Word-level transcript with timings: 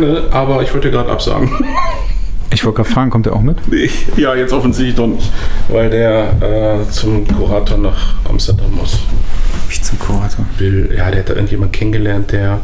gerne, 0.00 0.22
aber 0.30 0.62
ich 0.62 0.72
wollte 0.72 0.90
gerade 0.90 1.10
absagen. 1.10 1.50
Ich 2.50 2.64
wollte 2.64 2.76
gerade 2.78 2.88
fragen, 2.88 3.10
kommt 3.10 3.26
der 3.26 3.34
auch 3.34 3.42
mit? 3.42 3.58
Nee, 3.70 3.90
ja, 4.16 4.34
jetzt 4.34 4.54
offensichtlich 4.54 4.96
doch 4.96 5.06
nicht, 5.06 5.30
weil 5.68 5.90
der 5.90 6.32
äh, 6.40 6.90
zum 6.90 7.28
Kurator 7.28 7.76
nach 7.76 8.14
Amsterdam 8.24 8.74
muss. 8.74 9.00
Ich 9.68 9.82
zum 9.82 9.98
Kurator. 9.98 10.46
Will, 10.56 10.88
ja, 10.96 11.10
der 11.10 11.20
hat 11.20 11.28
da 11.28 11.34
irgendjemand 11.34 11.74
kennengelernt, 11.74 12.32
der 12.32 12.60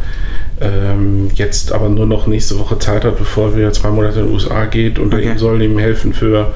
ähm, 0.58 1.30
jetzt 1.34 1.70
aber 1.70 1.90
nur 1.90 2.06
noch 2.06 2.26
nächste 2.26 2.58
Woche 2.58 2.78
Zeit 2.78 3.04
hat, 3.04 3.18
bevor 3.18 3.54
wir 3.56 3.70
zwei 3.74 3.90
Monate 3.90 4.20
in 4.20 4.28
die 4.28 4.32
USA 4.32 4.64
geht 4.64 4.98
und 4.98 5.12
Okay. 5.12 5.28
okay. 5.28 5.38
soll 5.38 5.60
ihm 5.60 5.78
helfen 5.78 6.14
für 6.14 6.54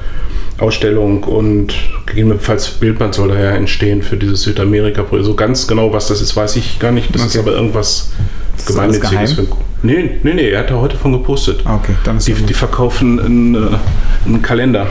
Ausstellung 0.57 1.23
und 1.23 1.75
gegebenenfalls 2.07 2.67
Bildband 2.71 3.13
soll 3.13 3.27
da 3.29 3.39
ja 3.39 3.51
entstehen 3.51 4.01
für 4.01 4.17
dieses 4.17 4.41
Südamerika-Projekt. 4.41 5.27
So 5.27 5.35
ganz 5.35 5.67
genau, 5.67 5.93
was 5.93 6.07
das 6.07 6.19
ist, 6.19 6.35
weiß 6.35 6.55
ich 6.55 6.79
gar 6.79 6.91
nicht. 6.91 7.13
Das 7.13 7.23
ist 7.25 7.37
Okay. 7.37 7.47
aber 7.47 7.55
irgendwas 7.55 8.09
Ist 8.57 8.69
das 8.69 8.75
alles 8.75 8.99
Gemeinnütziges. 8.99 9.33
Für, 9.47 9.55
nee, 9.81 10.19
nee, 10.23 10.33
nee, 10.33 10.49
er 10.49 10.59
hat 10.59 10.69
da 10.69 10.75
heute 10.75 10.97
von 10.97 11.11
gepostet. 11.13 11.61
Ah, 11.65 11.75
okay, 11.75 11.93
dann 12.03 12.17
ist 12.17 12.27
Die, 12.27 12.33
die 12.33 12.53
verkaufen 12.53 13.19
einen, 13.19 13.55
äh, 13.55 13.77
einen 14.25 14.41
Kalender. 14.41 14.87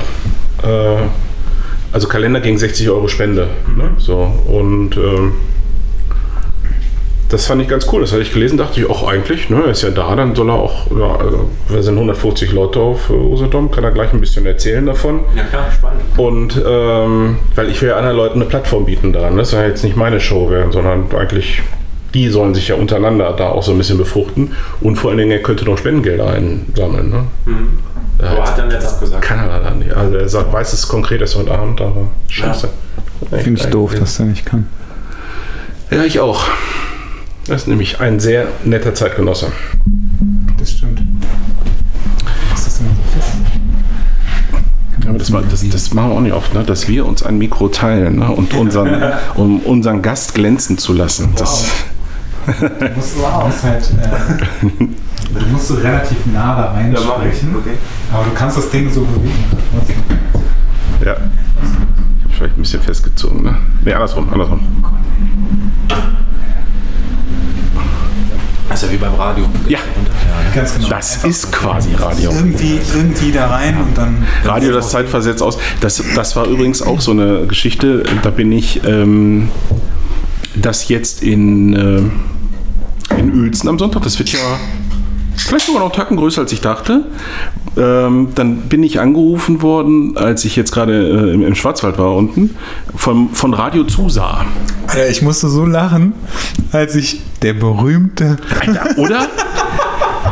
Äh, 0.62 1.02
also 1.92 2.06
Kalender 2.06 2.41
gegen 2.41 2.59
60 2.59 2.88
Euro 2.91 3.09
Spende. 3.09 3.48
Ne? 3.77 3.91
So, 3.96 4.32
und 4.46 4.96
ähm, 4.96 5.32
das 7.29 7.46
fand 7.46 7.60
ich 7.60 7.69
ganz 7.69 7.87
cool. 7.93 8.01
Das 8.01 8.12
hatte 8.12 8.23
ich 8.23 8.32
gelesen, 8.32 8.56
dachte 8.56 8.80
ich, 8.80 8.88
auch 8.88 9.06
eigentlich, 9.06 9.51
ne, 9.51 9.62
er 9.65 9.70
ist 9.70 9.82
ja 9.82 9.91
da, 9.91 10.16
dann 10.16 10.34
soll 10.34 10.48
er 10.48 10.55
auch, 10.55 10.91
ja, 10.91 11.16
also, 11.16 11.51
wir 11.68 11.82
sind 11.82 11.95
150 11.95 12.52
Leute 12.52 12.80
auf 12.80 13.10
äh, 13.10 13.12
Usedom, 13.12 13.70
kann 13.70 13.84
er 13.84 13.91
gleich 13.91 14.12
ein 14.12 14.20
bisschen 14.20 14.46
erzählen 14.46 14.84
davon. 14.87 15.20
Ja 15.37 15.45
klar, 15.45 15.70
spannend. 15.70 16.02
Und 16.16 16.62
ähm, 16.66 17.38
weil 17.55 17.68
ich 17.68 17.80
will 17.82 17.91
ja 17.91 17.96
anderen 17.96 18.16
Leuten 18.16 18.41
eine 18.41 18.48
Plattform 18.48 18.87
bieten 18.87 19.12
daran. 19.12 19.37
Das 19.37 19.51
soll 19.51 19.60
ja 19.60 19.68
jetzt 19.68 19.84
nicht 19.84 19.96
meine 19.96 20.20
Show 20.20 20.51
werden, 20.51 20.73
sondern 20.73 21.07
eigentlich 21.15 21.62
die 22.14 22.28
sollen 22.28 22.54
sich 22.54 22.68
ja 22.68 22.76
untereinander 22.76 23.32
da 23.32 23.48
auch 23.50 23.62
so 23.62 23.72
ein 23.72 23.78
bisschen 23.78 23.98
befruchten. 23.98 24.52
Und 24.80 24.96
vor 24.96 25.10
allen 25.10 25.18
Dingen, 25.18 25.30
er 25.30 25.42
könnte 25.42 25.64
noch 25.64 25.78
Spendengelder 25.78 26.28
einsammeln. 26.28 27.10
Ne? 27.10 27.24
Ja, 28.20 28.30
Aber 28.30 28.44
hat 28.44 28.58
dann 28.58 28.70
jetzt 28.70 28.86
abgesagt. 28.86 29.22
kann 29.22 29.38
er 29.38 29.46
leider 29.46 29.74
nicht. 29.74 29.92
Also 29.92 30.16
er 30.16 30.28
sagt, 30.28 30.52
weiß 30.52 30.73
es 30.73 30.88
konkret 30.88 31.20
erst 31.20 31.37
heute 31.37 31.52
Abend, 31.52 31.80
aber 31.80 32.09
scheiße. 32.28 32.68
Finde 33.30 33.60
ich 33.60 33.66
doof, 33.66 33.95
dass 33.95 34.16
der 34.16 34.26
nicht 34.26 34.46
kann. 34.46 34.66
Ja, 35.90 36.04
ich 36.04 36.20
auch. 36.20 36.45
Das 37.46 37.62
ist 37.62 37.68
nämlich 37.68 38.00
ein 38.00 38.20
sehr 38.20 38.46
netter 38.65 38.95
Zeitgenosse. 38.95 39.52
Das 40.59 40.72
stimmt. 40.72 41.00
Was 42.50 42.60
ist 42.60 42.66
das 42.66 42.78
denn 42.78 42.88
so 42.88 43.18
fest? 43.18 43.32
Ja, 45.02 45.10
aber 45.10 45.18
das, 45.18 45.32
das, 45.50 45.68
das 45.68 45.95
machen 45.95 46.10
wir 46.10 46.16
auch 46.16 46.20
nicht 46.20 46.34
oft, 46.34 46.54
ne? 46.54 46.65
dass 46.65 46.88
wir 46.88 47.06
uns 47.06 47.22
ein 47.22 47.38
Mikro 47.38 47.68
teilen 47.68 48.16
ne? 48.16 48.30
und 48.30 48.52
unseren, 48.54 49.02
um 49.37 49.60
unseren 49.60 50.02
Gast 50.02 50.34
glänzen 50.34 50.76
zu 50.76 50.93
lassen. 50.93 51.30
Das, 51.37 51.66
Du 52.49 52.88
musst 52.96 53.16
so 53.16 53.27
aus 53.27 53.63
halt. 53.63 53.91
Äh, 54.01 54.65
du 55.38 55.46
musst 55.52 55.68
so 55.68 55.74
relativ 55.74 56.16
nah 56.32 56.57
da 56.57 56.73
reinsprechen. 56.73 57.55
Okay. 57.57 57.74
Aber 58.13 58.24
du 58.24 58.30
kannst 58.35 58.57
das 58.57 58.71
Ding 58.71 58.90
so 58.90 59.02
bewegen. 59.02 59.45
ja. 61.05 61.13
Ich 61.13 62.24
habe 62.24 62.35
vielleicht 62.37 62.57
ein 62.57 62.63
bisschen 62.63 62.80
festgezogen. 62.80 63.43
Ne, 63.43 63.57
nee, 63.85 63.93
andersrum, 63.93 64.28
andersrum. 64.32 64.60
Das 68.69 68.83
ist 68.83 68.88
ja 68.88 68.94
wie 68.94 68.99
beim 68.99 69.15
Radio. 69.15 69.44
Ja, 69.66 69.78
Ganz 70.55 70.75
genau. 70.75 70.88
das 70.88 71.25
ist 71.25 71.50
quasi 71.53 71.94
Radio. 71.94 72.31
irgendwie, 72.31 72.78
irgendwie 72.94 73.33
da 73.33 73.49
rein 73.49 73.77
und 73.78 73.97
dann. 73.97 74.27
Radio 74.44 74.72
das 74.72 74.91
zeitversetzt 74.91 75.43
aus. 75.43 75.59
Das, 75.81 76.03
das 76.15 76.37
war 76.37 76.47
übrigens 76.47 76.83
auch 76.83 77.00
so 77.00 77.10
eine 77.12 77.47
Geschichte. 77.47 78.03
Da 78.22 78.31
bin 78.31 78.53
ich 78.53 78.84
ähm, 78.84 79.50
das 80.55 80.88
jetzt 80.88 81.22
in, 81.22 81.75
äh, 81.75 82.03
in 83.16 83.32
Uelzen 83.34 83.69
am 83.69 83.78
Sonntag. 83.78 84.03
Das 84.03 84.19
wird 84.19 84.31
ja 84.31 84.38
vielleicht 85.37 85.66
sogar 85.66 85.82
noch 85.82 85.92
Tacken 85.92 86.16
größer, 86.16 86.42
als 86.42 86.53
ich 86.53 86.60
dachte. 86.60 87.06
Ähm, 87.76 88.28
dann 88.34 88.62
bin 88.62 88.82
ich 88.82 89.00
angerufen 89.00 89.62
worden, 89.62 90.16
als 90.16 90.44
ich 90.44 90.56
jetzt 90.56 90.72
gerade 90.72 91.31
äh, 91.31 91.34
im, 91.34 91.42
im 91.42 91.54
Schwarzwald 91.54 91.98
war 91.98 92.15
unten, 92.15 92.56
von, 92.94 93.31
von 93.31 93.54
Radio 93.54 93.84
Zusa. 93.84 94.44
Alter, 94.87 95.09
ich 95.09 95.22
musste 95.22 95.49
so 95.49 95.65
lachen, 95.65 96.12
als 96.72 96.97
ich 96.97 97.21
der 97.43 97.55
berühmte. 97.55 98.37
Alter, 98.60 98.99
oder? 98.99 99.28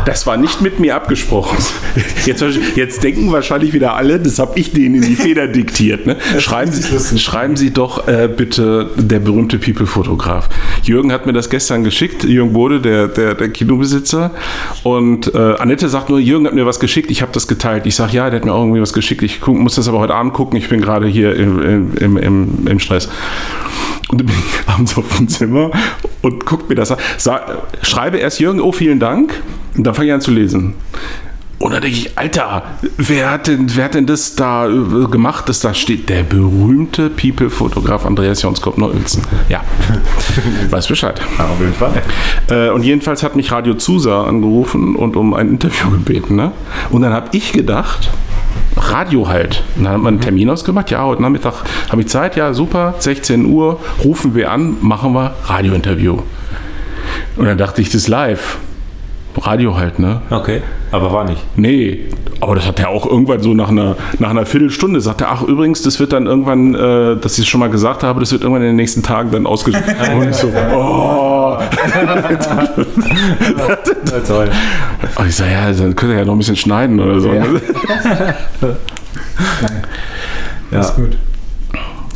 Das 0.06 0.24
war 0.24 0.36
nicht 0.36 0.62
mit 0.62 0.78
mir 0.78 0.94
abgesprochen. 0.94 1.58
Jetzt, 2.26 2.42
jetzt 2.74 3.02
denken 3.02 3.30
wahrscheinlich 3.30 3.72
wieder 3.72 3.94
alle, 3.94 4.18
das 4.18 4.38
habe 4.38 4.58
ich 4.58 4.72
denen 4.72 4.96
in 4.96 5.02
die 5.02 5.14
Feder 5.14 5.46
diktiert. 5.46 6.06
Ne? 6.06 6.16
Schreiben, 6.38 6.72
Sie, 6.72 7.18
schreiben 7.18 7.56
Sie 7.56 7.72
doch 7.72 8.06
äh, 8.08 8.28
bitte 8.28 8.90
der 8.96 9.20
berühmte 9.20 9.58
People-Fotograf. 9.58 10.48
Jürgen 10.82 11.12
hat 11.12 11.26
mir 11.26 11.32
das 11.32 11.50
gestern 11.50 11.84
geschickt, 11.84 12.24
Jürgen 12.24 12.52
Bode, 12.52 12.80
der, 12.80 13.08
der, 13.08 13.34
der 13.34 13.48
Kinobesitzer. 13.48 14.32
Und 14.82 15.32
äh, 15.34 15.54
Annette 15.58 15.88
sagt 15.88 16.08
nur, 16.08 16.18
Jürgen 16.18 16.46
hat 16.46 16.54
mir 16.54 16.66
was 16.66 16.80
geschickt, 16.80 17.10
ich 17.10 17.22
habe 17.22 17.32
das 17.32 17.46
geteilt. 17.48 17.86
Ich 17.86 17.94
sage, 17.96 18.12
ja, 18.16 18.30
der 18.30 18.40
hat 18.40 18.46
mir 18.46 18.52
auch 18.52 18.62
irgendwie 18.62 18.82
was 18.82 18.92
geschickt. 18.92 19.22
Ich 19.22 19.40
guck, 19.40 19.56
muss 19.56 19.76
das 19.76 19.88
aber 19.88 19.98
heute 19.98 20.14
Abend 20.14 20.34
gucken, 20.34 20.58
ich 20.58 20.68
bin 20.68 20.80
gerade 20.80 21.06
hier 21.06 21.34
im, 21.36 21.94
im, 21.96 22.16
im, 22.16 22.66
im 22.66 22.78
Stress. 22.78 23.08
Und 24.08 24.20
dann 24.20 24.26
bin 24.26 24.36
ich 24.36 24.68
abends 24.72 24.96
auf 24.96 25.16
dem 25.16 25.28
Zimmer 25.28 25.70
und 26.22 26.46
guck 26.46 26.68
mir 26.68 26.74
das 26.74 26.92
an. 26.92 26.98
Sa 27.18 27.62
schreibe 27.82 28.18
erst 28.18 28.40
Jürgen, 28.40 28.60
oh, 28.60 28.72
vielen 28.72 29.00
Dank. 29.00 29.42
Und 29.76 29.84
dann 29.86 29.94
fange 29.96 30.08
ich 30.08 30.14
an 30.14 30.20
zu 30.20 30.30
lesen. 30.30 30.74
Und 31.58 31.72
dann 31.72 31.80
denke 31.80 31.96
ich, 31.96 32.18
Alter, 32.18 32.62
wer 32.98 33.30
hat 33.30 33.46
denn, 33.46 33.74
wer 33.74 33.86
hat 33.86 33.94
denn 33.94 34.04
das 34.04 34.36
da 34.36 34.68
äh, 34.68 35.06
gemacht, 35.10 35.48
dass 35.48 35.60
da 35.60 35.72
steht? 35.72 36.10
Der 36.10 36.22
berühmte 36.22 37.08
People-Fotograf 37.08 38.04
Andreas 38.04 38.42
Jonskop 38.42 38.76
Neuölzen. 38.76 39.22
Ja, 39.48 39.62
weiß 40.70 40.86
Bescheid. 40.86 41.18
Auf 41.38 41.58
jeden 41.58 41.72
Fall. 41.72 42.02
Äh, 42.50 42.70
und 42.70 42.82
jedenfalls 42.84 43.22
hat 43.22 43.36
mich 43.36 43.50
Radio 43.52 43.72
Zusa 43.72 44.24
angerufen 44.24 44.96
und 44.96 45.16
um 45.16 45.32
ein 45.32 45.48
Interview 45.48 45.90
gebeten. 45.92 46.36
Ne? 46.36 46.52
Und 46.90 47.00
dann 47.02 47.14
habe 47.14 47.28
ich 47.32 47.52
gedacht, 47.52 48.10
Radio 48.76 49.26
halt. 49.26 49.64
Und 49.76 49.84
dann 49.84 49.94
hat 49.94 50.00
man 50.02 50.14
einen 50.14 50.20
Termin 50.20 50.50
ausgemacht. 50.50 50.90
Ja, 50.90 51.04
heute 51.04 51.22
Nachmittag 51.22 51.54
habe 51.88 52.02
ich 52.02 52.08
Zeit. 52.08 52.36
Ja, 52.36 52.52
super. 52.52 52.96
16 52.98 53.46
Uhr 53.46 53.80
rufen 54.04 54.34
wir 54.34 54.50
an, 54.50 54.76
machen 54.82 55.14
wir 55.14 55.34
Radiointerview. 55.46 56.18
Und 57.36 57.46
dann 57.46 57.56
dachte 57.56 57.80
ich, 57.80 57.88
das 57.88 58.02
ist 58.02 58.08
live. 58.08 58.58
Radio 59.40 59.76
halt, 59.76 59.98
ne? 59.98 60.20
Okay, 60.30 60.62
aber 60.90 61.12
war 61.12 61.24
nicht. 61.24 61.42
Nee, 61.56 62.08
aber 62.40 62.54
das 62.54 62.66
hat 62.66 62.78
er 62.80 62.88
auch 62.88 63.06
irgendwann 63.06 63.40
so 63.40 63.54
nach 63.54 63.68
einer, 63.68 63.96
nach 64.18 64.30
einer 64.30 64.46
Viertelstunde 64.46 65.00
sagt 65.00 65.20
er, 65.20 65.30
ach 65.30 65.42
übrigens, 65.42 65.82
das 65.82 65.98
wird 66.00 66.12
dann 66.12 66.26
irgendwann, 66.26 66.74
äh, 66.74 67.16
dass 67.16 67.34
ich 67.34 67.44
es 67.44 67.48
schon 67.48 67.60
mal 67.60 67.70
gesagt 67.70 68.02
habe, 68.02 68.20
das 68.20 68.32
wird 68.32 68.42
irgendwann 68.42 68.62
in 68.62 68.68
den 68.68 68.76
nächsten 68.76 69.02
Tagen 69.02 69.30
dann 69.30 69.46
ausgestrahlt. 69.46 70.14
Und 70.14 70.30
ich 70.30 70.36
so, 70.36 70.48
oh. 70.48 71.58
toll. 74.26 74.50
Und 75.16 75.26
ich 75.26 75.36
sage, 75.36 75.52
ja, 75.52 75.72
dann 75.72 75.96
könnt 75.96 76.12
ihr 76.12 76.18
ja 76.18 76.24
noch 76.24 76.34
ein 76.34 76.38
bisschen 76.38 76.56
schneiden 76.56 77.00
oder 77.00 77.20
so. 77.20 77.28
ne? 77.32 77.60
Ja. 80.70 80.80
Ist 80.80 80.96
gut. 80.96 81.16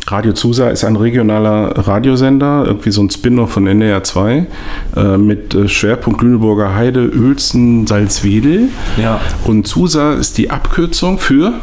Radio 0.07 0.33
Zusa 0.33 0.69
ist 0.69 0.83
ein 0.83 0.95
regionaler 0.95 1.77
Radiosender, 1.87 2.63
irgendwie 2.65 2.91
so 2.91 3.01
ein 3.03 3.09
Spin-off 3.09 3.51
von 3.51 3.67
NDR 3.67 4.03
2 4.03 4.47
äh, 4.95 5.17
mit 5.17 5.53
äh, 5.53 5.67
Schwerpunkt 5.67 6.21
Lüneburger 6.21 6.75
Heide, 6.75 7.11
Uelzen, 7.11 7.85
Salzwedel. 7.87 8.69
Ja. 8.97 9.21
Und 9.45 9.67
Zusa 9.67 10.13
ist 10.13 10.37
die 10.37 10.49
Abkürzung 10.49 11.19
für 11.19 11.53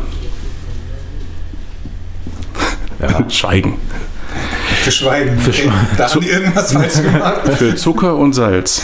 Ja. 3.01 3.25
Schweigen. 3.29 3.75
Für 4.83 4.93
Schweigen. 4.93 5.39
Für 5.39 5.53
Schweigen. 5.53 5.73
Da 5.97 6.09
haben 6.09 6.21
die 6.21 6.29
irgendwas 6.29 6.73
falsch 6.73 7.03
gemacht. 7.03 7.49
Für 7.57 7.75
Zucker 7.75 8.17
und 8.17 8.33
Salz. 8.33 8.83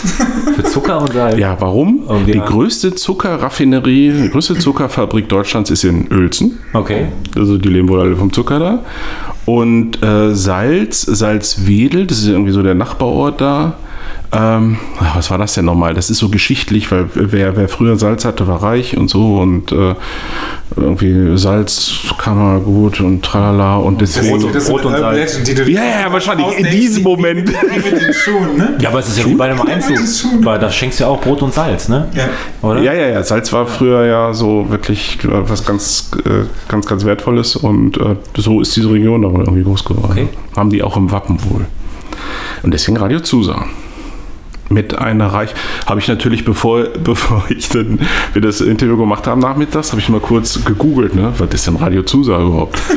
Für 0.57 0.65
Zucker 0.65 1.01
und 1.01 1.13
Salz. 1.13 1.39
Ja, 1.39 1.57
warum? 1.61 2.05
Die 2.27 2.33
ja. 2.33 2.45
größte 2.45 2.95
Zuckerraffinerie, 2.95 4.13
die 4.25 4.31
größte 4.31 4.59
Zuckerfabrik 4.59 5.29
Deutschlands 5.29 5.71
ist 5.71 5.85
in 5.85 6.11
Uelzen. 6.11 6.59
Okay. 6.73 7.07
Also 7.37 7.59
die 7.59 7.69
leben 7.69 7.89
wohl 7.89 8.01
alle 8.01 8.17
vom 8.17 8.33
Zucker 8.33 8.59
da. 8.59 8.85
Und 9.47 10.03
äh, 10.03 10.35
Salz, 10.35 11.03
Salzwedel, 11.03 12.07
das 12.07 12.19
ist 12.19 12.29
irgendwie 12.29 12.53
so 12.53 12.63
der 12.63 12.75
Nachbarort 12.75 13.41
da. 13.41 13.75
Ähm, 14.33 14.79
was 15.15 15.31
war 15.31 15.39
das 15.39 15.55
denn 15.55 15.65
nochmal? 15.65 15.95
Das 15.95 16.11
ist 16.11 16.19
so 16.19 16.29
geschichtlich, 16.29 16.91
weil 16.91 17.09
wer, 17.15 17.57
wer 17.57 17.69
früher 17.69 17.97
Salz 17.97 18.25
hatte, 18.25 18.49
war 18.49 18.63
reich 18.63 18.97
und 18.97 19.09
so 19.09 19.37
und 19.37 19.71
äh, 19.71 19.95
irgendwie 20.77 21.39
Salz 21.39 21.93
kann 22.19 22.37
man 22.37 22.65
gut 22.65 23.01
und 23.01 23.25
tralala 23.25 23.77
und 23.77 24.01
deswegen. 24.01 24.53
Das 24.53 24.67
sind 24.67 24.75
Rot 24.75 24.87
und 24.87 24.95
Urban 24.95 25.15
Salz. 25.15 25.35
Legend, 25.35 25.49
die 25.49 25.55
du 25.55 25.71
Ja, 25.71 25.85
ja, 25.85 26.13
wahrscheinlich. 26.13 26.59
In 26.59 26.71
diesem 26.71 27.05
Moment. 27.05 27.49
Wie 27.49 27.77
mit 27.77 28.03
den 28.03 28.13
Schuhen, 28.13 28.57
ne? 28.57 28.77
Ja, 28.81 28.89
aber 28.89 28.99
es 28.99 29.09
ist 29.09 29.19
ja 29.19 29.27
wie 29.27 29.35
bei 29.35 29.51
einem 29.51 29.61
Einzug. 29.61 29.97
Das 29.97 30.27
Weil 30.43 30.59
da 30.59 30.71
schenkst 30.71 30.99
du 30.99 31.05
ja 31.05 31.11
auch 31.11 31.21
Brot 31.21 31.43
und 31.43 31.55
Salz, 31.55 31.89
ne? 31.89 32.09
Ja. 32.15 32.29
Oder? 32.69 32.83
Ja, 32.83 32.93
ja, 32.93 33.09
ja. 33.09 33.23
Salz 33.23 33.53
war 33.53 33.67
früher 33.67 34.05
ja 34.05 34.35
so 34.35 34.67
wirklich 34.69 35.19
äh, 35.23 35.29
was 35.49 35.65
ganz, 35.65 36.11
äh, 36.25 36.47
ganz, 36.69 36.87
ganz 36.87 37.05
Wertvolles 37.05 37.55
und 37.55 37.99
äh, 37.99 38.17
so 38.37 38.61
ist 38.61 38.75
diese 38.75 38.91
Region 38.91 39.23
da 39.23 39.31
wohl 39.31 39.41
irgendwie 39.41 39.63
groß 39.63 39.85
geworden. 39.85 40.11
Okay. 40.11 40.29
Haben 40.57 40.71
die 40.71 40.83
auch 40.83 40.97
im 40.97 41.13
Wappen 41.13 41.39
wohl. 41.51 41.67
Und 42.63 42.75
deswegen 42.75 42.97
Radio 42.97 43.21
Zusa. 43.21 43.65
Mit 44.75 44.99
einer 44.99 45.29
Reich 45.29 45.55
habe 45.87 46.01
ich 46.01 46.09
natürlich, 46.09 46.45
bevor, 46.45 46.85
bevor 47.05 47.45
ich 47.49 47.69
dann 47.71 48.01
wir 48.33 48.43
das 48.43 48.61
Interview 48.61 48.97
gemacht 48.99 49.27
haben 49.27 49.41
nachmittags, 49.41 49.93
habe 49.93 50.01
ich 50.03 50.09
mal 50.11 50.21
kurz 50.21 50.63
gegoogelt, 50.65 51.15
ne? 51.15 51.33
Was 51.39 51.55
ist 51.55 51.67
denn 51.67 51.77
Radio 51.77 52.03
Zusa 52.03 52.41
überhaupt? 52.43 52.79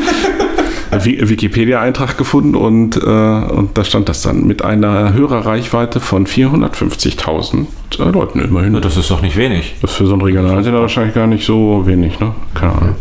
Wi- 1.04 1.20
Wikipedia-Eintrag 1.30 2.18
gefunden 2.18 2.56
und, 2.56 2.96
äh, 2.98 3.00
und 3.00 3.78
da 3.78 3.84
stand 3.84 4.08
das 4.10 4.22
dann 4.22 4.48
mit 4.48 4.64
einer 4.64 5.14
Hörerreichweite 5.14 6.00
von 6.00 6.26
450.000 6.26 7.66
äh, 8.00 8.10
Leuten 8.10 8.40
immerhin. 8.40 8.80
Das 8.82 8.98
ist 8.98 9.12
doch 9.12 9.22
nicht 9.22 9.36
wenig, 9.38 9.76
Das 9.82 9.92
ist 9.92 9.98
für 9.98 10.08
so 10.08 10.14
einen 10.14 10.22
Regionalsender 10.22 10.80
wahrscheinlich 10.82 11.14
gar 11.14 11.28
nicht 11.28 11.46
so 11.46 11.84
wenig, 11.86 12.20
ne? 12.20 12.32
Keine 12.54 12.72
Ahnung. 12.74 12.96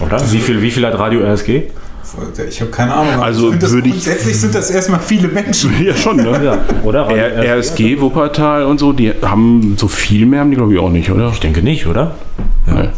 oder? 0.00 0.20
Wie 0.32 0.38
viel, 0.38 0.60
wie 0.62 0.70
viel 0.70 0.86
hat 0.86 0.98
Radio 0.98 1.20
RSG? 1.22 1.62
Ich 2.48 2.60
habe 2.60 2.70
keine 2.70 2.94
Ahnung. 2.94 3.20
Also 3.22 3.52
das 3.52 3.72
würde 3.72 3.88
ich- 3.88 3.94
Grundsätzlich 3.94 4.36
sind 4.40 4.54
das 4.54 4.70
erstmal 4.70 5.00
viele 5.00 5.28
Menschen. 5.28 5.70
Ja, 5.84 5.94
schon, 5.94 6.16
ne? 6.16 6.40
Ja, 6.44 6.58
oder? 6.84 7.06
R 7.10 7.56
RSG, 7.58 8.00
Wuppertal 8.00 8.64
und 8.64 8.78
so, 8.78 8.92
die 8.92 9.12
haben 9.22 9.76
so 9.78 9.88
viel 9.88 10.26
mehr, 10.26 10.40
haben 10.40 10.50
die 10.50 10.56
glaube 10.56 10.72
ich 10.74 10.78
auch 10.78 10.90
nicht, 10.90 11.10
oder? 11.10 11.30
Ich 11.32 11.40
denke 11.40 11.62
nicht, 11.62 11.86
oder? 11.86 12.14
Nee. 12.66 12.88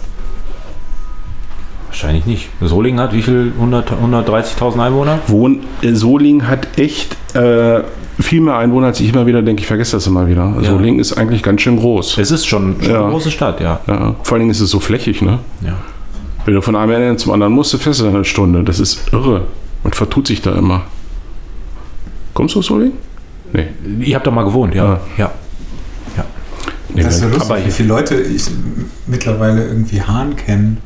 Wahrscheinlich 1.88 2.24
nicht. 2.24 2.48
Solingen 2.60 3.00
hat 3.00 3.12
wie 3.12 3.22
viel? 3.22 3.52
100 3.54 3.92
130.000 3.92 4.78
Einwohner? 4.82 5.18
Wohn 5.26 5.60
äh, 5.82 5.92
Solingen 5.92 6.48
hat 6.48 6.78
echt 6.78 7.16
äh, 7.36 7.80
viel 8.18 8.40
mehr 8.40 8.56
Einwohner, 8.56 8.88
als 8.88 9.00
ich 9.00 9.12
immer 9.12 9.26
wieder 9.26 9.42
denke. 9.42 9.60
Ich 9.60 9.66
vergesse 9.66 9.96
das 9.96 10.06
immer 10.06 10.26
wieder. 10.26 10.54
Ja. 10.62 10.70
Solingen 10.70 11.00
ist 11.00 11.12
eigentlich 11.18 11.42
ganz 11.42 11.60
schön 11.60 11.76
groß. 11.76 12.16
Es 12.18 12.30
ist 12.30 12.46
schon, 12.46 12.76
schon 12.80 12.90
Ja. 12.90 13.02
eine 13.02 13.10
große 13.10 13.30
Stadt, 13.30 13.60
ja. 13.60 13.80
Ja, 13.86 14.14
vor 14.22 14.34
allen 14.34 14.40
Dingen 14.40 14.50
ist 14.50 14.60
es 14.60 14.70
so 14.70 14.80
flächig, 14.80 15.20
ne? 15.22 15.38
ja. 15.60 15.74
Wenn 16.44 16.54
du 16.54 16.62
von 16.62 16.76
einem 16.76 16.92
Ende 16.92 17.16
zum 17.16 17.32
anderen 17.32 17.52
musst, 17.52 17.72
du 17.72 17.78
fest 17.78 18.02
eine 18.02 18.24
Stunde. 18.24 18.64
Das 18.64 18.80
ist 18.80 19.12
irre. 19.12 19.46
Man 19.82 19.92
vertut 19.92 20.26
sich 20.26 20.42
da 20.42 20.54
immer. 20.56 20.82
Kommst 22.34 22.54
du 22.54 22.60
aus 22.60 22.66
Solingen? 22.66 22.94
Nee. 23.52 23.66
Ihr 24.00 24.16
habt 24.16 24.26
da 24.26 24.30
mal 24.30 24.44
gewohnt, 24.44 24.74
ja. 24.74 24.84
Ah. 24.84 25.00
ja. 25.18 25.32
nee 26.94 27.02
Das 27.02 27.16
ist 27.16 27.22
ja 27.22 27.28
lustig, 27.28 27.50
Aber 27.50 27.66
wie 27.66 27.70
viele 27.70 27.88
Leute 27.88 28.20
ich 28.20 28.44
mittlerweile 29.06 29.66
irgendwie 29.66 30.00
Hahn 30.00 30.36
kennen. 30.36 30.78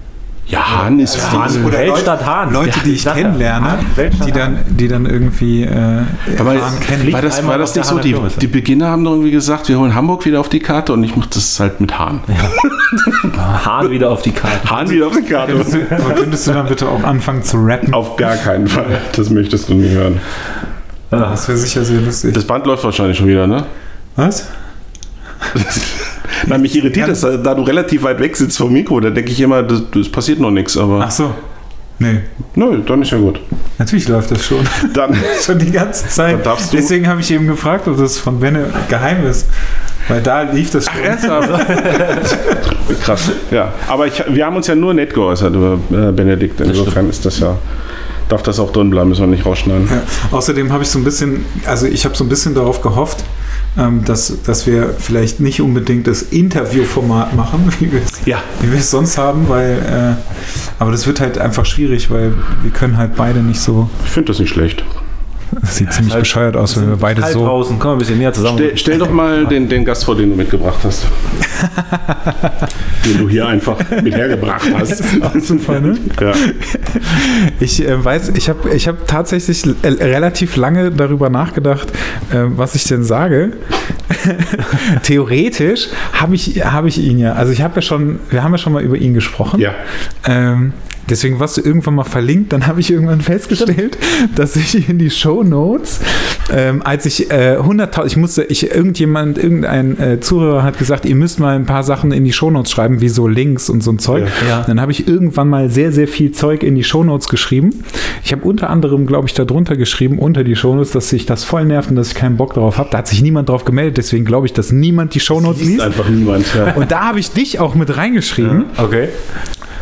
Ja, 0.49 0.83
Hahn 0.83 1.01
ist 1.01 1.15
Also 1.17 1.41
Hahn. 1.41 1.65
Oder 1.65 1.79
Weltstadt 1.79 2.21
Leute, 2.21 2.31
Hahn. 2.31 2.53
Leute, 2.53 2.79
Ja, 2.79 2.85
die 2.85 2.93
ich 2.93 3.05
ja, 3.05 3.13
kennenlerne, 3.15 3.67
Hahn, 3.67 3.79
die 4.27 4.33
dann, 4.33 4.59
die 4.69 4.89
dann 4.89 5.07
irgendwie 5.07 5.65
äh, 5.65 6.03
Aber 6.39 6.53
Hahn 6.53 6.81
kennen. 6.81 7.13
war 7.13 7.23
das, 7.23 7.45
war 7.47 7.59
das 7.59 7.75
nicht 7.75 7.87
so? 7.87 7.99
Die, 7.99 8.17
die 8.41 8.47
Beginner 8.47 8.89
haben 8.89 9.03
doch 9.05 9.13
irgendwie 9.13 9.33
gesagt, 9.33 9.69
wir 9.69 9.79
holen 9.79 9.95
Hamburg 9.95 10.25
wieder 10.25 10.39
auf 10.39 10.49
die 10.49 10.61
Karte 10.61 10.93
und 10.93 11.03
ich 11.03 11.17
mache 11.17 11.31
das 11.35 11.59
halt 11.59 11.81
mit 11.81 11.99
Hahn. 11.99 12.21
Hahn 13.65 13.91
wieder 13.91 14.11
auf 14.11 14.23
die 14.23 14.31
Karte. 14.31 14.71
Hahn 14.71 14.89
wieder 14.89 15.09
auf 15.09 15.17
die 15.17 15.25
Karte. 15.25 15.55
Aber 15.91 16.15
könntest 16.15 16.47
du 16.47 16.53
dann 16.53 16.69
bitte 16.69 16.89
auch 16.89 17.03
anfangen 17.03 17.43
zu 17.43 17.57
rappen? 17.59 17.93
auf 17.93 18.17
gar 18.17 18.37
keinen 18.37 18.69
Fall. 18.69 19.01
Das 19.17 19.31
möchtest 19.31 19.69
du 19.69 19.75
nicht 19.75 19.93
hören. 19.93 20.21
Das 21.11 21.49
wäre 21.49 21.59
sicher 21.59 21.85
sehr 21.85 22.01
lustig. 22.01 22.35
Das 22.35 22.45
Band 22.45 22.67
läuft 22.67 22.85
wahrscheinlich 22.85 23.19
schon 23.19 23.27
wieder, 23.27 23.47
ne? 23.47 23.65
Was? 24.17 24.49
Na, 26.47 26.59
mich 26.59 26.77
irritiert 26.77 27.09
das, 27.09 27.21
da 27.21 27.55
du 27.55 27.63
relativ 27.63 28.03
weit 28.03 28.21
weg 28.21 28.37
sitzt 28.37 28.59
vom 28.59 28.73
Mikro, 28.73 29.01
da 29.01 29.11
denke 29.11 29.31
ich 29.31 29.41
immer, 29.41 29.63
das, 29.63 29.83
das 29.93 30.09
passiert 30.09 30.41
noch 30.41 30.51
nichts, 30.51 30.77
aber. 30.77 31.03
Ach 31.05 31.11
so. 31.11 31.33
Nee, 31.99 32.21
Nö, 32.55 32.83
dann 32.85 33.01
ist 33.01 33.11
ja 33.11 33.17
gut. 33.17 33.41
natürlich 33.79 34.07
läuft 34.07 34.31
das 34.31 34.45
schon. 34.45 34.59
Dann. 34.93 35.17
schon 35.43 35.59
die 35.59 35.71
ganze 35.71 36.07
Zeit. 36.09 36.35
Dann 36.35 36.43
darfst 36.43 36.73
du- 36.73 36.77
Deswegen 36.77 37.07
habe 37.09 37.23
ich 37.23 37.31
eben 37.31 37.47
gefragt, 37.47 37.89
ob 37.89 37.97
das 37.97 38.19
von 38.19 38.39
Benne 38.39 38.67
geheim 38.91 39.27
ist. 39.27 39.47
Weil 40.09 40.21
da 40.23 40.43
lief 40.43 40.71
das 40.71 40.85
schon. 40.85 40.95
Krass. 43.03 43.31
Ja, 43.51 43.73
aber 43.89 44.07
ich, 44.07 44.23
wir 44.29 44.45
haben 44.45 44.57
uns 44.57 44.67
ja 44.67 44.75
nur 44.75 44.93
nett 44.93 45.15
geäußert 45.15 45.55
über 45.55 45.79
äh, 45.91 46.13
Benedikt. 46.13 46.61
Insofern 46.61 47.09
ist 47.09 47.25
das 47.25 47.39
ja. 47.41 47.57
Darf 48.29 48.43
das 48.43 48.59
auch 48.59 48.73
drin 48.73 48.91
bleiben, 48.91 49.09
müssen 49.09 49.23
wir 49.23 49.29
nicht 49.29 49.47
rausschneiden. 49.47 49.89
Ja. 49.89 50.03
Außerdem 50.37 50.73
habe 50.73 50.83
ich 50.83 50.91
so 50.91 50.99
ein 50.99 51.05
bisschen, 51.05 51.45
also 51.65 51.87
ich 51.87 52.05
habe 52.05 52.15
so 52.17 52.25
ein 52.25 52.29
bisschen 52.29 52.55
darauf 52.55 52.83
gehofft, 52.83 53.25
ähm, 53.79 54.05
dass, 54.05 54.43
dass 54.45 54.67
wir 54.67 54.95
vielleicht 54.99 55.41
nicht 55.41 55.61
unbedingt 55.61 56.07
das 56.07 56.23
Interviewformat 56.23 57.35
machen, 57.35 57.73
wie 57.81 57.93
wir 57.93 58.01
es 58.03 58.25
Ja. 58.27 58.43
wie 58.61 58.71
wir 58.73 58.79
es 58.79 58.91
sonst 58.91 59.19
haben, 59.19 59.49
weil, 59.49 60.17
äh, 60.19 60.81
aber 60.81 60.91
das 60.91 61.07
wird 61.07 61.21
halt 61.21 61.39
einfach 61.39 61.65
schwierig, 61.67 62.11
weil 62.11 62.33
wir 62.63 62.71
können 62.71 62.97
halt 62.97 63.17
beide 63.17 63.41
nicht 63.41 63.61
so. 63.61 63.89
Ich 64.05 64.11
finde 64.11 64.33
das 64.33 64.39
nicht 64.41 64.51
schlecht. 64.51 64.85
Das 65.53 65.77
sieht 65.77 65.93
ziemlich 65.93 66.13
halt- 66.15 66.23
bescheuert 66.23 66.57
aus, 66.57 66.77
wenn 66.81 66.89
wir 66.89 66.97
beide 66.97 67.23
so. 67.23 67.45
draußen, 67.45 67.79
komm 67.79 67.93
ein 67.93 67.99
bisschen 67.99 68.19
näher 68.19 68.33
zusammen. 68.33 68.59
Stell, 68.59 68.77
stell 68.77 68.99
doch 68.99 69.11
mal 69.11 69.47
den, 69.47 69.69
den 69.69 69.85
Gast 69.85 70.05
vor, 70.05 70.17
den 70.17 70.31
du 70.31 70.37
mitgebracht 70.37 70.79
hast. 70.83 71.07
den 73.05 73.19
du 73.19 73.29
hier 73.29 73.47
einfach 73.47 73.79
mit 74.03 74.15
hergebracht 74.15 74.67
hast. 74.77 75.03
Super, 75.47 75.81
ne? 75.81 75.97
Ja. 76.21 76.33
Ich 77.61 77.87
äh, 77.87 78.05
weiß, 78.05 78.33
ich 78.37 78.49
habe 78.49 78.71
ich 78.75 78.89
hab 78.89 79.07
tatsächlich 79.07 79.65
äh, 79.83 79.89
relativ 79.89 80.57
lange 80.57 80.91
darüber 80.91 81.31
nachgedacht, 81.31 81.89
äh, 82.33 82.37
was 82.49 82.75
ich 82.75 82.85
denn 82.85 83.05
sage. 83.05 83.53
Theoretisch 85.03 85.89
habe 86.13 86.35
ich, 86.35 86.65
hab 86.65 86.85
ich 86.87 86.99
ihn 86.99 87.19
ja, 87.19 87.33
also 87.35 87.53
ich 87.53 87.63
habe 87.63 87.77
ja 87.77 87.83
schon, 87.83 88.21
wir 88.31 88.43
haben 88.43 88.53
ja 88.53 88.59
schon 88.59 88.73
mal 88.73 88.83
über 88.83 88.97
ihn 88.97 89.15
gesprochen. 89.15 89.61
ja. 89.61 89.73
Ähm, 90.27 90.73
deswegen 91.09 91.41
warst 91.41 91.57
du 91.57 91.63
irgendwann 91.63 91.95
mal 91.95 92.05
verlinkt. 92.05 92.53
Dann 92.53 92.67
habe 92.67 92.81
ich 92.81 92.91
irgendwann 92.91 93.21
festgestellt, 93.21 93.99
dass 94.35 94.57
ich 94.57 94.89
in 94.89 94.99
die 94.99 95.11
Show 95.11 95.43
Notes, 95.43 96.01
ähm, 96.53 96.83
als 96.83 97.07
ich 97.07 97.31
äh, 97.31 97.57
100.000, 97.59 98.07
ich 98.07 98.17
musste, 98.17 98.45
ich 98.45 98.71
irgendjemand, 98.71 99.39
irgendein 99.39 99.99
äh, 99.99 100.21
Zuhörer 100.21 100.63
hat 100.63 100.79
gesagt, 100.79 101.05
ihr 101.05 101.15
müsst 101.15 101.41
mal 101.41 101.57
ein 101.57 101.67
paar 101.67 101.83
Sachen 101.83 102.13
in 102.13 102.25
die 102.25 102.33
Show 102.33 102.51
Notes 102.51 102.71
schreiben, 102.71 103.01
wie 103.01 103.09
so 103.09 103.27
Links 103.29 103.69
und 103.69 103.83
so 103.83 103.93
ein 103.93 103.99
Zeug. 103.99 104.27
Ja. 104.43 104.59
Ja. 104.59 104.65
Dann 104.67 104.81
habe 104.81 104.93
ich 104.93 105.09
irgendwann 105.09 105.49
mal 105.49 105.71
sehr, 105.71 105.93
sehr 105.93 106.09
viel 106.09 106.33
Zeug 106.33 106.63
in 106.63 106.75
die 106.75 106.85
Show 106.85 107.05
Notes 107.05 107.29
geschrieben. 107.29 107.85
Ich 108.25 108.33
habe 108.33 108.43
unter 108.45 108.71
anderem, 108.71 109.07
glaube 109.07 109.29
ich, 109.29 109.35
darunter 109.35 109.77
geschrieben, 109.77 110.19
unter 110.19 110.45
die 110.45 110.57
Show 110.57 110.75
Notes, 110.75 110.93
dass 110.93 111.11
sich 111.11 111.27
das 111.27 111.45
voll 111.45 111.65
nervt 111.65 111.91
und 111.91 111.97
dass 111.97 112.09
ich 112.09 112.15
keinen 112.15 112.37
Bock 112.37 112.55
darauf 112.55 112.79
habe. 112.79 112.91
Da 112.91 112.99
hat 112.99 113.09
sich 113.09 113.23
niemand 113.23 113.49
drauf 113.49 113.65
gemeldet, 113.65 113.99
deswegen 113.99 114.25
glaube 114.25 114.47
ich, 114.47 114.53
dass 114.53 114.73
niemand 114.73 115.15
die 115.15 115.21
Show 115.21 115.41
Notes 115.41 115.63
Liest 115.63 115.81
einfach 115.81 116.09
niemand. 116.09 116.47
Ja. 116.55 116.75
Und 116.75 116.91
da 116.91 117.07
habe 117.07 117.21
ich 117.21 117.31
dich 117.31 117.61
auch 117.61 117.75
mit 117.75 117.97
reingeschrieben. 117.97 118.67
Okay. 118.77 119.09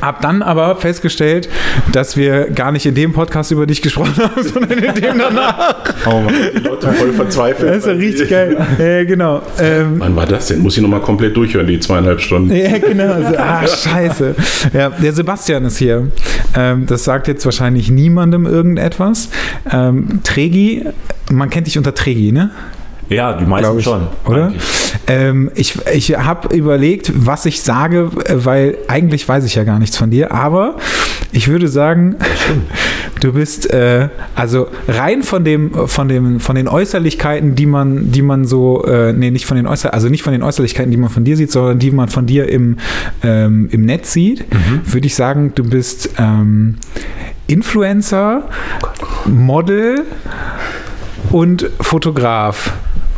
Hab 0.04 0.20
dann 0.20 0.42
aber 0.42 0.76
festgestellt, 0.76 1.48
dass 1.92 2.16
wir 2.16 2.50
gar 2.50 2.72
nicht 2.72 2.84
in 2.86 2.94
dem 2.94 3.12
Podcast 3.12 3.50
über 3.50 3.66
dich 3.66 3.80
gesprochen 3.80 4.14
haben, 4.18 4.42
sondern 4.42 4.78
in 4.78 4.94
dem 4.94 5.18
danach. 5.18 5.76
Oh 6.06 6.20
Mann. 6.20 6.34
Die 6.54 6.58
Leute 6.58 6.92
voll 6.92 7.12
verzweifelt. 7.12 7.70
Das 7.70 7.78
ist 7.78 7.86
ja 7.86 7.92
richtig 7.92 8.28
geil. 8.28 8.56
Ja, 8.78 9.04
genau. 9.04 9.42
Ähm, 9.58 9.94
Wann 9.98 10.14
war 10.16 10.26
das 10.26 10.48
denn? 10.48 10.60
Muss 10.60 10.76
ich 10.76 10.82
nochmal 10.82 11.00
komplett 11.00 11.36
durchhören, 11.36 11.66
die 11.66 11.80
zweieinhalb 11.80 12.20
Stunden. 12.20 12.54
ja, 12.54 12.78
genau. 12.78 13.14
So, 13.22 13.36
ah, 13.38 13.66
scheiße. 13.66 14.34
Ja, 14.72 14.90
der 14.90 15.12
Sebastian 15.12 15.64
ist 15.64 15.78
hier. 15.78 16.08
Ähm, 16.56 16.86
das 16.86 17.04
sagt 17.04 17.28
jetzt 17.28 17.44
wahrscheinlich 17.44 17.90
niemandem 17.90 18.46
irgendetwas. 18.46 19.30
Ähm, 19.72 20.20
Tregi, 20.22 20.84
man 21.30 21.48
kennt 21.50 21.66
dich 21.66 21.78
unter 21.78 21.94
Tregi, 21.94 22.32
ne? 22.32 22.50
Ja, 23.08 23.34
die 23.34 23.44
meisten 23.44 23.78
ich, 23.78 23.84
schon. 23.84 24.06
Oder? 24.26 24.52
Ähm, 25.06 25.50
ich 25.54 25.78
ich 25.92 26.16
habe 26.16 26.54
überlegt, 26.54 27.12
was 27.14 27.46
ich 27.46 27.60
sage, 27.60 28.10
äh, 28.24 28.44
weil 28.44 28.78
eigentlich 28.88 29.28
weiß 29.28 29.44
ich 29.44 29.54
ja 29.54 29.64
gar 29.64 29.78
nichts 29.78 29.96
von 29.96 30.10
dir, 30.10 30.32
aber 30.32 30.76
ich 31.32 31.48
würde 31.48 31.68
sagen, 31.68 32.16
du 33.20 33.32
bist 33.32 33.70
äh, 33.70 34.08
also 34.34 34.68
rein 34.88 35.22
von 35.22 35.44
dem 35.44 35.88
von 35.88 36.08
dem 36.08 36.40
von 36.40 36.56
den 36.56 36.68
Äußerlichkeiten, 36.68 37.54
die 37.54 37.66
man 37.66 38.10
die 38.10 38.22
man 38.22 38.46
so 38.46 38.84
äh, 38.84 39.12
nee 39.12 39.30
nicht 39.30 39.46
von 39.46 39.56
den 39.56 39.66
Äußer 39.66 39.92
also 39.92 40.08
nicht 40.08 40.22
von 40.22 40.32
den 40.32 40.42
Äußerlichkeiten, 40.42 40.90
die 40.90 40.96
man 40.96 41.10
von 41.10 41.24
dir 41.24 41.36
sieht, 41.36 41.52
sondern 41.52 41.78
die 41.78 41.90
man 41.90 42.08
von 42.08 42.26
dir 42.26 42.48
im 42.48 42.78
ähm, 43.22 43.68
im 43.70 43.84
Netz 43.84 44.12
sieht, 44.12 44.44
würde 44.86 45.06
ich 45.06 45.14
sagen, 45.14 45.52
du 45.54 45.64
bist 45.64 46.10
ähm, 46.18 46.76
Influencer, 47.46 48.48
Model 49.26 50.04
und 51.30 51.68
Fotograf. 51.80 52.72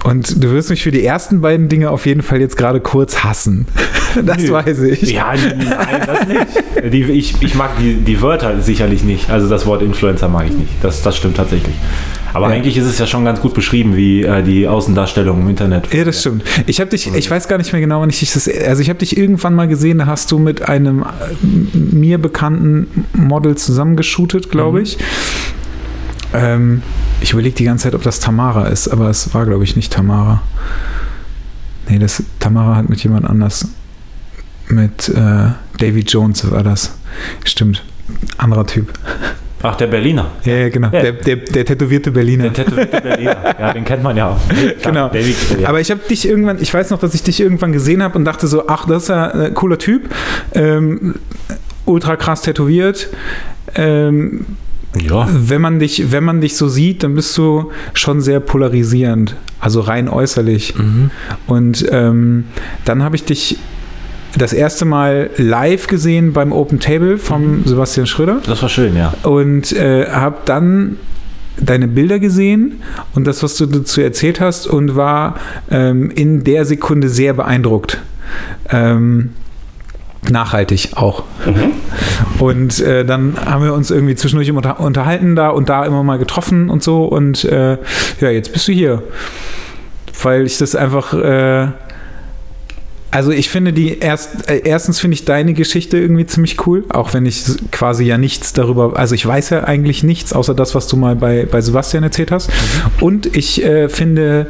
Und 0.06 0.42
du 0.42 0.50
wirst 0.52 0.70
mich 0.70 0.82
für 0.82 0.90
die 0.92 1.04
ersten 1.04 1.40
beiden 1.40 1.68
Dinge 1.68 1.90
auf 1.90 2.06
jeden 2.06 2.22
Fall 2.22 2.40
jetzt 2.40 2.56
gerade 2.56 2.80
kurz 2.80 3.24
hassen. 3.24 3.66
Das 4.24 4.38
Nö. 4.38 4.52
weiß 4.52 4.78
ich. 4.80 5.02
Ja, 5.12 5.34
nein, 5.34 6.02
das 6.06 6.26
nicht. 6.26 6.92
Die, 6.94 7.02
ich, 7.02 7.34
ich 7.42 7.54
mag 7.54 7.72
die, 7.78 7.96
die 7.96 8.22
Wörter 8.22 8.62
sicherlich 8.62 9.04
nicht. 9.04 9.28
Also 9.28 9.46
das 9.46 9.66
Wort 9.66 9.82
Influencer 9.82 10.26
mag 10.28 10.46
ich 10.48 10.54
nicht. 10.56 10.70
Das, 10.80 11.02
das 11.02 11.18
stimmt 11.18 11.36
tatsächlich. 11.36 11.74
Aber 12.32 12.48
Ja. 12.48 12.54
eigentlich 12.54 12.78
ist 12.78 12.86
es 12.86 12.98
ja 12.98 13.06
schon 13.06 13.26
ganz 13.26 13.42
gut 13.42 13.52
beschrieben, 13.52 13.94
wie 13.94 14.22
äh, 14.22 14.42
die 14.42 14.66
Außendarstellung 14.68 15.42
im 15.42 15.50
Internet. 15.50 15.92
Ja, 15.92 16.02
das 16.04 16.22
stimmt. 16.22 16.44
Ich 16.66 16.80
habe 16.80 16.88
dich, 16.88 17.14
ich 17.14 17.30
weiß 17.30 17.46
gar 17.46 17.58
nicht 17.58 17.72
mehr 17.72 17.82
genau, 17.82 18.00
wann 18.00 18.08
ich 18.08 18.20
dich 18.20 18.32
das, 18.32 18.48
also 18.48 18.80
ich 18.80 18.88
habe 18.88 19.00
dich 19.00 19.18
irgendwann 19.18 19.54
mal 19.54 19.68
gesehen, 19.68 19.98
da 19.98 20.06
hast 20.06 20.30
du 20.32 20.38
mit 20.38 20.62
einem 20.66 21.02
äh, 21.02 21.76
mir 21.76 22.16
bekannten 22.16 23.04
Model 23.12 23.54
zusammengeshootet, 23.56 24.50
glaube 24.50 24.80
ich. 24.80 24.96
Ähm, 26.36 26.82
ich 27.20 27.32
überlege 27.32 27.56
die 27.56 27.64
ganze 27.64 27.84
Zeit, 27.84 27.94
ob 27.94 28.02
das 28.02 28.20
Tamara 28.20 28.66
ist, 28.68 28.88
aber 28.88 29.08
es 29.08 29.32
war, 29.32 29.46
glaube 29.46 29.64
ich, 29.64 29.74
nicht 29.74 29.92
Tamara. 29.92 30.42
Nee, 31.88 31.98
das, 31.98 32.22
Tamara 32.40 32.76
hat 32.76 32.88
mit 32.88 33.02
jemand 33.02 33.28
anders, 33.28 33.68
mit 34.68 35.08
äh, 35.08 35.50
Davy 35.78 36.00
Jones 36.00 36.50
war 36.50 36.62
das. 36.62 36.96
Stimmt. 37.44 37.84
Anderer 38.36 38.66
Typ. 38.66 38.92
Ach, 39.62 39.76
der 39.76 39.86
Berliner. 39.86 40.30
Ja, 40.44 40.54
ja 40.54 40.68
genau. 40.68 40.88
Ja. 40.92 41.00
Der, 41.02 41.12
der, 41.12 41.36
der 41.36 41.64
tätowierte 41.64 42.10
Berliner. 42.10 42.50
Der 42.50 42.64
tätowierte 42.64 43.00
Berliner. 43.00 43.54
Ja, 43.58 43.72
den 43.72 43.84
kennt 43.84 44.02
man 44.02 44.16
ja 44.16 44.30
auch. 44.30 44.40
Genau. 44.82 45.08
David, 45.08 45.36
ja. 45.60 45.68
Aber 45.68 45.80
ich 45.80 45.90
habe 45.90 46.00
dich 46.08 46.28
irgendwann, 46.28 46.60
ich 46.60 46.72
weiß 46.72 46.90
noch, 46.90 46.98
dass 46.98 47.14
ich 47.14 47.22
dich 47.22 47.40
irgendwann 47.40 47.72
gesehen 47.72 48.02
habe 48.02 48.18
und 48.18 48.24
dachte 48.24 48.46
so, 48.46 48.68
ach, 48.68 48.86
das 48.86 49.04
ist 49.04 49.08
ja 49.08 49.30
ein 49.30 49.54
cooler 49.54 49.78
Typ. 49.78 50.10
Ähm, 50.54 51.16
ultra 51.86 52.16
krass 52.16 52.42
tätowiert. 52.42 53.08
Ähm, 53.74 54.44
ja. 55.00 55.28
wenn 55.30 55.60
man 55.60 55.78
dich, 55.78 56.10
wenn 56.12 56.24
man 56.24 56.40
dich 56.40 56.56
so 56.56 56.68
sieht, 56.68 57.02
dann 57.02 57.14
bist 57.14 57.36
du 57.36 57.70
schon 57.94 58.20
sehr 58.20 58.40
polarisierend, 58.40 59.36
also 59.60 59.80
rein 59.80 60.08
äußerlich. 60.08 60.74
Mhm. 60.76 61.10
Und 61.46 61.86
ähm, 61.90 62.44
dann 62.84 63.02
habe 63.02 63.16
ich 63.16 63.24
dich 63.24 63.58
das 64.36 64.52
erste 64.52 64.84
Mal 64.84 65.30
live 65.36 65.86
gesehen 65.86 66.32
beim 66.32 66.52
Open 66.52 66.78
Table 66.78 67.18
vom 67.18 67.64
Sebastian 67.64 68.06
Schröder 68.06 68.40
Das 68.46 68.60
war 68.62 68.68
schön, 68.68 68.94
ja. 68.94 69.14
und 69.22 69.72
äh, 69.72 70.10
habe 70.10 70.36
dann 70.44 70.96
deine 71.58 71.88
Bilder 71.88 72.18
gesehen 72.18 72.82
und 73.14 73.26
das, 73.26 73.42
was 73.42 73.56
du 73.56 73.66
dazu 73.66 74.02
erzählt 74.02 74.40
hast 74.40 74.66
und 74.66 74.94
war 74.94 75.36
ähm, 75.70 76.10
in 76.10 76.44
der 76.44 76.66
Sekunde 76.66 77.08
sehr 77.08 77.32
beeindruckt. 77.32 77.98
Ähm, 78.70 79.30
nachhaltig 80.30 80.90
auch. 80.94 81.24
Und 82.38 82.80
äh, 82.80 83.04
dann 83.04 83.34
haben 83.44 83.64
wir 83.64 83.74
uns 83.74 83.90
irgendwie 83.90 84.14
zwischendurch 84.14 84.48
immer 84.48 84.58
unter 84.58 84.80
unterhalten 84.80 85.36
da 85.36 85.50
und 85.50 85.68
da 85.68 85.84
immer 85.84 86.02
mal 86.02 86.18
getroffen 86.18 86.68
und 86.68 86.82
so 86.82 87.04
und 87.04 87.44
äh, 87.44 87.78
ja, 88.20 88.30
jetzt 88.30 88.52
bist 88.52 88.68
du 88.68 88.72
hier. 88.72 89.02
Weil 90.22 90.46
ich 90.46 90.58
das 90.58 90.74
einfach 90.74 91.12
äh, 91.12 91.68
also 93.10 93.30
ich 93.30 93.48
finde 93.48 93.72
die 93.72 93.98
erst 93.98 94.50
äh, 94.50 94.62
erstens 94.64 95.00
finde 95.00 95.14
ich 95.14 95.24
deine 95.24 95.54
Geschichte 95.54 95.96
irgendwie 95.96 96.26
ziemlich 96.26 96.66
cool, 96.66 96.84
auch 96.88 97.14
wenn 97.14 97.24
ich 97.24 97.44
quasi 97.70 98.04
ja 98.04 98.18
nichts 98.18 98.52
darüber, 98.52 98.98
also 98.98 99.14
ich 99.14 99.24
weiß 99.24 99.50
ja 99.50 99.64
eigentlich 99.64 100.02
nichts 100.02 100.32
außer 100.32 100.54
das, 100.54 100.74
was 100.74 100.86
du 100.88 100.96
mal 100.96 101.16
bei, 101.16 101.46
bei 101.50 101.60
Sebastian 101.60 102.02
erzählt 102.02 102.30
hast. 102.30 102.50
Und 103.00 103.34
ich 103.36 103.64
äh, 103.64 103.88
finde 103.88 104.48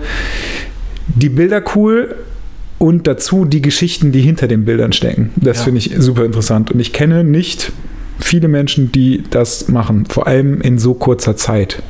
die 1.07 1.29
Bilder 1.29 1.63
cool 1.77 2.17
und 2.79 3.07
dazu 3.07 3.45
die 3.45 3.63
Geschichten, 3.63 4.13
die 4.13 4.21
hinter 4.21 4.49
den 4.49 4.65
Bildern 4.65 4.93
stecken. 4.93 5.31
Das 5.37 5.59
Ja. 5.59 5.65
finde 5.65 5.79
ich 5.79 5.93
super 5.99 6.25
interessant. 6.25 6.71
Und 6.71 6.81
ich 6.81 6.93
kenne 6.93 7.25
nicht 7.25 7.73
viele 8.19 8.49
Menschen, 8.49 8.93
die 8.93 9.23
das 9.31 9.69
machen, 9.69 10.05
vor 10.09 10.27
allem 10.27 10.61
in 10.61 10.79
so 10.79 10.95
kurzer 10.95 11.37
Zeit. 11.37 11.83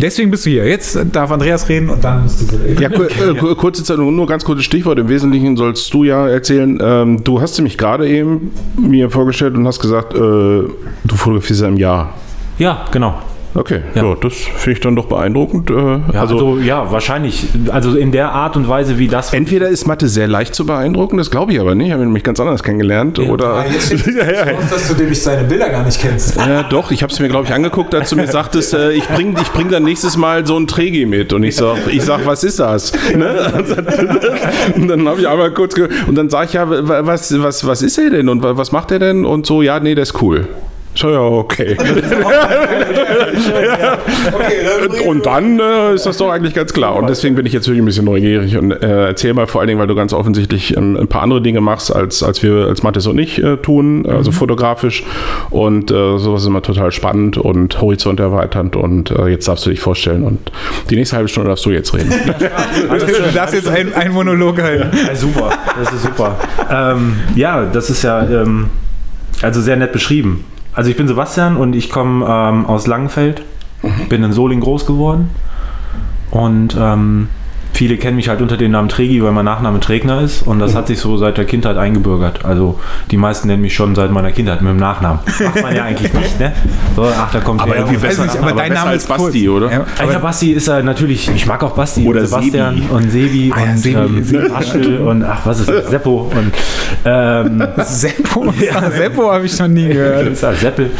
Deswegen 0.00 0.30
bist 0.30 0.44
du 0.44 0.50
hier. 0.50 0.66
Jetzt 0.68 0.98
darf 1.12 1.30
Andreas 1.30 1.68
reden 1.68 1.88
und 1.88 2.04
dann 2.04 2.24
musst 2.24 2.52
du 2.52 2.56
reden. 2.56 2.80
Ja, 2.82 2.88
ku- 2.90 3.02
äh, 3.04 3.34
ku- 3.38 3.54
kurze 3.54 3.82
Zeit, 3.82 3.96
nur 3.96 4.12
nur 4.12 4.26
ganz 4.26 4.44
kurzes 4.44 4.64
Stichwort. 4.64 4.98
Im 4.98 5.08
Wesentlichen 5.08 5.56
sollst 5.56 5.92
du 5.94 6.04
ja 6.04 6.28
erzählen. 6.28 6.78
Ähm, 6.82 7.24
du 7.24 7.40
hast 7.40 7.56
nämlich 7.56 7.78
gerade 7.78 8.06
eben 8.08 8.50
mir 8.78 9.10
vorgestellt 9.10 9.54
und 9.54 9.66
hast 9.66 9.80
gesagt, 9.80 10.12
äh, 10.14 10.18
du 10.18 10.68
fotografierst 11.14 11.62
ja 11.62 11.68
im 11.68 11.76
Jahr. 11.78 12.14
Ja, 12.58 12.84
genau. 12.92 13.20
Okay, 13.54 13.80
Ja. 13.94 14.04
ja. 14.04 14.14
das 14.20 14.34
finde 14.34 14.72
ich 14.72 14.80
dann 14.80 14.96
doch 14.96 15.06
beeindruckend. 15.06 15.70
Äh, 15.70 15.74
Ja, 15.74 16.20
also, 16.20 16.58
ja, 16.58 16.92
wahrscheinlich. 16.92 17.46
Also 17.70 17.96
in 17.96 18.12
der 18.12 18.32
Art 18.32 18.56
und 18.56 18.68
Weise, 18.68 18.98
wie 18.98 19.08
das. 19.08 19.32
Entweder 19.32 19.68
ist 19.68 19.86
Mathe 19.86 20.08
sehr 20.08 20.28
leicht 20.28 20.54
zu 20.54 20.66
beeindrucken, 20.66 21.16
das 21.16 21.30
glaube 21.30 21.52
ich 21.52 21.60
aber 21.60 21.74
nicht. 21.74 21.86
Ich 21.86 21.92
habe 21.92 22.02
ihn 22.02 22.08
nämlich 22.08 22.24
ganz 22.24 22.38
anders 22.40 22.62
kennengelernt. 22.62 23.18
Oder 23.18 23.64
ja, 24.06 24.24
ja, 24.24 24.46
ja. 24.46 24.52
dass 24.70 24.88
du 24.88 24.94
nämlich 24.94 25.22
seine 25.22 25.44
Bilder 25.44 25.70
gar 25.70 25.84
nicht 25.84 26.00
kennst. 26.00 26.36
ja, 26.36 26.62
doch, 26.64 26.90
ich 26.90 27.02
habe 27.02 27.12
es 27.12 27.18
mir, 27.20 27.28
glaube 27.28 27.46
ich, 27.46 27.52
angeguckt, 27.54 27.94
als 27.94 28.10
du 28.10 28.16
mir 28.16 28.26
sagtest, 28.26 28.74
äh, 28.74 28.92
ich 28.92 29.06
bringe 29.08 29.40
ich 29.40 29.48
bring 29.52 29.70
dann 29.70 29.84
nächstes 29.84 30.16
Mal 30.16 30.46
so 30.46 30.56
ein 30.58 30.66
Trägi 30.66 31.06
mit. 31.06 31.32
Und 31.32 31.42
ich 31.44 31.56
sag, 31.56 31.76
ich 31.90 32.02
sag 32.02 32.26
was 32.26 32.44
ist 32.44 32.60
das? 32.60 32.92
Ne? 33.14 33.64
Und 34.76 34.88
dann 34.88 35.08
habe 35.08 35.20
ich 35.20 35.28
einmal 35.28 35.50
kurz 35.52 35.74
und 36.06 36.14
dann 36.16 36.28
sage 36.30 36.46
ich, 36.46 36.52
ja, 36.54 36.68
wa- 36.68 37.06
was, 37.06 37.40
was, 37.42 37.66
was 37.66 37.82
ist 37.82 37.98
er 37.98 38.10
denn 38.10 38.28
und 38.28 38.42
wa- 38.42 38.56
was 38.56 38.72
macht 38.72 38.90
er 38.90 38.98
denn? 38.98 39.24
Und 39.24 39.46
so, 39.46 39.62
ja, 39.62 39.80
nee, 39.80 39.94
der 39.94 40.02
ist 40.02 40.20
cool. 40.22 40.46
So, 40.96 41.10
ja, 41.10 41.20
okay. 41.20 41.76
Und 45.06 45.26
dann 45.26 45.60
äh, 45.60 45.94
ist 45.94 46.06
das 46.06 46.16
doch 46.16 46.30
eigentlich 46.30 46.54
ganz 46.54 46.72
klar. 46.72 46.96
Und 46.96 47.08
deswegen 47.08 47.34
bin 47.34 47.44
ich 47.44 47.52
jetzt 47.52 47.66
wirklich 47.66 47.82
ein 47.82 47.84
bisschen 47.84 48.06
neugierig 48.06 48.56
und 48.56 48.72
äh, 48.72 49.08
erzähl 49.08 49.34
mal 49.34 49.46
vor 49.46 49.60
allen 49.60 49.68
Dingen, 49.68 49.78
weil 49.78 49.86
du 49.86 49.94
ganz 49.94 50.14
offensichtlich 50.14 50.76
ähm, 50.76 50.96
ein 50.96 51.08
paar 51.08 51.22
andere 51.22 51.42
Dinge 51.42 51.60
machst, 51.60 51.94
als, 51.94 52.22
als 52.22 52.42
wir, 52.42 52.66
als 52.66 52.82
Mathis 52.82 53.06
und 53.06 53.18
ich 53.18 53.42
äh, 53.42 53.58
tun, 53.58 54.06
also 54.06 54.32
fotografisch. 54.32 55.04
Und 55.50 55.90
äh, 55.90 56.18
sowas 56.18 56.42
ist 56.42 56.46
immer 56.46 56.62
total 56.62 56.92
spannend 56.92 57.36
und 57.36 57.80
Horizont 57.80 58.18
erweiternd. 58.18 58.74
Und 58.74 59.10
äh, 59.10 59.26
jetzt 59.26 59.48
darfst 59.48 59.66
du 59.66 59.70
dich 59.70 59.80
vorstellen. 59.80 60.22
Und 60.22 60.50
die 60.88 60.96
nächste 60.96 61.16
halbe 61.16 61.28
Stunde 61.28 61.50
darfst 61.50 61.66
du 61.66 61.70
jetzt 61.70 61.92
reden. 61.94 62.12
Du 63.26 63.32
darfst 63.34 63.54
jetzt 63.54 63.68
ein, 63.68 63.92
ein 63.94 64.12
Monolog 64.12 64.60
halten. 64.60 64.90
Ja, 65.06 65.14
super, 65.14 65.50
das 65.78 65.92
ist 65.92 66.04
super. 66.04 66.36
ähm, 66.70 67.16
ja, 67.34 67.64
das 67.64 67.90
ist 67.90 68.02
ja 68.02 68.28
ähm, 68.28 68.70
also 69.42 69.60
sehr 69.60 69.76
nett 69.76 69.92
beschrieben. 69.92 70.44
Also 70.76 70.90
ich 70.90 70.96
bin 70.96 71.08
Sebastian 71.08 71.56
und 71.56 71.74
ich 71.74 71.88
komme 71.88 72.26
ähm, 72.28 72.66
aus 72.66 72.86
Langenfeld, 72.86 73.42
bin 74.10 74.22
in 74.22 74.32
Soling 74.32 74.60
groß 74.60 74.84
geworden. 74.84 75.30
Und 76.30 76.76
ähm, 76.78 77.28
viele 77.76 77.98
kennen 77.98 78.16
mich 78.16 78.30
halt 78.30 78.40
unter 78.40 78.56
dem 78.56 78.70
Namen 78.70 78.88
Tregi, 78.88 79.22
weil 79.22 79.32
mein 79.32 79.44
Nachname 79.44 79.80
Trägner 79.80 80.22
ist 80.22 80.42
und 80.42 80.58
das 80.60 80.74
hat 80.74 80.86
sich 80.86 80.98
so 80.98 81.18
seit 81.18 81.36
der 81.36 81.44
Kindheit 81.44 81.76
eingebürgert. 81.76 82.44
Also 82.44 82.80
die 83.10 83.18
meisten 83.18 83.48
nennen 83.48 83.60
mich 83.60 83.74
schon 83.74 83.94
seit 83.94 84.10
meiner 84.10 84.32
Kindheit 84.32 84.62
mit 84.62 84.70
dem 84.70 84.78
Nachnamen. 84.78 85.20
Macht 85.44 85.62
man 85.62 85.76
ja 85.76 85.84
eigentlich 85.84 86.12
nicht, 86.14 86.40
ne? 86.40 86.52
So, 86.96 87.04
ach, 87.04 87.30
da 87.32 87.40
kommt 87.40 87.60
Aber 87.60 87.76
irgendwie 87.76 87.98
besser, 87.98 88.22
nicht, 88.24 88.36
aber 88.38 88.48
aber 88.52 88.60
dein 88.62 88.72
Name 88.72 88.94
ist 88.94 89.06
Basti, 89.08 89.46
cool. 89.48 89.62
oder? 89.64 89.70
Ja, 89.70 90.10
ja, 90.10 90.18
Basti 90.18 90.52
ist 90.52 90.68
ja 90.68 90.82
natürlich, 90.82 91.28
ich 91.34 91.46
mag 91.46 91.62
auch 91.62 91.74
Basti 91.74 92.06
Oder 92.06 92.20
und 92.20 92.26
Sebastian 92.26 92.74
Sebi. 92.76 92.88
und 92.90 93.10
Sebi 93.10 93.52
Ah 93.54 93.60
ja, 93.60 93.70
und 93.72 93.78
Sebi, 93.78 93.98
ähm, 93.98 94.24
Sebi. 94.24 94.50
Aschel 94.52 94.98
und 95.00 95.22
ach, 95.24 95.40
was 95.44 95.60
ist 95.60 95.68
das? 95.68 95.90
Seppo 95.90 96.32
und 96.34 96.52
ähm, 97.04 97.62
Seppo, 97.84 98.52
Seppo 98.90 99.30
habe 99.32 99.44
ich 99.46 99.58
noch 99.58 99.68
nie 99.68 99.88
gehört. 99.88 100.36
Seppel. 100.36 100.90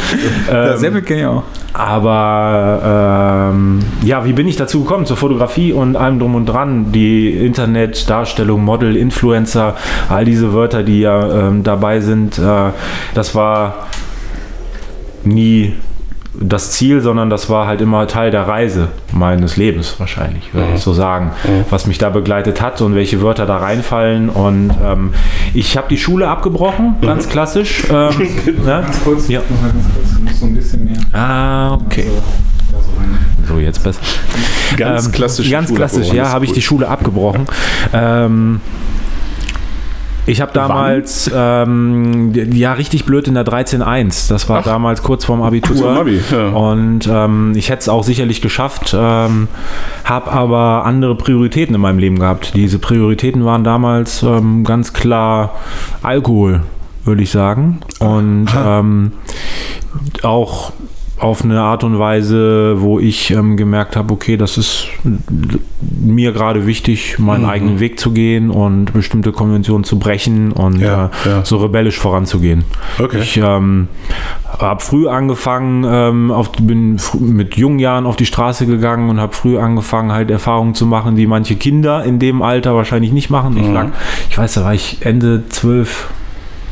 Ja, 0.47 0.73
Ähm, 0.73 0.77
Seppo 0.77 1.01
kenne 1.01 1.19
ich 1.21 1.25
auch. 1.25 1.43
Aber 1.77 3.51
ähm, 3.53 3.79
ja, 4.03 4.25
wie 4.25 4.33
bin 4.33 4.47
ich 4.47 4.55
dazu 4.55 4.81
gekommen? 4.81 5.05
Zur 5.05 5.17
Fotografie 5.17 5.73
und 5.73 5.95
allem 5.95 6.17
drum 6.17 6.33
und 6.33 6.47
dran. 6.47 6.91
Die 6.91 7.29
Internetdarstellung, 7.29 8.63
Model, 8.63 8.95
Influencer, 8.97 9.75
all 10.09 10.25
diese 10.25 10.53
Wörter, 10.53 10.81
die 10.81 11.01
ja 11.01 11.49
ähm, 11.49 11.63
dabei 11.63 11.99
sind, 11.99 12.39
äh, 12.39 12.71
das 13.13 13.35
war 13.35 13.87
nie 15.23 15.73
das 16.39 16.71
Ziel, 16.71 17.01
sondern 17.01 17.29
das 17.29 17.49
war 17.49 17.67
halt 17.67 17.81
immer 17.81 18.07
Teil 18.07 18.31
der 18.31 18.47
Reise 18.47 18.89
meines 19.11 19.57
Lebens 19.57 19.95
wahrscheinlich, 19.99 20.53
würde 20.53 20.69
ich 20.75 20.81
so 20.81 20.93
sagen, 20.93 21.31
was 21.69 21.87
mich 21.87 21.97
da 21.97 22.09
begleitet 22.09 22.61
hat 22.61 22.81
und 22.81 22.95
welche 22.95 23.21
Wörter 23.21 23.45
da 23.45 23.57
reinfallen. 23.57 24.29
Und 24.29 24.71
ähm, 24.85 25.13
ich 25.53 25.77
habe 25.77 25.87
die 25.89 25.97
Schule 25.97 26.27
abgebrochen, 26.27 26.95
ganz 27.01 27.27
klassisch. 27.29 27.83
Ähm, 27.89 28.09
ne? 28.65 28.85
Kurz, 29.03 29.27
Ja. 29.27 29.39
noch 29.49 29.61
mal 29.61 29.71
ganz 29.71 29.85
kurz, 29.93 30.39
so 30.39 30.45
ein 30.45 30.53
bisschen 30.55 30.85
mehr. 30.85 30.97
Ah, 31.13 31.73
okay. 31.73 32.05
So, 33.47 33.57
jetzt 33.59 33.83
besser. 33.83 34.01
Ganz 34.75 35.05
Ähm, 35.05 35.11
klassisch. 35.13 35.49
Ganz 35.49 35.67
Schule 35.69 35.77
klassisch, 35.79 36.11
ja, 36.13 36.29
habe 36.29 36.45
ich 36.45 36.51
die 36.51 36.61
Schule 36.61 36.87
abgebrochen. 36.87 37.45
Ähm, 37.93 38.61
ich 40.27 40.41
habe 40.41 40.51
damals, 40.51 41.31
ähm, 41.33 42.33
ja, 42.51 42.73
richtig 42.73 43.05
blöd 43.05 43.27
in 43.29 43.33
der 43.33 43.45
13.1. 43.45 44.27
Das 44.29 44.49
war 44.49 44.59
Ach. 44.59 44.65
damals 44.65 45.01
kurz 45.01 45.23
vorm 45.23 45.41
Abitur. 45.41 45.75
Kurz 45.75 45.97
Abi, 45.99 46.21
ja. 46.29 46.49
Und 46.49 47.07
ähm, 47.09 47.53
ich 47.55 47.69
hätte 47.69 47.79
es 47.79 47.89
auch 47.89 48.03
sicherlich 48.03 48.41
geschafft, 48.41 48.93
ähm, 48.97 49.47
habe 50.03 50.31
aber 50.31 50.83
andere 50.85 51.15
Prioritäten 51.15 51.73
in 51.73 51.81
meinem 51.81 51.99
Leben 51.99 52.19
gehabt. 52.19 52.53
Diese 52.55 52.77
Prioritäten 52.77 53.45
waren 53.45 53.63
damals 53.63 54.21
ähm, 54.21 54.65
ganz 54.65 54.91
klar 54.91 55.55
Alkohol, 56.03 56.61
würde 57.05 57.23
ich 57.23 57.31
sagen. 57.31 57.79
Und 57.99 58.47
ähm, 58.53 59.13
auch 60.23 60.73
auf 61.19 61.43
eine 61.43 61.59
Art 61.61 61.83
und 61.83 61.97
Weise, 61.97 62.75
wo 62.81 62.99
ich 62.99 63.31
ähm, 63.31 63.57
gemerkt 63.57 63.95
habe, 63.95 64.13
okay, 64.13 64.37
das 64.37 64.57
ist 64.57 64.87
mir 65.99 66.31
gerade 66.31 66.67
wichtig, 66.67 67.17
meinen 67.17 67.43
Mhm. 67.43 67.49
eigenen 67.49 67.79
Weg 67.79 67.99
zu 67.99 68.11
gehen 68.11 68.49
und 68.51 68.93
bestimmte 68.93 69.31
Konventionen 69.31 69.83
zu 69.83 69.97
brechen 69.99 70.51
und 70.51 70.79
Ja, 70.79 71.09
äh, 71.25 71.29
ja. 71.29 71.45
so 71.45 71.57
rebellisch 71.57 71.97
voranzugehen. 71.99 72.65
Okay. 72.99 73.19
Ich 73.21 73.37
ähm, 73.37 73.87
habe 74.59 74.81
früh 74.83 75.07
angefangen, 75.07 75.85
ähm, 75.87 76.31
auf, 76.31 76.51
bin 76.51 76.97
fr- 76.99 77.19
mit 77.19 77.57
jungen 77.57 77.79
Jahren 77.79 78.05
auf 78.05 78.15
die 78.15 78.25
Straße 78.25 78.65
gegangen 78.67 79.09
und 79.09 79.19
habe 79.19 79.33
früh 79.33 79.57
angefangen, 79.57 80.11
halt 80.11 80.29
Erfahrungen 80.29 80.75
zu 80.75 80.85
machen, 80.85 81.15
die 81.15 81.25
manche 81.27 81.55
Kinder 81.55 82.03
in 82.03 82.19
dem 82.19 82.41
Alter 82.41 82.75
wahrscheinlich 82.75 83.11
nicht 83.11 83.29
machen. 83.29 83.53
Mhm. 83.55 83.59
Ich 83.61 83.69
lag, 83.71 83.87
ich 84.29 84.37
weiß, 84.37 84.53
da 84.53 84.63
war 84.63 84.73
ich 84.73 84.97
Ende 85.01 85.43
12 85.49 86.09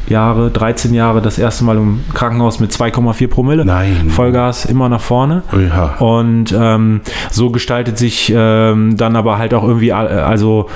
Jahre, 0.07 0.51
13 0.51 0.93
Jahre 0.93 1.21
das 1.21 1.38
erste 1.39 1.63
Mal 1.63 1.77
im 1.77 2.03
Krankenhaus 2.13 2.59
mit 2.59 2.71
2,4 2.71 3.27
Promille. 3.27 3.65
Nein. 3.65 4.09
Vollgas 4.09 4.65
immer 4.65 4.89
nach 4.89 5.01
vorne. 5.01 5.43
Ja. 5.53 5.95
Und 6.00 6.55
ähm, 6.57 7.01
so 7.31 7.50
gestaltet 7.50 7.97
sich 7.97 8.31
ähm, 8.35 8.97
dann 8.97 9.15
aber 9.15 9.38
halt 9.38 9.53
auch 9.53 9.63
irgendwie, 9.63 9.91
also 9.93 10.69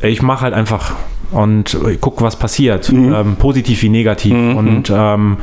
ich 0.00 0.22
mache 0.22 0.42
halt 0.42 0.54
einfach 0.54 0.92
und 1.32 1.76
guck, 2.00 2.20
was 2.22 2.36
passiert, 2.36 2.90
ähm, 2.90 3.36
positiv 3.38 3.82
wie 3.82 3.88
negativ 3.88 4.32
und 4.34 4.92
ähm, 4.94 5.36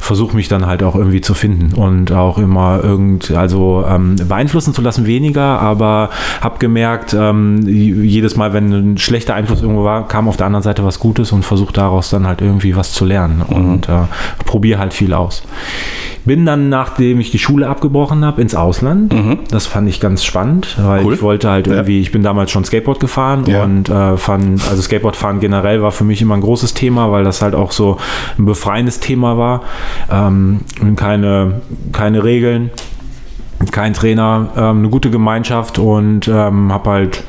versuche 0.00 0.34
mich 0.36 0.48
dann 0.48 0.66
halt 0.66 0.82
auch 0.82 0.94
irgendwie 0.96 1.20
zu 1.20 1.34
finden 1.34 1.74
und 1.74 2.12
auch 2.12 2.38
immer 2.38 2.80
irgend, 2.82 3.30
also 3.30 3.84
ähm, 3.88 4.16
beeinflussen 4.28 4.74
zu 4.74 4.82
lassen 4.82 5.06
weniger, 5.06 5.60
aber 5.60 6.10
habe 6.40 6.58
gemerkt, 6.58 7.14
ähm, 7.18 7.60
jedes 7.66 8.36
Mal, 8.36 8.52
wenn 8.52 8.72
ein 8.72 8.98
schlechter 8.98 9.34
Einfluss 9.34 9.62
irgendwo 9.62 9.84
war, 9.84 10.08
kam 10.08 10.28
auf 10.28 10.36
der 10.36 10.46
anderen 10.46 10.62
Seite 10.62 10.84
was 10.84 10.98
Gutes 10.98 11.32
und 11.32 11.44
versuche 11.44 11.72
daraus 11.72 12.10
dann 12.10 12.26
halt 12.26 12.40
irgendwie 12.40 12.76
was 12.76 12.92
zu 12.92 13.04
lernen 13.04 13.42
und 13.42 13.88
äh, 13.88 13.92
probiere 14.44 14.78
halt 14.78 14.94
viel 14.94 15.12
aus. 15.12 15.42
Bin 16.24 16.46
dann, 16.46 16.70
nachdem 16.70 17.20
ich 17.20 17.30
die 17.30 17.38
Schule 17.38 17.68
abgebrochen 17.68 18.24
habe, 18.24 18.40
ins 18.40 18.54
Ausland. 18.54 19.14
Das 19.50 19.66
fand 19.66 19.88
ich 19.90 20.00
ganz 20.00 20.24
spannend, 20.24 20.76
weil 20.80 21.00
Mhm. 21.02 21.06
Cool. 21.06 21.14
ich 21.14 21.22
wollte 21.22 21.50
halt 21.50 21.66
irgendwie, 21.66 22.00
ich 22.00 22.12
bin 22.12 22.22
damals 22.22 22.50
schon 22.50 22.64
Skateboard 22.64 22.98
gefahren 22.98 23.44
Ja. 23.46 23.62
und 23.64 23.90
äh, 23.90 24.16
fand, 24.16 24.66
also 24.70 24.80
Skateboardfahren 25.34 25.40
generell 25.40 25.82
war 25.82 25.90
für 25.90 26.04
mich 26.04 26.22
immer 26.22 26.34
ein 26.34 26.40
großes 26.40 26.74
Thema, 26.74 27.10
weil 27.10 27.24
das 27.24 27.42
halt 27.42 27.54
auch 27.54 27.72
so 27.72 27.98
ein 28.38 28.44
befreiendes 28.44 29.00
Thema 29.00 29.36
war. 29.38 29.62
Ähm, 30.10 30.60
keine, 30.96 31.62
keine 31.92 32.24
Regeln, 32.24 32.70
kein 33.70 33.94
Trainer, 33.94 34.48
ähm, 34.56 34.78
eine 34.78 34.88
gute 34.88 35.10
Gemeinschaft 35.10 35.78
und 35.78 36.28
ähm, 36.28 36.72
habe 36.72 36.90
halt 36.90 37.24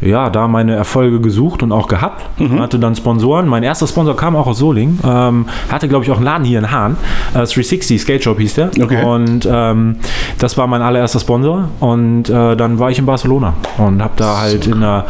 ja, 0.00 0.30
da 0.30 0.46
meine 0.48 0.74
Erfolge 0.74 1.20
gesucht 1.20 1.62
und 1.62 1.72
auch 1.72 1.88
gehabt. 1.88 2.24
Hatte 2.58 2.78
dann 2.78 2.94
Sponsoren. 2.94 3.48
Mein 3.48 3.62
erster 3.62 3.86
Sponsor 3.86 4.16
kam 4.16 4.36
auch 4.36 4.46
aus 4.46 4.58
Solingen. 4.58 5.00
Ähm, 5.04 5.46
hatte, 5.70 5.88
glaube 5.88 6.04
ich, 6.04 6.10
auch 6.10 6.16
einen 6.16 6.24
Laden 6.24 6.44
hier 6.44 6.60
in 6.60 6.70
Hahn. 6.70 6.96
Äh, 7.32 7.38
360 7.38 8.00
Skate 8.00 8.22
Shop 8.22 8.38
hieß 8.38 8.54
der. 8.54 8.70
Okay. 8.80 9.04
Und 9.04 9.48
ähm, 9.50 9.96
das 10.38 10.56
war 10.56 10.66
mein 10.66 10.82
allererster 10.82 11.20
Sponsor. 11.20 11.68
Und 11.80 12.28
äh, 12.28 12.56
dann 12.56 12.78
war 12.78 12.90
ich 12.90 12.98
in 12.98 13.06
Barcelona 13.06 13.54
und 13.78 14.02
habe 14.02 14.14
da 14.16 14.40
halt 14.40 14.66
in 14.66 14.74
einer 14.74 15.04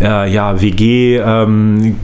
äh, 0.00 0.32
ja, 0.32 0.60
WG 0.60 1.16
ähm, 1.16 1.96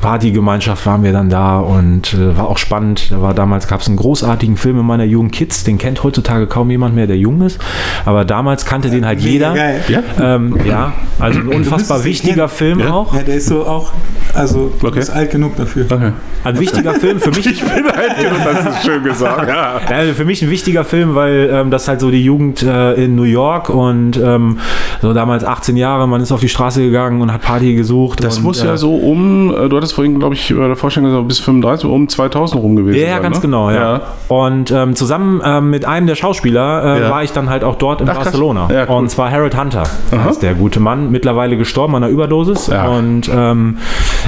Partygemeinschaft 0.00 0.84
waren 0.86 1.02
wir 1.02 1.12
dann 1.12 1.28
da 1.28 1.58
und 1.58 2.14
äh, 2.14 2.36
war 2.36 2.48
auch 2.48 2.58
spannend. 2.58 3.10
Da 3.10 3.20
war 3.22 3.34
damals 3.34 3.68
gab 3.68 3.80
es 3.80 3.88
einen 3.88 3.96
großartigen 3.96 4.56
Film 4.56 4.78
in 4.80 4.86
meiner 4.86 5.04
Jugend 5.04 5.32
Kids, 5.32 5.64
den 5.64 5.78
kennt 5.78 6.02
heutzutage 6.04 6.46
kaum 6.46 6.70
jemand 6.70 6.94
mehr, 6.94 7.06
der 7.06 7.16
jung 7.16 7.42
ist. 7.42 7.58
Aber 8.04 8.24
damals 8.24 8.64
kannte 8.64 8.90
den 8.90 9.04
halt 9.06 9.20
jeder. 9.20 9.54
geil. 9.54 9.80
Ja? 9.88 10.02
Ähm, 10.20 10.56
ja, 10.64 10.92
also 11.18 11.40
ein 11.40 11.48
unfassbar 11.48 12.04
wichtiger. 12.04 12.48
Film 12.48 12.80
Ja? 12.80 12.92
auch. 12.92 13.14
Ja, 13.14 13.22
der 13.22 13.36
ist 13.36 13.46
so 13.48 13.66
auch, 13.66 13.92
also 14.34 14.70
du 14.80 14.86
Okay. 14.86 15.00
bist 15.00 15.10
alt 15.10 15.30
genug 15.30 15.56
dafür. 15.56 15.86
Okay. 15.90 16.12
Ein 16.44 16.58
wichtiger 16.60 16.94
Film 16.94 17.18
für 17.20 17.30
mich. 17.30 17.46
Ich 17.48 17.62
bin 17.64 17.84
halt 17.92 18.16
genug, 18.18 18.38
das 18.44 18.74
ist 18.76 18.84
schön 18.84 19.02
gesagt. 19.02 19.48
Ja. 19.48 19.80
Ja, 19.88 19.96
also 19.96 20.12
für 20.14 20.24
mich 20.24 20.42
ein 20.42 20.50
wichtiger 20.50 20.84
Film, 20.84 21.14
weil 21.14 21.50
ähm, 21.52 21.70
das 21.70 21.88
halt 21.88 22.00
so 22.00 22.10
die 22.10 22.22
Jugend 22.22 22.62
äh, 22.62 22.92
in 22.94 23.16
New 23.16 23.22
York 23.24 23.70
und 23.70 24.16
ähm, 24.16 24.58
so 25.02 25.12
damals 25.14 25.44
18 25.44 25.76
Jahre, 25.76 26.06
man 26.06 26.20
ist 26.20 26.30
auf 26.30 26.40
die 26.40 26.48
Straße 26.48 26.80
gegangen 26.82 27.20
und 27.22 27.32
hat 27.32 27.42
Party 27.42 27.74
gesucht. 27.74 28.22
Das 28.22 28.38
und, 28.38 28.44
muss 28.44 28.62
äh, 28.62 28.66
ja 28.66 28.76
so 28.76 28.94
um, 28.94 29.50
äh, 29.54 29.68
du 29.68 29.76
hattest 29.76 29.87
vorhin, 29.92 30.18
glaube 30.18 30.34
ich, 30.34 30.54
bei 30.56 30.66
der 30.66 30.76
Vorstellung 30.76 31.10
gesagt, 31.10 31.28
bis 31.28 31.38
35, 31.40 31.88
um 31.88 32.08
2000 32.08 32.62
rum 32.62 32.76
gewesen 32.76 32.98
Ja, 33.00 33.06
ja, 33.08 33.12
sein, 33.14 33.22
ganz 33.22 33.36
ne? 33.36 33.42
genau, 33.42 33.70
ja. 33.70 34.00
Und 34.28 34.70
ähm, 34.70 34.94
zusammen 34.94 35.40
ähm, 35.44 35.70
mit 35.70 35.84
einem 35.84 36.06
der 36.06 36.14
Schauspieler 36.14 36.96
äh, 36.96 37.02
Ja. 37.02 37.10
war 37.10 37.22
ich 37.22 37.32
dann 37.32 37.50
halt 37.50 37.64
auch 37.64 37.76
dort 37.76 38.00
in 38.00 38.08
Ach. 38.08 38.14
Barcelona. 38.16 38.68
Ja, 38.72 38.86
cool. 38.88 38.96
Und 38.96 39.10
zwar 39.10 39.30
Harold 39.30 39.58
Hunter 39.58 39.84
heißt 40.12 40.42
der 40.42 40.54
gute 40.54 40.80
Mann, 40.80 41.10
mittlerweile 41.10 41.56
gestorben 41.56 41.94
an 41.96 42.04
einer 42.04 42.12
Überdosis. 42.12 42.66
Ja. 42.68 42.86
Und 42.88 43.30
ähm, 43.32 43.78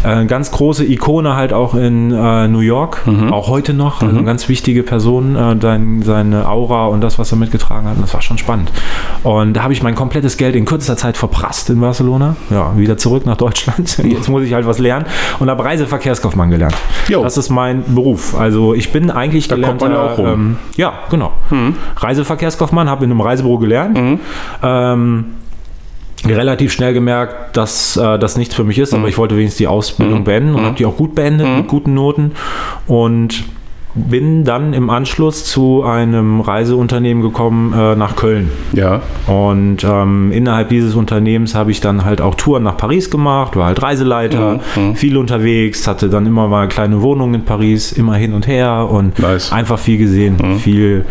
äh, 0.04 0.24
ganz 0.26 0.50
große 0.50 0.84
Ikone 0.84 1.36
halt 1.36 1.52
auch 1.52 1.74
in 1.74 2.10
äh, 2.12 2.48
New 2.48 2.60
York, 2.60 3.02
Mhm. 3.06 3.32
auch 3.32 3.48
heute 3.48 3.74
noch. 3.74 4.02
Also 4.02 4.14
eine 4.16 4.24
ganz 4.24 4.48
wichtige 4.48 4.82
Person, 4.82 5.36
äh, 5.36 5.56
dein, 5.56 6.02
seine 6.02 6.48
Aura 6.48 6.86
und 6.86 7.00
das, 7.00 7.18
was 7.18 7.32
er 7.32 7.38
mitgetragen 7.38 7.88
hat. 7.88 7.96
Und 7.96 8.02
das 8.02 8.14
war 8.14 8.22
schon 8.22 8.38
spannend. 8.38 8.70
Und 9.22 9.54
da 9.54 9.62
habe 9.62 9.72
ich 9.72 9.82
mein 9.82 9.94
komplettes 9.94 10.36
Geld 10.36 10.56
in 10.56 10.64
kürzester 10.64 10.96
Zeit 10.96 11.16
verprasst 11.16 11.70
in 11.70 11.80
Barcelona. 11.80 12.36
Ja, 12.50 12.72
wieder 12.76 12.96
zurück 12.96 13.26
nach 13.26 13.36
Deutschland. 13.36 13.98
Jetzt 14.04 14.28
muss 14.28 14.42
ich 14.44 14.54
halt 14.54 14.66
was 14.66 14.78
lernen 14.78 15.06
und 15.38 15.50
habe 15.50 15.64
Reiseverkehrskaufmann 15.64 16.50
gelernt. 16.50 16.74
Jo. 17.08 17.22
Das 17.22 17.36
ist 17.36 17.50
mein 17.50 17.82
Beruf. 17.94 18.38
Also 18.38 18.74
ich 18.74 18.92
bin 18.92 19.10
eigentlich 19.10 19.48
Da 19.48 19.56
kommt 19.56 19.80
man 19.80 19.92
ja 19.92 20.02
auch 20.02 20.18
rum. 20.18 20.26
Ähm, 20.26 20.56
ja, 20.76 20.92
genau. 21.10 21.32
Reiseverkehrskaufmann, 21.96 22.88
habe 22.88 23.04
in 23.04 23.10
einem 23.10 23.20
Reisebüro 23.20 23.58
gelernt. 23.58 23.98
Ähm, 24.62 25.24
relativ 26.26 26.72
schnell 26.72 26.92
gemerkt, 26.92 27.56
dass 27.56 27.96
äh, 27.96 28.18
das 28.18 28.36
nichts 28.36 28.54
für 28.54 28.64
mich 28.64 28.78
ist, 28.78 28.94
aber 28.94 29.08
ich 29.08 29.18
wollte 29.18 29.36
wenigstens 29.36 29.58
die 29.58 29.66
Ausbildung 29.66 30.24
beenden 30.24 30.54
und 30.54 30.64
habe 30.64 30.76
die 30.76 30.86
auch 30.86 30.96
gut 30.96 31.14
beendet 31.14 31.46
mit 31.46 31.68
guten 31.68 31.94
Noten. 31.94 32.32
Und 32.86 33.44
bin 33.94 34.44
dann 34.44 34.72
im 34.72 34.88
Anschluss 34.88 35.44
zu 35.44 35.82
einem 35.82 36.40
Reiseunternehmen 36.40 37.22
gekommen 37.22 37.72
äh, 37.72 37.96
nach 37.96 38.14
Köln. 38.14 38.50
Ja. 38.72 39.02
Und 39.26 39.84
ähm, 39.84 40.30
innerhalb 40.32 40.68
dieses 40.68 40.94
Unternehmens 40.94 41.54
habe 41.54 41.70
ich 41.72 41.80
dann 41.80 42.04
halt 42.04 42.20
auch 42.20 42.34
Touren 42.36 42.62
nach 42.62 42.76
Paris 42.76 43.10
gemacht, 43.10 43.56
war 43.56 43.66
halt 43.66 43.82
Reiseleiter, 43.82 44.60
Mhm, 44.76 44.94
viel 44.94 45.16
unterwegs, 45.16 45.86
hatte 45.88 46.08
dann 46.08 46.26
immer 46.26 46.46
mal 46.48 46.60
eine 46.60 46.68
kleine 46.68 47.02
Wohnung 47.02 47.34
in 47.34 47.44
Paris, 47.44 47.92
immer 47.92 48.14
hin 48.14 48.32
und 48.32 48.46
her 48.46 48.88
und 48.90 49.18
Nice. 49.18 49.52
einfach 49.52 49.78
viel 49.78 49.98
gesehen, 49.98 50.58
viel 50.58 51.04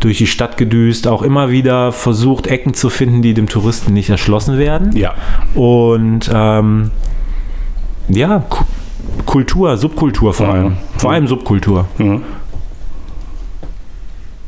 durch 0.00 0.18
die 0.18 0.26
Stadt 0.26 0.56
gedüst, 0.56 1.08
auch 1.08 1.22
immer 1.22 1.50
wieder 1.50 1.92
versucht, 1.92 2.46
Ecken 2.46 2.74
zu 2.74 2.90
finden, 2.90 3.22
die 3.22 3.32
dem 3.34 3.48
Touristen 3.48 3.92
nicht 3.94 4.10
erschlossen 4.10 4.58
werden. 4.58 4.94
Ja. 4.94 5.14
Und 5.54 6.30
ähm, 6.32 6.90
ja, 8.08 8.44
Kultur, 9.26 9.76
Subkultur 9.76 10.32
vor 10.34 10.46
Mhm. 10.46 10.52
allem. 10.52 10.76
Vor 10.98 11.12
allem 11.12 11.26
Subkultur. 11.26 11.86
Mhm. 11.98 12.22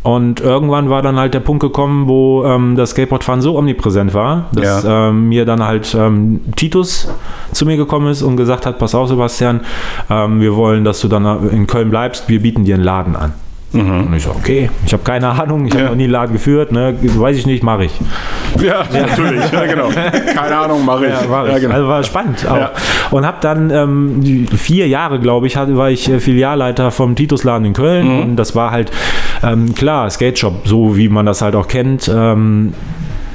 Und 0.05 0.41
irgendwann 0.41 0.89
war 0.89 1.03
dann 1.03 1.19
halt 1.19 1.35
der 1.35 1.41
Punkt 1.41 1.61
gekommen, 1.61 2.09
wo 2.09 2.45
ähm, 2.45 2.77
das 2.77 2.91
Skateboardfahren 2.91 3.43
so 3.43 3.59
omnipräsent 3.59 4.15
war, 4.15 4.47
dass 4.53 4.85
Ja. 4.85 5.09
ähm, 5.09 5.29
mir 5.29 5.45
dann 5.45 5.63
halt 5.63 5.95
ähm, 5.99 6.41
Titus 6.57 7.09
zu 7.53 7.67
mir 7.67 7.77
gekommen 7.77 8.07
ist 8.11 8.23
und 8.23 8.37
gesagt 8.37 8.65
hat, 8.65 8.79
pass 8.79 8.95
auf 8.95 9.09
Sebastian, 9.09 9.61
ähm, 10.09 10.41
wir 10.41 10.55
wollen, 10.57 10.85
dass 10.85 11.01
du 11.01 11.09
dann 11.09 11.51
in 11.51 11.67
Köln 11.67 11.91
bleibst, 11.91 12.29
wir 12.29 12.41
bieten 12.41 12.65
dir 12.65 12.77
einen 12.77 12.85
Laden 12.85 13.17
an. 13.17 13.33
Und 13.71 14.15
ich 14.17 14.23
so, 14.23 14.31
okay, 14.31 14.71
ich 14.87 14.93
habe 14.95 15.03
keine 15.03 15.29
Ahnung, 15.29 15.67
ich 15.67 15.73
habe 15.73 15.83
Ja. 15.85 15.89
noch 15.91 15.97
nie 15.97 16.05
einen 16.05 16.13
Laden 16.13 16.33
geführt, 16.33 16.73
ne? 16.73 16.95
weiß 17.03 17.37
ich 17.37 17.45
nicht, 17.47 17.63
mache 17.63 17.85
ich. 17.85 17.93
Ja, 18.63 18.83
natürlich. 18.93 19.53
Ja, 19.53 19.67
genau. 19.67 19.89
Keine 20.35 20.57
Ahnung, 20.57 20.85
mache 20.87 21.05
ich. 21.07 21.13
Ja, 21.13 21.29
war, 21.29 21.49
ich. 21.49 21.61
genau. 21.61 21.75
Also 21.75 21.87
war 21.89 22.03
spannend 22.03 22.47
auch. 22.49 22.57
Ja. 22.57 22.71
Und 23.11 23.27
habe 23.27 23.37
dann 23.43 23.71
ähm, 23.71 24.47
vier 24.57 24.89
Jahre, 24.89 25.21
glaube 25.21 25.47
ich, 25.47 25.57
war 25.57 25.91
ich 25.91 26.09
äh, 26.11 26.19
Filialleiter 26.19 26.91
vom 26.91 27.15
Titusladen 27.15 27.67
in 27.67 27.73
Köln. 27.75 28.09
Mhm. 28.09 28.23
Und 28.23 28.37
das 28.37 28.57
war 28.57 28.71
halt, 28.71 28.91
ähm, 29.43 29.75
klar, 29.75 30.09
Skate 30.09 30.39
Shop, 30.39 30.63
so 30.67 30.97
wie 30.97 31.11
man 31.11 31.27
das 31.27 31.43
halt 31.43 31.55
auch 31.55 31.69
kennt. 31.69 32.11
Ähm, 32.13 32.73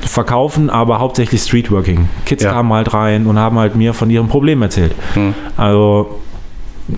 verkaufen, 0.02 0.70
aber 0.70 1.00
hauptsächlich 1.00 1.42
Streetworking. 1.42 2.10
Kids 2.26 2.44
Ja. 2.44 2.52
kamen 2.54 2.74
halt 2.74 2.94
rein 2.94 3.26
und 3.28 3.40
haben 3.40 3.58
halt 3.58 3.76
mir 3.76 3.94
von 3.94 4.10
ihrem 4.10 4.28
Problem 4.28 4.62
erzählt. 4.62 4.94
Mhm. 5.16 5.34
Also 5.58 6.20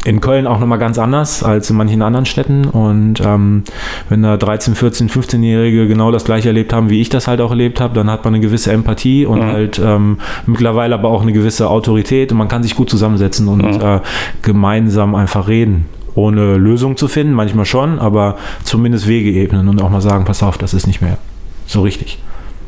in 0.03 0.19
Köln 0.19 0.47
auch 0.47 0.59
nochmal 0.59 0.79
ganz 0.79 0.97
anders 0.97 1.43
als 1.43 1.69
in 1.69 1.77
manchen 1.77 2.01
anderen 2.01 2.25
Städten. 2.25 2.65
Und 2.65 3.21
ähm, 3.23 3.63
wenn 4.09 4.23
da 4.23 4.37
13, 4.37 4.75
14, 4.75 5.09
15-Jährige 5.09 5.87
genau 5.87 6.11
das 6.11 6.25
gleiche 6.25 6.49
erlebt 6.49 6.73
haben, 6.73 6.89
wie 6.89 7.01
ich 7.01 7.09
das 7.09 7.27
halt 7.27 7.41
auch 7.41 7.51
erlebt 7.51 7.79
habe, 7.79 7.93
dann 7.93 8.09
hat 8.09 8.23
man 8.25 8.33
eine 8.33 8.41
gewisse 8.41 8.71
Empathie 8.71 9.25
und 9.25 9.43
halt 9.43 9.79
ähm, 9.83 10.17
mittlerweile 10.45 10.95
aber 10.95 11.09
auch 11.09 11.21
eine 11.21 11.33
gewisse 11.33 11.69
Autorität 11.69 12.31
und 12.31 12.37
man 12.37 12.47
kann 12.47 12.63
sich 12.63 12.75
gut 12.75 12.89
zusammensetzen 12.89 13.47
und 13.47 13.81
äh, 13.81 13.99
gemeinsam 14.41 15.15
einfach 15.15 15.47
reden. 15.47 15.85
Ohne 16.15 16.55
Lösung 16.55 16.95
zu 16.95 17.07
finden, 17.07 17.33
manchmal 17.33 17.65
schon, 17.65 17.99
aber 17.99 18.37
zumindest 18.63 19.07
Wege 19.07 19.31
ebnen 19.31 19.67
und 19.67 19.81
auch 19.81 19.89
mal 19.89 20.01
sagen, 20.01 20.25
pass 20.25 20.41
auf, 20.41 20.57
das 20.57 20.73
ist 20.73 20.87
nicht 20.87 21.01
mehr 21.01 21.17
so 21.67 21.81
richtig. 21.81 22.19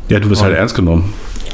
Ja, 0.10 0.20
du 0.20 0.30
bist 0.30 0.42
halt 0.44 0.56
ernst 0.56 0.76
genommen. 0.76 1.14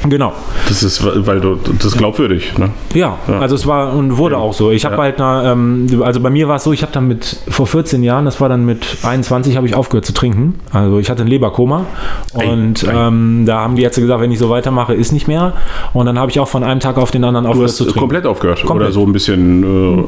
Genau. 0.10 0.34
Das 0.68 0.84
ist, 0.84 1.02
weil 1.26 1.40
du, 1.40 1.56
das 1.56 1.86
ist 1.86 1.98
glaubwürdig. 1.98 2.58
Ne? 2.58 2.72
Ja, 2.94 3.18
also 3.40 3.56
es 3.56 3.66
war 3.66 3.94
und 3.94 4.18
wurde 4.18 4.38
auch 4.38 4.52
so. 4.54 4.70
Ich 4.70 4.84
habe 4.84 4.96
Ja. 4.96 5.02
halt, 5.02 5.16
na, 5.18 5.54
ähm, 5.54 6.02
also 6.04 6.20
bei 6.20 6.30
mir 6.30 6.50
war 6.50 6.58
es 6.58 6.66
so, 6.66 6.74
ich 6.74 6.82
habe 6.82 6.92
dann 6.92 7.08
mit, 7.08 7.38
vor 7.48 7.68
14 7.68 8.04
Jahren, 8.04 8.26
das 8.26 8.42
war 8.42 8.50
dann 8.50 8.66
mit 8.66 8.86
21, 9.04 9.56
habe 9.56 9.66
ich 9.66 9.76
aufgehört 9.76 10.04
zu 10.06 10.12
trinken. 10.14 10.56
Also 10.74 11.00
ich 11.00 11.10
hatte 11.10 11.22
ein 11.22 11.28
Leberkoma 11.30 11.86
und 12.34 12.86
Ei, 12.86 12.92
ei. 12.92 13.08
ähm, 13.08 13.44
da 13.46 13.62
haben 13.62 13.78
die 13.78 13.84
Ärzte 13.84 14.02
gesagt, 14.02 14.20
wenn 14.20 14.32
ich 14.32 14.40
so 14.40 14.50
weitermache, 14.50 14.94
ist 14.94 15.14
nicht 15.14 15.30
mehr. 15.30 15.54
Und 15.94 16.06
dann 16.06 16.20
habe 16.20 16.30
ich 16.32 16.40
auch 16.42 16.50
von 16.50 16.66
einem 16.66 16.82
Tag 16.82 16.98
auf 16.98 17.12
den 17.12 17.24
anderen 17.24 17.46
aufgehört 17.46 17.70
hast 17.70 17.78
zu 17.78 17.84
trinken. 17.86 18.00
komplett 18.00 18.26
aufgehört. 18.26 18.66
Komplett. 18.66 18.88
Oder 18.90 18.94
so 18.94 19.06
ein 19.06 19.14
bisschen. 19.14 20.00
Äh, 20.00 20.04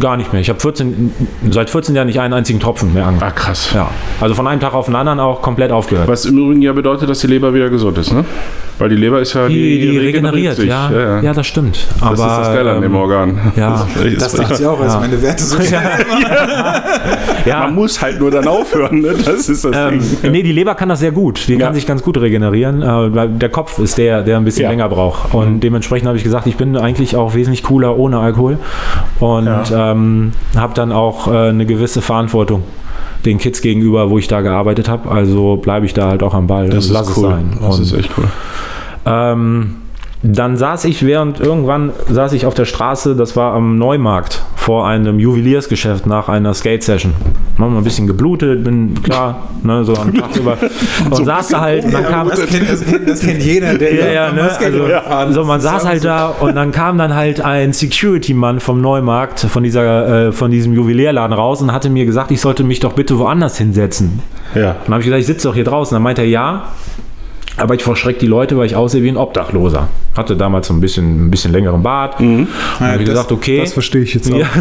Gar 0.00 0.16
nicht 0.16 0.32
mehr. 0.32 0.40
Ich 0.42 0.48
habe 0.48 0.58
14, 0.58 1.12
seit 1.50 1.70
14 1.70 1.94
Jahren 1.94 2.08
nicht 2.08 2.18
einen 2.18 2.34
einzigen 2.34 2.58
Tropfen 2.58 2.92
mehr 2.92 3.06
angefangen. 3.06 3.30
ah, 3.30 3.34
krass. 3.40 3.68
Ja, 3.72 3.88
also 4.20 4.34
von 4.34 4.48
einem 4.48 4.60
Tag 4.60 4.74
auf 4.74 4.86
den 4.86 4.96
anderen 4.96 5.20
auch 5.20 5.42
komplett 5.42 5.70
aufgehört. 5.70 6.08
Was 6.08 6.24
im 6.24 6.36
Übrigen 6.36 6.60
ja 6.60 6.72
bedeutet, 6.72 7.08
dass 7.08 7.20
die 7.20 7.28
Leber 7.28 7.54
wieder 7.54 7.70
gesund 7.76 7.98
ist, 7.98 8.12
ne? 8.12 8.24
Weil 8.78 8.90
die 8.90 8.96
Leber 8.96 9.20
ist 9.22 9.32
ja. 9.32 9.48
Die, 9.48 9.78
die 9.80 9.96
regeneriert, 9.98 10.56
sich. 10.56 10.68
ja, 10.68 10.90
ja. 10.90 11.20
ja. 11.22 11.32
das 11.32 11.46
stimmt. 11.46 11.86
Das 11.94 12.02
Aber, 12.02 12.12
ist 12.12 12.20
das 12.46 12.48
Geile 12.54 12.72
an 12.72 12.82
dem 12.82 12.92
ähm, 12.92 12.98
Organ. 13.00 13.52
ja. 13.56 13.86
Das 14.18 14.32
dachte 14.34 14.54
ich 14.60 14.66
auch, 14.66 14.78
als 14.80 14.92
Ja. 14.92 15.00
meine 15.00 15.22
Werte 15.22 15.42
so 15.44 15.56
schnell 15.62 15.80
ja, 17.46 17.60
Man 17.60 17.74
muss 17.74 18.02
halt 18.02 18.18
nur 18.20 18.30
dann 18.30 18.46
aufhören, 18.48 19.00
ne? 19.00 19.14
Das 19.24 19.48
ist 19.48 19.64
das 19.64 19.74
Ähm, 19.74 20.00
Ding. 20.22 20.32
nee, 20.32 20.42
die 20.42 20.52
Leber 20.52 20.74
kann 20.74 20.88
das 20.88 21.00
sehr 21.00 21.12
gut. 21.12 21.48
Die 21.48 21.54
Ja. 21.54 21.66
kann 21.66 21.74
sich 21.74 21.86
ganz 21.86 22.02
gut 22.02 22.18
regenerieren. 22.20 22.82
Äh, 22.82 23.14
weil 23.14 23.28
der 23.30 23.48
Kopf 23.48 23.78
ist 23.78 23.98
der, 23.98 24.22
der 24.22 24.36
ein 24.36 24.44
bisschen 24.44 24.62
Ja. 24.64 24.68
Mhm. 24.68 24.72
länger 24.78 24.88
braucht. 24.88 25.32
Und 25.34 25.60
dementsprechend 25.60 26.06
habe 26.08 26.18
ich 26.18 26.24
gesagt, 26.24 26.46
ich 26.46 26.56
bin 26.56 26.76
eigentlich 26.76 27.16
auch 27.16 27.34
wesentlich 27.34 27.62
cooler 27.62 27.96
ohne 27.98 28.18
Alkohol. 28.18 28.58
Und 29.20 29.46
Ja. 29.70 29.92
ähm, 29.92 30.32
habe 30.56 30.74
dann 30.74 30.92
auch 30.92 31.28
äh, 31.32 31.48
eine 31.48 31.66
gewisse 31.66 32.02
Verantwortung 32.02 32.62
den 33.24 33.38
Kids 33.38 33.60
gegenüber, 33.60 34.10
wo 34.10 34.18
ich 34.18 34.28
da 34.28 34.40
gearbeitet 34.40 34.88
habe. 34.88 35.10
Also 35.10 35.56
bleibe 35.56 35.86
ich 35.86 35.94
da 35.94 36.08
halt 36.08 36.22
auch 36.22 36.34
am 36.34 36.46
Ball 36.46 36.68
Das 36.68 36.90
und 36.90 37.00
ist 37.00 37.16
cool. 37.16 37.28
sein. 37.30 37.58
Das 37.60 37.76
und, 37.76 37.82
ist 37.82 37.92
echt 37.92 38.10
cool. 38.16 38.24
ähm, 39.06 39.76
dann 40.22 40.56
saß 40.56 40.84
ich 40.86 41.04
während 41.04 41.40
irgendwann 41.40 41.92
saß 42.08 42.32
ich 42.32 42.46
auf 42.46 42.54
der 42.54 42.64
Straße, 42.64 43.14
das 43.16 43.36
war 43.36 43.54
am 43.54 43.78
Neumarkt 43.78 44.42
vor 44.66 44.84
einem 44.84 45.20
Juweliersgeschäft 45.20 46.06
nach 46.06 46.28
einer 46.28 46.52
Skate-Session. 46.52 47.12
Haben 47.56 47.74
wir 47.74 47.78
ein 47.78 47.84
bisschen 47.84 48.08
geblutet, 48.08 48.64
bin 48.64 49.00
klar, 49.00 49.44
ne, 49.62 49.84
so 49.84 49.94
am 49.94 50.12
Tag 50.12 50.34
über. 50.34 50.58
Und 51.10 51.24
saß 51.24 51.48
da 51.48 51.60
halt, 51.60 51.84
und 51.84 51.94
dann 51.94 52.04
kam, 52.04 52.28
das, 52.28 52.44
kennt, 52.46 52.68
das, 52.68 52.84
kennt, 52.84 53.08
das 53.08 53.20
kennt 53.20 53.42
jeder, 53.44 53.78
der 53.78 53.94
ja, 53.94 54.26
ja, 54.26 54.32
ne? 54.32 54.50
Also, 54.58 54.86
fahren. 54.88 55.32
so, 55.32 55.44
man 55.44 55.60
saß 55.60 55.84
ja 55.84 55.88
halt 55.88 56.02
so- 56.02 56.08
da 56.08 56.26
und 56.26 56.56
dann 56.56 56.72
kam 56.72 56.98
dann 56.98 57.14
halt 57.14 57.40
ein 57.40 57.72
Security-Mann 57.72 58.58
vom 58.58 58.80
Neumarkt, 58.80 59.38
von, 59.38 59.62
dieser, 59.62 60.26
äh, 60.26 60.32
von 60.32 60.50
diesem 60.50 60.72
Juwelierladen 60.74 61.32
raus 61.36 61.62
und 61.62 61.70
hatte 61.72 61.88
mir 61.88 62.04
gesagt, 62.04 62.32
ich 62.32 62.40
sollte 62.40 62.64
mich 62.64 62.80
doch 62.80 62.94
bitte 62.94 63.20
woanders 63.20 63.56
hinsetzen. 63.58 64.18
Ja. 64.56 64.74
Dann 64.84 64.94
habe 64.94 64.98
ich 65.00 65.04
gesagt, 65.06 65.20
ich 65.20 65.26
sitze 65.28 65.46
doch 65.46 65.54
hier 65.54 65.62
draußen. 65.62 65.94
Dann 65.94 66.02
meinte 66.02 66.22
er, 66.22 66.28
ja, 66.28 66.64
Aber 67.58 67.74
ich 67.74 67.82
verschreckt 67.82 68.20
die 68.22 68.26
Leute, 68.26 68.56
weil 68.58 68.66
ich 68.66 68.76
aussehe 68.76 69.02
wie 69.02 69.08
ein 69.08 69.16
Obdachloser. 69.16 69.88
Hatte 70.16 70.36
damals 70.36 70.66
so 70.68 70.74
ein 70.74 70.80
bisschen, 70.80 71.26
ein 71.26 71.30
bisschen 71.30 71.52
längeren 71.52 71.82
Bart. 71.82 72.20
Und 72.20 72.48
habe 72.80 72.98
das- 72.98 73.08
gesagt, 73.08 73.32
okay. 73.32 73.60
Das 73.60 73.72
verstehe 73.72 74.02
ich 74.02 74.14
jetzt 74.14 74.30
auch. 74.32 74.36
Ja. 74.38 74.46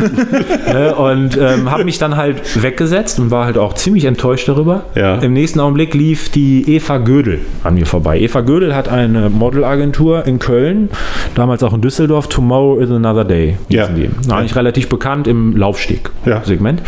Ne, 0.75 0.95
und 0.95 1.37
ähm, 1.39 1.69
habe 1.71 1.85
mich 1.85 1.99
dann 1.99 2.17
halt 2.17 2.61
weggesetzt 2.61 3.19
und 3.19 3.29
war 3.31 3.45
halt 3.45 3.57
auch 3.57 3.73
ziemlich 3.75 4.05
enttäuscht 4.05 4.47
darüber. 4.47 4.83
Ja. 4.95 5.15
Im 5.19 5.33
nächsten 5.33 5.59
Augenblick 5.59 5.93
lief 5.93 6.29
die 6.29 6.75
Eva 6.75 6.97
Gödel 6.97 7.39
an 7.63 7.75
mir 7.75 7.85
vorbei. 7.85 8.19
Eva 8.19 8.41
Gödel 8.41 8.75
hat 8.75 8.89
eine 8.89 9.29
Modelagentur 9.29 10.25
in 10.25 10.39
Köln, 10.39 10.89
damals 11.35 11.63
auch 11.63 11.73
in 11.73 11.81
Düsseldorf, 11.81 12.27
Tomorrow 12.27 12.79
is 12.79 12.89
Another 12.91 13.23
Day. 13.23 13.57
Ja. 13.69 13.87
Die. 13.87 14.09
Eigentlich 14.29 14.55
relativ 14.55 14.89
bekannt 14.89 15.27
im 15.27 15.55
Laufsteg-Segment. 15.55 16.81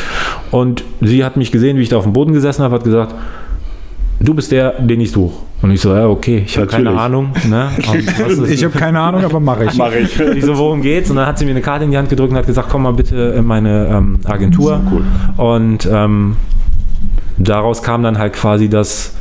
Und 0.52 0.84
sie 1.02 1.24
hat 1.24 1.38
mich 1.38 1.52
gesehen, 1.52 1.78
wie 1.78 1.82
ich 1.84 1.89
da 1.89 1.98
auf 1.98 2.04
dem 2.04 2.13
Boden 2.13 2.34
gesessen 2.34 2.63
habe, 2.63 2.76
hat 2.76 2.84
gesagt, 2.84 3.13
du 4.19 4.34
bist 4.34 4.51
der, 4.51 4.80
den 4.80 5.01
ich 5.01 5.12
suche. 5.12 5.36
Und 5.62 5.71
ich 5.71 5.82
so, 5.82 5.95
ja, 5.95 6.08
okay, 6.08 6.43
ich 6.45 6.58
habe 6.58 6.67
keine. 6.67 6.91
Ahnung. 6.91 7.32
Ne? 7.49 7.69
Ich 8.49 8.63
habe 8.63 8.77
keine 8.77 8.99
Ahnung, 8.99 9.23
aber 9.23 9.39
mache 9.39 9.65
ich. 9.65 9.75
Mache 9.75 9.97
ich. 9.97 10.19
ich 10.19 10.45
so, 10.45 10.58
worum 10.58 10.82
geht's? 10.82 11.10
Und 11.10 11.15
dann 11.15 11.25
hat 11.25 11.39
sie 11.39 11.45
mir 11.45 11.51
eine 11.51 11.62
Karte 11.62 11.86
in 11.86 11.91
die 11.91 11.97
Hand 11.97 12.10
gedrückt 12.10 12.32
und 12.32 12.38
hat 12.38 12.45
gesagt, 12.45 12.69
komm 12.69 12.84
mal 12.84 12.93
bitte 12.93 13.15
in 13.38 13.45
meine 13.45 13.88
ähm, 13.88 14.19
Agentur. 14.25 14.82
Cool. 14.91 15.03
Und 15.38 15.89
ähm, 15.91 16.36
daraus 17.38 17.82
kam 17.82 18.03
dann 18.03 18.17
halt 18.19 18.34
quasi 18.34 18.69
das 18.69 19.15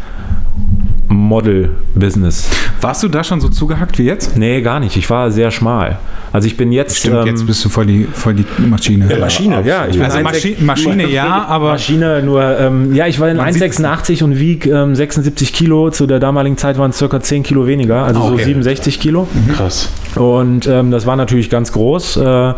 Model-Business. 1.09 2.51
Warst 2.87 3.03
du 3.03 3.09
da 3.09 3.25
schon 3.25 3.41
so 3.41 3.49
zugehackt 3.49 3.99
wie 3.99 4.05
jetzt? 4.05 4.37
Nee, 4.37 4.61
gar 4.63 4.79
nicht. 4.79 4.97
Ich 4.97 5.11
war 5.11 5.33
sehr 5.33 5.51
schmal. 5.51 5.99
Also 6.33 6.47
ich 6.47 6.57
bin 6.57 6.71
jetzt... 6.71 6.99
Stimmt, 6.99 7.17
ähm, 7.17 7.27
jetzt 7.27 7.45
bist 7.45 7.65
du 7.65 7.69
voll 7.69 7.85
die, 7.87 8.05
voll 8.05 8.35
die 8.35 8.45
Maschine. 8.59 9.07
Maschine, 9.19 9.63
ja. 9.65 9.87
Ich 9.87 9.95
bin 9.95 10.03
Also 10.05 10.19
1,6 10.19 10.23
Maschi 10.23 10.57
Maschine 10.61 11.09
ja, 11.09 11.45
aber 11.49 11.71
Maschine, 11.71 12.23
nur, 12.23 12.43
ähm, 12.61 12.95
ja, 12.95 13.09
ich 13.09 13.19
war 13.19 13.29
in 13.29 13.39
Man 13.39 13.53
sieht- 13.53 13.63
1,86 13.73 14.23
und 14.23 14.39
wieg 14.39 14.67
ähm, 14.67 14.95
76 14.95 15.53
Kilo. 15.53 15.91
Zu 15.91 16.07
der 16.07 16.21
damaligen 16.21 16.57
Zeit 16.57 16.79
waren 16.79 16.91
es 16.91 16.99
circa 16.99 17.21
10 17.21 17.43
Kilo 17.43 17.67
weniger, 17.67 18.05
also 18.05 18.21
Okay. 18.21 18.39
so 18.39 18.45
67 18.45 19.01
Kilo. 19.01 19.27
Krass. 19.57 19.91
Und 20.15 20.69
ähm, 20.69 20.93
das 20.93 21.07
war 21.07 21.17
natürlich 21.17 21.51
ganz 21.51 21.73
groß. 21.73 22.19
Äh, 22.19 22.55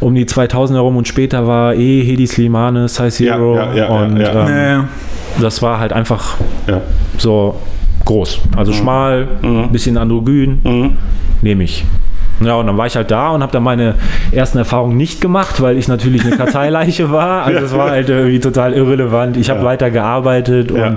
um 0.00 0.14
die 0.14 0.26
2000 0.26 0.76
herum 0.76 0.98
und 0.98 1.08
später 1.08 1.46
war 1.46 1.74
eh 1.74 2.02
Hedi 2.04 2.26
Slimane, 2.26 2.88
Size 2.88 3.10
Zero. 3.10 3.56
Ja, 3.56 3.72
ja, 3.72 3.74
ja, 3.74 3.86
und 3.88 4.16
ja, 4.18 4.32
ja. 4.34 4.48
Ähm, 4.48 4.80
äh, 5.38 5.40
das 5.40 5.62
war 5.62 5.78
halt 5.80 5.94
einfach 5.94 6.34
Ja. 6.66 6.82
so 7.16 7.58
groß. 8.04 8.40
Also 8.56 8.72
schmal, 8.72 9.26
bisschen 9.72 9.96
androgyn, 9.98 10.60
Mhm. 10.64 10.96
nehme 11.42 11.64
ich. 11.64 11.84
Ja, 12.40 12.54
und 12.56 12.66
dann 12.66 12.76
war 12.76 12.86
ich 12.86 12.96
halt 12.96 13.10
da 13.12 13.30
und 13.30 13.42
habe 13.42 13.52
dann 13.52 13.62
meine 13.62 13.94
ersten 14.32 14.58
Erfahrungen 14.58 14.96
nicht 14.96 15.20
gemacht, 15.20 15.60
weil 15.62 15.76
ich 15.78 15.86
natürlich 15.86 16.24
eine 16.24 16.36
Karteileiche 16.36 17.12
war. 17.12 17.44
Also 17.46 17.60
das 17.60 17.76
war 17.76 17.90
halt 17.90 18.08
irgendwie 18.08 18.40
total 18.40 18.72
irrelevant. 18.72 19.36
Ich 19.36 19.48
habe 19.48 19.62
weiter 19.62 19.90
gearbeitet 19.90 20.72
und 20.72 20.78
Ja. 20.80 20.96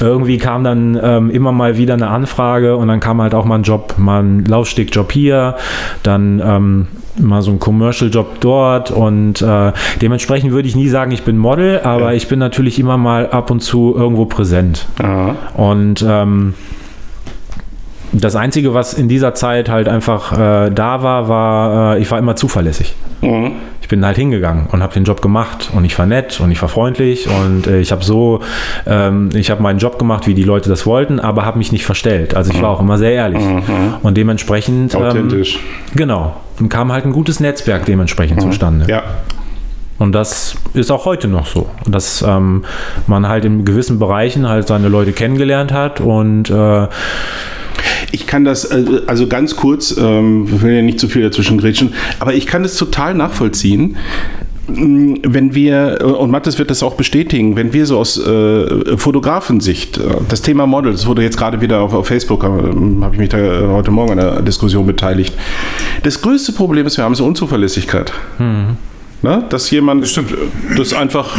irgendwie 0.00 0.38
kam 0.38 0.62
dann 0.62 0.96
ähm, 1.02 1.30
immer 1.30 1.50
mal 1.50 1.76
wieder 1.76 1.94
eine 1.94 2.08
Anfrage 2.08 2.76
und 2.76 2.86
dann 2.88 3.00
kam 3.00 3.20
halt 3.20 3.34
auch 3.34 3.44
mal 3.44 3.56
ein 3.56 3.62
Job, 3.64 3.94
mal 3.98 4.22
ein 4.22 4.44
Laufstegjob 4.44 5.10
hier, 5.10 5.56
dann 6.04 6.40
ähm, 6.44 6.86
mal 7.18 7.42
so 7.42 7.50
ein 7.50 7.58
Commercial-Job 7.58 8.40
dort 8.40 8.90
und 8.90 9.40
äh, 9.42 9.72
dementsprechend 10.02 10.52
würde 10.52 10.68
ich 10.68 10.76
nie 10.76 10.88
sagen, 10.88 11.12
ich 11.12 11.22
bin 11.22 11.38
Model, 11.38 11.80
aber 11.80 12.10
Ja. 12.10 12.12
ich 12.12 12.28
bin 12.28 12.38
natürlich 12.38 12.78
immer 12.78 12.96
mal 12.96 13.28
ab 13.30 13.50
und 13.50 13.60
zu 13.60 13.94
irgendwo 13.96 14.26
präsent. 14.26 14.86
Aha. 15.02 15.34
Und 15.54 16.04
ähm, 16.06 16.54
das 18.12 18.36
Einzige, 18.36 18.72
was 18.72 18.94
in 18.94 19.08
dieser 19.08 19.34
Zeit 19.34 19.68
halt 19.68 19.88
einfach 19.88 20.32
äh, 20.32 20.70
da 20.70 21.02
war, 21.02 21.28
war, 21.28 21.96
äh, 21.96 22.00
ich 22.00 22.10
war 22.10 22.18
immer 22.18 22.36
zuverlässig. 22.36 22.94
Mhm. 23.20 23.52
Ich 23.82 23.88
bin 23.88 24.04
halt 24.04 24.16
hingegangen 24.16 24.66
und 24.72 24.82
habe 24.82 24.94
den 24.94 25.04
Job 25.04 25.22
gemacht 25.22 25.70
und 25.74 25.84
ich 25.84 25.96
war 25.98 26.06
nett 26.06 26.40
und 26.40 26.50
ich 26.50 26.60
war 26.60 26.68
freundlich 26.68 27.28
und 27.28 27.66
äh, 27.68 27.78
ich 27.80 27.92
habe 27.92 28.04
so, 28.04 28.40
ähm, 28.86 29.28
ich 29.34 29.50
habe 29.50 29.62
meinen 29.62 29.78
Job 29.78 29.98
gemacht, 29.98 30.26
wie 30.26 30.34
die 30.34 30.42
Leute 30.42 30.68
das 30.68 30.86
wollten, 30.86 31.20
aber 31.20 31.44
habe 31.44 31.58
mich 31.58 31.70
nicht 31.72 31.84
verstellt. 31.86 32.34
Also 32.34 32.52
ich 32.52 32.60
war 32.60 32.70
auch 32.70 32.80
immer 32.80 32.98
sehr 32.98 33.12
ehrlich 33.12 33.42
und 34.02 34.16
dementsprechend 34.16 34.94
ähm, 34.94 35.02
Authentisch. 35.02 35.60
genau 35.94 36.34
und 36.58 36.68
kam 36.68 36.92
halt 36.92 37.04
ein 37.04 37.12
gutes 37.12 37.40
Netzwerk 37.40 37.84
dementsprechend 37.86 38.40
zustande. 38.40 38.86
Ja. 38.88 39.02
Und 39.98 40.12
das 40.12 40.56
ist 40.74 40.90
auch 40.90 41.06
heute 41.06 41.26
noch 41.26 41.46
so, 41.46 41.70
dass 41.86 42.22
ähm, 42.26 42.64
man 43.06 43.28
halt 43.28 43.44
in 43.46 43.64
gewissen 43.64 43.98
Bereichen 43.98 44.46
halt 44.48 44.68
seine 44.68 44.88
Leute 44.88 45.12
kennengelernt 45.12 45.72
hat 45.72 46.00
und 46.00 46.50
äh, 46.50 46.88
Ich 48.12 48.26
kann 48.26 48.44
das, 48.44 48.64
äh, 48.66 48.84
also 49.06 49.26
ganz 49.26 49.56
kurz, 49.56 49.96
ähm, 49.96 50.48
ich 50.52 50.62
will 50.62 50.74
ja 50.74 50.82
nicht 50.82 51.00
zu 51.00 51.08
viel 51.08 51.22
dazwischen 51.22 51.58
grätschen, 51.58 51.94
aber 52.20 52.34
ich 52.34 52.46
kann 52.46 52.62
das 52.62 52.76
total 52.76 53.14
nachvollziehen. 53.14 53.96
Mm, 54.68 55.14
Wenn 55.22 55.54
wir, 55.54 55.98
und 56.18 56.30
Mathis 56.30 56.58
wird 56.58 56.70
das 56.70 56.82
auch 56.82 56.94
bestätigen, 56.94 57.56
wenn 57.56 57.72
wir 57.72 57.86
so 57.86 57.98
aus 57.98 58.18
äh, 58.18 58.96
Fotografensicht, 58.96 59.98
äh, 59.98 60.02
das 60.28 60.42
Thema 60.42 60.66
Models 60.66 61.06
wurde 61.06 61.22
jetzt 61.22 61.36
gerade 61.36 61.60
wieder 61.60 61.80
auf, 61.80 61.94
auf 61.94 62.06
Facebook, 62.06 62.44
ähm, 62.44 63.02
habe 63.02 63.14
ich 63.14 63.20
mich 63.20 63.28
da 63.28 63.38
äh, 63.38 63.66
heute 63.68 63.90
Morgen 63.90 64.12
an 64.12 64.18
der 64.18 64.42
Diskussion 64.42 64.86
beteiligt. 64.86 65.34
Das 66.02 66.20
größte 66.20 66.52
Problem, 66.52 66.84
das 66.84 66.96
wir 66.96 67.04
haben, 67.04 67.12
ist 67.12 67.20
Unzuverlässigkeit. 67.20 68.12
Na, 69.22 69.40
dass 69.40 69.70
jemand 69.70 70.04
das 70.76 70.92
einfach 70.92 71.36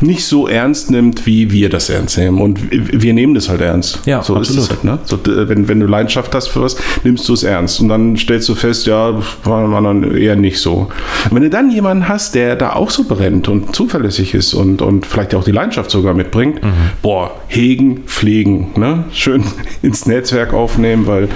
nicht 0.00 0.24
so 0.24 0.48
ernst 0.48 0.90
nimmt, 0.90 1.26
wie 1.26 1.52
wir 1.52 1.68
das 1.68 1.90
ernst 1.90 2.16
nehmen. 2.18 2.40
Und 2.40 2.58
wir 2.70 3.12
nehmen 3.12 3.34
das 3.34 3.48
halt 3.48 3.60
ernst. 3.60 4.00
Ja, 4.06 4.22
so 4.22 4.38
ist 4.40 4.50
es 4.50 4.70
absolut. 4.70 4.84
halt. 4.84 5.26
Ne? 5.26 5.38
So, 5.38 5.48
wenn, 5.48 5.68
wenn 5.68 5.80
du 5.80 5.86
Leidenschaft 5.86 6.34
hast 6.34 6.48
für 6.48 6.62
was, 6.62 6.76
nimmst 7.04 7.28
du 7.28 7.34
es 7.34 7.42
ernst. 7.42 7.80
Und 7.80 7.88
dann 7.88 8.16
stellst 8.16 8.48
du 8.48 8.54
fest, 8.54 8.86
ja, 8.86 9.20
war 9.44 9.66
man 9.66 9.84
dann 9.84 10.16
eher 10.16 10.36
nicht 10.36 10.58
so. 10.58 10.88
Und 11.28 11.34
wenn 11.36 11.42
du 11.42 11.50
dann 11.50 11.70
jemanden 11.70 12.08
hast, 12.08 12.34
der 12.34 12.56
da 12.56 12.72
auch 12.74 12.90
so 12.90 13.04
brennt 13.04 13.48
und 13.48 13.74
zuverlässig 13.74 14.34
ist 14.34 14.54
und, 14.54 14.82
und 14.82 15.06
vielleicht 15.06 15.34
auch 15.34 15.44
die 15.44 15.52
Leidenschaft 15.52 15.90
sogar 15.90 16.14
mitbringt, 16.14 16.62
Mhm. 16.62 16.72
boah, 17.02 17.30
hegen, 17.48 18.04
pflegen, 18.06 18.68
ne? 18.76 19.04
schön 19.12 19.44
ins 19.82 20.06
Netzwerk 20.06 20.52
aufnehmen, 20.52 21.06
weil 21.06 21.28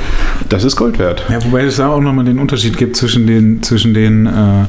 das 0.48 0.64
ist 0.64 0.76
Gold 0.76 0.98
wert. 0.98 1.24
Ja, 1.30 1.42
wobei 1.44 1.62
es 1.64 1.76
da 1.76 1.88
auch 1.88 2.00
nochmal 2.00 2.24
den 2.24 2.38
Unterschied 2.38 2.76
gibt 2.76 2.96
zwischen 2.96 3.26
den, 3.26 3.62
zwischen 3.62 3.94
den 3.94 4.26
äh, 4.26 4.64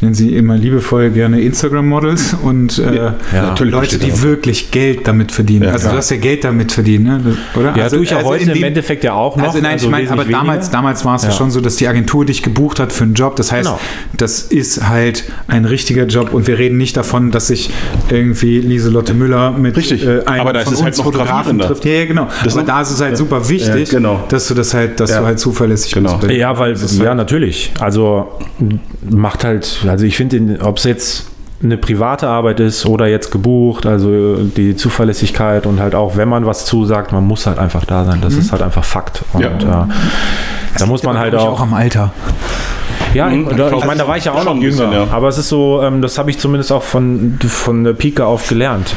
ich 0.00 0.02
nenne 0.02 0.14
sie 0.14 0.34
immer 0.34 0.56
liebevoll 0.56 1.10
gerne 1.10 1.42
Instagram-Models 1.42 2.36
und 2.42 2.78
äh, 2.78 3.12
Ja, 3.34 3.54
Leute, 3.60 3.98
die 3.98 4.08
da. 4.12 4.22
wirklich 4.22 4.70
Geld 4.70 5.06
damit 5.06 5.30
verdienen. 5.30 5.64
Ja, 5.64 5.72
also 5.72 5.88
ja. 5.88 5.92
du 5.92 5.98
hast 5.98 6.08
ja 6.10 6.16
Geld 6.16 6.42
damit 6.42 6.72
verdient, 6.72 7.04
ne? 7.04 7.36
Oder? 7.54 7.76
ja, 7.76 7.82
also, 7.82 7.96
tue 7.96 8.04
ich 8.06 8.10
ja 8.10 8.16
also 8.16 8.30
heute 8.30 8.44
in 8.44 8.48
im 8.48 8.54
dem- 8.54 8.64
Endeffekt 8.64 9.04
ja 9.04 9.12
auch 9.12 9.36
noch. 9.36 9.44
Also 9.48 9.58
nein, 9.58 9.76
ich 9.76 9.86
meine, 9.90 10.10
aber 10.10 10.24
damals, 10.24 10.70
damals 10.70 11.04
war 11.04 11.16
es 11.16 11.24
ja. 11.24 11.28
Ja. 11.28 11.34
schon 11.34 11.50
so, 11.50 11.60
dass 11.60 11.76
die 11.76 11.86
Agentur 11.86 12.24
dich 12.24 12.42
gebucht 12.42 12.80
hat 12.80 12.94
für 12.94 13.04
einen 13.04 13.12
Job. 13.12 13.36
Das 13.36 13.52
heißt, 13.52 13.66
Genau. 13.68 13.78
das 14.16 14.40
ist 14.40 14.88
halt 14.88 15.24
ein 15.48 15.66
richtiger 15.66 16.06
Job 16.06 16.32
und 16.32 16.46
wir 16.46 16.56
reden 16.58 16.78
nicht 16.78 16.96
davon, 16.96 17.30
dass 17.30 17.48
sich 17.48 17.68
irgendwie 18.08 18.58
Lieselotte 18.60 19.12
Müller 19.12 19.50
mit 19.52 19.76
Richtig. 19.76 20.02
äh, 20.06 20.22
einem 20.24 20.40
Aber 20.40 20.54
da 20.54 20.60
ist 20.60 20.64
von 20.68 20.74
es 20.76 20.82
halt 20.82 20.96
noch 20.96 21.04
Fotografen 21.04 21.34
gravierender. 21.58 21.66
trifft. 21.66 21.84
Ja, 21.84 21.92
ja, 21.92 22.04
genau. 22.06 22.28
Das 22.42 22.56
aber 22.56 22.64
da 22.66 22.80
ist 22.80 22.90
es 22.90 23.02
halt 23.02 23.18
super 23.18 23.46
wichtig, 23.50 23.92
Ja, 23.92 23.98
genau. 23.98 24.24
dass 24.30 24.48
du 24.48 24.54
das 24.54 24.72
halt, 24.72 24.98
dass 24.98 25.10
Ja. 25.10 25.20
du 25.20 25.26
halt 25.26 25.38
zuverlässig 25.38 25.92
Genau. 25.92 26.16
bist. 26.16 26.32
Ja, 26.32 26.58
weil, 26.58 26.74
ja, 27.02 27.14
natürlich. 27.14 27.70
Also 27.78 28.28
macht 29.08 29.44
halt, 29.44 29.84
also 29.88 30.04
ich 30.04 30.16
finde, 30.16 30.58
ob 30.62 30.78
es 30.78 30.84
jetzt 30.84 31.26
eine 31.62 31.76
private 31.76 32.26
Arbeit 32.26 32.58
ist 32.60 32.86
oder 32.86 33.06
jetzt 33.06 33.30
gebucht, 33.30 33.84
also 33.84 34.36
die 34.44 34.76
Zuverlässigkeit 34.76 35.66
und 35.66 35.78
halt 35.80 35.94
auch, 35.94 36.16
wenn 36.16 36.28
man 36.28 36.46
was 36.46 36.64
zusagt, 36.64 37.12
man 37.12 37.24
muss 37.26 37.46
halt 37.46 37.58
einfach 37.58 37.84
da 37.84 38.04
sein. 38.04 38.20
Das 38.22 38.34
ist 38.34 38.50
halt 38.52 38.62
einfach 38.62 38.84
Fakt. 38.84 39.22
Und 39.34 39.42
Ja. 39.42 39.48
äh, 39.84 40.78
da 40.78 40.86
muss 40.86 41.02
man 41.02 41.18
halt 41.18 41.34
auch. 41.34 41.52
auch 41.54 41.60
am 41.60 41.74
Alter. 41.74 42.12
Ja, 43.12 43.28
ich, 43.28 43.36
Mhm. 43.36 43.56
da, 43.56 43.72
ich 43.72 43.84
meine, 43.84 43.98
da 44.00 44.08
war 44.08 44.16
ich 44.16 44.24
ja 44.24 44.32
auch 44.32 44.44
noch 44.44 44.54
ein 44.54 44.60
bisschen, 44.60 44.90
jünger. 44.92 45.06
ja. 45.06 45.12
Aber 45.12 45.28
es 45.28 45.36
ist 45.36 45.48
so, 45.48 45.82
ähm, 45.82 46.00
das 46.00 46.16
habe 46.16 46.30
ich 46.30 46.38
zumindest 46.38 46.70
auch 46.72 46.82
von, 46.82 47.38
von 47.46 47.84
der 47.84 47.92
Pike 47.92 48.24
auf 48.24 48.48
gelernt. 48.48 48.94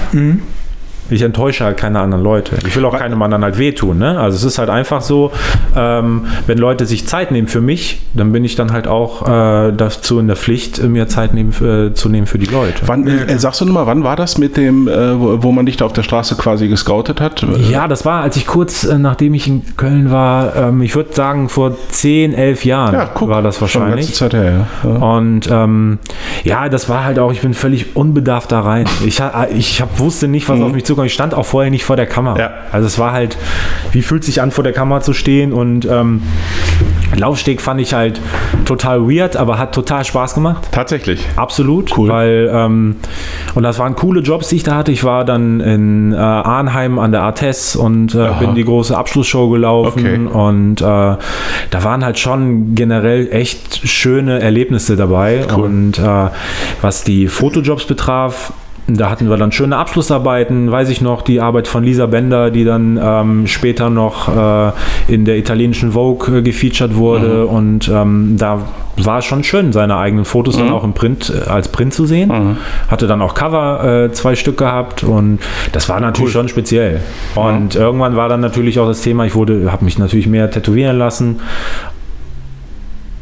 Ich 1.10 1.22
enttäusche 1.22 1.64
halt 1.66 1.78
keine 1.78 2.00
anderen 2.00 2.24
Leute. 2.24 2.56
Ich 2.68 2.76
will 2.76 2.86
auch 2.86 2.98
keinem 2.98 3.22
anderen 3.22 3.44
halt 3.44 3.58
wehtun. 3.58 3.98
Ne? 4.00 4.20
Also 4.20 4.38
es 4.38 4.44
ist 4.44 4.58
halt 4.58 4.70
einfach 4.70 5.02
so, 5.02 5.32
ähm, 5.76 6.26
wenn 6.48 6.58
Leute 6.58 6.86
sich 6.86 7.06
Zeit 7.08 7.32
nehmen 7.32 7.48
für 7.48 7.62
mich, 7.62 8.02
dann 8.14 8.32
bin 8.32 8.44
ich 8.46 8.56
dann 8.56 8.72
halt 8.72 8.88
auch 8.88 9.22
äh, 9.28 9.72
dazu 9.72 10.20
in 10.20 10.28
der 10.28 10.36
Pflicht, 10.36 10.80
äh, 10.80 10.84
mir 10.88 11.08
Zeit 11.08 11.34
nehmen, 11.34 11.52
für, 11.52 11.94
zu 11.94 12.10
nehmen 12.10 12.28
für 12.28 12.38
die 12.40 12.46
Leute. 12.46 12.82
Wann, 12.86 13.06
äh, 13.08 13.38
sagst 13.38 13.62
du 13.62 13.66
nochmal, 13.66 13.86
wann 13.88 14.04
war 14.04 14.16
das 14.16 14.38
mit 14.38 14.58
dem, 14.58 14.88
äh, 14.88 15.20
wo, 15.20 15.44
wo 15.44 15.52
man 15.52 15.66
dich 15.66 15.78
da 15.78 15.86
auf 15.86 15.94
der 15.94 16.04
Straße 16.04 16.36
quasi 16.36 16.68
gescoutet 16.68 17.20
hat? 17.22 17.46
Ja, 17.70 17.88
das 17.88 18.06
war, 18.06 18.22
als 18.22 18.38
ich 18.38 18.48
kurz, 18.48 18.84
äh, 18.84 18.98
nachdem 18.98 19.34
ich 19.34 19.48
in 19.48 19.62
Köln 19.78 20.12
war, 20.12 20.56
ähm, 20.56 20.82
ich 20.82 20.96
würde 20.96 21.14
sagen, 21.14 21.50
vor 21.50 21.76
10, 21.90 22.34
11 22.34 22.66
Jahren 22.66 22.94
Ja, 22.94 23.10
guck, 23.14 23.30
war 23.30 23.42
das 23.42 23.60
wahrscheinlich. 23.62 24.06
ganze 24.08 24.14
Zeit 24.14 24.34
her, 24.34 24.68
ja. 24.84 24.90
ja. 24.90 24.96
Und 25.18 25.50
ähm, 25.52 26.00
ja, 26.44 26.70
das 26.70 26.90
war 26.90 27.04
halt 27.04 27.20
auch, 27.20 27.32
ich 27.32 27.42
bin 27.42 27.54
völlig 27.54 27.96
unbedarft 27.96 28.52
da 28.52 28.62
rein. 28.62 28.86
Ich, 29.06 29.22
ha- 29.22 29.48
ich 29.54 29.82
hab, 29.82 30.00
wusste 30.00 30.28
nicht, 30.28 30.48
was 30.50 30.60
auf 30.62 30.72
mich 30.72 30.84
zukommt. 30.94 31.08
Ich 31.08 31.14
stand 31.14 31.34
auch 31.34 31.46
vorher 31.46 31.70
nicht 31.72 31.84
vor 31.86 31.96
der 31.96 32.06
Kamera. 32.08 32.40
Ja. 32.40 32.52
Also 32.72 32.88
es 32.88 32.98
war 33.00 33.12
halt, 33.12 33.38
wie 33.92 34.02
fühlt 34.02 34.24
sich 34.24 34.42
an, 34.42 34.52
vor 34.52 34.64
der 34.64 34.74
Kamera 34.74 35.02
zu 35.02 35.14
stehen? 35.14 35.54
Und 35.54 35.86
ähm, 35.86 36.22
Laufsteg 37.16 37.62
fand 37.62 37.80
ich 37.82 37.94
halt 37.94 38.20
total 38.66 39.02
weird, 39.08 39.36
aber 39.38 39.58
hat 39.60 39.74
total 39.76 40.04
Spaß 40.04 40.34
gemacht. 40.34 40.68
Tatsächlich. 40.72 41.26
Absolut, 41.36 41.96
Cool. 41.98 42.10
weil 42.10 42.50
ähm, 42.54 42.96
und 43.56 43.64
das 43.64 43.78
waren 43.80 43.96
coole 43.96 44.22
Jobs, 44.22 44.48
die 44.50 44.56
ich 44.58 44.64
da 44.64 44.76
hatte. 44.76 44.92
Ich 44.92 45.04
war 45.04 45.24
dann 45.26 45.60
in 45.60 46.12
äh, 46.12 46.16
Arnheim 46.18 46.98
an 47.00 47.12
der 47.12 47.22
Artes 47.22 47.76
und 47.76 48.16
äh, 48.16 48.30
bin 48.40 48.56
die 48.56 48.64
große 48.64 48.98
Abschlussshow 48.98 49.50
gelaufen 49.50 50.00
Okay. 50.00 50.38
und 50.38 50.82
äh, 50.82 50.84
da 50.86 51.84
waren 51.84 52.04
halt 52.04 52.18
schon 52.20 52.74
generell 52.76 53.28
echt 53.32 53.88
schöne 53.88 54.40
Erlebnisse 54.40 54.96
dabei. 54.96 55.46
Und 55.46 56.00
äh, 56.00 56.30
was 56.82 57.04
die 57.04 57.28
Fotojobs 57.28 57.86
betraf, 57.86 58.54
da 58.88 59.10
hatten 59.10 59.30
wir 59.30 59.38
dann 59.38 59.52
schöne 59.52 59.78
Abschlussarbeiten, 59.78 60.70
weiß 60.70 60.90
ich 60.90 61.00
noch, 61.00 61.22
die 61.22 61.40
Arbeit 61.40 61.68
von 61.70 61.84
Lisa 61.84 62.06
Bender, 62.06 62.52
die 62.52 62.66
dann 62.66 63.00
ähm, 63.02 63.48
später 63.48 63.90
noch 63.90 64.28
äh, 64.28 64.72
in 65.08 65.24
der 65.24 65.38
italienischen 65.38 65.94
Vogue 65.94 66.40
äh, 66.40 66.42
gefeatured 66.42 66.96
wurde. 66.96 67.46
Und 67.46 67.88
ähm, 67.88 68.36
da 68.38 68.60
war 68.98 69.20
es 69.20 69.26
schon 69.26 69.44
schön, 69.44 69.72
seine 69.72 69.98
eigenen 69.98 70.26
Fotos 70.26 70.58
dann 70.58 70.70
auch 70.70 70.84
im 70.84 70.94
Print 70.94 71.34
äh, 71.34 71.50
als 71.50 71.70
Print 71.70 71.94
zu 71.94 72.06
sehen. 72.06 72.58
Hatte 72.90 73.08
dann 73.08 73.22
auch 73.22 73.34
Cover 73.34 74.06
äh, 74.06 74.12
zwei 74.12 74.36
Stück 74.36 74.58
gehabt 74.58 75.04
und 75.04 75.40
das 75.72 75.88
war 75.88 76.00
natürlich 76.00 76.34
schon 76.34 76.50
speziell. 76.50 77.00
Und 77.36 77.76
irgendwann 77.76 78.16
war 78.18 78.28
dann 78.28 78.42
natürlich 78.42 78.80
auch 78.80 78.88
das 78.88 79.02
Thema, 79.02 79.26
ich 79.26 79.34
wurde, 79.34 79.72
habe 79.72 79.86
mich 79.86 79.98
natürlich 79.98 80.28
mehr 80.28 80.52
tätowieren 80.52 80.98
lassen. 80.98 81.40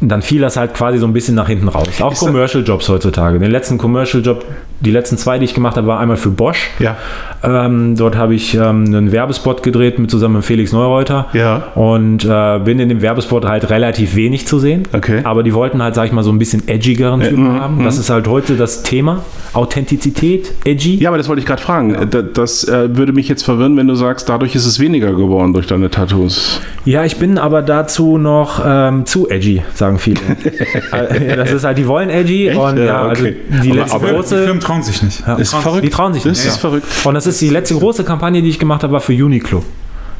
Dann 0.04 0.22
fiel 0.24 0.42
das 0.42 0.58
halt 0.58 0.74
quasi 0.74 0.98
so 0.98 1.06
ein 1.06 1.14
bisschen 1.14 1.36
nach 1.36 1.48
hinten 1.48 1.68
raus. 1.68 1.88
Auch 2.02 2.12
Ist 2.12 2.22
das- 2.22 2.28
Commercial 2.28 2.64
Jobs 2.64 2.90
heutzutage. 2.90 3.38
Den 3.40 3.52
letzten 3.52 3.78
Commercial 3.78 4.24
Job, 4.24 4.44
die 4.80 4.90
letzten 4.90 5.16
zwei, 5.18 5.38
die 5.38 5.46
ich 5.46 5.54
gemacht 5.54 5.78
habe, 5.78 5.86
war 5.86 6.00
einmal 6.00 6.18
für 6.18 6.30
Bosch. 6.32 6.70
Ja. 6.80 6.98
Ähm, 7.44 7.96
dort 7.96 8.16
habe 8.18 8.34
ich 8.34 8.56
ähm, 8.56 8.86
einen 8.86 9.12
Werbespot 9.12 9.62
gedreht 9.62 10.00
mit 10.00 10.10
zusammen 10.10 10.38
mit 10.38 10.46
Felix 10.46 10.72
Neureuter. 10.72 11.28
Ja. 11.34 11.68
Und 11.76 12.26
äh, 12.26 12.60
bin 12.60 12.80
in 12.80 12.90
dem 12.90 13.02
Werbespot 13.04 13.46
halt 13.46 13.70
relativ 13.70 14.16
wenig 14.16 14.48
zu 14.48 14.58
sehen. 14.58 14.84
Okay. 14.92 15.22
Aber 15.24 15.44
die 15.44 15.54
wollten 15.54 15.84
halt, 15.84 15.94
sag 15.96 16.06
ich 16.08 16.12
mal, 16.14 16.24
so 16.24 16.32
ein 16.32 16.40
bisschen 16.40 16.68
edgigeren 16.68 17.22
Typen 17.22 17.44
mhm, 17.54 17.60
haben. 17.62 17.84
Das 17.84 18.00
ist 18.00 18.10
halt 18.10 18.28
heute 18.28 18.56
das 18.58 18.82
Thema. 18.84 19.20
Authentizität, 19.54 20.52
edgy. 20.66 20.96
Ja, 20.96 21.10
aber 21.10 21.18
das 21.18 21.28
wollte 21.30 21.40
ich 21.42 21.46
gerade 21.46 21.62
fragen. 21.62 21.96
Da- 22.10 22.22
Das 22.22 22.64
äh, 22.68 22.96
würde 22.98 23.14
mich 23.14 23.28
jetzt 23.30 23.44
verwirren, 23.44 23.78
wenn 23.78 23.88
du 23.88 23.96
sagst, 23.96 24.28
dadurch 24.30 24.56
ist 24.56 24.66
es 24.66 24.80
weniger 24.80 25.14
geworden 25.14 25.54
durch 25.54 25.68
deine 25.68 25.90
Tattoos. 25.90 26.60
Ja, 26.86 27.06
ich 27.06 27.18
bin 27.18 27.38
aber 27.38 27.62
dazu 27.62 28.18
noch 28.18 28.62
ähm, 28.66 29.06
zu 29.06 29.30
edgy, 29.30 29.62
sagen 29.98 30.00
viele. 30.00 30.20
Äh, 30.92 31.36
das 31.38 31.52
ist 31.52 31.64
halt, 31.64 31.78
die 31.78 31.88
wollen 31.88 32.10
edgy 32.10 32.48
Echt? 32.50 32.58
und 32.60 32.78
Ja, 32.78 33.04
also 33.04 33.24
okay. 33.24 33.36
die 33.64 33.72
Aber- 33.72 33.80
letzte 33.80 33.96
aber- 33.96 34.08
Die 34.08 34.14
große. 34.14 34.44
Firmen 34.44 34.60
trauen 34.62 34.84
sich 34.84 35.02
nicht. 35.04 35.24
Ja, 35.28 35.36
Ist 35.36 35.54
verrückt. 35.56 35.84
Die 35.86 35.90
trauen 35.90 36.14
sich 36.14 36.24
Das 36.24 36.38
nicht. 36.38 36.48
ist 36.48 36.58
verrückt. 36.58 36.86
Und 37.06 37.14
das 37.14 37.28
ist 37.28 37.40
die 37.42 37.50
letzte 37.50 37.76
große 37.76 38.04
Kampagne, 38.04 38.42
die 38.42 38.50
ich 38.50 38.60
gemacht 38.60 38.84
habe, 38.84 38.94
war 38.94 39.00
für 39.02 39.14
Uniqlo. 39.14 39.64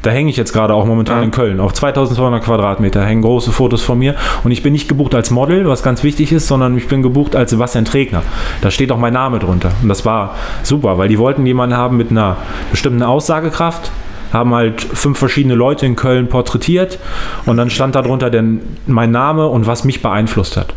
Da 0.02 0.10
hänge 0.10 0.30
ich 0.30 0.36
jetzt 0.36 0.52
gerade 0.52 0.74
auch 0.74 0.84
momentan 0.84 1.18
Ja. 1.18 1.22
in 1.22 1.30
Köln. 1.30 1.60
Auf 1.60 1.74
2200 1.74 2.42
Quadratmeter 2.42 3.04
hängen 3.04 3.22
große 3.22 3.52
Fotos 3.52 3.82
von 3.82 3.98
mir. 3.98 4.16
Und 4.42 4.50
ich 4.50 4.62
bin 4.62 4.72
nicht 4.72 4.88
gebucht 4.88 5.14
als 5.14 5.30
Model, 5.30 5.68
was 5.68 5.82
ganz 5.84 6.02
wichtig 6.02 6.32
ist, 6.32 6.48
sondern 6.48 6.76
ich 6.76 6.88
bin 6.88 7.02
gebucht 7.02 7.36
als 7.36 7.50
Sebastian 7.50 7.84
Trägner. 7.84 8.22
Da 8.62 8.70
steht 8.72 8.90
auch 8.90 8.98
mein 8.98 9.12
Name 9.12 9.38
drunter. 9.38 9.70
Und 9.80 9.88
das 9.88 10.04
war 10.04 10.34
super, 10.64 10.98
weil 10.98 11.08
die 11.08 11.18
wollten 11.18 11.46
jemanden 11.46 11.76
haben 11.76 11.96
mit 11.96 12.10
einer 12.10 12.36
bestimmten 12.72 13.02
Aussagekraft. 13.04 13.92
Haben 14.32 14.54
halt 14.54 14.80
fünf 14.82 15.18
verschiedene 15.18 15.54
Leute 15.54 15.86
in 15.86 15.96
Köln 15.96 16.28
porträtiert. 16.28 16.98
Und 17.46 17.56
dann 17.56 17.70
stand 17.70 17.94
da 17.94 18.02
drunter 18.02 18.30
denn 18.30 18.60
mein 18.86 19.10
Name 19.10 19.46
und 19.48 19.66
was 19.66 19.84
mich 19.84 20.02
beeinflusst 20.02 20.56
hat. 20.56 20.74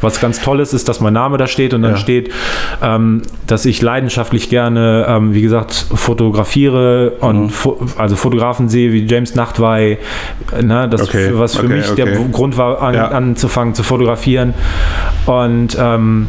Was 0.00 0.20
ganz 0.20 0.40
toll 0.40 0.58
ist, 0.58 0.72
ist, 0.72 0.88
dass 0.88 1.00
mein 1.00 1.12
Name 1.12 1.36
da 1.36 1.46
steht 1.46 1.74
und 1.74 1.82
dann 1.82 1.92
Ja. 1.92 1.96
steht, 1.96 2.32
ähm, 2.82 3.22
dass 3.46 3.64
ich 3.66 3.80
leidenschaftlich 3.82 4.48
gerne, 4.48 5.06
ähm, 5.08 5.32
wie 5.32 5.42
gesagt, 5.42 5.72
fotografiere 5.94 7.12
und 7.20 7.42
Mhm. 7.44 7.50
fo 7.50 7.86
also 7.98 8.16
Fotografen 8.16 8.68
sehe 8.68 8.92
wie 8.92 9.06
James 9.06 9.36
Nachtwey, 9.36 9.98
äh, 10.58 10.62
ne, 10.62 10.88
das 10.88 11.02
Okay, 11.02 11.30
was 11.34 11.54
für 11.56 11.66
okay, 11.66 11.76
mich 11.76 11.88
okay. 11.90 12.04
der 12.04 12.16
Grund 12.30 12.56
war, 12.58 12.82
an, 12.82 12.94
Ja. 12.94 13.08
anzufangen 13.08 13.74
zu 13.74 13.84
fotografieren. 13.84 14.54
Und 15.26 15.76
ähm, 15.78 16.28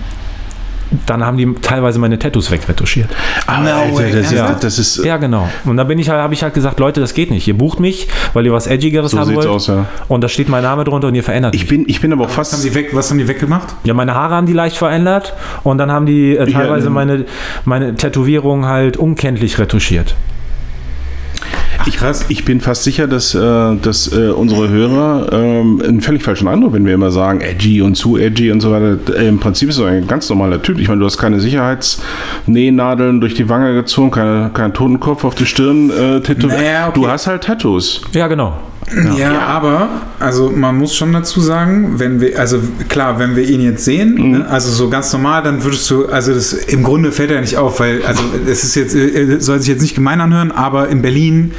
dann 1.05 1.25
haben 1.25 1.37
die 1.37 1.53
teilweise 1.61 1.99
meine 1.99 2.19
Tattoos 2.19 2.51
wegretuschiert. 2.51 3.09
Ah, 3.47 3.61
No 3.61 3.97
way, 3.97 4.11
das, 4.11 4.31
ja. 4.31 4.47
ist, 4.51 4.63
das 4.63 4.79
ist. 4.79 5.03
Ja, 5.05 5.17
genau. 5.17 5.47
Und 5.65 5.77
dann 5.77 5.87
bin 5.87 5.99
ich 5.99 6.09
halt, 6.09 6.21
habe 6.21 6.33
ich 6.33 6.43
halt 6.43 6.53
gesagt, 6.53 6.79
Leute, 6.79 6.99
das 7.01 7.13
geht 7.13 7.31
nicht. 7.31 7.47
Ihr 7.47 7.57
bucht 7.57 7.79
mich, 7.79 8.07
weil 8.33 8.45
ihr 8.45 8.53
was 8.53 8.67
Edgigeres 8.67 9.11
So 9.11 9.19
haben 9.19 9.25
sieht's 9.27 9.37
wollt. 9.37 9.47
aus, 9.47 9.67
ja. 9.67 9.85
Und 10.07 10.21
da 10.21 10.27
steht 10.29 10.49
mein 10.49 10.63
Name 10.63 10.83
drunter 10.83 11.07
und 11.07 11.15
ihr 11.15 11.23
verändert 11.23 11.55
Ich 11.55 11.61
mich. 11.61 11.69
bin, 11.69 11.85
ich 11.87 12.01
bin 12.01 12.11
aber 12.13 12.23
auch 12.25 12.29
Was 12.29 12.51
haben, 12.51 12.61
fast. 12.61 12.65
die 12.65 12.75
weg, 12.75 12.89
was 12.93 13.09
haben 13.09 13.17
die 13.17 13.27
weggemacht? 13.27 13.75
Ja, 13.83 13.93
meine 13.93 14.13
Haare 14.15 14.35
haben 14.35 14.47
die 14.47 14.53
leicht 14.53 14.77
verändert 14.77 15.33
und 15.63 15.77
dann 15.77 15.91
haben 15.91 16.05
die 16.05 16.35
äh, 16.37 16.51
teilweise 16.51 16.87
ähm, 16.87 16.93
meine, 16.93 17.25
meine 17.65 17.95
Tätowierung 17.95 18.65
halt 18.65 18.97
unkenntlich 18.97 19.57
retuschiert. 19.59 20.15
Ich, 21.93 21.99
ich 22.29 22.45
bin 22.45 22.61
fast 22.61 22.83
sicher, 22.83 23.07
dass, 23.07 23.35
äh, 23.35 23.75
dass 23.75 24.11
äh, 24.11 24.29
unsere 24.29 24.69
Hörer 24.69 25.27
ähm, 25.31 25.81
einen 25.85 26.01
völlig 26.01 26.23
falschen 26.23 26.47
Eindruck, 26.47 26.73
wenn 26.73 26.85
wir 26.85 26.93
immer 26.93 27.11
sagen, 27.11 27.41
edgy 27.41 27.81
und 27.81 27.95
zu 27.95 28.17
edgy 28.17 28.51
und 28.51 28.61
so 28.61 28.71
weiter. 28.71 28.97
Äh, 29.17 29.27
Im 29.27 29.39
Prinzip 29.39 29.69
ist 29.69 29.79
er 29.79 29.87
ein 29.87 30.07
ganz 30.07 30.29
normaler 30.29 30.61
Typ. 30.61 30.79
Ich 30.79 30.87
meine, 30.87 30.99
du 30.99 31.05
hast 31.05 31.17
keine 31.17 31.39
Sicherheitsnähnadeln 31.39 33.19
durch 33.21 33.33
die 33.35 33.49
Wange 33.49 33.73
gezogen, 33.73 34.11
keine, 34.11 34.49
keinen 34.53 34.73
Totenkopf 34.73 35.23
auf 35.23 35.35
die 35.35 35.45
Stirn 35.45 35.89
äh, 35.89 36.21
tätowiert. 36.21 36.59
Naja, 36.59 36.87
okay. 36.87 36.99
Du 36.99 37.07
hast 37.07 37.27
halt 37.27 37.43
Tattoos. 37.43 38.01
Ja, 38.13 38.27
genau. 38.27 38.53
Ja, 39.17 39.41
aber 39.47 39.89
also 40.19 40.49
man 40.49 40.77
muss 40.77 40.95
schon 40.95 41.13
dazu 41.13 41.41
sagen, 41.41 41.99
wenn 41.99 42.21
wir, 42.21 42.39
also 42.39 42.59
klar, 42.89 43.19
wenn 43.19 43.35
wir 43.35 43.43
ihn 43.43 43.61
jetzt 43.61 43.85
sehen, 43.85 44.31
ne, 44.31 44.47
also 44.47 44.71
so 44.71 44.89
ganz 44.89 45.11
normal, 45.13 45.43
dann 45.43 45.63
würdest 45.63 45.89
du, 45.89 46.07
also 46.07 46.33
das 46.33 46.53
im 46.53 46.83
Grunde 46.83 47.11
fällt 47.11 47.31
er 47.31 47.41
nicht 47.41 47.57
auf, 47.57 47.79
weil, 47.79 48.03
also 48.05 48.23
es 48.47 48.63
ist 48.63 48.75
jetzt, 48.75 48.95
äh, 48.95 49.39
soll 49.39 49.59
sich 49.59 49.69
jetzt 49.69 49.81
nicht 49.81 49.95
gemein 49.95 50.21
anhören, 50.21 50.51
aber 50.51 50.89
in 50.89 51.01
Berlin 51.01 51.53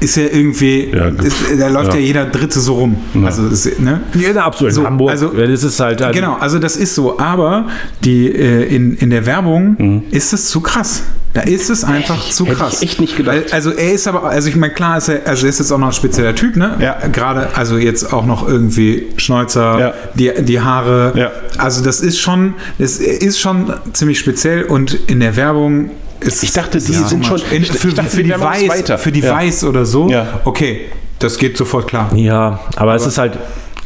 ist 0.00 0.16
ja 0.16 0.24
irgendwie, 0.24 0.90
Ja, 0.92 1.08
ist, 1.08 1.36
da 1.58 1.68
läuft 1.68 1.88
ja. 1.94 2.00
ja. 2.00 2.00
jeder 2.06 2.24
Dritte 2.26 2.58
so 2.60 2.74
rum. 2.74 2.96
Also, 3.24 3.46
ist, 3.48 3.78
ne? 3.80 4.00
Ja, 4.14 4.44
absolut. 4.44 4.72
So, 4.72 4.80
in 4.80 4.86
Hamburg. 4.86 5.10
also- 5.10 5.32
ja, 5.36 5.46
das 5.46 5.62
ist 5.62 5.78
halt. 5.80 6.00
Also, 6.02 6.18
Genau, 6.18 6.36
also 6.40 6.58
das 6.58 6.76
ist 6.76 6.94
so, 6.94 7.18
aber 7.18 7.66
die, 8.04 8.26
äh, 8.28 8.64
in, 8.74 8.96
in 8.96 9.10
der 9.10 9.26
Werbung 9.26 9.76
Mhm. 9.78 10.02
ist 10.10 10.32
es 10.32 10.46
zu 10.46 10.60
krass. 10.60 11.02
Da 11.32 11.42
ist 11.42 11.70
es 11.70 11.84
einfach 11.84 12.28
zu 12.28 12.44
Hätte 12.44 12.54
ich 12.54 12.58
krass. 12.58 12.82
echt 12.82 13.00
nicht 13.00 13.16
gedacht. 13.16 13.36
Weil, 13.36 13.44
also 13.52 13.70
er 13.70 13.92
ist 13.92 14.08
aber, 14.08 14.24
also 14.24 14.48
ich 14.48 14.56
meine, 14.56 14.72
klar 14.72 14.98
ist 14.98 15.08
er, 15.08 15.20
also 15.28 15.46
er 15.46 15.50
ist 15.50 15.60
jetzt 15.60 15.70
auch 15.70 15.78
noch 15.78 15.86
ein 15.86 15.92
spezieller 15.92 16.34
Typ, 16.34 16.56
ne? 16.56 16.74
Ja. 16.80 16.96
Gerade, 17.12 17.50
also 17.54 17.78
jetzt 17.78 18.12
auch 18.12 18.26
noch 18.26 18.48
irgendwie 18.48 19.06
Schnäuzer, 19.16 19.78
Ja. 19.78 19.94
die, 20.14 20.32
die 20.42 20.60
Haare. 20.60 21.12
Ja. 21.14 21.30
Also 21.56 21.84
das 21.84 22.00
ist 22.00 22.18
schon, 22.18 22.54
das 22.78 22.96
ist 22.98 23.38
schon 23.38 23.72
ziemlich 23.92 24.18
speziell 24.18 24.64
und 24.64 24.92
in 25.06 25.20
der 25.20 25.36
Werbung 25.36 25.90
ist 26.20 26.42
Ich 26.42 26.52
dachte, 26.52 26.78
die 26.78 26.92
ist 26.92 27.08
sind 27.08 27.24
schon-. 27.26 27.40
In, 27.50 27.64
für, 27.64 27.92
dachte, 27.92 28.10
für 28.10 28.22
die 28.22 28.30
Weiß, 28.30 29.00
für 29.00 29.12
die 29.12 29.20
Ja. 29.20 29.34
Weiß 29.34 29.64
oder 29.64 29.84
so, 29.84 30.08
Ja. 30.08 30.40
okay, 30.44 30.86
das 31.18 31.36
geht 31.38 31.56
sofort 31.56 31.88
klar. 31.88 32.10
Ja, 32.14 32.60
aber, 32.76 32.94
es 32.94 33.06
ist 33.06 33.18
halt. 33.18 33.38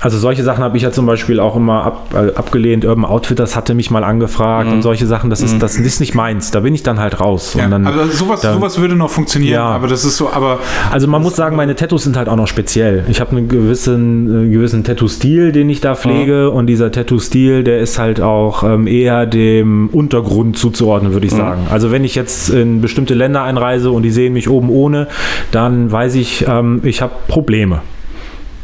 Also 0.04 0.18
solche 0.18 0.42
Sachen 0.42 0.62
habe 0.62 0.76
ich 0.76 0.82
ja 0.82 0.90
zum 0.92 1.06
Beispiel 1.06 1.40
auch 1.40 1.56
immer 1.56 1.82
ab, 1.84 2.08
äh, 2.14 2.34
abgelehnt. 2.34 2.84
Urban 2.84 3.06
Outfitters 3.06 3.56
hatte 3.56 3.72
mich 3.74 3.90
mal 3.90 4.04
angefragt 4.04 4.70
und 4.70 4.82
solche 4.82 5.06
Sachen. 5.06 5.30
Das 5.30 5.40
ist, 5.40 5.62
das 5.62 5.76
ist 5.76 5.98
nicht 5.98 6.14
meins. 6.14 6.50
Da 6.50 6.60
bin 6.60 6.74
ich 6.74 6.82
dann 6.82 7.00
halt 7.00 7.20
raus. 7.20 7.54
Ja, 7.58 7.64
und 7.64 7.70
dann, 7.70 7.86
aber 7.86 8.06
sowas, 8.08 8.42
da- 8.42 8.52
sowas 8.52 8.78
würde 8.78 8.96
noch 8.96 9.08
funktionieren, 9.10 9.54
Ja. 9.54 9.64
aber 9.64 9.88
das 9.88 10.04
ist 10.04 10.18
so, 10.18 10.30
aber 10.30 10.58
Also 10.92 11.08
man 11.08 11.22
muss 11.22 11.36
sagen, 11.36 11.56
meine 11.56 11.74
Tattoos 11.74 12.04
sind 12.04 12.16
halt 12.18 12.28
auch 12.28 12.36
noch 12.36 12.48
speziell. 12.48 13.04
Ich 13.08 13.20
habe 13.20 13.30
einen 13.34 13.48
gewissen, 13.48 14.28
einen 14.30 14.52
gewissen 14.52 14.84
Tattoo-Stil, 14.84 15.52
den 15.52 15.70
ich 15.70 15.80
da 15.80 15.94
pflege 15.94 16.50
und 16.50 16.66
dieser 16.66 16.92
Tattoo-Stil, 16.92 17.64
der 17.64 17.78
ist 17.78 17.98
halt 17.98 18.20
auch 18.20 18.62
ähm, 18.62 18.86
eher 18.86 19.24
dem 19.24 19.88
Untergrund 19.90 20.58
zuzuordnen, 20.58 21.14
würde 21.14 21.26
ich 21.26 21.32
sagen. 21.32 21.66
Also 21.70 21.90
wenn 21.90 22.04
ich 22.04 22.14
jetzt 22.14 22.50
in 22.50 22.82
bestimmte 22.82 23.14
Länder 23.14 23.42
einreise 23.42 23.90
und 23.90 24.02
die 24.02 24.10
sehen 24.10 24.34
mich 24.34 24.50
oben 24.50 24.68
ohne, 24.68 25.08
dann 25.50 25.90
weiß 25.90 26.14
ich, 26.16 26.44
ähm, 26.46 26.80
ich 26.84 27.00
habe 27.00 27.12
Probleme. 27.26 27.80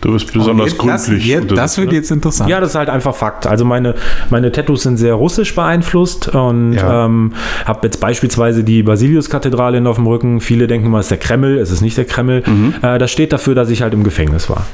Du 0.02 0.12
bist 0.12 0.32
besonders 0.32 0.70
Jetzt- 0.72 0.78
das, 0.86 1.04
gründlich. 1.06 1.26
jetzt, 1.26 1.40
unterwegs, 1.42 1.60
das 1.62 1.78
wird 1.78 1.88
ne? 1.90 1.94
jetzt 1.96 2.10
interessant. 2.10 2.48
Ja, 2.48 2.58
das 2.60 2.70
ist 2.70 2.74
halt 2.76 2.88
einfach 2.88 3.14
Fakt. 3.14 3.46
Also 3.46 3.66
meine, 3.66 3.94
meine 4.30 4.50
Tattoos 4.50 4.82
sind 4.84 4.96
sehr 4.96 5.12
russisch 5.14 5.54
beeinflusst 5.54 6.28
und 6.28 6.72
Ja. 6.72 7.04
ähm, 7.04 7.32
habe 7.66 7.80
jetzt 7.82 8.00
beispielsweise 8.00 8.64
die 8.64 8.82
Basiliuskathedrale 8.82 9.86
auf 9.88 9.96
dem 9.96 10.06
Rücken. 10.06 10.40
Viele 10.40 10.66
denken 10.66 10.88
mal, 10.90 11.00
es 11.00 11.06
ist 11.06 11.10
der 11.10 11.18
Kreml. 11.18 11.58
Es 11.58 11.70
ist 11.70 11.80
nicht 11.82 11.98
der 11.98 12.06
Kreml. 12.06 12.42
Äh, 12.82 12.98
das 12.98 13.10
steht 13.10 13.32
dafür, 13.32 13.54
dass 13.54 13.68
ich 13.68 13.82
halt 13.82 13.92
im 13.92 14.02
Gefängnis 14.04 14.48
war. 14.48 14.66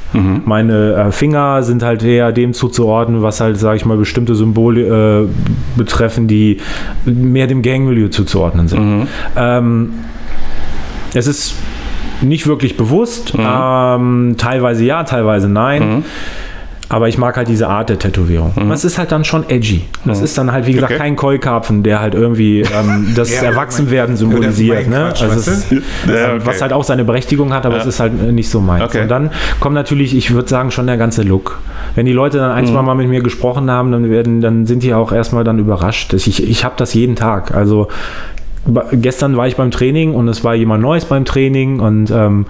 Meine 0.44 0.94
äh, 0.94 1.10
Finger 1.12 1.62
sind 1.64 1.82
halt 1.82 2.04
eher 2.04 2.30
dem 2.32 2.52
zuzuordnen, 2.52 3.22
was 3.22 3.40
halt, 3.40 3.58
sage 3.58 3.76
ich 3.78 3.84
mal, 3.84 3.96
bestimmte 3.96 4.34
Symbole 4.36 5.24
äh, 5.24 5.28
betreffen, 5.76 6.28
die 6.28 6.58
mehr 7.04 7.46
dem 7.48 7.62
Gangmilieu 7.62 8.08
zuzuordnen 8.08 8.68
sind. 8.68 9.08
Ähm, 9.36 9.90
es 11.14 11.26
ist 11.26 11.54
nicht 12.22 12.46
wirklich 12.46 12.76
bewusst. 12.76 13.32
Ähm, 13.38 14.34
teilweise 14.38 14.84
ja, 14.84 15.04
teilweise 15.04 15.48
nein. 15.48 16.04
Aber 16.88 17.08
ich 17.08 17.18
mag 17.18 17.36
halt 17.36 17.48
diese 17.48 17.66
Art 17.66 17.88
der 17.88 17.98
Tätowierung. 17.98 18.52
Das 18.68 18.84
ist 18.84 18.96
halt 18.96 19.10
dann 19.10 19.24
schon 19.24 19.48
edgy. 19.50 19.82
Das 20.04 20.20
ist 20.20 20.38
dann 20.38 20.52
halt, 20.52 20.66
wie 20.68 20.72
gesagt, 20.74 20.92
Okay. 20.92 21.00
kein 21.02 21.16
Keukarpfen, 21.16 21.82
der 21.82 22.00
halt 22.00 22.14
irgendwie 22.14 22.60
ähm, 22.60 23.12
das 23.16 23.28
Ja, 23.34 23.42
Erwachsenwerden 23.42 24.16
symbolisiert. 24.16 24.86
Ne? 24.88 25.06
Quatsch, 25.08 25.22
Also 25.22 25.34
weißt 25.36 25.48
es 25.48 25.58
ist, 25.58 25.70
du? 25.72 25.74
Ja, 26.12 26.34
okay. 26.34 26.40
Was 26.44 26.62
halt 26.62 26.72
auch 26.72 26.84
seine 26.84 27.02
Berechtigung 27.04 27.52
hat, 27.52 27.66
aber 27.66 27.78
es 27.78 27.86
ist 27.86 27.98
halt 27.98 28.12
nicht 28.32 28.48
so 28.48 28.60
meins. 28.60 28.84
Okay. 28.84 29.02
Und 29.02 29.08
dann 29.08 29.32
kommt 29.58 29.74
natürlich, 29.74 30.14
ich 30.16 30.32
würde 30.32 30.48
sagen, 30.48 30.70
schon 30.70 30.86
der 30.86 30.96
ganze 30.96 31.22
Look. 31.24 31.58
Wenn 31.96 32.06
die 32.06 32.12
Leute 32.12 32.38
dann 32.38 32.50
Mhm. 32.52 32.56
ein, 32.56 32.66
zwei 32.68 32.82
Mal 32.82 32.94
mit 32.94 33.08
mir 33.08 33.20
gesprochen 33.20 33.68
haben, 33.68 33.90
dann 33.90 34.08
werden, 34.08 34.40
dann 34.40 34.64
sind 34.66 34.84
die 34.84 34.94
auch 34.94 35.10
erstmal 35.10 35.42
dann 35.42 35.58
überrascht. 35.58 36.12
Ich, 36.14 36.40
ich 36.48 36.64
habe 36.64 36.74
das 36.76 36.94
jeden 36.94 37.16
Tag. 37.16 37.52
Also 37.52 37.88
gestern 38.92 39.36
war 39.36 39.46
ich 39.46 39.56
beim 39.56 39.70
Training 39.70 40.14
und 40.14 40.28
es 40.28 40.44
war 40.44 40.54
jemand 40.54 40.82
Neues 40.82 41.04
beim 41.04 41.24
Training 41.24 41.80
und 41.80 42.10
ähm, 42.10 42.46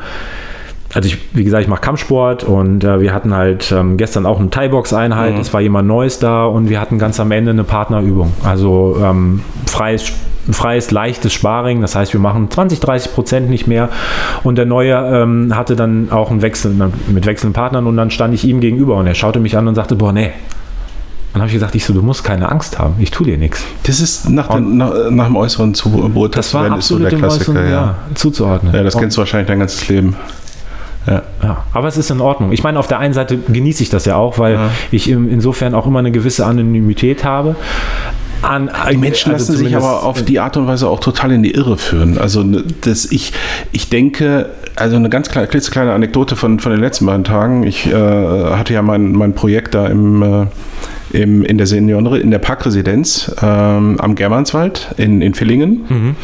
also 0.95 1.09
ich, 1.09 1.19
wie 1.35 1.45
gesagt, 1.45 1.63
ich 1.63 1.69
mache 1.69 1.83
Kampfsport 1.83 2.45
und 2.45 2.85
äh, 2.85 3.01
wir 3.01 3.13
hatten 3.13 3.35
halt 3.35 3.71
ähm, 3.73 3.97
gestern 3.97 4.25
auch 4.25 4.41
eine 4.41 4.51
Thai-Box-Einheit. 4.51 5.39
Es 5.39 5.53
war 5.53 5.61
jemand 5.61 5.89
Neues 5.89 6.19
da 6.21 6.47
und 6.47 6.71
wir 6.71 6.81
hatten 6.81 6.99
ganz 6.99 7.21
am 7.21 7.33
Ende 7.33 7.51
eine 7.51 7.65
Partnerübung. 7.65 8.33
Also 8.45 8.97
ähm, 9.03 9.43
freies, 9.67 10.13
freies, 10.51 10.91
leichtes 10.93 11.33
Sparring. 11.33 11.81
Das 11.81 11.97
heißt, 11.97 12.13
wir 12.13 12.21
machen 12.21 12.51
20, 12.51 12.81
30 12.81 13.13
Prozent 13.13 13.51
nicht 13.51 13.67
mehr. 13.67 13.91
Und 14.43 14.57
der 14.57 14.65
Neue 14.65 14.95
ähm, 14.95 15.55
hatte 15.55 15.77
dann 15.77 16.11
auch 16.11 16.31
einen 16.31 16.41
Wechsel 16.41 16.73
mit 17.09 17.27
wechselnden 17.27 17.53
Partnern 17.53 17.87
und 17.87 17.97
dann 17.97 18.11
stand 18.11 18.33
ich 18.33 18.45
ihm 18.45 18.61
gegenüber 18.61 18.97
und 18.97 19.07
er 19.07 19.15
schaute 19.15 19.41
mich 19.41 19.57
an 19.57 19.69
und 19.69 19.75
sagte, 19.75 19.97
boah, 19.97 20.13
nee. 20.13 20.31
Dann 21.37 21.43
habe 21.43 21.49
ich 21.49 21.55
gesagt, 21.55 21.75
ich 21.75 21.85
so, 21.85 21.93
du 21.93 22.01
musst 22.01 22.25
keine 22.25 22.51
Angst 22.51 22.79
haben, 22.79 22.95
ich 22.99 23.11
tue 23.11 23.27
dir 23.27 23.37
nichts. 23.37 23.63
Das 23.83 24.01
ist 24.01 24.27
nach, 24.31 24.49
dem, 24.49 24.79
nach, 24.79 25.11
nach 25.11 25.27
dem 25.27 25.37
Äußeren 25.37 25.75
zu 25.75 25.91
beurteilen. 25.91 26.31
Das 26.33 26.55
war 26.55 26.63
werden, 26.63 26.79
ist 26.79 26.87
so 26.89 26.95
absolut 26.95 27.13
der 27.13 27.19
dem 27.19 27.19
Klassiker, 27.19 27.51
Äußeren, 27.53 27.67
ja. 27.67 27.71
ja, 27.73 27.95
zuzuordnen. 28.15 28.75
Ja, 28.75 28.83
das 28.83 28.95
Und- 28.95 29.03
kennst 29.03 29.19
du 29.19 29.21
wahrscheinlich 29.21 29.47
dein 29.49 29.59
ganzes 29.59 29.87
Leben. 29.87 30.17
Ja. 31.07 31.23
Ja, 31.43 31.65
aber 31.75 31.89
es 31.89 31.99
ist 31.99 32.11
in 32.11 32.23
Ordnung. 32.23 32.53
Ich 32.53 32.63
meine, 32.63 32.79
auf 32.79 32.87
der 32.87 32.99
einen 33.01 33.13
Seite 33.13 33.37
genieße 33.37 33.83
ich 33.83 33.91
das 33.91 34.07
ja 34.07 34.17
auch, 34.17 34.39
weil 34.39 34.55
Ja. 34.55 34.71
ich 34.91 35.11
insofern 35.11 35.75
auch 35.75 35.87
immer 35.87 35.99
eine 35.99 36.11
gewisse 36.11 36.47
Anonymität 36.47 37.23
habe. 37.23 37.55
An, 38.41 38.71
Die 38.91 38.97
Menschen 38.97 39.33
also 39.33 39.53
lassen 39.53 39.65
sich 39.65 39.77
aber 39.77 40.05
auf 40.05 40.23
die 40.23 40.41
Art 40.41 40.57
und 40.57 40.67
Weise 40.67 40.89
auch 40.89 41.01
total 41.01 41.33
in 41.33 41.43
die 41.43 41.53
Irre 41.53 41.77
führen. 41.77 42.17
Also 42.17 42.43
ne, 42.43 42.65
das, 42.81 43.05
ich, 43.13 43.33
ich 43.73 43.91
denke, 43.91 44.49
also 44.75 44.97
eine 44.97 45.09
ganz 45.11 45.29
kleine, 45.29 45.49
klitzekleine 45.49 45.93
Anekdote 45.93 46.35
von, 46.35 46.61
von 46.61 46.73
den 46.73 46.81
letzten 46.81 47.05
beiden 47.07 47.25
Tagen. 47.25 47.63
Ich 47.65 47.87
äh, 47.87 47.93
hatte 47.95 48.73
ja 48.75 48.83
mein, 48.83 49.13
mein 49.13 49.35
Projekt 49.35 49.75
da 49.75 49.87
im, 49.87 50.23
äh, 50.23 50.47
im, 51.17 51.43
in 51.45 51.59
der 51.59 51.67
Senioren, 51.67 52.07
in 52.15 52.31
der 52.31 52.39
Parkresidenz 52.39 53.35
ähm, 53.43 53.97
am 53.99 54.15
Germanswald 54.15 54.95
in, 54.97 55.23
in 55.23 55.35
Villingen. 55.35 55.85
Mhm. 55.89 56.17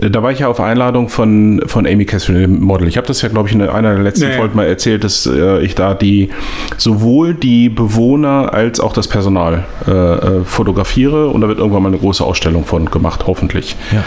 Äh, 0.00 0.10
Da 0.10 0.22
war 0.22 0.30
ich 0.30 0.38
ja 0.38 0.48
auf 0.48 0.60
Einladung 0.60 1.08
von, 1.08 1.62
von 1.66 1.86
Amy 1.86 2.04
Catherine, 2.04 2.40
dem 2.40 2.60
Model. 2.60 2.88
Ich 2.88 2.96
habe 2.96 3.06
das 3.06 3.22
ja, 3.22 3.28
glaube 3.28 3.48
ich, 3.48 3.54
in 3.54 3.60
einer 3.62 3.94
der 3.94 4.02
letzten 4.02 4.30
ja. 4.30 4.36
Folgen 4.36 4.56
mal 4.56 4.66
erzählt, 4.66 5.04
dass 5.04 5.26
äh, 5.26 5.60
ich 5.62 5.74
da 5.74 5.94
die 5.94 6.30
sowohl 6.78 7.34
die 7.34 7.68
Bewohner 7.68 8.54
als 8.54 8.80
auch 8.80 8.92
das 8.92 9.08
Personal 9.08 9.64
äh, 9.86 9.90
äh, 9.90 10.44
fotografiere 10.44 11.28
und 11.28 11.40
da 11.40 11.48
wird 11.48 11.58
irgendwann 11.58 11.82
mal 11.82 11.88
eine 11.88 11.98
große 11.98 12.24
Ausstellung 12.24 12.64
von 12.64 12.90
gemacht, 12.90 13.24
hoffentlich. 13.26 13.76
Ja. 13.92 14.04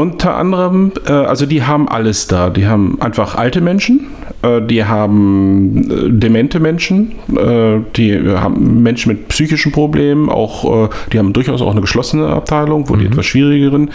Unter 0.00 0.34
anderem, 0.34 0.92
äh, 1.06 1.12
also 1.12 1.44
die 1.44 1.62
haben 1.62 1.86
alles 1.86 2.26
da. 2.26 2.48
Die 2.48 2.66
haben 2.66 2.96
einfach 3.02 3.34
alte 3.34 3.60
Menschen, 3.60 4.06
äh, 4.40 4.62
die 4.62 4.86
haben 4.86 5.90
äh, 5.90 6.08
demente 6.08 6.58
Menschen, 6.58 7.12
äh, 7.36 7.80
die 7.96 8.18
haben 8.34 8.82
Menschen 8.82 9.12
mit 9.12 9.28
psychischen 9.28 9.72
Problemen, 9.72 10.30
auch 10.30 10.86
äh, 10.86 10.88
die 11.12 11.18
haben 11.18 11.34
durchaus 11.34 11.60
auch 11.60 11.72
eine 11.72 11.82
geschlossene 11.82 12.28
Abteilung, 12.28 12.88
wo 12.88 12.96
die 12.96 13.04
etwas 13.04 13.26
schwierigeren 13.26 13.90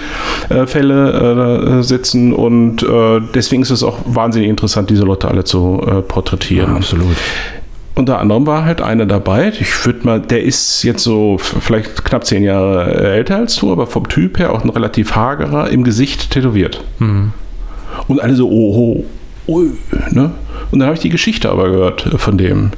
äh, 0.50 0.68
Fälle 0.68 1.82
sitzen 1.82 2.34
und 2.34 2.86
deswegen 3.34 3.64
ist 3.64 3.72
es 3.72 3.84
auch 3.84 3.98
wahnsinnig 4.06 4.50
interessant, 4.50 4.90
diese 4.90 5.04
Leute 5.04 5.28
alle 5.28 5.44
zu 5.44 5.82
porträtieren. 6.08 6.76
absolut. 6.76 7.16
Unter 7.96 8.20
anderem 8.20 8.46
war 8.46 8.66
halt 8.66 8.82
einer 8.82 9.06
dabei, 9.06 9.54
ich 9.58 9.86
würde 9.86 10.06
mal, 10.06 10.20
der 10.20 10.44
ist 10.44 10.84
jetzt 10.84 11.02
so 11.02 11.38
vielleicht 11.38 12.04
knapp 12.04 12.26
zehn 12.26 12.44
Jahre 12.44 12.94
äh, 12.94 13.18
älter 13.18 13.38
als 13.38 13.56
du, 13.56 13.72
aber 13.72 13.88
vom 13.88 14.10
Typ 14.10 14.38
her 14.38 14.52
auch 14.52 14.64
ein 14.64 14.70
relativ 14.70 15.16
hagerer, 15.16 15.70
im 15.70 15.86
Gesicht 15.86 16.32
tätowiert. 16.32 16.84
Und 18.10 18.22
alle 18.22 18.36
so, 18.36 18.50
oh, 18.50 19.06
oh, 19.48 19.54
ui, 19.54 19.72
ne? 20.12 20.32
Und 20.72 20.80
dann 20.80 20.88
habe 20.88 20.96
ich 20.96 21.02
die 21.02 21.10
Geschichte 21.10 21.50
aber 21.50 21.70
gehört 21.70 22.06
äh, 22.08 22.18
von 22.18 22.38
dem. 22.38 22.72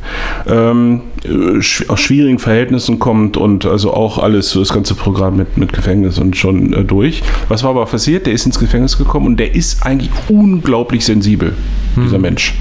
Ähm, 0.48 1.02
äh, 1.24 1.58
aus 1.88 2.00
schwierigen 2.00 2.38
Verhältnissen 2.38 3.00
kommt 3.00 3.38
und 3.38 3.66
also 3.66 3.94
auch 3.94 4.20
alles, 4.20 4.52
so 4.52 4.60
das 4.60 4.72
ganze 4.72 4.94
Programm 4.94 5.38
mit, 5.38 5.58
mit 5.58 5.74
Gefängnis 5.74 6.20
und 6.20 6.38
schon 6.38 6.74
äh, 6.74 6.84
durch. 6.84 7.24
Was 7.48 7.64
war 7.64 7.72
aber 7.72 7.86
passiert? 7.86 8.28
Der 8.28 8.34
ist 8.34 8.46
ins 8.46 8.60
Gefängnis 8.60 8.98
gekommen 9.00 9.26
und 9.26 9.40
der 9.40 9.56
ist 9.56 9.84
eigentlich 9.84 10.12
unglaublich 10.30 11.06
sensibel, 11.06 11.54
dieser 11.96 12.20
Mensch. 12.20 12.54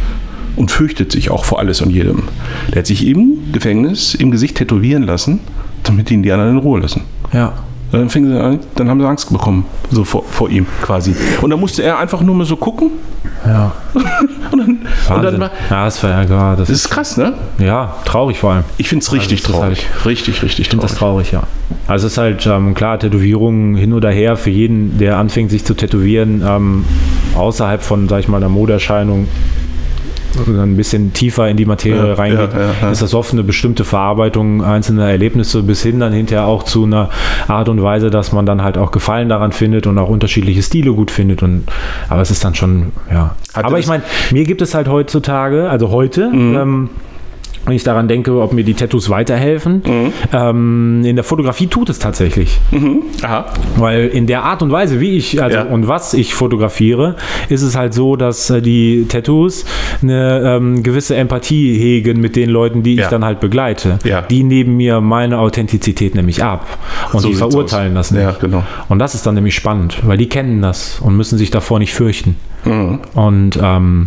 Und 0.57 0.71
fürchtet 0.71 1.13
sich 1.13 1.31
auch 1.31 1.45
vor 1.45 1.59
alles 1.59 1.81
und 1.83 1.91
jedem. 1.91 2.25
Der 2.73 2.79
hat 2.81 2.87
sich 2.87 3.07
im 3.07 3.53
Gefängnis 3.53 4.15
im 4.15 4.31
Gesicht 4.31 4.57
tätowieren 4.57 5.03
lassen, 5.03 5.41
damit 5.83 6.11
ihn 6.11 6.23
die 6.23 6.33
anderen 6.33 6.53
in 6.53 6.59
Ruhe 6.59 6.81
lassen. 6.81 7.03
Ja. 7.33 7.53
Dann, 7.93 8.11
fingen 8.11 8.33
sie 8.33 8.41
an, 8.41 8.59
dann 8.75 8.89
haben 8.89 9.01
sie 9.01 9.07
Angst 9.07 9.31
bekommen, 9.33 9.65
so 9.91 10.03
vor, 10.03 10.25
vor 10.25 10.51
ihm 10.51 10.67
quasi. 10.83 11.15
Und 11.41 11.51
dann 11.51 11.61
musste 11.61 11.85
er 11.85 11.99
einfach 11.99 12.21
nur 12.21 12.35
mal 12.35 12.45
so 12.45 12.57
gucken. 12.57 12.91
Ja. 13.47 13.73
Und 14.51 14.59
dann, 14.61 14.79
und 15.17 15.23
dann 15.25 15.41
war, 15.41 15.51
ja, 15.69 15.85
das 15.87 16.03
war 16.05 16.11
ja 16.11 16.25
gar, 16.25 16.57
das 16.57 16.69
das 16.69 16.79
ist, 16.79 16.89
krass, 16.89 17.17
ne? 17.17 17.35
ja, 17.59 17.97
traurig 18.05 18.39
vor 18.39 18.53
allem. 18.53 18.65
Ich 18.79 18.89
finde 18.89 19.03
es 19.03 19.13
richtig 19.13 19.43
das 19.43 19.51
ist 19.51 19.57
traurig. 19.57 19.87
Richtig, 20.05 20.43
richtig 20.43 20.61
Ich 20.61 20.69
finde 20.69 20.83
das 20.83 20.95
traurig. 20.95 21.31
traurig, 21.31 21.43
ja. 21.69 21.83
Also 21.89 22.07
es 22.07 22.13
ist 22.13 22.19
halt, 22.19 22.47
ähm, 22.47 22.75
klar, 22.75 22.99
Tätowierungen 22.99 23.75
hin 23.75 23.93
oder 23.93 24.11
her, 24.11 24.37
für 24.37 24.51
jeden, 24.51 24.99
der 24.99 25.19
anfängt, 25.19 25.51
sich 25.51 25.65
zu 25.65 25.75
tätowieren, 25.75 26.45
ähm, 26.47 26.85
außerhalb 27.35 27.83
von, 27.83 28.09
sag 28.09 28.21
ich 28.21 28.29
mal, 28.29 28.37
einer 28.37 28.49
Modeerscheinung, 28.49 29.27
ein 30.47 30.77
bisschen 30.77 31.13
tiefer 31.13 31.49
in 31.49 31.57
die 31.57 31.65
Materie 31.67 32.09
Ja, 32.09 32.15
reingeht, 32.15 32.53
ja, 32.53 32.71
ja, 32.83 32.91
ist 32.91 33.03
das 33.03 33.15
oft 33.15 33.33
eine 33.33 33.43
bestimmte 33.43 33.85
Verarbeitung 33.85 34.63
einzelner 34.65 35.09
Erlebnisse 35.11 35.63
bis 35.63 35.83
hin 35.83 36.01
dann 36.01 36.13
hinterher 36.13 36.47
auch 36.47 36.63
zu 36.63 36.85
einer 36.85 37.09
Art 37.49 37.69
und 37.69 37.83
Weise, 37.83 38.11
dass 38.11 38.33
man 38.33 38.47
dann 38.47 38.63
halt 38.63 38.79
auch 38.79 38.91
Gefallen 38.91 39.29
daran 39.29 39.53
findet 39.53 39.87
und 39.87 39.99
auch 39.99 40.09
unterschiedliche 40.09 40.63
Stile 40.63 40.93
gut 40.93 41.11
findet. 41.11 41.43
Und, 41.43 41.65
aber 42.09 42.21
es 42.23 42.31
ist 42.31 42.45
dann 42.45 42.55
schon, 42.55 42.93
ja. 43.11 43.35
Hat 43.55 43.65
aber 43.65 43.79
ich 43.79 43.87
meine, 43.87 44.03
mir 44.33 44.45
gibt 44.45 44.63
es 44.63 44.75
halt 44.75 44.89
heutzutage, 44.89 45.69
also 45.71 45.91
heute, 45.91 46.31
Mhm. 46.31 46.57
ähm, 46.57 46.91
wenn 47.67 47.75
ich 47.75 47.83
daran 47.85 48.09
denke, 48.09 48.41
ob 48.41 48.53
mir 48.53 48.65
die 48.65 48.75
Tattoos 48.75 49.11
weiterhelfen, 49.11 49.83
Mhm. 49.85 50.13
ähm, 50.33 51.03
in 51.05 51.17
der 51.17 51.25
Fotografie 51.25 51.67
tut 51.67 51.89
es 51.91 51.99
tatsächlich. 51.99 52.59
Aha. 53.23 53.47
Weil 53.77 54.07
in 54.07 54.27
der 54.27 54.45
Art 54.45 54.63
und 54.63 54.71
Weise, 54.71 55.01
wie 55.01 55.17
ich 55.17 55.43
also 55.43 55.57
Ja. 55.59 55.65
und 55.65 55.89
was 55.89 56.15
ich 56.15 56.35
fotografiere, 56.35 57.17
ist 57.49 57.63
es 57.63 57.77
halt 57.77 57.93
so, 57.95 58.17
dass 58.17 58.51
äh, 58.51 58.63
die 58.63 59.07
Tattoos 59.09 59.65
eine 60.03 60.43
ähm, 60.57 60.83
gewisse 60.83 61.17
Empathie 61.17 61.77
hegen 61.79 62.21
mit 62.21 62.37
den 62.37 62.51
Leuten, 62.51 62.83
die 62.83 62.95
Ja. 62.95 63.05
ich 63.05 63.09
dann 63.09 63.25
halt 63.25 63.41
begleite. 63.41 63.99
Ja. 64.05 64.23
Die 64.23 64.43
nehmen 64.43 64.77
mir 64.77 65.01
meine 65.01 65.39
Authentizität 65.39 66.15
nämlich 66.15 66.43
ab 66.45 66.67
und 67.13 67.21
So 67.21 67.29
die 67.29 67.35
verurteilen 67.35 67.97
aus. 67.97 68.09
das 68.09 68.11
nicht. 68.13 68.23
Ja, 68.23 68.33
genau. 68.41 68.63
Und 68.89 68.99
das 69.01 69.15
ist 69.15 69.27
dann 69.27 69.35
nämlich 69.35 69.55
spannend, 69.55 69.99
weil 70.07 70.17
die 70.19 70.29
kennen 70.29 70.63
das 70.63 71.01
und 71.01 71.17
müssen 71.17 71.37
sich 71.39 71.51
davor 71.51 71.79
nicht 71.79 71.93
fürchten. 71.95 72.37
Mhm. 72.65 73.01
Und 73.15 73.59
ähm, 73.63 74.07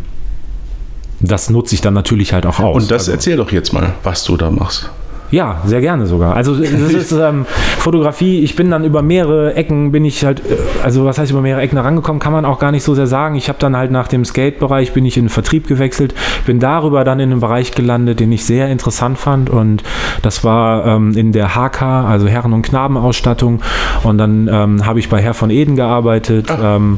das 1.21 1.49
nutze 1.49 1.75
ich 1.75 1.81
dann 1.81 1.93
natürlich 1.93 2.33
halt 2.33 2.45
auch 2.45 2.59
aus. 2.59 2.83
Und 2.83 2.91
das 2.91 3.01
Also- 3.03 3.11
erzähl 3.13 3.37
doch 3.37 3.51
jetzt 3.51 3.73
mal, 3.73 3.93
was 4.03 4.23
du 4.23 4.37
da 4.37 4.49
machst. 4.51 4.89
ja, 5.31 5.61
sehr 5.63 5.79
gerne 5.79 6.07
sogar. 6.07 6.35
Also 6.35 6.55
das 6.55 6.69
ist 6.71 7.11
ähm, 7.11 7.45
Fotografie, 7.77 8.39
ich 8.39 8.55
bin 8.55 8.71
dann 8.71 8.83
über 8.83 9.03
mehrere 9.03 9.53
Ecken, 9.53 9.91
bin 9.91 10.03
ich 10.03 10.25
halt, 10.25 10.39
äh, 10.39 10.55
also 10.83 11.05
was 11.05 11.19
heißt 11.19 11.29
über 11.31 11.41
mehrere 11.41 11.61
Ecken 11.61 11.77
herangekommen, 11.77 12.19
kann 12.19 12.33
man 12.33 12.45
auch 12.45 12.57
gar 12.57 12.71
nicht 12.71 12.83
so 12.83 12.95
sehr 12.95 13.05
sagen. 13.05 13.35
Ich 13.35 13.47
habe 13.47 13.59
dann 13.59 13.77
halt 13.77 13.91
nach 13.91 14.07
dem 14.07 14.25
Skate-Bereich, 14.25 14.91
bin 14.93 15.05
ich 15.05 15.17
in 15.17 15.25
den 15.25 15.29
Vertrieb 15.29 15.67
gewechselt, 15.67 16.15
bin 16.47 16.59
darüber 16.59 17.03
dann 17.03 17.19
in 17.19 17.31
einen 17.31 17.41
Bereich 17.41 17.73
gelandet, 17.73 18.19
den 18.19 18.31
ich 18.31 18.43
sehr 18.43 18.69
interessant 18.69 19.19
fand 19.19 19.51
und 19.51 19.83
das 20.23 20.43
war 20.43 20.87
ähm, 20.87 21.15
in 21.15 21.31
der 21.31 21.49
HK, 21.53 21.83
also 22.07 22.27
Herren- 22.27 22.53
und 22.53 22.63
Knabenausstattung 22.63 23.61
und 24.03 24.17
dann 24.17 24.49
ähm, 24.51 24.85
habe 24.87 24.97
ich 24.97 25.09
bei 25.09 25.21
Herr 25.21 25.35
von 25.35 25.51
Eden 25.51 25.75
gearbeitet 25.75 26.47
ähm, 26.59 26.97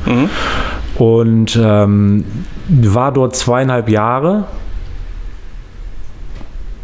und 1.01 1.59
ähm, 1.59 2.23
war 2.67 3.11
dort 3.11 3.35
zweieinhalb 3.35 3.89
Jahre 3.89 4.43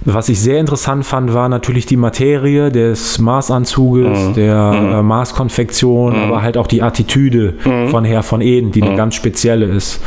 was 0.10 0.30
ich 0.30 0.40
sehr 0.40 0.58
interessant 0.62 1.06
fand, 1.06 1.34
war 1.34 1.50
natürlich 1.50 1.86
die 1.86 1.98
Materie 1.98 2.72
des 2.72 3.20
Maßanzuges, 3.20 4.34
der 4.36 4.56
äh, 5.00 5.04
Maßkonfektion, 5.04 6.16
aber 6.16 6.42
halt 6.42 6.58
auch 6.58 6.68
die 6.68 6.82
Attitüde 6.82 7.56
von 7.92 8.06
Herr 8.06 8.24
von 8.24 8.40
Eden, 8.40 8.72
die 8.72 8.82
eine 8.84 8.96
ganz 8.96 9.16
spezielle 9.16 9.66
ist. 9.66 10.02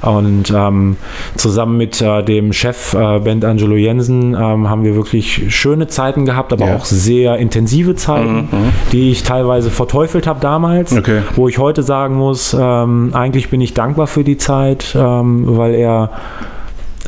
Und 0.00 0.50
ähm, 0.56 0.96
zusammen 1.36 1.76
mit 1.76 2.00
äh, 2.00 2.22
dem 2.24 2.54
Chef 2.54 2.94
äh, 2.94 3.18
Bent 3.20 3.44
Angelo 3.44 3.76
Jensen 3.76 4.34
ähm, 4.34 4.70
haben 4.70 4.84
wir 4.84 4.94
wirklich 4.96 5.54
schöne 5.54 5.86
Zeiten 5.86 6.24
gehabt, 6.24 6.54
aber 6.54 6.68
Ja. 6.68 6.76
auch 6.76 6.86
sehr 6.86 7.36
intensive 7.36 7.94
Zeiten, 7.94 8.48
die 8.92 9.10
ich 9.10 9.22
teilweise 9.22 9.70
verteufelt 9.70 10.26
habe 10.26 10.40
damals, 10.40 10.96
Okay. 10.96 11.20
wo 11.36 11.46
ich 11.48 11.58
heute 11.58 11.82
sagen 11.82 12.14
muss, 12.16 12.56
ähm, 12.58 13.10
eigentlich 13.12 13.50
bin 13.50 13.60
ich 13.60 13.74
dankbar 13.74 14.06
für 14.06 14.24
die 14.24 14.38
Zeit, 14.38 14.96
ähm, 14.98 15.44
weil 15.46 15.74
er 15.74 16.10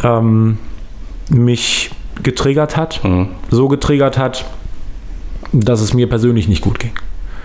ähm, 0.04 0.59
mich 1.30 1.90
getriggert 2.22 2.77
hat, 2.77 3.00
Mhm. 3.05 3.29
so 3.50 3.68
getriggert 3.68 4.18
hat, 4.18 4.44
dass 5.53 5.81
es 5.81 5.94
mir 5.94 6.09
persönlich 6.09 6.48
nicht 6.48 6.61
gut 6.62 6.79
ging. 6.79 6.92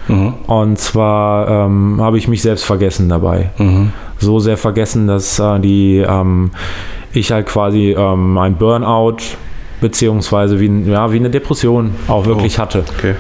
Mhm. 0.08 0.34
Und 0.48 0.80
zwar 0.80 1.48
ähm, 1.68 1.98
habe 2.02 2.18
ich 2.18 2.28
mich 2.28 2.42
selbst 2.42 2.64
vergessen 2.66 3.10
dabei. 3.10 3.52
Mhm. 3.58 3.92
So 4.18 4.40
sehr 4.40 4.58
vergessen, 4.58 5.08
dass 5.08 5.40
äh, 5.40 5.60
die 5.60 5.98
ähm, 5.98 6.52
ich 7.14 7.32
halt 7.32 7.46
quasi 7.48 7.96
ähm, 7.98 8.38
ein 8.38 8.56
Burnout 8.58 9.18
beziehungsweise 9.82 10.60
wie, 10.60 10.90
ja, 10.90 11.12
wie 11.12 11.18
eine 11.18 11.30
Depression 11.30 11.92
auch 12.08 12.26
wirklich 12.26 12.58
Oh. 12.58 12.62
hatte. 12.62 12.84
Okay. 12.98 13.16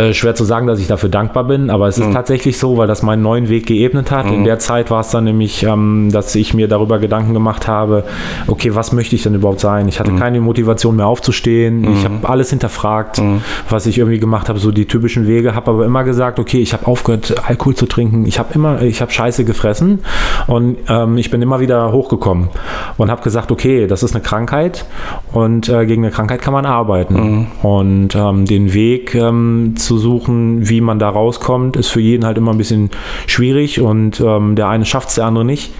Äh, 0.00 0.14
schwer 0.14 0.34
zu 0.34 0.44
sagen, 0.44 0.66
dass 0.66 0.80
ich 0.80 0.86
dafür 0.86 1.10
dankbar 1.10 1.44
bin, 1.44 1.68
aber 1.68 1.86
es 1.88 1.98
ist 1.98 2.06
Mhm. 2.08 2.12
tatsächlich 2.14 2.56
so, 2.58 2.78
weil 2.78 2.86
das 2.86 3.02
meinen 3.02 3.22
neuen 3.22 3.48
Weg 3.50 3.66
geebnet 3.66 4.10
hat. 4.10 4.26
In 4.30 4.44
der 4.44 4.58
Zeit 4.58 4.90
war 4.90 5.00
es 5.00 5.10
dann 5.10 5.24
nämlich, 5.24 5.62
ähm, 5.62 6.08
dass 6.10 6.34
ich 6.34 6.54
mir 6.54 6.68
darüber 6.68 6.98
Gedanken 6.98 7.34
gemacht 7.34 7.68
habe, 7.68 8.04
okay, 8.46 8.74
was 8.74 8.92
möchte 8.92 9.14
ich 9.14 9.22
denn 9.24 9.34
überhaupt 9.34 9.60
sein? 9.60 9.88
Ich 9.88 9.96
Mhm. 9.96 10.04
hatte 10.04 10.12
keine 10.16 10.40
Motivation 10.40 10.96
mehr 10.96 11.06
aufzustehen. 11.06 11.84
Ich 11.92 12.04
habe 12.04 12.26
alles 12.28 12.48
hinterfragt, 12.50 13.20
Mhm. 13.20 13.42
was 13.68 13.84
ich 13.86 13.98
irgendwie 13.98 14.18
gemacht 14.20 14.48
habe, 14.48 14.58
so 14.58 14.70
die 14.70 14.86
typischen 14.86 15.26
Wege, 15.26 15.54
habe 15.54 15.70
aber 15.70 15.84
immer 15.84 16.04
gesagt, 16.04 16.38
okay, 16.38 16.60
ich 16.60 16.72
habe 16.72 16.86
aufgehört, 16.86 17.34
Alkohol 17.46 17.74
zu 17.74 17.86
trinken. 17.86 18.24
Ich 18.26 18.38
habe 18.38 18.54
immer, 18.54 18.80
ich 18.82 19.02
habe 19.02 19.10
Scheiße 19.12 19.44
gefressen 19.44 19.98
und 20.46 20.76
ähm, 20.88 21.18
ich 21.18 21.30
bin 21.30 21.42
immer 21.42 21.60
wieder 21.60 21.92
hochgekommen 21.92 22.48
und 22.96 23.10
habe 23.10 23.22
gesagt, 23.22 23.50
okay, 23.52 23.86
das 23.86 24.02
ist 24.02 24.14
eine 24.14 24.22
Krankheit 24.22 24.86
und 25.32 25.68
äh, 25.68 25.84
gegen 25.84 26.04
eine 26.04 26.12
Krankheit 26.12 26.40
kann 26.40 26.54
man 26.54 26.64
arbeiten. 26.64 27.48
Und 27.62 28.14
ähm, 28.14 28.44
den 28.46 28.72
Weg 28.72 29.14
ähm, 29.14 29.74
zu 29.76 29.89
suchen, 29.98 30.68
wie 30.68 30.80
man 30.80 30.98
da 30.98 31.08
rauskommt, 31.08 31.76
ist 31.76 31.88
für 31.88 32.00
jeden 32.00 32.24
halt 32.24 32.38
immer 32.38 32.52
ein 32.52 32.58
bisschen 32.58 32.90
schwierig 33.26 33.80
und 33.80 34.20
ähm, 34.20 34.56
der 34.56 34.68
eine 34.68 34.84
schafft 34.84 35.08
es, 35.10 35.14
der 35.16 35.26
andere 35.26 35.44
nicht. 35.44 35.72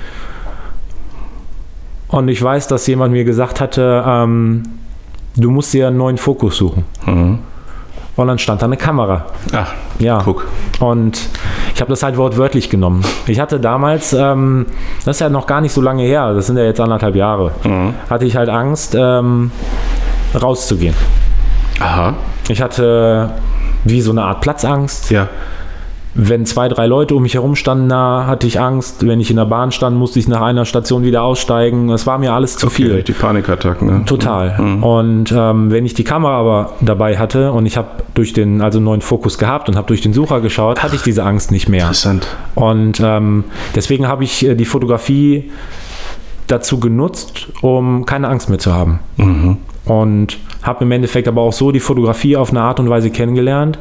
Und 2.08 2.28
ich 2.28 2.42
weiß, 2.42 2.66
dass 2.66 2.86
jemand 2.86 3.12
mir 3.12 3.24
gesagt 3.24 3.60
hatte, 3.60 4.02
ähm, 4.06 4.64
du 5.36 5.50
musst 5.50 5.72
dir 5.72 5.88
einen 5.88 5.96
neuen 5.96 6.18
Fokus 6.18 6.56
suchen. 6.56 6.84
Und 8.16 8.26
dann 8.26 8.38
stand 8.38 8.60
da 8.60 8.66
eine 8.66 8.76
Kamera. 8.76 9.26
Ach, 9.52 9.72
Ja. 10.00 10.18
guck. 10.24 10.46
Und 10.80 11.28
ich 11.74 11.80
habe 11.80 11.90
das 11.90 12.02
halt 12.02 12.16
wortwörtlich 12.16 12.68
genommen. 12.68 13.02
Ich 13.26 13.38
hatte 13.38 13.60
damals, 13.60 14.12
ähm, 14.12 14.66
das 15.04 15.16
ist 15.16 15.20
ja 15.20 15.28
noch 15.30 15.46
gar 15.46 15.60
nicht 15.60 15.72
so 15.72 15.80
lange 15.80 16.02
her, 16.02 16.34
das 16.34 16.48
sind 16.48 16.56
ja 16.58 16.64
jetzt 16.64 16.80
anderthalb 16.80 17.14
Jahre, 17.14 17.52
hatte 18.10 18.24
ich 18.24 18.36
halt 18.36 18.48
Angst, 18.48 18.96
ähm, 18.98 19.52
rauszugehen. 20.34 20.94
Aha. 21.78 22.14
Ich 22.48 22.60
hatte 22.60 23.30
wie 23.84 24.00
so 24.00 24.10
eine 24.10 24.22
Art 24.22 24.40
Platzangst. 24.40 25.10
Ja. 25.10 25.28
Wenn 26.12 26.44
zwei, 26.44 26.66
drei 26.66 26.86
Leute 26.86 27.14
um 27.14 27.22
mich 27.22 27.34
herum 27.34 27.54
standen, 27.54 27.88
da 27.88 28.26
hatte 28.26 28.44
ich 28.44 28.58
Angst. 28.58 29.06
Wenn 29.06 29.20
ich 29.20 29.30
in 29.30 29.36
der 29.36 29.44
Bahn 29.44 29.70
stand, 29.70 29.96
musste 29.96 30.18
ich 30.18 30.26
nach 30.26 30.40
einer 30.40 30.64
Station 30.64 31.04
wieder 31.04 31.22
aussteigen. 31.22 31.86
Das 31.86 32.04
war 32.04 32.18
mir 32.18 32.32
alles 32.32 32.56
zu 32.56 32.68
viel. 32.68 32.90
Okay, 32.90 33.02
die 33.04 33.12
Panikattacken. 33.12 33.86
Ne? 33.86 34.04
Total. 34.06 34.58
Und 34.80 35.30
ähm, 35.30 35.70
wenn 35.70 35.86
ich 35.86 35.94
die 35.94 36.02
Kamera 36.02 36.40
aber 36.40 36.72
dabei 36.80 37.16
hatte 37.16 37.52
und 37.52 37.64
ich 37.64 37.76
habe 37.76 37.88
durch 38.14 38.32
den, 38.32 38.60
also 38.60 38.78
einen 38.78 38.86
neuen 38.86 39.02
Fokus 39.02 39.38
gehabt 39.38 39.68
und 39.68 39.76
habe 39.76 39.86
durch 39.86 40.00
den 40.00 40.12
Sucher 40.12 40.40
geschaut, 40.40 40.82
hatte 40.82 40.96
ich 40.96 41.02
diese 41.02 41.22
Angst 41.22 41.52
nicht 41.52 41.68
mehr. 41.68 41.82
Interessant. 41.82 42.26
Und 42.56 43.00
ähm, 43.00 43.44
deswegen 43.76 44.08
habe 44.08 44.24
ich 44.24 44.44
äh, 44.44 44.56
die 44.56 44.64
Fotografie 44.64 45.52
dazu 46.48 46.80
genutzt, 46.80 47.48
um 47.60 48.04
keine 48.04 48.26
Angst 48.26 48.48
mehr 48.48 48.58
zu 48.58 48.74
haben. 48.74 48.98
Und 49.84 50.38
habe 50.62 50.84
im 50.84 50.92
Endeffekt 50.92 51.26
aber 51.26 51.40
auch 51.40 51.52
so 51.52 51.72
die 51.72 51.80
Fotografie 51.80 52.36
auf 52.36 52.50
eine 52.50 52.60
Art 52.60 52.80
und 52.80 52.90
Weise 52.90 53.10
kennengelernt, 53.10 53.78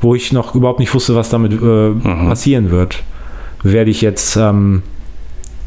wo 0.00 0.14
ich 0.14 0.32
noch 0.32 0.54
überhaupt 0.54 0.80
nicht 0.80 0.92
wusste, 0.94 1.14
was 1.14 1.28
damit 1.28 1.52
äh, 1.52 1.90
passieren 2.28 2.70
wird. 2.70 3.02
Werde 3.62 3.90
ich 3.90 4.00
jetzt 4.00 4.36
ähm, 4.36 4.82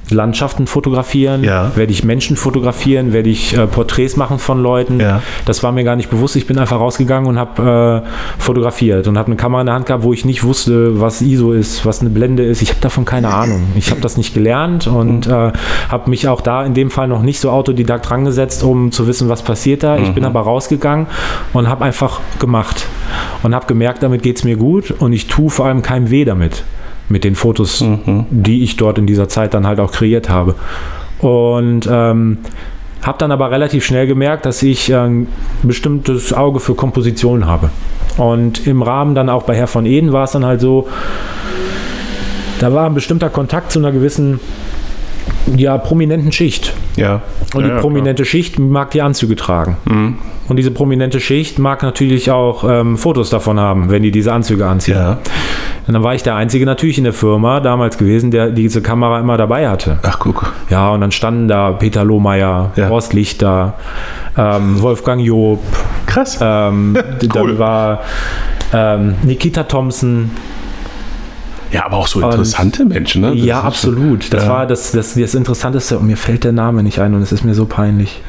Landschaften 0.10 0.68
fotografieren? 0.68 1.44
Ja. 1.44 1.72
Werde 1.76 1.92
ich 1.92 2.04
Menschen 2.04 2.36
fotografieren? 2.38 3.14
Werde 3.14 3.30
ich 3.30 3.58
äh, 3.58 3.68
Porträts 3.68 4.18
machen 4.18 4.40
von 4.40 4.62
Leuten? 4.62 5.00
Ja. 5.00 5.22
Das 5.46 5.64
war 5.64 5.72
mir 5.72 5.84
gar 5.84 5.96
nicht 5.96 6.10
bewusst. 6.10 6.36
Ich 6.36 6.48
bin 6.48 6.58
einfach 6.58 6.80
rausgegangen 6.80 7.30
und 7.30 7.40
habe 7.40 8.04
äh, 8.06 8.42
fotografiert 8.42 9.08
und 9.08 9.18
habe 9.18 9.28
eine 9.28 9.36
Kamera 9.36 9.62
in 9.62 9.68
der 9.68 9.76
Hand 9.76 9.86
gehabt, 9.86 10.04
wo 10.04 10.14
ich 10.14 10.26
nicht 10.26 10.44
wusste, 10.44 11.00
was 11.00 11.22
ISO 11.22 11.54
ist, 11.54 11.86
was 11.86 12.02
eine 12.02 12.10
Blende 12.10 12.44
ist. 12.44 12.62
Ich 12.62 12.70
habe 12.70 12.82
davon 12.82 13.06
keine 13.06 13.34
Ahnung. 13.34 13.64
Ich 13.76 13.92
habe 13.92 14.02
das 14.02 14.18
nicht 14.18 14.34
gelernt 14.34 14.88
und 14.88 15.28
äh, 15.28 15.52
habe 15.90 16.10
mich 16.10 16.28
auch 16.28 16.42
da 16.42 16.64
in 16.64 16.74
dem 16.74 16.92
Fall 16.92 17.08
noch 17.08 17.22
nicht 17.22 17.40
so 17.40 17.50
autodidakt 17.50 18.10
rangesetzt, 18.12 18.64
um 18.64 18.92
zu 18.92 19.08
wissen, 19.08 19.30
was 19.30 19.42
passiert 19.42 19.84
da. 19.84 19.98
Ich 19.98 20.14
bin 20.14 20.26
aber 20.26 20.42
rausgegangen 20.42 21.08
und 21.54 21.68
habe 21.68 21.86
einfach 21.86 22.20
gemacht 22.40 22.88
und 23.44 23.56
habe 23.56 23.66
gemerkt, 23.66 24.04
damit 24.04 24.24
geht 24.24 24.38
es 24.38 24.44
mir 24.44 24.58
gut 24.58 24.92
und 24.92 25.14
ich 25.14 25.28
tue 25.28 25.50
vor 25.50 25.66
allem 25.66 25.82
keinem 25.82 26.10
weh 26.10 26.26
damit. 26.26 26.64
Mit 27.14 27.24
den 27.24 27.36
Fotos, 27.36 27.86
die 28.32 28.64
ich 28.64 28.76
dort 28.76 28.98
in 28.98 29.06
dieser 29.06 29.30
Zeit 29.30 29.54
dann 29.54 29.68
halt 29.68 29.80
auch 29.80 29.92
kreiert 29.92 30.30
habe. 30.30 30.56
Und 31.20 31.88
ähm, 31.90 32.40
habe 33.04 33.18
dann 33.20 33.32
aber 33.32 33.52
relativ 33.52 33.86
schnell 33.86 34.08
gemerkt, 34.08 34.48
dass 34.48 34.64
ich 34.64 34.90
äh, 34.90 34.96
ein 34.96 35.28
bestimmtes 35.62 36.34
Auge 36.34 36.60
für 36.60 36.74
Komposition 36.74 37.46
habe. 37.46 37.70
Und 38.18 38.66
im 38.66 38.82
Rahmen 38.82 39.14
dann 39.14 39.30
auch 39.30 39.44
bei 39.44 39.56
Herr 39.56 39.68
von 39.68 39.86
Eden 39.86 40.12
war 40.12 40.24
es 40.24 40.32
dann 40.32 40.44
halt 40.44 40.60
so, 40.60 40.88
da 42.60 42.74
war 42.74 42.88
ein 42.88 42.96
bestimmter 42.96 43.30
Kontakt 43.30 43.72
zu 43.72 43.80
einer 43.80 43.92
gewissen, 43.92 44.40
ja, 45.56 45.78
prominenten 45.78 46.32
Schicht. 46.32 46.74
Ja. 46.96 47.22
Und 47.54 47.62
ja, 47.62 47.68
die 47.68 47.76
ja, 47.76 47.80
prominente 47.80 48.26
Schicht 48.26 48.58
mag 48.58 48.92
die 48.92 49.02
Anzüge 49.04 49.36
tragen. 49.36 49.78
Und 50.48 50.58
diese 50.58 50.72
prominente 50.72 51.20
Schicht 51.20 51.60
mag 51.60 51.84
natürlich 51.84 52.32
auch 52.32 52.64
ähm, 52.68 52.98
Fotos 52.98 53.30
davon 53.30 53.60
haben, 53.60 53.90
wenn 53.90 54.04
die 54.04 54.12
diese 54.12 54.34
Anzüge 54.34 54.66
anziehen. 54.66 54.96
klar. 54.96 55.20
Ja. 55.26 55.32
Und 55.86 55.94
dann 55.94 56.04
war 56.04 56.16
ich 56.16 56.24
der 56.24 56.36
Einzige 56.36 56.66
natürlich 56.66 56.98
in 56.98 57.04
der 57.04 57.14
Firma 57.14 57.60
damals 57.60 57.98
gewesen, 57.98 58.32
der 58.32 58.50
diese 58.52 58.82
Kamera 58.82 59.20
immer 59.20 59.38
dabei 59.38 59.68
hatte. 59.68 60.00
Ach, 60.04 60.18
guck. 60.20 60.54
Ja, 60.70 60.90
und 60.92 61.02
dann 61.02 61.12
standen 61.12 61.48
da 61.48 61.72
Peter 61.72 62.04
Lohmeier, 62.06 62.72
Ja. 62.76 62.90
Horst 62.90 63.14
Lichter, 63.14 63.74
ähm, 64.38 64.82
Wolfgang 64.82 65.22
Job, 65.22 65.60
Krass. 66.06 66.40
ähm, 66.42 66.98
Cool. 67.22 67.30
dann 67.30 67.60
war 67.60 68.02
ähm, 68.74 69.16
Nikita 69.24 69.64
Thompson. 69.64 70.32
Ja, 71.72 71.86
aber 71.88 71.98
auch 71.98 72.08
so 72.08 72.22
interessante 72.22 72.86
Menschen, 72.86 73.22
ne? 73.22 73.32
Das 73.36 73.44
ja, 73.46 73.62
absolut. 73.62 74.32
Das 74.32 74.44
ja. 74.44 74.50
war 74.50 74.68
das, 74.68 74.92
das, 74.92 75.16
das 75.16 75.34
Interessanteste. 75.36 75.98
Und 75.98 76.06
mir 76.06 76.18
fällt 76.18 76.44
der 76.44 76.52
Name 76.52 76.84
nicht 76.84 77.00
ein 77.00 77.14
und 77.16 77.22
es 77.24 77.32
ist 77.32 77.44
mir 77.44 77.56
so 77.56 77.66
peinlich. 77.66 78.22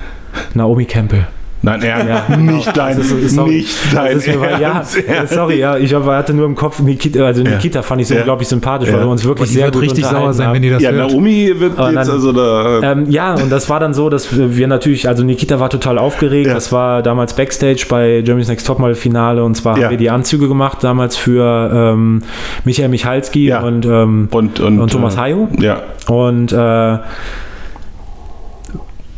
Naomi 0.55 0.87
Campbell. 0.87 1.27
Nein, 1.65 1.83
er, 1.83 2.07
Ja, 2.29 2.37
nicht 2.37 2.77
dein, 2.77 2.97
Das 2.99 3.11
ist- 3.11 3.35
sorry. 3.35 3.51
nicht 3.57 3.77
dein 3.95 4.15
Das 4.15 4.27
ist 4.27 4.39
mir, 4.39 4.51
ja, 4.61 4.73
Ernst. 4.75 4.97
äh, 4.99 5.27
sorry, 5.27 5.59
ja, 5.61 5.77
ich 5.79 5.95
hatte 5.95 6.35
nur 6.35 6.47
im 6.47 6.55
Kopf 6.55 6.81
Nikita, 6.81 7.25
also 7.25 7.43
Nikita 7.43 7.83
fand 7.83 8.03
ich 8.03 8.09
so 8.09 8.15
Ja. 8.15 8.21
unglaublich 8.21 8.49
sympathisch, 8.49 8.89
weil 8.91 8.99
Ja. 8.99 9.05
wir 9.05 9.11
uns 9.11 9.25
wirklich 9.25 9.51
sehr 9.51 9.65
wird 9.67 9.75
gut 9.75 9.83
richtig 9.85 10.05
sauer 10.05 10.33
sein, 10.35 10.49
haben. 10.49 10.55
wenn 10.55 10.63
die 10.63 10.71
das 10.71 10.83
Ja, 10.83 10.91
hört. 10.91 11.11
Naomi 11.11 11.49
wird 11.59 11.73
jetzt 11.73 11.79
dann- 11.79 11.97
also 11.99 12.33
da. 12.33 12.81
Ähm, 12.93 13.07
ja, 13.11 13.35
und 13.35 13.51
das 13.51 13.69
war 13.71 13.81
dann 13.81 13.95
so, 13.95 14.11
dass 14.11 14.29
wir 14.37 14.67
natürlich, 14.69 15.09
also 15.09 15.25
Nikita 15.25 15.59
war 15.59 15.71
total 15.71 15.99
aufgeregt. 15.99 16.49
Ja. 16.49 16.55
Das 16.55 16.71
war 16.73 17.03
damals 17.03 17.35
Backstage 17.35 17.87
bei 17.89 18.21
Germany's 18.23 18.49
Next 18.49 18.67
Topmodel 18.67 18.95
Finale 18.95 19.43
und 19.43 19.55
zwar 19.57 19.77
Ja. 19.79 19.85
haben 19.85 19.91
wir 19.91 19.97
die 19.99 20.11
Anzüge 20.11 20.49
gemacht, 20.49 20.79
damals 20.83 21.17
für 21.17 21.71
ähm, 21.95 22.23
Michael 22.65 22.89
Michalski 22.91 23.47
Ja. 23.49 23.61
und, 23.61 23.87
ähm, 23.87 24.29
und, 24.31 24.61
und, 24.61 24.81
und 24.81 24.93
Thomas 24.93 25.15
äh, 25.15 25.19
Hayo. 25.19 25.49
Ja. 25.59 25.81
Und 26.09 26.53
äh, 26.53 26.99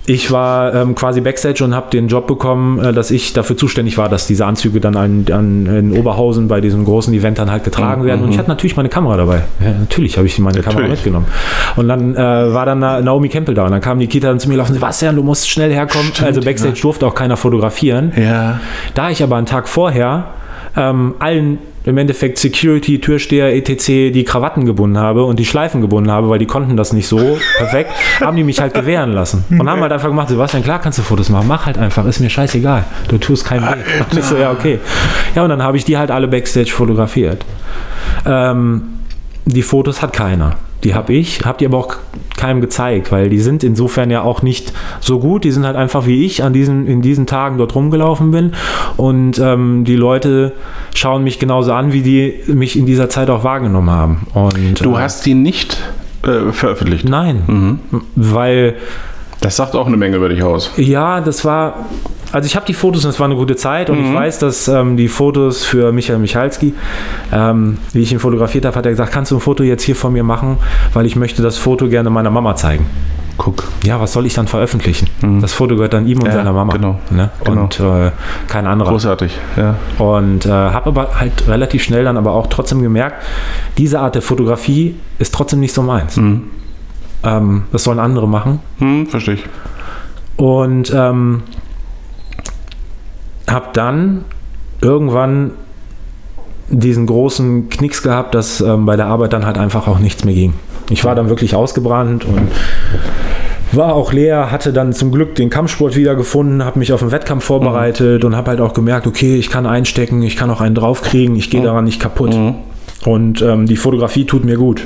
ich 0.07 0.30
war 0.30 0.72
ähm, 0.74 0.94
quasi 0.94 1.20
Backstage 1.20 1.64
und 1.64 1.74
habe 1.74 1.90
den 1.90 2.07
Job 2.09 2.26
bekommen, 2.26 2.78
äh, 2.78 2.92
dass 2.92 3.11
ich 3.11 3.32
dafür 3.32 3.57
zuständig 3.57 3.98
war, 3.98 4.09
dass 4.09 4.26
diese 4.26 4.46
Anzüge 4.46 4.80
dann 4.80 4.96
an, 4.96 5.26
an, 5.32 5.66
in 5.66 5.92
Oberhausen 5.98 6.46
bei 6.48 6.61
diesem 6.61 6.84
großen 6.84 7.12
Event 7.12 7.38
dann 7.38 7.50
halt 7.50 7.64
getragen 7.64 8.04
werden. 8.04 8.22
Und 8.24 8.30
ich 8.30 8.38
hatte 8.38 8.48
natürlich 8.48 8.76
meine 8.76 8.88
Kamera 8.88 9.16
dabei. 9.16 9.42
Ja, 9.61 9.72
natürlich 9.78 10.16
habe 10.16 10.26
ich 10.26 10.38
meine 10.38 10.61
Kamera 10.61 10.82
Natürlich. 10.82 11.00
mitgenommen. 11.00 11.26
Und 11.76 11.88
dann 11.88 12.14
äh, 12.14 12.18
war 12.18 12.66
dann 12.66 12.78
Na- 12.78 13.00
Naomi 13.00 13.28
Campbell 13.28 13.54
da 13.54 13.64
und 13.64 13.72
dann 13.72 13.80
kam 13.80 13.98
Nikita 13.98 14.28
dann 14.28 14.38
zu 14.38 14.48
mir 14.48 14.57
laufen, 14.57 14.74
Sebastian, 14.74 15.16
du 15.16 15.22
musst 15.22 15.50
schnell 15.50 15.72
herkommen. 15.72 16.12
also 16.22 16.40
Backstage 16.40 16.80
durfte 16.80 17.07
auch 17.07 17.14
keiner 17.14 17.36
fotografieren. 17.36 18.12
Ja. 18.16 18.61
Da 18.94 19.11
ich 19.11 19.22
aber 19.22 19.36
einen 19.36 19.46
Tag 19.46 19.68
vorher 19.68 20.26
ähm, 20.77 21.14
allen 21.18 21.59
im 21.85 21.99
Endeffekt 21.99 22.39
Security, 22.39 23.01
Türsteher, 23.01 23.55
etc. 23.55 24.12
die 24.12 24.24
Krawatten 24.24 24.66
gebunden 24.66 24.99
habe 24.99 25.24
und 25.24 25.39
die 25.39 25.45
Schleifen 25.45 25.81
gebunden 25.81 26.11
habe, 26.11 26.29
weil 26.29 26.41
die 26.41 26.47
konnten 26.47 26.77
das 26.77 26.93
nicht 26.93 27.07
so 27.07 27.39
perfekt, 27.59 27.93
haben 28.20 28.37
die 28.37 28.43
mich 28.43 28.61
halt 28.61 28.74
gewähren 28.74 29.12
lassen. 29.12 29.45
Und 29.51 29.70
haben 29.70 29.81
halt 29.81 29.93
einfach 29.93 30.09
gemacht, 30.09 30.29
Sebastian, 30.29 30.64
klar 30.64 30.81
kannst 30.81 30.99
du 30.99 31.03
Fotos 31.03 31.29
machen, 31.29 31.47
mach 31.47 31.66
halt 31.66 31.79
einfach, 31.79 32.05
ist 32.07 32.20
mir 32.20 32.29
scheißegal. 32.29 32.85
Du 33.09 33.18
tust 33.18 33.45
keinen 33.45 33.64
weh. 33.64 33.83
Und 34.11 34.18
ich 34.18 34.24
so, 34.24 34.37
ja, 34.37 34.51
okay. 34.51 34.81
Ja, 35.35 35.45
und 35.45 35.51
dann 35.51 35.62
habe 35.62 35.77
ich 35.77 35.85
die 35.85 35.97
halt 35.97 36.11
alle 36.11 36.27
Backstage 36.27 36.70
fotografiert. 36.70 37.45
Ähm, 38.24 38.83
die 39.45 39.62
Fotos 39.62 40.03
hat 40.03 40.12
keiner. 40.12 40.57
Die 40.85 40.95
habe 40.95 41.12
ich, 41.14 41.45
habe 41.45 41.59
die 41.59 41.66
aber 41.66 41.79
auch 41.79 41.97
keinem 42.37 42.61
gezeigt, 42.61 43.11
weil 43.11 43.29
die 43.29 43.39
sind 43.41 43.64
insofern 43.64 44.11
ja 44.11 44.22
auch 44.22 44.43
nicht 44.43 44.72
so 45.01 45.18
gut. 45.18 45.45
Die 45.45 45.51
sind 45.51 45.64
halt 45.64 45.74
einfach 45.77 46.07
wie 46.07 46.24
ich 46.24 46.43
an 46.43 46.53
diesen, 46.53 46.87
in 46.87 47.01
diesen 47.03 47.27
Tagen 47.27 47.59
dort 47.59 47.74
rumgelaufen 47.74 48.31
bin. 48.31 48.53
Und 48.97 49.39
ähm, 49.39 49.85
die 49.85 49.97
Leute 49.97 50.53
schauen 50.95 51.24
mich 51.24 51.39
genauso 51.39 51.72
an, 51.72 51.93
wie 51.93 52.03
die 52.03 52.35
mich 52.53 52.79
in 52.79 52.87
dieser 52.87 53.09
Zeit 53.09 53.31
auch 53.31 53.43
wahrgenommen 53.43 53.91
haben. 53.91 54.27
Und, 54.35 54.85
Du 54.85 54.95
äh, 54.95 54.99
hast 54.99 55.24
die 55.27 55.35
nicht 55.35 55.79
äh, 56.24 56.53
veröffentlicht. 56.53 57.09
Nein, 57.09 57.81
weil 58.14 58.77
Das 59.41 59.57
sagt 59.57 59.74
auch 59.74 59.87
eine 59.87 59.97
Menge 59.97 60.16
über 60.16 60.29
dich 60.29 60.43
aus. 60.43 60.72
ja, 60.77 61.20
das 61.20 61.45
war. 61.45 61.87
Also 62.33 62.47
ich 62.47 62.57
habe 62.57 62.66
die 62.66 62.74
Fotos 62.74 63.05
und 63.05 63.11
es 63.11 63.20
war 63.20 63.27
eine 63.27 63.37
gute 63.37 63.57
Zeit 63.57 63.89
und 63.89 64.05
ich 64.05 64.12
weiß, 64.12 64.39
dass 64.41 64.68
ähm, 64.68 64.97
die 64.97 65.09
Fotos 65.09 65.64
für 65.64 65.93
Michael 65.93 66.18
Michalski, 66.18 66.74
ähm, 67.33 67.79
wie 67.93 68.01
ich 68.03 68.12
ihn 68.12 68.18
fotografiert 68.18 68.64
habe, 68.64 68.77
hat 68.77 68.85
er 68.85 68.91
gesagt, 68.91 69.12
kannst 69.12 69.31
du 69.31 69.37
ein 69.37 69.41
Foto 69.41 69.62
jetzt 69.62 69.83
hier 69.85 69.97
von 69.97 70.12
mir 70.12 70.24
machen, 70.24 70.59
weil 70.93 71.07
ich 71.07 71.16
möchte 71.16 71.43
das 71.43 71.57
Foto 71.57 71.89
gerne 71.89 72.11
meiner 72.11 72.31
Mama 72.31 72.55
zeigen. 72.57 72.87
Guck. 73.39 73.64
Ja, 73.85 74.01
was 74.01 74.14
soll 74.14 74.24
ich 74.27 74.33
dann 74.35 74.49
veröffentlichen? 74.49 75.09
Das 75.43 75.53
Foto 75.53 75.77
gehört 75.77 75.93
dann 75.93 76.07
ihm 76.07 76.18
und 76.20 76.27
Ja, 76.27 76.33
seiner 76.33 76.53
Mama. 76.55 76.72
genau, 76.72 76.99
Ne? 77.11 77.29
genau. 77.45 77.62
Und 77.62 77.81
äh, 77.81 78.11
kein 78.49 78.66
anderer. 78.66 78.91
Großartig. 78.91 79.39
Ja. 79.57 79.77
Und 79.99 80.47
äh, 80.47 80.51
habe 80.51 80.87
aber 80.89 81.09
halt 81.20 81.47
relativ 81.47 81.83
schnell 81.85 82.05
dann 82.05 82.16
aber 82.16 82.33
auch 82.33 82.47
trotzdem 82.47 82.81
gemerkt, 82.83 83.22
diese 83.77 84.01
Art 84.01 84.14
der 84.14 84.22
Fotografie 84.22 84.97
ist 85.18 85.35
trotzdem 85.35 85.61
nicht 85.61 85.74
so 85.74 85.83
meins. 85.83 86.16
Ähm, 86.16 87.62
das 87.72 87.85
sollen 87.85 87.99
andere 87.99 88.27
machen. 88.27 88.61
Hm, 88.79 89.07
verstehe 89.07 89.35
ich. 89.35 89.45
Und 90.37 90.93
ähm, 90.95 91.43
habe 93.49 93.68
dann 93.72 94.24
irgendwann 94.80 95.53
diesen 96.68 97.07
großen 97.07 97.68
Knicks 97.68 98.03
gehabt, 98.03 98.34
dass 98.34 98.61
ähm, 98.61 98.86
bei 98.86 98.97
der 98.97 99.07
Arbeit 99.07 99.32
dann 99.32 99.47
halt 99.47 99.59
einfach 99.59 99.86
auch 99.86 99.99
nichts 99.99 100.24
mehr 100.24 100.34
ging. 100.34 100.55
Ich 100.90 101.05
war 101.05 101.14
dann 101.14 101.28
wirklich 101.28 101.55
ausgebrannt 101.55 102.24
und 102.24 102.49
war 103.72 103.94
auch 103.94 104.12
leer, 104.12 104.51
hatte 104.51 104.72
dann 104.72 104.92
zum 104.92 105.12
Glück 105.12 105.34
den 105.34 105.51
Kampfsport 105.51 105.97
wieder 105.97 106.14
gefunden, 106.14 106.64
habe 106.64 106.78
mich 106.78 106.92
auf 106.92 107.01
den 107.01 107.11
Wettkampf 107.11 107.44
vorbereitet 107.44 108.24
und 108.24 108.36
habe 108.36 108.51
halt 108.51 108.61
auch 108.61 108.72
gemerkt, 108.72 109.07
okay, 109.07 109.36
ich 109.36 109.51
kann 109.51 109.66
einstecken, 109.66 110.22
ich 110.22 110.36
kann 110.36 110.51
auch 110.51 110.61
einen 110.61 110.74
draufkriegen, 110.74 111.36
ich 111.36 111.51
gehe 111.51 111.62
daran 111.62 111.84
nicht 111.84 112.01
kaputt. 112.01 112.34
Und 113.05 113.42
ähm, 113.42 113.66
die 113.66 113.76
Fotografie 113.76 114.24
tut 114.24 114.44
mir 114.44 114.57
gut. 114.57 114.82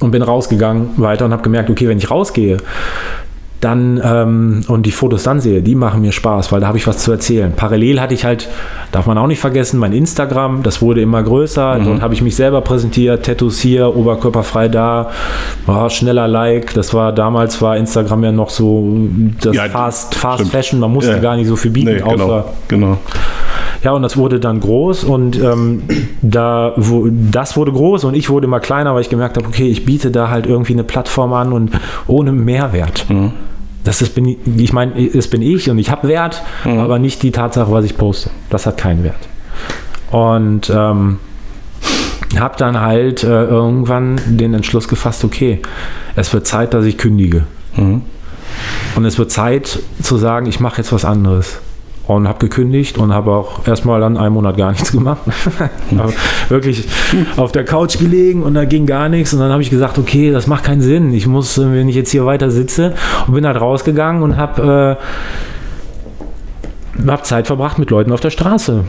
Und 0.00 0.10
bin 0.10 0.22
rausgegangen 0.22 0.90
weiter 0.96 1.24
und 1.24 1.32
habe 1.32 1.42
gemerkt, 1.42 1.70
okay, 1.70 1.88
wenn 1.88 1.98
ich 1.98 2.10
rausgehe, 2.10 2.56
dann 3.62 4.00
ähm, 4.04 4.64
und 4.66 4.84
die 4.86 4.90
Fotos 4.92 5.22
dann 5.22 5.40
sehe, 5.40 5.62
die 5.62 5.76
machen 5.76 6.00
mir 6.02 6.10
Spaß, 6.10 6.50
weil 6.50 6.60
da 6.60 6.66
habe 6.66 6.78
ich 6.78 6.86
was 6.88 6.98
zu 6.98 7.12
erzählen. 7.12 7.52
Parallel 7.56 8.00
hatte 8.00 8.12
ich 8.12 8.24
halt, 8.24 8.48
darf 8.90 9.06
man 9.06 9.16
auch 9.16 9.28
nicht 9.28 9.38
vergessen, 9.38 9.78
mein 9.78 9.92
Instagram, 9.92 10.64
das 10.64 10.82
wurde 10.82 11.00
immer 11.00 11.22
größer. 11.22 11.78
Mhm. 11.78 11.84
Dort 11.84 12.02
habe 12.02 12.12
ich 12.12 12.22
mich 12.22 12.34
selber 12.34 12.60
präsentiert, 12.60 13.24
Tattoos 13.24 13.60
hier, 13.60 13.96
oberkörperfrei 13.96 14.68
da, 14.68 15.10
war 15.64 15.88
schneller 15.90 16.26
Like. 16.26 16.74
Das 16.74 16.92
war 16.92 17.12
damals 17.12 17.62
war 17.62 17.76
Instagram 17.76 18.24
ja 18.24 18.32
noch 18.32 18.50
so 18.50 18.84
das 19.40 19.54
Ja, 19.54 19.64
Fast, 19.68 20.16
Fast 20.16 20.38
stimmt. 20.40 20.50
Fashion, 20.50 20.80
man 20.80 20.92
musste 20.92 21.12
Ja. 21.12 21.18
gar 21.18 21.36
nicht 21.36 21.46
so 21.46 21.54
viel 21.54 21.70
bieten, 21.70 21.94
Nee, 21.94 22.02
außer 22.02 22.44
genau, 22.66 22.86
genau. 22.86 22.98
ja, 23.84 23.92
und 23.92 24.02
das 24.02 24.16
wurde 24.16 24.40
dann 24.40 24.58
groß 24.58 25.04
und 25.04 25.40
ähm, 25.40 25.84
da, 26.20 26.72
wo, 26.76 27.06
das 27.08 27.56
wurde 27.56 27.70
groß 27.70 28.02
und 28.04 28.14
ich 28.14 28.28
wurde 28.28 28.46
immer 28.48 28.58
kleiner, 28.58 28.92
weil 28.94 29.02
ich 29.02 29.08
gemerkt 29.08 29.36
habe, 29.36 29.46
okay, 29.46 29.68
ich 29.68 29.84
biete 29.84 30.10
da 30.10 30.30
halt 30.30 30.46
irgendwie 30.46 30.72
eine 30.72 30.82
Plattform 30.82 31.32
an 31.32 31.52
und 31.52 31.70
ohne 32.08 32.32
Mehrwert. 32.32 33.06
Das 33.84 34.00
ist, 34.00 34.14
bin 34.14 34.36
ich, 34.58 34.72
meine, 34.72 34.96
es 34.96 35.28
bin 35.28 35.42
ich 35.42 35.68
und 35.68 35.78
ich 35.78 35.90
habe 35.90 36.06
Wert, 36.08 36.42
aber 36.64 36.98
nicht 36.98 37.22
die 37.22 37.32
Tatsache, 37.32 37.72
was 37.72 37.84
ich 37.84 37.96
poste. 37.96 38.30
Das 38.48 38.66
hat 38.66 38.76
keinen 38.78 39.02
Wert. 39.02 39.28
Und 40.10 40.70
ähm, 40.70 41.18
habe 42.38 42.56
dann 42.56 42.80
halt 42.80 43.24
äh, 43.24 43.44
irgendwann 43.44 44.20
den 44.26 44.54
Entschluss 44.54 44.88
gefasst, 44.88 45.24
okay, 45.24 45.60
es 46.16 46.32
wird 46.32 46.46
Zeit, 46.46 46.74
dass 46.74 46.84
ich 46.84 46.96
kündige. 46.98 47.44
Und 48.96 49.04
es 49.04 49.18
wird 49.18 49.30
Zeit 49.30 49.80
zu 50.02 50.16
sagen, 50.16 50.46
ich 50.46 50.60
mache 50.60 50.78
jetzt 50.78 50.92
was 50.92 51.04
anderes. 51.04 51.60
Und 52.16 52.28
habe 52.28 52.38
gekündigt 52.38 52.98
und 52.98 53.12
habe 53.12 53.32
auch 53.32 53.66
erstmal 53.66 54.00
dann 54.00 54.16
einen 54.16 54.34
Monat 54.34 54.56
gar 54.56 54.70
nichts 54.70 54.92
gemacht. 54.92 55.22
Wirklich 56.48 56.88
auf 57.36 57.52
der 57.52 57.64
Couch 57.64 57.98
gelegen 57.98 58.42
und 58.42 58.54
da 58.54 58.64
ging 58.64 58.86
gar 58.86 59.08
nichts. 59.08 59.32
Und 59.32 59.40
dann 59.40 59.50
habe 59.50 59.62
ich 59.62 59.70
gesagt, 59.70 59.98
okay, 59.98 60.30
das 60.30 60.46
macht 60.46 60.64
keinen 60.64 60.82
Sinn. 60.82 61.12
Ich 61.14 61.26
muss, 61.26 61.58
wenn 61.58 61.88
ich 61.88 61.96
jetzt 61.96 62.10
hier 62.10 62.26
weiter 62.26 62.50
sitze, 62.50 62.94
und 63.26 63.34
bin 63.34 63.46
halt 63.46 63.60
rausgegangen 63.60 64.22
und 64.22 64.36
habe 64.36 64.98
äh, 65.00 65.04
hab 67.06 67.24
Zeit 67.26 67.46
verbracht 67.46 67.78
mit 67.78 67.90
Leuten 67.90 68.12
auf 68.12 68.20
der 68.20 68.30
Straße, 68.30 68.84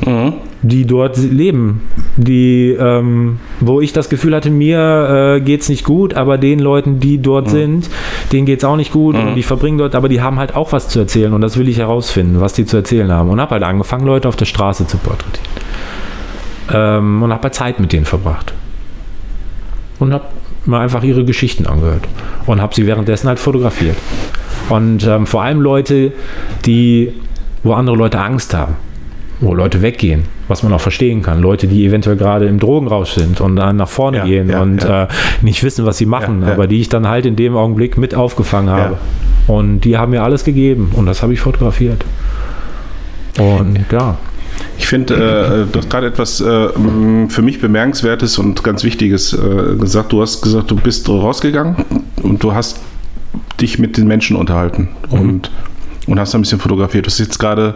die 0.62 0.86
dort 0.86 1.18
leben, 1.18 1.82
die, 2.18 2.76
ähm, 2.78 3.40
wo 3.60 3.80
ich 3.82 3.94
das 3.94 4.10
Gefühl 4.10 4.36
hatte, 4.36 4.50
mir 4.50 5.36
äh, 5.38 5.42
geht 5.42 5.62
es 5.62 5.70
nicht 5.70 5.86
gut, 5.86 6.14
aber 6.14 6.38
den 6.38 6.60
Leuten, 6.60 7.00
die 7.00 7.22
dort 7.22 7.50
sind, 7.50 7.90
denen 8.32 8.46
geht 8.46 8.60
es 8.60 8.66
auch 8.66 8.76
nicht 8.76 8.92
gut 8.92 9.16
und 9.16 9.36
die 9.36 9.44
verbringen 9.44 9.78
dort, 9.78 9.96
aber 9.96 10.10
die 10.10 10.22
haben 10.22 10.38
halt 10.38 10.56
auch 10.56 10.74
was 10.74 10.90
zu 10.90 11.00
erzählen 11.00 11.34
und 11.34 11.42
das 11.42 11.58
will 11.58 11.68
ich 11.70 11.78
herausfinden, 11.78 12.42
was 12.42 12.54
die 12.54 12.66
zu 12.66 12.78
erzählen 12.78 13.12
haben. 13.12 13.30
Und 13.30 13.40
habe 13.40 13.52
halt 13.52 13.64
angefangen, 13.64 14.06
Leute 14.06 14.28
auf 14.28 14.36
der 14.36 14.46
Straße 14.46 14.86
zu 14.88 14.98
porträtieren. 14.98 15.48
Ähm, 16.74 17.24
und 17.24 17.32
habe 17.32 17.44
halt 17.44 17.56
Zeit 17.56 17.80
mit 17.80 17.94
denen 17.94 18.06
verbracht. 18.06 18.54
Und 20.00 20.14
habe 20.14 20.26
mir 20.66 20.80
einfach 20.80 21.04
ihre 21.04 21.26
Geschichten 21.26 21.66
angehört 21.66 22.04
und 22.46 22.62
habe 22.62 22.74
sie 22.74 22.88
währenddessen 22.88 23.28
halt 23.28 23.40
fotografiert. 23.40 23.98
Und 24.70 25.06
ähm, 25.06 25.26
vor 25.26 25.44
allem 25.44 25.62
Leute, 25.62 26.14
die, 26.66 27.14
wo 27.64 27.74
andere 27.74 27.96
Leute 27.96 28.20
Angst 28.20 28.54
haben, 28.54 28.76
wo 29.40 29.54
Leute 29.54 29.82
weggehen, 29.82 30.24
was 30.48 30.64
man 30.64 30.74
auch 30.74 30.82
verstehen 30.82 31.22
kann. 31.22 31.42
Leute, 31.42 31.68
die 31.68 31.86
eventuell 31.86 32.18
gerade 32.18 32.46
im 32.46 32.60
Drogenrausch 32.60 33.12
sind 33.12 33.42
und 33.42 33.56
dann 33.56 33.78
nach 33.78 33.90
vorne 33.90 34.18
Ja, 34.18 34.26
gehen 34.26 34.50
ja, 34.50 34.62
und 34.62 34.84
ja. 34.84 35.04
Äh, 35.04 35.08
nicht 35.42 35.64
wissen, 35.64 35.86
was 35.86 35.98
sie 35.98 36.06
machen, 36.06 36.44
aber 36.44 36.68
die 36.68 36.82
ich 36.82 36.90
dann 36.90 37.08
halt 37.08 37.26
in 37.26 37.36
dem 37.36 37.56
Augenblick 37.56 37.98
mit 37.98 38.16
aufgefangen 38.16 38.70
habe. 38.70 38.98
Und 39.48 39.82
die 39.82 39.98
haben 39.98 40.12
mir 40.12 40.24
alles 40.24 40.44
gegeben 40.44 40.92
und 40.96 41.06
das 41.06 41.22
habe 41.22 41.34
ich 41.34 41.42
fotografiert. 41.42 42.04
Und 43.38 43.80
ja. 43.92 44.18
Ich 44.78 44.88
finde, 44.88 45.16
äh, 45.16 45.72
du 45.72 45.80
hast 45.80 45.90
gerade 45.90 46.08
etwas 46.08 46.40
äh, 46.40 46.70
für 47.30 47.42
mich 47.42 47.60
Bemerkenswertes 47.60 48.38
und 48.38 48.64
ganz 48.64 48.84
Wichtiges 48.84 49.34
äh, 49.34 49.76
gesagt. 49.76 50.12
Du 50.12 50.22
hast 50.22 50.42
gesagt, 50.42 50.72
du 50.72 50.76
bist 50.76 51.10
rausgegangen 51.10 51.76
und 52.22 52.44
du 52.44 52.54
hast 52.54 52.80
dich 53.60 53.80
mit 53.80 53.98
den 53.98 54.08
Menschen 54.08 54.36
unterhalten 54.36 54.90
und, 55.10 55.52
und 56.08 56.20
hast 56.20 56.34
ein 56.36 56.42
bisschen 56.42 56.60
fotografiert. 56.60 57.06
Du 57.06 57.10
hast 57.10 57.20
jetzt 57.20 57.40
gerade. 57.40 57.76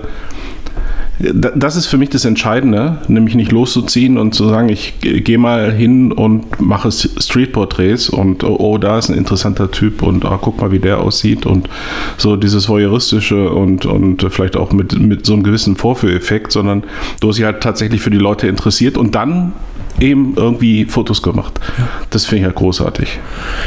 Da- 1.20 1.50
Das 1.56 1.76
ist 1.76 1.88
für 1.88 1.98
mich 1.98 2.10
das 2.10 2.26
Entscheidende, 2.26 3.00
nämlich 3.08 3.34
nicht 3.34 3.52
loszuziehen 3.52 4.20
und 4.20 4.36
zu 4.36 4.48
sagen, 4.50 4.70
ich 4.70 5.00
ge- 5.00 5.20
gehe 5.22 5.40
mal 5.40 5.72
hin 5.72 6.12
und 6.12 6.62
mache 6.62 6.92
Streetporträts 6.92 8.10
und 8.10 8.44
oh, 8.44 8.56
oh, 8.60 8.78
da 8.78 9.00
ist 9.00 9.10
ein 9.10 9.18
interessanter 9.18 9.72
Typ 9.72 10.04
und 10.04 10.26
ah, 10.26 10.38
guck 10.40 10.62
mal, 10.62 10.72
wie 10.72 10.78
der 10.78 11.00
aussieht 11.00 11.48
und 11.48 11.70
so 12.18 12.36
dieses 12.36 12.70
voyeuristische 12.70 13.50
und, 13.50 13.88
und 13.88 14.28
vielleicht 14.30 14.56
auch 14.56 14.72
mit, 14.74 15.00
mit 15.00 15.26
so 15.26 15.34
einem 15.34 15.42
gewissen 15.42 15.76
Vorführeffekt, 15.76 16.52
sondern 16.52 16.84
du 17.20 17.30
hast 17.30 17.38
dich 17.38 17.46
halt 17.46 17.62
tatsächlich 17.62 18.00
für 18.02 18.12
die 18.12 18.20
Leute 18.20 18.48
interessiert 18.48 18.96
und 18.96 19.16
dann 19.16 19.54
eben 20.00 20.36
irgendwie 20.36 20.86
Fotos 20.86 21.24
gemacht. 21.24 21.60
Das 22.12 22.26
finde 22.28 22.42
ich 22.42 22.46
halt 22.46 22.56
großartig. 22.56 23.18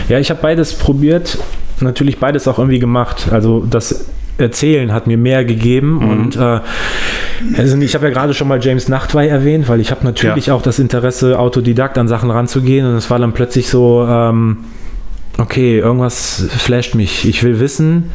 Ja, 0.09 0.21
ich 0.21 0.31
habe 0.31 0.41
beides 0.41 0.75
probiert, 0.75 1.37
natürlich 1.81 2.19
beides 2.19 2.47
auch 2.47 2.61
irgendwie 2.61 2.79
gemacht. 2.79 3.27
Also 3.33 3.67
das 3.69 4.05
Erzählen 4.41 4.93
hat 4.93 5.07
mir 5.07 5.17
mehr 5.19 5.45
gegeben 5.45 5.99
und 5.99 6.37
äh, 6.37 6.61
also 7.57 7.77
ich 7.79 7.95
habe 7.95 8.07
ja 8.09 8.13
gerade 8.13 8.35
schon 8.35 8.49
mal 8.49 8.59
James 8.63 8.89
Nachtwey 8.89 9.29
erwähnt, 9.29 9.69
weil 9.69 9.81
ich 9.81 9.91
habe 9.91 10.05
natürlich 10.05 10.51
auch 10.51 10.63
das 10.63 10.79
Interesse, 10.79 11.39
Autodidakt 11.39 11.97
an 11.99 12.09
Sachen 12.09 12.31
ranzugehen 12.31 12.87
und 12.87 12.95
es 12.97 13.09
war 13.11 13.19
dann 13.19 13.33
plötzlich 13.33 13.69
so, 13.69 14.07
ähm, 14.09 14.59
okay, 15.39 15.79
irgendwas 15.79 16.47
flasht 16.57 16.95
mich. 16.95 17.27
Ich 17.29 17.43
will 17.43 17.61
wissen, 17.61 18.11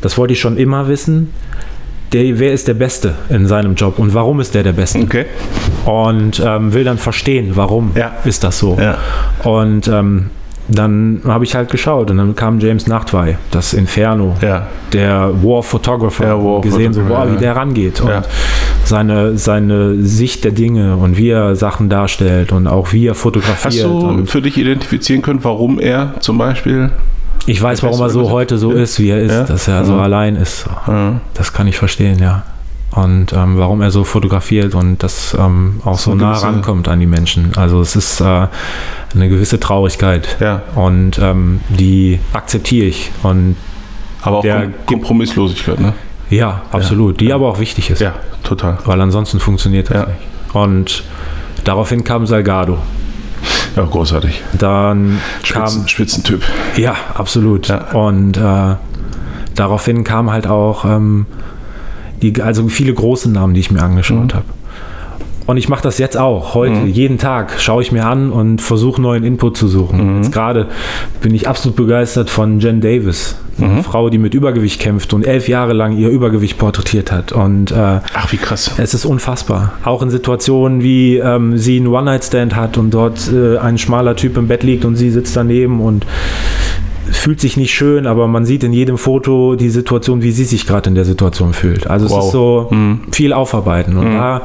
das 0.00 0.16
wollte 0.18 0.32
ich 0.34 0.40
schon 0.40 0.56
immer 0.56 0.88
wissen, 0.88 1.30
der, 2.12 2.38
wer 2.38 2.52
ist 2.52 2.68
der 2.68 2.74
Beste 2.74 3.14
in 3.28 3.46
seinem 3.46 3.74
Job 3.74 3.98
und 3.98 4.14
warum 4.14 4.38
ist 4.40 4.54
der 4.54 4.62
der 4.62 4.72
Beste? 4.72 5.00
Okay. 5.00 5.24
und 5.84 6.40
ähm, 6.44 6.72
will 6.72 6.84
dann 6.84 6.98
verstehen, 6.98 7.52
warum 7.54 7.90
Ja. 7.96 8.12
ist 8.24 8.44
das 8.44 8.58
so. 8.58 8.78
Ja. 8.80 8.98
Und 9.42 9.88
ähm, 9.88 10.30
dann 10.68 11.20
habe 11.26 11.44
ich 11.44 11.54
halt 11.54 11.70
geschaut 11.70 12.10
und 12.10 12.16
dann 12.16 12.34
kam 12.34 12.58
James 12.58 12.86
Nachtwey, 12.86 13.36
das 13.50 13.74
Inferno, 13.74 14.34
Ja. 14.40 14.66
der 14.92 15.30
War 15.42 15.62
Photographer, 15.62 16.26
Ja, 16.28 16.42
War 16.42 16.60
gesehen, 16.60 16.92
so, 16.94 17.00
Photographer, 17.02 17.28
wow, 17.30 17.36
wie 17.36 17.40
der 17.40 17.56
rangeht 17.56 18.00
und 18.00 18.08
Ja. 18.08 18.22
seine, 18.84 19.36
seine 19.36 19.96
Sicht 20.02 20.44
der 20.44 20.52
Dinge 20.52 20.96
und 20.96 21.16
wie 21.18 21.28
er 21.30 21.54
Sachen 21.56 21.88
darstellt 21.90 22.52
und 22.52 22.66
auch 22.66 22.92
wie 22.92 23.06
er 23.06 23.12
Hast 23.12 23.20
fotografiert. 23.20 23.84
du 23.84 23.98
und 23.98 24.30
für 24.30 24.40
dich 24.40 24.56
identifizieren 24.56 25.20
können, 25.22 25.40
warum 25.42 25.78
er 25.78 26.14
zum 26.20 26.38
Beispiel? 26.38 26.90
ich 27.46 27.60
weiß, 27.60 27.82
warum 27.82 28.00
er 28.00 28.08
so 28.08 28.30
heute 28.30 28.56
so 28.56 28.72
ist, 28.72 28.98
wie 29.00 29.10
er 29.10 29.20
ist, 29.20 29.32
Ja. 29.32 29.42
dass 29.44 29.68
er 29.68 29.84
so 29.84 29.92
Ja. 29.92 29.98
allein 30.02 30.34
ist. 30.36 30.64
Das 31.34 31.52
kann 31.52 31.66
ich 31.66 31.76
verstehen, 31.76 32.18
ja. 32.18 32.42
Und 32.94 33.32
ähm, 33.32 33.58
warum 33.58 33.80
er 33.82 33.90
so 33.90 34.04
fotografiert 34.04 34.74
und 34.74 35.02
das 35.02 35.36
ähm, 35.38 35.80
auch 35.84 35.98
so 35.98 36.12
eine 36.12 36.22
nah 36.22 36.32
gewisse- 36.32 36.46
rankommt 36.46 36.86
an 36.88 37.00
die 37.00 37.06
Menschen. 37.06 37.50
Also 37.56 37.80
es 37.80 37.96
ist 37.96 38.20
äh, 38.20 38.24
eine 39.14 39.28
gewisse 39.28 39.58
Traurigkeit. 39.58 40.36
Ja. 40.40 40.62
Und 40.76 41.18
ähm, 41.20 41.60
die 41.70 42.20
akzeptiere 42.32 42.86
ich. 42.86 43.10
Und 43.24 43.56
Aber 44.22 44.38
auch 44.38 44.42
Der 44.42 44.66
Kom 44.86 44.98
Kompromisslosigkeit, 45.00 45.80
ne? 45.80 45.92
ja, 46.30 46.62
absolut. 46.70 47.20
Die 47.20 47.32
aber 47.32 47.48
auch 47.48 47.58
wichtig 47.58 47.90
ist. 47.90 48.00
Ja, 48.00 48.14
total. 48.44 48.78
Weil 48.84 49.00
ansonsten 49.00 49.40
funktioniert 49.40 49.90
das 49.90 49.96
Ja. 49.96 50.06
nicht. 50.06 50.18
Und 50.54 51.02
daraufhin 51.64 52.04
kam 52.04 52.26
Salgado. 52.26 52.78
Ja, 53.74 53.82
großartig. 53.84 54.40
Dann 54.56 55.18
Spitzen, 55.42 55.80
kam 55.80 55.88
Spitzentyp. 55.88 56.42
Ja, 56.76 56.94
absolut. 57.14 57.66
Ja. 57.66 57.90
Und 57.92 58.36
äh, 58.36 58.76
daraufhin 59.56 60.04
kam 60.04 60.30
halt 60.30 60.46
auch 60.46 60.84
ähm, 60.84 61.26
die, 62.32 62.42
also 62.42 62.68
viele 62.68 62.92
große 62.94 63.30
Namen, 63.30 63.54
die 63.54 63.60
ich 63.60 63.70
mir 63.70 63.82
angeschaut 63.82 64.32
Mhm. 64.32 64.36
habe. 64.36 64.44
Und 65.46 65.58
ich 65.58 65.68
mache 65.68 65.82
das 65.82 65.98
jetzt 65.98 66.16
auch, 66.16 66.54
heute, 66.54 66.86
jeden 66.86 67.18
Tag 67.18 67.56
schaue 67.60 67.82
ich 67.82 67.92
mir 67.92 68.06
an 68.06 68.32
und 68.32 68.62
versuche 68.62 68.98
neuen 69.02 69.24
Input 69.24 69.58
zu 69.58 69.68
suchen. 69.68 70.16
Mhm. 70.16 70.22
Jetzt 70.22 70.32
gerade 70.32 70.68
bin 71.20 71.34
ich 71.34 71.46
absolut 71.46 71.76
begeistert 71.76 72.30
von 72.30 72.60
Jen 72.60 72.80
Davis, 72.80 73.36
Mhm. 73.58 73.64
eine 73.70 73.82
Frau, 73.82 74.08
die 74.08 74.16
mit 74.16 74.32
Übergewicht 74.32 74.80
kämpft 74.80 75.12
und 75.12 75.26
elf 75.26 75.46
Jahre 75.46 75.74
lang 75.74 75.98
ihr 75.98 76.08
Übergewicht 76.08 76.56
porträtiert 76.56 77.12
hat. 77.12 77.32
Und 77.32 77.72
äh, 77.72 77.74
Ach, 78.14 78.32
wie 78.32 78.38
krass. 78.38 78.70
es 78.78 78.94
ist 78.94 79.04
unfassbar. 79.04 79.72
Auch 79.84 80.00
in 80.02 80.08
Situationen, 80.08 80.82
wie 80.82 81.18
ähm, 81.18 81.58
sie 81.58 81.76
einen 81.76 81.88
One-Night-Stand 81.88 82.56
hat 82.56 82.78
und 82.78 82.92
dort 82.94 83.30
äh, 83.30 83.58
ein 83.58 83.76
schmaler 83.76 84.16
Typ 84.16 84.38
im 84.38 84.48
Bett 84.48 84.62
liegt 84.62 84.86
und 84.86 84.96
sie 84.96 85.10
sitzt 85.10 85.36
daneben 85.36 85.80
und 85.82 86.06
fühlt 87.24 87.40
sich 87.40 87.56
nicht 87.56 87.72
schön, 87.72 88.06
aber 88.06 88.28
man 88.28 88.44
sieht 88.44 88.64
in 88.64 88.74
jedem 88.74 88.98
Foto 88.98 89.56
die 89.56 89.70
Situation, 89.70 90.20
wie 90.22 90.30
sie 90.30 90.44
sich 90.44 90.66
gerade 90.66 90.90
in 90.90 90.94
der 90.94 91.06
Situation 91.06 91.54
fühlt. 91.54 91.86
Also 91.86 92.04
es 92.04 92.12
Wow. 92.12 92.24
ist 92.26 92.32
so 92.32 92.70
viel 93.12 93.32
aufarbeiten. 93.32 93.96
Und 93.96 94.12
da, 94.12 94.42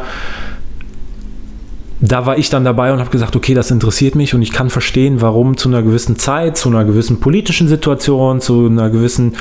da 2.00 2.26
war 2.26 2.38
ich 2.38 2.50
dann 2.50 2.64
dabei 2.64 2.94
und 2.94 3.00
habe 3.00 3.10
gesagt, 3.10 3.36
okay, 3.36 3.54
das 3.54 3.70
interessiert 3.70 4.16
mich 4.16 4.34
und 4.34 4.42
ich 4.42 4.54
kann 4.54 4.70
verstehen, 4.70 5.20
warum 5.20 5.58
zu 5.58 5.68
einer 5.68 5.82
gewissen 5.84 6.16
Zeit, 6.16 6.56
zu 6.56 6.70
einer 6.70 6.86
gewissen 6.86 7.20
politischen 7.20 7.68
Situation, 7.68 8.40
zu 8.40 8.68
einer 8.68 8.90
gewissen, 8.90 9.34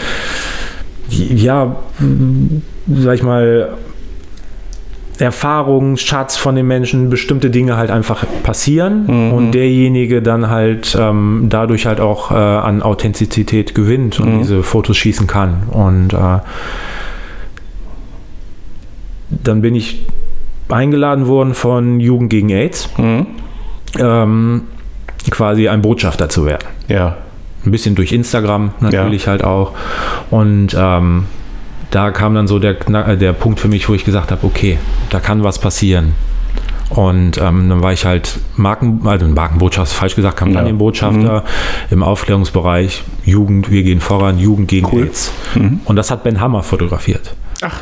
ja, 1.08 1.76
sag 2.92 3.14
ich 3.14 3.22
mal, 3.22 3.68
Erfahrungsschatz 5.20 6.36
von 6.36 6.54
den 6.54 6.66
Menschen 6.66 7.10
bestimmte 7.10 7.50
Dinge 7.50 7.76
halt 7.76 7.90
einfach 7.90 8.24
passieren 8.44 9.32
und 9.32 9.52
derjenige 9.52 10.22
dann 10.22 10.48
halt 10.48 10.96
ähm, 10.98 11.46
dadurch 11.48 11.86
halt 11.86 12.00
auch 12.00 12.30
äh, 12.30 12.34
an 12.34 12.82
Authentizität 12.82 13.74
gewinnt 13.74 14.20
und 14.20 14.38
diese 14.40 14.62
Fotos 14.62 14.96
schießen 14.96 15.26
kann. 15.26 15.64
Und 15.70 16.12
äh, 16.12 16.38
dann 19.30 19.60
bin 19.62 19.74
ich 19.74 20.06
eingeladen 20.68 21.26
worden 21.26 21.54
von 21.54 22.00
Jugend 22.00 22.30
gegen 22.30 22.50
AIDS, 22.50 22.88
Mhm. 22.98 23.26
ähm, 23.98 24.62
quasi 25.30 25.68
ein 25.68 25.82
Botschafter 25.82 26.28
zu 26.28 26.46
werden. 26.46 26.66
Ja. 26.88 27.16
ein 27.66 27.70
bisschen 27.72 27.94
durch 27.96 28.12
Instagram 28.12 28.70
natürlich 28.80 29.26
halt 29.26 29.42
auch. 29.44 29.72
Und 30.30 30.74
ähm, 30.78 31.24
da 31.90 32.10
kam 32.10 32.34
dann 32.34 32.46
so 32.46 32.58
der, 32.58 32.76
äh, 32.88 33.16
der 33.16 33.32
Punkt 33.32 33.60
für 33.60 33.68
mich, 33.68 33.88
wo 33.88 33.94
ich 33.94 34.04
gesagt 34.04 34.30
habe, 34.30 34.44
okay, 34.46 34.78
da 35.10 35.20
kann 35.20 35.42
was 35.42 35.58
passieren. 35.58 36.12
Und 36.90 37.36
ähm, 37.36 37.68
dann 37.68 37.82
war 37.82 37.92
ich 37.92 38.06
halt 38.06 38.38
Marken, 38.56 39.02
also 39.04 39.26
Markenbotschafter, 39.26 39.94
falsch 39.94 40.16
gesagt, 40.16 40.38
Kampagnenbotschafter 40.38 41.44
im 41.90 42.02
Aufklärungsbereich 42.02 43.02
Jugend, 43.24 43.70
wir 43.70 43.82
gehen 43.82 44.00
voran, 44.00 44.38
Jugend 44.38 44.68
gegen 44.68 44.86
Cool. 44.90 45.02
AIDS. 45.04 45.30
Und 45.84 45.96
das 45.96 46.10
hat 46.10 46.24
Ben 46.24 46.40
Hammer 46.40 46.62
fotografiert. 46.62 47.34
Ach, 47.60 47.78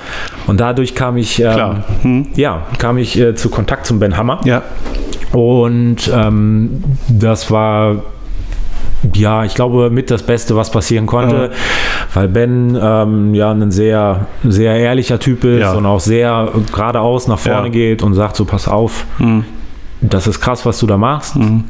Und 0.49 0.59
dadurch 0.59 0.95
kam 0.97 1.17
ich, 1.19 1.39
ähm, 1.39 1.53
Klar. 1.53 1.85
Hm. 2.03 2.27
ja, 2.35 2.67
kam 2.79 2.99
ich 2.99 3.17
äh, 3.19 3.35
zu 3.37 3.49
Kontakt 3.49 3.87
zum 3.87 4.01
Ben 4.01 4.17
Hammer. 4.17 4.41
ja. 4.45 4.63
Und 5.33 6.11
ähm, 6.15 6.83
das 7.09 7.51
war, 7.51 8.03
ja, 9.15 9.45
ich 9.45 9.55
glaube, 9.55 9.91
mit 9.91 10.11
das 10.11 10.23
Beste, 10.23 10.57
was 10.57 10.71
passieren 10.71 11.07
konnte, 11.07 11.51
weil 12.15 12.29
Ben 12.29 12.79
ähm, 12.81 13.35
ja 13.35 13.51
ein 13.53 13.71
sehr, 13.71 14.27
sehr 14.45 14.77
ehrlicher 14.77 15.19
Typ 15.19 15.45
ist 15.45 15.61
Ja. 15.61 15.73
und 15.75 15.87
auch 15.87 16.01
sehr 16.01 16.49
geradeaus 16.73 17.29
nach 17.29 17.39
vorne 17.39 17.67
Ja. 17.67 17.73
geht 17.73 18.03
und 18.03 18.15
sagt 18.15 18.37
so, 18.37 18.45
pass 18.45 18.69
auf, 18.69 19.05
Hm. 19.19 19.45
das 20.01 20.27
ist 20.27 20.41
krass, 20.41 20.65
was 20.67 20.79
du 20.79 20.87
da 20.87 20.97
machst. 20.97 21.37
Mhm. 21.37 21.65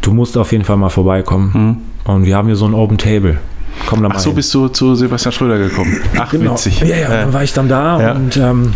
Du 0.00 0.12
musst 0.12 0.36
auf 0.38 0.52
jeden 0.52 0.64
Fall 0.64 0.76
mal 0.76 0.88
vorbeikommen. 0.88 1.82
Und 2.04 2.24
wir 2.24 2.36
haben 2.36 2.46
hier 2.46 2.56
so 2.56 2.64
ein 2.66 2.74
Open 2.74 2.96
Table. 2.96 3.38
Komm 3.86 4.02
da 4.02 4.08
mal 4.08 4.14
Ach 4.16 4.20
so, 4.20 4.30
hin. 4.30 4.36
bist 4.36 4.52
du 4.54 4.68
zu 4.68 4.94
Sebastian 4.94 5.32
Schröder 5.32 5.58
gekommen. 5.58 5.96
Ach, 6.18 6.32
witzig. 6.32 6.80
Ja, 6.80 6.96
ja, 6.96 7.08
dann 7.08 7.32
war 7.32 7.42
ich 7.42 7.52
dann 7.52 7.68
da 7.68 8.00
Ja. 8.00 8.12
und 8.12 8.36
ähm, 8.36 8.72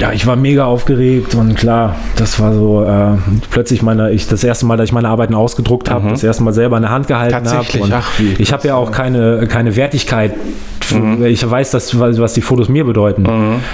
ja, 0.00 0.12
ich 0.12 0.26
war 0.26 0.36
mega 0.36 0.64
aufgeregt 0.64 1.34
und 1.34 1.54
klar, 1.56 1.96
das 2.16 2.40
war 2.40 2.52
so 2.52 2.82
äh, 2.84 3.16
plötzlich 3.50 3.82
meine, 3.82 4.10
ich 4.10 4.26
das 4.26 4.42
erste 4.42 4.66
Mal, 4.66 4.76
dass 4.76 4.86
ich 4.86 4.92
meine 4.92 5.08
Arbeiten 5.08 5.34
ausgedruckt 5.34 5.90
habe, 5.90 6.08
das 6.10 6.24
erste 6.24 6.42
Mal 6.42 6.52
selber 6.52 6.76
in 6.76 6.82
der 6.82 6.90
Hand 6.90 7.06
gehalten 7.08 7.34
habe. 7.52 7.64
Mhm. 7.64 8.36
Ich 8.38 8.52
habe 8.52 8.66
ja 8.68 8.74
auch 8.74 8.90
keine, 8.90 9.46
keine 9.48 9.76
Wertigkeit. 9.76 10.32
für- 10.80 10.98
Mhm. 10.98 11.24
Ich 11.26 11.48
weiß, 11.48 11.70
das, 11.70 11.98
was 12.00 12.32
die 12.34 12.40
Fotos 12.40 12.68
mir 12.68 12.84
bedeuten, 12.84 13.24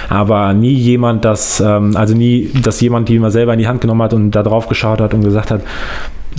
aber 0.09 0.53
nie 0.53 0.73
jemand, 0.73 1.25
das, 1.25 1.59
ähm, 1.59 1.95
also 1.97 2.15
nie, 2.15 2.51
dass 2.63 2.79
jemand 2.81 3.09
die 3.09 3.17
mal 3.19 3.31
selber 3.31 3.53
in 3.53 3.59
die 3.59 3.67
Hand 3.67 3.81
genommen 3.81 4.03
hat 4.03 4.13
und 4.13 4.31
da 4.31 4.43
drauf 4.43 4.67
geschaut 4.67 5.01
hat 5.01 5.13
und 5.15 5.23
gesagt 5.23 5.49
hat, 5.51 5.61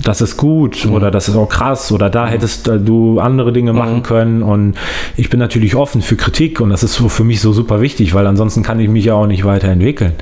das 0.03 0.21
ist 0.21 0.37
gut 0.37 0.85
Mhm. 0.85 0.93
oder 0.93 1.11
das 1.11 1.27
ist 1.27 1.35
auch 1.35 1.49
krass 1.49 1.91
oder 1.91 2.09
da 2.09 2.27
hättest 2.27 2.67
äh, 2.67 2.79
du 2.79 3.19
andere 3.19 3.51
Dinge 3.53 3.73
machen 3.73 4.03
können 4.03 4.41
und 4.43 4.75
ich 5.17 5.29
bin 5.29 5.39
natürlich 5.39 5.75
offen 5.75 6.01
für 6.01 6.15
Kritik 6.15 6.59
und 6.61 6.69
das 6.69 6.83
ist 6.83 6.93
so 6.95 7.09
für 7.09 7.23
mich 7.23 7.41
so 7.41 7.53
super 7.53 7.81
wichtig, 7.81 8.13
weil 8.13 8.25
ansonsten 8.27 8.63
kann 8.63 8.79
ich 8.79 8.89
mich 8.89 9.05
ja 9.05 9.13
auch 9.13 9.27
nicht 9.27 9.45
weiterentwickeln. 9.45 10.13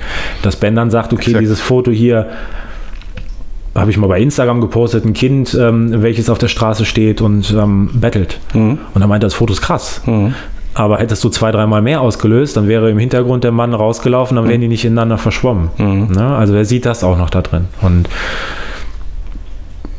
Dass 0.42 0.56
Ben 0.56 0.76
dann 0.76 0.90
sagt, 0.92 1.14
okay, 1.14 1.28
Exakt. 1.32 1.42
dieses 1.42 1.62
Foto 1.62 1.92
hier 1.92 2.28
habe 3.76 3.92
ich 3.92 3.98
mal 3.98 4.08
bei 4.08 4.20
Instagram 4.20 4.62
gepostet, 4.62 5.06
ein 5.06 5.14
Kind, 5.14 5.56
ähm, 5.60 6.02
welches 6.02 6.30
auf 6.30 6.38
der 6.40 6.48
Straße 6.48 6.86
steht 6.86 7.22
und 7.22 7.52
ähm, 7.52 7.90
bettelt. 7.94 8.40
Und 8.54 8.80
er 9.00 9.08
meinte, 9.08 9.28
das 9.28 9.36
Foto 9.36 9.54
ist 9.54 9.62
krass. 9.62 10.02
Aber 10.74 10.98
hättest 11.00 11.24
du 11.24 11.30
zwei, 11.30 11.52
dreimal 11.52 11.82
mehr 11.82 12.02
ausgelöst, 12.02 12.58
dann 12.58 12.68
wäre 12.68 12.90
im 12.90 12.98
Hintergrund 13.00 13.44
der 13.44 13.52
Mann 13.52 13.74
rausgelaufen, 13.74 14.36
dann 14.36 14.48
wären 14.50 14.62
die 14.62 14.68
nicht 14.68 14.86
ineinander 14.86 15.18
verschwommen. 15.18 15.70
Ne? 15.78 16.36
Also 16.36 16.54
wer 16.54 16.66
sieht 16.66 16.86
das 16.86 17.04
auch 17.04 17.18
noch 17.18 17.30
da 17.30 17.42
drin? 17.42 17.66
Und 17.82 18.10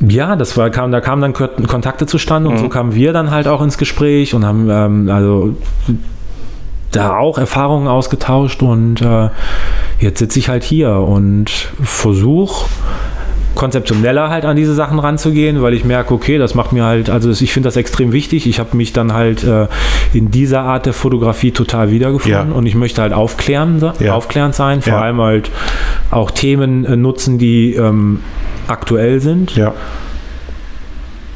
ja, 0.01 0.37
das 0.37 0.57
war, 0.57 0.71
kam, 0.71 0.93
da 0.93 1.01
kamen 1.01 1.23
dann 1.23 1.33
Ko- 1.33 1.49
Kontakte 1.67 2.07
zustande 2.07 2.49
und 2.49 2.59
so 2.59 2.69
kamen 2.69 2.95
wir 2.95 3.13
dann 3.13 3.31
halt 3.31 3.47
auch 3.49 3.61
ins 3.63 3.77
Gespräch 3.79 4.35
und 4.35 4.45
haben 4.47 4.69
ähm, 4.71 5.11
also 5.11 5.55
da 6.93 7.17
auch 7.19 7.39
Erfahrungen 7.39 7.87
ausgetauscht 7.87 8.63
und 8.63 9.01
äh, 9.03 9.29
jetzt 10.01 10.19
sitze 10.19 10.39
ich 10.39 10.49
halt 10.49 10.65
hier 10.65 10.91
und 10.93 11.51
versuche 11.83 12.67
konzeptioneller 13.61 14.31
halt 14.31 14.47
an 14.47 14.57
diese 14.57 14.75
Sachen 14.75 14.99
ranzugehen, 14.99 15.61
weil 15.61 15.75
ich 15.75 15.85
merke, 15.85 16.15
okay, 16.15 16.39
das 16.39 16.55
macht 16.55 16.73
mir 16.73 16.83
halt, 16.85 17.11
also 17.11 17.29
ich 17.31 17.53
finde 17.53 17.67
das 17.67 17.77
extrem 17.77 18.11
wichtig. 18.11 18.47
Ich 18.47 18.59
habe 18.59 18.75
mich 18.75 18.95
dann 18.95 19.13
halt 19.13 19.45
äh, 19.45 19.67
in 20.15 20.31
dieser 20.31 20.63
Art 20.63 20.87
der 20.87 20.95
Fotografie 20.95 21.51
total 21.51 21.91
wiedergefunden 21.91 22.51
Ja. 22.51 22.57
und 22.57 22.65
ich 22.65 22.75
möchte 22.75 23.03
halt 23.03 23.13
aufklären, 23.13 23.79
Ja. 24.01 24.15
aufklärend 24.15 24.55
sein, 24.55 24.81
vor 24.81 24.95
Ja. 24.95 25.01
allem 25.03 25.21
halt 25.21 25.51
auch 26.11 26.31
Themen 26.31 26.87
äh, 26.87 26.97
nutzen, 26.97 27.37
die 27.37 27.75
ähm, 27.75 28.21
aktuell 28.67 29.21
sind 29.21 29.55
Ja. 29.57 29.75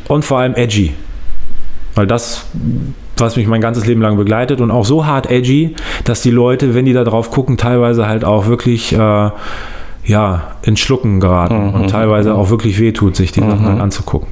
und 0.08 0.24
vor 0.24 0.38
allem 0.38 0.54
edgy. 0.54 0.94
Weil 1.94 2.06
das, 2.06 2.46
was 3.18 3.36
mich 3.36 3.46
mein 3.46 3.60
ganzes 3.60 3.84
Leben 3.84 4.00
lang 4.00 4.16
begleitet 4.16 4.62
und 4.62 4.70
auch 4.70 4.86
so 4.86 5.04
hart 5.04 5.30
edgy, 5.30 5.76
dass 6.04 6.22
die 6.22 6.30
Leute, 6.30 6.74
wenn 6.74 6.86
die 6.86 6.94
da 6.94 7.04
drauf 7.04 7.30
gucken, 7.30 7.58
teilweise 7.58 8.08
halt 8.08 8.24
auch 8.24 8.46
wirklich 8.46 8.94
äh, 8.94 9.30
ja, 10.05 10.42
ins 10.62 10.80
Schlucken 10.80 11.20
geraten 11.20 11.70
und 11.70 11.90
teilweise 11.90 12.34
auch 12.34 12.50
wirklich 12.50 12.78
wehtut, 12.78 13.16
sich 13.16 13.32
die 13.32 13.40
Sachen 13.40 13.64
halt 13.64 13.80
anzugucken. 13.80 14.28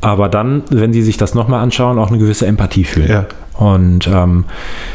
Aber 0.00 0.28
dann, 0.28 0.62
wenn 0.70 0.92
sie 0.92 1.02
sich 1.02 1.16
das 1.16 1.34
nochmal 1.34 1.60
anschauen, 1.60 1.98
auch 1.98 2.08
eine 2.08 2.18
gewisse 2.18 2.46
Empathie 2.46 2.84
fühlen. 2.84 3.10
Ja. 3.10 3.26
Und 3.58 4.06
ähm, 4.06 4.44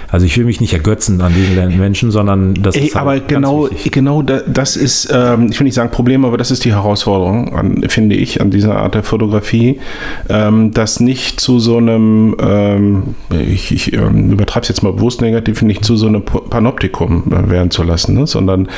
also 0.09 0.25
ich 0.25 0.37
will 0.37 0.45
mich 0.45 0.61
nicht 0.61 0.73
ergötzen 0.73 1.19
an 1.19 1.33
diesen 1.33 1.77
Menschen, 1.77 2.11
sondern 2.11 2.53
das 2.53 2.75
Ey, 2.75 2.87
ist 2.87 2.95
halt 2.95 3.01
aber 3.01 3.19
ganz 3.19 3.27
genau, 3.27 3.69
genau 3.91 4.21
da, 4.21 4.39
das 4.47 4.77
ist, 4.77 5.11
ähm, 5.13 5.49
ich 5.51 5.59
will 5.59 5.65
nicht 5.65 5.73
sagen 5.73 5.91
Problem, 5.91 6.23
aber 6.23 6.37
das 6.37 6.49
ist 6.49 6.63
die 6.63 6.71
Herausforderung, 6.71 7.53
an, 7.53 7.83
finde 7.89 8.15
ich, 8.15 8.39
an 8.39 8.51
dieser 8.51 8.77
Art 8.77 8.95
der 8.95 9.03
Fotografie, 9.03 9.81
ähm, 10.29 10.71
das 10.73 11.01
nicht 11.01 11.41
zu 11.41 11.59
so 11.59 11.75
einem, 11.75 12.37
ähm, 12.39 13.15
ich, 13.31 13.73
ich 13.73 13.91
ähm, 13.91 14.31
übertreibe 14.31 14.63
es 14.63 14.69
jetzt 14.69 14.81
mal 14.81 14.93
bewusst 14.93 15.19
negativ, 15.19 15.61
nicht 15.61 15.83
zu 15.83 15.97
so 15.97 16.07
einem 16.07 16.23
Panoptikum 16.23 17.33
äh, 17.33 17.49
werden 17.49 17.69
zu 17.69 17.83
lassen, 17.83 18.13
ne? 18.13 18.27
sondern 18.27 18.69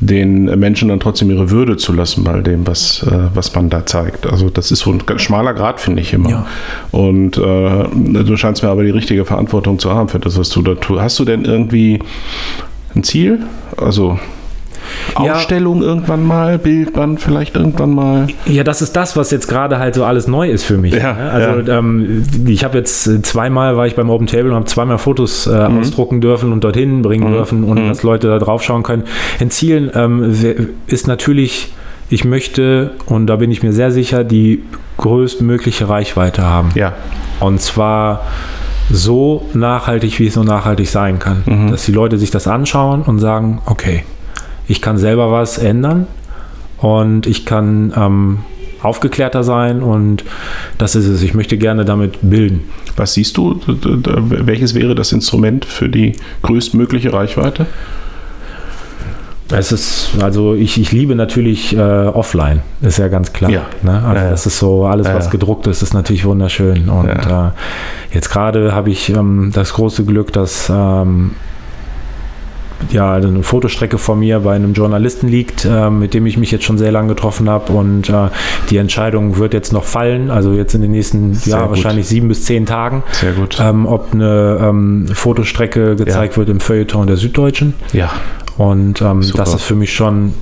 den 0.00 0.44
Menschen 0.58 0.88
dann 0.88 0.98
trotzdem 1.00 1.30
ihre 1.30 1.50
Würde 1.50 1.76
zu 1.76 1.92
lassen 1.92 2.24
bei 2.24 2.40
dem, 2.40 2.66
was, 2.66 3.02
äh, 3.02 3.28
was 3.34 3.54
man 3.54 3.68
da 3.68 3.84
zeigt. 3.84 4.26
Also 4.26 4.48
das 4.48 4.70
ist 4.70 4.80
so 4.80 4.92
ein 4.92 5.02
ganz 5.04 5.20
schmaler 5.20 5.52
Grad, 5.52 5.78
finde 5.78 6.00
ich 6.00 6.14
immer. 6.14 6.30
Ja. 6.30 6.46
Und 6.90 7.36
äh, 7.36 7.42
du 8.24 8.36
scheinst 8.38 8.62
mir 8.62 8.70
aber 8.70 8.82
die 8.82 8.90
richtige 8.90 9.25
Verantwortung 9.26 9.78
zu 9.78 9.90
haben 9.92 10.08
für 10.08 10.18
das, 10.18 10.38
was 10.38 10.48
du 10.48 10.62
da 10.62 10.74
tust. 10.74 11.00
Hast 11.00 11.18
du 11.18 11.24
denn 11.24 11.44
irgendwie 11.44 11.98
ein 12.94 13.02
Ziel? 13.02 13.40
Also 13.76 14.18
Ja. 15.22 15.32
Ausstellung 15.34 15.82
irgendwann 15.82 16.24
mal, 16.24 16.58
Bildband 16.58 17.20
vielleicht 17.20 17.56
irgendwann 17.56 17.90
mal. 17.90 18.26
Ja, 18.46 18.62
das 18.62 18.82
ist 18.82 18.94
das, 18.94 19.16
was 19.16 19.32
jetzt 19.32 19.48
gerade 19.48 19.78
halt 19.80 19.96
so 19.96 20.04
alles 20.04 20.28
neu 20.28 20.48
ist 20.48 20.62
für 20.62 20.78
mich. 20.78 20.94
Ja, 20.94 21.12
ne? 21.12 21.30
Also 21.30 21.72
Ähm, 21.72 22.22
ich 22.46 22.62
habe 22.64 22.78
jetzt 22.78 23.06
äh, 23.08 23.20
zweimal 23.22 23.76
war 23.76 23.86
ich 23.88 23.96
beim 23.96 24.10
Open 24.10 24.28
Table 24.28 24.50
und 24.50 24.54
habe 24.54 24.66
zweimal 24.66 24.98
Fotos 24.98 25.46
äh, 25.48 25.68
Mhm. 25.68 25.80
ausdrucken 25.80 26.20
dürfen 26.20 26.52
und 26.52 26.62
dorthin 26.62 27.02
bringen 27.02 27.32
dürfen 27.32 27.64
und 27.64 27.88
dass 27.88 28.02
Leute 28.04 28.28
da 28.28 28.38
drauf 28.38 28.62
schauen 28.62 28.84
können. 28.84 29.02
In 29.40 29.50
Zielen 29.50 29.90
ähm, 29.94 30.32
ist 30.86 31.08
natürlich, 31.08 31.72
ich 32.08 32.24
möchte 32.24 32.92
und 33.06 33.26
da 33.26 33.34
bin 33.36 33.50
ich 33.50 33.64
mir 33.64 33.72
sehr 33.72 33.90
sicher, 33.90 34.22
die 34.22 34.62
größtmögliche 34.98 35.88
Reichweite 35.88 36.42
haben. 36.44 36.68
Ja. 36.76 36.92
Und 37.40 37.60
zwar 37.60 38.22
so 38.90 39.46
nachhaltig, 39.54 40.18
wie 40.18 40.26
es 40.26 40.36
nur 40.36 40.44
nachhaltig 40.44 40.88
sein 40.88 41.18
kann. 41.18 41.42
Mhm. 41.46 41.70
Dass 41.70 41.84
die 41.84 41.92
Leute 41.92 42.18
sich 42.18 42.30
das 42.30 42.46
anschauen 42.46 43.02
und 43.02 43.18
sagen, 43.18 43.60
okay, 43.66 44.04
ich 44.68 44.80
kann 44.80 44.98
selber 44.98 45.30
was 45.30 45.58
ändern 45.58 46.06
und 46.78 47.26
ich 47.26 47.46
kann 47.46 47.92
ähm, 47.96 48.38
aufgeklärter 48.82 49.42
sein 49.42 49.82
und 49.82 50.24
das 50.78 50.94
ist 50.94 51.06
es. 51.06 51.22
Ich 51.22 51.34
möchte 51.34 51.58
gerne 51.58 51.84
damit 51.84 52.18
bilden. 52.22 52.64
Was 52.96 53.14
siehst 53.14 53.36
du? 53.36 53.60
Welches 53.66 54.74
wäre 54.74 54.94
das 54.94 55.12
Instrument 55.12 55.64
für 55.64 55.88
die 55.88 56.14
größtmögliche 56.42 57.12
Reichweite? 57.12 57.66
Es 59.52 59.70
ist, 59.70 60.10
also 60.20 60.54
ich, 60.54 60.80
ich 60.80 60.90
liebe 60.90 61.14
natürlich 61.14 61.76
äh, 61.76 61.80
offline, 61.80 62.62
ist 62.82 62.98
ja 62.98 63.06
ganz 63.08 63.32
klar. 63.32 63.50
Ja. 63.50 63.62
Ne? 63.82 63.92
Also 64.02 64.16
Ja, 64.16 64.24
ja. 64.24 64.30
das 64.30 64.46
ist 64.46 64.58
so, 64.58 64.86
alles, 64.86 65.06
Ja, 65.06 65.14
was 65.14 65.26
ja. 65.26 65.30
gedruckt 65.30 65.66
ist, 65.68 65.82
ist 65.82 65.94
natürlich 65.94 66.24
wunderschön. 66.24 66.88
Und 66.88 67.06
Ja. 67.06 67.48
äh, 67.48 68.14
jetzt 68.14 68.28
gerade 68.30 68.74
habe 68.74 68.90
ich 68.90 69.08
ähm, 69.10 69.52
das 69.54 69.72
große 69.74 70.04
Glück, 70.04 70.32
dass 70.32 70.68
ähm, 70.68 71.32
ja, 72.90 73.14
eine 73.14 73.42
Fotostrecke 73.42 73.96
von 73.98 74.18
mir 74.18 74.40
bei 74.40 74.54
einem 74.54 74.74
Journalisten 74.74 75.28
liegt, 75.28 75.64
äh, 75.64 75.90
mit 75.90 76.12
dem 76.12 76.26
ich 76.26 76.36
mich 76.36 76.50
jetzt 76.50 76.64
schon 76.64 76.76
sehr 76.76 76.92
lange 76.92 77.08
getroffen 77.08 77.48
habe 77.48 77.72
und 77.72 78.10
äh, 78.10 78.28
die 78.68 78.76
Entscheidung 78.76 79.38
wird 79.38 79.54
jetzt 79.54 79.72
noch 79.72 79.84
fallen, 79.84 80.30
also 80.30 80.52
jetzt 80.52 80.74
in 80.74 80.82
den 80.82 80.90
nächsten 80.90 81.32
Sehr 81.34 81.54
ja, 81.56 81.60
gut. 81.62 81.70
wahrscheinlich 81.70 82.06
sieben 82.06 82.28
bis 82.28 82.44
zehn 82.44 82.66
Tagen, 82.66 83.02
Sehr 83.12 83.32
gut. 83.32 83.58
ähm, 83.60 83.86
ob 83.86 84.12
eine 84.12 84.58
ähm, 84.60 85.06
Fotostrecke 85.14 85.96
gezeigt 85.96 86.36
wird 86.36 86.48
im 86.50 86.60
Feuilleton 86.60 87.06
der 87.06 87.16
Süddeutschen. 87.16 87.74
ja. 87.92 88.10
Und 88.58 89.02
ähm, 89.02 89.24
das 89.34 89.54
ist 89.54 89.62
für 89.62 89.74
mich 89.74 89.92
schon, 89.94 90.34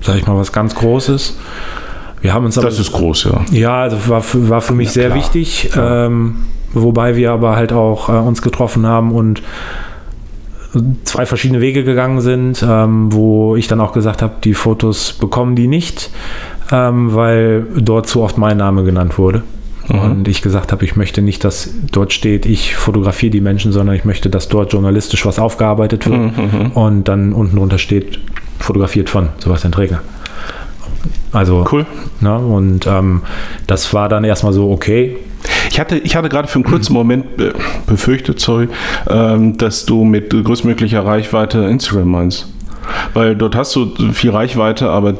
sag 0.00 0.16
ich 0.16 0.26
mal, 0.26 0.36
was 0.36 0.52
ganz 0.52 0.74
Großes. 0.74 1.36
Wir 2.20 2.32
haben 2.32 2.44
uns 2.44 2.56
aber, 2.56 2.68
Das 2.68 2.78
ist 2.78 2.92
groß, 2.92 3.24
ja. 3.24 3.44
ja, 3.50 3.82
also 3.82 3.96
war 4.08 4.22
für, 4.22 4.48
war 4.48 4.60
für 4.60 4.74
mich 4.74 4.90
sehr 4.90 5.06
klar. 5.06 5.18
wichtig, 5.18 5.70
ähm, 5.76 6.36
wobei 6.72 7.16
wir 7.16 7.32
aber 7.32 7.56
halt 7.56 7.72
auch 7.72 8.08
äh, 8.08 8.12
uns 8.12 8.42
getroffen 8.42 8.86
haben 8.86 9.10
und 9.10 9.42
zwei 11.04 11.26
verschiedene 11.26 11.60
Wege 11.60 11.84
gegangen 11.84 12.20
sind, 12.20 12.64
ähm, 12.66 13.12
wo 13.12 13.56
ich 13.56 13.66
dann 13.66 13.80
auch 13.80 13.92
gesagt 13.92 14.22
habe, 14.22 14.34
die 14.44 14.54
Fotos 14.54 15.12
bekommen 15.12 15.56
die 15.56 15.66
nicht, 15.66 16.10
ähm, 16.70 17.14
weil 17.14 17.66
dort 17.76 18.08
zu 18.08 18.22
oft 18.22 18.38
mein 18.38 18.56
Name 18.56 18.84
genannt 18.84 19.18
wurde. 19.18 19.42
Und 19.88 20.28
ich 20.28 20.42
gesagt 20.42 20.72
habe, 20.72 20.84
ich 20.84 20.96
möchte 20.96 21.22
nicht, 21.22 21.44
dass 21.44 21.70
dort 21.90 22.12
steht, 22.12 22.46
ich 22.46 22.76
fotografiere 22.76 23.30
die 23.30 23.40
Menschen, 23.40 23.72
sondern 23.72 23.96
ich 23.96 24.04
möchte, 24.04 24.30
dass 24.30 24.48
dort 24.48 24.72
journalistisch 24.72 25.26
was 25.26 25.38
aufgearbeitet 25.38 26.08
wird 26.08 26.32
und 26.74 27.08
dann 27.08 27.32
unten 27.32 27.56
drunter 27.56 27.78
steht, 27.78 28.20
fotografiert 28.60 29.10
von 29.10 29.30
Sebastian 29.38 29.72
Träger. 29.72 30.00
Also, 31.32 31.66
Cool. 31.70 31.86
Ne, 32.20 32.36
und 32.38 32.86
ähm, 32.86 33.22
das 33.66 33.92
war 33.94 34.08
dann 34.08 34.24
erstmal 34.24 34.52
so, 34.52 34.70
okay. 34.70 35.16
Ich 35.70 35.80
hatte, 35.80 35.96
ich 35.96 36.14
hatte 36.14 36.28
gerade 36.28 36.46
für 36.46 36.56
einen 36.56 36.64
kurzen 36.64 36.92
Moment 36.92 37.36
be 37.36 37.52
befürchtet, 37.86 38.38
sorry, 38.38 38.68
ähm, 39.08 39.56
dass 39.56 39.86
du 39.86 40.04
mit 40.04 40.30
größtmöglicher 40.30 41.04
Reichweite 41.04 41.58
Instagram 41.64 42.08
meinst. 42.08 42.48
Weil 43.14 43.34
dort 43.34 43.56
hast 43.56 43.74
du 43.74 43.86
viel 44.12 44.30
Reichweite, 44.30 44.90
aber 44.90 45.14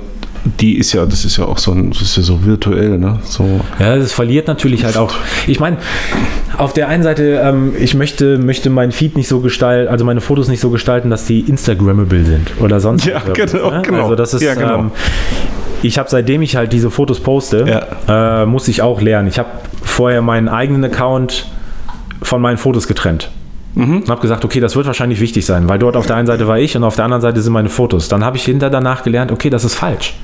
die 0.44 0.76
ist 0.76 0.92
ja, 0.92 1.06
das 1.06 1.24
ist 1.24 1.36
ja 1.36 1.44
auch 1.44 1.58
so, 1.58 1.72
ein, 1.72 1.90
das 1.90 2.02
ist 2.02 2.16
ja 2.16 2.22
so 2.22 2.44
virtuell, 2.44 2.98
ne? 2.98 3.18
So. 3.24 3.60
Ja, 3.78 3.94
es 3.96 4.12
verliert 4.12 4.48
natürlich 4.48 4.84
halt 4.84 4.96
auch. 4.96 5.14
Ich 5.46 5.60
meine, 5.60 5.76
auf 6.58 6.72
der 6.72 6.88
einen 6.88 7.02
Seite, 7.02 7.40
ähm, 7.44 7.72
ich 7.78 7.94
möchte, 7.94 8.38
möchte 8.38 8.68
mein 8.70 8.92
Feed 8.92 9.16
nicht 9.16 9.28
so 9.28 9.40
gestalten, 9.40 9.90
also 9.90 10.04
meine 10.04 10.20
Fotos 10.20 10.48
nicht 10.48 10.60
so 10.60 10.70
gestalten, 10.70 11.10
dass 11.10 11.26
die 11.26 11.40
Instagrammable 11.40 12.24
sind 12.24 12.50
oder 12.60 12.80
sonst 12.80 13.04
Ja, 13.06 13.22
irgendwas, 13.24 13.52
genau, 13.52 13.82
genau. 13.82 14.02
Also 14.02 14.14
das 14.16 14.34
ist, 14.34 14.42
Ja, 14.42 14.54
genau. 14.54 14.78
ähm, 14.78 14.90
ich 15.82 15.98
habe 15.98 16.08
seitdem 16.10 16.42
ich 16.42 16.56
halt 16.56 16.72
diese 16.72 16.90
Fotos 16.90 17.20
poste, 17.20 17.82
äh, 18.08 18.46
muss 18.46 18.68
ich 18.68 18.82
auch 18.82 19.00
lernen. 19.00 19.28
Ich 19.28 19.38
habe 19.38 19.48
vorher 19.82 20.22
meinen 20.22 20.48
eigenen 20.48 20.84
Account 20.84 21.46
von 22.22 22.40
meinen 22.40 22.56
Fotos 22.56 22.86
getrennt. 22.86 23.30
Und 23.74 24.10
habe 24.10 24.20
gesagt, 24.20 24.44
okay, 24.44 24.60
das 24.60 24.76
wird 24.76 24.86
wahrscheinlich 24.86 25.20
wichtig 25.20 25.46
sein, 25.46 25.66
weil 25.66 25.78
dort 25.78 25.96
auf 25.96 26.04
der 26.06 26.16
einen 26.16 26.26
Seite 26.26 26.46
war 26.46 26.58
ich 26.58 26.76
und 26.76 26.84
auf 26.84 26.94
der 26.96 27.06
anderen 27.06 27.22
Seite 27.22 27.40
sind 27.40 27.54
meine 27.54 27.70
Fotos. 27.70 28.08
Dann 28.08 28.22
habe 28.22 28.36
ich 28.36 28.44
hinter 28.44 28.68
danach 28.68 29.02
gelernt, 29.02 29.32
okay, 29.32 29.48
das 29.48 29.64
ist 29.64 29.76
falsch. 29.76 30.14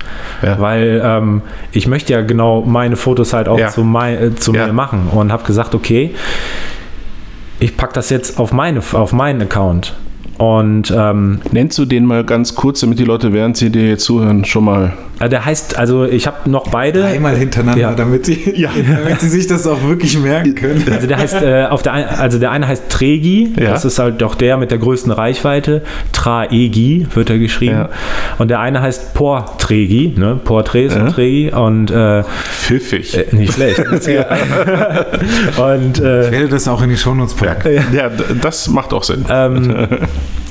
Ja. 0.43 0.61
Weil 0.61 1.01
ähm, 1.03 1.41
ich 1.73 1.87
möchte 1.87 2.13
ja 2.13 2.21
genau 2.21 2.61
meine 2.63 2.97
Fotos 2.97 3.33
halt 3.33 3.49
auch 3.49 3.59
Ja. 3.59 3.69
zu, 3.69 3.85
mei 3.85 4.15
äh, 4.17 4.35
zu 4.35 4.53
Ja. 4.53 4.67
mir 4.67 4.75
machen 4.75 5.09
und 5.11 5.33
habe 5.33 5.45
gesagt, 5.45 5.75
okay, 5.75 6.15
ich 7.59 7.77
packe 7.77 7.95
das 7.95 8.11
jetzt 8.11 8.39
auf, 8.39 8.53
meine, 8.53 8.81
auf 8.93 9.13
meinen 9.15 9.41
Account. 9.43 9.95
Und 10.39 10.93
ähm, 10.97 11.41
Nennst 11.51 11.77
du 11.79 11.85
den 11.85 12.05
mal 12.07 12.23
ganz 12.25 12.55
kurz, 12.55 12.79
damit 12.81 12.99
die 13.01 13.05
Leute, 13.05 13.33
während 13.33 13.57
sie 13.57 13.71
dir 13.71 13.89
jetzt 13.89 14.05
zuhören, 14.05 14.45
schon 14.45 14.65
mal. 14.65 14.93
der 15.21 15.45
heißt, 15.45 15.77
also 15.77 16.05
ich 16.05 16.29
habe 16.29 16.49
noch 16.49 16.69
beide. 16.69 17.05
Einmal 17.07 17.35
hintereinander, 17.37 17.81
Ja. 17.81 17.93
damit, 17.93 18.25
sie, 18.27 18.69
damit 19.05 19.21
sie 19.21 19.29
sich 19.31 19.49
das 19.49 19.67
auch 19.67 19.83
wirklich 19.83 20.17
merken 20.17 20.55
können. 20.55 20.85
Also 20.93 21.09
der 21.09 21.19
heißt, 21.19 21.43
äh, 21.43 21.65
auf 21.69 21.83
der 21.83 21.93
ein, 21.95 22.05
also 22.09 22.39
der 22.39 22.53
eine 22.53 22.69
heißt 22.69 22.89
Tregi, 22.89 23.53
Ja. 23.59 23.71
das 23.71 23.85
ist 23.85 23.99
halt 23.99 24.23
doch 24.23 24.37
der 24.37 24.57
mit 24.59 24.71
der 24.71 24.79
größten 24.79 25.11
Reichweite. 25.11 25.83
Traegi 26.13 27.09
wird 27.15 27.31
er 27.31 27.39
geschrieben. 27.39 27.75
Ja. 27.75 27.89
Und 28.39 28.47
der 28.49 28.61
eine 28.61 28.81
heißt 28.81 29.15
Portregi, 29.15 30.15
ne? 30.17 30.39
Porträts 30.45 30.95
und 30.95 31.09
Tregi 31.11 31.51
und 31.51 31.91
äh, 31.91 32.23
Pfiffig. 32.53 33.17
äh, 33.19 33.27
nicht 33.35 33.55
schlecht. 33.55 33.81
und 33.89 33.99
Ich 35.99 36.05
äh, 36.05 36.31
werde 36.31 36.49
das 36.49 36.69
auch 36.69 36.81
in 36.83 36.91
die 36.91 36.97
Shownotes 36.97 37.35
packen. 37.35 37.81
ja, 37.93 38.09
das 38.41 38.69
macht 38.69 38.93
auch 38.95 39.03
Sinn. 39.03 39.25
ähm, 39.29 39.75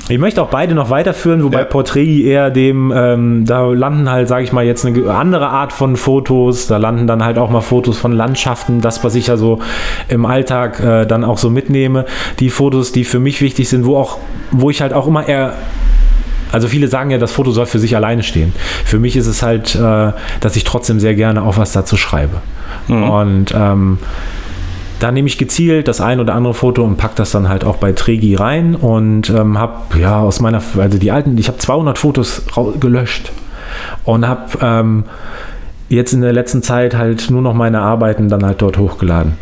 ich 0.10 0.20
möchte 0.20 0.42
auch 0.42 0.50
beide 0.50 0.74
noch 0.74 0.90
weiterführen, 0.90 1.44
wobei 1.44 1.60
Ja. 1.60 1.66
Portregi 1.66 2.26
eher 2.26 2.50
dem, 2.50 2.94
ähm, 2.96 3.46
da 3.46 3.66
landen 3.66 4.10
halt, 4.10 4.28
sage 4.28 4.44
ich 4.44 4.54
mal, 4.54 4.66
jetzt 4.66 4.86
eine 4.86 5.12
andere 5.14 5.50
Art 5.50 5.74
von 5.74 5.96
Fotos, 5.98 6.68
da 6.68 6.78
landen 6.78 7.08
dann 7.08 7.24
halt 7.24 7.38
auch 7.38 7.50
mal 7.50 7.62
Fotos 7.62 7.98
von 7.98 8.12
Landschaften, 8.14 8.82
das, 8.82 9.04
was 9.04 9.16
ich 9.16 9.28
ja 9.28 9.38
so 9.38 9.60
im 10.08 10.26
Alltag 10.26 10.80
äh, 10.80 11.06
dann 11.06 11.24
auch 11.24 11.38
so 11.38 11.50
mitnehme, 11.50 12.06
die 12.40 12.50
Fotos, 12.50 12.92
die 12.92 13.04
für 13.04 13.20
mich 13.20 13.42
wichtig 13.42 13.68
sind, 13.70 13.86
wo 13.86 13.98
auch, 13.98 14.18
wo 14.52 14.70
ich 14.70 14.82
halt 14.82 14.94
auch 14.94 15.08
immer 15.08 15.28
eher 15.28 15.54
also 16.50 16.70
viele 16.70 16.88
sagen 16.88 17.12
ja, 17.12 17.18
das 17.18 17.34
Foto 17.34 17.52
soll 17.52 17.66
für 17.66 17.78
sich 17.78 17.98
alleine 17.98 18.24
stehen. 18.24 18.54
Für 18.86 19.00
mich 19.00 19.18
ist 19.18 19.28
es 19.28 19.44
halt, 19.44 19.76
äh, 19.76 20.14
dass 20.40 20.56
ich 20.56 20.64
trotzdem 20.64 20.98
sehr 20.98 21.14
gerne 21.14 21.44
auch 21.44 21.58
was 21.58 21.74
dazu 21.74 21.98
schreibe. 21.98 22.38
Und 22.88 23.54
ähm, 23.54 23.98
da 25.00 25.12
nehme 25.12 25.28
ich 25.28 25.38
gezielt 25.38 25.88
das 25.88 26.02
ein 26.02 26.20
oder 26.20 26.34
andere 26.34 26.54
Foto 26.54 26.84
und 26.84 26.98
packe 26.98 27.16
das 27.16 27.32
dann 27.32 27.50
halt 27.50 27.64
auch 27.64 27.78
bei 27.78 27.92
Tregi 27.92 28.36
rein 28.36 28.76
und 28.76 29.30
ähm, 29.30 29.58
habe 29.58 30.00
ja 30.00 30.20
aus 30.20 30.40
meiner, 30.40 30.62
also 30.78 30.98
die 30.98 31.12
alten, 31.12 31.38
ich 31.38 31.48
habe 31.48 31.58
200 31.58 31.98
Fotos 31.98 32.44
gelöscht 32.80 33.32
und 34.06 34.28
habe 34.28 34.58
ähm, 34.62 35.04
jetzt 35.90 36.14
in 36.14 36.22
der 36.22 36.34
letzten 36.34 36.64
Zeit 36.64 36.96
halt 36.96 37.30
nur 37.30 37.42
noch 37.42 37.54
meine 37.54 37.82
Arbeiten 37.82 38.30
dann 38.30 38.46
halt 38.46 38.62
dort 38.62 38.78
hochgeladen. 38.78 39.34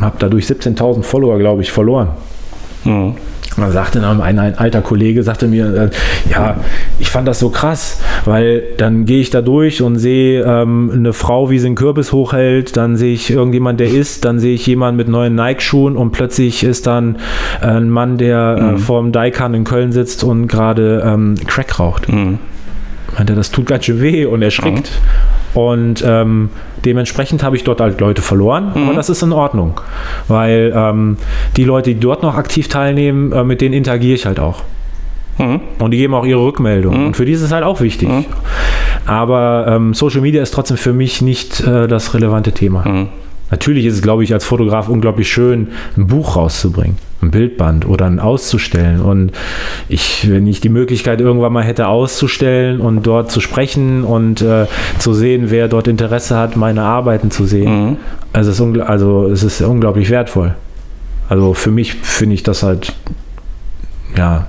Habe 0.00 0.16
dadurch 0.18 0.46
17.000 0.46 1.02
Follower, 1.02 1.38
glaube 1.38 1.62
ich, 1.62 1.70
verloren. 1.70 2.08
Mhm. 2.84 3.14
Da 3.56 3.70
sagte 3.70 4.00
dann 4.00 4.20
ein, 4.20 4.38
ein 4.38 4.58
alter 4.58 4.80
Kollege, 4.80 5.22
sagte 5.22 5.46
mir, 5.48 5.74
äh, 5.74 5.90
ja, 6.30 6.56
ich 6.98 7.08
fand 7.08 7.28
das 7.28 7.38
so 7.38 7.50
krass, 7.50 8.00
weil 8.24 8.62
dann 8.78 9.04
gehe 9.04 9.20
ich 9.20 9.30
da 9.30 9.42
durch 9.42 9.82
und 9.82 9.98
sehe 9.98 10.42
ähm, 10.42 10.90
eine 10.92 11.12
Frau, 11.12 11.50
wie 11.50 11.58
sie 11.58 11.66
einen 11.66 11.74
Kürbis 11.74 12.12
hochhält, 12.12 12.76
dann 12.76 12.96
sehe 12.96 13.12
ich 13.12 13.30
irgendjemand, 13.30 13.80
der 13.80 13.88
isst, 13.88 14.24
dann 14.24 14.38
sehe 14.38 14.54
ich 14.54 14.66
jemanden 14.66 14.96
mit 14.96 15.08
neuen 15.08 15.34
Nike-Schuhen 15.34 15.96
und 15.96 16.12
plötzlich 16.12 16.64
ist 16.64 16.86
dann 16.86 17.16
äh, 17.60 17.66
ein 17.66 17.90
Mann, 17.90 18.18
der 18.18 18.74
äh, 18.74 18.78
vorm 18.78 19.12
Daikan 19.12 19.54
in 19.54 19.64
Köln 19.64 19.92
sitzt 19.92 20.24
und 20.24 20.46
gerade 20.46 21.02
ähm, 21.04 21.36
Crack 21.46 21.78
raucht. 21.78 22.08
Mhm. 22.08 22.38
Meinte, 23.16 23.34
das 23.34 23.50
tut 23.50 23.66
ganz 23.66 23.84
schön 23.84 24.00
weh 24.00 24.24
und 24.24 24.42
erschrickt. 24.42 24.90
Und 25.54 26.02
ähm, 26.06 26.50
dementsprechend 26.84 27.42
habe 27.42 27.56
ich 27.56 27.64
dort 27.64 27.80
halt 27.80 28.00
Leute 28.00 28.22
verloren, 28.22 28.72
aber 28.74 28.94
das 28.94 29.10
ist 29.10 29.22
in 29.22 29.32
Ordnung, 29.32 29.80
weil 30.28 30.72
ähm, 30.74 31.18
die 31.56 31.64
Leute, 31.64 31.94
die 31.94 32.00
dort 32.00 32.22
noch 32.22 32.36
aktiv 32.36 32.68
teilnehmen, 32.68 33.32
äh, 33.32 33.44
mit 33.44 33.60
denen 33.60 33.74
interagiere 33.74 34.14
ich 34.14 34.24
halt 34.24 34.40
auch. 34.40 34.62
Mhm. 35.38 35.60
Und 35.78 35.90
die 35.90 35.98
geben 35.98 36.14
auch 36.14 36.24
ihre 36.24 36.42
Rückmeldung. 36.42 37.06
Und 37.06 37.16
für 37.16 37.24
die 37.24 37.32
ist 37.32 37.42
es 37.42 37.52
halt 37.52 37.64
auch 37.64 37.80
wichtig. 37.80 38.08
Aber 39.06 39.66
ähm, 39.68 39.94
Social 39.94 40.20
Media 40.20 40.42
ist 40.42 40.52
trotzdem 40.52 40.76
für 40.76 40.92
mich 40.92 41.22
nicht 41.22 41.60
äh, 41.60 41.88
das 41.88 42.14
relevante 42.14 42.52
Thema. 42.52 42.84
Natürlich 43.52 43.84
ist 43.84 43.94
es, 43.96 44.02
glaube 44.02 44.24
ich, 44.24 44.32
als 44.32 44.46
Fotograf 44.46 44.88
unglaublich 44.88 45.30
schön, 45.30 45.68
ein 45.98 46.06
Buch 46.06 46.36
rauszubringen, 46.36 46.96
ein 47.20 47.30
Bildband 47.30 47.86
oder 47.86 48.06
ein 48.06 48.18
auszustellen. 48.18 49.02
Und 49.02 49.32
ich, 49.90 50.28
wenn 50.30 50.46
ich 50.46 50.62
die 50.62 50.70
Möglichkeit 50.70 51.20
irgendwann 51.20 51.52
mal 51.52 51.62
hätte 51.62 51.86
auszustellen 51.86 52.80
und 52.80 53.02
dort 53.06 53.30
zu 53.30 53.40
sprechen 53.40 54.04
und 54.04 54.40
äh, 54.40 54.66
zu 54.98 55.12
sehen, 55.12 55.50
wer 55.50 55.68
dort 55.68 55.86
Interesse 55.86 56.36
hat, 56.38 56.56
meine 56.56 56.82
Arbeiten 56.82 57.30
zu 57.30 57.44
sehen, 57.44 57.90
Mhm. 57.90 57.96
also, 58.32 58.50
es 58.50 58.58
ist 58.58 58.80
also 58.80 59.28
es 59.28 59.42
ist 59.42 59.60
unglaublich 59.60 60.08
wertvoll. 60.08 60.54
Also 61.28 61.52
für 61.52 61.70
mich 61.70 61.94
finde 61.94 62.34
ich 62.34 62.42
das 62.42 62.62
halt, 62.62 62.94
ja, 64.16 64.46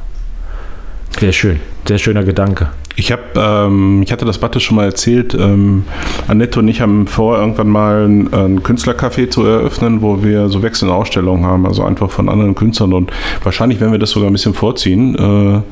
sehr 1.19 1.33
schön, 1.33 1.59
sehr 1.85 1.97
schöner 1.97 2.23
Gedanke. 2.23 2.69
Ich 2.95 3.11
habe, 3.11 3.23
ähm, 3.35 4.03
ich 4.03 4.11
hatte 4.11 4.25
das 4.25 4.37
Batte 4.37 4.59
schon 4.59 4.75
mal 4.75 4.85
erzählt. 4.85 5.33
Ähm, 5.33 5.83
Annette 6.27 6.59
und 6.59 6.67
ich 6.67 6.81
haben 6.81 7.07
vor, 7.07 7.37
irgendwann 7.37 7.69
mal 7.69 8.05
ein, 8.07 8.33
ein 8.33 8.63
Künstlercafé 8.63 9.29
zu 9.29 9.43
eröffnen, 9.45 10.01
wo 10.01 10.23
wir 10.23 10.49
so 10.49 10.61
wechselnde 10.61 10.93
Ausstellungen 10.93 11.45
haben, 11.45 11.65
also 11.65 11.83
einfach 11.83 12.11
von 12.11 12.29
anderen 12.29 12.53
Künstlern. 12.53 12.93
Und 12.93 13.11
wahrscheinlich 13.43 13.79
werden 13.79 13.93
wir 13.93 13.99
das 13.99 14.11
sogar 14.11 14.29
ein 14.29 14.33
bisschen 14.33 14.53
vorziehen, 14.53 15.63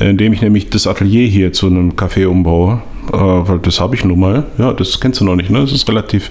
äh, 0.00 0.08
indem 0.10 0.32
ich 0.32 0.42
nämlich 0.42 0.68
das 0.68 0.86
Atelier 0.86 1.28
hier 1.28 1.52
zu 1.52 1.66
einem 1.66 1.92
Café 1.92 2.26
umbaue. 2.26 2.82
Äh, 3.12 3.16
weil 3.16 3.58
das 3.58 3.80
habe 3.80 3.94
ich 3.94 4.04
nun 4.04 4.18
mal. 4.18 4.44
Ja, 4.58 4.72
das 4.72 5.00
kennst 5.00 5.20
du 5.20 5.24
noch 5.24 5.36
nicht, 5.36 5.50
ne? 5.50 5.60
Das 5.60 5.72
ist 5.72 5.88
relativ, 5.88 6.30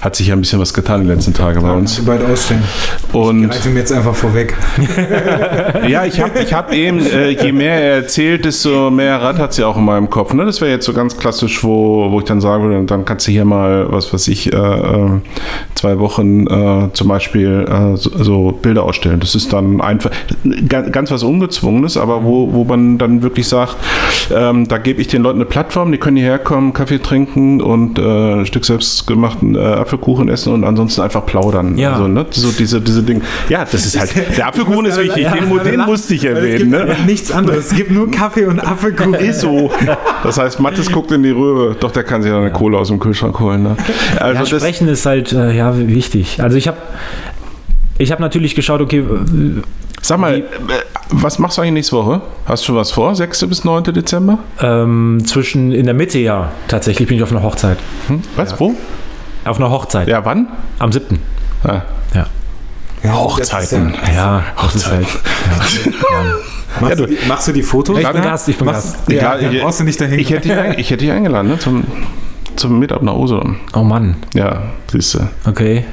hat 0.00 0.16
sich 0.16 0.28
ja 0.28 0.34
ein 0.34 0.40
bisschen 0.40 0.60
was 0.60 0.74
getan 0.74 1.00
in 1.00 1.08
den 1.08 1.16
letzten 1.16 1.34
Tagen 1.34 1.62
bei 1.62 1.72
uns. 1.72 2.04
Bald 2.04 2.24
ausstellen. 2.24 2.62
Ich 3.08 3.14
Und 3.14 3.48
greife 3.48 3.68
ihm 3.68 3.76
jetzt 3.76 3.92
einfach 3.92 4.14
vorweg. 4.14 4.56
ja, 5.88 6.04
ich 6.04 6.20
habe 6.20 6.38
ich 6.40 6.52
hab 6.52 6.72
eben, 6.72 7.00
äh, 7.00 7.30
je 7.30 7.52
mehr 7.52 7.74
er 7.74 7.94
erzählt, 7.96 8.44
desto 8.44 8.90
mehr 8.90 9.20
Rad 9.20 9.38
hat 9.38 9.54
sie 9.54 9.64
auch 9.64 9.76
in 9.76 9.84
meinem 9.84 10.10
Kopf. 10.10 10.34
Ne? 10.34 10.44
Das 10.44 10.60
wäre 10.60 10.70
jetzt 10.70 10.86
so 10.86 10.92
ganz 10.92 11.16
klassisch, 11.16 11.64
wo, 11.64 12.10
wo 12.10 12.18
ich 12.18 12.26
dann 12.26 12.40
sagen 12.40 12.64
würde, 12.64 12.84
dann 12.84 13.04
kannst 13.04 13.26
du 13.26 13.32
hier 13.32 13.44
mal, 13.44 13.90
was 13.90 14.12
weiß 14.12 14.28
ich, 14.28 14.52
äh, 14.52 14.56
äh, 14.56 15.20
zwei 15.74 15.98
Wochen 15.98 16.46
äh, 16.46 16.88
zum 16.92 17.08
Beispiel 17.08 17.66
äh, 17.68 17.96
so, 17.96 18.10
so 18.22 18.52
Bilder 18.52 18.84
ausstellen. 18.84 19.20
Das 19.20 19.34
ist 19.34 19.52
dann 19.52 19.80
einfach 19.80 20.10
ganz, 20.68 20.92
ganz 20.92 21.10
was 21.10 21.22
Ungezwungenes, 21.22 21.96
aber 21.96 22.24
wo, 22.24 22.52
wo 22.52 22.64
man 22.64 22.98
dann 22.98 23.22
wirklich 23.22 23.48
sagt, 23.48 23.76
ähm, 24.34 24.68
da 24.68 24.78
gebe 24.78 25.00
ich 25.00 25.08
den 25.08 25.22
Leuten 25.22 25.38
eine 25.38 25.46
Plattform, 25.46 25.92
die 25.92 25.98
können 25.98 26.09
hierher 26.16 26.38
kommen, 26.38 26.72
Kaffee 26.72 26.98
trinken 26.98 27.60
und 27.60 27.98
äh, 27.98 28.02
ein 28.34 28.46
Stück 28.46 28.64
selbstgemachten 28.64 29.54
äh, 29.54 29.58
Apfelkuchen 29.58 30.28
essen 30.28 30.52
und 30.52 30.64
ansonsten 30.64 31.02
einfach 31.02 31.26
plaudern. 31.26 31.76
Ja. 31.76 31.92
Also, 31.92 32.08
ne? 32.08 32.26
So 32.30 32.50
diese, 32.52 32.80
diese 32.80 33.02
Dinge. 33.02 33.22
Ja, 33.48 33.64
das 33.70 33.84
ist 33.86 33.98
halt, 33.98 34.12
der 34.36 34.46
Apfelkuchen 34.48 34.86
ist 34.86 34.98
wichtig, 35.00 35.26
den, 35.30 35.48
mu- 35.48 35.58
den 35.58 35.80
musste 35.86 36.14
ich 36.14 36.24
erwähnen. 36.24 36.70
Ne? 36.70 36.96
Nichts 37.06 37.30
anderes. 37.32 37.66
Es 37.70 37.76
gibt 37.76 37.90
nur 37.90 38.10
Kaffee 38.10 38.46
und 38.46 38.60
Apfelkuchen. 38.60 39.14
Ist 39.14 39.40
so. 39.40 39.70
Das 40.22 40.38
heißt, 40.38 40.60
Mattes 40.60 40.90
guckt 40.90 41.10
in 41.12 41.22
die 41.22 41.30
Röhre. 41.30 41.74
Doch, 41.78 41.90
der 41.92 42.04
kann 42.04 42.22
sich 42.22 42.30
dann 42.30 42.40
eine 42.42 42.52
Kohle 42.52 42.78
aus 42.78 42.88
dem 42.88 42.98
Kühlschrank 42.98 43.38
holen. 43.40 43.62
Ne? 43.62 43.76
Also 44.18 44.34
Ja, 44.34 44.40
das, 44.40 44.48
Sprechen 44.48 44.88
ist 44.88 45.06
halt 45.06 45.32
äh, 45.32 45.52
ja 45.56 45.76
wichtig. 45.76 46.42
Also 46.42 46.56
ich 46.56 46.68
habe 46.68 46.78
ich 48.00 48.10
habe 48.12 48.22
natürlich 48.22 48.54
geschaut, 48.54 48.80
okay, 48.80 49.04
sag 50.02 50.18
mal, 50.18 50.36
äh, 50.38 50.42
was 51.10 51.38
machst 51.38 51.58
du 51.58 51.62
eigentlich 51.62 51.74
nächste 51.74 51.96
Woche? 51.96 52.20
Hast 52.46 52.62
du 52.62 52.66
schon 52.68 52.76
was 52.76 52.90
vor? 52.90 53.14
6. 53.14 53.46
bis 53.46 53.64
9. 53.64 53.84
Dezember? 53.84 54.38
ähm, 54.60 55.22
zwischen 55.26 55.72
in 55.72 55.86
der 55.86 55.94
Mitte 55.94 56.18
ja 56.18 56.50
tatsächlich 56.68 57.08
bin 57.08 57.16
ich 57.16 57.22
auf 57.22 57.30
einer 57.30 57.42
Hochzeit. 57.42 57.78
Hm? 58.08 58.22
Was? 58.36 58.58
Wo? 58.58 58.74
Auf 59.44 59.58
einer 59.58 59.70
Hochzeit. 59.70 60.08
Ja, 60.08 60.24
wann? 60.24 60.48
Am 60.78 60.92
7. 60.92 61.18
Ah, 61.64 61.82
Ja. 62.14 62.26
Ja, 63.02 63.14
Hochzeiten. 63.14 63.94
Ja, 64.14 64.42
ist 64.74 64.86
halt. 64.86 65.06
Ja, 65.06 65.56
Mann. 66.10 66.26
Ja, 66.80 66.80
machst, 66.80 66.98
du 67.00 67.06
die, 67.06 67.18
machst 67.26 67.48
du 67.48 67.52
die 67.52 67.62
Fotos? 67.62 67.98
Ich 67.98 68.06
bin 68.08 68.22
Gast, 68.22 68.48
ich 68.48 68.56
bin 68.58 68.66
Machst- 68.66 68.94
Gast. 69.06 69.10
Ja, 69.12 69.36
Ja, 69.38 69.50
ich- 69.50 69.62
brauchst 69.62 69.80
du 69.80 69.84
nicht 69.84 69.98
dahin. 70.00 70.18
ich, 70.18 70.30
hätte 70.30 70.48
dich, 70.48 70.52
ein- 70.58 70.78
ich 70.78 70.90
hätte 70.90 71.04
dich 71.04 71.10
eingeladen 71.12 71.48
ne? 71.48 71.58
zum, 71.58 71.84
zum 72.56 72.78
Meetup 72.78 73.02
nach 73.02 73.14
Usedom. 73.14 73.56
Oh 73.72 73.82
Mann. 73.82 74.16
Ja, 74.34 74.62
siehst 74.92 75.14
du. 75.14 75.20
Okay. 75.46 75.84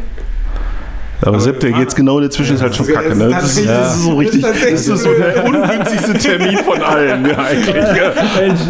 Aber 1.22 1.39
Sepp, 1.39 1.59
der 1.61 1.72
jetzt 1.72 1.95
genau 1.95 2.20
dazwischen 2.20 2.55
ist 2.55 2.61
halt 2.61 2.76
schon 2.76 2.88
kacke, 2.88 3.15
ne? 3.15 3.30
Das 3.30 3.57
ist, 3.57 3.68
das 3.68 3.95
ist 3.95 4.03
so 4.03 4.15
richtig, 4.15 4.41
das 4.43 4.55
ist 4.61 4.86
so 5.03 5.13
der 5.13 5.43
ungünstigste 5.45 6.13
Termin 6.13 6.57
von 6.59 6.82
allen, 6.82 7.26
ja, 7.28 7.38
eigentlich. 7.39 7.76
Ja. 7.76 8.11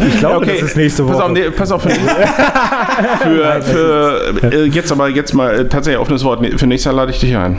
Ich 0.08 0.18
glaube, 0.18 0.36
Okay, 0.36 0.56
das 0.60 0.70
ist 0.70 0.76
nächste 0.76 1.02
pass 1.04 1.14
Woche. 1.16 1.24
auf, 1.24 1.30
nee, 1.32 1.50
pass 1.50 1.72
auf. 1.72 1.82
Für, 3.22 3.62
für, 3.62 4.34
für 4.40 4.52
äh, 4.52 4.64
jetzt 4.64 4.90
aber 4.90 5.08
jetzt 5.08 5.34
mal 5.34 5.60
äh, 5.60 5.68
tatsächlich 5.68 6.00
offenes 6.00 6.24
Wort. 6.24 6.40
Nee, 6.40 6.56
Für 6.56 6.66
nächstes 6.66 6.86
Jahr 6.86 6.94
lade 6.94 7.10
ich 7.12 7.20
dich 7.20 7.36
ein. 7.36 7.56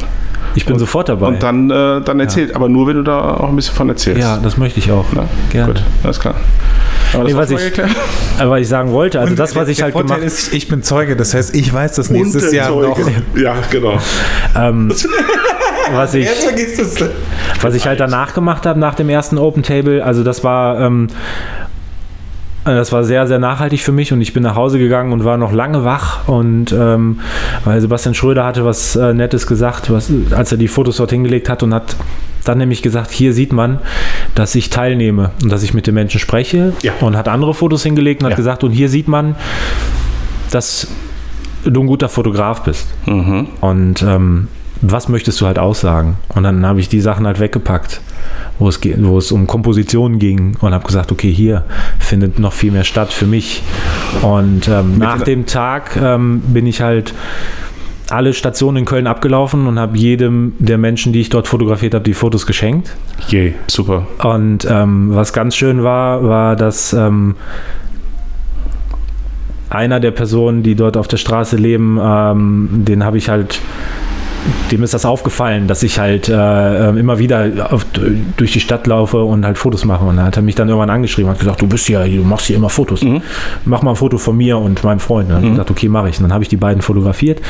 Ich 0.56 0.66
bin 0.66 0.80
sofort 0.80 1.08
dabei. 1.10 1.28
Und 1.28 1.44
dann, 1.44 1.70
äh, 1.70 2.02
dann 2.02 2.20
erzählt, 2.20 2.56
aber 2.56 2.68
nur 2.70 2.88
wenn 2.88 2.96
du 2.98 3.04
da 3.04 3.36
auch 3.36 3.50
ein 3.50 3.56
bisschen 3.56 3.76
von 3.76 3.88
erzählst. 3.90 4.20
ja, 4.22 4.38
das 4.42 4.58
möchte 4.58 4.80
ich 4.80 4.92
auch. 4.92 5.06
Na, 5.14 5.26
Gerne. 5.52 5.74
Gut, 5.74 5.84
alles 6.04 6.20
klar. 6.20 6.36
Aber 7.14 7.24
Nee, 7.24 7.36
was 7.36 7.52
ich-? 7.52 7.82
Aber 8.40 8.52
was 8.52 8.62
ich 8.62 8.68
sagen 8.68 8.92
wollte, 8.92 9.20
also 9.20 9.36
das, 9.36 9.56
was 9.56 9.68
ich 9.68 9.78
der 9.78 9.86
halt 9.86 9.94
Vorteil 9.94 10.18
gemacht 10.20 10.28
ist, 10.28 10.54
ich 10.54 10.68
bin 10.68 10.84
Zeuge, 10.84 11.16
das 11.16 11.34
heißt, 11.34 11.56
ich 11.56 11.74
weiß 11.74 11.94
das 11.94 12.10
nächstes 12.10 12.46
Und 12.46 12.52
der 12.52 12.58
Jahr 12.58 12.72
noch. 12.72 12.96
Zeuge. 12.96 13.12
Ja, 13.36 13.56
genau. 13.70 13.98
ähm, 14.56 14.92
was 15.94 16.14
ich 16.14 16.26
Jetzt 16.26 16.44
vergisst 16.44 16.80
es. 16.80 17.04
Was 17.62 17.74
ich 17.74 17.88
halt 17.88 18.00
danach 18.00 18.34
gemacht 18.34 18.66
habe, 18.66 18.80
nach 18.80 18.96
dem 18.96 19.10
ersten 19.10 19.38
Open 19.38 19.64
Table, 19.64 20.04
also 20.04 20.24
das 20.24 20.44
war, 20.44 20.80
ähm, 20.80 21.08
äh, 22.66 22.76
das 22.76 22.92
war 22.92 23.04
sehr, 23.04 23.28
sehr 23.28 23.40
nachhaltig 23.40 23.82
für 23.82 23.92
mich 23.92 24.14
und 24.14 24.22
ich 24.22 24.34
bin 24.34 24.44
nach 24.44 24.56
Hause 24.56 24.80
gegangen 24.80 25.12
und 25.12 25.24
war 25.24 25.38
noch 25.38 25.52
lange 25.52 25.84
wach 25.84 26.28
und 26.28 26.72
ähm, 26.72 27.20
weil 27.66 27.82
Sebastian 27.82 28.14
Schröder 28.14 28.46
hatte 28.46 28.66
was 28.66 28.96
äh, 28.96 29.14
Nettes 29.14 29.48
gesagt, 29.48 29.92
was, 29.92 30.12
als 30.32 30.52
er 30.52 30.58
die 30.58 30.68
Fotos 30.68 30.98
dort 30.98 31.12
hingelegt 31.12 31.50
hat 31.50 31.64
und 31.64 31.74
hat 31.74 31.96
dann 32.50 32.58
nämlich 32.58 32.82
gesagt, 32.82 33.12
hier 33.12 33.32
sieht 33.34 33.54
man, 33.54 33.80
dass 34.36 34.56
ich 34.56 34.70
teilnehme 34.70 35.32
und 35.42 35.50
dass 35.52 35.64
ich 35.64 35.74
mit 35.74 35.88
den 35.88 35.94
Menschen 35.96 36.20
spreche 36.20 36.74
Ja. 36.82 36.94
und 37.02 37.16
hat 37.16 37.28
andere 37.30 37.54
Fotos 37.54 37.84
hingelegt 37.84 38.22
und 38.22 38.26
hat 38.26 38.32
Ja. 38.32 38.38
gesagt, 38.38 38.64
und 38.64 38.72
hier 38.72 38.90
sieht 38.90 39.08
man, 39.08 39.36
dass 40.52 40.88
du 41.64 41.82
ein 41.82 41.88
guter 41.88 42.10
Fotograf 42.10 42.64
bist. 42.64 42.88
Mhm. 43.06 43.48
Und 43.62 44.02
ähm, 44.02 44.48
was 44.82 45.10
möchtest 45.10 45.40
du 45.42 45.46
halt 45.46 45.60
aussagen? 45.60 46.18
Und 46.30 46.44
dann 46.44 46.66
habe 46.66 46.80
ich 46.80 46.88
die 46.90 47.02
Sachen 47.02 47.26
halt 47.28 47.40
weggepackt, 47.40 48.02
wo 48.60 48.70
es, 48.70 48.80
wo 48.98 49.18
es 49.18 49.32
um 49.32 49.46
Kompositionen 49.46 50.20
ging 50.20 50.56
und 50.62 50.74
habe 50.74 50.86
gesagt, 50.86 51.12
okay, 51.12 51.32
hier 51.32 51.66
findet 52.00 52.40
noch 52.40 52.54
viel 52.54 52.72
mehr 52.72 52.86
statt 52.86 53.12
für 53.12 53.26
mich. 53.26 53.62
Und 54.22 54.68
ähm, 54.70 54.98
nach 54.98 55.22
dem 55.22 55.46
Tag 55.46 55.98
ähm, 56.02 56.42
bin 56.48 56.66
ich 56.66 56.82
halt 56.82 57.14
alle 58.12 58.34
Stationen 58.34 58.78
in 58.78 58.86
Köln 58.86 59.08
abgelaufen 59.08 59.68
und 59.68 59.80
habe 59.80 59.98
jedem 59.98 60.54
der 60.60 60.78
Menschen, 60.78 61.14
die 61.14 61.22
ich 61.22 61.30
dort 61.30 61.48
fotografiert 61.48 61.94
habe, 61.94 62.04
die 62.04 62.14
Fotos 62.14 62.46
geschenkt. 62.46 62.96
Yay, 63.30 63.56
super. 63.68 64.08
Und 64.24 64.68
ähm, 64.70 65.10
was 65.14 65.34
ganz 65.34 65.56
schön 65.56 65.84
war, 65.84 66.24
war, 66.24 66.56
dass 66.56 66.94
ähm, 66.94 67.36
einer 69.70 70.00
der 70.00 70.12
Personen, 70.12 70.64
die 70.64 70.76
dort 70.76 70.98
auf 70.98 71.08
der 71.08 71.18
Straße 71.18 71.56
leben, 71.56 72.00
ähm, 72.02 72.70
den 72.72 73.04
habe 73.04 73.18
ich 73.18 73.30
halt, 73.30 73.62
dem 74.72 74.84
ist 74.84 74.94
das 74.94 75.06
aufgefallen, 75.06 75.68
dass 75.68 75.84
ich 75.84 76.00
halt 76.00 76.30
äh, 76.30 76.34
äh, 76.90 77.00
immer 77.00 77.20
wieder 77.20 77.72
auf, 77.72 77.86
durch 78.38 78.54
die 78.54 78.60
Stadt 78.60 78.88
laufe 78.88 79.24
und 79.24 79.46
halt 79.46 79.58
Fotos 79.58 79.86
mache. 79.86 80.06
Und 80.06 80.18
dann 80.18 80.26
hat 80.26 80.38
er 80.38 80.44
mich 80.44 80.56
dann 80.56 80.68
irgendwann 80.68 80.90
angeschrieben 80.90 81.30
und 81.30 81.36
hat 81.36 81.40
gesagt, 81.40 81.62
du 81.62 81.68
bist 81.68 81.88
ja, 81.90 82.06
du 82.06 82.24
machst 82.24 82.48
hier 82.48 82.56
immer 82.56 82.70
Fotos. 82.70 83.02
Mach 83.66 83.82
mal 83.82 83.92
ein 83.92 83.96
Foto 83.96 84.18
von 84.18 84.38
mir 84.38 84.58
und 84.58 84.84
meinem 84.84 85.00
Freund. 85.00 85.30
Und 85.30 85.36
dann 85.36 85.38
habe 85.38 85.48
ich 85.48 85.52
gesagt, 85.54 85.72
okay, 85.72 85.90
mache 85.90 86.10
ich. 86.10 86.18
Und 86.18 86.24
dann 86.24 86.34
habe 86.34 86.44
ich 86.44 86.50
die 86.50 86.58
beiden 86.58 86.82
fotografiert. 86.82 87.42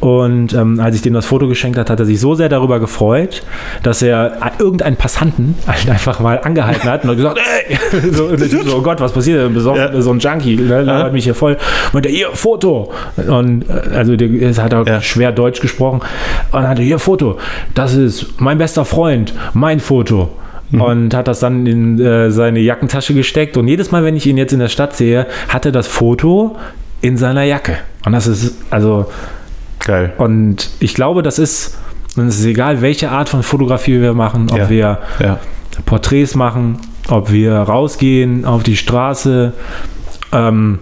Und 0.00 0.52
ähm, 0.54 0.78
als 0.80 0.96
ich 0.96 1.02
dem 1.02 1.14
das 1.14 1.26
Foto 1.26 1.48
geschenkt 1.48 1.78
hat, 1.78 1.90
hat 1.90 1.98
er 2.00 2.06
sich 2.06 2.20
so 2.20 2.34
sehr 2.34 2.48
darüber 2.48 2.80
gefreut, 2.80 3.42
dass 3.82 4.02
er 4.02 4.36
irgendeinen 4.58 4.96
Passanten 4.96 5.54
halt 5.66 5.88
einfach 5.88 6.20
mal 6.20 6.40
angehalten 6.42 6.88
hat 6.88 7.04
und 7.04 7.10
hat 7.10 7.16
gesagt, 7.16 7.40
ey, 7.68 7.78
so, 8.12 8.36
so, 8.36 8.76
oh 8.76 8.82
Gott, 8.82 9.00
was 9.00 9.12
passiert 9.12 9.42
denn? 9.44 9.54
Besoffen, 9.54 9.80
Ja. 9.80 10.00
so 10.02 10.10
ein 10.12 10.18
Junkie, 10.18 10.56
ne, 10.56 10.82
labert 10.82 11.12
mich 11.12 11.24
hier 11.24 11.34
voll. 11.34 11.56
Und 11.92 12.04
der, 12.04 12.12
hier, 12.12 12.28
Foto. 12.32 12.92
Und 13.28 13.64
äh, 13.68 13.94
also 13.96 14.16
der 14.16 14.54
hat 14.62 14.74
auch 14.74 14.86
Ja. 14.86 15.00
schwer 15.00 15.32
Deutsch 15.32 15.60
gesprochen. 15.60 16.00
Und 16.52 16.68
hat 16.68 16.78
er, 16.78 16.84
hier, 16.84 16.98
Foto. 16.98 17.38
Das 17.74 17.94
ist 17.94 18.40
mein 18.40 18.58
bester 18.58 18.84
Freund, 18.84 19.32
mein 19.54 19.80
Foto. 19.80 20.30
Und 20.72 21.14
hat 21.14 21.28
das 21.28 21.38
dann 21.40 21.64
in 21.64 22.00
äh, 22.00 22.30
seine 22.32 22.58
Jackentasche 22.58 23.14
gesteckt. 23.14 23.56
Und 23.56 23.68
jedes 23.68 23.92
Mal, 23.92 24.02
wenn 24.04 24.16
ich 24.16 24.26
ihn 24.26 24.36
jetzt 24.36 24.52
in 24.52 24.58
der 24.58 24.68
Stadt 24.68 24.96
sehe, 24.96 25.26
hat 25.48 25.64
er 25.64 25.70
das 25.70 25.86
Foto 25.86 26.56
in 27.02 27.16
seiner 27.16 27.44
Jacke. 27.44 27.78
Und 28.04 28.12
das 28.12 28.26
ist, 28.26 28.56
also, 28.70 29.06
Geil. 29.86 30.12
und 30.18 30.68
ich 30.80 30.94
glaube, 30.94 31.22
das 31.22 31.38
ist, 31.38 31.78
und 32.16 32.26
es 32.26 32.38
ist 32.40 32.44
egal, 32.44 32.82
welche 32.82 33.10
Art 33.10 33.28
von 33.28 33.42
Fotografie 33.42 34.00
wir 34.00 34.12
machen, 34.14 34.48
ob 34.50 34.58
Ja. 34.58 34.68
wir 34.70 34.98
Ja. 35.20 35.38
Porträts 35.84 36.34
machen, 36.34 36.78
ob 37.08 37.30
wir 37.30 37.54
rausgehen 37.54 38.44
auf 38.44 38.62
die 38.62 38.76
Straße. 38.76 39.52
Ähm, 40.32 40.78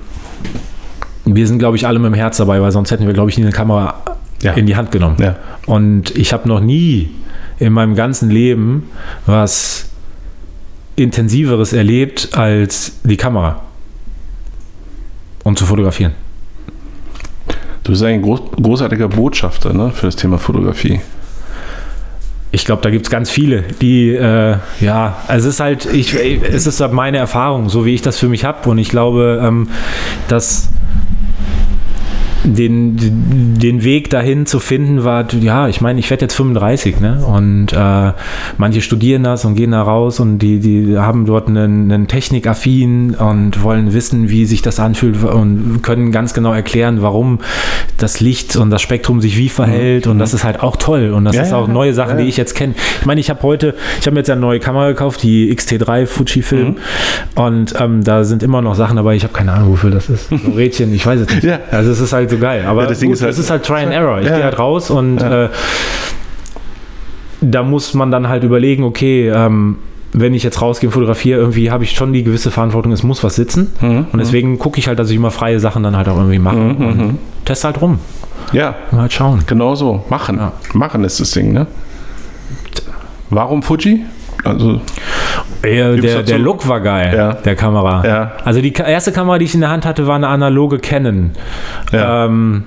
wir 1.27 1.47
sind, 1.47 1.59
glaube 1.59 1.77
ich, 1.77 1.87
alle 1.87 1.99
mit 1.99 2.07
dem 2.13 2.15
Herz 2.15 2.37
dabei, 2.39 2.61
weil 2.63 2.71
sonst 2.73 2.91
hätten 2.91 3.07
wir, 3.07 3.13
glaube 3.15 3.31
ich, 3.31 3.37
nie 3.37 3.45
eine 3.45 3.53
Kamera 3.53 3.95
Ja. 4.43 4.53
in 4.53 4.67
die 4.67 4.77
Hand 4.77 4.91
genommen. 4.93 5.17
Ja. 5.21 5.37
Und 5.67 6.17
ich 6.17 6.33
habe 6.33 6.49
noch 6.49 6.61
nie 6.61 7.11
in 7.59 7.73
meinem 7.73 7.95
ganzen 7.95 8.31
Leben 8.31 8.89
was 9.27 9.89
intensiveres 10.97 11.73
erlebt 11.73 12.31
als 12.37 12.99
die 13.05 13.17
Kamera. 13.17 13.63
Und 15.43 15.59
zu 15.59 15.67
fotografieren. 15.67 16.13
Du 17.85 17.93
bist 17.93 18.03
ein 18.03 18.23
groß, 18.23 18.41
großartiger 18.61 19.09
Botschafter 19.09 19.75
ne, 19.75 19.91
für 19.91 20.07
das 20.07 20.17
Thema 20.17 20.39
Fotografie. 20.39 21.01
Ich 22.51 22.65
glaube, 22.65 22.83
da 22.83 22.91
gibt 22.91 23.07
es 23.07 23.11
ganz 23.11 23.31
viele, 23.31 23.63
die, 23.83 24.11
äh, 24.11 24.57
ja, 24.81 25.17
also 25.27 25.49
es 25.49 25.57
ist 25.57 25.61
halt, 25.61 25.87
ich, 25.87 26.15
es 26.15 26.67
ist 26.67 26.81
halt 26.81 26.93
meine 26.93 27.19
Erfahrung, 27.19 27.69
so 27.69 27.85
wie 27.85 27.95
ich 27.95 28.01
das 28.01 28.19
für 28.19 28.29
mich 28.29 28.45
habe. 28.45 28.69
Und 28.71 28.79
ich 28.79 28.89
glaube, 28.89 29.43
ähm, 29.45 29.69
dass 30.29 30.71
den, 32.45 33.57
den 33.59 33.85
Weg 33.85 34.11
dahin 34.11 34.47
zu 34.47 34.59
finden 34.59 35.03
war, 35.03 35.27
ja, 35.33 35.69
ich 35.69 35.81
meine, 35.81 35.99
ich 35.99 36.11
werde 36.11 36.23
jetzt 36.23 36.35
35, 36.35 37.01
ne? 37.01 37.25
Und 37.25 37.73
äh, 37.73 38.13
manche 38.59 38.81
studieren 38.83 39.23
das 39.23 39.45
und 39.45 39.55
gehen 39.55 39.71
da 39.71 39.83
raus 39.83 40.21
und 40.21 40.39
die, 40.39 40.61
die 40.61 40.99
haben 40.99 41.25
dort 41.25 41.49
einen, 41.49 41.91
einen 41.91 42.07
Technikaffin 42.07 43.15
und 43.15 43.63
wollen 43.63 43.93
wissen, 43.95 44.29
wie 44.29 44.45
sich 44.45 44.61
das 44.63 44.79
anfühlt 44.79 45.23
und 45.25 45.83
können 45.83 46.13
ganz 46.13 46.35
genau 46.35 46.53
erklären, 46.53 47.01
warum 47.01 47.39
das 47.99 48.21
Licht 48.21 48.57
und 48.57 48.71
das 48.71 48.83
Spektrum 48.83 49.21
sich 49.21 49.39
wie 49.39 49.49
verhält. 49.49 50.07
Und 50.07 50.19
das 50.19 50.35
ist 50.35 50.45
halt 50.45 50.61
auch 50.63 50.77
toll. 50.77 51.13
Und 51.13 51.25
das 51.25 51.37
Ja, 51.37 51.43
ist 51.43 51.53
auch 51.53 51.69
neue 51.69 51.95
Sachen, 51.95 52.19
ja. 52.19 52.23
die 52.25 52.29
ich 52.29 52.37
jetzt 52.37 52.55
kenne. 52.55 52.75
Ich 53.01 53.07
meine, 53.07 53.21
ich 53.21 53.31
habe 53.31 53.43
heute, 53.43 53.75
ich 54.01 54.07
habe 54.07 54.15
mir 54.15 54.21
jetzt 54.21 54.31
eine 54.31 54.41
neue 54.41 54.61
Kamera 54.61 54.89
gekauft, 54.89 55.23
die 55.23 55.55
XT3 55.55 56.07
Fujifilm. 56.07 56.77
Und 57.35 57.75
ähm, 57.81 58.05
da 58.05 58.25
sind 58.25 58.43
immer 58.43 58.61
noch 58.61 58.75
Sachen 58.75 58.97
dabei. 58.97 59.15
Ich 59.17 59.23
habe 59.23 59.33
keine 59.33 59.53
Ahnung, 59.53 59.71
wofür 59.71 59.91
das 59.91 60.09
ist. 60.11 60.29
So 60.29 60.53
Rädchen, 60.53 60.93
ich 60.93 61.07
weiß 61.07 61.21
es 61.21 61.29
nicht. 61.31 61.45
Ja. 61.45 61.61
Also 61.71 61.91
es 61.91 62.01
ist 62.01 62.13
halt 62.13 62.31
so 62.35 62.41
geil. 62.41 62.65
Aber 62.67 62.83
Ja, 62.83 62.89
das 62.89 62.99
Ding 62.99 63.09
gut, 63.11 63.17
ist 63.17 63.23
halt- 63.23 63.33
es 63.33 63.39
ist 63.39 63.51
halt 63.51 63.65
Try 63.65 63.83
and 63.85 63.93
Error. 63.93 64.21
Ich 64.21 64.27
Ja. 64.29 64.35
gehe 64.37 64.45
halt 64.45 64.59
raus 64.59 64.91
und 64.91 65.23
äh, 65.23 65.49
da 67.41 67.63
muss 67.63 67.95
man 67.95 68.11
dann 68.11 68.29
halt 68.29 68.43
überlegen, 68.45 68.85
okay, 68.85 69.29
ähm, 69.29 69.77
wenn 70.13 70.33
ich 70.33 70.45
jetzt 70.45 70.63
rausgehe 70.63 70.89
und 70.89 70.93
fotografiere, 70.95 71.41
irgendwie 71.41 71.71
habe 71.71 71.83
ich 71.85 71.91
schon 71.93 72.13
die 72.13 72.23
gewisse 72.23 72.51
Verantwortung, 72.51 72.93
es 72.93 73.03
muss 73.03 73.25
was 73.25 73.35
sitzen. 73.35 73.73
Mhm. 73.81 74.07
Und 74.13 74.19
deswegen 74.19 74.59
gucke 74.59 74.79
ich 74.79 74.87
halt, 74.87 74.99
dass 74.99 75.11
ich 75.11 75.17
immer 75.17 75.33
freie 75.33 75.59
Sachen 75.59 75.83
dann 75.83 75.97
halt 75.97 76.09
auch 76.09 76.17
irgendwie 76.17 76.39
mache. 76.39 76.57
Und 76.57 77.19
teste 77.45 77.67
halt 77.67 77.81
rum. 77.81 77.99
Ja, 78.53 78.77
Und 78.93 79.01
halt 79.01 79.13
schauen. 79.13 79.43
genau 79.47 79.75
so. 79.75 80.05
Machen. 80.09 80.37
Ja. 80.37 80.53
Machen 80.73 81.03
ist 81.05 81.19
das 81.21 81.33
Ding, 81.33 81.53
ne? 81.53 81.67
Warum 83.31 83.63
Fuji? 83.65 84.05
Also, 84.45 84.81
Gibt's 85.63 86.13
der, 86.13 86.23
der 86.23 86.39
Look 86.39 86.69
war 86.69 86.81
geil, 86.81 87.15
Ja. 87.17 87.33
der 87.33 87.57
Kamera. 87.57 88.07
Ja. 88.07 88.33
Also 88.45 88.61
die 88.61 88.73
erste 88.73 89.13
Kamera, 89.13 89.39
die 89.39 89.47
ich 89.47 89.55
in 89.55 89.61
der 89.61 89.71
Hand 89.71 89.87
hatte, 89.87 90.07
war 90.07 90.17
eine 90.17 90.29
analoge 90.29 90.79
Canon. 90.79 91.31
Ja. 91.93 92.27
Ähm, 92.27 92.65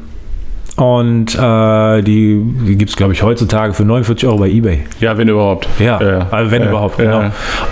und 0.77 1.35
äh, 1.35 2.01
die, 2.03 2.43
die 2.67 2.75
gibt 2.75 2.89
es, 2.91 2.95
glaube 2.95 3.13
ich, 3.13 3.23
heutzutage 3.23 3.73
für 3.73 3.83
49 3.85 4.27
Euro 4.27 4.37
bei 4.39 4.49
Ebay. 4.49 4.83
ja, 4.99 5.17
wenn 5.17 5.27
überhaupt. 5.27 5.67
Ja, 5.79 6.01
Ja. 6.01 6.27
also 6.31 6.51
wenn 6.51 6.63
Ja. 6.63 6.69
überhaupt, 6.69 6.97
genau. 6.97 7.25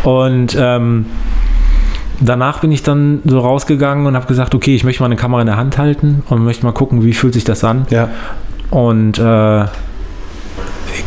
Und 0.04 0.56
ähm, 0.60 1.06
danach 2.20 2.60
bin 2.62 2.72
ich 2.72 2.82
dann 2.84 3.22
so 3.26 3.40
rausgegangen 3.40 4.06
und 4.08 4.16
habe 4.16 4.26
gesagt, 4.28 4.56
okay, 4.56 4.76
ich 4.76 4.84
möchte 4.84 5.04
mal 5.04 5.08
eine 5.08 5.16
Kamera 5.18 5.42
in 5.42 5.48
der 5.48 5.58
Hand 5.58 5.78
halten 5.78 6.24
und 6.30 6.44
möchte 6.44 6.66
mal 6.66 6.72
gucken, 6.72 7.04
wie 7.04 7.14
fühlt 7.14 7.34
sich 7.34 7.44
das 7.44 7.64
an. 7.64 7.86
Ja. 7.90 8.10
Und 8.72 9.20
äh, 9.20 9.66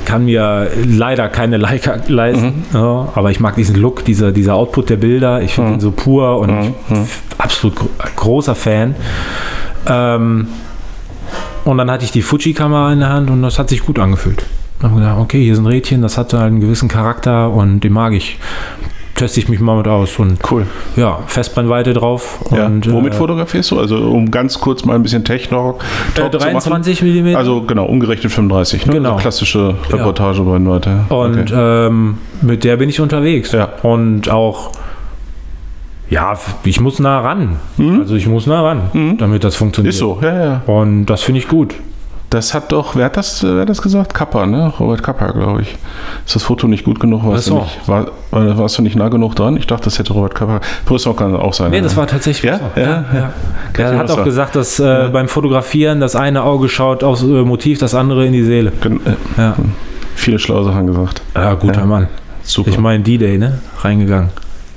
kann 0.05 0.25
mir 0.25 0.71
leider 0.85 1.29
keine 1.29 1.57
Leica 1.57 1.97
leisten, 2.09 2.65
ja, 2.73 3.09
aber 3.15 3.31
ich 3.31 3.41
mag 3.41 3.57
diesen 3.57 3.77
Look, 3.77 4.05
dieser, 4.05 4.33
dieser 4.33 4.55
Output 4.55 4.91
der 4.91 4.97
Bilder. 4.97 5.43
Ich 5.43 5.55
finde 5.55 5.75
ihn 5.75 5.81
so 5.81 5.91
pur 5.91 6.39
und 6.39 6.75
bin 6.89 7.07
absolut 7.39 7.77
gro 7.77 7.89
großer 8.17 8.55
Fan. 8.55 8.95
Ähm, 9.87 10.49
und 11.65 11.79
dann 11.79 11.91
hatte 11.91 12.05
ich 12.05 12.13
die 12.13 12.23
Fuji-Kamera 12.23 12.93
in 12.93 13.01
der 13.01 13.09
Hand 13.11 13.31
und 13.31 13.43
das 13.43 13.59
hat 13.59 13.69
sich 13.69 13.85
gut 13.85 13.99
angefühlt. 13.99 14.45
Dann 14.81 14.91
habe 14.91 15.01
ich 15.01 15.07
gedacht, 15.07 15.21
okay, 15.21 15.43
hier 15.43 15.57
sind 15.57 15.67
Rädchen, 15.67 16.03
das 16.03 16.17
hat 16.17 16.33
halt 16.33 16.45
einen 16.45 16.61
gewissen 16.61 16.89
Charakter 16.89 17.51
und 17.51 17.81
den 17.81 17.93
mag 17.93 18.13
ich. 18.13 18.39
Teste 19.19 19.41
ich 19.41 19.49
mich 19.49 19.61
mal 19.61 19.77
mit 19.77 19.89
aus 19.89 20.19
und 20.19 20.39
Cool. 20.51 20.67
ja, 20.97 21.19
Festbrennweite 21.27 21.93
drauf. 21.93 22.39
Ja. 22.51 22.67
Und, 22.67 22.91
Womit 22.91 23.13
äh, 23.15 23.17
fotografierst 23.17 23.71
du? 23.73 23.79
Also, 23.81 23.97
um 23.97 24.31
ganz 24.31 24.59
kurz 24.61 24.85
mal 24.85 24.95
ein 24.95 25.03
bisschen 25.03 25.25
Techno 25.25 25.79
äh, 26.15 26.19
Talk 26.19 26.33
zu 26.33 26.39
machen. 26.39 26.53
23 26.53 27.03
mm. 27.03 27.37
Also, 27.37 27.63
genau, 27.63 27.87
umgerechnet 27.87 28.33
35. 28.33 28.87
Ne? 28.87 28.93
Genau. 28.95 29.11
Also 29.11 29.21
klassische 29.23 29.75
Reportage 29.91 30.43
bei 30.43 30.59
Leute. 30.59 31.01
Und 31.09 31.53
Okay. 31.53 31.87
ähm, 31.87 32.19
mit 32.43 32.65
der 32.65 32.77
bin 32.77 32.89
ich 32.89 33.01
unterwegs. 33.01 33.53
Ja. 33.53 33.69
Und 33.83 34.31
auch, 34.31 34.71
ja, 36.11 36.39
ich 36.65 36.81
muss 36.81 36.99
nah 37.01 37.21
ran. 37.21 37.57
Also 38.01 38.15
ich 38.15 38.27
muss 38.27 38.47
nah 38.47 38.63
ran, 38.63 39.17
damit 39.19 39.45
das 39.45 39.57
funktioniert. 39.57 39.93
Ist 39.95 39.99
so, 40.01 40.19
ja, 40.23 40.43
ja. 40.45 40.63
Und 40.67 41.07
das 41.07 41.23
finde 41.23 41.41
ich 41.41 41.49
gut. 41.49 41.75
Das 42.31 42.53
hat 42.53 42.73
doch, 42.73 42.95
wer 42.95 43.07
hat 43.07 43.17
das, 43.17 43.43
wer 43.43 43.63
hat 43.63 43.71
das 43.71 43.81
gesagt? 43.81 44.13
Kappa, 44.13 44.45
ne? 44.45 44.71
Robert 44.79 45.03
Kappa, 45.03 45.29
glaube 45.33 45.63
ich. 45.63 45.77
Ist 46.27 46.35
das 46.35 46.43
Foto 46.43 46.69
nicht 46.69 46.85
gut 46.85 47.01
genug? 47.01 47.25
Warst, 47.25 47.45
so. 47.47 47.55
du 47.55 47.61
nicht, 47.63 47.89
war, 47.89 48.09
war- 48.31 48.59
warst 48.59 48.77
du 48.77 48.83
nicht 48.83 48.97
nah 48.97 49.09
genug 49.09 49.35
dran? 49.35 49.57
Ich 49.57 49.67
dachte, 49.67 49.85
das 49.85 49.99
hätte 49.99 50.13
Robert 50.13 50.35
Kappa. 50.35 50.61
Brüssel 50.85 51.15
kann 51.15 51.35
auch 51.35 51.55
sein. 51.55 51.71
Nee, 51.71 51.79
ne? 51.79 51.85
das 51.85 51.97
war 51.97 52.07
tatsächlich 52.07 52.51
Ja? 52.51 52.61
Ja, 52.77 52.83
ja. 52.85 53.05
Er 53.15 53.33
Kann 53.73 53.95
ich 53.95 53.99
hat 54.01 54.11
auch 54.11 54.25
gesagt, 54.25 54.57
dass 54.57 54.79
äh, 54.79 55.09
beim 55.11 55.27
Fotografieren 55.29 56.01
das 56.01 56.17
eine 56.17 56.43
Auge 56.43 56.69
schaut 56.69 57.03
aufs 57.03 57.23
äh, 57.23 57.27
Motiv, 57.27 57.79
das 57.79 57.95
andere 57.95 58.27
in 58.27 58.35
die 58.35 58.45
Seele. 58.45 58.73
Gen- 58.83 59.01
äh, 59.07 59.15
Ja, 59.41 59.57
viele 60.15 60.39
schlaue 60.39 60.65
Sachen 60.65 60.87
gesagt. 60.87 61.23
ja 61.35 61.55
guter 61.55 61.81
Ja. 61.81 61.87
Mann. 61.87 62.09
Super. 62.43 62.69
Ich 62.71 62.79
meine 62.79 63.03
D-Day, 63.03 63.39
ne? 63.39 63.59
Reingegangen. 63.81 64.29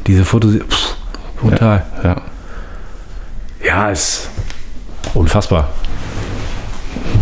Diese 0.08 0.24
Fotos, 0.24 0.54
pff, 0.56 0.96
brutal. 1.42 1.84
ja. 2.02 2.16
Ja, 3.66 3.90
ist 3.90 4.30
unfassbar. 5.14 5.68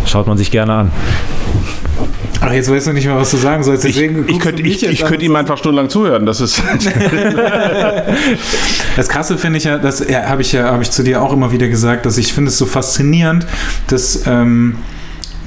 Schaut 0.10 0.26
man 0.26 0.40
sich 0.40 0.50
gerne 0.50 0.74
an. 0.74 0.92
Ach, 2.42 2.52
jetzt 2.52 2.72
weißt 2.72 2.88
du 2.88 2.94
nicht 2.94 3.06
mehr, 3.06 3.16
was 3.16 3.30
du 3.30 3.38
sagen 3.38 3.64
sollst. 3.64 3.86
Ich, 3.86 3.94
Deswegen 3.94 4.22
ich 4.22 4.28
guckst 4.28 4.42
könnte 4.42 4.64
ich, 4.64 4.84
ich 4.84 5.06
könnte 5.06 5.24
ihm 5.24 5.36
einfach 5.36 5.60
stundenlang 5.60 5.90
zuhören. 5.90 6.26
Das 6.26 6.42
ist 6.42 6.64
Das 8.96 9.08
Krasse 9.08 9.38
finde 9.38 9.58
ich 9.58 9.66
ja, 9.66 9.78
das 9.78 10.04
ja, 10.08 10.24
habe 10.24 10.42
ich 10.42 10.54
ja, 10.54 10.72
habe 10.72 10.82
ich 10.82 10.90
zu 10.90 11.04
dir 11.04 11.22
auch 11.22 11.32
immer 11.32 11.52
wieder 11.52 11.68
gesagt, 11.68 12.08
dass 12.08 12.18
ich 12.18 12.34
finde 12.34 12.50
es 12.50 12.58
so 12.58 12.66
faszinierend, 12.66 13.46
dass, 13.88 14.26
ähm, 14.26 14.78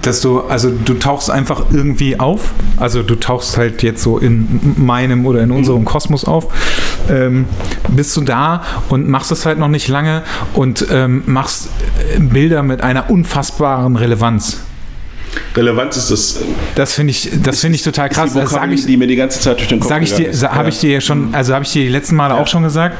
dass 0.02 0.20
du, 0.20 0.42
also 0.42 0.70
du 0.70 0.94
tauchst 0.94 1.28
einfach 1.28 1.64
irgendwie 1.72 2.20
auf. 2.20 2.52
Also 2.78 3.02
du 3.02 3.16
tauchst 3.16 3.56
halt 3.56 3.82
jetzt 3.82 4.02
so 4.02 4.18
in 4.18 4.74
meinem 4.76 5.26
oder 5.26 5.40
in 5.40 5.50
unserem 5.50 5.84
Kosmos 5.84 6.24
auf. 6.24 6.46
Ähm, 7.10 7.46
bist 7.88 8.16
du 8.16 8.20
da 8.22 8.62
und 8.88 9.08
machst 9.08 9.32
es 9.32 9.46
halt 9.46 9.58
noch 9.58 9.68
nicht 9.68 9.88
lange 9.88 10.22
und 10.54 10.86
ähm, 10.90 11.22
machst 11.26 11.68
äh, 12.16 12.20
Bilder 12.20 12.62
mit 12.62 12.80
einer 12.80 13.10
unfassbaren 13.10 13.96
Relevanz. 13.96 14.60
Relevanz 15.54 15.96
ist 15.96 16.10
das. 16.10 16.40
Das 16.74 16.94
finde 16.94 17.10
ich, 17.10 17.30
das 17.42 17.60
finde 17.60 17.76
ich 17.76 17.82
total 17.82 18.08
krass. 18.08 18.32
die 18.32 18.38
Vokabel, 18.38 18.74
ich, 18.74 18.86
die 18.86 18.96
mir 18.96 19.06
die 19.06 19.16
ganze 19.16 19.40
Zeit 19.40 19.58
durch 19.58 19.68
den 19.68 19.80
Kopf 19.80 19.88
Sag 19.88 20.02
ich 20.02 20.14
dir, 20.14 20.28
ist. 20.28 20.42
habe 20.42 20.68
ich 20.68 20.78
dir 20.80 20.92
ja 20.92 21.00
schon, 21.00 21.34
also 21.34 21.54
habe 21.54 21.64
ich 21.64 21.72
dir 21.72 21.82
die 21.82 21.90
letzten 21.90 22.16
Male 22.16 22.34
auch 22.34 22.46
schon 22.46 22.62
gesagt, 22.62 22.96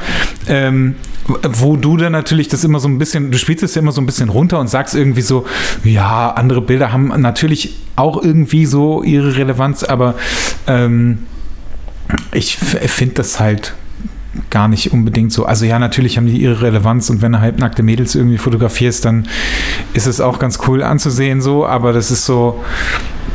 ähm, 0.47 0.95
wo 1.43 1.75
du 1.75 1.97
dann 1.97 2.11
natürlich 2.11 2.47
das 2.47 2.63
immer 2.63 2.79
so 2.79 2.87
ein 2.87 2.97
bisschen, 2.97 3.31
du 3.31 3.37
spielst 3.37 3.63
es 3.63 3.75
ja 3.75 3.81
immer 3.81 3.91
so 3.91 4.01
ein 4.01 4.05
bisschen 4.05 4.29
runter 4.29 4.59
und 4.59 4.67
sagst 4.67 4.95
irgendwie 4.95 5.21
so, 5.21 5.45
ja, 5.83 6.31
andere 6.31 6.61
Bilder 6.61 6.91
haben 6.91 7.07
natürlich 7.21 7.75
auch 7.95 8.21
irgendwie 8.21 8.65
so 8.65 9.03
ihre 9.03 9.35
Relevanz, 9.35 9.83
aber 9.83 10.15
ähm, 10.67 11.19
ich 12.33 12.57
finde 12.57 13.15
das 13.15 13.39
halt 13.39 13.73
gar 14.49 14.67
nicht 14.67 14.91
unbedingt 14.91 15.31
so. 15.31 15.45
Also 15.45 15.65
ja, 15.65 15.79
natürlich 15.79 16.17
haben 16.17 16.25
die 16.25 16.37
ihre 16.37 16.61
Relevanz 16.61 17.09
und 17.09 17.21
wenn 17.21 17.33
du 17.33 17.39
halbnackte 17.39 17.83
Mädels 17.83 18.15
irgendwie 18.15 18.37
fotografierst, 18.37 19.05
dann 19.05 19.27
ist 19.93 20.07
es 20.07 20.21
auch 20.21 20.39
ganz 20.39 20.59
cool 20.67 20.83
anzusehen 20.83 21.41
so, 21.41 21.65
aber 21.65 21.93
das 21.93 22.11
ist 22.11 22.25
so, 22.25 22.63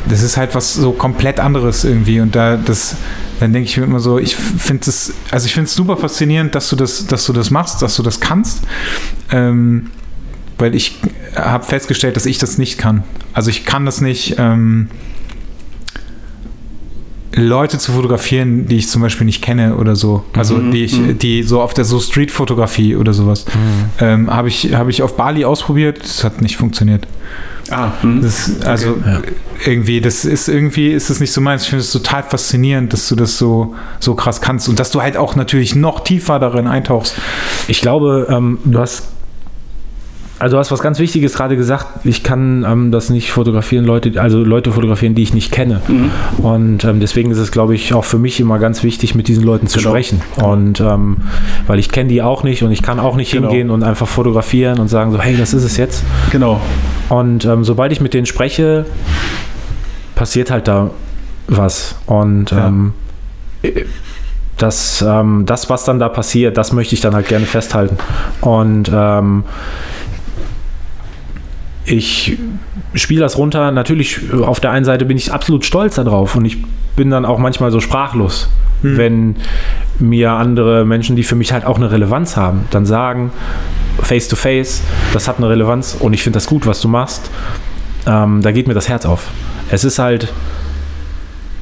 das 0.07 0.21
ist 0.21 0.37
halt 0.37 0.55
was 0.55 0.73
so 0.73 0.91
komplett 0.91 1.39
anderes 1.39 1.83
irgendwie 1.83 2.19
und 2.19 2.35
da 2.35 2.57
das 2.57 2.97
dann 3.39 3.53
denke 3.53 3.69
ich 3.69 3.77
mir 3.77 3.85
immer 3.85 4.01
so, 4.01 4.19
ich 4.19 4.35
finde 4.35 4.89
es, 4.89 5.13
also 5.31 5.45
ich 5.45 5.53
finde 5.53 5.67
es 5.67 5.73
super 5.73 5.95
faszinierend, 5.95 6.55
dass 6.55 6.69
du 6.69 6.75
das, 6.75 7.07
dass 7.07 7.25
du 7.25 7.31
das 7.31 7.51
machst, 7.51 7.81
dass 7.81 7.95
du 7.95 8.03
das 8.03 8.19
kannst, 8.19 8.63
ähm, 9.31 9.91
weil 10.57 10.75
ich 10.75 10.99
habe 11.35 11.63
festgestellt, 11.63 12.17
dass 12.17 12.25
ich 12.25 12.37
das 12.37 12.57
nicht 12.57 12.77
kann. 12.77 13.03
Also 13.33 13.49
ich 13.49 13.63
kann 13.63 13.85
das 13.85 14.01
nicht. 14.01 14.35
Ähm, 14.37 14.89
Leute 17.35 17.77
zu 17.77 17.91
fotografieren, 17.91 18.65
die 18.67 18.77
ich 18.77 18.89
zum 18.89 19.01
Beispiel 19.01 19.25
nicht 19.25 19.41
kenne 19.43 19.75
oder 19.75 19.95
so. 19.95 20.23
Also 20.33 20.55
Mhm, 20.55 20.71
die 20.71 20.83
ich, 20.83 20.99
die 21.19 21.43
so 21.43 21.61
auf 21.61 21.73
der 21.73 21.85
so 21.85 21.99
Street-Fotografie 21.99 22.95
oder 22.95 23.13
sowas. 23.13 23.45
Ähm, 23.99 24.29
habe 24.33 24.47
ich, 24.47 24.73
habe 24.73 24.89
ich 24.89 25.03
auf 25.03 25.15
Bali 25.15 25.45
ausprobiert, 25.45 25.99
das 26.03 26.23
hat 26.23 26.41
nicht 26.41 26.57
funktioniert. 26.57 27.05
Ah, 27.69 27.91
hm. 28.01 28.21
Das, 28.23 28.61
also 28.65 28.97
Ja. 29.05 29.21
irgendwie, 29.63 30.01
das 30.01 30.25
ist 30.25 30.47
irgendwie, 30.49 30.87
ist 30.89 31.11
es 31.11 31.19
nicht 31.19 31.31
so 31.31 31.39
meins. 31.39 31.63
Ich 31.63 31.69
finde 31.69 31.81
es 31.83 31.91
total 31.91 32.23
faszinierend, 32.23 32.93
dass 32.93 33.07
du 33.07 33.15
das 33.15 33.37
so, 33.37 33.75
so 33.99 34.15
krass 34.15 34.41
kannst 34.41 34.67
und 34.67 34.79
dass 34.79 34.89
du 34.89 35.01
halt 35.03 35.15
auch 35.15 35.35
natürlich 35.35 35.75
noch 35.75 36.03
tiefer 36.03 36.39
darin 36.39 36.65
eintauchst. 36.65 37.13
Ich 37.67 37.81
glaube, 37.81 38.25
ähm, 38.31 38.57
du 38.65 38.79
hast. 38.79 39.03
Also 40.39 40.55
du 40.55 40.59
hast 40.59 40.71
was 40.71 40.81
ganz 40.81 40.99
Wichtiges 40.99 41.33
gerade 41.33 41.57
gesagt. 41.57 42.05
Ich 42.05 42.23
kann 42.23 42.65
ähm, 42.65 42.91
das 42.91 43.09
nicht 43.09 43.31
fotografieren, 43.31 43.83
Leute, 43.83 44.21
also 44.21 44.39
Leute 44.39 44.71
fotografieren, 44.71 45.13
die 45.13 45.21
ich 45.21 45.33
nicht 45.33 45.51
kenne. 45.51 45.81
Und 46.37 46.85
ähm, 46.85 47.01
deswegen 47.01 47.29
ist 47.31 47.39
es, 47.39 47.51
glaube 47.51 47.75
ich, 47.75 47.93
auch 47.93 48.05
für 48.05 48.17
mich 48.19 48.39
immer 48.39 48.57
ganz 48.57 48.81
wichtig, 48.83 49.15
mit 49.15 49.27
diesen 49.27 49.43
Leuten 49.43 49.67
zu 49.67 49.79
Genau. 49.79 49.89
sprechen. 49.91 50.21
Und 50.41 50.79
ähm, 50.79 51.17
weil 51.67 51.77
ich 51.77 51.91
kenne 51.91 52.07
die 52.07 52.21
auch 52.21 52.43
nicht 52.43 52.63
und 52.63 52.71
ich 52.71 52.81
kann 52.81 52.99
auch 53.01 53.17
nicht 53.17 53.31
Genau. 53.33 53.49
hingehen 53.49 53.69
und 53.69 53.83
einfach 53.83 54.07
fotografieren 54.07 54.79
und 54.79 54.87
sagen 54.87 55.11
so, 55.11 55.19
hey, 55.19 55.35
das 55.35 55.53
ist 55.53 55.65
es 55.65 55.75
jetzt. 55.75 56.03
Genau. 56.31 56.61
Und 57.09 57.43
ähm, 57.43 57.65
sobald 57.65 57.91
ich 57.91 57.99
mit 57.99 58.13
denen 58.13 58.25
spreche, 58.25 58.85
passiert 60.15 60.51
halt 60.51 60.69
da 60.69 60.91
was. 61.47 61.95
Und 62.05 62.51
Ja. 62.51 62.67
ähm, 62.67 62.93
äh, 63.61 63.83
das, 64.57 65.01
ähm, 65.05 65.43
das, 65.45 65.69
was 65.69 65.83
dann 65.85 65.99
da 65.99 66.07
passiert, 66.09 66.55
das 66.57 66.71
möchte 66.73 66.93
ich 66.95 67.01
dann 67.01 67.13
halt 67.15 67.27
gerne 67.27 67.45
festhalten. 67.45 67.97
Und 68.41 68.89
ich 71.91 72.37
spiele 72.93 73.21
das 73.21 73.37
runter. 73.37 73.71
Natürlich, 73.71 74.19
äh, 74.31 74.43
auf 74.43 74.59
der 74.59 74.71
einen 74.71 74.85
Seite 74.85 75.05
bin 75.05 75.17
ich 75.17 75.31
absolut 75.31 75.65
stolz 75.65 75.95
darauf 75.95 76.35
und 76.35 76.45
ich 76.45 76.57
bin 76.95 77.09
dann 77.09 77.25
auch 77.25 77.39
manchmal 77.39 77.71
so 77.71 77.79
sprachlos, 77.79 78.49
wenn 78.81 79.37
mir 79.99 80.31
andere 80.31 80.85
Menschen, 80.85 81.15
die 81.15 81.23
für 81.23 81.35
mich 81.35 81.53
halt 81.53 81.65
auch 81.65 81.77
eine 81.77 81.91
Relevanz 81.91 82.35
haben, 82.35 82.65
dann 82.71 82.85
sagen, 82.85 83.31
face 84.01 84.27
to 84.27 84.35
face, 84.35 84.83
das 85.13 85.27
hat 85.27 85.37
eine 85.37 85.49
Relevanz 85.49 85.95
und 85.99 86.13
ich 86.13 86.23
finde 86.23 86.37
das 86.37 86.47
gut, 86.47 86.65
was 86.65 86.81
du 86.81 86.87
machst. 86.87 87.29
Ähm, 88.05 88.41
da 88.41 88.51
geht 88.51 88.67
mir 88.67 88.73
das 88.73 88.89
Herz 88.89 89.05
auf. 89.05 89.27
Es 89.69 89.83
ist 89.83 89.99
halt 89.99 90.31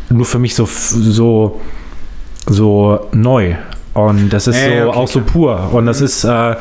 nur 0.09 0.25
für 0.25 0.39
mich 0.39 0.55
so, 0.55 0.65
so, 0.65 1.61
so 2.47 3.07
neu. 3.11 3.55
Und 3.97 4.29
das 4.31 4.47
ist 4.47 4.55
Ja, 4.57 4.83
so 4.83 4.89
okay, 4.89 4.97
auch 4.99 5.07
so 5.07 5.21
pur. 5.21 5.69
Und 5.73 5.87
das 5.87 6.01
ist, 6.01 6.23
äh, 6.23 6.55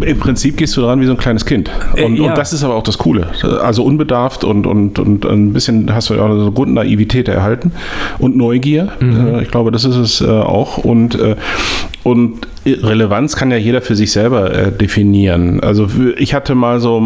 Im 0.00 0.18
Prinzip 0.18 0.56
gehst 0.56 0.76
du 0.76 0.80
dran 0.80 1.00
wie 1.00 1.06
so 1.06 1.12
ein 1.12 1.18
kleines 1.18 1.44
Kind. 1.46 1.70
Äh, 1.94 2.02
Und, 2.04 2.16
ja. 2.16 2.22
und 2.30 2.36
das 2.38 2.52
ist 2.52 2.64
aber 2.64 2.74
auch 2.74 2.82
das 2.82 2.98
Coole. 2.98 3.28
Also 3.62 3.84
unbedarft 3.84 4.42
und, 4.44 4.66
und, 4.66 4.98
und 4.98 5.24
ein 5.24 5.52
bisschen 5.52 5.92
hast 5.94 6.10
du 6.10 6.14
ja 6.14 6.22
auch 6.22 6.30
eine 6.30 6.50
Grundnaivität 6.50 7.28
erhalten 7.28 7.72
und 8.18 8.36
Neugier. 8.36 8.88
Mhm. 9.00 9.34
Äh, 9.36 9.42
Ich 9.42 9.50
glaube, 9.50 9.70
das 9.70 9.84
ist 9.84 9.96
es 9.96 10.20
äh, 10.20 10.26
auch. 10.28 10.78
Und, 10.78 11.14
äh, 11.20 11.36
und 12.02 12.46
Relevanz 12.66 13.36
kann 13.36 13.50
ja 13.50 13.56
jeder 13.56 13.80
für 13.80 13.96
sich 13.96 14.12
selber 14.12 14.52
äh, 14.52 14.72
definieren. 14.72 15.60
Also 15.60 15.88
ich 16.18 16.34
hatte 16.34 16.54
mal 16.54 16.78
so 16.80 17.00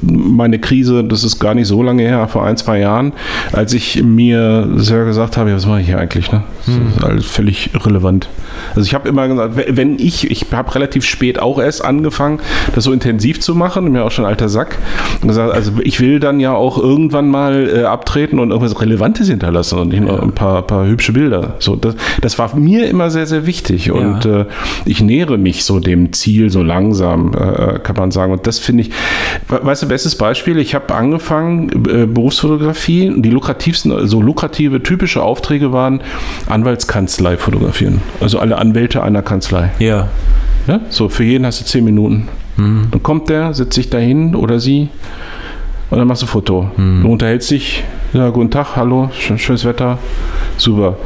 meine 0.00 0.58
Krise, 0.58 1.04
das 1.04 1.24
ist 1.24 1.38
gar 1.40 1.54
nicht 1.54 1.66
so 1.66 1.82
lange 1.82 2.02
her, 2.02 2.26
vor 2.28 2.44
ein, 2.44 2.56
zwei 2.56 2.78
Jahren, 2.80 3.12
als 3.52 3.72
ich 3.74 4.02
mir 4.02 4.68
selber 4.76 5.04
gesagt 5.06 5.36
habe, 5.36 5.50
ja, 5.50 5.56
was 5.56 5.66
mache 5.66 5.80
ich 5.80 5.86
hier 5.86 5.98
eigentlich? 5.98 6.32
Ne? 6.32 6.42
Das 6.66 6.74
Mhm. 6.74 6.86
ist 6.96 7.04
alles 7.04 7.26
völlig 7.26 7.74
irrelevant. 7.74 8.28
Also 8.74 8.82
ich 8.86 8.94
habe 8.94 9.08
immer 9.08 9.28
gesagt, 9.28 9.56
we- 9.56 9.66
wenn 9.70 9.98
ich, 9.98 10.30
ich 10.30 10.46
habe 10.52 10.74
relativ 10.74 11.04
spät 11.04 11.38
auch 11.38 11.58
erst 11.60 11.84
angefangen, 11.84 12.40
das 12.74 12.84
so 12.84 12.92
intensiv 12.92 13.40
zu 13.40 13.54
machen, 13.54 13.90
mir 13.92 14.04
auch 14.04 14.10
schon 14.10 14.24
ein 14.24 14.30
alter 14.30 14.48
Sack, 14.48 14.78
gesagt, 15.22 15.52
also 15.52 15.72
ich 15.82 16.00
will 16.00 16.18
dann 16.20 16.40
ja 16.40 16.52
auch 16.54 16.78
irgendwann 16.78 17.28
mal 17.28 17.68
äh, 17.68 17.82
abtreten 17.84 18.38
und 18.38 18.50
irgendwas 18.50 18.80
Relevantes 18.80 19.28
hinterlassen 19.28 19.78
und 19.78 19.88
nicht 19.88 20.00
nur 20.02 20.22
ein 20.22 20.32
paar, 20.32 20.62
paar 20.62 20.86
hübsche 20.86 21.12
Bilder. 21.12 21.54
So, 21.58 21.76
das, 21.76 21.94
das 22.20 22.38
war 22.38 22.54
mir 22.56 22.88
immer 22.88 23.10
sehr, 23.10 23.26
sehr 23.26 23.46
wichtig 23.46 23.90
und 23.90 24.24
äh, 24.24 24.44
ich 24.84 25.00
nähere 25.02 25.38
mich 25.38 25.64
so 25.64 25.80
dem 25.80 26.12
Ziel 26.12 26.50
so 26.50 26.62
langsam, 26.62 27.32
äh, 27.34 27.78
kann 27.80 27.96
man 27.96 28.10
sagen. 28.10 28.32
Und 28.32 28.46
das 28.46 28.58
finde 28.58 28.82
ich, 28.84 28.90
we- 29.48 29.60
weißt 29.62 29.82
du, 29.82 29.88
bestes 29.88 30.16
Beispiel, 30.16 30.58
ich 30.58 30.74
habe 30.74 30.94
angefangen, 30.94 31.70
äh, 31.88 32.06
Berufsfotografie, 32.06 33.08
und 33.10 33.22
die 33.22 33.30
lukrativsten, 33.30 34.06
so 34.06 34.20
lukrative, 34.22 34.82
typische 34.82 35.22
Aufträge 35.22 35.72
waren 35.72 36.00
Anwaltskanzlei 36.48 37.36
fotografieren. 37.36 38.00
Also 38.20 38.38
alle 38.38 38.58
Anwälte 38.58 39.02
einer 39.02 39.22
Kanzlei. 39.22 39.70
ja. 39.78 40.08
Ja? 40.66 40.80
So, 40.90 41.08
für 41.08 41.24
jeden 41.24 41.46
hast 41.46 41.60
du 41.62 41.64
zehn 41.64 41.82
Minuten. 41.82 42.28
Dann 42.58 43.02
kommt 43.02 43.30
der, 43.30 43.54
setzt 43.54 43.72
sich 43.74 43.88
dahin 43.88 44.34
oder 44.34 44.60
sie 44.60 44.88
und 45.88 45.96
dann 45.98 46.06
machst 46.06 46.20
du 46.22 46.26
ein 46.26 46.28
Foto. 46.28 46.70
Du 46.76 47.08
unterhältst 47.10 47.50
dich, 47.50 47.84
ja, 48.12 48.28
guten 48.28 48.50
Tag, 48.50 48.76
hallo, 48.76 49.08
schön, 49.18 49.38
schönes 49.38 49.64
Wetter, 49.64 49.96
super. 50.58 50.96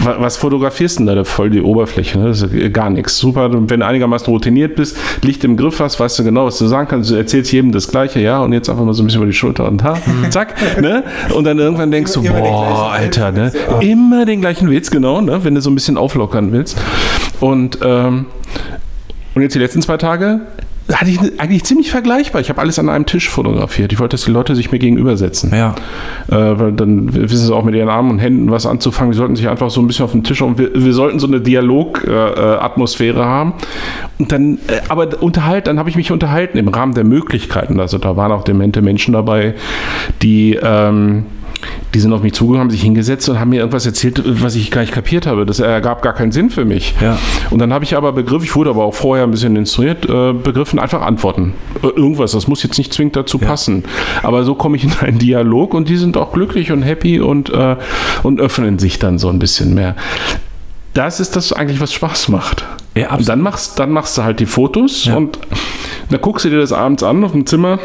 Wa- 0.00 0.16
Was 0.20 0.36
fotografierst 0.36 1.00
du 1.00 1.04
denn 1.04 1.16
da? 1.16 1.24
Voll 1.24 1.50
die 1.50 1.60
Oberfläche, 1.60 2.18
ne? 2.18 2.28
Das 2.28 2.42
ist 2.42 2.52
ja 2.54 2.68
gar 2.68 2.88
nichts. 2.90 3.18
Super, 3.18 3.50
wenn 3.52 3.80
du 3.80 3.86
einigermaßen 3.86 4.26
routiniert 4.32 4.76
bist, 4.76 4.96
Licht 5.22 5.42
im 5.44 5.56
Griff 5.56 5.80
hast, 5.80 5.98
weißt 5.98 6.18
du 6.20 6.24
genau, 6.24 6.46
was 6.46 6.58
du 6.58 6.66
sagen 6.66 6.88
kannst. 6.88 7.10
Du 7.10 7.14
erzählst 7.16 7.50
jedem 7.52 7.72
das 7.72 7.88
Gleiche, 7.88 8.20
ja, 8.20 8.40
und 8.40 8.52
jetzt 8.52 8.68
einfach 8.70 8.84
mal 8.84 8.94
so 8.94 9.02
ein 9.02 9.06
bisschen 9.06 9.20
über 9.22 9.26
die 9.30 9.36
Schulter 9.36 9.66
und 9.66 9.82
ha, 9.84 9.98
zack, 10.30 10.54
ne? 10.80 11.02
Und 11.34 11.44
dann 11.44 11.58
irgendwann 11.58 11.90
denkst 11.90 12.12
du, 12.12 12.22
boah, 12.22 12.90
Alter, 12.92 13.32
ne? 13.32 13.52
Immer 13.80 14.24
den 14.24 14.40
gleichen 14.40 14.70
Witz, 14.70 14.90
genau, 14.90 15.20
ne? 15.20 15.42
Wenn 15.44 15.54
du 15.54 15.60
so 15.60 15.70
ein 15.70 15.74
bisschen 15.74 15.96
auflockern 15.96 16.52
willst. 16.52 16.76
Und, 17.40 17.78
ähm, 17.82 18.26
und 19.34 19.42
jetzt 19.42 19.54
die 19.54 19.58
letzten 19.60 19.82
zwei 19.82 19.96
Tage 19.96 20.40
hatte 20.92 21.10
ich 21.10 21.18
eigentlich 21.38 21.64
ziemlich 21.64 21.90
vergleichbar. 21.90 22.40
Ich 22.40 22.48
habe 22.48 22.60
alles 22.60 22.78
an 22.78 22.88
einem 22.88 23.04
Tisch 23.04 23.28
fotografiert. 23.28 23.92
Ich 23.92 23.98
wollte, 23.98 24.14
dass 24.14 24.24
die 24.24 24.30
Leute 24.30 24.54
sich 24.54 24.72
mir 24.72 24.78
gegenüber 24.78 25.16
setzen. 25.16 25.52
Ja. 25.54 25.74
Äh, 26.28 26.58
weil 26.58 26.72
dann 26.72 27.12
wissen 27.12 27.46
sie 27.46 27.54
auch 27.54 27.64
mit 27.64 27.74
ihren 27.74 27.90
Armen 27.90 28.10
und 28.10 28.18
Händen 28.18 28.50
was 28.50 28.64
anzufangen. 28.64 29.12
Die 29.12 29.18
sollten 29.18 29.36
sich 29.36 29.48
einfach 29.48 29.68
so 29.70 29.82
ein 29.82 29.86
bisschen 29.86 30.06
auf 30.06 30.12
den 30.12 30.24
Tisch 30.24 30.40
und 30.40 30.58
wir, 30.58 30.70
wir 30.74 30.92
sollten 30.94 31.18
so 31.18 31.26
eine 31.26 31.40
Dialogatmosphäre 31.40 33.24
haben. 33.24 33.52
Und 34.18 34.32
dann, 34.32 34.54
äh, 34.68 34.80
aber 34.88 35.22
unterhalt, 35.22 35.66
dann 35.66 35.78
habe 35.78 35.90
ich 35.90 35.96
mich 35.96 36.10
unterhalten 36.10 36.56
im 36.56 36.68
Rahmen 36.68 36.94
der 36.94 37.04
Möglichkeiten. 37.04 37.80
Also 37.80 37.98
da 37.98 38.16
waren 38.16 38.32
auch 38.32 38.44
demente 38.44 38.80
Menschen 38.80 39.12
dabei, 39.12 39.54
die 40.22 40.58
ähm, 40.60 41.26
die 41.94 42.00
sind 42.00 42.12
auf 42.12 42.22
mich 42.22 42.34
zugekommen, 42.34 42.60
haben 42.60 42.70
sich 42.70 42.82
hingesetzt 42.82 43.28
und 43.28 43.40
haben 43.40 43.50
mir 43.50 43.60
irgendwas 43.60 43.86
erzählt, 43.86 44.22
was 44.24 44.54
ich 44.54 44.70
gar 44.70 44.82
nicht 44.82 44.92
kapiert 44.92 45.26
habe. 45.26 45.46
Das 45.46 45.58
ergab 45.60 46.02
gar 46.02 46.12
keinen 46.12 46.32
Sinn 46.32 46.50
für 46.50 46.64
mich. 46.64 46.94
Ja. 47.00 47.18
Und 47.50 47.58
dann 47.58 47.72
habe 47.72 47.84
ich 47.84 47.96
aber 47.96 48.12
begriffen, 48.12 48.44
ich 48.44 48.54
wurde 48.54 48.70
aber 48.70 48.84
auch 48.84 48.94
vorher 48.94 49.24
ein 49.24 49.30
bisschen 49.30 49.56
instruiert, 49.56 50.08
äh, 50.08 50.32
begriffen, 50.32 50.78
einfach 50.78 51.02
antworten. 51.02 51.54
Irgendwas, 51.82 52.32
das 52.32 52.46
muss 52.46 52.62
jetzt 52.62 52.78
nicht 52.78 52.92
zwingend 52.92 53.16
dazu 53.16 53.38
passen. 53.38 53.84
Aber 54.22 54.44
so 54.44 54.54
komme 54.54 54.76
ich 54.76 54.84
in 54.84 54.92
einen 55.00 55.18
Dialog 55.18 55.74
und 55.74 55.88
die 55.88 55.96
sind 55.96 56.16
auch 56.16 56.32
glücklich 56.32 56.72
und 56.72 56.82
happy 56.82 57.20
und, 57.20 57.50
äh, 57.50 57.76
und 58.22 58.40
öffnen 58.40 58.78
sich 58.78 58.98
dann 58.98 59.18
so 59.18 59.28
ein 59.28 59.38
bisschen 59.38 59.74
mehr. 59.74 59.96
Das 60.94 61.20
ist 61.20 61.36
das 61.36 61.52
eigentlich, 61.52 61.80
was 61.80 61.92
Spaß 61.92 62.28
macht. 62.28 62.64
Ja, 62.94 63.14
und 63.14 63.28
dann 63.28 63.40
machst, 63.40 63.78
dann 63.78 63.92
machst 63.92 64.18
du 64.18 64.24
halt 64.24 64.40
die 64.40 64.46
Fotos 64.46 65.04
Ja. 65.04 65.16
und 65.16 65.38
dann 66.10 66.20
guckst 66.20 66.44
du 66.44 66.50
dir 66.50 66.58
das 66.58 66.72
abends 66.72 67.02
an 67.02 67.22
auf 67.24 67.32
dem 67.32 67.46
Zimmer. 67.46 67.78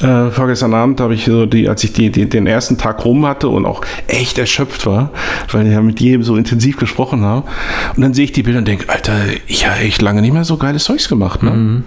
Äh, 0.00 0.30
vorgestern 0.30 0.72
Abend 0.72 1.00
habe 1.00 1.14
ich 1.14 1.24
so 1.24 1.46
die, 1.46 1.68
als 1.68 1.84
ich 1.84 1.92
die, 1.92 2.10
die, 2.10 2.28
den 2.28 2.46
ersten 2.46 2.78
Tag 2.78 3.04
rum 3.04 3.26
hatte 3.26 3.48
und 3.48 3.66
auch 3.66 3.82
echt 4.06 4.38
erschöpft 4.38 4.86
war, 4.86 5.10
weil 5.52 5.66
ich 5.66 5.72
ja 5.72 5.82
mit 5.82 6.00
jedem 6.00 6.22
so 6.22 6.36
intensiv 6.36 6.78
gesprochen 6.78 7.22
habe. 7.22 7.46
Und 7.94 8.02
dann 8.02 8.14
sehe 8.14 8.24
ich 8.24 8.32
die 8.32 8.42
Bilder 8.42 8.60
und 8.60 8.68
denke, 8.68 8.88
Alter, 8.88 9.12
ich 9.46 9.66
habe 9.66 9.80
echt 9.80 10.00
lange 10.00 10.22
nicht 10.22 10.32
mehr 10.32 10.44
so 10.44 10.56
geiles 10.56 10.84
Zeugs 10.84 11.08
gemacht, 11.08 11.42
ne? 11.42 11.82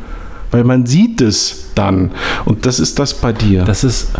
Weil 0.51 0.63
man 0.63 0.85
sieht 0.85 1.21
es 1.21 1.71
dann. 1.75 2.11
Und 2.45 2.65
das 2.65 2.79
ist 2.79 2.99
das 2.99 3.15
bei 3.15 3.33
dir. 3.33 3.63
Das 3.63 3.83
ist, 3.83 4.11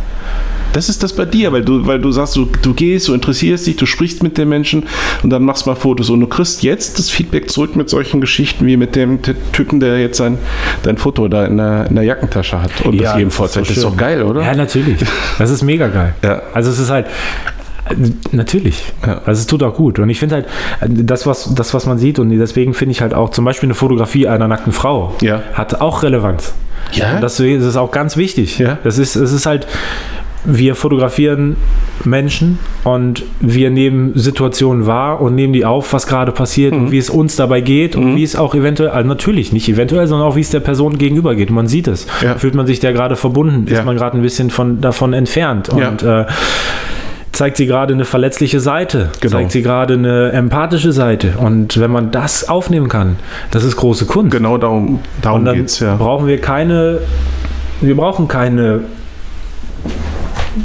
Das 0.74 0.90
ist 0.90 1.02
das 1.04 1.14
bei 1.14 1.26
dir, 1.26 1.52
weil 1.52 1.64
du, 1.64 1.86
weil 1.88 2.00
du 2.00 2.12
sagst, 2.12 2.36
du, 2.36 2.46
du 2.62 2.74
gehst, 2.74 3.08
du 3.08 3.14
interessierst 3.14 3.66
dich, 3.68 3.76
du 3.78 3.86
sprichst 3.86 4.22
mit 4.24 4.38
den 4.38 4.50
Menschen 4.50 4.84
und 5.24 5.30
dann 5.30 5.44
machst 5.44 5.66
mal 5.66 5.76
Fotos. 5.76 6.10
Und 6.10 6.20
du 6.20 6.28
kriegst 6.28 6.64
jetzt 6.64 7.00
das 7.00 7.10
Feedback 7.10 7.50
zurück 7.50 7.76
mit 7.76 7.90
solchen 7.90 8.22
Geschichten 8.22 8.66
wie 8.66 8.78
mit 8.78 8.96
dem 8.96 9.20
Typen, 9.54 9.80
der 9.80 10.00
jetzt 10.00 10.18
sein, 10.18 10.38
dein 10.84 10.98
Foto 10.98 11.28
da 11.28 11.46
in 11.46 11.58
der, 11.58 11.88
in 11.88 11.96
der 11.96 12.04
Jackentasche 12.04 12.62
hat 12.62 12.72
und 12.86 13.02
das 13.02 13.16
jedem 13.16 13.32
vorzeigt. 13.32 13.70
das 13.70 13.78
ist 13.78 13.84
doch 13.84 13.98
geil, 13.98 14.22
oder? 14.24 14.42
Ja, 14.44 14.56
natürlich. 14.56 15.00
Das 15.40 15.50
ist 15.50 15.64
mega 15.64 15.88
geil. 15.88 16.14
Ja. 16.24 16.42
Also 16.54 16.70
es 16.70 16.80
ist 16.80 16.90
halt, 16.90 17.08
natürlich. 18.32 18.84
Ja. 19.06 19.22
Also 19.26 19.40
es 19.40 19.48
tut 19.48 19.64
auch 19.64 19.74
gut. 19.76 20.00
Und 20.00 20.10
ich 20.10 20.20
finde 20.20 20.36
halt, 20.36 20.46
das 20.82 21.26
was, 21.26 21.54
das, 21.56 21.74
was 21.74 21.86
man 21.86 21.98
sieht, 21.98 22.20
und 22.20 22.30
deswegen 22.38 22.74
finde 22.74 22.92
ich 22.92 23.02
halt 23.02 23.14
auch 23.14 23.30
zum 23.30 23.46
Beispiel 23.46 23.68
eine 23.68 23.76
Fotografie 23.76 24.28
einer 24.28 24.48
nackten 24.48 24.74
Frau, 24.74 25.16
Ja. 25.22 25.42
hat 25.54 25.82
auch 25.82 26.04
Relevanz. 26.04 26.54
Ja? 26.94 27.16
Und 27.16 27.22
das 27.22 27.40
ist 27.40 27.76
auch 27.76 27.92
ganz 27.92 28.18
wichtig. 28.18 28.60
Ja. 28.60 28.78
Das 28.84 28.98
ist, 28.98 29.16
es 29.16 29.32
ist 29.32 29.46
halt, 29.46 29.68
wir 30.46 30.76
fotografieren 30.76 31.58
Menschen 32.06 32.60
und 32.84 33.24
wir 33.42 33.70
nehmen 33.70 34.12
Situationen 34.16 34.86
wahr 34.86 35.20
und 35.20 35.36
nehmen 35.36 35.54
die 35.54 35.66
auf, 35.66 35.92
was 35.94 36.08
gerade 36.08 36.32
passiert 36.32 36.74
Mhm. 36.74 36.80
und 36.86 36.92
wie 36.92 36.98
es 36.98 37.10
uns 37.10 37.36
dabei 37.36 37.62
geht 37.62 37.96
und 37.96 38.16
wie 38.16 38.24
es 38.24 38.36
auch 38.36 38.56
eventuell, 38.56 38.90
also 38.90 39.08
natürlich 39.08 39.52
nicht 39.52 39.68
eventuell, 39.68 40.08
sondern 40.08 40.28
auch 40.28 40.36
wie 40.36 40.42
es 40.42 40.50
der 40.50 40.60
Person 40.60 40.98
gegenüber 40.98 41.36
geht. 41.36 41.50
Man 41.50 41.68
sieht 41.68 41.88
es. 41.88 42.08
Ja. 42.22 42.36
Fühlt 42.36 42.56
man 42.56 42.68
sich 42.68 42.80
der 42.80 42.94
gerade 42.94 43.16
verbunden? 43.16 43.66
Ja. 43.68 43.80
Ist 43.80 43.86
man 43.86 43.98
gerade 43.98 44.18
ein 44.18 44.22
bisschen 44.22 44.50
von, 44.50 44.80
davon 44.80 45.14
entfernt? 45.14 45.70
Ja. 45.78 45.90
Und 45.90 46.04
äh, 46.04 46.26
zeigt 47.32 47.58
sie 47.58 47.68
gerade 47.68 47.94
eine 47.94 48.06
verletzliche 48.06 48.60
Seite? 48.60 49.10
Genau. 49.20 49.38
Zeigt 49.38 49.52
sie 49.52 49.62
gerade 49.62 49.96
eine 49.96 50.32
empathische 50.32 50.92
Seite? 50.94 51.34
Und 51.38 51.80
wenn 51.80 51.92
man 51.92 52.12
das 52.12 52.48
aufnehmen 52.48 52.88
kann, 52.88 53.18
das 53.52 53.64
ist 53.64 53.76
große 53.76 54.06
Kunst. 54.06 54.32
Genau 54.32 54.58
darum, 54.58 55.00
darum 55.22 55.46
dann 55.46 55.56
geht's, 55.56 55.80
ja. 55.80 55.96
brauchen 55.96 56.28
wir 56.28 56.40
keine, 56.40 57.00
wir 57.82 57.96
brauchen 57.96 58.28
keine 58.28 58.82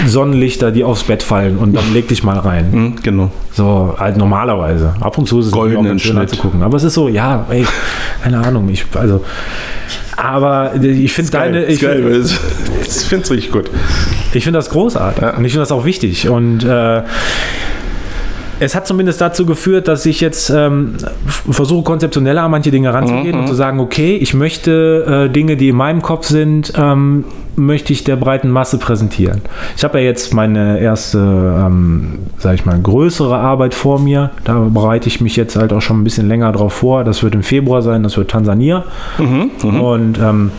Sonnenlichter, 0.07 0.71
die 0.71 0.85
aufs 0.85 1.05
Bett 1.05 1.23
fallen 1.23 1.59
und 1.59 1.75
dann 1.75 1.93
leg 1.93 2.09
dich 2.09 2.23
mal 2.23 2.39
rein. 2.39 2.71
Mhm, 2.71 2.95
genau. 3.03 3.31
So, 3.53 3.95
halt 3.99 4.17
normalerweise. 4.17 4.95
Ab 5.01 5.19
und 5.19 5.27
zu 5.27 5.41
ist 5.41 5.47
es 5.47 5.53
Goldenen 5.53 5.99
schön 5.99 6.19
anzugucken. 6.19 6.63
Aber 6.63 6.77
es 6.77 6.85
ist 6.85 6.95
so, 6.95 7.09
ja, 7.09 7.47
ey, 7.51 7.65
keine 8.23 8.39
Ahnung. 8.39 8.69
Ich, 8.69 8.87
also, 8.95 9.25
aber 10.17 10.75
ich 10.83 11.13
finde 11.13 11.31
deine, 11.31 11.65
ich, 11.67 11.81
finde 11.81 12.21
ich 12.23 13.31
richtig 13.31 13.51
gut. 13.51 13.71
ich 14.33 14.45
finde 14.45 14.59
das 14.59 14.71
großartig 14.71 15.23
Ja. 15.23 15.37
und 15.37 15.45
ich 15.45 15.53
finde 15.53 15.63
das 15.63 15.73
auch 15.73 15.85
wichtig. 15.85 16.29
Und 16.29 16.65
äh, 16.65 17.03
es 18.61 18.75
hat 18.77 18.87
zumindest 18.87 19.21
dazu 19.21 19.45
geführt, 19.45 19.89
dass 19.89 20.07
ich 20.07 20.21
jetzt 20.21 20.49
ähm, 20.51 20.95
versuche, 21.51 21.83
konzeptioneller 21.83 22.43
an 22.43 22.51
manche 22.53 22.71
Dinge 22.71 22.95
ranzugehen 22.95 23.39
und 23.39 23.49
zu 23.49 23.55
sagen, 23.55 23.81
okay, 23.81 24.17
ich 24.17 24.35
möchte 24.35 25.27
äh, 25.29 25.33
Dinge, 25.33 25.57
die 25.57 25.71
in 25.71 25.77
meinem 25.77 26.01
Kopf 26.01 26.27
sind, 26.29 26.73
ähm, 26.77 27.25
möchte 27.57 27.93
ich 27.93 28.05
der 28.05 28.17
breiten 28.17 28.49
Masse 28.51 28.79
präsentieren. 28.79 29.43
Ich 29.77 29.85
habe 29.85 29.99
ja 30.01 30.05
jetzt 30.07 30.33
meine 30.35 30.79
erste, 30.81 31.19
ähm, 31.19 32.19
sage 32.39 32.55
ich 32.57 32.65
mal, 32.65 32.79
größere 32.81 33.37
Arbeit 33.37 33.75
vor 33.75 33.99
mir. 34.01 34.31
Da 34.45 34.55
bereite 34.69 35.09
ich 35.09 35.21
mich 35.21 35.37
jetzt 35.37 35.57
halt 35.57 35.73
auch 35.73 35.81
schon 35.83 36.01
ein 36.01 36.05
bisschen 36.05 36.29
länger 36.29 36.53
drauf 36.53 36.73
vor. 36.73 37.05
Das 37.05 37.23
wird 37.23 37.35
im 37.35 37.43
Februar 37.43 37.83
sein, 37.83 38.03
das 38.03 38.17
wird 38.17 38.31
Tansania. 38.31 38.85
Und 39.63 40.19
ähm, 40.19 40.51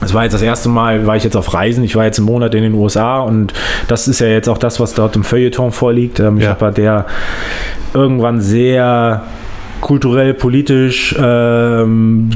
es 0.00 0.14
war 0.14 0.22
jetzt 0.24 0.32
das 0.34 0.42
erste 0.42 0.68
Mal, 0.68 1.06
war 1.06 1.16
ich 1.16 1.24
jetzt 1.24 1.36
auf 1.36 1.52
Reisen. 1.54 1.82
Ich 1.84 1.96
war 1.96 2.04
jetzt 2.04 2.18
einen 2.18 2.26
Monat 2.26 2.54
in 2.54 2.62
den 2.62 2.74
USA 2.74 3.20
und 3.20 3.52
das 3.88 4.06
ist 4.08 4.20
ja 4.20 4.26
jetzt 4.28 4.48
auch 4.48 4.58
das, 4.58 4.78
was 4.80 4.94
dort 4.94 5.16
im 5.16 5.24
Feuilleton 5.24 5.72
vorliegt. 5.72 6.20
Ähm, 6.20 6.36
Ich 6.38 6.44
Ja. 6.44 6.50
habe 6.50 6.66
ja 6.66 6.70
der 6.70 7.06
irgendwann 7.94 8.40
sehr 8.40 9.22
kulturell, 9.80 10.34
politisch, 10.34 11.14
ähm, 11.18 12.30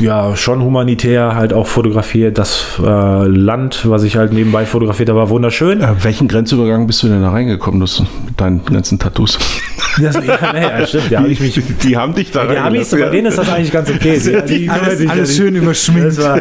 ja, 0.00 0.34
schon 0.36 0.62
humanitär 0.62 1.34
halt 1.34 1.52
auch 1.52 1.66
fotografiert. 1.66 2.38
Das 2.38 2.66
äh, 2.82 3.26
Land, 3.26 3.88
was 3.88 4.02
ich 4.02 4.16
halt 4.16 4.32
nebenbei 4.32 4.64
fotografiert 4.66 5.08
habe, 5.08 5.18
war 5.20 5.28
wunderschön. 5.30 5.80
Äh, 5.80 5.88
welchen 6.02 6.28
Grenzübergang 6.28 6.86
bist 6.86 7.02
du 7.02 7.08
denn 7.08 7.22
da 7.22 7.30
reingekommen 7.30 7.80
das, 7.80 8.00
mit 8.24 8.40
deinen 8.40 8.64
ganzen 8.64 8.98
Tattoos? 8.98 9.38
Das, 10.00 10.14
ja, 10.24 10.38
nee, 10.52 10.60
ja, 10.62 10.86
stimmt. 10.86 11.10
Ja, 11.10 11.18
hab 11.20 11.26
ich 11.26 11.40
mich, 11.40 11.60
die 11.82 11.96
haben 11.96 12.14
dich 12.14 12.30
da 12.30 12.46
die 12.46 12.56
Amis, 12.56 12.90
bei 12.92 13.08
denen 13.08 13.26
ist 13.26 13.36
das 13.38 13.50
eigentlich 13.50 13.72
ganz 13.72 13.90
okay. 13.90 14.18
Die, 14.48 14.58
die, 14.60 14.70
Alles, 14.70 14.98
die- 14.98 15.08
alles 15.08 15.36
schön 15.36 15.54
überschminkt. 15.56 16.06
Das 16.16 16.22
war, 16.24 16.40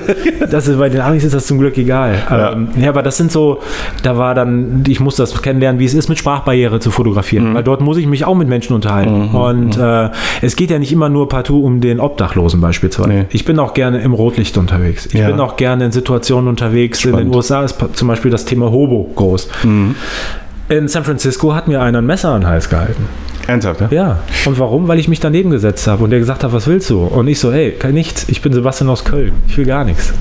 das 0.49 0.67
ist, 0.67 0.77
bei 0.77 0.87
den 0.87 1.01
Amis 1.01 1.23
ist 1.23 1.33
das 1.33 1.47
zum 1.47 1.57
Glück 1.57 1.75
egal. 1.77 2.13
Ja. 2.29 2.53
Ähm, 2.53 2.67
ja, 2.79 2.89
aber 2.89 3.01
das 3.01 3.17
sind 3.17 3.31
so, 3.31 3.59
da 4.03 4.17
war 4.17 4.35
dann, 4.35 4.83
ich 4.87 4.99
muss 4.99 5.15
das 5.15 5.41
kennenlernen, 5.41 5.79
wie 5.79 5.85
es 5.85 5.95
ist, 5.95 6.09
mit 6.09 6.19
Sprachbarriere 6.19 6.79
zu 6.79 6.91
fotografieren. 6.91 7.55
Weil 7.55 7.63
dort 7.63 7.81
muss 7.81 7.97
ich 7.97 8.05
mich 8.05 8.23
auch 8.23 8.35
mit 8.35 8.47
Menschen 8.47 8.73
unterhalten. 8.75 9.29
Und 9.29 9.77
äh, 9.77 10.09
es 10.41 10.55
geht 10.55 10.69
ja 10.69 10.77
nicht 10.77 10.91
immer 10.91 11.09
nur 11.09 11.27
partout 11.27 11.63
um 11.63 11.81
den 11.81 11.99
Obdachlosen 11.99 12.61
beispielsweise. 12.61 13.09
Nee. 13.09 13.25
Ich 13.31 13.45
bin 13.49 13.57
auch 13.57 13.73
gerne 13.73 13.99
im 14.01 14.13
Rotlicht 14.13 14.57
unterwegs. 14.57 15.07
Ich 15.07 15.13
Ja. 15.13 15.25
bin 15.25 15.39
auch 15.39 15.55
gerne 15.55 15.85
in 15.85 15.91
Situationen 15.91 16.47
unterwegs. 16.49 17.03
In 17.03 17.09
den 17.13 17.17
Spannend. 17.17 17.35
USA 17.35 17.63
ist 17.63 17.77
zum 17.93 18.07
Beispiel 18.07 18.29
das 18.29 18.45
Thema 18.45 18.69
Hobo 18.69 19.09
groß. 19.15 19.49
In 19.63 20.87
San 20.87 21.03
Francisco 21.03 21.55
hat 21.55 21.67
mir 21.67 21.81
einer 21.81 21.97
ein 21.97 22.05
Messer 22.05 22.29
an 22.29 22.41
den 22.41 22.47
Hals 22.47 22.69
gehalten. 22.69 23.07
Ernsthaft, 23.47 23.81
ja? 23.81 23.87
Ja. 23.89 24.19
Und 24.45 24.59
warum? 24.59 24.87
Weil 24.87 24.99
ich 24.99 25.07
mich 25.07 25.19
daneben 25.19 25.49
gesetzt 25.49 25.87
habe 25.87 26.03
und 26.03 26.11
der 26.11 26.19
gesagt 26.19 26.43
hat, 26.43 26.53
was 26.53 26.67
willst 26.67 26.91
du? 26.91 26.99
Und 27.01 27.27
ich 27.27 27.39
so, 27.39 27.51
hey, 27.51 27.71
kein 27.71 27.95
nichts. 27.95 28.27
Ich 28.29 28.43
bin 28.43 28.53
Sebastian 28.53 28.87
aus 28.87 29.03
Köln. 29.03 29.31
Ich 29.47 29.57
will 29.57 29.65
gar 29.65 29.83
nichts. 29.83 30.13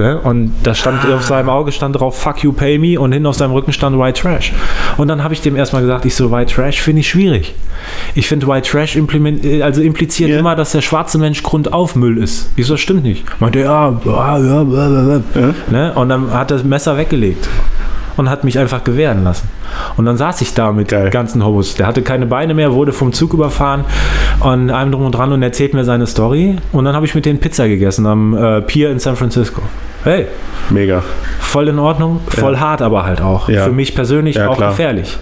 Ne? 0.00 0.18
Und 0.18 0.54
da 0.62 0.74
stand 0.74 1.04
auf 1.12 1.26
seinem 1.26 1.50
Auge 1.50 1.72
stand 1.72 2.00
drauf, 2.00 2.18
fuck 2.18 2.42
you, 2.42 2.54
pay 2.54 2.78
me. 2.78 2.98
Und 2.98 3.12
hinten 3.12 3.26
auf 3.26 3.36
seinem 3.36 3.52
Rücken 3.52 3.70
stand 3.70 3.98
White 3.98 4.22
Trash. 4.22 4.50
Und 4.96 5.08
dann 5.08 5.22
habe 5.22 5.34
ich 5.34 5.42
dem 5.42 5.56
erstmal 5.56 5.82
gesagt, 5.82 6.06
ich 6.06 6.16
so, 6.16 6.32
White 6.32 6.54
Trash 6.54 6.80
finde 6.80 7.00
ich 7.00 7.08
schwierig. 7.10 7.54
Ich 8.14 8.26
finde 8.26 8.46
White 8.46 8.70
Trash 8.70 8.96
äh, 8.96 9.62
also 9.62 9.82
impliziert 9.82 10.30
Ja. 10.30 10.38
immer, 10.38 10.56
dass 10.56 10.72
der 10.72 10.80
schwarze 10.80 11.18
Mensch 11.18 11.42
grundauf 11.42 11.96
Müll 11.96 12.16
ist. 12.16 12.50
Ich 12.56 12.64
so, 12.66 12.72
das 12.74 12.80
stimmt 12.80 13.02
nicht. 13.02 13.24
Meinte, 13.42 13.58
ja, 13.58 13.90
ja, 14.06 14.38
ja, 14.38 14.62
ja, 14.62 14.88
ja. 14.88 15.20
Ja. 15.34 15.54
Ne? 15.70 15.92
Und 15.94 16.08
dann 16.08 16.32
hat 16.32 16.50
er 16.50 16.56
das 16.56 16.64
Messer 16.64 16.96
weggelegt 16.96 17.46
und 18.16 18.30
hat 18.30 18.42
mich 18.42 18.58
einfach 18.58 18.82
gewähren 18.84 19.22
lassen. 19.22 19.50
Und 19.98 20.06
dann 20.06 20.16
saß 20.16 20.40
ich 20.40 20.54
da 20.54 20.72
mit 20.72 20.88
Geil. 20.88 21.10
ganzen 21.10 21.44
Hobos. 21.44 21.74
Der 21.74 21.86
hatte 21.86 22.00
keine 22.00 22.24
Beine 22.24 22.54
mehr, 22.54 22.72
wurde 22.72 22.92
vom 22.94 23.12
Zug 23.12 23.34
überfahren 23.34 23.84
und 24.40 24.70
allem 24.70 24.92
drum 24.92 25.04
und 25.04 25.12
dran 25.14 25.30
und 25.32 25.42
erzählt 25.42 25.74
mir 25.74 25.84
seine 25.84 26.06
Story. 26.06 26.56
Und 26.72 26.86
dann 26.86 26.94
habe 26.96 27.04
ich 27.04 27.14
mit 27.14 27.26
denen 27.26 27.38
Pizza 27.38 27.68
gegessen 27.68 28.06
am 28.06 28.34
äh, 28.34 28.62
Pier 28.62 28.90
in 28.90 28.98
San 28.98 29.14
Francisco. 29.16 29.60
Hey, 30.04 30.26
Mega. 30.70 31.02
voll 31.40 31.68
in 31.68 31.78
Ordnung, 31.78 32.20
voll 32.28 32.56
hart 32.58 32.80
aber 32.80 33.04
halt 33.04 33.20
auch. 33.20 33.48
Ja. 33.48 33.64
Für 33.64 33.72
mich 33.72 33.94
persönlich 33.94 34.36
Ja, 34.36 34.48
auch 34.48 34.56
klar. 34.56 34.70
gefährlich. 34.70 35.18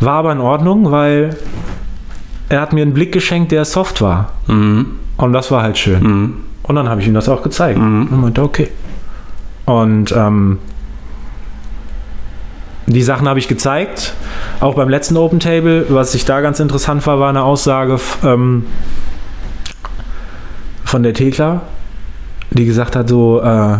War 0.00 0.14
aber 0.14 0.32
in 0.32 0.40
Ordnung, 0.40 0.90
weil 0.90 1.36
er 2.48 2.60
hat 2.60 2.72
mir 2.72 2.82
einen 2.82 2.92
Blick 2.94 3.12
geschenkt, 3.12 3.50
der 3.52 3.64
soft 3.64 4.02
war. 4.02 4.32
Mhm. 4.46 4.86
Und 5.16 5.32
das 5.32 5.50
war 5.50 5.62
halt 5.62 5.78
schön. 5.78 6.34
Und 6.62 6.74
dann 6.76 6.88
habe 6.88 7.00
ich 7.00 7.06
ihm 7.06 7.14
das 7.14 7.28
auch 7.28 7.42
gezeigt. 7.42 7.78
Und 7.78 8.20
meinte, 8.20 8.42
okay. 8.42 8.68
Und 9.66 10.12
ähm, 10.12 10.58
die 12.86 13.02
Sachen 13.02 13.28
habe 13.28 13.38
ich 13.38 13.46
gezeigt. 13.48 14.14
Auch 14.60 14.74
beim 14.74 14.88
letzten 14.88 15.16
Open 15.16 15.38
Table, 15.40 15.86
was 15.88 16.14
ich 16.14 16.24
da 16.24 16.40
ganz 16.40 16.58
interessant 16.60 17.06
war, 17.06 17.20
war 17.20 17.28
eine 17.30 17.42
Aussage 17.42 17.98
ähm, 18.24 18.64
von 20.84 21.02
der 21.02 21.14
Thekla, 21.14 21.62
die 22.50 22.64
gesagt 22.66 22.96
hat, 22.96 23.08
so, 23.08 23.40
äh, 23.42 23.78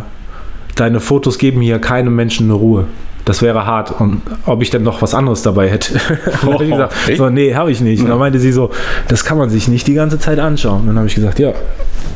deine 0.77 1.01
Fotos 1.01 1.39
geben 1.39 1.61
hier 1.61 1.79
keinem 1.79 2.15
Menschen 2.15 2.47
eine 2.47 2.55
Ruhe. 2.55 2.87
Das 3.27 3.43
wäre 3.43 3.67
hart. 3.67 4.01
Und 4.01 4.23
ob 4.47 4.63
ich 4.63 4.71
denn 4.71 4.83
noch 4.83 5.03
was 5.03 5.15
anderes 5.15 5.43
dabei 5.43 5.69
hätte. 5.69 6.01
habe 6.43 6.65
ich 6.65 6.71
gesagt, 6.71 6.95
so, 7.17 7.29
nee, 7.29 7.55
habe 7.55 7.71
ich 7.71 7.81
nicht. 7.81 8.03
Und 8.03 8.09
dann 8.09 8.19
meinte 8.19 8.39
sie 8.39 8.51
so, 8.51 8.71
das 9.09 9.25
kann 9.25 9.37
man 9.39 9.51
sich 9.51 9.69
nicht 9.69 9.87
die 9.87 9.95
ganze 9.95 10.19
Zeit 10.19 10.39
anschauen. 10.39 10.81
Und 10.81 10.87
dann 10.89 10.97
habe 10.97 11.07
ich 11.07 11.15
gesagt, 11.15 11.39
ja, 11.39 11.53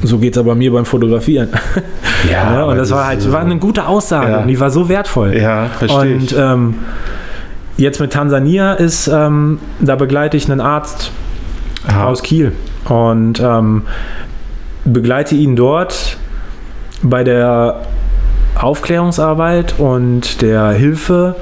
so 0.03 0.19
geht 0.19 0.35
es 0.35 0.39
aber 0.39 0.55
mir 0.55 0.73
beim 0.73 0.85
Fotografieren. 0.85 1.49
Ja, 2.31 2.53
und 2.55 2.59
aber 2.63 2.75
das 2.77 2.91
war 2.91 3.01
das 3.01 3.07
halt 3.09 3.21
so- 3.23 3.33
war 3.33 3.41
eine 3.43 3.59
gute 3.59 3.87
Aussage 3.87 4.31
Ja. 4.31 4.39
und 4.41 4.49
die 4.49 4.59
war 4.59 4.71
so 4.71 4.89
wertvoll. 4.89 5.37
Ja, 5.37 5.67
verstehe 5.67 6.15
Und 6.17 6.35
ähm, 6.35 6.75
jetzt 7.77 8.01
mit 8.01 8.15
Tansania 8.15 8.73
ist, 8.73 9.09
ähm, 9.09 9.59
da 9.81 9.95
begleite 9.97 10.35
ich 10.39 10.51
einen 10.51 10.63
Arzt 10.63 11.11
Aha. 11.87 12.07
aus 12.07 12.23
Kiel 12.23 12.53
und 12.89 13.41
ähm, 13.45 13.83
begleite 14.87 15.35
ihn 15.35 15.55
dort 15.55 16.17
bei 17.03 17.25
der 17.25 17.83
Aufklärungsarbeit 18.65 19.75
und 19.79 20.43
der 20.43 20.71
Hilfe 20.71 21.37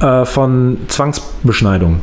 äh, 0.00 0.24
von 0.24 0.78
Zwangsbeschneidung. 0.88 2.00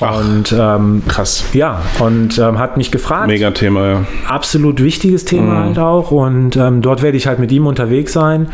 Ach. 0.00 0.18
Und 0.20 0.52
ähm, 0.58 1.02
Krass. 1.06 1.44
ja, 1.52 1.80
und 2.00 2.36
ähm, 2.38 2.58
hat 2.58 2.76
mich 2.76 2.90
gefragt, 2.90 3.28
Mega 3.28 3.52
Thema, 3.52 3.86
ja. 3.86 4.04
absolut 4.28 4.82
wichtiges 4.82 5.24
Thema 5.24 5.54
Mhm. 5.54 5.64
halt 5.64 5.78
auch. 5.78 6.10
Und 6.10 6.56
ähm, 6.56 6.82
dort 6.82 7.02
werde 7.02 7.16
ich 7.16 7.26
halt 7.26 7.38
mit 7.38 7.52
ihm 7.52 7.66
unterwegs 7.66 8.12
sein. 8.12 8.48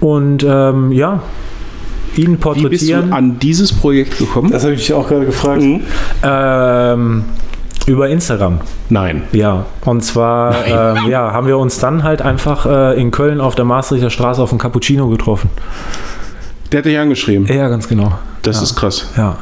Und 0.00 0.44
ähm, 0.48 0.92
ja, 0.92 1.20
ihn 2.16 2.22
Wie 2.24 2.28
bist 2.28 2.36
du 2.36 2.38
porträtieren. 2.42 3.12
an 3.12 3.38
dieses 3.40 3.72
Projekt 3.72 4.18
gekommen? 4.18 4.50
Das 4.52 4.62
habe 4.62 4.74
ich 4.74 4.92
auch 4.92 5.08
gerade 5.08 5.26
gefragt. 5.26 5.60
Mhm. 5.62 5.80
Ähm, 6.22 7.24
über 7.86 8.08
Instagram, 8.08 8.60
Nein. 8.88 9.22
ja. 9.32 9.66
Und 9.84 10.02
zwar 10.02 10.54
ähm, 10.66 11.10
ja, 11.10 11.32
haben 11.32 11.46
wir 11.46 11.58
uns 11.58 11.78
dann 11.78 12.02
halt 12.02 12.22
einfach 12.22 12.66
äh, 12.66 13.00
in 13.00 13.10
Köln 13.10 13.40
auf 13.40 13.54
der 13.54 13.64
Maastrichter 13.64 14.10
Straße 14.10 14.40
auf 14.42 14.50
dem 14.50 14.58
Cappuccino 14.58 15.08
getroffen. 15.08 15.50
Der 16.72 16.78
hat 16.78 16.86
dich 16.86 16.98
angeschrieben. 16.98 17.46
Ja, 17.46 17.68
ganz 17.68 17.86
genau. 17.88 18.12
Das 18.42 18.56
ja. 18.56 18.62
ist 18.62 18.74
krass. 18.76 19.10
Ja. 19.16 19.36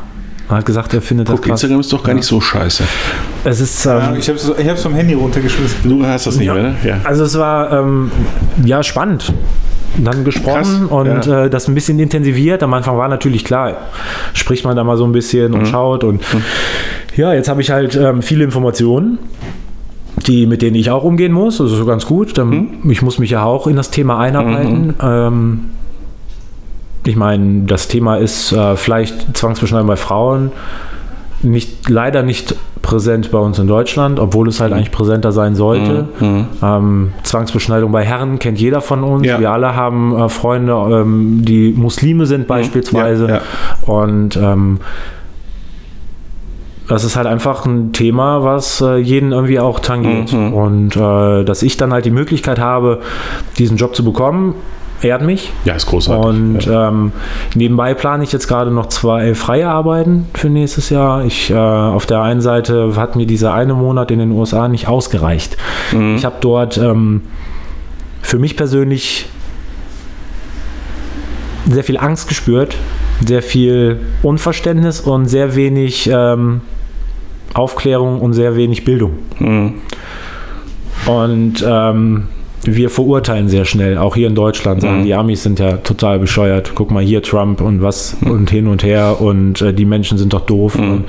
Er 0.49 0.57
hat 0.57 0.67
gesagt, 0.67 0.93
er 0.93 1.01
findet 1.01 1.29
das 1.29 1.37
Guck, 1.37 1.45
krass. 1.45 1.63
Instagram 1.63 1.81
ist 1.81 1.93
doch 1.93 2.03
gar 2.03 2.15
nicht 2.15 2.27
so 2.27 2.41
scheiße. 2.41 2.83
Es 3.45 3.61
ist, 3.61 3.85
Ja, 3.85 4.11
ähm, 4.11 4.17
ich 4.19 4.29
habe 4.29 4.39
es 4.39 4.83
vom 4.83 4.95
Handy 4.95 5.15
runtergeschmissen. 5.15 5.89
Du 5.89 6.05
hast 6.05 6.27
das 6.27 6.37
nicht 6.37 6.47
Ja. 6.49 6.55
mehr, 6.55 6.63
ne? 6.65 6.75
Ja. 6.85 6.97
Also 7.05 7.25
es 7.25 7.39
war 7.39 7.73
ähm, 7.73 8.11
ja 8.65 8.83
spannend. 8.83 9.33
Dann 9.99 10.25
gesprochen 10.25 10.89
Krass, 10.89 10.91
und 10.91 11.27
ja. 11.27 11.45
äh, 11.45 11.51
das 11.51 11.69
ein 11.69 11.75
bisschen 11.75 11.99
intensiviert. 11.99 12.63
Am 12.63 12.73
Anfang 12.75 12.97
war 12.99 13.09
natürlich 13.09 13.45
klar, 13.45 13.77
spricht 14.33 14.65
man 14.65 14.75
da 14.75 14.85
mal 14.85 14.97
so 14.97 15.05
ein 15.05 15.13
bisschen 15.13 15.53
Mhm. 15.53 15.59
und 15.59 15.67
schaut. 15.69 16.03
Und 16.05 16.23
ja, 17.17 17.33
jetzt 17.35 17.49
habe 17.49 17.61
ich 17.61 17.71
halt 17.71 17.97
ähm, 17.97 18.23
viele 18.23 18.45
Informationen, 18.45 19.19
die, 20.27 20.47
mit 20.47 20.63
denen 20.63 20.77
ich 20.77 20.91
auch 20.91 21.05
umgehen 21.05 21.33
muss. 21.33 21.59
Das 21.59 21.71
ist 21.71 21.79
so 21.79 21.85
ganz 21.87 22.07
gut. 22.07 22.39
Dann, 22.39 22.49
Mhm. 22.49 22.91
Ich 22.91 23.03
muss 23.03 23.19
mich 23.19 23.31
ja 23.31 23.45
auch 23.45 23.67
in 23.67 23.77
das 23.77 23.91
Thema 23.91 24.19
einarbeiten. 24.19 24.95
Ähm, 25.03 25.61
ich 27.05 27.17
meine, 27.17 27.65
das 27.67 27.89
Thema 27.89 28.17
ist 28.17 28.53
äh, 28.53 28.77
vielleicht 28.77 29.37
Zwangsbeschneidung 29.37 29.89
bei 29.89 29.97
Frauen. 29.97 30.53
Nicht, 31.43 31.89
leider 31.89 32.23
nicht 32.23 32.55
präsent 32.83 33.33
bei 33.33 33.39
uns 33.39 33.59
in 33.59 33.67
Deutschland, 33.67 34.21
obwohl 34.21 34.49
es 34.49 34.61
halt 34.61 34.73
eigentlich 34.73 34.93
präsenter 34.93 35.33
sein 35.33 35.57
sollte. 35.57 36.07
Mhm. 36.21 36.47
Ähm, 36.63 37.13
Zwangsbeschneidung 37.25 37.91
bei 37.91 38.05
Herren 38.05 38.39
kennt 38.39 38.61
jeder 38.61 38.81
von 38.81 39.03
uns. 39.03 39.27
Ja. 39.27 39.41
Wir 39.41 39.51
alle 39.51 39.75
haben 39.75 40.17
äh, 40.17 40.29
Freunde, 40.29 40.73
ähm, 40.73 41.43
die 41.45 41.73
Muslime 41.77 42.27
sind 42.27 42.47
beispielsweise. 42.47 43.27
Ja, 43.27 43.35
ja. 43.37 43.41
Und 43.93 44.37
ähm, 44.37 44.79
das 46.93 47.05
ist 47.05 47.17
halt 47.17 47.27
einfach 47.27 47.65
ein 47.65 47.93
Thema, 47.93 48.45
was 48.45 48.83
äh, 48.83 48.97
jeden 48.97 49.33
irgendwie 49.33 49.59
auch 49.59 49.81
tangiert. 49.81 50.31
Mhm. 50.31 50.53
Und 50.53 50.95
äh, 50.95 51.43
dass 51.43 51.63
ich 51.63 51.79
dann 51.79 51.91
halt 51.91 52.05
die 52.05 52.11
Möglichkeit 52.11 52.59
habe, 52.59 53.01
diesen 53.57 53.79
Job 53.79 53.97
zu 53.97 54.05
bekommen, 54.05 54.55
ehrt 55.01 55.23
mich. 55.23 55.51
Ja, 55.65 55.73
ist 55.73 55.87
großartig. 55.87 56.27
Und 56.27 56.67
ja. 56.67 56.89
ähm, 56.89 57.13
nebenbei 57.55 57.95
plane 57.95 58.23
ich 58.25 58.33
jetzt 58.33 58.47
gerade 58.47 58.71
noch 58.71 58.91
zwei 58.91 59.35
freie 59.35 59.69
Arbeiten 59.69 60.27
für 60.35 60.51
nächstes 60.51 60.91
Jahr. 60.91 61.25
Ich 61.25 61.51
äh, 61.51 61.55
auf 61.55 62.05
der 62.05 62.21
einen 62.21 62.43
Seite 62.43 62.95
hat 62.95 63.17
mir 63.17 63.25
dieser 63.25 63.55
eine 63.55 63.73
Monat 63.73 64.11
in 64.11 64.19
den 64.19 64.31
USA 64.31 64.69
nicht 64.69 64.87
ausgereicht. 64.87 65.57
Mhm. 65.93 66.17
Ich 66.17 66.27
habe 66.27 66.37
dort 66.43 66.77
ähm, 66.77 67.23
für 68.21 68.39
mich 68.39 68.55
persönlich 68.55 69.31
sehr 71.71 71.85
viel 71.85 71.97
Angst 71.97 72.29
gespürt, 72.29 72.77
sehr 73.27 73.43
viel 73.43 73.99
Unverständnis 74.23 75.01
und 75.01 75.25
sehr 75.25 75.57
wenig 75.57 76.11
ähm, 76.13 76.61
Aufklärung 77.55 78.21
und 78.21 78.33
sehr 78.33 78.57
wenig 78.57 78.85
Bildung. 78.85 79.19
Mhm. 79.39 79.75
Und 81.07 81.65
ähm, 81.67 82.29
wir 82.65 82.91
verurteilen 82.91 83.49
sehr 83.49 83.65
schnell, 83.65 83.99
auch 83.99 84.15
hier 84.15 84.29
in 84.29 84.35
Deutschland. 84.35 84.83
Sagen, 84.83 85.01
Mhm. 85.01 85.05
Die 85.05 85.15
Amis 85.15 85.43
sind 85.43 85.59
ja 85.59 85.79
total 85.79 86.19
bescheuert. 86.19 86.73
Guck 86.75 86.91
mal 86.93 87.03
hier 87.03 87.23
Trump 87.23 87.61
und 87.61 87.83
was 87.83 88.17
und 88.25 88.51
hin 88.51 88.67
und 88.69 88.85
her 88.85 89.21
und 89.21 89.61
äh, 89.63 89.73
die 89.75 89.85
Menschen 89.85 90.17
sind 90.19 90.33
doch 90.33 90.43
doof. 90.47 90.79
Mhm. 90.79 90.91
Und 90.91 91.05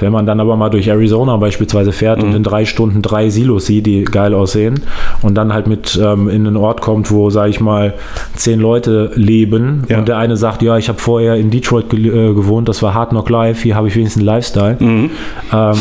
wenn 0.00 0.12
man 0.12 0.26
dann 0.26 0.38
aber 0.38 0.56
mal 0.56 0.68
durch 0.70 0.86
Arizona 0.88 1.36
beispielsweise 1.38 1.92
fährt 1.92 2.22
und 2.22 2.32
in 2.34 2.42
drei 2.44 2.64
Stunden 2.64 3.02
drei 3.02 3.30
Silos 3.30 3.66
sieht, 3.66 3.86
die 3.86 4.04
geil 4.04 4.32
aussehen 4.34 4.80
und 5.22 5.34
dann 5.34 5.52
halt 5.52 5.66
mit 5.66 5.98
ähm, 6.02 6.28
in 6.28 6.46
einen 6.46 6.56
Ort 6.56 6.80
kommt, 6.82 7.10
wo, 7.10 7.30
sage 7.30 7.50
ich 7.50 7.60
mal, 7.60 7.94
zehn 8.34 8.60
Leute 8.60 9.10
leben 9.14 9.82
Ja. 9.88 9.98
und 9.98 10.08
der 10.08 10.18
eine 10.18 10.36
sagt, 10.36 10.62
ja, 10.62 10.76
ich 10.78 10.88
habe 10.88 10.98
vorher 11.00 11.34
in 11.36 11.50
Detroit 11.50 11.90
ge 11.90 12.06
äh, 12.08 12.34
gewohnt, 12.34 12.68
das 12.68 12.82
war 12.82 12.94
Hard 12.94 13.10
Knock 13.10 13.28
Life, 13.28 13.62
hier 13.62 13.74
habe 13.74 13.88
ich 13.88 13.96
wenigstens 13.96 14.20
einen 14.20 14.26
Lifestyle. 14.26 14.76
Mhm. 14.78 15.10
Ähm, 15.52 15.74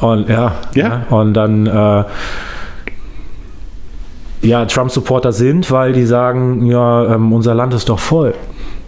und 0.00 0.28
ja, 0.28 0.52
Ja. 0.74 1.06
und 1.10 1.34
dann 1.34 1.66
äh, 1.66 2.04
ja, 4.42 4.64
Trump-Supporter 4.64 5.32
sind, 5.32 5.70
weil 5.70 5.92
die 5.92 6.06
sagen, 6.06 6.64
ja, 6.66 7.14
ähm, 7.14 7.32
unser 7.32 7.54
Land 7.54 7.74
ist 7.74 7.88
doch 7.88 7.98
voll. 7.98 8.34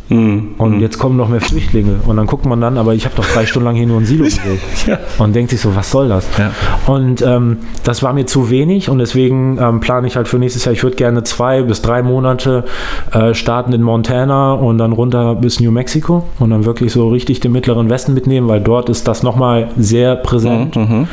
Mhm. 0.09 0.57
Und 0.59 0.81
jetzt 0.81 0.99
kommen 0.99 1.17
noch 1.17 1.29
mehr 1.29 1.41
Flüchtlinge. 1.41 2.01
Und 2.07 2.17
dann 2.17 2.27
guckt 2.27 2.45
man 2.45 2.61
dann, 2.61 2.77
aber 2.77 2.93
ich 2.93 3.05
habe 3.07 3.15
doch 3.17 3.25
drei 3.25 3.47
Stunden 3.47 3.67
lang 3.67 3.77
hier 3.77 3.87
nur 3.87 3.99
ein 3.99 4.05
Silo 4.05 4.25
gesehen. 4.25 4.59
Ja. 4.87 4.99
Und 5.19 5.35
denkt 5.35 5.51
sich 5.51 5.61
so, 5.61 5.75
was 5.77 5.91
soll 5.91 6.09
das? 6.09 6.27
Ja. 6.39 6.51
Und 6.93 7.23
ähm, 7.23 7.59
das 7.85 8.03
war 8.03 8.13
mir 8.13 8.27
zu 8.27 8.51
wenig 8.51 8.91
und 8.91 8.99
deswegen 8.99 9.59
ähm, 9.59 9.81
plane 9.81 10.07
ich 10.07 10.17
halt 10.17 10.29
für 10.29 10.39
nächstes 10.39 10.65
Jahr, 10.65 10.73
ich 10.75 10.83
würde 10.83 10.97
gerne 10.97 11.23
zwei 11.23 11.63
bis 11.63 11.81
drei 11.83 12.03
Monate 12.03 12.65
äh, 13.13 13.33
starten 13.33 13.73
in 13.73 13.83
Montana 13.83 14.53
und 14.53 14.79
dann 14.79 14.93
runter 14.93 15.35
bis 15.35 15.61
New 15.61 15.71
Mexico 15.71 16.25
und 16.39 16.51
dann 16.51 16.65
wirklich 16.67 16.93
so 16.93 17.09
richtig 17.09 17.41
den 17.41 17.53
mittleren 17.53 17.89
Westen 17.89 18.13
mitnehmen, 18.13 18.49
weil 18.49 18.61
dort 18.61 18.91
ist 18.91 19.09
das 19.09 19.23
nochmal 19.23 19.69
sehr 19.79 20.17
präsent 20.17 20.77
Mhm. 20.77 21.09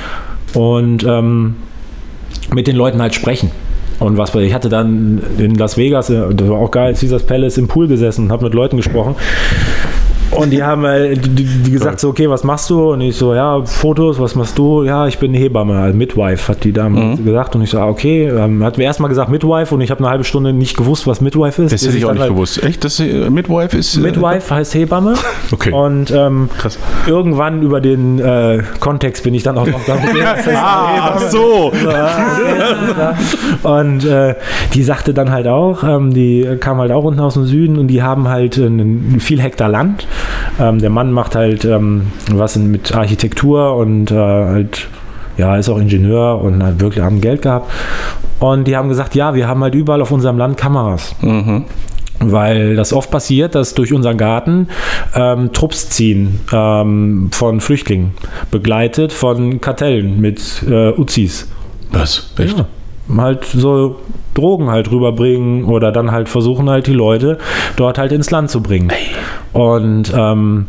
und 0.55 1.03
ähm, 1.07 1.55
mit 2.53 2.67
den 2.67 2.75
Leuten 2.75 3.01
halt 3.01 3.13
sprechen. 3.15 3.51
Und 3.99 4.17
was 4.17 4.33
ich 4.35 4.53
hatte 4.53 4.69
dann 4.69 5.21
in 5.37 5.55
Las 5.55 5.77
Vegas, 5.77 6.09
äh, 6.09 6.33
das 6.33 6.47
war 6.47 6.57
auch 6.57 6.71
geil, 6.71 6.93
Caesars 6.93 7.23
Palace 7.23 7.57
im 7.57 7.67
Pool 7.67 7.87
gesessen 7.87 8.25
und 8.25 8.31
habe 8.31 8.45
mit 8.45 8.53
Leuten 8.53 8.77
gesprochen. 8.77 9.15
Und 10.31 10.51
die 10.51 10.63
haben 10.63 10.85
äh, 10.85 11.15
die, 11.15 11.43
die 11.43 11.71
gesagt 11.71 11.99
so, 11.99 12.09
okay, 12.09 12.29
was 12.29 12.43
machst 12.43 12.69
du? 12.69 12.91
Und 12.91 13.01
ich 13.01 13.15
so, 13.15 13.33
ja, 13.33 13.63
Fotos, 13.65 14.19
was 14.19 14.35
machst 14.35 14.57
du? 14.57 14.83
Ja, 14.83 15.07
ich 15.07 15.17
bin 15.17 15.33
Hebamme, 15.33 15.77
also 15.79 15.97
Midwife, 15.97 16.51
hat 16.51 16.63
die 16.63 16.71
Dame 16.71 16.99
Mhm. 16.99 17.25
gesagt. 17.25 17.55
Und 17.55 17.63
ich 17.63 17.71
so, 17.71 17.79
ah, 17.79 17.87
okay, 17.87 18.27
ähm, 18.27 18.63
hat 18.63 18.77
mir 18.77 18.83
erstmal 18.83 19.09
gesagt 19.09 19.29
Midwife 19.29 19.73
und 19.73 19.81
ich 19.81 19.89
habe 19.91 19.99
eine 20.01 20.09
halbe 20.09 20.23
Stunde 20.23 20.53
nicht 20.53 20.77
gewusst, 20.77 21.07
was 21.07 21.19
Midwife 21.21 21.63
ist. 21.63 21.73
Das 21.73 21.85
hätte 21.85 21.97
ich 21.97 22.05
auch 22.05 22.11
nicht 22.11 22.21
halt- 22.21 22.31
gewusst. 22.31 22.63
Echt? 22.63 22.83
Das 22.83 22.99
äh, 22.99 23.29
Midwife 23.29 23.75
ist. 23.75 23.97
äh, 23.97 24.01
Midwife 24.01 24.53
heißt 24.53 24.75
Hebamme. 24.75 25.13
Okay. 25.51 25.71
Und 25.71 26.11
ähm, 26.11 26.47
irgendwann 27.07 27.63
über 27.63 27.81
den 27.81 28.19
äh, 28.19 28.61
Kontext 28.79 29.23
bin 29.23 29.33
ich 29.33 29.41
dann 29.41 29.57
auch 29.57 29.65
noch 29.65 29.81
damit. 29.87 30.05
Ah, 30.53 31.15
ach 31.15 31.19
so. 31.21 31.71
Und 33.63 34.05
äh, 34.05 34.35
die 34.73 34.83
sagte 34.83 35.13
dann 35.13 35.31
halt 35.31 35.47
auch, 35.47 35.83
ähm, 35.83 36.13
die 36.13 36.47
kam 36.59 36.77
halt 36.77 36.91
auch 36.91 37.03
unten 37.03 37.19
aus 37.19 37.33
dem 37.33 37.45
Süden 37.45 37.77
und 37.77 37.87
die 37.87 38.03
haben 38.03 38.27
halt 38.27 38.57
einen, 38.59 39.19
viel 39.19 39.41
Hektar 39.41 39.69
Land. 39.69 40.07
Ähm, 40.59 40.79
der 40.79 40.89
Mann 40.89 41.11
macht 41.11 41.35
halt 41.35 41.65
ähm, 41.65 42.07
was 42.31 42.55
mit 42.57 42.93
Architektur 42.95 43.75
und 43.75 44.11
äh, 44.11 44.15
halt, 44.15 44.87
ja, 45.37 45.55
ist 45.55 45.69
auch 45.69 45.79
Ingenieur 45.79 46.41
und 46.41 46.61
hat 46.63 46.79
wirklich 46.79 47.03
haben 47.03 47.21
Geld 47.21 47.41
gehabt. 47.41 47.71
Und 48.39 48.67
die 48.67 48.75
haben 48.75 48.89
gesagt, 48.89 49.15
ja, 49.15 49.33
wir 49.35 49.47
haben 49.47 49.61
halt 49.63 49.75
überall 49.75 50.01
auf 50.01 50.11
unserem 50.11 50.37
Land 50.37 50.57
Kameras. 50.57 51.15
Mhm. 51.21 51.65
Weil 52.21 52.75
das 52.75 52.91
oft 52.91 53.11
passiert, 53.11 53.55
dass 53.55 53.73
durch 53.73 53.93
unseren 53.93 54.17
Garten 54.17 54.67
ähm, 55.15 55.53
Trupps 55.53 55.89
ziehen 55.89 56.41
ähm, 56.51 57.29
von 57.31 57.61
Flüchtlingen, 57.61 58.11
begleitet 58.51 59.13
von 59.13 59.61
Kartellen 59.61 60.19
mit 60.19 60.63
äh, 60.69 60.91
Uzis. 60.91 61.49
Was? 61.91 62.33
Echt? 62.37 62.57
Ja. 62.57 62.65
Halt 63.17 63.45
so 63.45 63.99
Drogen 64.33 64.69
halt 64.69 64.91
rüberbringen 64.91 65.65
oder 65.65 65.91
dann 65.91 66.11
halt 66.11 66.29
versuchen 66.29 66.69
halt 66.69 66.87
die 66.87 66.93
Leute 66.93 67.37
dort 67.75 67.97
halt 67.97 68.11
ins 68.11 68.29
Land 68.31 68.49
zu 68.49 68.61
bringen. 68.61 68.91
Und 69.51 70.13
ähm, 70.15 70.67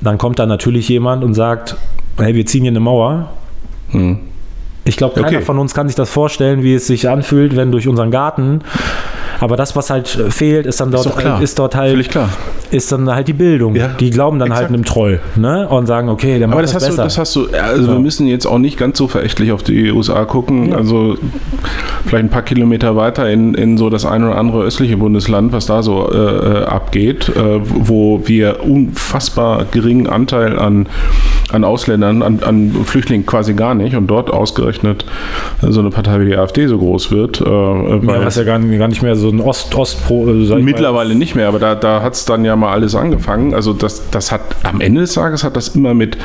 dann 0.00 0.18
kommt 0.18 0.38
da 0.38 0.46
natürlich 0.46 0.88
jemand 0.88 1.24
und 1.24 1.34
sagt, 1.34 1.76
hey, 2.18 2.34
wir 2.34 2.46
ziehen 2.46 2.62
hier 2.62 2.72
eine 2.72 2.80
Mauer. 2.80 3.30
Mhm. 3.90 4.18
Ich 4.86 4.96
glaube, 4.96 5.14
keiner 5.20 5.26
Okay. 5.38 5.42
von 5.42 5.58
uns 5.58 5.74
kann 5.74 5.88
sich 5.88 5.96
das 5.96 6.08
vorstellen, 6.10 6.62
wie 6.62 6.74
es 6.74 6.86
sich 6.86 7.08
anfühlt, 7.08 7.56
wenn 7.56 7.72
durch 7.72 7.88
unseren 7.88 8.10
Garten. 8.10 8.60
Aber 9.38 9.56
das, 9.56 9.76
was 9.76 9.90
halt 9.90 10.08
fehlt, 10.08 10.64
ist 10.64 10.80
dann 10.80 10.90
dort, 10.90 11.04
doch 11.04 11.18
klar. 11.18 11.42
ist 11.42 11.58
dort 11.58 11.74
halt, 11.74 12.08
ist 12.70 12.90
dann 12.90 13.10
halt 13.14 13.28
die 13.28 13.34
Bildung. 13.34 13.74
Ja, 13.76 13.88
die 13.88 14.08
glauben 14.10 14.38
dann 14.38 14.48
exakt. 14.48 14.62
halt 14.68 14.74
einem 14.74 14.84
Troll, 14.86 15.20
ne? 15.36 15.68
Und 15.68 15.86
sagen, 15.86 16.08
okay, 16.08 16.38
der 16.38 16.46
macht 16.48 16.54
Aber 16.54 16.62
das 16.62 16.72
das, 16.72 16.84
hast, 16.84 16.88
du, 16.88 16.96
besser. 16.96 17.02
das 17.04 17.18
hast 17.18 17.36
du, 17.36 17.46
also 17.62 17.86
wir 17.88 17.94
Ja. 17.94 18.00
müssen 18.00 18.26
jetzt 18.28 18.46
auch 18.46 18.56
nicht 18.58 18.78
ganz 18.78 18.96
so 18.96 19.08
verächtlich 19.08 19.52
auf 19.52 19.62
die 19.62 19.90
USA 19.92 20.24
gucken. 20.24 20.72
Also 20.74 21.18
vielleicht 22.06 22.24
ein 22.24 22.30
paar 22.30 22.42
Kilometer 22.42 22.96
weiter 22.96 23.28
in, 23.28 23.52
in 23.54 23.76
so 23.76 23.90
das 23.90 24.06
eine 24.06 24.28
oder 24.28 24.38
andere 24.38 24.62
östliche 24.62 24.96
Bundesland, 24.96 25.52
was 25.52 25.66
da 25.66 25.82
so 25.82 26.10
äh, 26.10 26.16
äh, 26.16 26.64
abgeht, 26.64 27.28
äh, 27.36 27.60
wo 27.62 28.22
wir 28.24 28.62
unfassbar 28.64 29.66
geringen 29.70 30.06
Anteil 30.06 30.58
an 30.58 30.88
an 31.52 31.62
Ausländern, 31.64 32.22
an, 32.22 32.40
an 32.42 32.72
Flüchtlingen 32.84 33.24
quasi 33.24 33.54
gar 33.54 33.74
nicht 33.74 33.94
und 33.94 34.08
dort 34.08 34.30
ausgerechnet 34.32 35.04
so 35.62 35.78
eine 35.80 35.90
Partei 35.90 36.20
wie 36.20 36.26
die 36.26 36.36
AfD 36.36 36.66
so 36.66 36.76
groß 36.78 37.12
wird. 37.12 37.40
Äh, 37.40 37.44
Ja, 37.44 38.24
was 38.24 38.36
ja 38.36 38.42
gar, 38.44 38.58
gar 38.58 38.88
nicht 38.88 39.02
mehr 39.02 39.14
so 39.14 39.28
ein 39.28 39.40
Ost-Ost-Pro, 39.40 40.28
äh, 40.28 40.44
sag 40.44 40.58
ich 40.58 40.64
mal. 40.64 40.70
Mittlerweile 40.72 41.14
nicht 41.14 41.34
mehr, 41.36 41.46
aber 41.48 41.58
da, 41.60 41.74
da 41.76 42.02
hat 42.02 42.14
es 42.14 42.24
dann 42.24 42.44
ja 42.44 42.56
mal 42.56 42.72
alles 42.72 42.94
angefangen. 42.94 43.54
Also 43.54 43.72
das, 43.72 44.10
das 44.10 44.32
hat 44.32 44.40
am 44.64 44.80
Ende 44.80 45.02
des 45.02 45.14
Tages 45.14 45.44
hat 45.44 45.56
das 45.56 45.68
immer 45.68 45.94
mit, 45.94 46.16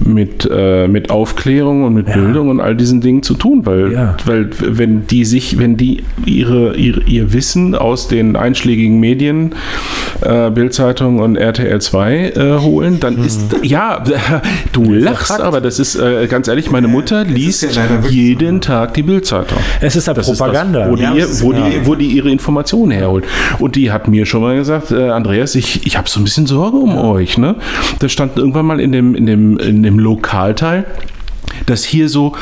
mit, 0.00 0.48
äh, 0.52 0.86
mit 0.86 1.10
Aufklärung 1.10 1.84
und 1.84 1.94
mit 1.94 2.06
Bildung 2.12 2.50
und 2.50 2.60
all 2.60 2.76
diesen 2.76 3.00
Dingen 3.00 3.22
zu 3.22 3.34
tun, 3.34 3.64
weil, 3.64 3.92
Ja. 3.92 4.16
weil 4.26 4.50
wenn 4.60 5.06
die 5.06 5.24
sich, 5.24 5.58
wenn 5.58 5.76
die 5.76 6.02
ihre, 6.26 6.76
ihre, 6.76 7.02
ihr 7.04 7.32
Wissen 7.32 7.74
aus 7.74 8.08
den 8.08 8.36
einschlägigen 8.36 9.00
Medien, 9.00 9.54
äh, 10.20 10.50
Bildzeitung 10.50 11.20
und 11.20 11.36
RTL 11.36 11.80
2 11.80 12.14
äh, 12.36 12.58
holen, 12.60 13.00
dann 13.00 13.24
ist 13.24 13.40
ja, 13.62 14.02
du 14.72 14.92
lachst, 14.92 15.40
aber 15.40 15.60
das 15.60 15.78
ist 15.78 15.96
äh, 15.96 16.26
ganz 16.26 16.48
ehrlich, 16.48 16.70
meine 16.70 16.88
Mutter 16.88 17.24
liest 17.24 17.62
ja 17.74 17.84
jeden 18.08 18.60
Tag 18.60 18.94
die 18.94 19.02
Bildzeitung. 19.02 19.58
Es 19.80 19.96
ist 19.96 20.06
ja 20.06 20.14
Das 20.14 20.28
ist 20.28 20.38
Propaganda. 20.38 20.80
das, 20.80 20.90
wo, 20.90 20.96
die, 20.96 21.02
Ja, 21.02 21.12
ist- 21.14 21.42
wo, 21.42 21.52
die, 21.52 21.80
wo 21.84 21.94
die 21.94 22.06
ihre 22.06 22.30
Informationen 22.30 22.90
herholt. 22.92 23.24
Und 23.58 23.76
die 23.76 23.90
hat 23.90 24.08
mir 24.08 24.26
schon 24.26 24.42
mal 24.42 24.56
gesagt, 24.56 24.90
äh, 24.90 25.10
Andreas, 25.10 25.54
ich, 25.54 25.86
ich 25.86 25.96
habe 25.96 26.08
so 26.08 26.20
ein 26.20 26.24
bisschen 26.24 26.46
Sorge 26.46 26.76
um 26.76 26.96
euch. 26.96 27.38
Ne? 27.38 27.56
Da 28.00 28.08
stand 28.08 28.36
irgendwann 28.36 28.66
mal 28.66 28.80
in 28.80 28.92
dem, 28.92 29.14
in 29.14 29.26
dem, 29.26 29.58
in 29.58 29.82
dem 29.82 29.98
Lokalteil, 29.98 30.84
dass 31.66 31.82
hier 31.84 32.08
so 32.08 32.34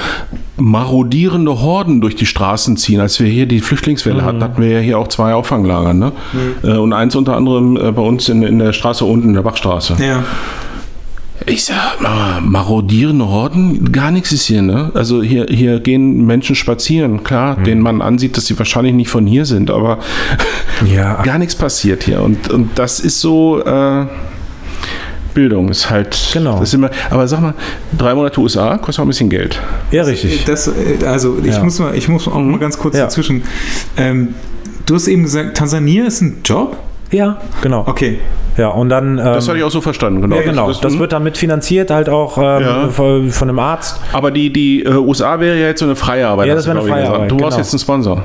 marodierende 0.56 1.60
Horden 1.60 2.01
durch 2.01 2.16
die 2.16 2.26
Straßen 2.26 2.76
ziehen. 2.76 3.01
Als 3.01 3.20
wir 3.20 3.26
hier 3.28 3.47
die 3.47 3.60
Flüchtlingswelle 3.60 4.24
hatten, 4.24 4.43
hatten 4.43 4.60
wir 4.60 4.70
ja 4.70 4.78
hier 4.80 4.98
auch 4.98 5.09
zwei 5.09 5.34
Auffanglager. 5.34 5.93
Ne? 5.94 6.12
Äh, 6.62 6.72
Und 6.76 6.93
eins 6.93 7.14
unter 7.14 7.36
anderem 7.36 7.76
äh, 7.76 7.93
bei 7.93 8.02
uns 8.02 8.28
in, 8.28 8.43
in 8.43 8.59
der 8.59 8.72
Straße 8.72 9.05
unten, 9.05 9.28
in 9.28 9.34
der 9.34 9.43
Bachstraße. 9.43 9.97
Ja. 10.01 10.24
Ich 11.44 11.64
sag 11.64 12.00
mal, 12.00 12.40
marodierende 12.40 13.28
Horden, 13.28 13.92
gar 13.92 14.10
nichts 14.10 14.32
ist 14.32 14.46
hier, 14.46 14.62
ne? 14.62 14.90
Also 14.94 15.22
hier, 15.22 15.46
hier 15.48 15.80
gehen 15.80 16.24
Menschen 16.26 16.56
spazieren, 16.56 17.22
klar, 17.24 17.56
denen 17.62 17.82
man 17.82 18.00
ansieht, 18.00 18.36
dass 18.36 18.46
sie 18.46 18.58
wahrscheinlich 18.58 18.94
nicht 18.94 19.10
von 19.10 19.26
hier 19.26 19.44
sind, 19.44 19.70
aber 19.70 19.98
Ja, 20.92 21.22
gar 21.22 21.38
nichts 21.38 21.54
passiert 21.54 22.04
hier. 22.04 22.22
Und, 22.22 22.48
und 22.48 22.70
das 22.78 23.00
ist 23.00 23.20
so, 23.20 23.62
äh, 23.62 24.06
Bildung 25.34 25.68
ist 25.68 25.90
halt. 25.90 26.30
Genau. 26.32 26.58
Das 26.60 26.70
ist 26.70 26.74
immer, 26.74 26.90
aber 27.10 27.28
sag 27.28 27.40
mal, 27.42 27.54
drei 27.96 28.14
Monate 28.14 28.40
USA 28.40 28.78
kostet 28.78 29.00
auch 29.00 29.04
ein 29.04 29.08
bisschen 29.08 29.28
Geld. 29.28 29.60
ja, 29.90 30.02
richtig. 30.04 30.44
Das, 30.46 30.66
äh, 30.68 31.04
also 31.04 31.36
ich 31.44 31.54
Ja. 31.54 31.62
muss 31.62 31.78
mal, 31.78 31.94
ich 31.94 32.08
muss 32.08 32.26
auch 32.26 32.38
mal 32.40 32.58
ganz 32.58 32.78
kurz 32.78 32.96
Ja. 32.96 33.02
dazwischen. 33.04 33.42
Ähm, 33.98 34.34
du 34.86 34.94
hast 34.94 35.06
eben 35.08 35.22
gesagt, 35.24 35.58
Tansania 35.58 36.06
ist 36.06 36.22
ein 36.22 36.38
Job. 36.44 36.78
Ja, 37.12 37.38
genau. 37.62 37.84
Okay. 37.86 38.18
Ja, 38.56 38.68
und 38.68 38.88
dann. 38.88 39.18
Ähm, 39.18 39.24
Das 39.24 39.48
hatte 39.48 39.58
ich 39.58 39.64
auch 39.64 39.70
so 39.70 39.80
verstanden, 39.80 40.22
genau. 40.22 40.36
ja, 40.36 40.42
genau. 40.42 40.68
Das, 40.68 40.80
Das 40.80 40.92
das, 40.92 41.00
wird 41.00 41.12
dann 41.12 41.22
mitfinanziert, 41.22 41.90
halt 41.90 42.08
auch 42.08 42.38
ähm, 42.38 42.42
Ja. 42.62 42.88
von, 42.88 43.30
von 43.30 43.48
einem 43.48 43.58
Arzt. 43.58 44.00
aber 44.12 44.30
die, 44.30 44.52
die 44.52 44.82
äh, 44.84 44.90
USA 44.90 45.38
wäre 45.40 45.58
ja 45.58 45.66
jetzt 45.68 45.80
so 45.80 45.84
eine 45.86 45.94
freie 45.96 46.26
Arbeit. 46.26 46.48
Ja, 46.48 46.54
das 46.54 46.64
du, 46.64 46.70
wäre 46.70 46.80
eine 46.80 46.88
freie. 46.88 47.08
Arbeit, 47.08 47.30
Du 47.30 47.36
brauchst 47.36 47.50
genau. 47.56 47.62
jetzt 47.62 47.72
einen 47.74 47.80
Sponsor. 47.80 48.22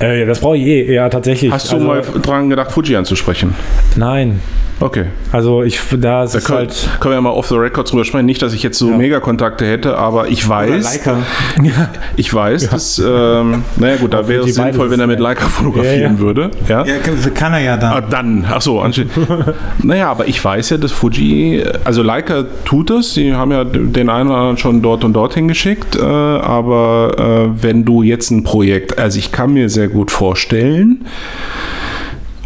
Äh, 0.00 0.20
ja, 0.20 0.26
das 0.26 0.40
brauche 0.40 0.56
ich 0.56 0.64
eh, 0.64 0.94
ja, 0.94 1.08
tatsächlich. 1.08 1.52
Hast 1.52 1.70
du 1.70 1.76
also, 1.76 1.86
mal 1.86 2.02
dran 2.22 2.50
gedacht, 2.50 2.72
Fuji 2.72 2.96
anzusprechen? 2.96 3.54
Nein. 3.96 4.40
Okay. 4.80 5.06
Also 5.32 5.62
ich, 5.62 5.80
da 5.98 6.24
ist 6.24 6.34
Da 6.34 6.40
können, 6.40 6.58
halt. 6.58 6.88
können 7.00 7.12
wir 7.12 7.16
ja 7.16 7.20
mal 7.20 7.30
off 7.30 7.48
the 7.48 7.54
record 7.54 7.90
drüber 7.90 8.04
sprechen. 8.04 8.26
Nicht, 8.26 8.42
dass 8.42 8.52
ich 8.52 8.62
jetzt 8.62 8.78
so 8.78 8.88
Mega-Kontakte 8.88 9.64
hätte, 9.66 9.96
aber 9.96 10.28
ich 10.28 10.46
weiß, 10.48 10.84
Leica. 11.04 11.18
ich 12.16 12.32
weiß, 12.32 12.70
dass, 12.70 12.98
ähm, 12.98 13.62
naja 13.76 13.96
gut, 13.96 14.12
da 14.12 14.26
wäre 14.28 14.44
es 14.48 14.54
sinnvoll, 14.56 14.90
wenn 14.90 15.00
er 15.00 15.06
mit 15.06 15.18
ja. 15.20 15.22
Leica 15.24 15.46
fotografieren 15.46 16.00
Ja, 16.00 16.08
ja. 16.10 16.18
würde. 16.18 16.50
Ja. 16.68 16.84
Ja, 16.84 16.94
kann, 17.34 17.52
er 17.52 17.60
ja 17.60 17.74
Ah, 17.74 18.00
dann. 18.00 18.10
dann, 18.10 18.46
ach 18.50 18.60
so, 18.62 18.80
anscheinend. 18.80 19.12
naja, 19.82 20.10
aber 20.10 20.26
ich 20.28 20.44
weiß 20.44 20.70
ja, 20.70 20.76
dass 20.76 20.92
Fuji, 20.92 21.62
also 21.84 22.02
Leica 22.02 22.44
tut 22.64 22.90
es, 22.90 23.14
die 23.14 23.32
haben 23.32 23.52
ja 23.52 23.64
den 23.64 24.08
einen 24.08 24.28
oder 24.28 24.38
anderen 24.38 24.56
schon 24.58 24.82
dort 24.82 25.04
und 25.04 25.12
dorthin 25.14 25.48
geschickt, 25.48 25.96
äh, 25.96 26.02
aber 26.02 27.50
äh, 27.56 27.62
wenn 27.62 27.84
du 27.84 28.02
jetzt 28.02 28.30
ein 28.30 28.42
Projekt, 28.44 28.98
also 28.98 29.18
ich 29.18 29.32
kann 29.32 29.52
mir 29.52 29.68
sehr 29.68 29.88
gut 29.88 30.10
vorstellen, 30.10 31.06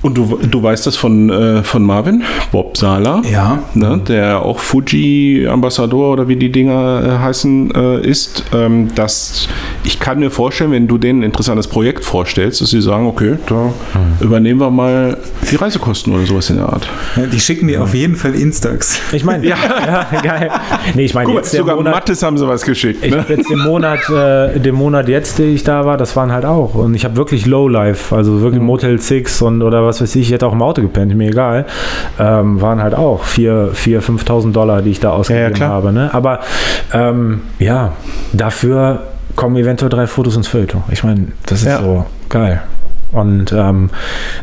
und 0.02 0.16
du, 0.16 0.38
du 0.48 0.62
weißt 0.62 0.86
das 0.86 0.96
von, 0.96 1.28
äh, 1.30 1.62
von 1.62 1.82
Marvin, 1.82 2.22
Bob 2.52 2.76
Sala, 2.76 3.22
Ja. 3.30 3.58
ne, 3.74 4.00
der 4.06 4.42
auch 4.42 4.58
Fuji-Ambassador 4.58 6.12
oder 6.12 6.28
wie 6.28 6.36
die 6.36 6.50
Dinger 6.52 7.02
äh, 7.04 7.18
heißen, 7.24 7.70
äh, 7.74 8.00
ist, 8.06 8.44
ähm, 8.54 8.88
dass 8.94 9.48
ich 9.88 9.98
kann 9.98 10.18
mir 10.18 10.30
vorstellen, 10.30 10.70
wenn 10.70 10.86
du 10.86 10.98
denen 10.98 11.20
ein 11.20 11.22
interessantes 11.24 11.66
Projekt 11.66 12.04
vorstellst, 12.04 12.60
dass 12.60 12.68
sie 12.70 12.82
sagen, 12.82 13.06
okay, 13.06 13.36
da 13.46 13.72
übernehmen 14.20 14.60
wir 14.60 14.70
mal 14.70 15.16
die 15.50 15.56
Reisekosten 15.56 16.14
oder 16.14 16.26
sowas 16.26 16.50
in 16.50 16.56
der 16.56 16.66
Art. 16.68 16.86
Ja, 17.16 17.24
die 17.24 17.40
schicken 17.40 17.68
dir 17.68 17.82
auf 17.82 17.94
jeden 17.94 18.14
Fall 18.14 18.34
Instax. 18.34 19.00
Ich 19.12 19.24
meine, 19.24 19.46
ja. 19.48 19.56
geil. 20.22 20.50
Nee, 20.94 21.06
ich 21.06 21.14
meine, 21.14 21.42
sogar 21.42 21.76
Monat, 21.76 21.94
Mattes 21.94 22.22
haben 22.22 22.36
sie 22.36 22.46
was 22.46 22.62
geschickt. 22.62 23.02
Ich 23.02 23.10
Ne? 23.12 23.20
hab 23.20 23.30
jetzt 23.30 23.48
den 23.48 23.60
Monat, 23.60 24.00
äh, 24.10 24.60
den 24.60 24.74
Monat 24.74 25.08
jetzt, 25.08 25.38
den 25.38 25.54
ich 25.54 25.64
da 25.64 25.86
war, 25.86 25.96
das 25.96 26.14
waren 26.16 26.32
halt 26.32 26.44
auch. 26.44 26.74
Und 26.74 26.94
ich 26.94 27.04
habe 27.06 27.16
wirklich 27.16 27.46
Lowlife, 27.46 28.14
also 28.14 28.32
Mhm. 28.32 28.42
wirklich 28.42 28.62
Motel 28.62 29.00
6 29.00 29.40
und 29.40 29.62
oder 29.62 29.84
was 29.86 30.02
weiß 30.02 30.14
ich, 30.16 30.22
ich 30.26 30.32
hätte 30.32 30.46
auch 30.46 30.52
im 30.52 30.60
Auto 30.60 30.82
gepennt, 30.82 31.14
mir 31.16 31.30
egal. 31.30 31.64
Ähm, 32.18 32.60
waren 32.60 32.82
halt 32.82 32.94
auch 32.94 33.24
4.000, 33.24 33.72
4.000, 33.74 34.00
5.000 34.02 34.52
Dollar, 34.52 34.82
die 34.82 34.90
ich 34.90 35.00
da 35.00 35.12
ausgegeben 35.12 35.60
habe. 35.62 35.92
Ne? 35.92 36.10
Aber 36.12 36.40
ähm, 36.92 37.40
ja, 37.58 37.92
dafür 38.34 39.04
kommen 39.38 39.56
eventuell 39.56 39.88
drei 39.88 40.06
Fotos 40.06 40.36
ins 40.36 40.48
Feuilleton. 40.48 40.82
Ich 40.90 41.04
meine, 41.04 41.28
das 41.46 41.60
ist 41.62 41.68
Ja. 41.68 41.80
so 41.80 42.04
geil. 42.28 42.60
Und 43.10 43.54
ähm, 43.56 43.88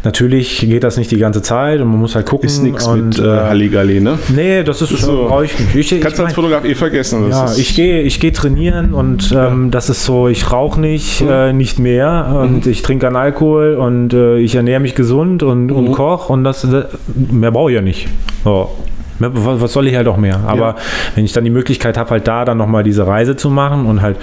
natürlich 0.03 0.59
geht 0.61 0.84
das 0.84 0.97
nicht 0.97 1.11
die 1.11 1.17
ganze 1.19 1.43
Zeit 1.43 1.81
und 1.81 1.88
man 1.89 1.99
muss 1.99 2.15
halt 2.15 2.26
gucken. 2.26 2.47
Ist 2.47 2.63
nichts 2.63 2.88
und, 2.88 3.09
mit 3.09 3.19
äh, 3.19 3.22
Halligalli, 3.22 3.99
ne? 3.99 4.17
Nee, 4.30 4.63
das 4.63 4.81
ist 4.81 4.89
so. 4.89 4.95
so. 4.97 5.27
brauche 5.27 5.45
ich 5.45 5.59
nicht. 5.59 5.91
Ich, 5.91 6.01
Kannst 6.01 6.17
du 6.17 6.22
mein- 6.23 6.27
als 6.30 6.34
Fotograf 6.34 6.65
eh 6.65 6.73
vergessen. 6.73 7.30
Ja, 7.30 7.45
ist- 7.45 7.59
ich 7.59 7.76
gehe 7.76 8.01
ich 8.01 8.19
geh 8.19 8.31
trainieren 8.31 8.95
und 8.95 9.31
ähm, 9.38 9.69
das 9.69 9.89
ist 9.91 10.03
so, 10.05 10.30
ich 10.30 10.51
rauche 10.51 10.80
nicht, 10.80 11.22
Mhm. 11.22 11.30
äh, 11.30 11.53
nicht 11.53 11.77
mehr 11.77 12.39
und 12.41 12.65
ich 12.65 12.81
trinke 12.81 13.05
keinen 13.05 13.17
Alkohol 13.17 13.76
und 13.76 14.13
äh, 14.13 14.38
ich 14.39 14.55
ernähre 14.55 14.80
mich 14.80 14.95
gesund 14.95 15.43
und, 15.43 15.72
und 15.72 15.89
Mhm. 15.89 15.91
koch 15.91 16.30
und 16.31 16.43
das, 16.43 16.61
das 16.61 16.85
mehr 17.13 17.51
brauche 17.51 17.69
ich 17.69 17.76
ja 17.76 17.81
nicht. 17.81 18.07
So. 18.43 18.72
Was 19.20 19.74
soll 19.74 19.88
ich 19.88 19.96
halt 19.96 20.08
auch 20.08 20.18
mehr? 20.18 20.42
Aber 20.46 20.76
wenn 21.16 21.26
ich 21.26 21.34
dann 21.34 21.44
die 21.44 21.50
Möglichkeit 21.50 21.98
habe, 21.98 22.10
halt 22.12 22.28
da 22.28 22.46
dann 22.46 22.58
nochmal 22.58 22.84
diese 22.84 23.08
Reise 23.08 23.36
zu 23.36 23.50
machen 23.50 23.86
und 23.86 24.02
halt, 24.02 24.18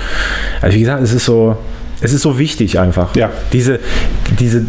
also 0.61 0.77
wie 0.77 0.81
gesagt, 0.81 1.03
es 1.03 1.13
ist 1.13 1.25
so, 1.25 1.57
es 2.03 2.13
ist 2.13 2.23
so 2.23 2.39
wichtig 2.39 2.79
einfach. 2.81 3.15
Ja. 3.15 3.31
Diese, 3.53 3.79
diese, 4.41 4.67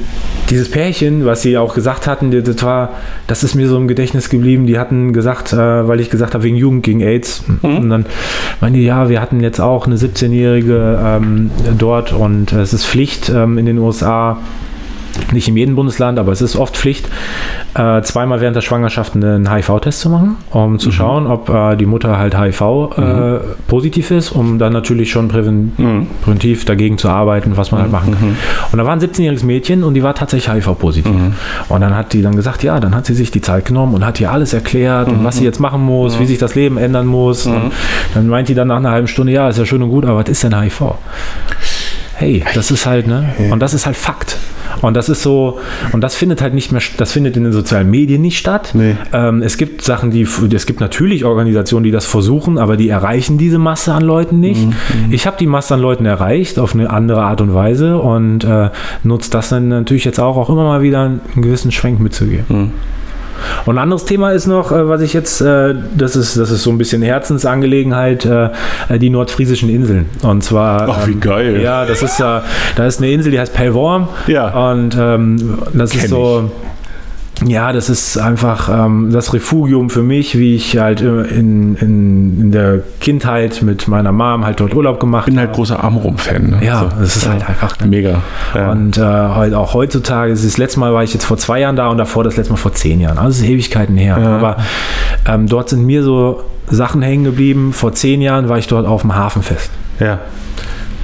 dieses 0.50 0.70
Pärchen, 0.70 1.26
was 1.26 1.42
sie 1.42 1.58
auch 1.58 1.74
gesagt 1.74 2.06
hatten, 2.06 2.44
das 2.44 2.64
war, 2.64 2.94
das 3.26 3.44
ist 3.44 3.56
mir 3.56 3.68
so 3.68 3.76
im 3.78 3.88
Gedächtnis 3.88 4.30
geblieben. 4.30 4.68
Die 4.68 4.78
hatten 4.78 5.14
gesagt, 5.14 5.52
äh, 5.52 5.88
weil 5.88 6.00
ich 6.00 6.12
gesagt 6.12 6.36
habe, 6.36 6.44
wegen 6.44 6.56
Jugend 6.56 6.84
gegen 6.84 7.02
AIDS. 7.02 7.44
Und 7.64 7.90
dann 7.90 8.06
meinen 8.62 8.76
die, 8.76 8.84
ja, 8.84 9.10
wir 9.10 9.20
hatten 9.20 9.40
jetzt 9.42 9.60
auch 9.60 9.88
eine 9.88 9.96
17-Jährige 9.96 11.00
ähm, 11.04 11.50
dort 11.78 12.14
und 12.14 12.54
es 12.54 12.72
ist 12.72 12.86
Pflicht 12.86 13.30
ähm, 13.30 13.58
in 13.58 13.66
den 13.66 13.80
USA. 13.80 14.38
Nicht 15.32 15.48
in 15.48 15.56
jedem 15.56 15.76
Bundesland, 15.76 16.18
aber 16.18 16.32
es 16.32 16.42
ist 16.42 16.56
oft 16.56 16.76
Pflicht, 16.76 17.08
äh, 17.76 18.02
zweimal 18.02 18.42
während 18.42 18.56
der 18.56 18.62
Schwangerschaft 18.62 19.16
einen 19.16 19.52
HIV-Test 19.52 20.00
zu 20.00 20.10
machen, 20.10 20.38
um 20.52 20.80
zu 20.80 20.92
schauen, 20.92 21.28
ob 21.28 21.50
äh, 21.50 21.76
die 21.76 21.86
Mutter 21.86 22.18
halt 22.18 22.36
HIV-positiv 22.38 24.10
ist, 24.12 24.32
um 24.32 24.58
dann 24.60 24.74
natürlich 24.74 25.12
schon 25.12 25.28
präven 25.28 25.72
präventiv 26.24 26.66
dagegen 26.66 26.98
zu 26.98 27.10
arbeiten, 27.10 27.56
was 27.58 27.72
man 27.72 27.82
halt 27.82 27.92
machen 27.92 28.14
kann. 28.20 28.38
Und 28.72 28.78
da 28.80 28.86
war 28.86 28.94
ein 28.94 29.00
17-jähriges 29.00 29.46
Mädchen 29.46 29.84
und 29.84 29.94
die 29.94 30.02
war 30.04 30.16
tatsächlich 30.16 30.54
HIV-positiv. 30.54 31.12
Und 31.70 31.82
dann 31.82 31.96
hat 31.96 32.14
die 32.14 32.22
dann 32.22 32.36
gesagt, 32.36 32.64
ja, 32.64 32.80
dann 32.80 32.96
hat 32.96 33.06
sie 33.06 33.14
sich 33.14 33.30
die 33.32 33.42
Zeit 33.42 33.66
genommen 33.66 33.94
und 33.94 34.06
hat 34.06 34.20
ihr 34.20 34.32
alles 34.32 34.54
erklärt 34.54 35.10
und 35.10 35.24
was 35.24 35.38
sie 35.38 35.44
jetzt 35.44 35.60
machen 35.60 35.82
muss, 35.82 36.20
wie 36.20 36.26
sich 36.26 36.38
das 36.40 36.56
Leben 36.56 36.78
ändern 36.78 37.06
muss. 37.06 37.48
Dann 38.14 38.28
meint 38.28 38.50
die 38.50 38.56
dann 38.56 38.68
nach 38.70 38.78
einer 38.78 38.92
halben 38.92 39.08
Stunde, 39.08 39.32
ja, 39.32 39.48
ist 39.48 39.58
ja 39.60 39.66
schön 39.66 39.82
und 39.84 39.90
gut, 39.90 40.06
aber 40.06 40.20
was 40.20 40.30
ist 40.30 40.44
denn 40.44 40.60
HIV? 40.60 40.96
Hey, 42.16 42.44
das 42.56 42.72
ist 42.72 42.86
halt, 42.86 43.08
ne? 43.08 43.34
Und 43.52 43.60
das 43.60 43.74
ist 43.74 43.86
halt 43.86 43.96
Fakt. 43.96 44.38
Und 44.82 44.96
das 44.96 45.10
ist 45.10 45.22
so, 45.22 45.60
und 45.92 46.02
das 46.02 46.16
findet 46.16 46.42
halt 46.42 46.54
nicht 46.54 46.72
mehr, 46.72 46.82
das 46.98 47.12
findet 47.12 47.38
in 47.38 47.44
den 47.44 47.54
sozialen 47.54 47.90
Medien 47.90 48.22
nicht 48.22 48.38
statt. 48.38 48.72
Nee. 48.74 48.96
Ähm, 49.12 49.42
es 49.42 49.58
gibt 49.58 49.84
Sachen, 49.84 50.12
die, 50.12 50.28
es 50.54 50.66
gibt 50.66 50.80
natürlich 50.80 51.26
Organisationen, 51.26 51.84
die 51.84 51.92
das 51.92 52.06
versuchen, 52.06 52.58
aber 52.58 52.78
die 52.78 52.90
erreichen 52.90 53.38
diese 53.38 53.58
Masse 53.58 53.94
an 53.94 54.04
Leuten 54.04 54.40
nicht. 54.40 54.62
Ich 55.10 55.28
habe 55.28 55.38
die 55.38 55.48
Masse 55.48 55.76
an 55.76 55.80
Leuten 55.82 56.06
erreicht 56.06 56.60
auf 56.60 56.74
eine 56.74 56.90
andere 56.90 57.22
Art 57.24 57.42
und 57.42 57.54
Weise 57.54 57.98
und 57.98 58.44
äh, 58.44 58.70
nutze 59.04 59.30
das 59.32 59.50
dann 59.50 59.68
natürlich 59.70 60.06
jetzt 60.06 60.20
auch, 60.20 60.38
auch 60.38 60.50
immer 60.50 60.64
mal 60.64 60.82
wieder 60.82 61.02
einen 61.04 61.22
gewissen 61.36 61.72
Schwenk 61.72 62.00
mitzugeben. 62.00 62.72
Und 63.66 63.78
ein 63.78 63.84
anderes 63.84 64.06
Thema 64.06 64.32
ist 64.32 64.48
noch, 64.48 64.72
äh, 64.72 64.88
was 64.88 65.02
ich 65.02 65.14
jetzt, 65.14 65.42
äh, 65.42 65.76
das 65.96 66.16
ist, 66.16 66.38
das 66.38 66.52
ist 66.52 66.64
so 66.64 66.70
ein 66.70 66.78
bisschen 66.78 67.02
Herzensangelegenheit, 67.02 68.26
äh, 68.26 68.50
die 69.00 69.10
nordfriesischen 69.10 69.70
Inseln. 69.70 70.10
Und 70.22 70.44
zwar. 70.44 70.90
Ach, 70.90 71.08
wie 71.08 71.14
ähm, 71.14 71.20
geil. 71.20 71.62
Ja, 71.62 71.86
das 71.86 72.02
ist, 72.02 72.20
da 72.20 72.44
ist 72.86 73.00
eine 73.00 73.12
Insel, 73.12 73.32
die 73.32 73.40
heißt 73.40 73.54
Pellworm. 73.54 74.10
Ja. 74.28 74.72
Und 74.72 74.98
ähm, 75.00 75.60
das 75.74 75.92
Kenn 75.92 76.02
ist 76.02 76.10
so. 76.10 76.52
Ja, 77.48 77.72
das 77.74 77.90
ist 77.90 78.18
einfach 78.18 78.70
ähm, 78.70 79.10
das 79.12 79.34
Refugium 79.34 79.90
für 79.90 80.04
mich, 80.04 80.38
wie 80.38 80.56
ich 80.56 80.78
halt 80.78 81.02
äh, 81.02 81.22
in, 81.24 81.76
in, 81.76 82.40
in 82.42 82.52
der 82.52 82.80
Kindheit 83.00 83.62
mit 83.62 83.88
meiner 83.88 84.12
Mom 84.12 84.46
halt 84.46 84.60
dort 84.60 84.74
Urlaub 84.76 85.00
gemacht 85.00 85.26
bin 85.26 85.40
halt 85.40 85.54
großer 85.54 85.84
Amrum-Fan. 85.84 86.50
Ne? 86.52 86.66
Ja, 86.66 86.82
So. 86.82 87.00
das 87.00 87.16
ist 87.16 87.28
halt 87.30 87.48
einfach. 87.48 87.76
Mega. 87.86 88.22
Ja. 88.56 88.72
Und 88.72 88.98
äh, 88.98 89.02
halt 89.02 89.54
auch 89.54 89.74
heutzutage, 89.74 90.32
das 90.32 90.58
letzte 90.58 90.80
Mal 90.80 90.94
war 90.94 91.04
ich 91.04 91.14
jetzt 91.14 91.26
vor 91.26 91.38
zwei 91.38 91.60
Jahren 91.60 91.76
da 91.76 91.88
und 91.90 91.98
davor 91.98 92.24
das 92.24 92.38
letzte 92.38 92.54
Mal 92.54 92.58
vor 92.58 92.74
zehn 92.74 93.00
Jahren. 93.00 93.18
Also 93.18 93.30
das 93.30 93.38
ist 93.40 93.46
Ewigkeiten 93.50 93.98
her. 93.98 94.18
Aber 94.18 94.58
ähm, 95.28 95.48
dort 95.48 95.70
sind 95.70 95.86
mir 95.86 96.04
so 96.04 96.44
Sachen 96.70 97.02
hängen 97.02 97.24
geblieben. 97.24 97.74
Vor 97.74 97.94
zehn 97.94 98.22
Jahren 98.22 98.50
war 98.50 98.58
ich 98.58 98.68
dort 98.68 98.86
auf 98.88 99.02
dem 99.02 99.16
Hafenfest. 99.16 99.70
Ja. 100.00 100.20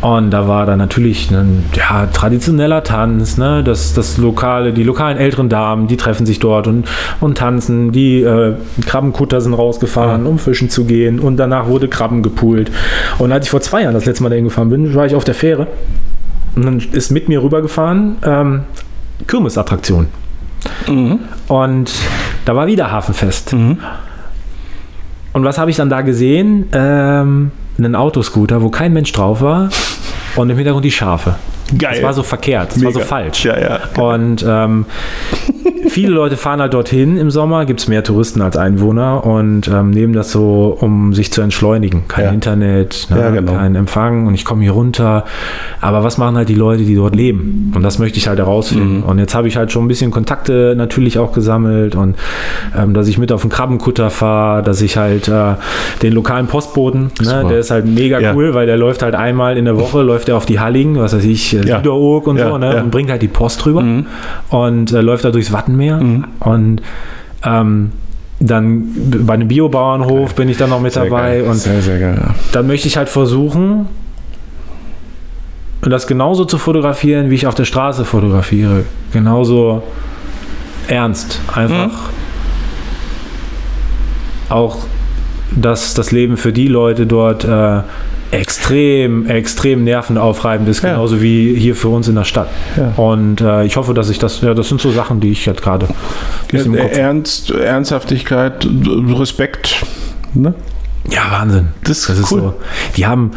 Und 0.02 0.32
da 0.32 0.48
war 0.48 0.66
dann 0.66 0.80
natürlich 0.80 1.30
ein 1.30 1.66
ja, 1.74 2.06
traditioneller 2.08 2.84
Tanz, 2.84 3.38
ne? 3.38 3.64
das, 3.64 3.94
das 3.94 4.18
lokale, 4.18 4.72
die 4.72 4.84
lokalen 4.84 5.18
älteren 5.18 5.50
Damen, 5.50 5.88
die 5.88 5.98
treffen 5.98 6.26
sich 6.26 6.40
dort 6.40 6.68
und, 6.68 6.88
und 7.20 7.38
tanzen. 7.38 7.92
Die 7.92 8.22
äh, 8.22 8.56
Krabbenkutter 8.86 9.42
sind 9.42 9.54
rausgefahren, 9.54 10.26
um 10.26 10.40
fischen 10.40 10.70
zu 10.70 10.86
gehen. 10.86 11.20
Und 11.20 11.36
danach 11.38 11.68
wurde 11.68 11.90
Krabben 11.90 12.24
gepult. 12.24 12.72
Und 13.18 13.34
als 13.34 13.46
ich 13.46 13.52
vor 13.52 13.60
zwei 13.60 13.82
Jahren 13.84 13.94
das 13.94 14.06
letzte 14.06 14.24
Mal 14.24 14.30
dahin 14.30 14.46
gefahren 14.46 14.70
bin, 14.70 14.96
war 14.96 15.06
ich 15.06 15.16
auf 15.16 15.26
der 15.26 15.36
Fähre. 15.36 15.68
Und 16.56 16.66
dann 16.66 16.82
ist 16.94 17.12
mit 17.12 17.28
mir 17.28 17.44
rübergefahren 17.44 18.16
ähm, 18.24 18.64
Kirmesattraktion. 19.28 20.08
Und 21.48 21.92
da 22.46 22.56
war 22.56 22.68
wieder 22.68 22.92
Hafenfest. 22.92 23.54
Und 25.34 25.44
was 25.44 25.58
habe 25.58 25.72
ich 25.72 25.78
dann 25.78 25.90
da 25.90 26.02
gesehen? 26.02 26.68
Ähm, 26.74 27.52
einen 27.80 27.96
Autoscooter, 27.96 28.62
wo 28.62 28.70
kein 28.70 28.94
Mensch 28.94 29.12
drauf 29.12 29.42
war. 29.42 29.70
Und 30.36 30.50
im 30.50 30.58
Hintergrund 30.58 30.86
die 30.86 30.92
Schafe. 30.92 31.36
Geil. 31.78 31.94
Das 31.96 32.04
war 32.04 32.14
so 32.14 32.24
verkehrt, 32.24 32.76
das 32.76 32.84
war 32.84 32.92
so 32.92 33.00
falsch. 33.00 33.46
Ja, 33.46 33.56
ja. 33.60 33.80
Und 34.02 34.46
ähm, 34.48 34.86
viele 35.90 36.12
Leute 36.14 36.38
fahren 36.38 36.62
halt 36.62 36.74
dorthin 36.74 37.18
im 37.18 37.32
Sommer, 37.32 37.66
gibt 37.66 37.80
es 37.82 37.88
mehr 37.88 38.04
Touristen 38.04 38.42
als 38.42 38.58
Einwohner 38.58 39.26
und 39.26 39.68
ähm, 39.68 39.92
nehmen 39.92 40.14
das 40.14 40.32
so, 40.32 40.78
um 40.80 41.14
sich 41.14 41.32
zu 41.32 41.42
entschleunigen. 41.42 42.08
Kein 42.08 42.26
Ja. 42.26 42.32
Internet, 42.32 43.08
ne, 43.10 43.20
Ja, 43.20 43.30
genau. 43.32 43.54
kein 43.54 43.76
Empfang 43.76 44.28
und 44.28 44.34
ich 44.34 44.46
komme 44.46 44.64
hier 44.64 44.72
runter. 44.72 45.26
Aber 45.82 46.04
was 46.04 46.18
machen 46.18 46.36
halt 46.38 46.50
die 46.50 46.56
Leute, 46.56 46.84
die 46.84 46.96
dort 46.96 47.16
leben? 47.16 47.72
Und 47.76 47.84
das 47.84 48.00
möchte 48.00 48.18
ich 48.18 48.28
halt 48.28 48.40
herausfinden. 48.40 48.98
Mhm. 48.98 49.04
Und 49.04 49.20
jetzt 49.20 49.36
habe 49.36 49.48
ich 49.48 49.58
halt 49.58 49.72
schon 49.72 49.86
ein 49.86 49.88
bisschen 49.88 50.12
Kontakte 50.12 50.74
natürlich 50.78 51.18
auch 51.20 51.34
gesammelt 51.34 51.96
und 51.96 52.16
ähm, 52.78 52.94
dass 52.94 53.08
ich 53.08 53.18
mit 53.18 53.32
auf 53.32 53.42
den 53.42 53.50
Krabbenkutter 53.50 54.10
fahre, 54.10 54.64
dass 54.64 54.82
ich 54.82 54.98
halt 54.98 55.28
äh, 55.28 55.54
den 56.02 56.14
lokalen 56.14 56.48
Postboten, 56.48 57.12
ne, 57.22 57.46
der 57.50 57.60
ist 57.60 57.72
halt 57.72 57.86
mega 57.86 58.20
Ja. 58.20 58.34
cool, 58.34 58.54
weil 58.54 58.66
der 58.66 58.78
läuft 58.78 59.02
halt 59.02 59.16
einmal 59.16 59.58
in 59.58 59.66
der 59.66 59.78
Woche, 59.78 60.02
läuft 60.02 60.30
er 60.30 60.38
auf 60.38 60.46
die 60.46 60.60
Halligen, 60.60 60.98
was 61.00 61.16
weiß 61.16 61.24
ich, 61.26 61.59
äh, 61.60 61.68
Ja. 61.68 61.78
Süderoog 61.78 62.28
und 62.28 62.38
Ja, 62.38 62.50
so, 62.50 62.58
ne, 62.58 62.74
ja. 62.76 62.82
und 62.82 62.92
bringt 62.92 63.10
halt 63.10 63.22
die 63.22 63.28
Post 63.28 63.66
rüber 63.66 63.84
und 64.50 64.92
äh, 64.92 65.02
läuft 65.02 65.26
da 65.26 65.32
durchs 65.32 65.52
Wattenmeer 65.52 66.00
und 66.40 66.82
ähm, 67.44 67.92
dann 68.42 68.84
bei 69.26 69.34
einem 69.34 69.48
Biobauernhof 69.50 70.34
bin 70.36 70.48
ich 70.50 70.58
dann 70.58 70.70
noch 70.70 70.80
mit 70.82 70.94
Sehr 70.94 71.04
dabei 71.06 71.40
geil. 71.40 71.44
und 71.50 71.56
sehr, 71.56 71.82
sehr 71.82 72.00
geil. 72.00 72.18
ja. 72.22 72.34
dann 72.54 72.68
möchte 72.68 72.88
ich 72.88 72.96
halt 72.98 73.10
versuchen, 73.10 73.88
das 75.82 76.08
genauso 76.08 76.46
zu 76.46 76.58
fotografieren, 76.58 77.30
wie 77.30 77.36
ich 77.36 77.48
auf 77.48 77.56
der 77.56 77.66
Straße 77.66 78.06
fotografiere. 78.06 78.84
Genauso 79.14 79.82
ernst. 80.88 81.42
Einfach 81.54 82.10
auch, 84.50 84.78
dass 85.56 85.94
das 85.94 86.12
Leben 86.12 86.38
für 86.38 86.52
die 86.52 86.68
Leute 86.68 87.06
dort 87.08 87.44
äh, 87.46 87.82
extrem, 88.32 89.28
extrem 89.28 89.84
nervenaufreibend 89.84 90.68
ist, 90.70 90.84
Ja. 90.84 90.92
genauso 90.92 91.22
wie 91.22 91.56
hier 91.56 91.76
für 91.76 91.90
uns 91.90 92.08
in 92.08 92.16
der 92.16 92.24
Stadt. 92.26 92.48
Ja. 92.78 92.94
Und 92.96 93.42
äh, 93.42 93.66
ich 93.66 93.76
hoffe, 93.78 93.94
dass 93.94 94.10
ich 94.10 94.20
das, 94.20 94.42
ja, 94.42 94.54
das 94.54 94.70
sind 94.70 94.80
so 94.82 94.92
Sachen, 94.92 95.20
die 95.20 95.32
ich 95.32 95.46
jetzt 95.46 95.62
gerade 95.62 95.88
Ernst, 96.94 97.52
Ernsthaftigkeit, 97.52 98.68
Respekt. 99.10 99.84
Ne? 100.34 100.54
Ja, 101.10 101.22
Wahnsinn. 101.32 101.70
Das 101.84 102.08
ist 102.10 102.32
cool. 102.32 102.40
so. 102.42 102.54
Die 102.98 103.06
haben, 103.08 103.32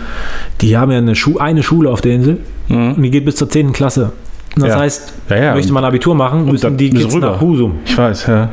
die 0.60 0.76
haben 0.76 0.90
ja 0.92 0.98
eine, 0.98 1.14
Schu 1.14 1.38
eine 1.38 1.62
Schule 1.62 1.90
auf 1.90 2.00
der 2.02 2.12
Insel 2.12 2.38
und 2.68 3.02
die 3.02 3.10
geht 3.10 3.24
bis 3.24 3.36
zur 3.36 3.48
10. 3.48 3.72
Klasse. 3.72 4.12
Das 4.54 4.64
Mhm. 4.64 4.68
Ja. 4.70 4.78
heißt, 4.80 5.12
Ja, 5.30 5.36
ja. 5.36 5.54
möchte 5.54 5.72
man 5.72 5.84
Abitur 5.84 6.14
machen, 6.14 6.44
müssen 6.44 6.76
die 6.76 6.90
Kids 6.90 7.14
rüber. 7.14 7.30
nach 7.32 7.40
Husum. 7.40 7.76
Ich 7.86 7.96
weiß, 7.96 8.26
ja. 8.26 8.50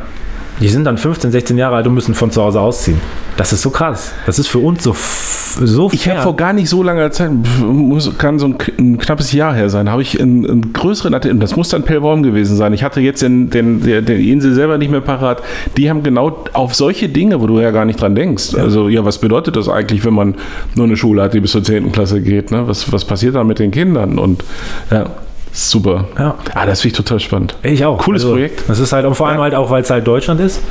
Die 0.59 0.67
sind 0.67 0.83
dann 0.83 0.97
15, 0.97 1.31
16 1.31 1.57
Jahre 1.57 1.77
alt 1.77 1.87
und 1.87 1.93
müssen 1.93 2.13
von 2.13 2.31
zu 2.31 2.41
Hause 2.41 2.59
ausziehen. 2.59 2.99
Das 3.37 3.53
ist 3.53 3.61
so 3.61 3.69
krass. 3.69 4.11
Das 4.25 4.37
ist 4.37 4.47
für 4.47 4.59
uns 4.59 4.83
so, 4.83 4.93
so 4.93 5.89
Ich 5.93 6.09
habe 6.09 6.21
vor 6.21 6.35
gar 6.35 6.51
nicht 6.51 6.67
so 6.67 6.83
langer 6.83 7.09
Zeit, 7.11 7.31
muss, 7.61 8.17
kann 8.17 8.37
so 8.37 8.47
ein, 8.47 8.57
ein 8.77 8.97
knappes 8.97 9.31
Jahr 9.31 9.55
her 9.55 9.69
sein, 9.69 9.89
habe 9.89 10.01
ich 10.01 10.19
einen, 10.19 10.45
einen 10.45 10.73
größeren 10.73 11.13
Artikel, 11.13 11.39
das 11.39 11.55
muss 11.55 11.69
dann 11.69 11.83
Pellworm 11.83 12.23
gewesen 12.23 12.57
sein. 12.57 12.73
Ich 12.73 12.83
hatte 12.83 12.99
jetzt 12.99 13.21
den, 13.21 13.49
den, 13.49 13.81
der 13.81 14.01
die 14.01 14.31
Insel 14.31 14.53
selber 14.53 14.77
nicht 14.77 14.91
mehr 14.91 15.01
parat. 15.01 15.41
Die 15.77 15.89
haben 15.89 16.03
genau 16.03 16.43
auf 16.51 16.75
solche 16.75 17.07
Dinge, 17.07 17.39
wo 17.39 17.47
du 17.47 17.59
ja 17.61 17.71
gar 17.71 17.85
nicht 17.85 18.01
dran 18.01 18.13
denkst. 18.13 18.55
Also, 18.55 18.89
ja, 18.89 19.05
was 19.05 19.19
bedeutet 19.19 19.55
das 19.55 19.69
eigentlich, 19.69 20.03
wenn 20.03 20.13
man 20.13 20.35
nur 20.75 20.85
eine 20.85 20.97
Schule 20.97 21.21
hat, 21.21 21.33
die 21.33 21.39
bis 21.39 21.51
zur 21.51 21.63
10. 21.63 21.93
Klasse 21.93 22.21
geht? 22.21 22.51
Ne? 22.51 22.67
Was, 22.67 22.91
was 22.91 23.05
passiert 23.05 23.35
da 23.35 23.45
mit 23.45 23.59
den 23.59 23.71
Kindern? 23.71 24.19
Und 24.19 24.43
ja, 24.91 25.05
super. 25.51 26.05
Ja. 26.17 26.35
Ah, 26.53 26.65
das 26.65 26.81
finde 26.81 26.93
ich 26.93 26.97
total 26.97 27.19
spannend. 27.19 27.55
Ich 27.63 27.83
auch. 27.85 27.97
Cooles 27.99 28.23
Projekt. 28.23 28.63
Das 28.67 28.79
ist 28.79 28.93
halt, 28.93 29.05
und 29.05 29.15
vor 29.15 29.27
allem 29.27 29.37
Ja. 29.37 29.43
halt 29.43 29.55
auch, 29.55 29.69
weil 29.71 29.81
es 29.81 29.89
halt 29.89 30.05
Deutschland 30.07 30.39
ist. 30.41 30.61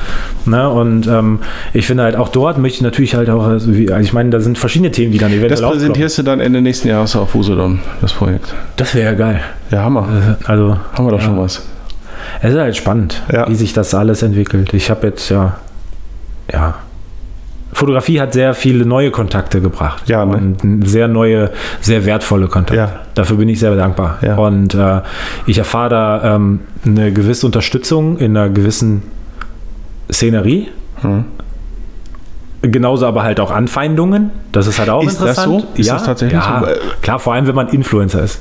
Ne? 0.46 0.68
Und 0.68 1.06
ähm, 1.06 1.40
ich 1.74 1.86
finde 1.86 2.04
halt 2.04 2.16
auch 2.16 2.28
dort 2.28 2.58
möchte 2.58 2.76
ich 2.76 2.82
natürlich 2.82 3.14
halt 3.14 3.28
auch, 3.30 3.44
also, 3.44 3.76
wie, 3.76 3.90
also 3.90 4.02
ich 4.04 4.12
meine, 4.12 4.30
da 4.30 4.40
sind 4.40 4.58
verschiedene 4.58 4.90
Themen, 4.90 5.12
die 5.12 5.18
dann 5.18 5.30
eventuell 5.30 5.50
Das 5.50 5.62
aufkommen. 5.62 5.80
präsentierst 5.80 6.18
du 6.18 6.22
dann 6.22 6.40
Ende 6.40 6.60
nächsten 6.60 6.88
Jahres 6.88 7.16
auf 7.16 7.34
Usedom, 7.34 7.80
das 8.00 8.12
Projekt. 8.12 8.54
Das 8.76 8.94
wäre 8.94 9.12
ja 9.12 9.14
geil. 9.18 9.40
Ja, 9.70 9.82
Hammer. 9.82 10.36
Also, 10.44 10.76
Haben 10.92 11.06
wir 11.06 11.10
doch 11.12 11.18
ja. 11.20 11.24
schon 11.26 11.38
was. 11.38 11.62
Es 12.40 12.52
ist 12.52 12.58
halt 12.58 12.76
spannend, 12.76 13.22
Ja. 13.32 13.48
wie 13.48 13.54
sich 13.54 13.72
das 13.72 13.94
alles 13.94 14.22
entwickelt. 14.22 14.72
Ich 14.74 14.90
habe 14.90 15.06
jetzt 15.08 15.28
ja, 15.30 15.56
ja, 16.52 16.74
Fotografie 17.72 18.20
hat 18.20 18.32
sehr 18.32 18.54
viele 18.54 18.86
neue 18.86 19.10
Kontakte 19.10 19.60
gebracht. 19.60 20.08
Ja, 20.08 20.24
ne? 20.24 20.36
Und 20.36 20.88
sehr 20.88 21.06
neue, 21.06 21.50
sehr 21.80 22.04
wertvolle 22.06 22.48
Kontakte. 22.48 22.76
Ja. 22.76 23.00
Dafür 23.14 23.36
bin 23.36 23.48
ich 23.48 23.60
sehr 23.60 23.74
dankbar. 23.76 24.18
Ja. 24.22 24.36
Und 24.36 24.74
äh, 24.74 25.00
ich 25.46 25.58
erfahre 25.58 25.90
da 25.90 26.34
ähm, 26.34 26.60
eine 26.84 27.12
gewisse 27.12 27.46
Unterstützung 27.46 28.18
in 28.18 28.36
einer 28.36 28.48
gewissen 28.48 29.02
Szenerie. 30.10 30.68
Hm. 31.02 31.24
Genauso 32.62 33.06
aber 33.06 33.22
halt 33.22 33.38
auch 33.38 33.50
Anfeindungen. 33.50 34.30
Das 34.50 34.66
ist 34.66 34.78
halt 34.80 34.90
auch 34.90 35.02
Ist 35.02 35.20
das 35.20 35.38
interessant. 35.38 35.60
so? 35.60 35.80
Ist 35.80 35.86
ja, 35.86 35.94
das 35.94 36.04
tatsächlich 36.04 36.40
ja, 36.40 36.64
so? 36.64 36.66
Klar, 37.02 37.18
vor 37.18 37.34
allem, 37.34 37.46
wenn 37.46 37.54
man 37.54 37.68
Influencer 37.68 38.22
ist. 38.24 38.40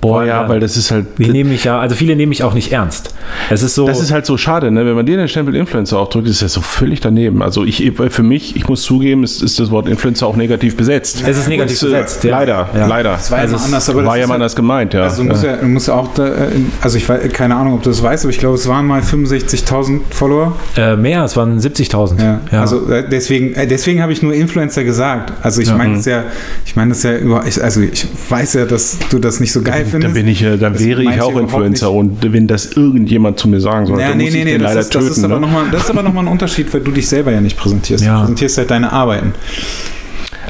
Boah, 0.00 0.24
Ja. 0.24 0.42
ja, 0.42 0.48
weil 0.48 0.60
das 0.60 0.76
ist 0.76 0.90
halt. 0.90 1.06
Die 1.18 1.28
nehmen 1.28 1.50
mich 1.50 1.64
ja, 1.64 1.78
also 1.80 1.94
viele 1.94 2.14
nehmen 2.16 2.28
mich 2.30 2.42
auch 2.44 2.54
nicht 2.54 2.72
ernst. 2.72 3.14
Es 3.50 3.62
ist 3.62 3.74
so. 3.74 3.86
Das 3.86 4.00
ist 4.00 4.12
halt 4.12 4.26
so 4.26 4.36
schade, 4.36 4.70
ne? 4.70 4.84
wenn 4.86 4.94
man 4.94 5.04
dir 5.06 5.16
den 5.16 5.28
Stempel 5.28 5.54
Influencer 5.56 5.98
aufdrückt, 5.98 6.28
ist 6.28 6.42
das 6.42 6.52
so 6.52 6.60
völlig 6.60 7.00
daneben. 7.00 7.42
Also 7.42 7.64
ich, 7.64 7.92
für 8.10 8.22
mich, 8.22 8.56
ich 8.56 8.68
muss 8.68 8.82
zugeben, 8.82 9.24
ist, 9.24 9.42
ist 9.42 9.58
das 9.58 9.70
Wort 9.70 9.88
Influencer 9.88 10.26
auch 10.26 10.36
negativ 10.36 10.76
besetzt. 10.76 11.22
Es 11.26 11.38
ist 11.38 11.48
negativ 11.48 11.82
Und, 11.82 11.88
äh, 11.88 11.92
besetzt, 11.92 12.24
ja. 12.24 12.30
Leider, 12.38 12.68
Ja. 12.74 12.86
leider. 12.86 13.12
Das 13.12 13.30
war 13.30 13.38
ja 13.38 13.42
also 13.44 13.56
mal 13.56 13.60
es 13.60 13.64
anders, 13.66 13.90
aber 13.90 14.00
das 14.02 14.08
war 14.08 14.16
ja 14.18 14.26
mal 14.26 14.32
ja- 14.32 14.34
anders 14.36 14.56
gemeint, 14.56 14.94
ja. 14.94 15.02
Also 15.02 15.22
du 15.22 15.28
musst 15.28 15.44
ja, 15.44 15.94
ja 15.94 16.00
auch, 16.00 16.14
da, 16.14 16.26
äh, 16.26 16.32
also 16.80 16.96
ich 16.96 17.08
weiß, 17.08 17.32
keine 17.32 17.56
Ahnung, 17.56 17.74
ob 17.74 17.82
du 17.82 17.90
das 17.90 18.02
weißt, 18.02 18.24
aber 18.24 18.30
ich 18.30 18.38
glaube, 18.38 18.54
es 18.56 18.68
waren 18.68 18.86
mal 18.86 19.02
65.000 19.02 20.00
Follower. 20.10 20.56
Äh, 20.76 20.96
mehr, 20.96 21.24
es 21.24 21.36
waren 21.36 21.58
70.000. 21.58 22.20
Ja. 22.52 22.60
Also 22.60 22.88
äh, 22.90 23.08
deswegen, 23.08 23.54
deswegen 23.68 24.02
habe 24.02 24.12
ich 24.12 24.22
nur 24.22 24.32
Influencer 24.34 24.84
gesagt. 24.84 25.32
Also 25.42 25.60
ich 25.60 25.72
meine 25.74 25.96
das 25.96 26.04
ja, 26.06 26.24
ich 26.64 26.76
meine 26.76 26.90
das 26.90 27.02
ja 27.02 27.16
über, 27.16 27.44
ich, 27.46 27.62
also 27.62 27.80
ich 27.80 28.06
weiß 28.28 28.54
ja, 28.54 28.64
dass 28.64 28.98
du 29.10 29.18
das 29.18 29.40
nicht 29.40 29.52
so 29.52 29.62
geil 29.62 29.86
dann 29.92 30.02
findest. 30.02 30.14
bin 30.14 30.28
ich, 30.28 30.42
äh, 30.42 30.56
dann 30.56 30.78
wäre 30.78 31.02
ich 31.02 31.20
auch 31.20 31.36
Influencer 31.38 31.90
und 31.92 32.32
wenn 32.32 32.46
das 32.46 32.72
irgendjemand 32.76 33.38
zu 33.38 33.48
mir 33.48 33.60
sagen 33.60 33.86
soll, 33.86 34.00
Ja, 34.00 34.08
dann 34.08 34.18
nee, 34.18 34.24
muss 34.24 34.32
nee, 34.32 34.38
ich 34.40 34.44
nee, 34.44 34.50
den 34.52 34.60
das 34.62 34.70
leider 34.70 34.80
ist, 34.80 34.94
das, 34.94 35.04
ist 35.04 35.14
töten. 35.16 35.24
aber 35.26 35.34
ne? 35.34 35.40
noch 35.46 35.52
mal, 35.52 35.64
das 35.70 35.82
ist 35.84 35.90
aber 35.90 36.02
nochmal 36.02 36.24
ein 36.24 36.28
Unterschied, 36.28 36.72
weil 36.72 36.80
du 36.80 36.90
dich 36.90 37.08
selber 37.08 37.32
ja 37.32 37.40
nicht 37.40 37.56
präsentierst. 37.56 38.04
Ja. 38.04 38.14
Du 38.14 38.20
präsentierst 38.22 38.58
halt 38.58 38.70
deine 38.70 38.92
Arbeiten. 38.92 39.32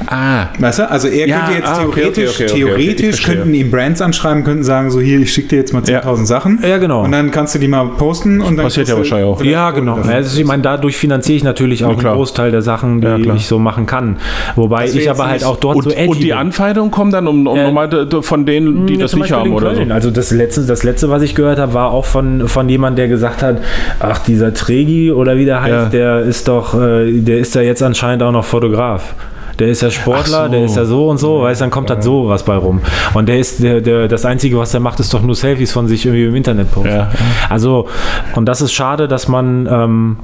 Ah, 0.06 0.46
Weißt 0.58 0.78
du? 0.78 0.90
Also 0.90 1.08
er 1.08 1.26
Ja, 1.26 1.38
könnte 1.40 1.52
jetzt 1.58 1.68
ah, 1.68 1.78
theoretisch, 1.78 2.30
okay, 2.34 2.44
okay, 2.44 2.44
okay, 2.44 2.54
theoretisch 2.54 3.22
könnten 3.22 3.54
ihm 3.54 3.70
Brands 3.70 4.00
anschreiben, 4.00 4.44
könnten 4.44 4.62
sagen, 4.64 4.90
so 4.90 5.00
hier, 5.00 5.18
ich 5.20 5.32
schicke 5.32 5.48
dir 5.48 5.56
jetzt 5.56 5.72
mal 5.72 5.82
10.000 5.82 6.24
Sachen. 6.26 6.58
Ja, 6.66 6.78
genau. 6.78 7.04
Und 7.04 7.12
dann 7.12 7.30
kannst 7.30 7.54
du 7.54 7.58
die 7.58 7.68
mal 7.68 7.86
posten 7.96 8.40
und 8.40 8.56
dann 8.56 8.66
Passiert 8.66 8.88
ja 8.88 8.96
wahrscheinlich 8.96 9.26
auch. 9.28 9.42
Ja, 9.42 9.70
genau. 9.70 9.96
Also 9.96 10.40
ich 10.40 10.46
meine, 10.46 10.62
dadurch 10.62 10.96
finanziere 10.96 11.36
ich 11.36 11.44
natürlich 11.44 11.84
auch 11.84 11.90
Ja, 12.02 12.08
einen 12.10 12.16
Großteil 12.16 12.50
der 12.50 12.62
Sachen, 12.62 13.00
die 13.00 13.06
Ja, 13.06 13.34
ich 13.34 13.46
so 13.46 13.58
machen 13.58 13.86
kann. 13.86 14.16
Wobei 14.56 14.86
Das 14.86 14.94
ich 14.94 15.10
aber 15.10 15.26
halt 15.28 15.44
auch 15.44 15.56
dort 15.56 15.76
und, 15.76 15.82
so 15.84 15.90
edgy 15.90 16.08
und 16.08 16.22
die. 16.22 16.32
Anfeindungen 16.34 16.90
kommen 16.90 17.10
dann 17.12 17.26
um, 17.26 17.46
um 17.46 17.56
Äh, 17.56 17.64
nochmal 17.64 17.88
von 18.22 18.46
denen, 18.46 18.86
die 18.86 18.94
Ja, 18.94 19.00
das 19.00 19.14
nicht 19.16 19.32
haben 19.32 19.52
oder 19.52 19.74
so. 19.74 19.82
Also 19.90 20.10
das 20.10 20.30
letzte, 20.30 20.62
das 20.62 20.82
letzte, 20.84 21.10
was 21.10 21.22
ich 21.22 21.34
gehört 21.34 21.58
habe, 21.58 21.74
war 21.74 21.90
auch 21.90 22.04
von, 22.04 22.46
von 22.48 22.68
jemandem, 22.68 22.96
der 22.96 23.08
gesagt 23.08 23.42
hat, 23.42 23.58
ach, 24.00 24.18
dieser 24.20 24.54
Tregi 24.54 25.10
oder 25.12 25.36
wie 25.36 25.44
der 25.44 25.62
heißt, 25.62 25.68
Ja. 25.68 25.84
der 25.86 26.20
ist 26.20 26.48
doch, 26.48 26.74
äh, 26.74 27.10
der 27.20 27.38
ist 27.38 27.54
ja 27.54 27.62
jetzt 27.62 27.82
anscheinend 27.82 28.22
auch 28.22 28.32
noch 28.32 28.44
Fotograf. 28.44 29.14
Der 29.59 29.68
ist 29.68 29.82
ja 29.82 29.90
Sportler, 29.90 30.47
so. 30.47 30.52
der 30.52 30.64
ist 30.64 30.76
ja 30.76 30.85
so 30.85 31.09
und 31.09 31.18
so, 31.18 31.43
weißt 31.43 31.60
dann 31.60 31.70
kommt 31.70 31.90
halt 31.90 32.02
so 32.02 32.28
was 32.28 32.44
bei 32.44 32.56
rum. 32.56 32.80
Und 33.14 33.28
der 33.28 33.39
ist, 33.39 33.62
der, 33.62 33.80
der, 33.80 34.06
das 34.06 34.24
Einzige, 34.24 34.56
was 34.59 34.72
er 34.72 34.80
macht, 34.80 35.01
ist 35.01 35.12
doch 35.12 35.22
nur 35.22 35.35
Selfies 35.35 35.72
von 35.72 35.89
sich 35.89 36.06
irgendwie 36.06 36.26
im 36.26 36.35
Internet 36.36 36.70
posten. 36.70 36.90
Ja. 36.90 37.10
Also, 37.48 37.89
und 38.35 38.47
das 38.47 38.60
ist 38.60 38.72
schade, 38.72 39.09
dass 39.09 39.26
man 39.26 39.66
ähm, 39.66 40.16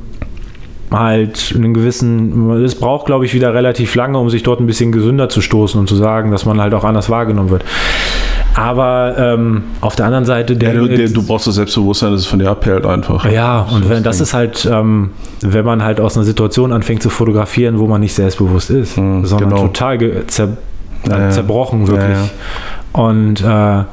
halt 0.90 1.52
einen 1.54 1.74
gewissen, 1.74 2.50
es 2.62 2.76
braucht, 2.76 3.06
glaube 3.06 3.24
ich, 3.24 3.34
wieder 3.34 3.54
relativ 3.54 3.94
lange, 3.94 4.18
um 4.18 4.30
sich 4.30 4.42
dort 4.42 4.60
ein 4.60 4.66
bisschen 4.66 4.92
gesünder 4.92 5.28
zu 5.28 5.40
stoßen 5.40 5.78
und 5.80 5.88
zu 5.88 5.96
sagen, 5.96 6.30
dass 6.30 6.46
man 6.46 6.60
halt 6.60 6.74
auch 6.74 6.84
anders 6.84 7.10
wahrgenommen 7.10 7.50
wird. 7.50 7.64
Aber 8.56 9.14
ähm, 9.18 9.64
auf 9.80 9.96
der 9.96 10.06
anderen 10.06 10.24
Seite, 10.24 10.52
Ja, 10.52 10.58
der, 10.58 10.74
du, 10.74 10.86
der, 10.88 11.08
du 11.08 11.26
brauchst 11.26 11.46
das 11.48 11.56
Selbstbewusstsein, 11.56 12.12
dass 12.12 12.20
es 12.20 12.26
von 12.26 12.38
dir 12.38 12.50
abperlt 12.50 12.86
einfach. 12.86 13.28
ja, 13.30 13.62
und 13.62 13.88
wenn 13.88 14.02
das 14.04 14.20
ist 14.20 14.32
halt, 14.32 14.68
ähm, 14.70 15.10
wenn 15.40 15.64
man 15.64 15.82
halt 15.82 15.98
aus 16.00 16.16
einer 16.16 16.24
Situation 16.24 16.72
anfängt 16.72 17.02
zu 17.02 17.10
fotografieren, 17.10 17.78
wo 17.80 17.86
man 17.88 18.00
nicht 18.00 18.14
selbstbewusst 18.14 18.70
ist, 18.70 18.96
Mhm, 18.96 19.24
sondern 19.26 19.50
genau. 19.50 19.62
total 19.62 19.98
zer 20.28 20.56
Ja, 21.08 21.18
ja. 21.18 21.30
zerbrochen 21.30 21.86
wirklich. 21.88 22.16
Ja, 22.16 22.28
Und 22.92 23.42
äh, 23.42 23.84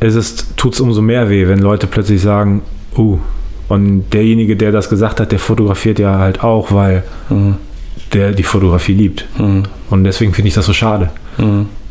es 0.00 0.14
ist, 0.16 0.56
tut 0.56 0.74
es 0.74 0.80
umso 0.80 1.00
mehr 1.00 1.30
weh, 1.30 1.46
wenn 1.48 1.60
Leute 1.60 1.86
plötzlich 1.86 2.20
sagen, 2.20 2.62
uh, 2.98 3.18
Und 3.68 4.10
derjenige, 4.12 4.56
der 4.56 4.72
das 4.72 4.90
gesagt 4.90 5.20
hat, 5.20 5.32
der 5.32 5.38
fotografiert 5.38 5.98
ja 5.98 6.18
halt 6.18 6.42
auch, 6.44 6.72
weil 6.72 7.02
der 8.12 8.32
die 8.32 8.42
Fotografie 8.42 8.92
liebt. 8.92 9.26
Und 9.38 10.04
deswegen 10.04 10.34
finde 10.34 10.48
ich 10.48 10.54
das 10.54 10.66
so 10.66 10.72
schade. 10.74 11.08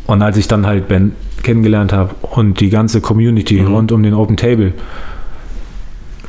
Und 0.08 0.22
als 0.22 0.38
ich 0.38 0.48
dann 0.48 0.66
halt 0.66 0.88
Ben 0.88 1.14
kennengelernt 1.44 1.94
habe 1.94 2.16
und 2.22 2.60
die 2.60 2.70
ganze 2.70 3.02
Community 3.02 3.60
rund 3.62 3.92
um 3.92 4.04
den 4.04 4.14
Open 4.14 4.38
Table, 4.38 4.74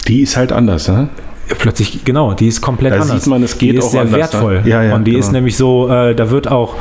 Die 0.06 0.20
ist 0.20 0.36
halt 0.36 0.52
anders, 0.52 0.88
ne? 0.88 1.09
plötzlich, 1.59 2.05
genau, 2.05 2.34
die 2.34 2.48
ist 2.48 2.60
komplett 2.60 2.92
Da 2.92 3.01
anders. 3.01 3.22
sieht 3.22 3.30
man, 3.30 3.42
es 3.42 3.59
geht 3.59 3.72
die 3.72 3.76
ist 3.76 3.84
auch 3.84 3.90
sehr 3.90 4.01
anders, 4.02 4.12
ne? 4.12 4.18
wertvoll. 4.18 4.62
Ja, 4.64 4.82
ja, 4.82 4.94
und 4.94 5.05
die 5.05 5.12
genau. 5.12 5.24
ist 5.24 5.32
nämlich 5.32 5.56
so, 5.56 5.88
äh, 5.88 6.14
da 6.14 6.30
wird 6.30 6.51
auch. 6.51 6.76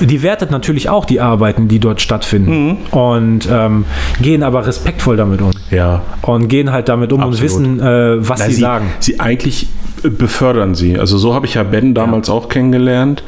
Die 0.00 0.22
wertet 0.22 0.52
natürlich 0.52 0.88
auch 0.88 1.04
die 1.04 1.20
Arbeiten, 1.20 1.66
die 1.66 1.80
dort 1.80 2.00
stattfinden. 2.00 2.68
Mhm. 2.68 2.76
Und 2.96 3.48
ähm, 3.50 3.84
gehen 4.20 4.44
aber 4.44 4.64
respektvoll 4.64 5.16
damit 5.16 5.42
um. 5.42 5.50
Ja. 5.70 6.02
Und 6.22 6.48
gehen 6.48 6.70
halt 6.70 6.88
damit 6.88 7.12
um 7.12 7.20
Absolut. 7.20 7.38
und 7.38 7.44
wissen, 7.44 7.80
äh, 7.80 8.28
was 8.28 8.38
Na, 8.38 8.46
sie, 8.46 8.52
sie 8.52 8.60
sagen. 8.60 8.86
Sie 9.00 9.18
eigentlich 9.18 9.66
befördern 10.02 10.76
sie. 10.76 10.96
Also 10.96 11.18
so 11.18 11.34
habe 11.34 11.46
ich 11.46 11.54
ja 11.54 11.64
Ben 11.64 11.94
damals 11.94 12.30
auch 12.30 12.48
kennengelernt. 12.48 13.24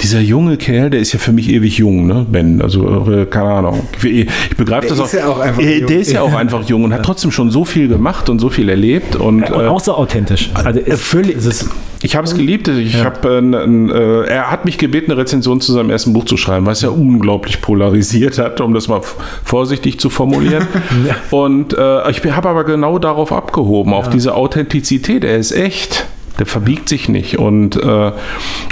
Dieser 0.00 0.20
junge 0.20 0.56
Kerl, 0.58 0.90
der 0.90 1.00
ist 1.00 1.12
ja 1.12 1.18
für 1.18 1.32
mich 1.32 1.48
ewig 1.48 1.78
jung, 1.78 2.06
ne? 2.06 2.26
Ben, 2.30 2.60
also 2.60 3.10
äh, 3.10 3.24
keine 3.26 3.48
Ahnung. 3.50 3.88
Ich, 4.02 4.26
ich 4.50 4.56
begreife 4.56 4.88
das 4.88 4.98
ist 4.98 5.04
auch. 5.04 5.12
ja 5.14 5.26
auch 5.28 5.38
einfach 5.40 5.62
Äh, 5.62 5.78
jung. 5.78 5.86
Der 5.88 5.98
ist 6.00 6.12
ja 6.12 6.20
auch 6.20 6.34
einfach 6.34 6.62
jung 6.68 6.84
und 6.84 6.92
hat 6.92 7.04
trotzdem 7.04 7.30
schon 7.30 7.50
so 7.50 7.64
viel 7.64 7.88
gemacht 7.88 8.28
und 8.28 8.38
so 8.38 8.50
viel 8.50 8.68
erlebt. 8.68 9.16
Und, 9.16 9.50
Und 9.50 9.62
äh, 9.64 9.66
auch 9.66 9.80
so 9.80 9.94
authentisch. 9.94 10.50
Also 10.52 10.80
völlig. 10.96 11.36
Ich 12.02 12.16
habe 12.16 12.26
es 12.26 12.34
geliebt. 12.34 12.68
Ich 12.68 13.02
hab, 13.02 13.24
äh, 13.24 13.38
n- 13.38 13.88
äh, 13.88 14.24
er 14.24 14.50
hat 14.50 14.66
mich 14.66 14.76
gebeten, 14.76 15.10
eine 15.10 15.20
Rezension 15.22 15.62
zu 15.62 15.72
seinem 15.72 15.88
ersten 15.88 16.12
Buch 16.12 16.24
zu 16.26 16.36
schreiben, 16.36 16.66
was 16.66 16.82
ja 16.82 16.90
unglaublich 16.90 17.62
polarisiert 17.62 18.36
hat, 18.36 18.60
um 18.60 18.74
das 18.74 18.88
mal 18.88 19.00
vorsichtig 19.42 19.98
zu 20.00 20.10
formulieren. 20.10 20.66
Und 21.30 21.72
äh, 21.72 22.10
ich 22.10 22.22
habe 22.30 22.48
aber 22.50 22.64
genau 22.64 22.98
darauf 22.98 23.32
abgehoben, 23.32 23.94
auf 23.94 24.10
diese 24.10 24.34
Authentizität. 24.34 25.24
Er 25.24 25.38
ist 25.38 25.52
echt. 25.52 26.06
Der 26.38 26.46
verbiegt 26.46 26.88
sich 26.88 27.08
nicht. 27.08 27.38
Und, 27.38 27.76
äh, 27.76 28.12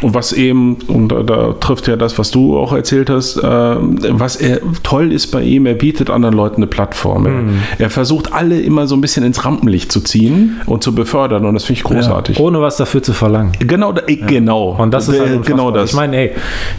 und 0.02 0.14
was 0.14 0.32
eben, 0.32 0.78
und 0.89 1.09
da, 1.10 1.22
da 1.22 1.52
trifft 1.52 1.86
ja 1.86 1.97
das, 1.97 2.18
was 2.18 2.30
du 2.32 2.59
auch 2.59 2.72
erzählt 2.72 3.09
hast, 3.09 3.36
äh, 3.36 3.43
was 3.47 4.36
er 4.36 4.59
toll 4.82 5.12
ist 5.12 5.28
bei 5.28 5.43
ihm, 5.43 5.66
er 5.66 5.74
bietet 5.74 6.10
anderen 6.10 6.34
Leuten 6.34 6.56
eine 6.56 6.66
Plattform. 6.66 7.26
Er, 7.78 7.84
er 7.84 7.90
versucht 7.90 8.32
alle 8.32 8.60
immer 8.60 8.86
so 8.89 8.97
ein 8.97 9.01
bisschen 9.01 9.24
ins 9.24 9.44
Rampenlicht 9.44 9.93
zu 9.93 10.01
ziehen 10.01 10.60
und 10.66 10.82
zu 10.82 10.93
befördern. 10.94 11.44
Und 11.47 11.55
das 11.55 11.64
finde 11.64 11.78
ich 11.78 11.84
großartig. 11.84 12.40
ohne 12.40 12.60
was 12.60 12.76
dafür 12.78 13.02
zu 13.02 13.12
verlangen. 13.12 13.52
Genau, 13.60 13.93
da- 13.93 14.02
äh, 14.09 14.16
genau. 14.16 14.70
Und 14.78 14.93
das 14.93 15.09
ist 15.09 15.20
halt 15.20 15.32
Äh, 15.32 15.39
genau 15.48 15.70
das. 15.70 15.90
Ich 15.90 15.97
meine, 15.97 16.16
ey, 16.16 16.30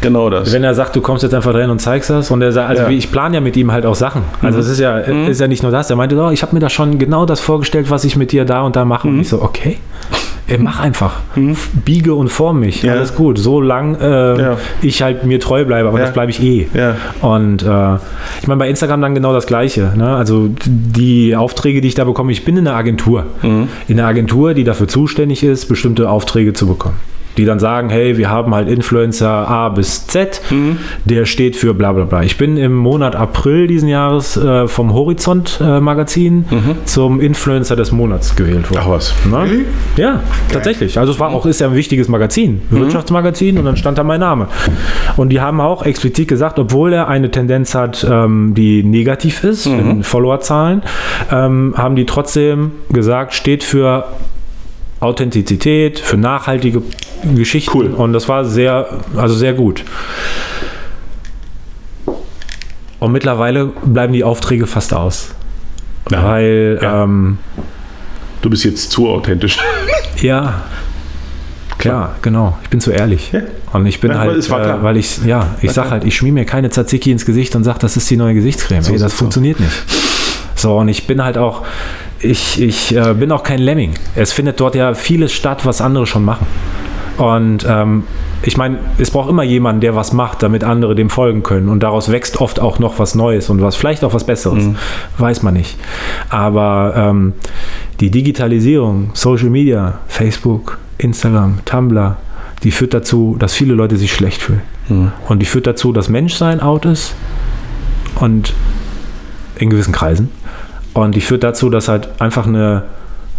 genau 0.01 0.29
das. 0.29 0.51
wenn 0.51 0.63
er 0.65 0.73
sagt, 0.75 0.95
du 0.95 1.01
kommst 1.01 1.23
jetzt 1.23 1.33
einfach 1.33 1.53
dahin 1.53 1.69
und 1.69 1.79
zeigst 1.79 2.09
das, 2.09 2.29
und 2.29 2.41
er 2.41 2.51
sagt, 2.51 2.69
also 2.69 2.83
Ja. 2.83 2.89
ich 2.89 3.09
plane 3.11 3.35
ja 3.35 3.41
mit 3.41 3.55
ihm 3.55 3.71
halt 3.71 3.85
auch 3.85 3.95
Sachen. 3.95 4.23
Also 4.41 4.59
es 4.59 4.67
ist 4.67 4.79
ja, 4.79 4.97
ist 4.99 5.39
ja 5.39 5.47
nicht 5.47 5.63
nur 5.63 5.71
das. 5.71 5.89
Er 5.89 5.95
meinte, 5.95 6.17
oh, 6.21 6.29
ich 6.31 6.41
habe 6.41 6.53
mir 6.53 6.59
da 6.59 6.69
schon 6.69 6.97
genau 6.99 7.25
das 7.25 7.39
vorgestellt, 7.39 7.89
was 7.89 8.03
ich 8.03 8.17
mit 8.17 8.31
dir 8.33 8.43
da 8.45 8.61
und 8.63 8.75
da 8.75 8.83
mache. 8.83 9.07
Und 9.07 9.19
ich 9.21 9.29
so, 9.29 9.41
okay. 9.41 9.77
Ey, 10.47 10.57
mach 10.57 10.79
einfach. 10.81 11.21
Biege 11.85 12.13
und 12.13 12.27
form 12.27 12.59
mich. 12.59 12.83
Ja. 12.83 12.93
Alles 12.93 13.15
gut. 13.15 13.37
Solange 13.37 13.97
äh, 13.99 14.41
Ja. 14.41 14.57
ich 14.81 15.01
halt 15.01 15.25
mir 15.25 15.39
treu 15.39 15.63
bleibe, 15.63 15.87
aber 15.87 15.99
Ja. 15.99 16.05
das 16.05 16.13
bleibe 16.13 16.31
ich 16.31 16.41
eh. 16.43 16.67
Und 17.21 17.63
äh, 17.63 17.95
ich 18.41 18.47
meine, 18.47 18.59
bei 18.59 18.69
Instagram 18.69 19.01
dann 19.01 19.15
genau 19.15 19.31
das 19.33 19.45
Gleiche. 19.47 19.93
Ne? 19.95 20.15
Also 20.15 20.49
die 20.65 21.35
Aufträge, 21.35 21.79
die 21.79 21.87
ich 21.87 21.95
da 21.95 22.03
bekomme, 22.03 22.31
ich 22.33 22.43
bin 22.43 22.57
in 22.57 22.67
einer 22.67 22.75
Agentur. 22.75 23.25
Mhm. 23.41 23.69
In 23.87 23.99
einer 23.99 24.07
Agentur, 24.09 24.53
die 24.53 24.63
dafür 24.65 24.87
zuständig 24.89 25.43
ist, 25.43 25.67
bestimmte 25.67 26.09
Aufträge 26.09 26.51
zu 26.53 26.67
bekommen. 26.67 26.97
Die 27.37 27.45
dann 27.45 27.59
sagen, 27.59 27.89
hey, 27.89 28.17
wir 28.17 28.29
haben 28.29 28.53
halt 28.53 28.67
Influencer 28.69 29.29
A 29.29 29.69
bis 29.69 30.07
Z, 30.07 30.41
Mhm. 30.51 30.77
der 31.05 31.25
steht 31.25 31.55
für 31.55 31.73
bla 31.73 31.91
bla 31.91 32.05
bla. 32.05 32.23
Ich 32.23 32.37
bin 32.37 32.57
im 32.57 32.73
Monat 32.75 33.15
April 33.15 33.67
diesen 33.67 33.87
Jahres 33.89 34.37
äh, 34.37 34.67
vom 34.67 34.93
Horizont 34.93 35.59
äh, 35.61 35.79
Magazin 35.79 36.45
zum 36.85 37.19
Influencer 37.19 37.75
des 37.75 37.91
Monats 37.91 38.35
gewählt 38.35 38.69
worden. 38.69 38.81
Mhm. 38.83 38.87
Ach 38.87 38.89
was. 38.89 39.13
Na? 39.29 39.45
Ja, 39.97 40.21
tatsächlich. 40.51 40.99
Also 40.99 41.13
es 41.13 41.19
war 41.19 41.29
auch, 41.29 41.45
ist 41.45 41.61
ja 41.61 41.67
ein 41.67 41.75
wichtiges 41.75 42.07
Magazin, 42.07 42.61
Wirtschaftsmagazin 42.69 43.57
und 43.57 43.65
dann 43.65 43.77
stand 43.77 43.97
da 43.97 44.03
mein 44.03 44.19
Name. 44.19 44.47
Und 45.17 45.29
die 45.29 45.41
haben 45.41 45.59
auch 45.61 45.83
explizit 45.85 46.27
gesagt, 46.27 46.59
obwohl 46.59 46.93
er 46.93 47.07
eine 47.07 47.31
Tendenz 47.31 47.75
hat, 47.75 48.05
ähm, 48.09 48.53
die 48.55 48.83
negativ 48.83 49.43
ist, 49.43 49.65
in 49.65 50.03
Followerzahlen, 50.03 50.81
ähm, 51.31 51.73
haben 51.77 51.95
die 51.95 52.05
trotzdem 52.05 52.71
gesagt, 52.91 53.33
steht 53.33 53.63
für 53.63 54.05
Authentizität, 55.03 55.99
für 55.99 56.17
nachhaltige 56.17 56.81
Geschichten. 57.35 57.71
Cool. 57.77 57.87
Und 57.87 58.13
das 58.13 58.27
war 58.29 58.45
sehr, 58.45 58.87
also 59.15 59.35
sehr 59.35 59.53
gut. 59.53 59.83
Und 62.99 63.11
mittlerweile 63.11 63.65
bleiben 63.65 64.13
die 64.13 64.23
Aufträge 64.23 64.65
fast 64.67 64.93
aus. 64.93 65.29
Ja. 66.09 66.23
Weil, 66.23 66.79
Ja. 66.81 67.03
ähm, 67.03 67.37
Du 68.41 68.49
bist 68.49 68.65
jetzt 68.65 68.91
zu 68.91 69.07
authentisch. 69.09 69.57
ja, 70.21 70.63
klar, 71.77 72.15
genau. 72.21 72.57
Ich 72.63 72.69
bin 72.69 72.81
zu 72.81 72.91
ehrlich. 72.91 73.31
Ja. 73.31 73.39
Und 73.71 73.85
ich 73.85 74.01
bin 74.01 74.11
Ja, 74.11 74.19
halt, 74.19 74.35
es 74.35 74.49
war 74.49 74.61
klar. 74.61 74.79
äh, 74.79 74.83
weil 74.83 74.97
ich, 74.97 75.23
ja, 75.25 75.55
ich 75.61 75.71
sag 75.71 75.89
halt, 75.91 76.03
ich 76.03 76.17
schmier 76.17 76.33
mir 76.33 76.43
keine 76.43 76.69
Tzatziki 76.69 77.09
ins 77.11 77.25
Gesicht 77.25 77.55
und 77.55 77.63
sag, 77.63 77.79
das 77.79 77.95
ist 77.95 78.09
die 78.09 78.17
neue 78.17 78.33
Gesichtscreme. 78.33 78.83
Ey, 78.85 78.97
das 78.97 79.13
funktioniert 79.13 79.61
nicht. 79.61 79.71
So, 80.63 80.77
und 80.77 80.87
ich 80.87 81.07
bin 81.07 81.21
halt 81.21 81.37
auch, 81.37 81.63
ich, 82.21 82.61
ich 82.61 82.95
äh, 82.95 83.13
bin 83.15 83.33
auch 83.33 83.43
kein 83.43 83.59
Lemming. 83.59 83.95
Es 84.15 84.31
findet 84.31 84.61
dort 84.61 84.75
ja 84.75 84.93
vieles 84.93 85.33
statt, 85.33 85.65
was 85.65 85.81
andere 85.81 86.07
schon 86.07 86.23
machen. 86.23 86.47
Und 87.17 87.65
ähm, 87.69 88.03
ich 88.43 88.55
meine, 88.55 88.79
es 88.97 89.11
braucht 89.11 89.29
immer 89.29 89.43
jemanden, 89.43 89.81
der 89.81 89.93
was 89.97 90.13
macht, 90.13 90.41
damit 90.41 90.63
andere 90.63 90.95
dem 90.95 91.09
folgen 91.09 91.43
können. 91.43 91.67
Und 91.67 91.83
daraus 91.83 92.13
wächst 92.13 92.39
oft 92.39 92.61
auch 92.61 92.79
noch 92.79 92.97
was 92.97 93.13
Neues 93.13 93.49
und 93.49 93.61
was 93.61 93.75
vielleicht 93.75 94.05
auch 94.05 94.13
was 94.13 94.23
Besseres. 94.23 94.63
Weiß 95.17 95.43
man 95.43 95.53
nicht. 95.53 95.77
Aber 96.29 96.93
ähm, 96.95 97.33
die 97.99 98.09
Digitalisierung, 98.09 99.09
Social 99.15 99.49
Media, 99.49 99.99
Facebook, 100.07 100.77
Instagram, 100.97 101.59
Tumblr, 101.65 102.15
die 102.63 102.71
führt 102.71 102.93
dazu, 102.93 103.35
dass 103.37 103.53
viele 103.53 103.73
Leute 103.73 103.97
sich 103.97 104.13
schlecht 104.13 104.41
fühlen. 104.41 104.61
Und 105.27 105.39
die 105.39 105.45
führt 105.45 105.67
dazu, 105.67 105.91
dass 105.91 106.07
Menschsein 106.07 106.61
out 106.61 106.85
ist 106.85 107.15
und 108.21 108.53
in 109.57 109.69
gewissen 109.69 109.91
Kreisen. 109.91 110.31
Und 110.93 111.15
die 111.15 111.21
führt 111.21 111.43
dazu, 111.43 111.69
dass 111.69 111.87
halt 111.87 112.09
einfach 112.19 112.45
eine 112.45 112.83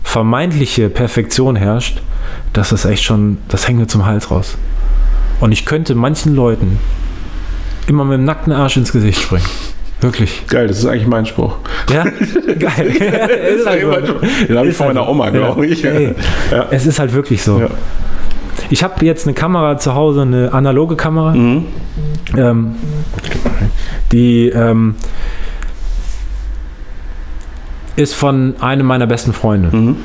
vermeintliche 0.03 0.89
Perfektion 0.91 1.57
herrscht. 1.57 2.03
Das 2.53 2.73
ist 2.73 2.85
echt 2.85 3.05
schon, 3.05 3.39
das 3.49 3.69
hängt 3.69 3.79
mir 3.79 3.87
zum 3.87 4.05
Hals 4.07 4.31
raus. 4.31 4.57
Und 5.41 5.53
ich 5.53 5.65
könnte 5.67 5.95
manchen 5.95 6.35
Leuten 6.35 6.79
immer 7.87 8.05
mit 8.05 8.19
dem 8.19 8.25
nackten 8.25 8.53
Arsch 8.53 8.77
ins 8.77 8.93
Gesicht 8.93 9.21
springen. 9.21 9.45
Wirklich. 10.01 10.47
Geil, 10.49 10.67
das 10.69 10.79
ist 10.79 10.87
eigentlich 10.87 11.07
mein 11.07 11.25
Spruch. 11.27 11.57
Ja, 11.93 12.05
geil. 12.59 12.87
ist 13.59 13.67
halt 13.67 14.07
so. 14.07 14.15
Den 14.49 14.59
habe 14.59 14.69
ich 14.69 14.77
von 14.77 14.87
halt 14.87 14.97
meiner. 14.97 15.09
Oma, 15.09 15.31
glaube 15.31 15.67
ich. 15.67 15.85
Ey, 15.85 16.15
Ja. 16.51 16.67
Es 16.71 16.87
ist 16.87 16.99
halt 16.99 17.13
wirklich 17.13 17.43
so. 17.43 17.61
Ja. 17.61 17.69
Ich 18.71 18.83
habe 18.85 19.05
jetzt 19.05 19.27
eine 19.27 19.35
Kamera 19.35 19.79
zu 19.79 19.95
Hause, 19.95 20.23
eine 20.23 20.53
analoge 20.53 20.97
Kamera, 20.97 21.33
Mhm. 21.35 21.67
ähm, 22.37 22.75
die 24.13 24.49
ähm, 24.49 24.95
ist 27.97 28.15
von 28.15 28.55
einem 28.61 28.87
meiner 28.87 29.07
besten 29.07 29.33
Freunde. 29.33 29.75
Mhm. 29.77 29.97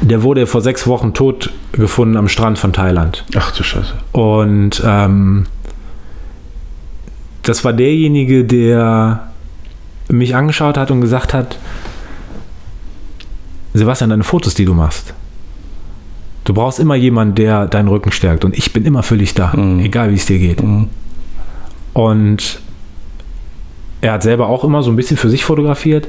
Der 0.00 0.22
wurde 0.22 0.46
vor 0.46 0.60
sechs 0.60 0.86
Wochen 0.86 1.14
tot 1.14 1.50
gefunden 1.72 2.16
am 2.16 2.28
Strand 2.28 2.58
von 2.58 2.72
Thailand. 2.72 3.24
Ach 3.36 3.50
du 3.52 3.62
Scheiße. 3.62 3.94
Und 4.12 4.82
ähm, 4.84 5.46
das 7.42 7.64
war 7.64 7.72
derjenige, 7.72 8.44
der 8.44 9.28
mich 10.08 10.34
angeschaut 10.36 10.76
hat 10.76 10.90
und 10.90 11.00
gesagt 11.00 11.32
hat, 11.34 11.56
Sebastian, 13.74 14.10
deine 14.10 14.24
Fotos, 14.24 14.54
die 14.54 14.64
du 14.64 14.74
machst, 14.74 15.14
du 16.44 16.52
brauchst 16.52 16.78
immer 16.78 16.94
jemanden, 16.94 17.34
der 17.36 17.66
deinen 17.66 17.88
Rücken 17.88 18.12
stärkt. 18.12 18.44
Und 18.44 18.56
ich 18.56 18.72
bin 18.72 18.84
immer 18.84 19.02
für 19.02 19.16
dich 19.16 19.34
da, 19.34 19.52
Mhm. 19.56 19.80
egal 19.80 20.10
wie 20.10 20.16
es 20.16 20.26
dir 20.26 20.38
geht. 20.38 20.62
Mhm. 20.62 20.88
Und 21.94 22.60
er 24.02 24.12
hat 24.12 24.22
selber 24.24 24.48
auch 24.48 24.64
immer 24.64 24.82
so 24.82 24.90
ein 24.90 24.96
bisschen 24.96 25.16
für 25.16 25.30
sich 25.30 25.44
fotografiert. 25.44 26.08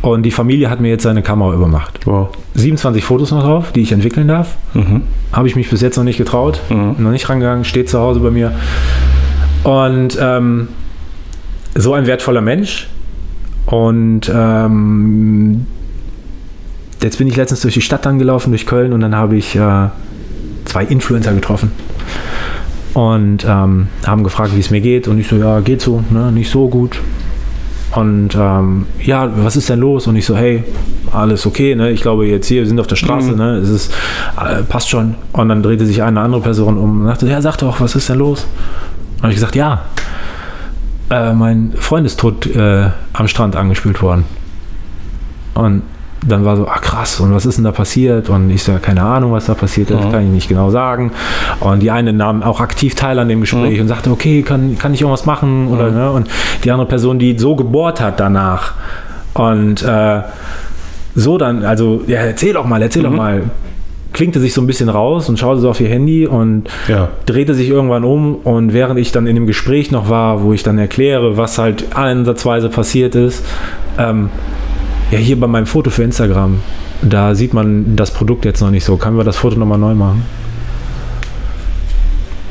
Und 0.00 0.22
die 0.22 0.30
Familie 0.30 0.70
hat 0.70 0.80
mir 0.80 0.88
jetzt 0.88 1.02
seine 1.02 1.22
Kamera 1.22 1.52
übermacht. 1.54 2.00
Wow. 2.06 2.30
27 2.54 3.04
Fotos 3.04 3.30
noch 3.30 3.42
drauf, 3.44 3.70
die 3.70 3.82
ich 3.82 3.92
entwickeln 3.92 4.26
darf. 4.26 4.56
Mhm. 4.72 5.02
Habe 5.30 5.46
ich 5.46 5.54
mich 5.54 5.68
bis 5.68 5.82
jetzt 5.82 5.96
noch 5.98 6.04
nicht 6.04 6.16
getraut, 6.16 6.60
Mhm. 6.70 6.96
noch 6.98 7.10
nicht 7.10 7.28
rangegangen, 7.28 7.64
steht 7.64 7.90
zu 7.90 8.00
Hause 8.00 8.20
bei 8.20 8.30
mir. 8.30 8.52
Und 9.62 10.18
ähm, 10.20 10.68
so 11.74 11.92
ein 11.92 12.06
wertvoller 12.06 12.40
Mensch. 12.40 12.88
Und 13.66 14.32
ähm, 14.34 15.66
jetzt 17.02 17.18
bin 17.18 17.28
ich 17.28 17.36
letztens 17.36 17.60
durch 17.60 17.74
die 17.74 17.82
Stadt 17.82 18.06
angelaufen, 18.06 18.52
durch 18.52 18.66
Köln, 18.66 18.94
und 18.94 19.00
dann 19.00 19.14
habe 19.14 19.36
ich 19.36 19.54
äh, 19.54 19.88
zwei 20.64 20.84
Influencer 20.84 21.34
getroffen. 21.34 21.72
Und 22.94 23.44
ähm, 23.46 23.88
haben 24.06 24.24
gefragt, 24.24 24.52
wie 24.56 24.60
es 24.60 24.70
mir 24.70 24.80
geht. 24.80 25.08
Und 25.08 25.18
ich 25.18 25.28
so, 25.28 25.36
ja, 25.36 25.60
geht 25.60 25.82
so, 25.82 26.02
ne? 26.10 26.32
nicht 26.32 26.50
so 26.50 26.68
gut. 26.68 27.00
Und 27.96 28.30
ähm, 28.36 28.86
ja, 29.02 29.30
was 29.36 29.56
ist 29.56 29.68
denn 29.68 29.78
los? 29.80 30.06
Und 30.06 30.16
ich 30.16 30.26
so, 30.26 30.36
hey, 30.36 30.64
alles 31.12 31.46
okay, 31.46 31.74
ne? 31.76 31.90
Ich 31.90 32.02
glaube 32.02 32.26
jetzt 32.26 32.46
hier, 32.48 32.62
wir 32.62 32.66
sind 32.68 32.80
auf 32.80 32.86
der 32.88 32.96
Straße, 32.96 33.32
Mhm. 33.32 33.36
ne? 33.36 33.56
Es 33.58 33.68
ist, 33.68 33.92
äh, 34.36 34.62
passt 34.62 34.88
schon. 34.90 35.14
Und 35.32 35.48
dann 35.48 35.62
drehte 35.62 35.86
sich 35.86 36.02
eine 36.02 36.20
andere 36.20 36.40
Person 36.40 36.76
um 36.76 37.02
und 37.02 37.06
sagte, 37.06 37.28
ja, 37.28 37.40
sag 37.40 37.56
doch, 37.58 37.80
was 37.80 37.94
ist 37.94 38.08
denn 38.08 38.18
los? 38.18 38.46
Und 39.16 39.22
habe 39.22 39.32
ich 39.32 39.36
gesagt, 39.36 39.54
ja, 39.54 39.82
äh, 41.10 41.32
mein 41.34 41.72
Freund 41.76 42.04
ist 42.06 42.18
tot 42.18 42.46
äh, 42.46 42.88
am 43.12 43.28
Strand 43.28 43.54
angespült 43.54 44.02
worden. 44.02 44.24
Und 45.54 45.82
dann 46.26 46.44
war 46.44 46.56
so, 46.56 46.66
ah 46.66 46.78
krass, 46.78 47.20
und 47.20 47.34
was 47.34 47.44
ist 47.46 47.56
denn 47.56 47.64
da 47.64 47.72
passiert? 47.72 48.28
Und 48.30 48.50
ich 48.50 48.62
so, 48.62 48.72
keine 48.80 49.02
Ahnung, 49.02 49.32
was 49.32 49.46
da 49.46 49.54
passiert 49.54 49.90
ist, 49.90 50.04
Mhm. 50.04 50.10
kann 50.12 50.24
ich 50.24 50.30
nicht 50.30 50.48
genau 50.48 50.70
sagen. 50.70 51.12
Und 51.60 51.80
die 51.82 51.90
eine 51.90 52.12
nahm 52.12 52.42
auch 52.42 52.60
aktiv 52.60 52.94
teil 52.94 53.18
an 53.18 53.28
dem 53.28 53.40
Gespräch 53.40 53.74
Mhm. 53.76 53.82
und 53.82 53.88
sagte, 53.88 54.10
okay, 54.10 54.42
kann, 54.42 54.78
kann 54.78 54.94
ich 54.94 55.00
irgendwas 55.02 55.26
machen? 55.26 55.68
Oder, 55.68 55.90
ne? 55.90 56.10
Und 56.10 56.28
die 56.64 56.70
andere 56.70 56.88
Person, 56.88 57.18
die 57.18 57.38
so 57.38 57.56
gebohrt 57.56 58.00
hat 58.00 58.20
danach. 58.20 58.72
Und 59.34 59.82
äh, 59.82 60.20
so 61.14 61.38
dann, 61.38 61.64
also, 61.64 62.02
ja, 62.06 62.20
erzähl 62.20 62.52
doch 62.54 62.64
mal, 62.66 62.80
erzähl 62.82 63.02
Mhm. 63.02 63.06
doch 63.06 63.16
mal. 63.16 63.42
Klinkte 64.12 64.38
sich 64.38 64.54
so 64.54 64.60
ein 64.60 64.68
bisschen 64.68 64.88
raus 64.88 65.28
und 65.28 65.40
schaute 65.40 65.60
so 65.60 65.68
auf 65.68 65.80
ihr 65.80 65.88
Handy 65.88 66.24
und 66.28 66.68
Ja. 66.86 67.08
drehte 67.26 67.52
sich 67.52 67.68
irgendwann 67.68 68.04
um 68.04 68.36
und 68.36 68.72
während 68.72 69.00
ich 69.00 69.10
dann 69.10 69.26
in 69.26 69.34
dem 69.34 69.46
Gespräch 69.48 69.90
noch 69.90 70.08
war, 70.08 70.42
wo 70.44 70.52
ich 70.52 70.62
dann 70.62 70.78
erkläre, 70.78 71.36
was 71.36 71.58
halt 71.58 71.96
ansatzweise 71.96 72.68
passiert 72.68 73.16
ist, 73.16 73.44
ähm, 73.98 74.30
ja, 75.10 75.18
hier 75.18 75.38
bei 75.38 75.46
meinem 75.46 75.66
Foto 75.66 75.90
für 75.90 76.02
Instagram, 76.02 76.60
da 77.02 77.34
sieht 77.34 77.54
man 77.54 77.96
das 77.96 78.10
Produkt 78.12 78.44
jetzt 78.44 78.60
noch 78.60 78.70
nicht 78.70 78.84
so. 78.84 78.96
Können 78.96 79.16
wir 79.16 79.24
das 79.24 79.36
Foto 79.36 79.56
nochmal 79.58 79.78
neu 79.78 79.94
machen? 79.94 80.24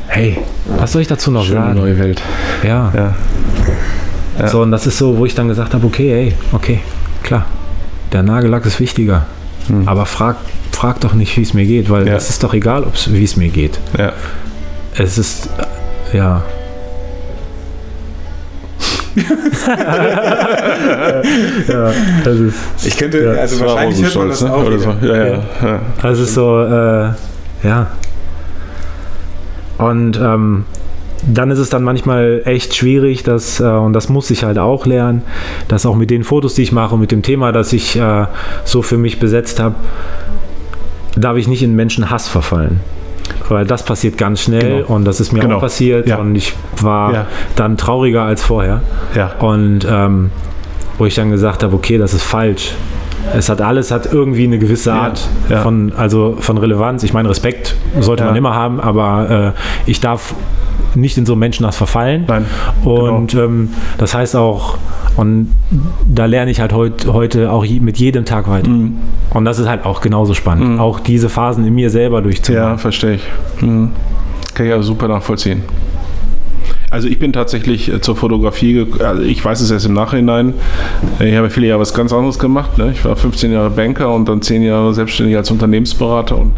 Hey, 0.08 0.38
was 0.78 0.92
soll 0.92 1.02
ich 1.02 1.08
dazu 1.08 1.32
noch 1.32 1.44
Schöne 1.44 1.60
sagen? 1.62 1.76
neue 1.80 1.98
Welt. 1.98 2.22
Ja. 2.64 2.92
Ja. 2.96 3.16
Ja. 4.40 4.48
So, 4.48 4.62
und 4.62 4.72
das 4.72 4.86
ist 4.88 4.98
so, 4.98 5.18
wo 5.18 5.26
ich 5.26 5.36
dann 5.36 5.48
gesagt 5.48 5.74
habe, 5.74 5.86
okay, 5.86 6.12
ey, 6.28 6.34
okay, 6.54 6.80
klar, 7.24 7.46
der 8.12 8.24
Nagellack 8.24 8.66
ist 8.66 8.80
wichtiger. 8.80 9.26
Aber 9.86 10.06
frag, 10.06 10.36
frag 10.72 11.00
doch 11.02 11.14
nicht, 11.14 11.38
wie 11.38 11.42
es 11.44 11.54
mir 11.54 11.66
geht, 11.66 11.90
weil 11.90 12.02
Hm. 12.02 12.08
Ja. 12.10 12.16
es 12.16 12.30
ist 12.30 12.44
doch 12.44 12.54
egal, 12.54 12.86
wie 13.10 13.24
es 13.24 13.38
mir 13.38 13.50
geht. 13.50 13.80
Ja. 13.98 14.12
Es 14.96 15.18
ist, 15.18 15.48
äh, 16.12 16.18
ja. 16.18 16.44
Ja, 21.68 21.92
das 22.24 22.36
ist, 22.40 22.56
Ich 22.86 22.98
könnte, 22.98 23.24
Ja, 23.24 23.32
also 23.42 23.60
war 23.60 23.68
wahrscheinlich 23.68 24.02
hört 24.04 24.16
man 24.16 24.30
das 24.30 24.42
ne? 24.42 24.54
auch 24.54 24.66
Oder 24.66 24.80
so. 24.80 24.94
Ja, 25.02 25.16
ja. 25.16 25.44
ja. 25.62 25.82
das 26.02 26.20
ist 26.20 26.34
so, 26.34 26.62
äh, 26.64 27.10
ja. 27.64 27.88
Und 29.78 30.18
ähm, 30.18 30.66
dann 31.26 31.52
ist 31.52 31.60
es 31.60 31.70
dann 31.70 31.84
manchmal 31.84 32.42
echt 32.46 32.76
schwierig, 32.76 33.24
dass, 33.24 33.60
äh, 33.60 33.64
und 33.64 33.94
das 33.94 34.10
muss 34.10 34.30
ich 34.32 34.44
halt 34.44 34.58
auch 34.58 34.86
lernen, 34.86 35.22
dass 35.68 35.86
auch 35.86 35.96
mit 35.96 36.10
den 36.10 36.24
Fotos, 36.24 36.56
die 36.56 36.64
ich 36.64 36.72
mache 36.72 36.96
und 36.96 37.02
mit 37.02 37.12
dem 37.12 37.22
Thema, 37.22 37.52
das 37.52 37.74
ich 37.74 37.96
äh, 37.96 38.26
so 38.66 38.82
für 38.82 38.98
mich 38.98 39.20
besetzt 39.20 39.60
habe, 39.60 39.76
darf 41.16 41.38
ich 41.38 41.48
nicht 41.48 41.64
in 41.64 41.76
Menschenhass 41.76 42.28
verfallen. 42.28 42.80
Weil 43.54 43.66
das 43.66 43.84
passiert 43.86 44.18
ganz 44.18 44.42
schnell 44.42 44.82
Genau. 44.82 44.94
und 44.96 45.06
das 45.06 45.20
ist 45.20 45.32
mir 45.32 45.40
Genau. 45.42 45.58
auch 45.58 45.62
passiert 45.62 46.08
Ja. 46.08 46.18
und 46.18 46.36
ich 46.36 46.54
war 46.82 47.14
Ja. 47.14 47.26
dann 47.56 47.78
trauriger 47.78 48.24
als 48.24 48.44
vorher. 48.44 48.82
Ja. 49.16 49.32
Und 49.40 49.88
ähm, 49.90 50.32
wo 50.98 51.06
ich 51.06 51.16
dann 51.16 51.32
gesagt 51.32 51.64
habe, 51.64 51.76
okay, 51.76 51.98
das 51.98 52.14
ist 52.14 52.24
falsch. 52.24 52.74
Es 53.36 53.48
hat 53.48 53.62
alles 53.62 53.90
hat 53.90 54.12
irgendwie 54.12 54.44
eine 54.44 54.60
gewisse 54.60 54.92
Art 54.92 55.22
von 55.62 55.94
also 55.96 56.36
von 56.40 56.58
Relevanz. 56.58 57.04
Ich 57.04 57.14
meine, 57.14 57.30
Respekt 57.30 57.76
sollte 58.00 58.26
man 58.26 58.36
immer 58.36 58.54
haben, 58.54 58.82
aber 58.82 59.54
äh, 59.56 59.90
ich 59.90 60.02
darf 60.02 60.36
nicht 60.96 61.18
in 61.18 61.26
so 61.26 61.36
Menschenhass 61.36 61.76
verfallen. 61.76 62.26
Nein, 62.28 62.46
genau. 62.84 63.18
Und 63.18 63.34
ähm, 63.34 63.70
das 63.98 64.14
heißt 64.14 64.36
auch, 64.36 64.78
und 65.16 65.54
da 66.08 66.26
lerne 66.26 66.52
ich 66.52 66.60
halt 66.60 66.74
heut, 66.74 67.08
heute 67.08 67.52
auch 67.52 67.64
je, 67.64 67.80
mit 67.80 67.98
jedem 67.98 68.26
Tag 68.26 68.50
weiter. 68.50 68.70
Mhm. 68.70 68.98
Und 69.32 69.46
das 69.46 69.60
ist 69.60 69.68
halt 69.68 69.86
auch 69.86 70.02
genauso 70.02 70.34
spannend. 70.34 70.80
Auch 70.80 71.00
diese 71.00 71.30
Phasen 71.30 71.66
in 71.66 71.76
mir 71.76 71.90
selber 71.90 72.22
durchzumachen. 72.22 72.70
Ja, 72.72 72.78
verstehe 72.78 73.16
ich. 73.16 73.24
Mhm. 73.62 73.92
Kann 74.54 74.66
ich 74.66 74.72
also 74.72 74.88
super 74.88 75.08
nachvollziehen. 75.08 75.64
Also 76.94 77.08
ich 77.08 77.18
bin 77.18 77.34
tatsächlich 77.34 77.92
äh, 77.92 78.02
zur 78.02 78.16
Fotografie, 78.16 78.86
also 79.00 79.24
ich 79.24 79.44
weiß 79.44 79.62
es 79.62 79.72
erst 79.72 79.88
im 79.88 79.94
Nachhinein. 79.94 80.54
Ich 81.20 81.36
habe 81.36 81.50
viele 81.50 81.66
Jahre 81.66 81.82
was 81.82 81.94
ganz 81.96 82.14
anderes 82.14 82.38
gemacht. 82.38 82.78
Ne? 82.78 82.92
Ich 82.94 83.04
war 83.04 83.16
15 83.16 83.52
Jahre 83.52 83.72
Banker 83.72 84.14
und 84.14 84.30
dann 84.30 84.44
10 84.44 84.62
Jahre 84.62 84.94
selbstständig 84.94 85.36
als 85.36 85.50
Unternehmensberater 85.50 86.38
und, 86.38 86.52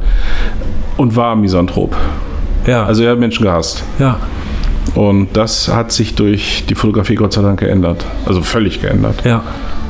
und 0.98 1.16
war 1.16 1.38
Misanthrop. 1.38 1.96
Ja, 2.68 2.86
Also 2.86 3.04
er 3.04 3.12
hat 3.12 3.20
Menschen 3.20 3.44
gehasst. 3.46 3.84
ja. 4.00 4.18
Und 4.94 5.36
das 5.36 5.68
hat 5.68 5.92
sich 5.92 6.14
durch 6.16 6.64
die 6.70 6.76
Fotografie 6.76 7.16
Gott 7.16 7.34
sei 7.34 7.42
Dank 7.42 7.60
geändert. 7.60 8.06
Also 8.26 8.42
völlig 8.42 8.82
geändert. 8.82 9.26
Ja. 9.26 9.42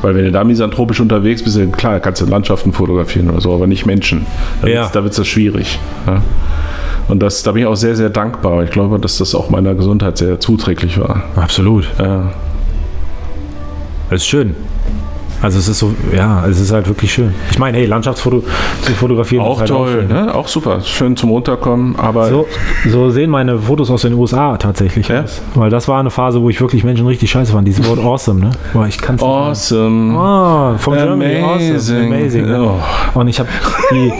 Weil 0.02 0.14
wenn 0.16 0.24
du 0.24 0.32
da 0.32 0.42
misanthropisch 0.42 1.00
unterwegs 1.00 1.44
bist, 1.44 1.56
ja 1.58 1.66
klar, 1.66 2.00
kannst 2.00 2.22
du 2.22 2.26
Landschaften 2.26 2.72
fotografieren 2.72 3.30
oder 3.30 3.40
so, 3.40 3.54
aber 3.54 3.66
nicht 3.66 3.84
Menschen. 3.86 4.26
Da 4.62 4.68
Ja. 4.68 4.92
wird 4.94 5.16
es 5.16 5.26
schwierig. 5.28 5.78
Ja. 6.06 6.22
Und 7.08 7.22
das, 7.22 7.42
da 7.44 7.52
bin 7.52 7.62
ich 7.62 7.68
auch 7.68 7.76
sehr, 7.76 7.94
sehr 7.94 8.08
dankbar. 8.10 8.64
Ich 8.64 8.70
glaube, 8.70 8.98
dass 8.98 9.18
das 9.18 9.34
auch 9.34 9.48
meiner 9.50 9.74
Gesundheit 9.74 10.16
sehr 10.18 10.40
zuträglich 10.40 10.98
war. 10.98 11.22
Absolut. 11.36 11.86
Ja. 12.00 12.32
Das 14.10 14.22
ist 14.22 14.26
schön. 14.26 14.56
Also 15.42 15.58
es 15.58 15.68
ist 15.68 15.78
so, 15.78 15.94
ja, 16.16 16.44
es 16.46 16.58
ist 16.60 16.72
halt 16.72 16.88
wirklich 16.88 17.12
schön. 17.12 17.34
Ich 17.50 17.58
meine, 17.58 17.76
hey, 17.78 17.86
Landschaftsfoto 17.86 18.42
zu 18.82 18.92
fotografieren 18.92 19.44
Auch 19.44 19.54
ist 19.54 19.60
halt 19.60 19.68
toll, 19.70 20.06
schön. 20.08 20.08
ne? 20.08 20.34
auch 20.34 20.48
super. 20.48 20.80
Schön 20.80 21.16
zum 21.16 21.30
Runterkommen, 21.30 21.94
aber 21.96 22.28
So, 22.28 22.46
so 22.88 23.10
sehen 23.10 23.30
meine 23.30 23.58
Fotos 23.58 23.90
aus 23.90 24.02
den 24.02 24.14
USA 24.14 24.56
tatsächlich 24.56 25.08
Ja? 25.08 25.22
aus. 25.24 25.42
Weil 25.54 25.70
das 25.70 25.88
war 25.88 26.00
eine 26.00 26.10
Phase, 26.10 26.40
wo 26.40 26.48
ich 26.48 26.60
wirklich 26.60 26.84
Menschen 26.84 27.06
richtig 27.06 27.30
scheiße 27.30 27.52
fand. 27.52 27.68
Dieses 27.68 27.86
Wort 27.88 27.98
awesome, 27.98 28.40
ne? 28.40 28.50
Boah, 28.72 28.86
ich 28.86 28.98
kann 28.98 29.16
es 29.16 29.22
awesome. 29.22 30.14
Oh, 30.16 30.78
vom 30.78 30.94
Germany, 30.94 31.36
awesome, 31.42 31.64
Amazing. 31.74 32.06
amazing. 32.12 32.46
Ne? 32.46 32.62
Oh. 33.14 33.18
Und 33.18 33.28
ich 33.28 33.38
habe 33.38 33.48
die, 33.92 34.12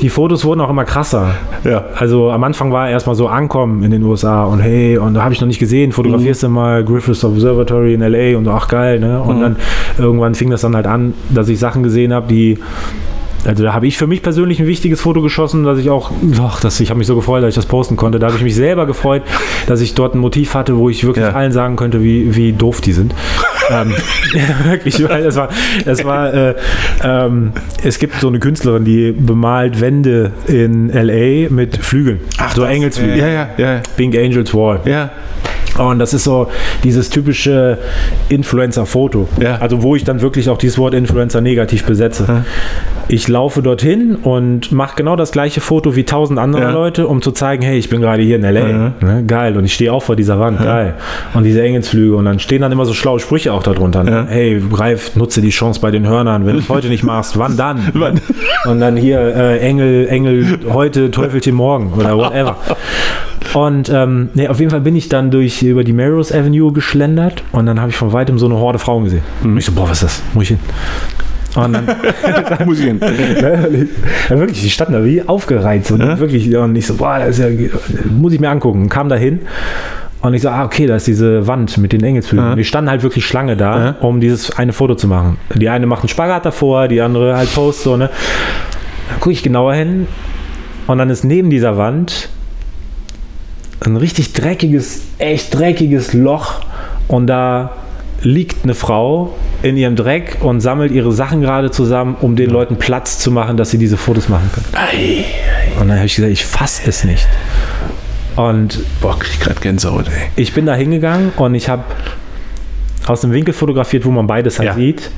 die 0.00 0.08
Fotos 0.08 0.44
wurden 0.44 0.60
auch 0.62 0.70
immer 0.70 0.84
krasser. 0.84 1.34
Ja. 1.64 1.84
Also 1.96 2.30
am 2.30 2.42
Anfang 2.44 2.72
war 2.72 2.88
erstmal 2.88 3.14
so 3.16 3.28
ankommen 3.28 3.82
in 3.82 3.90
den 3.90 4.02
USA 4.02 4.44
und 4.44 4.60
hey, 4.60 4.96
und 4.98 5.14
da 5.14 5.22
habe 5.22 5.34
ich 5.34 5.40
noch 5.40 5.48
nicht 5.48 5.58
gesehen, 5.58 5.92
fotografierst 5.92 6.42
du 6.42 6.48
mal 6.48 6.84
Griffiths 6.84 7.24
Observatory 7.24 7.94
in 7.94 8.00
LA 8.00 8.38
und 8.38 8.48
ach 8.48 8.68
geil, 8.68 9.00
ne? 9.00 9.20
Und 9.20 9.40
dann 9.40 9.56
irgendwann 9.98 10.34
fing 10.34 10.45
das 10.50 10.62
dann 10.62 10.74
halt 10.74 10.86
an, 10.86 11.14
dass 11.30 11.48
ich 11.48 11.58
Sachen 11.58 11.82
gesehen 11.82 12.12
habe, 12.12 12.28
die 12.28 12.58
also 13.46 13.62
da 13.62 13.72
habe 13.74 13.86
ich 13.86 13.96
für 13.96 14.06
mich 14.08 14.22
persönlich 14.22 14.58
ein 14.58 14.66
wichtiges 14.66 15.00
Foto 15.00 15.22
geschossen, 15.22 15.62
dass 15.64 15.78
ich 15.78 15.88
auch, 15.88 16.10
ach, 16.40 16.60
das, 16.60 16.80
ich 16.80 16.90
habe 16.90 16.98
mich 16.98 17.06
so 17.06 17.14
gefreut, 17.14 17.42
dass 17.42 17.50
ich 17.50 17.54
das 17.54 17.66
posten 17.66 17.96
konnte. 17.96 18.18
Da 18.18 18.26
habe 18.26 18.36
ich 18.36 18.42
mich 18.42 18.56
selber 18.56 18.86
gefreut, 18.86 19.22
dass 19.66 19.80
ich 19.80 19.94
dort 19.94 20.14
ein 20.14 20.18
Motiv 20.18 20.54
hatte, 20.54 20.76
wo 20.76 20.90
ich 20.90 21.04
wirklich 21.04 21.24
Ja. 21.24 21.32
allen 21.32 21.52
sagen 21.52 21.76
könnte, 21.76 22.02
wie, 22.02 22.34
wie 22.34 22.52
doof 22.52 22.80
die 22.80 22.92
sind. 22.92 23.14
ähm, 23.70 23.94
wirklich, 24.64 25.02
weil 25.08 25.24
es 25.26 25.36
war, 25.36 25.48
es 25.84 26.04
war, 26.04 26.34
äh, 26.34 26.54
ähm, 27.04 27.52
es 27.84 27.98
gibt 27.98 28.20
so 28.20 28.28
eine 28.28 28.40
Künstlerin, 28.40 28.84
die 28.84 29.12
bemalt 29.12 29.80
Wände 29.80 30.32
in 30.48 30.88
LA 30.88 31.48
mit 31.50 31.76
Flügeln, 31.76 32.20
so 32.54 32.64
Engelsflügel. 32.64 33.16
Ja, 33.16 33.28
ja, 33.28 33.48
ja. 33.58 33.80
Pink 33.96 34.16
Angels 34.16 34.52
Wall. 34.54 34.80
Ja. 34.86 35.10
Und 35.78 35.98
das 35.98 36.14
ist 36.14 36.24
so 36.24 36.48
dieses 36.82 37.10
typische 37.10 37.78
Influencer-Foto. 38.28 39.28
Ja. 39.40 39.56
Also 39.56 39.82
wo 39.82 39.96
ich 39.96 40.04
dann 40.04 40.20
wirklich 40.20 40.48
auch 40.48 40.58
dieses 40.58 40.78
Wort 40.78 40.94
Influencer 40.94 41.40
negativ 41.40 41.84
besetze. 41.84 42.44
Ich 43.08 43.28
laufe 43.28 43.62
dorthin 43.62 44.16
und 44.16 44.72
mache 44.72 44.96
genau 44.96 45.14
das 45.14 45.30
gleiche 45.30 45.60
Foto 45.60 45.94
wie 45.94 46.04
tausend 46.04 46.38
andere 46.40 46.62
Ja. 46.62 46.70
Leute, 46.70 47.06
um 47.06 47.22
zu 47.22 47.30
zeigen, 47.30 47.62
hey, 47.62 47.78
ich 47.78 47.88
bin 47.88 48.00
gerade 48.00 48.22
hier 48.22 48.36
in 48.36 48.44
L.A. 48.44 48.68
Ja. 48.68 48.92
Ne? 49.00 49.24
Geil. 49.26 49.56
Und 49.56 49.64
ich 49.64 49.74
stehe 49.74 49.92
auch 49.92 50.02
vor 50.02 50.16
dieser 50.16 50.40
Wand. 50.40 50.58
Geil. 50.58 50.94
Und 51.34 51.44
diese 51.44 51.62
Engelsflüge. 51.62 52.16
Und 52.16 52.24
dann 52.24 52.40
stehen 52.40 52.62
dann 52.62 52.72
immer 52.72 52.84
so 52.84 52.94
schlaue 52.94 53.20
Sprüche 53.20 53.52
auch 53.52 53.62
darunter. 53.62 54.02
Ne? 54.02 54.10
Ja. 54.10 54.26
Hey, 54.28 54.62
Greif, 54.72 55.14
nutze 55.14 55.40
die 55.40 55.50
Chance 55.50 55.80
bei 55.80 55.90
den 55.90 56.06
Hörnern. 56.06 56.46
Wenn 56.46 56.54
du 56.54 56.60
es 56.60 56.68
heute 56.68 56.88
nicht 56.88 57.04
machst, 57.04 57.38
wann 57.38 57.56
dann? 57.56 57.76
Wann? 57.94 58.20
Und 58.64 58.80
dann 58.80 58.96
hier 58.96 59.20
äh, 59.20 59.58
Engel, 59.60 60.08
Engel 60.08 60.58
heute, 60.72 61.10
Teufelchen 61.10 61.54
morgen 61.54 61.92
oder 61.96 62.16
whatever. 62.16 62.56
Und 63.54 63.90
ähm, 63.92 64.28
nee, 64.34 64.48
auf 64.48 64.58
jeden 64.58 64.70
Fall 64.70 64.80
bin 64.80 64.96
ich 64.96 65.08
dann 65.08 65.30
durch 65.30 65.62
über 65.62 65.84
die 65.84 65.92
Melrose 65.92 66.36
Avenue 66.36 66.72
geschlendert 66.72 67.42
und 67.52 67.66
dann 67.66 67.80
habe 67.80 67.90
ich 67.90 67.96
von 67.96 68.12
weitem 68.12 68.38
so 68.38 68.46
eine 68.46 68.56
Horde 68.56 68.78
Frauen 68.78 69.04
gesehen. 69.04 69.22
Und 69.42 69.56
ich 69.56 69.64
so, 69.64 69.72
boah, 69.72 69.84
was 69.88 70.02
ist 70.02 70.04
das? 70.04 70.22
Muss 70.34 70.44
ich 70.44 70.48
hin? 70.50 70.58
Und 71.56 71.72
dann, 71.72 71.86
Muss 72.66 72.78
ich 72.80 72.84
hin. 72.86 73.00
ja, 74.30 74.38
wirklich, 74.38 74.60
die 74.62 74.68
standen 74.70 74.92
da 74.92 75.04
wie 75.04 75.22
aufgereizt 75.26 75.90
und 75.90 76.00
wirklich, 76.18 76.54
und 76.54 76.76
ich 76.76 76.86
so, 76.86 76.94
boah, 76.94 77.18
das 77.18 77.38
ist 77.38 77.44
ja, 77.60 77.68
muss 78.10 78.32
ich 78.34 78.40
mir 78.40 78.50
angucken. 78.50 78.88
Kam 78.90 79.08
da 79.08 79.16
hin 79.16 79.40
und 80.20 80.34
ich 80.34 80.42
so, 80.42 80.50
ah, 80.50 80.64
okay, 80.64 80.86
da 80.86 80.96
ist 80.96 81.06
diese 81.06 81.46
Wand 81.46 81.78
mit 81.78 81.92
den 81.92 82.02
Engelsflügeln. 82.02 82.50
Und 82.52 82.56
die 82.58 82.64
standen 82.64 82.90
halt 82.90 83.02
wirklich 83.02 83.24
Schlange 83.24 83.56
da, 83.56 83.78
Ja. 83.84 83.90
um 84.00 84.20
dieses 84.20 84.50
eine 84.58 84.74
Foto 84.74 84.96
zu 84.96 85.06
machen. 85.08 85.38
Die 85.54 85.68
eine 85.70 85.86
macht 85.86 86.02
einen 86.02 86.08
Spagat 86.10 86.44
davor, 86.44 86.88
die 86.88 87.00
andere 87.00 87.36
halt 87.36 87.52
Post 87.54 87.84
so, 87.84 87.96
ne? 87.96 88.10
Dann 89.08 89.20
gucke 89.20 89.32
ich 89.32 89.42
genauer 89.42 89.72
hin 89.74 90.06
und 90.88 90.98
dann 90.98 91.08
ist 91.08 91.24
neben 91.24 91.48
dieser 91.48 91.78
Wand 91.78 92.28
ein 93.86 93.96
richtig 93.96 94.32
dreckiges, 94.32 95.02
echt 95.18 95.54
dreckiges 95.54 96.12
Loch 96.12 96.60
und 97.08 97.26
da 97.26 97.72
liegt 98.22 98.64
eine 98.64 98.74
Frau 98.74 99.34
in 99.62 99.76
ihrem 99.76 99.96
Dreck 99.96 100.38
und 100.40 100.60
sammelt 100.60 100.92
ihre 100.92 101.12
Sachen 101.12 101.40
gerade 101.40 101.70
zusammen, 101.70 102.16
um 102.20 102.34
den 102.36 102.50
Leuten 102.50 102.76
Platz 102.76 103.18
zu 103.18 103.30
machen, 103.30 103.56
dass 103.56 103.70
sie 103.70 103.78
diese 103.78 103.96
Fotos 103.96 104.28
machen 104.28 104.50
können. 104.52 104.66
Und 105.80 105.88
dann 105.88 105.96
habe 105.96 106.06
ich 106.06 106.16
gesagt, 106.16 106.32
ich 106.32 106.44
fasse 106.44 106.82
es 106.88 107.04
nicht. 107.04 107.26
Und 108.36 108.80
krieg 109.00 109.30
ich 109.32 109.40
gerade 109.40 109.60
Gänsehaut, 109.60 110.06
ey. 110.08 110.28
ich 110.36 110.52
bin 110.52 110.66
da 110.66 110.74
hingegangen 110.74 111.32
und 111.36 111.54
ich 111.54 111.68
habe 111.68 111.84
aus 113.06 113.22
dem 113.22 113.32
Winkel 113.32 113.54
fotografiert, 113.54 114.04
wo 114.04 114.10
man 114.10 114.26
beides 114.26 114.58
halt 114.58 114.68
Ja. 114.68 114.74
sieht. 114.74 115.10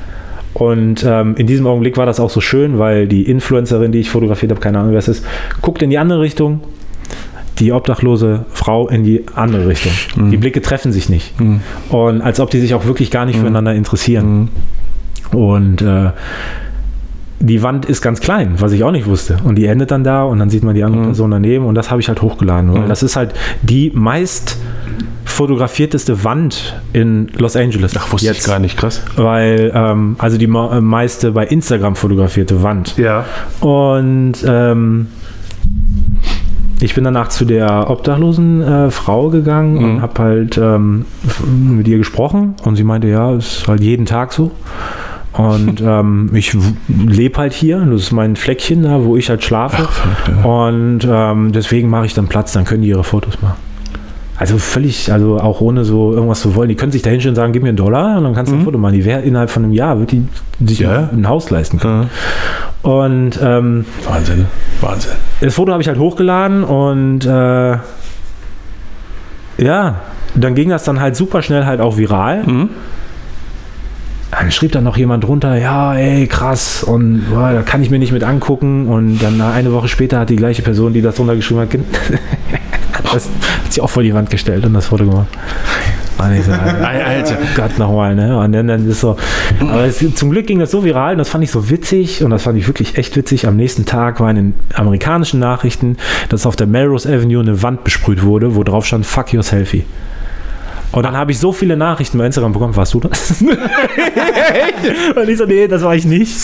Und 0.53 1.03
ähm, 1.07 1.35
in 1.35 1.45
diesem 1.45 1.67
Augenblick 1.67 1.97
war 1.97 2.05
das 2.05 2.19
auch 2.19 2.29
so 2.29 2.41
schön, 2.41 2.79
weil 2.79 3.07
die 3.07 3.23
Influencerin, 3.23 3.91
die 3.91 3.99
ich 3.99 4.09
fotografiert 4.09 4.51
habe, 4.51 4.61
keine 4.61 4.79
Ahnung, 4.79 4.91
wer 4.91 4.99
es 4.99 5.07
ist, 5.07 5.25
guckt 5.61 5.81
in 5.81 5.89
die 5.89 5.97
andere 5.97 6.21
Richtung, 6.21 6.61
die 7.59 7.71
obdachlose 7.73 8.45
Frau 8.51 8.87
in 8.87 9.03
die 9.03 9.25
andere 9.35 9.67
Richtung. 9.67 9.91
Die 10.31 10.37
Blicke 10.37 10.61
treffen 10.61 10.91
sich 10.91 11.09
nicht. 11.09 11.33
Und 11.89 12.21
als 12.21 12.39
ob 12.39 12.49
die 12.51 12.59
sich 12.59 12.73
auch 12.73 12.85
wirklich 12.85 13.11
gar 13.11 13.25
nicht 13.25 13.37
füreinander 13.39 13.73
interessieren. 13.73 14.49
Und 15.31 15.81
äh, 15.81 16.11
die 17.41 17.63
Wand 17.63 17.85
ist 17.85 18.01
ganz 18.01 18.19
klein, 18.19 18.55
was 18.57 18.71
ich 18.73 18.83
auch 18.83 18.91
nicht 18.91 19.05
wusste. 19.07 19.37
Und 19.43 19.55
die 19.55 19.65
endet 19.65 19.91
dann 19.91 20.03
da 20.03 20.23
und 20.23 20.39
dann 20.39 20.49
sieht 20.49 20.63
man 20.63 20.75
die 20.75 20.81
Mhm. 20.81 20.87
andere 20.87 21.03
Person 21.05 21.31
daneben 21.31 21.65
und 21.65 21.75
das 21.75 21.89
habe 21.91 22.01
ich 22.01 22.07
halt 22.09 22.21
hochgeladen. 22.21 22.73
Weil 22.73 22.87
das 22.87 23.01
ist 23.03 23.15
halt 23.15 23.33
die 23.61 23.91
meist 23.93 24.57
fotografierteste 25.23 26.23
Wand 26.23 26.75
in 26.91 27.29
Los 27.37 27.55
Angeles. 27.55 27.93
Ach, 27.97 28.11
wusste 28.11 28.27
jetzt. 28.27 28.39
ich 28.39 28.45
gar 28.45 28.59
nicht, 28.59 28.75
krass. 28.77 29.01
Weil, 29.15 29.71
ähm, 29.73 30.15
also 30.17 30.37
die 30.37 30.47
meiste 30.47 31.31
bei 31.31 31.45
Instagram 31.45 31.95
fotografierte 31.95 32.61
Wand. 32.63 32.97
Ja. 32.97 33.23
Und 33.61 34.33
ähm, 34.45 35.07
ich 36.81 36.95
bin 36.95 37.03
danach 37.03 37.27
zu 37.29 37.45
der 37.45 37.89
obdachlosen 37.89 38.61
äh, 38.61 38.91
Frau 38.91 39.29
gegangen 39.29 39.73
Mhm. 39.75 39.83
und 39.83 40.01
habe 40.01 40.21
halt 40.23 40.57
ähm, 40.57 41.05
mit 41.51 41.87
ihr 41.87 41.97
gesprochen 41.97 42.55
und 42.63 42.75
sie 42.75 42.83
meinte, 42.83 43.07
ja, 43.07 43.33
ist 43.35 43.67
halt 43.67 43.81
jeden 43.81 44.05
Tag 44.05 44.31
so. 44.33 44.51
Und 45.33 45.81
ähm, 45.85 46.31
ich 46.33 46.55
lebe 46.87 47.37
halt 47.37 47.53
hier, 47.53 47.79
das 47.79 48.01
ist 48.03 48.11
mein 48.11 48.35
Fleckchen 48.35 48.83
da, 48.83 49.03
wo 49.03 49.15
ich 49.17 49.29
halt 49.29 49.43
schlafe. 49.43 49.87
Und 50.43 51.07
ähm, 51.09 51.51
deswegen 51.51 51.89
mache 51.89 52.05
ich 52.07 52.13
dann 52.13 52.27
Platz, 52.27 52.53
dann 52.53 52.65
können 52.65 52.81
die 52.81 52.89
ihre 52.89 53.03
Fotos 53.03 53.41
machen. 53.41 53.57
Also 54.39 54.57
völlig, 54.57 55.11
also 55.11 55.37
auch 55.37 55.59
ohne 55.59 55.83
so 55.83 56.13
irgendwas 56.13 56.39
zu 56.39 56.55
wollen. 56.55 56.69
Die 56.69 56.75
können 56.75 56.93
sich 56.93 57.01
da 57.01 57.09
hinstellen 57.09 57.33
und 57.33 57.35
sagen, 57.35 57.51
gib 57.51 57.61
mir 57.61 57.69
einen 57.69 57.77
Dollar 57.77 58.17
und 58.17 58.23
dann 58.23 58.33
kannst 58.33 58.51
du 58.51 58.55
ein 58.55 58.63
Foto 58.63 58.77
machen. 58.77 58.93
Die 58.93 59.03
wäre 59.03 59.19
innerhalb 59.21 59.49
von 59.49 59.65
einem 59.65 59.73
Jahr, 59.73 59.99
wird 59.99 60.11
die 60.13 60.23
sich 60.65 60.79
Mhm. 60.79 60.85
Ja. 60.85 61.09
ein 61.11 61.27
Haus 61.27 61.49
leisten 61.49 61.77
können. 61.77 62.09
Und 62.81 63.37
ähm, 63.43 63.83
Wahnsinn. 64.07 64.45
Wahnsinn. 64.79 65.11
das 65.41 65.53
Foto 65.53 65.73
habe 65.73 65.81
ich 65.81 65.89
halt 65.89 65.99
hochgeladen 65.99 66.63
und 66.63 67.25
äh, 67.25 67.77
ja, 69.57 69.95
dann 70.35 70.55
ging 70.55 70.69
das 70.69 70.85
dann 70.85 71.01
halt 71.01 71.17
super 71.17 71.41
schnell 71.41 71.65
halt 71.65 71.81
auch 71.81 71.97
viral. 71.97 72.43
Mhm. 72.45 72.69
Dann 74.31 74.51
schrieb 74.51 74.71
dann 74.71 74.83
noch 74.85 74.95
jemand 74.95 75.23
drunter, 75.23 75.57
ja, 75.57 75.95
ey, 75.95 76.27
krass, 76.27 76.83
und 76.83 77.25
boah, 77.31 77.51
da 77.51 77.61
kann 77.63 77.81
ich 77.81 77.89
mir 77.89 77.97
nicht 77.99 78.11
mit 78.13 78.23
angucken. 78.23 78.87
Und 78.87 79.17
dann 79.19 79.41
eine 79.41 79.73
Woche 79.73 79.87
später 79.87 80.19
hat 80.19 80.29
die 80.29 80.35
gleiche 80.35 80.61
Person, 80.61 80.93
die 80.93 81.01
das 81.01 81.15
drunter 81.15 81.35
geschrieben 81.35 81.61
hat, 81.61 81.69
das 83.13 83.25
hat 83.25 83.73
sie 83.73 83.81
auch 83.81 83.89
vor 83.89 84.03
die 84.03 84.13
Wand 84.13 84.29
gestellt 84.29 84.65
und 84.65 84.73
das 84.73 84.87
Foto 84.87 85.05
gemacht. 85.05 85.27
Und 86.17 86.35
ich 86.35 86.43
so, 86.43 86.51
Alter. 86.83 87.37
Gott 87.55 87.79
nochmal, 87.79 88.15
ne? 88.15 88.37
Und 88.37 88.51
dann, 88.51 88.67
dann 88.67 88.89
ist 88.89 88.99
so. 88.99 89.15
Aber 89.61 89.85
es, 89.85 90.03
zum 90.15 90.31
Glück 90.31 90.47
ging 90.47 90.59
das 90.59 90.71
so 90.71 90.83
viral 90.83 91.13
und 91.13 91.19
das 91.19 91.29
fand 91.29 91.43
ich 91.43 91.51
so 91.51 91.69
witzig 91.69 92.23
und 92.23 92.31
das 92.31 92.43
fand 92.43 92.57
ich 92.57 92.67
wirklich 92.67 92.97
echt 92.97 93.15
witzig. 93.15 93.47
Am 93.47 93.55
nächsten 93.55 93.85
Tag 93.85 94.19
war 94.19 94.29
in 94.29 94.35
den 94.35 94.53
amerikanischen 94.73 95.39
Nachrichten, 95.39 95.97
dass 96.27 96.45
auf 96.45 96.55
der 96.55 96.67
Melrose 96.67 97.07
Avenue 97.07 97.41
eine 97.41 97.63
Wand 97.63 97.83
besprüht 97.83 98.23
wurde, 98.23 98.55
wo 98.55 98.63
drauf 98.63 98.85
stand, 98.85 99.05
fuck 99.05 99.33
your 99.33 99.43
selfie. 99.43 99.85
Und 100.91 101.03
dann 101.03 101.15
habe 101.15 101.31
ich 101.31 101.39
so 101.39 101.51
viele 101.51 101.77
Nachrichten 101.77 102.17
bei 102.17 102.25
Instagram 102.25 102.51
bekommen. 102.51 102.75
Warst 102.75 102.95
du 102.95 102.99
das? 102.99 103.41
und 105.15 105.29
ich 105.29 105.37
so, 105.37 105.45
nee, 105.45 105.67
das 105.67 105.83
war 105.83 105.95
ich 105.95 106.05
nicht. 106.05 106.35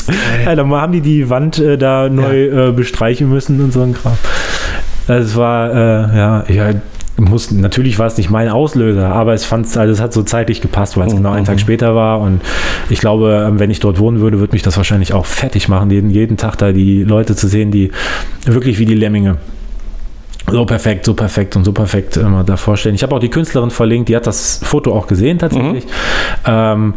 Ja, 0.46 0.56
dann 0.56 0.72
haben 0.72 0.94
die 0.94 1.02
die 1.02 1.30
Wand 1.30 1.58
äh, 1.58 1.78
da 1.78 2.10
neu 2.10 2.68
äh, 2.68 2.72
bestreichen 2.72 3.28
müssen 3.28 3.60
und 3.60 3.74
so 3.74 3.82
ein 3.82 3.94
Kram. 3.94 4.18
Das 5.08 5.36
war, 5.36 5.72
äh, 5.72 6.18
ja, 6.18 6.44
ja, 6.50 6.74
muss, 7.18 7.52
natürlich 7.52 7.98
war 7.98 8.08
es 8.08 8.18
nicht 8.18 8.30
mein 8.30 8.50
Auslöser, 8.50 9.08
aber 9.08 9.34
es 9.34 9.46
fand, 9.46 9.66
also 9.78 9.94
es 9.94 10.02
hat 10.02 10.12
so 10.12 10.24
zeitlich 10.24 10.62
gepasst, 10.62 10.98
weil 10.98 11.08
es 11.08 11.16
genau 11.16 11.32
einen 11.32 11.46
Tag 11.46 11.60
später 11.60 11.96
war. 11.96 12.20
Und 12.20 12.42
ich 12.90 13.00
glaube, 13.00 13.46
ähm, 13.48 13.60
wenn 13.60 13.70
ich 13.70 13.80
dort 13.80 14.00
wohnen 14.00 14.20
würde, 14.20 14.40
würde 14.40 14.54
mich 14.54 14.64
das 14.64 14.76
wahrscheinlich 14.78 15.14
auch 15.14 15.26
fertig 15.26 15.70
machen, 15.70 15.90
jeden, 15.92 16.10
jeden 16.10 16.38
Tag 16.38 16.58
da 16.58 16.72
die 16.72 17.04
Leute 17.04 17.36
zu 17.36 17.48
sehen, 17.48 17.72
die 17.72 17.92
wirklich 18.46 18.80
wie 18.80 18.86
die 18.86 18.96
Lemminge 18.96 19.38
so 20.50 20.66
perfekt, 20.66 21.06
so 21.06 21.14
perfekt 21.14 21.56
und 21.56 21.64
so 21.64 21.72
perfekt 21.72 22.18
immer 22.18 22.44
da 22.44 22.56
vorstellen. 22.58 22.96
Ich 22.96 23.04
habe 23.04 23.16
auch 23.16 23.20
die 23.20 23.30
Künstlerin 23.30 23.72
verlinkt, 23.72 24.10
die 24.10 24.16
hat 24.16 24.28
das 24.28 24.60
Foto 24.64 24.94
auch 24.96 25.08
gesehen 25.08 25.40
tatsächlich, 25.40 25.86
ähm, 26.46 26.94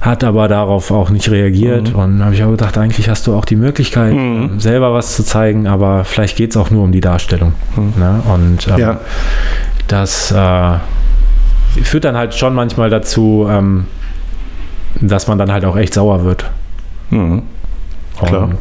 hat 0.00 0.24
aber 0.24 0.46
darauf 0.48 0.90
auch 0.90 1.10
nicht 1.10 1.30
reagiert 1.30 1.94
und 1.94 2.22
habe 2.22 2.34
ich 2.34 2.42
auch 2.44 2.50
gedacht, 2.50 2.76
eigentlich 2.76 3.08
hast 3.08 3.26
du 3.26 3.34
auch 3.34 3.44
die 3.44 3.56
Möglichkeit, 3.56 4.12
ähm, 4.12 4.60
selber 4.60 4.92
was 4.92 5.16
zu 5.16 5.24
zeigen, 5.24 5.66
aber 5.66 6.04
vielleicht 6.04 6.36
geht 6.36 6.50
es 6.50 6.56
auch 6.56 6.70
nur 6.70 6.84
um 6.84 6.92
die 6.92 7.00
Darstellung. 7.00 7.54
Ne? 7.96 8.20
Und 8.32 8.68
ähm, 8.68 8.78
Ja. 8.78 9.00
das 9.88 10.30
äh, 10.32 10.78
führt 11.82 12.04
dann 12.04 12.16
halt 12.16 12.34
schon 12.34 12.54
manchmal 12.54 12.90
dazu, 12.90 13.46
ähm, 13.48 13.86
dass 15.00 15.28
man 15.28 15.38
dann 15.38 15.50
halt 15.52 15.64
auch 15.64 15.76
echt 15.76 15.94
sauer 15.94 16.24
wird. 16.24 16.50
Mhm. 17.10 17.42
Klar. 18.22 18.44
Und 18.44 18.58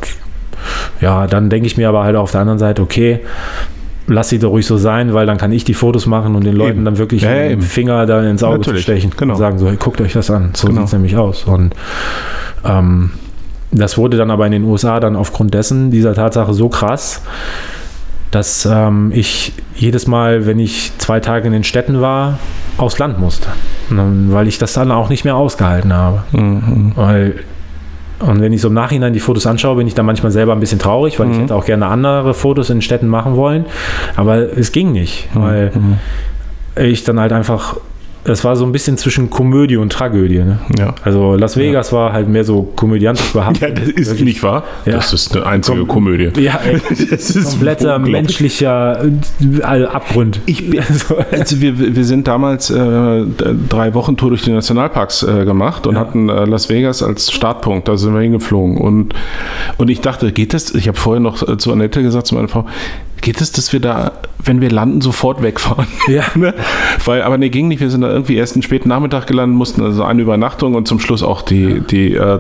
ja, 1.02 1.28
dann 1.28 1.50
denke 1.50 1.68
ich 1.68 1.78
mir 1.78 1.90
aber 1.90 2.04
halt 2.04 2.16
auf 2.16 2.32
der 2.32 2.42
anderen 2.42 2.60
Seite, 2.60 2.82
okay, 2.82 3.20
lass 4.08 4.30
sie 4.30 4.40
doch 4.40 4.50
ruhig 4.50 4.66
so 4.66 4.78
sein, 4.78 5.14
weil 5.14 5.26
dann 5.26 5.38
kann 5.38 5.52
ich 5.52 5.64
die 5.64 5.74
Fotos 5.74 6.06
machen 6.06 6.36
und 6.36 6.44
den 6.46 6.56
Leuten 6.56 6.78
Eben. 6.78 6.86
dann 6.86 6.98
wirklich 6.98 7.24
Ja, 7.24 7.34
den 7.34 7.52
eben. 7.54 7.62
Finger 7.62 8.06
da 8.06 8.22
ins 8.24 8.44
Auge 8.44 8.58
Natürlich, 8.60 8.86
zu 8.86 8.92
stechen 8.92 9.12
genau. 9.18 9.34
und 9.34 9.40
sagen 9.40 9.58
so, 9.58 9.68
hey, 9.68 9.78
guckt 9.78 10.00
euch 10.02 10.14
das 10.14 10.30
an, 10.30 10.52
so 10.54 10.68
Genau. 10.68 10.82
sieht 10.82 10.88
es 10.88 10.94
nämlich 10.94 11.18
aus. 11.18 11.44
Und 11.46 11.74
ähm, 12.64 13.12
das 13.72 13.98
wurde 13.98 14.18
dann 14.18 14.32
aber 14.32 14.46
in 14.46 14.52
den 14.52 14.64
USA 14.64 15.00
dann 15.00 15.16
aufgrund 15.16 15.54
dessen, 15.54 15.92
dieser 15.92 16.14
Tatsache 16.14 16.54
so 16.54 16.70
krass, 16.70 17.22
dass 18.32 18.66
ähm, 18.66 19.12
ich 19.14 19.54
jedes 19.76 20.08
Mal, 20.08 20.46
wenn 20.46 20.60
ich 20.60 20.92
zwei 20.98 21.20
Tage 21.20 21.48
in 21.48 21.54
den 21.54 21.64
Städten 21.64 22.02
war, 22.02 22.40
aufs 22.78 23.00
Land 23.00 23.20
musste. 23.20 23.48
Weil 23.90 24.48
ich 24.48 24.58
das 24.58 24.74
dann 24.74 24.92
auch 24.92 25.10
nicht 25.10 25.24
mehr 25.26 25.36
ausgehalten 25.36 25.94
habe. 25.94 26.24
Mhm. 26.32 26.92
Weil, 26.96 27.36
und 28.20 28.42
wenn 28.42 28.54
ich 28.54 28.62
so 28.62 28.70
im 28.70 28.74
Nachhinein 28.74 29.14
die 29.14 29.20
Fotos 29.20 29.46
anschaue, 29.46 29.76
bin 29.76 29.88
ich 29.88 29.94
dann 29.94 30.06
manchmal 30.06 30.32
selber 30.32 30.54
ein 30.54 30.60
bisschen 30.60 30.80
traurig, 30.80 31.20
weil 31.20 31.32
ich 31.32 31.38
hätte 31.38 31.56
auch 31.56 31.66
gerne 31.66 31.88
andere 31.88 32.34
Fotos 32.34 32.70
in 32.70 32.82
Städten 32.82 33.08
machen 33.08 33.36
wollen. 33.36 33.66
Aber 34.16 34.38
es 34.38 34.72
ging 34.72 34.92
nicht, 34.92 35.28
weil 35.34 35.72
ich 36.76 37.04
dann 37.04 37.20
halt 37.20 37.34
einfach, 37.34 37.78
es 38.28 38.44
war 38.44 38.56
so 38.56 38.66
ein 38.66 38.72
bisschen 38.72 38.98
zwischen 38.98 39.30
Komödie 39.30 39.78
und 39.78 39.92
Tragödie. 39.92 40.40
Ne? 40.40 40.60
Ja. 40.78 40.96
Also 41.04 41.36
Las 41.36 41.58
Vegas 41.58 41.94
war 41.94 42.12
halt 42.12 42.28
mehr 42.28 42.44
so 42.44 42.64
komödiantisch 42.64 43.32
behaftet. 43.32 43.56
Ja, 43.66 43.70
das 43.70 43.88
ist 43.90 44.22
nicht 44.22 44.44
wahr. 44.44 44.64
Ja. 44.86 44.94
Das 44.94 45.14
ist 45.14 45.36
eine 45.36 45.46
einzige 45.46 45.86
Komödie. 45.86 46.30
Ja, 46.40 46.60
ey, 46.66 46.80
Das 47.10 47.30
ist 47.36 47.50
kompletter 47.50 48.00
menschlicher 48.00 49.04
äh, 49.04 49.86
Abgrund. 49.86 50.40
Ich 50.46 50.70
bin, 50.70 50.80
Also, 50.90 51.18
also 51.32 51.62
wir, 51.62 51.96
wir 51.96 52.06
sind 52.06 52.28
damals 52.28 52.70
äh, 52.70 53.24
drei 53.70 53.94
Wochen 53.94 54.18
Tour 54.18 54.30
durch 54.30 54.44
die 54.44 54.52
Nationalparks 54.52 55.24
äh, 55.24 55.46
gemacht 55.46 55.88
und 55.88 55.98
hatten 55.98 56.30
äh, 56.30 56.46
Las 56.46 56.70
Vegas 56.70 57.02
als 57.02 57.32
Startpunkt. 57.32 57.88
Da 57.88 57.98
sind 57.98 58.14
wir 58.14 58.22
hingeflogen. 58.22 58.78
Und, 58.78 59.14
und 59.78 59.90
ich 59.90 60.02
dachte, 60.02 60.32
geht 60.32 60.54
das? 60.54 60.74
Ich 60.74 60.88
habe 60.88 60.98
vorher 60.98 61.20
noch 61.20 61.48
äh, 61.48 61.58
zu 61.58 61.72
Annette 61.72 62.02
gesagt, 62.02 62.28
zu 62.28 62.36
meiner 62.36 62.48
Frau, 62.48 62.66
geht 63.22 63.42
es, 63.42 63.52
dass 63.52 63.74
wir 63.74 63.80
da, 63.80 64.14
wenn 64.44 64.62
wir 64.62 64.70
landen, 64.70 65.02
sofort 65.02 65.42
wegfahren? 65.42 65.88
Ja. 66.08 66.24
ne? 66.36 66.54
Weil, 67.04 67.24
aber 67.24 67.38
nee, 67.38 67.50
ging 67.50 67.68
nicht. 67.68 67.80
Wir 67.80 67.90
sind 67.90 68.02
da 68.02 68.10
irgendwie 68.12 68.36
erst 68.36 68.56
einen 68.56 68.62
späten 68.62 68.90
Nachmittag 68.90 69.26
gelandet, 69.28 69.58
mussten 69.58 69.82
also 69.82 70.04
eine 70.04 70.22
Übernachtung 70.22 70.76
und 70.76 70.88
zum 70.88 71.00
Schluss 71.00 71.24
auch 71.24 71.42
die, 71.42 71.82
die 71.82 72.14
äh, 72.14 72.40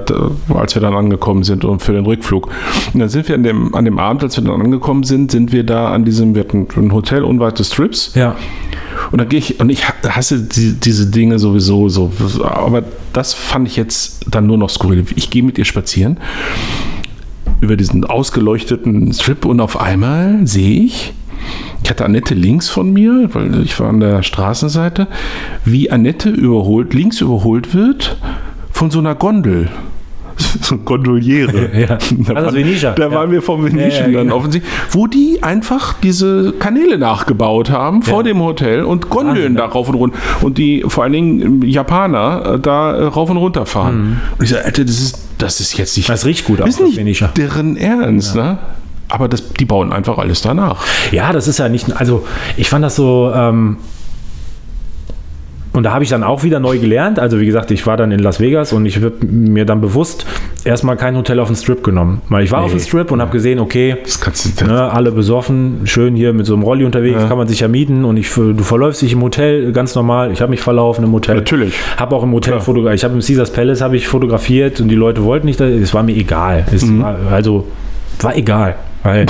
als 0.53 0.75
wir 0.75 0.81
dann 0.81 0.93
angekommen 0.93 1.43
sind 1.43 1.65
und 1.65 1.81
für 1.81 1.93
den 1.93 2.05
Rückflug. 2.05 2.49
Und 2.93 2.99
dann 2.99 3.09
sind 3.09 3.27
wir 3.27 3.35
an 3.35 3.43
dem, 3.43 3.73
an 3.73 3.85
dem 3.85 3.97
Abend, 3.97 4.23
als 4.23 4.37
wir 4.37 4.43
dann 4.43 4.61
angekommen 4.61 5.03
sind, 5.03 5.31
sind 5.31 5.51
wir 5.51 5.63
da 5.63 5.91
an 5.91 6.05
diesem, 6.05 6.35
wir 6.35 6.41
hatten 6.41 6.67
ein 6.75 6.93
Hotel 6.93 7.23
unweit 7.23 7.57
des 7.59 7.69
Strips. 7.69 8.11
ja. 8.15 8.35
Und 9.11 9.19
da 9.19 9.25
gehe 9.25 9.39
ich, 9.39 9.59
und 9.59 9.69
ich 9.69 9.83
hasse 9.87 10.41
die, 10.41 10.73
diese 10.73 11.07
Dinge 11.07 11.37
sowieso 11.37 11.89
so. 11.89 12.11
Aber 12.43 12.83
das 13.13 13.33
fand 13.33 13.67
ich 13.67 13.75
jetzt 13.75 14.25
dann 14.31 14.47
nur 14.47 14.57
noch 14.57 14.69
skurril. 14.69 15.05
Ich 15.15 15.29
gehe 15.29 15.43
mit 15.43 15.57
ihr 15.57 15.65
spazieren 15.65 16.17
über 17.61 17.77
diesen 17.77 18.03
ausgeleuchteten 18.03 19.11
Strip 19.13 19.45
und 19.45 19.59
auf 19.59 19.79
einmal 19.79 20.45
sehe 20.45 20.83
ich, 20.83 21.13
ich 21.83 21.89
hatte 21.89 22.05
Annette 22.05 22.33
links 22.33 22.69
von 22.69 22.91
mir, 22.91 23.29
weil 23.33 23.61
ich 23.61 23.79
war 23.79 23.89
an 23.89 23.99
der 23.99 24.23
Straßenseite, 24.23 25.07
wie 25.63 25.91
Annette 25.91 26.29
überholt, 26.29 26.93
links 26.93 27.21
überholt 27.21 27.73
wird 27.73 28.17
von 28.71 28.89
so 28.89 28.99
einer 28.99 29.15
Gondel. 29.15 29.69
So 30.61 30.75
eine 30.75 30.83
Gondoliere. 30.83 31.69
Ja. 31.79 31.97
Da, 32.17 32.33
Also 32.33 32.57
waren- 32.57 32.95
da 32.95 33.11
waren 33.11 33.31
wir 33.31 33.41
vom 33.41 33.63
Venetian 33.63 34.13
dann 34.13 34.23
genau. 34.23 34.35
offensichtlich, 34.37 34.71
wo 34.91 35.07
die 35.07 35.39
einfach 35.43 35.93
diese 36.01 36.53
Kanäle 36.53 36.97
nachgebaut 36.97 37.69
haben 37.69 38.01
vor 38.03 38.23
dem 38.23 38.39
Hotel 38.41 38.83
und 38.83 39.09
Gondeln 39.09 39.55
da 39.55 39.65
rauf 39.65 39.89
und 39.89 39.95
runter. 39.95 40.17
Und 40.41 40.57
die 40.57 40.83
vor 40.87 41.03
allen 41.03 41.13
Dingen 41.13 41.41
ähm, 41.41 41.61
Japaner 41.63 42.53
äh, 42.55 42.59
da 42.59 42.95
äh, 42.95 43.03
rauf 43.05 43.29
und 43.29 43.37
runter 43.37 43.65
fahren. 43.65 44.21
Und 44.37 44.43
ich 44.43 44.49
sage, 44.51 44.65
Alter, 44.65 44.83
das 44.85 44.95
ist, 44.99 45.19
das 45.37 45.59
ist 45.59 45.77
jetzt 45.77 45.95
nicht, 45.97 46.07
Mhm. 46.09 46.13
Das 46.13 46.25
riecht 46.25 46.45
gut 46.45 46.59
das 46.59 46.65
aus, 46.65 46.69
ist 46.71 46.79
das 46.79 46.87
nicht 46.87 46.97
Venetia. 46.97 47.27
deren 47.35 47.77
Ernst, 47.77 48.35
ne? 48.35 48.57
Aber 49.09 49.27
das, 49.27 49.53
die 49.53 49.65
bauen 49.65 49.91
einfach 49.93 50.17
alles 50.17 50.41
danach. 50.41 50.83
Ja, 51.11 51.31
das 51.31 51.47
ist 51.47 51.59
ja 51.59 51.69
nicht, 51.69 51.95
also 51.95 52.25
ich 52.57 52.69
fand 52.69 52.83
das 52.83 52.95
so, 52.95 53.31
ähm, 53.35 53.77
und 55.75 55.83
da 55.83 55.93
habe 55.93 56.03
ich 56.03 56.09
dann 56.09 56.23
auch 56.23 56.43
wieder 56.43 56.59
neu 56.59 56.79
gelernt. 56.79 57.19
Also 57.19 57.39
wie 57.39 57.45
gesagt, 57.45 57.69
ich 57.69 57.85
war 57.85 57.97
dann 57.97 58.11
in 58.11 58.19
Las 58.19 58.39
Vegas 58.39 58.71
und 58.71 58.85
ich 58.85 58.95
habe 58.95 59.11
mir 59.21 59.65
dann 59.65 59.81
bewusst 59.81 60.25
erstmal 60.63 60.95
kein 60.95 61.17
Hotel 61.17 61.39
auf 61.39 61.47
den 61.47 61.55
Strip 61.57 61.83
genommen. 61.83 62.21
Weil 62.29 62.45
ich 62.45 62.51
war 62.51 62.61
auf 62.61 62.71
dem 62.71 62.79
Strip 62.79 63.11
und 63.11 63.21
habe 63.21 63.31
gesehen, 63.31 63.59
okay, 63.59 63.97
ne, 64.65 64.91
alle 64.91 65.11
besoffen, 65.11 65.81
schön 65.83 66.15
hier 66.15 66.31
mit 66.31 66.45
so 66.45 66.53
einem 66.53 66.63
Rolli 66.63 66.85
unterwegs, 66.85 67.27
kann 67.27 67.37
man 67.37 67.47
sich 67.47 67.59
ja 67.59 67.67
mieten 67.67 68.05
und 68.05 68.15
ich, 68.17 68.33
du 68.33 68.63
verläufst 68.63 69.01
dich 69.01 69.11
im 69.13 69.21
Hotel 69.21 69.73
ganz 69.73 69.95
normal. 69.95 70.31
Ich 70.31 70.41
habe 70.41 70.49
mich 70.49 70.61
verlaufen 70.61 71.03
im 71.03 71.11
Hotel. 71.11 71.35
Natürlich. 71.35 71.75
Habe 71.97 72.15
auch 72.15 72.23
im 72.23 72.31
Hotel 72.31 72.59
fotografiert. 72.61 72.99
Ich 72.99 73.03
habe 73.03 73.13
im 73.13 73.19
Caesars 73.19 73.51
Palace 73.51 73.81
habe 73.81 73.97
ich 73.97 74.07
fotografiert 74.07 74.79
und 74.79 74.87
die 74.87 74.95
Leute 74.95 75.23
wollten 75.23 75.45
nicht. 75.45 75.59
Es 75.59 75.93
war 75.93 76.03
mir 76.03 76.15
egal. 76.15 76.65
Es 76.73 76.87
war, 76.87 77.17
also 77.31 77.67
war 78.21 78.35
egal. 78.35 78.75
Weil 79.05 79.27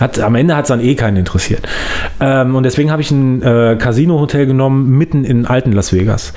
hat, 0.00 0.18
am 0.18 0.34
Ende 0.34 0.56
hat 0.56 0.64
es 0.64 0.68
dann 0.68 0.80
eh 0.80 0.94
keinen 0.96 1.18
interessiert. 1.18 1.60
Ähm, 2.18 2.56
und 2.56 2.64
deswegen 2.64 2.90
habe 2.90 3.02
ich 3.02 3.10
ein 3.12 3.42
äh, 3.42 3.76
Casino-Hotel 3.78 4.46
genommen, 4.46 4.96
mitten 4.98 5.24
in 5.24 5.46
alten 5.46 5.70
Las 5.72 5.92
Vegas. 5.92 6.32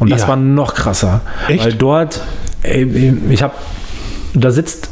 Und 0.00 0.10
das 0.10 0.22
Ja. 0.22 0.28
war 0.28 0.36
noch 0.36 0.74
krasser. 0.74 1.20
Echt? 1.48 1.64
Weil 1.64 1.74
dort, 1.74 2.22
ey, 2.62 3.18
ich 3.28 3.42
habe, 3.42 3.54
da 4.34 4.50
sitzt 4.50 4.88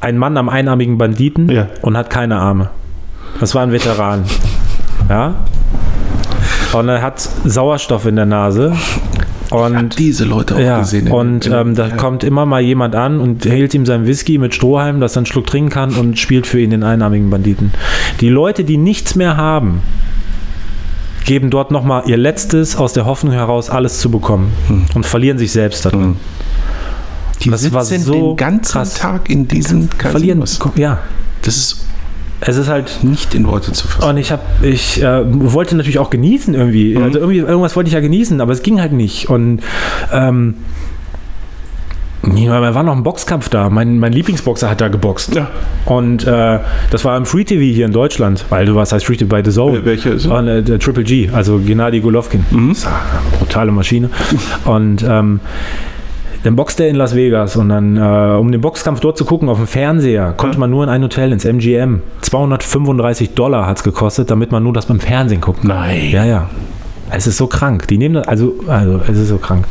ein 0.00 0.18
Mann 0.18 0.36
am 0.36 0.48
einarmigen 0.48 0.98
Banditen 0.98 1.48
Ja. 1.50 1.68
und 1.82 1.96
hat 1.96 2.10
keine 2.10 2.38
Arme. 2.38 2.70
Das 3.38 3.54
war 3.54 3.62
ein 3.62 3.70
Veteran. 3.72 4.24
Ja. 5.10 5.34
Und 6.72 6.88
er 6.88 7.02
hat 7.02 7.20
Sauerstoff 7.44 8.06
in 8.06 8.16
der 8.16 8.24
Nase. 8.24 8.72
Und 9.50 9.98
diese 9.98 10.24
Leute 10.24 10.56
auch 10.56 10.60
ja, 10.60 10.80
gesehen. 10.80 11.08
und 11.10 11.50
ähm, 11.52 11.74
da 11.74 11.90
kommt 11.90 12.24
immer 12.24 12.46
mal 12.46 12.60
jemand 12.60 12.94
an 12.94 13.20
und 13.20 13.44
hält 13.44 13.74
ihm 13.74 13.86
sein 13.86 14.06
Whisky 14.06 14.38
mit 14.38 14.54
Strohhalm, 14.54 15.00
dass 15.00 15.16
er 15.16 15.18
einen 15.18 15.26
Schluck 15.26 15.46
trinken 15.46 15.70
kann 15.70 15.94
und 15.94 16.18
spielt 16.18 16.46
für 16.46 16.60
ihn 16.60 16.70
den 16.70 16.82
einarmigen 16.82 17.30
Banditen. 17.30 17.72
Die 18.20 18.28
Leute, 18.28 18.64
die 18.64 18.76
nichts 18.76 19.14
mehr 19.14 19.36
haben, 19.36 19.82
geben 21.24 21.50
dort 21.50 21.70
nochmal 21.70 22.04
ihr 22.06 22.16
Letztes 22.16 22.76
aus 22.76 22.92
der 22.92 23.06
Hoffnung 23.06 23.32
heraus, 23.32 23.70
alles 23.70 23.98
zu 23.98 24.10
bekommen 24.10 24.52
und 24.94 25.06
verlieren 25.06 25.38
sich 25.38 25.52
selbst 25.52 25.84
darin. 25.84 26.16
die 27.42 27.50
das 27.50 27.72
war 27.72 27.84
sitzen 27.84 28.04
so 28.04 28.28
den 28.30 28.36
ganzen 28.36 28.72
krass. 28.72 28.94
Tag 28.94 29.30
in 29.30 29.46
Verlieren, 29.46 29.88
Casinos. 29.98 30.58
ja. 30.76 30.98
Das 31.42 31.56
ist 31.56 31.86
Es 32.46 32.56
ist 32.56 32.68
halt 32.68 32.98
nicht 33.02 33.34
in 33.34 33.46
Worte 33.46 33.72
zu 33.72 33.86
fassen. 33.88 34.08
Und 34.08 34.16
ich 34.18 34.30
habe, 34.30 34.42
ich 34.62 35.02
äh, 35.02 35.22
wollte 35.24 35.76
natürlich 35.76 35.98
auch 35.98 36.10
genießen 36.10 36.54
irgendwie. 36.54 36.96
Also 36.96 37.18
irgendwie 37.18 37.38
irgendwas 37.38 37.74
wollte 37.76 37.88
ich 37.88 37.94
ja 37.94 38.00
genießen, 38.00 38.40
aber 38.40 38.52
es 38.52 38.62
ging 38.62 38.80
halt 38.80 38.92
nicht. 38.92 39.28
Und 39.30 39.60
ähm, 40.12 40.54
ja, 42.34 42.58
da 42.60 42.74
war 42.74 42.82
noch 42.82 42.96
ein 42.96 43.02
Boxkampf 43.02 43.50
da. 43.50 43.68
Mein, 43.68 43.98
mein 43.98 44.12
Lieblingsboxer 44.12 44.70
hat 44.70 44.80
da 44.80 44.88
geboxt. 44.88 45.34
Ja. 45.34 45.48
Und 45.84 46.26
äh, 46.26 46.58
das 46.90 47.04
war 47.04 47.16
im 47.18 47.26
Free 47.26 47.44
TV 47.44 47.60
hier 47.60 47.84
in 47.86 47.92
Deutschland, 47.92 48.46
weil 48.48 48.64
du 48.64 48.74
warst 48.74 48.92
heißt 48.92 49.04
Free 49.04 49.16
TV 49.16 49.28
bei 49.28 49.44
The 49.44 49.50
Zone. 49.50 49.78
Wel- 49.78 49.84
welcher 49.84 50.12
ist? 50.12 50.26
Und, 50.26 50.48
äh, 50.48 50.62
der 50.62 50.78
Triple 50.78 51.04
G, 51.04 51.28
also 51.32 51.58
Gennady 51.58 52.00
Golovkin. 52.00 52.44
Das 52.68 52.78
ist 52.78 52.86
eine 52.86 52.94
brutale 53.38 53.72
Maschine. 53.72 54.08
Und 54.64 55.04
ähm, 55.06 55.40
dann 56.44 56.56
boxt 56.56 56.78
er 56.78 56.88
in 56.88 56.96
Las 56.96 57.14
Vegas 57.14 57.56
und 57.56 57.70
dann, 57.70 57.96
äh, 57.96 58.36
um 58.38 58.52
den 58.52 58.60
Boxkampf 58.60 59.00
dort 59.00 59.16
zu 59.16 59.24
gucken 59.24 59.48
auf 59.48 59.56
dem 59.56 59.66
Fernseher, 59.66 60.34
konnte 60.36 60.58
man 60.58 60.70
nur 60.70 60.84
in 60.84 60.90
ein 60.90 61.02
Hotel, 61.02 61.32
ins 61.32 61.44
MGM. 61.44 62.02
235 62.20 63.34
Dollar 63.34 63.66
hat 63.66 63.78
es 63.78 63.82
gekostet, 63.82 64.30
damit 64.30 64.52
man 64.52 64.62
nur 64.62 64.74
das 64.74 64.86
beim 64.86 65.00
Fernsehen 65.00 65.40
guckt. 65.40 65.64
Nein. 65.64 66.10
Ja, 66.10 66.24
ja. 66.24 66.50
Es 67.16 67.26
ist 67.26 67.36
so 67.36 67.46
krank. 67.46 67.86
Die 67.88 67.98
nehmen 67.98 68.14
das, 68.14 68.26
also, 68.28 68.54
also 68.66 69.00
es 69.08 69.18
ist 69.18 69.28
so 69.28 69.38
krank. 69.38 69.66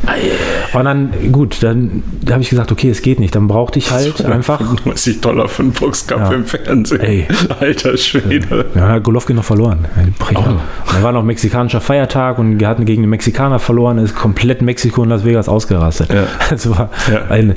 Und 0.72 0.84
dann, 0.84 1.10
gut, 1.32 1.62
dann 1.62 2.02
habe 2.30 2.42
ich 2.42 2.50
gesagt, 2.50 2.72
okay, 2.72 2.90
es 2.90 3.02
geht 3.02 3.20
nicht. 3.20 3.34
Dann 3.34 3.46
brauchte 3.48 3.78
ich 3.78 3.90
halt 3.90 4.24
einfach. 4.24 4.58
35 4.58 5.20
Dollar 5.20 5.48
für 5.48 5.62
einen 5.62 5.72
Boxkampf 5.72 6.30
Ja. 6.30 6.34
im 6.36 6.44
Fernsehen. 6.46 7.00
Ey. 7.00 7.26
Alter 7.60 7.96
Schwede. 7.96 8.66
Ja, 8.74 8.88
hat 8.88 9.04
Golovkin 9.04 9.36
noch 9.36 9.44
verloren. 9.44 9.86
Oh. 10.34 10.38
Und 10.38 10.58
Da 10.92 11.02
war 11.02 11.12
noch 11.12 11.22
mexikanischer 11.22 11.80
Feiertag 11.80 12.38
und 12.38 12.58
wir 12.60 12.68
hatten 12.68 12.84
gegen 12.84 13.02
den 13.02 13.10
Mexikaner 13.10 13.58
verloren, 13.58 13.98
ist 13.98 14.14
komplett 14.14 14.62
Mexiko 14.62 15.02
und 15.02 15.08
Las 15.10 15.24
Vegas 15.24 15.48
ausgerastet. 15.48 16.12
Ja. 16.12 16.24
Das 16.50 16.68
war 16.70 16.90
Ja. 17.12 17.24
ein, 17.30 17.54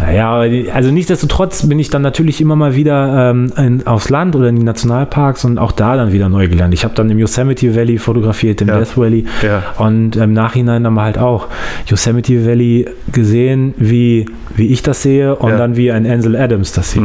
naja, 0.00 0.40
also 0.72 0.90
nichtsdestotrotz 0.90 1.66
bin 1.68 1.78
ich 1.78 1.90
dann 1.90 2.02
natürlich 2.02 2.40
immer 2.40 2.56
mal 2.56 2.74
wieder 2.74 3.30
ähm, 3.30 3.52
in, 3.56 3.86
aufs 3.86 4.08
Land 4.10 4.34
oder 4.36 4.48
in 4.48 4.56
die 4.56 4.64
Nationalparks 4.64 5.44
und 5.44 5.58
auch 5.58 5.72
da 5.72 5.96
dann 5.96 6.12
wieder 6.12 6.28
neu 6.28 6.48
gelernt. 6.48 6.74
Ich 6.74 6.84
habe 6.84 6.94
dann 6.94 7.08
im 7.10 7.18
Yosemite 7.18 7.74
Valley 7.74 7.98
fotografiert, 7.98 8.60
im 8.62 8.68
Ja. 8.68 8.78
Death 8.78 8.96
Valley 8.96 9.21
Ja. 9.42 9.62
und 9.78 10.16
im 10.16 10.32
Nachhinein 10.32 10.84
haben 10.86 10.94
wir 10.94 11.02
halt 11.02 11.18
auch 11.18 11.48
Yosemite 11.86 12.46
Valley 12.46 12.86
gesehen, 13.12 13.74
wie, 13.76 14.26
wie 14.56 14.68
ich 14.68 14.82
das 14.82 15.02
sehe 15.02 15.34
und 15.36 15.50
Ja. 15.50 15.56
dann 15.58 15.76
wie 15.76 15.90
ein 15.92 16.08
Ansel 16.10 16.36
Adams 16.36 16.72
das 16.72 16.92
sieht. 16.92 17.02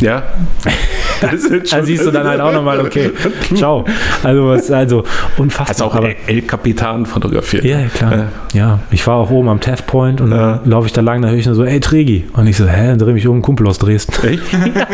Ja. 0.00 0.22
Das 1.30 1.44
ist 1.44 1.72
Da 1.72 1.82
siehst 1.82 2.04
du 2.06 2.10
dann 2.10 2.26
halt 2.26 2.40
auch 2.40 2.52
nochmal, 2.52 2.80
okay, 2.80 3.10
ciao. 3.54 3.84
Also, 4.22 4.46
was, 4.48 4.70
also 4.70 5.04
unfassbar. 5.38 5.68
Hast 5.68 5.82
auch 5.82 5.94
aber, 5.94 6.08
El, 6.08 6.16
El 6.26 6.42
Capitan 6.42 7.06
fotografiert. 7.06 7.64
ja, 7.64 7.78
klar. 7.94 8.12
Ja. 8.12 8.26
Ja, 8.54 8.78
ich 8.90 9.06
war 9.06 9.16
auch 9.16 9.30
oben 9.30 9.48
am 9.48 9.60
Taft 9.60 9.86
Point 9.86 10.20
und 10.20 10.30
Ja. 10.30 10.60
dann 10.60 10.70
laufe 10.70 10.86
ich 10.86 10.92
da 10.92 11.00
lang, 11.00 11.22
da 11.22 11.28
höre 11.28 11.38
ich 11.38 11.46
nur 11.46 11.54
so, 11.54 11.64
ey, 11.64 11.80
Tregi. 11.80 12.24
Und 12.34 12.46
ich 12.46 12.56
so, 12.56 12.66
hä, 12.66 12.88
dann 12.88 12.98
drehe 12.98 13.14
mich 13.14 13.26
um, 13.26 13.40
Kumpel 13.42 13.66
aus 13.66 13.78
Dresden. 13.78 14.12
Echt? 14.26 14.42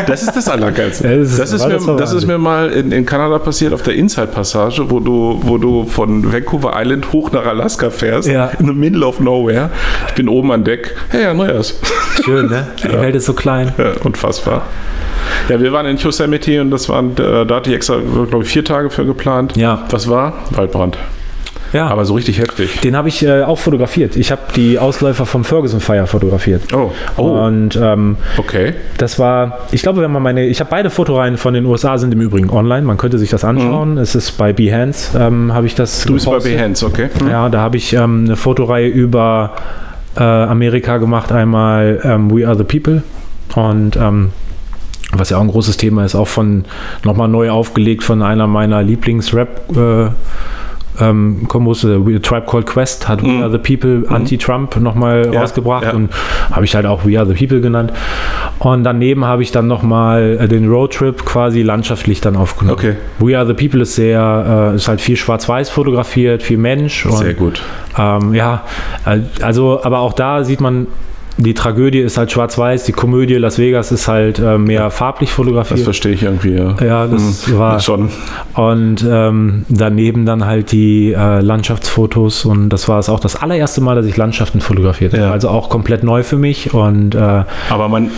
Das 0.07 0.23
ist 0.23 0.37
das 0.37 0.49
Allergeilste. 0.49 1.09
Ja, 1.09 1.17
das 1.17 1.31
ist- 1.31 1.39
das, 1.39 1.53
ist 1.53 1.67
mir, 1.87 1.97
das 1.97 2.13
ist 2.13 2.27
mir 2.27 2.39
mal 2.39 2.71
in, 2.71 2.93
in 2.93 3.05
Kanada 3.07 3.39
passiert 3.39 3.73
auf 3.73 3.83
der 3.83 3.95
Inside-Passage, 3.95 4.91
wo 4.91 5.01
du, 5.01 5.41
wo 5.43 5.59
du 5.59 5.85
von 5.87 6.33
Vancouver 6.33 6.73
Island 6.77 7.13
hoch 7.13 7.33
nach 7.33 7.47
Alaska 7.47 7.91
fährst, 7.91 8.29
Ja. 8.29 8.47
in 8.59 8.67
the 8.67 8.73
middle 8.73 9.05
of 9.07 9.21
nowhere. 9.21 9.71
Ich 10.09 10.15
bin 10.15 10.29
oben 10.29 10.53
an 10.53 10.65
Deck. 10.65 10.95
Hey, 11.09 11.25
Andreas. 11.27 11.79
Schön, 12.25 12.47
ne? 12.49 12.67
Die 12.83 12.93
Welt 12.93 13.15
ist 13.17 13.27
so 13.27 13.33
klein. 13.33 13.73
Ja, 13.79 13.93
unfassbar. 14.05 14.63
Ja, 15.49 15.61
wir 15.61 15.73
waren 15.73 15.87
in 15.87 15.97
Yosemite 15.97 16.61
und 16.61 16.71
das 16.71 16.89
waren, 16.89 17.13
äh, 17.17 17.47
da 17.47 17.55
hatte 17.57 17.71
ich 17.71 17.77
extra, 17.77 17.97
glaube 18.29 18.45
ich, 18.45 18.51
vier 18.51 18.65
Tage 18.65 18.91
für 18.91 19.05
geplant. 19.05 19.57
Ja. 19.57 19.85
Was 19.91 20.09
war? 20.09 20.35
Waldbrand. 20.51 20.99
Ja, 21.73 21.89
Aber 21.89 22.07
so 22.07 22.15
richtig 22.15 22.39
heftig. 22.39 22.81
den 22.81 22.97
habe 22.97 23.09
ich 23.09 23.23
äh, 23.25 23.43
auch 23.43 23.59
fotografiert. 23.59 24.17
Ich 24.17 24.31
habe 24.31 24.41
die 24.57 24.79
Ausläufer 24.79 25.27
vom 25.27 25.45
Ferguson 25.45 25.81
Fire 25.81 26.07
fotografiert. 26.07 26.63
Oh, 26.73 26.91
oh, 27.19 27.23
Und 27.45 27.77
ähm, 27.77 28.17
okay. 28.39 28.73
Das 28.97 29.19
war, 29.19 29.59
ich 29.71 29.83
glaube, 29.83 30.01
wenn 30.01 30.11
man 30.11 30.23
meine, 30.23 30.47
ich 30.47 30.61
habe 30.61 30.71
beide 30.71 30.89
Fotoreihen 30.89 31.37
von 31.37 31.53
den 31.53 31.67
USA 31.67 31.99
sind 31.99 32.15
im 32.15 32.23
Übrigen 32.23 32.49
online. 32.49 32.87
Man 32.87 32.97
könnte 32.97 33.19
sich 33.19 33.29
das 33.29 33.45
anschauen. 33.45 33.99
Es 33.99 34.15
ist 34.15 34.39
bei 34.39 34.55
Behance, 34.55 35.19
ähm, 35.19 35.53
habe 35.53 35.67
ich 35.67 35.75
das. 35.75 36.05
Du 36.05 36.15
bist 36.15 36.25
bei 36.25 36.33
gepostet. 36.33 36.57
Behance, 36.57 36.87
okay. 36.87 37.09
Ja, 37.29 37.51
da 37.51 37.61
habe 37.61 37.77
ich 37.77 37.93
ähm, 37.93 38.25
eine 38.25 38.37
Fotoreihe 38.37 38.89
über 38.89 39.53
äh, 40.17 40.23
Amerika 40.23 40.97
gemacht. 40.97 41.33
Einmal 41.33 42.01
ähm, 42.03 42.31
We 42.35 42.47
Are 42.49 42.57
the 42.57 42.65
People 42.65 43.03
und 43.55 43.95
ähm, 43.97 44.31
was 45.19 45.31
ja 45.31 45.37
auch 45.39 45.43
ein 45.43 45.49
großes 45.49 45.77
Thema 45.77 46.05
ist, 46.05 46.15
auch 46.15 46.29
von 46.29 46.65
nochmal 47.05 47.29
neu 47.29 47.51
aufgelegt 47.51 48.03
von 48.05 48.23
einer 48.23 48.47
meiner 48.47 48.83
Lieblings-Rap- 48.83 49.77
äh, 49.77 50.11
ähm, 51.01 51.47
Kombos, 51.49 51.85
äh, 51.85 52.19
Tribe 52.21 52.47
Called 52.49 52.67
Quest 52.67 53.09
hat 53.09 53.23
We 53.23 53.43
Are 53.43 53.51
the 53.51 53.59
People 53.59 54.05
Anti-Trump 54.13 54.77
nochmal 54.81 55.31
Ja, 55.33 55.41
rausgebracht 55.41 55.85
ja. 55.85 55.93
und 55.93 56.11
habe 56.51 56.65
ich 56.65 56.75
halt 56.75 56.87
auch 56.87 57.05
We 57.05 57.19
Are 57.19 57.27
the 57.27 57.35
People 57.35 57.61
genannt. 57.61 57.93
Und 58.59 58.83
daneben 58.83 59.25
habe 59.25 59.43
ich 59.43 59.53
dann 59.53 59.69
nochmal 59.69 60.39
äh, 60.41 60.49
den 60.49 60.69
Roadtrip 60.69 61.25
quasi 61.25 61.63
landschaftlich 61.63 62.21
dann 62.21 62.35
aufgenommen. 62.35 62.79
Okay. 62.79 62.97
We 63.21 63.39
Are 63.39 63.47
the 63.47 63.55
People 63.55 63.83
ist 63.83 63.95
sehr, 63.95 64.71
äh, 64.73 64.77
ist 64.77 64.89
halt 64.89 65.01
viel 65.01 65.17
schwarz-weiß 65.17 65.71
fotografiert, 65.71 66.43
viel 66.43 66.59
Mensch. 66.59 67.07
Und, 67.07 67.17
Sehr 67.19 67.35
gut. 67.35 67.63
ähm, 67.97 68.35
ja, 68.35 68.65
also, 69.41 69.81
aber 69.85 70.01
auch 70.01 70.15
da 70.15 70.43
sieht 70.43 70.61
man, 70.61 70.89
die 71.39 71.55
Tragödie 71.55 72.01
ist 72.01 72.19
halt 72.19 72.33
schwarz-weiß, 72.33 72.85
die 72.85 72.93
Komödie 72.93 73.35
Las 73.35 73.59
Vegas 73.59 73.93
ist 73.93 74.09
halt 74.09 74.39
äh, 74.41 74.59
mehr 74.59 74.91
farblich 74.91 75.31
Das 75.31 75.37
fotografiert. 75.37 75.81
verstehe 75.81 76.13
ich 76.13 76.25
irgendwie, 76.25 76.55
ja. 76.57 76.75
Ja, 76.85 77.07
das 77.07 77.47
Mhm. 77.47 77.59
war 77.59 77.81
schon. 77.81 78.11
und 78.55 79.07
ähm, 79.09 79.65
daneben 79.69 80.27
dann 80.27 80.45
halt 80.47 80.73
die 80.73 81.13
äh, 81.13 81.41
Landschaftsfotos 81.41 82.45
und 82.45 82.69
das 82.71 82.89
war 82.89 82.99
es 82.99 83.09
auch 83.09 83.21
das 83.21 83.37
allererste 83.37 83.81
Mal, 83.81 83.95
dass 83.95 84.07
ich 84.07 84.17
Landschaften 84.17 84.61
fotografiert 84.61 85.13
habe. 85.13 85.23
Ja. 85.25 85.31
Also 85.33 85.49
auch 85.49 85.69
komplett 85.69 86.03
neu 86.03 86.23
für 86.23 86.37
mich 86.39 86.75
und 86.75 87.15
äh, 87.15 87.45
Aber 87.71 87.89
man, 87.89 88.11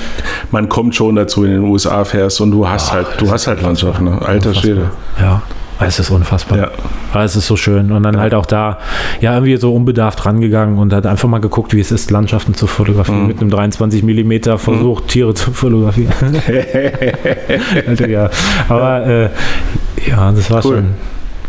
man 0.50 0.68
kommt 0.68 0.94
schon 0.94 1.16
dazu, 1.16 1.44
in 1.44 1.50
den 1.52 1.60
USA 1.64 2.04
fährst 2.04 2.40
und 2.40 2.50
du 2.50 2.68
hast 2.68 2.90
halt, 2.92 3.06
du 3.18 3.30
hast 3.30 3.46
halt 3.46 3.60
Landschaft, 3.62 4.00
ne? 4.00 4.18
Alter 4.24 4.54
Schwede. 4.54 4.90
ja, 5.20 5.42
es 5.86 5.98
ist 5.98 6.10
unfassbar. 6.10 6.58
Ja. 6.58 6.70
Aber 7.12 7.24
es 7.24 7.36
ist 7.36 7.46
so 7.46 7.56
schön. 7.56 7.90
Und 7.92 8.02
dann 8.02 8.18
halt 8.18 8.34
auch 8.34 8.46
da, 8.46 8.78
ja, 9.20 9.34
irgendwie 9.34 9.56
so 9.56 9.74
unbedarft 9.74 10.24
rangegangen 10.26 10.78
und 10.78 10.92
hat 10.92 11.06
einfach 11.06 11.28
mal 11.28 11.40
geguckt, 11.40 11.72
wie 11.74 11.80
es 11.80 11.90
ist, 11.90 12.10
Landschaften 12.10 12.54
zu 12.54 12.66
fotografieren. 12.66 13.26
Mit 13.26 13.40
einem 13.40 13.50
23 13.50 14.02
Millimeter 14.02 14.58
versucht, 14.58 15.08
Tiere 15.08 15.34
zu 15.34 15.52
fotografieren. 15.52 16.12
Alter, 17.86 18.08
ja. 18.08 18.30
Aber 18.68 19.06
äh, 19.06 19.30
ja, 20.06 20.32
das 20.32 20.50
war 20.50 20.64
Cool. 20.64 20.76
schon, 20.76 20.86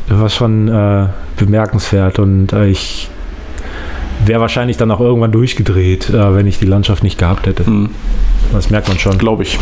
das 0.10 0.20
war 0.20 0.30
schon 0.30 0.68
äh, 0.68 1.08
bemerkenswert 1.38 2.20
und 2.20 2.54
äh, 2.54 2.68
ich 2.68 3.10
wäre 4.26 4.40
wahrscheinlich 4.40 4.78
dann 4.78 4.92
auch 4.92 5.00
irgendwann 5.00 5.32
durchgedreht, 5.32 6.10
äh, 6.10 6.36
wenn 6.36 6.48
ich 6.48 6.60
die 6.60 6.66
Landschaft 6.66 7.04
nicht 7.04 7.18
gehabt 7.18 7.48
hätte. 7.48 7.70
Mhm. 7.70 7.90
Das 8.54 8.70
merkt 8.70 8.88
man 8.88 9.00
schon. 9.00 9.18
Glaube 9.18 9.44
ich. 9.44 9.58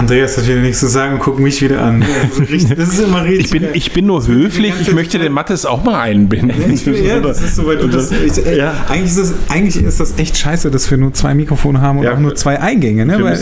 Andreas 0.00 0.36
hat 0.38 0.48
wieder 0.48 0.60
nichts 0.60 0.80
zu 0.80 0.88
sagen 0.88 1.14
und 1.14 1.20
guckt 1.20 1.38
mich 1.38 1.60
wieder 1.60 1.82
an. 1.82 2.02
Das 2.40 2.88
ist, 2.88 3.00
immer 3.00 3.22
richtig. 3.24 3.44
Ich 3.46 3.50
bin, 3.52 3.64
ich 3.74 3.92
bin 3.92 4.06
nur 4.06 4.26
höflich, 4.26 4.72
ich 4.80 4.92
möchte 4.94 5.18
den 5.18 5.32
Mattes 5.32 5.66
auch 5.66 5.84
mal 5.84 6.00
einbinden. 6.00 6.50
ja, 7.04 7.20
das 7.20 7.42
ist 7.42 7.56
so, 7.56 7.66
weil 7.66 7.76
du 7.76 7.86
das, 7.88 8.10
ich, 8.10 8.44
ey, 8.46 8.56
Ja. 8.58 8.72
eigentlich, 8.88 9.10
ist 9.10 9.18
das, 9.18 9.34
eigentlich 9.50 9.82
ist 9.84 10.00
das 10.00 10.18
echt 10.18 10.38
scheiße, 10.38 10.70
dass 10.70 10.90
wir 10.90 10.96
nur 10.98 11.12
zwei 11.12 11.34
Mikrofone 11.34 11.80
haben 11.82 11.98
und 11.98 12.04
Ja. 12.04 12.14
auch 12.14 12.18
nur 12.18 12.34
zwei 12.34 12.58
Eingänge. 12.60 13.04
Ne? 13.04 13.22
Weil, 13.22 13.38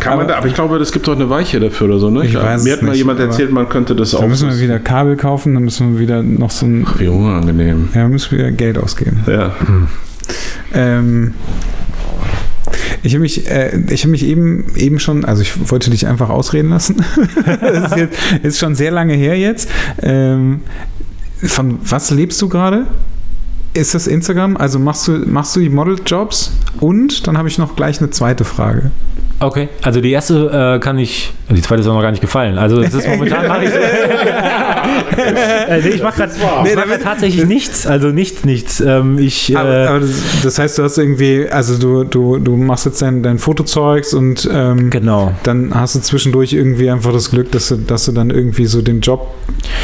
Kann 0.00 0.16
man 0.18 0.26
da, 0.28 0.36
aber 0.36 0.46
ich 0.46 0.54
glaube, 0.54 0.76
es 0.78 0.90
gibt 0.90 1.06
doch 1.06 1.14
eine 1.14 1.28
Weiche 1.28 1.60
dafür 1.60 1.86
oder 1.88 1.98
so, 1.98 2.10
ne? 2.10 2.24
Ich 2.26 2.34
weiß 2.34 2.64
Mir 2.64 2.72
hat 2.72 2.82
mal 2.82 2.90
nicht, 2.90 2.98
jemand 2.98 3.20
erzählt, 3.20 3.52
man 3.52 3.68
könnte 3.68 3.94
das 3.94 4.14
auch. 4.14 4.20
da 4.20 4.26
müssen 4.26 4.48
wir 4.48 4.58
wieder 4.60 4.78
Kabel 4.78 5.16
kaufen, 5.16 5.52
dann 5.54 5.64
müssen 5.64 5.92
wir 5.94 6.00
wieder 6.00 6.22
noch 6.22 6.50
so 6.50 6.64
ein. 6.66 6.86
Wie 6.98 7.08
unangenehm. 7.08 7.90
Ja, 7.94 8.08
müssen 8.08 8.30
wir 8.32 8.38
wieder 8.38 8.52
Geld 8.52 8.78
ausgeben. 8.78 9.20
Ja. 9.26 9.52
Ähm, 10.72 11.34
ich 13.04 13.12
habe 13.12 13.20
mich, 13.20 13.48
äh, 13.50 13.78
ich 13.90 14.02
habe 14.02 14.10
mich 14.12 14.24
eben, 14.24 14.64
eben 14.76 14.98
schon, 14.98 15.26
also 15.26 15.42
ich 15.42 15.70
wollte 15.70 15.90
dich 15.90 16.06
einfach 16.06 16.30
ausreden 16.30 16.70
lassen. 16.70 17.04
das 17.44 17.92
ist, 17.92 17.96
jetzt, 17.96 18.18
ist 18.42 18.58
schon 18.58 18.74
sehr 18.74 18.90
lange 18.90 19.14
her 19.14 19.38
jetzt. 19.38 19.68
Ähm, 20.02 20.62
von 21.42 21.78
was 21.82 22.10
lebst 22.10 22.40
du 22.40 22.48
gerade? 22.48 22.86
Ist 23.74 23.94
das 23.94 24.06
Instagram? 24.06 24.56
Also 24.56 24.78
machst 24.78 25.08
du, 25.08 25.12
machst 25.26 25.56
du 25.56 25.60
die 25.60 25.68
Modeljobs? 25.68 26.52
Und 26.80 27.26
dann 27.26 27.36
habe 27.36 27.48
ich 27.48 27.58
noch 27.58 27.74
gleich 27.74 27.98
eine 27.98 28.10
zweite 28.10 28.44
Frage. 28.44 28.92
Okay, 29.40 29.68
also 29.82 30.00
die 30.00 30.12
erste 30.12 30.76
äh, 30.76 30.78
kann 30.78 30.98
ich, 30.98 31.34
die 31.50 31.60
zweite 31.60 31.82
ist 31.82 31.88
auch 31.88 31.94
noch 31.94 32.02
gar 32.02 32.12
nicht 32.12 32.20
gefallen. 32.20 32.56
Also 32.56 32.80
es 32.80 32.94
ist 32.94 33.06
momentan 33.10 33.48
mache 33.48 33.64
ich, 33.64 33.70
äh, 35.18 35.80
nee, 35.82 35.88
ich 35.88 36.02
mache 36.02 36.16
gerade 36.16 36.32
Nee, 36.62 36.76
mach 36.76 36.84
tatsächlich 37.02 37.44
nichts, 37.44 37.86
also 37.86 38.08
nichts, 38.08 38.44
nichts. 38.44 38.80
Ähm, 38.80 39.18
ich, 39.18 39.52
äh, 39.52 39.56
Aber, 39.56 39.88
aber 39.88 40.00
das, 40.00 40.22
das 40.42 40.58
heißt, 40.58 40.78
du 40.78 40.84
hast 40.84 40.98
irgendwie, 40.98 41.48
also 41.48 41.76
du, 41.78 42.04
du, 42.04 42.38
du 42.38 42.56
machst 42.56 42.86
jetzt 42.86 43.02
dein, 43.02 43.22
dein 43.22 43.38
Fotozeugs 43.38 44.14
und 44.14 44.48
ähm, 44.50 44.90
genau. 44.90 45.32
dann 45.42 45.74
hast 45.74 45.96
du 45.96 46.00
zwischendurch 46.00 46.52
irgendwie 46.52 46.88
einfach 46.88 47.12
das 47.12 47.30
Glück, 47.30 47.50
dass 47.52 47.68
du, 47.68 47.76
dass 47.76 48.06
du 48.06 48.12
dann 48.12 48.30
irgendwie 48.30 48.66
so 48.66 48.82
den 48.82 49.00
Job 49.00 49.34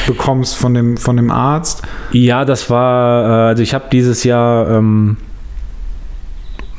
bekommst 0.06 0.56
von 0.56 0.74
dem, 0.74 0.96
von 0.96 1.16
dem 1.16 1.30
Arzt. 1.30 1.82
Ja, 2.12 2.44
das 2.44 2.70
war, 2.70 3.24
äh, 3.24 3.48
also 3.48 3.62
ich 3.62 3.74
habe 3.74 3.79
dieses 3.92 4.24
Jahr 4.24 4.68
ähm, 4.70 5.16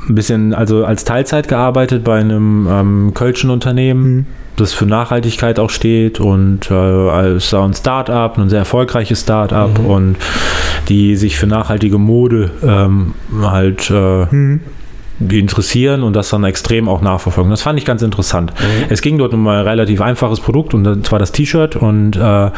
ein 0.09 0.15
bisschen, 0.15 0.53
also 0.53 0.85
als 0.85 1.03
Teilzeit 1.03 1.47
gearbeitet 1.47 2.03
bei 2.03 2.19
einem 2.19 2.67
ähm, 2.69 3.11
Kölschen 3.13 3.49
Unternehmen, 3.49 4.03
Mhm. 4.03 4.25
das 4.57 4.73
für 4.73 4.85
Nachhaltigkeit 4.85 5.59
auch 5.59 5.69
steht 5.69 6.19
und 6.19 6.69
äh, 6.71 6.73
als 6.73 7.53
ein 7.53 7.73
Start-up, 7.73 8.37
ein 8.37 8.49
sehr 8.49 8.59
erfolgreiches 8.59 9.21
Start-up 9.21 9.79
und 9.79 10.17
die 10.89 11.15
sich 11.15 11.37
für 11.37 11.47
nachhaltige 11.47 11.97
Mode 11.99 12.49
ähm, 12.63 13.13
halt 13.41 13.89
äh, 13.91 14.25
Mhm. 14.33 14.61
interessieren 15.29 16.01
und 16.01 16.15
das 16.15 16.29
dann 16.31 16.43
extrem 16.43 16.89
auch 16.89 17.01
nachverfolgen. 17.01 17.51
Das 17.51 17.61
fand 17.61 17.77
ich 17.77 17.85
ganz 17.85 18.01
interessant. 18.01 18.53
Es 18.89 19.01
ging 19.03 19.19
dort 19.19 19.35
um 19.35 19.47
ein 19.47 19.61
relativ 19.61 20.01
einfaches 20.01 20.39
Produkt 20.39 20.73
und 20.73 21.05
zwar 21.05 21.19
das 21.19 21.31
T-Shirt 21.31 21.75
und 21.75 22.15
äh, 22.15 22.49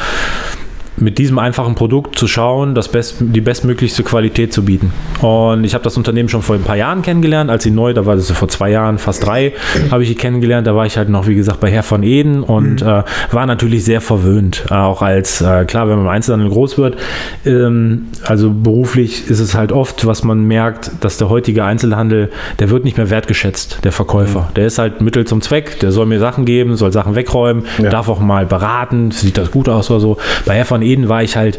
mit 1.03 1.17
diesem 1.17 1.37
einfachen 1.39 1.75
Produkt 1.75 2.17
zu 2.17 2.27
schauen, 2.27 2.73
das 2.75 2.87
best, 2.87 3.17
die 3.19 3.41
bestmöglichste 3.41 4.03
Qualität 4.03 4.53
zu 4.53 4.63
bieten. 4.65 4.91
Und 5.21 5.63
ich 5.63 5.73
habe 5.73 5.83
das 5.83 5.97
Unternehmen 5.97 6.29
schon 6.29 6.41
vor 6.41 6.55
ein 6.55 6.63
paar 6.63 6.77
Jahren 6.77 7.01
kennengelernt, 7.01 7.49
als 7.51 7.63
sie 7.63 7.71
neu, 7.71 7.93
da 7.93 8.05
war 8.05 8.15
das 8.15 8.31
vor 8.31 8.47
zwei 8.47 8.71
Jahren, 8.71 8.97
fast 8.97 9.25
drei, 9.25 9.53
habe 9.91 10.03
ich 10.03 10.09
sie 10.09 10.15
kennengelernt. 10.15 10.65
Da 10.67 10.75
war 10.75 10.85
ich 10.85 10.97
halt 10.97 11.09
noch, 11.09 11.27
wie 11.27 11.35
gesagt, 11.35 11.59
bei 11.59 11.69
Herr 11.69 11.83
von 11.83 12.03
Eden 12.03 12.43
und 12.43 12.81
äh, 12.81 13.03
war 13.31 13.45
natürlich 13.45 13.83
sehr 13.83 14.01
verwöhnt. 14.01 14.65
Äh, 14.69 14.73
auch 14.75 15.01
als, 15.01 15.41
äh, 15.41 15.65
klar, 15.65 15.87
wenn 15.87 15.95
man 15.97 16.05
im 16.05 16.11
Einzelhandel 16.11 16.49
groß 16.49 16.77
wird, 16.77 16.97
ähm, 17.45 18.07
also 18.25 18.51
beruflich 18.51 19.29
ist 19.29 19.39
es 19.39 19.55
halt 19.55 19.71
oft, 19.71 20.05
was 20.05 20.23
man 20.23 20.43
merkt, 20.43 20.91
dass 21.01 21.17
der 21.17 21.29
heutige 21.29 21.63
Einzelhandel, 21.65 22.29
der 22.59 22.69
wird 22.69 22.83
nicht 22.85 22.97
mehr 22.97 23.09
wertgeschätzt, 23.09 23.79
der 23.83 23.91
Verkäufer. 23.91 24.49
Der 24.55 24.65
ist 24.67 24.77
halt 24.79 25.01
Mittel 25.01 25.25
zum 25.25 25.41
Zweck, 25.41 25.79
der 25.79 25.91
soll 25.91 26.05
mir 26.05 26.19
Sachen 26.19 26.45
geben, 26.45 26.75
soll 26.75 26.91
Sachen 26.91 27.15
wegräumen, 27.15 27.63
Ja. 27.81 27.89
darf 27.89 28.07
auch 28.09 28.19
mal 28.19 28.45
beraten, 28.45 29.11
sieht 29.11 29.37
das 29.37 29.51
gut 29.51 29.67
aus 29.69 29.89
oder 29.89 29.99
so. 29.99 30.17
Bei 30.45 30.53
Herr 30.55 30.65
von 30.65 30.81
Eden 30.81 30.92
war 31.09 31.23
ich 31.23 31.35
halt 31.35 31.57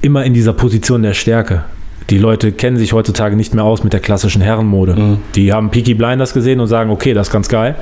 immer 0.00 0.24
in 0.24 0.34
dieser 0.34 0.52
Position 0.52 1.02
der 1.02 1.14
Stärke. 1.14 1.64
Die 2.10 2.16
Leute 2.16 2.52
kennen 2.52 2.78
sich 2.78 2.94
heutzutage 2.94 3.36
nicht 3.36 3.54
mehr 3.54 3.64
aus 3.64 3.84
mit 3.84 3.92
der 3.92 4.00
klassischen 4.00 4.40
Herrenmode. 4.40 5.18
Die 5.34 5.52
haben 5.52 5.68
Peaky 5.68 5.92
Blinders 5.92 6.32
gesehen 6.32 6.58
und 6.58 6.66
sagen, 6.66 6.88
okay, 6.88 7.12
das 7.12 7.26
ist 7.28 7.32
ganz 7.34 7.50
geil. 7.50 7.74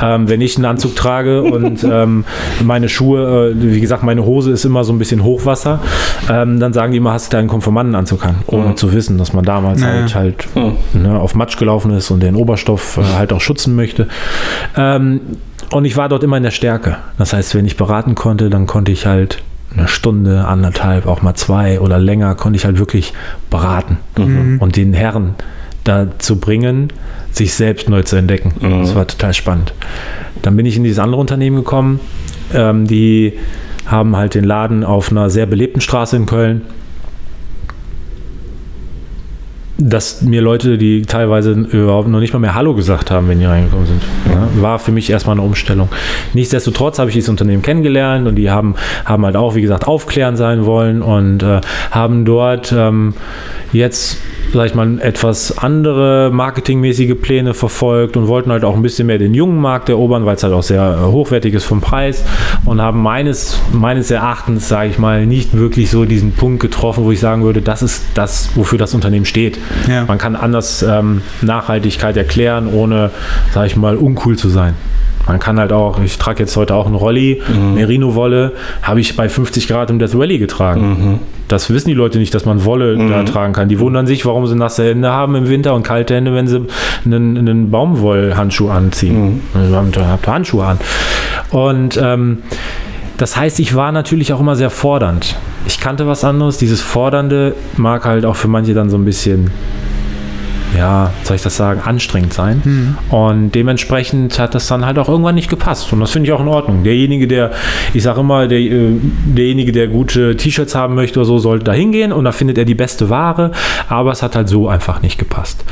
Ähm, 0.00 0.28
wenn 0.28 0.40
ich 0.40 0.54
einen 0.54 0.66
Anzug 0.66 0.94
trage 0.94 1.42
und 1.52 1.82
ähm, 1.82 2.24
meine 2.62 2.88
Schuhe, 2.88 3.50
äh, 3.50 3.54
wie 3.56 3.80
gesagt, 3.80 4.04
meine 4.04 4.24
Hose 4.24 4.52
ist 4.52 4.64
immer 4.64 4.84
so 4.84 4.92
ein 4.92 4.98
bisschen 4.98 5.24
Hochwasser, 5.24 5.80
ähm, 6.30 6.60
dann 6.60 6.72
sagen 6.72 6.92
die 6.92 6.98
immer, 6.98 7.12
hast 7.12 7.32
du 7.32 7.36
deinen 7.36 7.48
Konformantenanzug 7.48 8.24
an, 8.24 8.36
ohne 8.46 8.76
zu 8.76 8.92
wissen, 8.92 9.18
dass 9.18 9.32
man 9.32 9.44
damals 9.44 9.80
Naja. 9.80 10.14
halt, 10.14 10.46
halt 10.54 10.94
ne, 10.94 11.18
auf 11.18 11.34
Matsch 11.34 11.56
gelaufen 11.56 11.90
ist 11.90 12.12
und 12.12 12.22
den 12.22 12.36
Oberstoff 12.36 12.98
äh, 12.98 13.16
halt 13.16 13.32
auch 13.32 13.40
schützen 13.40 13.74
möchte. 13.74 14.06
Ähm, 14.76 15.20
und 15.72 15.86
ich 15.86 15.96
war 15.96 16.08
dort 16.08 16.22
immer 16.22 16.36
in 16.36 16.44
der 16.44 16.52
Stärke. 16.52 16.98
Das 17.18 17.32
heißt, 17.32 17.56
wenn 17.56 17.66
ich 17.66 17.76
beraten 17.76 18.14
konnte, 18.14 18.48
dann 18.48 18.68
konnte 18.68 18.92
ich 18.92 19.06
halt 19.06 19.42
eine 19.76 19.88
Stunde, 19.88 20.46
anderthalb, 20.46 21.06
auch 21.06 21.22
mal 21.22 21.34
zwei 21.34 21.80
oder 21.80 21.98
länger, 21.98 22.34
konnte 22.34 22.56
ich 22.56 22.64
halt 22.64 22.78
wirklich 22.78 23.12
beraten 23.50 23.98
und 24.60 24.76
den 24.76 24.92
Herren 24.94 25.34
dazu 25.84 26.36
bringen, 26.40 26.92
sich 27.30 27.54
selbst 27.54 27.88
neu 27.88 28.02
zu 28.02 28.16
entdecken. 28.16 28.52
Das 28.80 28.94
war 28.94 29.06
total 29.06 29.34
spannend. 29.34 29.72
Dann 30.42 30.56
bin 30.56 30.66
ich 30.66 30.76
in 30.76 30.84
dieses 30.84 30.98
andere 30.98 31.20
Unternehmen 31.20 31.56
gekommen. 31.56 32.00
Ähm, 32.54 32.86
die 32.86 33.34
haben 33.86 34.16
halt 34.16 34.34
den 34.34 34.44
Laden 34.44 34.82
auf 34.84 35.10
einer 35.10 35.30
sehr 35.30 35.46
belebten 35.46 35.80
Straße 35.80 36.16
in 36.16 36.26
Köln. 36.26 36.62
Dass 39.78 40.22
mir 40.22 40.40
Leute, 40.40 40.78
die 40.78 41.02
teilweise 41.02 41.52
überhaupt 41.52 42.08
noch 42.08 42.20
nicht 42.20 42.32
mal 42.32 42.38
mehr 42.38 42.54
Hallo 42.54 42.74
gesagt 42.74 43.10
haben, 43.10 43.28
wenn 43.28 43.38
die 43.38 43.44
reingekommen 43.44 43.86
sind, 43.86 44.02
ja, 44.26 44.48
war 44.62 44.78
für 44.78 44.92
mich 44.92 45.10
erstmal 45.10 45.36
eine 45.36 45.42
Umstellung. 45.42 45.88
Nichtsdestotrotz 46.32 46.98
habe 46.98 47.10
ich 47.10 47.14
dieses 47.14 47.28
Unternehmen 47.28 47.62
kennengelernt 47.62 48.26
und 48.26 48.36
die 48.36 48.50
haben, 48.50 48.74
haben 49.04 49.24
halt 49.26 49.36
auch, 49.36 49.54
wie 49.54 49.62
gesagt, 49.62 49.86
aufklären 49.86 50.36
sein 50.36 50.64
wollen 50.64 51.02
und 51.02 51.42
äh, 51.42 51.60
haben 51.90 52.24
dort 52.24 52.72
ähm, 52.76 53.14
jetzt, 53.72 54.18
sag 54.52 54.66
ich 54.66 54.74
mal, 54.74 54.98
etwas 55.00 55.58
andere 55.58 56.30
marketingmäßige 56.32 57.14
Pläne 57.20 57.54
verfolgt 57.54 58.16
und 58.16 58.28
wollten 58.28 58.50
halt 58.50 58.64
auch 58.64 58.74
ein 58.74 58.82
bisschen 58.82 59.06
mehr 59.06 59.18
den 59.18 59.34
jungen 59.34 59.60
Markt 59.60 59.88
erobern, 59.88 60.26
weil 60.26 60.36
es 60.36 60.42
halt 60.42 60.52
auch 60.52 60.62
sehr 60.62 60.98
äh, 61.00 61.04
hochwertig 61.04 61.54
ist 61.54 61.64
vom 61.64 61.80
Preis 61.80 62.24
und 62.64 62.80
haben 62.80 63.02
meines, 63.02 63.60
meines 63.72 64.10
Erachtens, 64.10 64.68
sage 64.68 64.90
ich 64.90 64.98
mal, 64.98 65.26
nicht 65.26 65.56
wirklich 65.56 65.90
so 65.90 66.04
diesen 66.04 66.32
Punkt 66.32 66.60
getroffen, 66.60 67.04
wo 67.04 67.12
ich 67.12 67.20
sagen 67.20 67.42
würde, 67.42 67.62
das 67.62 67.82
ist 67.82 68.04
das, 68.14 68.50
wofür 68.54 68.78
das 68.78 68.94
Unternehmen 68.94 69.26
steht. 69.26 69.58
Ja. 69.88 70.04
Man 70.04 70.18
kann 70.18 70.36
anders 70.36 70.82
ähm, 70.82 71.22
Nachhaltigkeit 71.42 72.16
erklären, 72.16 72.68
ohne, 72.72 73.10
sage 73.52 73.66
ich 73.66 73.76
mal, 73.76 73.96
uncool 73.96 74.36
zu 74.36 74.48
sein. 74.48 74.74
Man 75.26 75.40
kann 75.40 75.58
halt 75.58 75.72
auch, 75.72 76.00
ich 76.02 76.18
trage 76.18 76.40
jetzt 76.40 76.56
heute 76.56 76.74
auch 76.74 76.86
einen 76.86 76.94
Rolli, 76.94 77.42
Merino-Wolle, 77.74 78.52
habe 78.82 79.00
ich 79.00 79.16
bei 79.16 79.28
50 79.28 79.66
Grad 79.66 79.90
im 79.90 79.98
Death 79.98 80.16
Valley 80.16 80.38
getragen. 80.38 81.18
Das 81.48 81.68
wissen 81.70 81.88
die 81.88 81.94
Leute 81.94 82.18
nicht, 82.18 82.34
dass 82.34 82.44
man 82.44 82.64
Wolle 82.64 82.96
da 82.96 83.22
tragen 83.24 83.52
kann. 83.52 83.68
Die 83.68 83.78
wundern 83.80 84.06
sich, 84.06 84.24
warum 84.24 84.35
sie 84.44 84.54
nasse 84.54 84.84
Hände 84.84 85.10
haben 85.10 85.34
im 85.34 85.48
Winter 85.48 85.74
und 85.74 85.82
kalte 85.82 86.14
Hände, 86.14 86.34
wenn 86.34 86.46
sie 86.46 86.66
einen, 87.04 87.38
einen 87.38 87.70
Baumwollhandschuh 87.70 88.68
anziehen. 88.68 89.40
Also 89.54 89.76
habt 89.76 89.96
ihr 89.96 90.06
habt 90.06 90.26
ihr 90.28 90.32
Handschuhe 90.32 90.66
an. 90.66 90.78
Und 91.50 91.98
ähm, 92.02 92.38
das 93.16 93.36
heißt, 93.36 93.60
ich 93.60 93.74
war 93.74 93.92
natürlich 93.92 94.32
auch 94.32 94.40
immer 94.40 94.56
sehr 94.56 94.70
fordernd. 94.70 95.36
Ich 95.66 95.80
kannte 95.80 96.06
was 96.06 96.24
anderes. 96.24 96.58
Dieses 96.58 96.82
Fordernde 96.82 97.54
mag 97.76 98.04
halt 98.04 98.24
auch 98.26 98.36
für 98.36 98.48
manche 98.48 98.74
dann 98.74 98.90
so 98.90 98.98
ein 98.98 99.04
bisschen, 99.04 99.50
ja, 100.76 101.12
soll 101.22 101.36
ich 101.36 101.42
das 101.42 101.56
sagen, 101.56 101.80
anstrengend 101.84 102.32
sein. 102.32 102.62
Und 103.10 103.52
dementsprechend 103.52 104.38
hat 104.38 104.54
das 104.54 104.66
dann 104.66 104.84
halt 104.84 104.98
auch 104.98 105.08
irgendwann 105.08 105.34
nicht 105.34 105.48
gepasst. 105.48 105.92
Und 105.92 106.00
das 106.00 106.10
finde 106.10 106.28
ich 106.28 106.32
auch 106.32 106.40
in 106.40 106.48
Ordnung. 106.48 106.82
Derjenige, 106.84 107.28
der, 107.28 107.52
ich 107.94 108.02
sage 108.02 108.20
immer, 108.20 108.46
der, 108.46 108.58
äh, 108.58 108.92
derjenige, 109.26 109.72
der 109.72 109.88
gute 109.88 110.36
T-Shirts 110.36 110.74
haben 110.74 110.94
möchte 110.94 111.20
oder 111.20 111.26
so, 111.26 111.38
sollte 111.38 111.64
da 111.64 111.72
hingehen 111.72 112.12
und 112.12 112.24
da 112.24 112.32
findet 112.32 112.58
er 112.58 112.64
die 112.64 112.74
beste 112.74 113.10
Ware. 113.10 113.52
Aber 113.88 114.12
es 114.12 114.22
hat 114.22 114.36
halt 114.36 114.48
so 114.48 114.68
einfach 114.68 115.02
nicht 115.02 115.18
gepasst. 115.18 115.64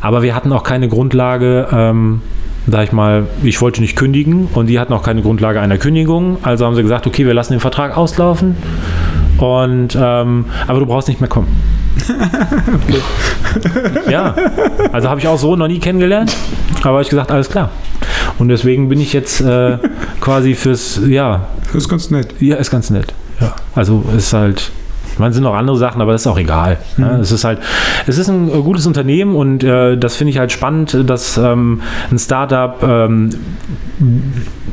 Aber 0.00 0.22
wir 0.22 0.34
hatten 0.34 0.52
auch 0.52 0.64
keine 0.64 0.88
Grundlage, 0.88 1.68
ähm, 1.72 2.22
sag 2.66 2.84
ich 2.84 2.92
mal, 2.92 3.26
ich 3.42 3.60
wollte 3.60 3.80
nicht 3.80 3.96
kündigen 3.96 4.48
und 4.52 4.66
die 4.66 4.78
hatten 4.78 4.92
auch 4.92 5.02
keine 5.02 5.22
Grundlage 5.22 5.60
einer 5.60 5.78
Kündigung. 5.78 6.38
Also 6.42 6.66
haben 6.66 6.74
sie 6.74 6.82
gesagt, 6.82 7.06
okay, 7.06 7.26
wir 7.26 7.34
lassen 7.34 7.54
den 7.54 7.60
Vertrag 7.60 7.96
auslaufen. 7.96 8.56
Und 9.38 9.96
ähm, 9.98 10.44
aber 10.66 10.80
du 10.80 10.86
brauchst 10.86 11.08
nicht 11.08 11.20
mehr 11.20 11.28
kommen. 11.28 11.48
Ja, 14.10 14.34
also 14.92 15.08
habe 15.08 15.20
ich 15.20 15.28
auch 15.28 15.38
so 15.38 15.56
noch 15.56 15.68
nie 15.68 15.78
kennengelernt. 15.78 16.36
Aber 16.80 16.92
habe 16.94 17.02
ich 17.02 17.08
gesagt, 17.10 17.30
alles 17.30 17.48
klar. 17.48 17.70
Und 18.38 18.48
deswegen 18.48 18.88
bin 18.88 19.00
ich 19.00 19.12
jetzt 19.12 19.40
äh, 19.40 19.78
quasi 20.20 20.54
fürs, 20.54 21.00
ja, 21.06 21.46
Das 21.66 21.82
ist 21.82 21.88
ganz 21.88 22.10
nett. 22.10 22.34
ja, 22.40 22.56
ist 22.56 22.70
ganz 22.70 22.90
nett. 22.90 23.12
Ja. 23.40 23.54
Also 23.74 24.04
ist 24.16 24.32
halt. 24.32 24.70
Man 25.20 25.32
sind 25.32 25.44
noch 25.44 25.54
andere 25.54 25.76
Sachen, 25.76 26.00
aber 26.02 26.12
das 26.12 26.22
ist 26.22 26.26
auch 26.26 26.38
egal. 26.38 26.78
Ne? 26.96 27.18
Es 27.20 27.30
ist 27.30 27.44
halt, 27.44 27.58
es 28.06 28.18
ist 28.18 28.28
ein 28.28 28.48
äh, 28.48 28.62
gutes 28.62 28.86
Unternehmen 28.86 29.36
und 29.36 29.62
äh, 29.62 29.96
das 29.96 30.16
finde 30.16 30.32
ich 30.32 30.38
halt 30.38 30.50
spannend, 30.50 30.96
dass 31.08 31.36
ähm, 31.38 31.82
ein 32.10 32.18
Startup 32.18 32.82
ähm, 32.82 33.30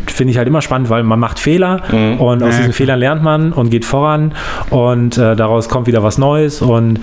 finde 0.07 0.31
ich 0.31 0.37
halt 0.37 0.47
immer 0.47 0.61
spannend, 0.61 0.89
weil 0.89 1.03
man 1.03 1.19
macht 1.19 1.39
Fehler 1.39 1.81
und 1.91 2.19
aus 2.19 2.39
Ja, 2.41 2.47
diesen 2.47 2.61
klar. 2.63 2.73
Fehlern 2.73 2.99
lernt 2.99 3.23
man 3.23 3.51
und 3.53 3.69
geht 3.69 3.85
voran 3.85 4.33
und 4.69 5.17
äh, 5.17 5.35
daraus 5.35 5.69
kommt 5.69 5.85
wieder 5.87 6.01
was 6.01 6.17
Neues 6.17 6.61
und 6.61 6.99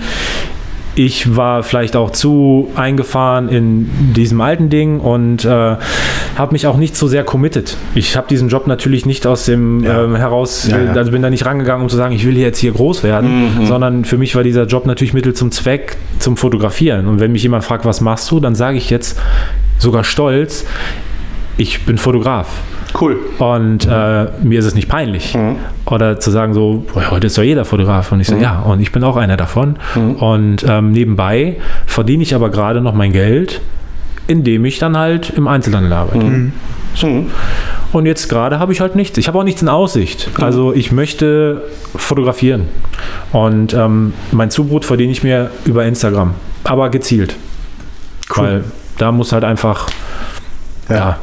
ich 0.95 1.35
war 1.35 1.61
vielleicht 1.63 1.95
auch 1.95 2.11
zu 2.11 2.69
eingefahren 2.75 3.49
in 3.49 3.89
diesem 4.15 4.39
alten 4.39 4.69
Ding 4.69 4.99
und 4.99 5.43
äh, 5.43 5.49
habe 5.49 6.51
mich 6.53 6.67
auch 6.67 6.77
nicht 6.77 6.95
so 6.95 7.07
sehr 7.07 7.23
committed. 7.23 7.75
Ich 7.95 8.15
habe 8.15 8.27
diesen 8.29 8.47
Job 8.49 8.65
natürlich 8.67 9.05
nicht 9.05 9.27
aus 9.27 9.45
dem 9.45 9.83
Ja. 9.83 10.03
ähm, 10.03 10.15
heraus, 10.15 10.67
Ja, 10.69 10.79
ja. 10.81 10.93
also 10.93 11.11
bin 11.11 11.21
da 11.21 11.29
nicht 11.29 11.45
rangegangen, 11.45 11.83
um 11.83 11.89
zu 11.89 11.97
sagen, 11.97 12.15
ich 12.15 12.25
will 12.25 12.37
jetzt 12.37 12.59
hier 12.59 12.71
groß 12.71 13.03
werden, 13.03 13.65
sondern 13.65 14.05
für 14.05 14.17
mich 14.17 14.35
war 14.35 14.43
dieser 14.43 14.65
Job 14.65 14.85
natürlich 14.85 15.13
Mittel 15.13 15.33
zum 15.33 15.51
Zweck 15.51 15.97
zum 16.19 16.37
Fotografieren. 16.37 17.07
Und 17.07 17.19
wenn 17.19 17.31
mich 17.33 17.43
jemand 17.43 17.63
fragt, 17.65 17.83
was 17.85 17.99
machst 18.01 18.31
du, 18.31 18.39
dann 18.39 18.55
sage 18.55 18.77
ich 18.77 18.89
jetzt 18.89 19.19
sogar 19.77 20.03
stolz, 20.05 20.65
ich 21.57 21.83
bin 21.85 21.97
Fotograf. 21.97 22.47
Cool. 22.99 23.17
Und 23.39 23.85
äh, 23.85 24.25
mir 24.43 24.59
ist 24.59 24.65
es 24.65 24.75
nicht 24.75 24.87
peinlich. 24.87 25.37
Oder 25.85 26.19
zu 26.19 26.31
sagen 26.31 26.53
so, 26.53 26.85
"Boah, 26.93 27.11
heute 27.11 27.27
ist 27.27 27.37
doch 27.37 27.43
jeder 27.43 27.65
Fotograf. 27.65 28.11
Und 28.11 28.21
ich 28.21 28.27
so, 28.27 28.35
ja, 28.37 28.59
und 28.61 28.79
ich 28.79 28.91
bin 28.91 29.03
auch 29.03 29.17
einer 29.17 29.37
davon. 29.37 29.75
Und 29.95 30.65
ähm, 30.67 30.91
nebenbei 30.91 31.57
verdiene 31.85 32.23
ich 32.23 32.33
aber 32.35 32.49
gerade 32.49 32.79
noch 32.81 32.93
mein 32.93 33.11
Geld, 33.11 33.61
indem 34.27 34.65
ich 34.65 34.79
dann 34.79 34.97
halt 34.97 35.29
im 35.31 35.47
Einzelhandel 35.47 35.91
arbeite. 35.93 36.23
Mhm. 36.25 36.53
Und 37.91 38.05
jetzt 38.05 38.29
gerade 38.29 38.59
habe 38.59 38.71
ich 38.71 38.79
halt 38.79 38.95
nichts. 38.95 39.17
Ich 39.17 39.27
habe 39.27 39.37
auch 39.39 39.43
nichts 39.43 39.61
in 39.61 39.67
Aussicht. 39.69 40.29
Also 40.41 40.73
ich 40.73 40.91
möchte 40.93 41.63
fotografieren. 41.95 42.63
Und 43.33 43.73
ähm, 43.73 44.13
mein 44.31 44.49
Zubrot 44.49 44.85
verdiene 44.85 45.11
ich 45.11 45.21
mir 45.23 45.51
über 45.65 45.85
Instagram. 45.85 46.33
Aber 46.63 46.89
gezielt. 46.89 47.35
Weil 48.45 48.63
da 48.97 49.11
muss 49.11 49.33
halt 49.33 49.43
einfach, 49.43 49.87
ja, 50.89 51.17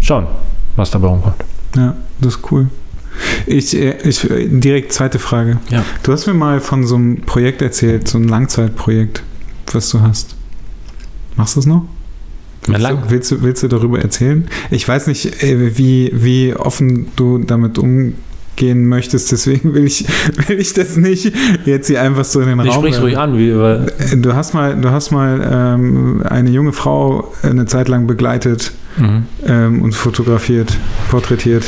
schauen, 0.00 0.26
was 0.78 0.90
dabei 0.90 1.08
rumkommt. 1.08 1.36
Ja, 1.76 1.94
das 2.20 2.36
ist 2.36 2.50
cool. 2.50 2.68
Ich, 3.46 3.76
äh, 3.76 3.96
ich, 4.08 4.26
direkt 4.30 4.92
zweite 4.92 5.18
Frage. 5.18 5.58
Ja. 5.70 5.84
Du 6.02 6.12
hast 6.12 6.26
mir 6.26 6.34
mal 6.34 6.60
von 6.60 6.86
so 6.86 6.94
einem 6.94 7.20
Projekt 7.22 7.60
erzählt, 7.62 8.06
so 8.08 8.16
ein 8.18 8.28
Langzeitprojekt, 8.28 9.22
was 9.72 9.90
du 9.90 10.00
hast. 10.00 10.34
Machst 11.36 11.56
du 11.56 11.60
es 11.60 11.66
noch? 11.66 11.84
Willst, 12.66 12.80
Lang- 12.82 13.02
du, 13.02 13.10
willst, 13.10 13.30
du, 13.30 13.42
willst 13.42 13.62
du 13.62 13.68
darüber 13.68 14.00
erzählen? 14.00 14.46
Ich 14.70 14.86
weiß 14.86 15.06
nicht, 15.08 15.42
äh, 15.42 15.76
wie, 15.78 16.10
wie 16.14 16.54
offen 16.54 17.08
du 17.16 17.38
damit 17.38 17.78
umgehen 17.78 18.86
möchtest, 18.88 19.32
deswegen 19.32 19.72
will 19.74 19.84
ich, 19.86 20.04
will 20.48 20.60
ich 20.60 20.74
das 20.74 20.96
nicht 20.96 21.32
jetzt 21.64 21.86
hier 21.86 22.02
einfach 22.02 22.24
so 22.24 22.40
in 22.40 22.48
den 22.48 22.60
Ich 22.60 22.66
Raum. 22.66 22.76
sprich's 22.82 22.96
werfen. 23.00 23.04
ruhig 23.04 23.18
an, 23.18 23.38
wie, 23.38 23.50
Äh, 23.50 24.16
Du 24.16 24.34
hast 24.34 24.52
mal, 24.54 24.76
du 24.80 24.90
hast 24.90 25.10
mal 25.12 25.40
ähm, 25.50 26.22
eine 26.28 26.50
junge 26.50 26.72
Frau 26.72 27.32
eine 27.42 27.66
Zeit 27.66 27.88
lang 27.88 28.06
begleitet 28.06 28.72
mhm. 28.98 29.24
ähm, 29.46 29.82
und 29.82 29.92
fotografiert, 29.94 30.76
porträtiert. 31.10 31.64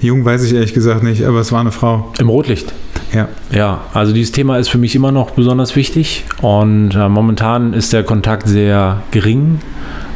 Jung 0.00 0.24
weiß 0.24 0.44
ich 0.44 0.54
ehrlich 0.54 0.72
gesagt 0.72 1.02
nicht, 1.02 1.24
aber 1.24 1.40
es 1.40 1.52
war 1.52 1.60
eine 1.60 1.72
Frau. 1.72 2.12
im 2.18 2.28
Rotlicht. 2.28 2.72
Ja. 3.12 3.28
Ja, 3.50 3.80
also 3.92 4.12
dieses 4.12 4.32
Thema 4.32 4.56
ist 4.58 4.68
für 4.68 4.78
mich 4.78 4.94
immer 4.94 5.10
noch 5.12 5.32
besonders 5.32 5.74
wichtig 5.76 6.24
und 6.42 6.94
äh, 6.94 7.08
momentan 7.08 7.72
ist 7.74 7.92
der 7.92 8.04
Kontakt 8.04 8.46
sehr 8.48 9.02
gering, 9.10 9.58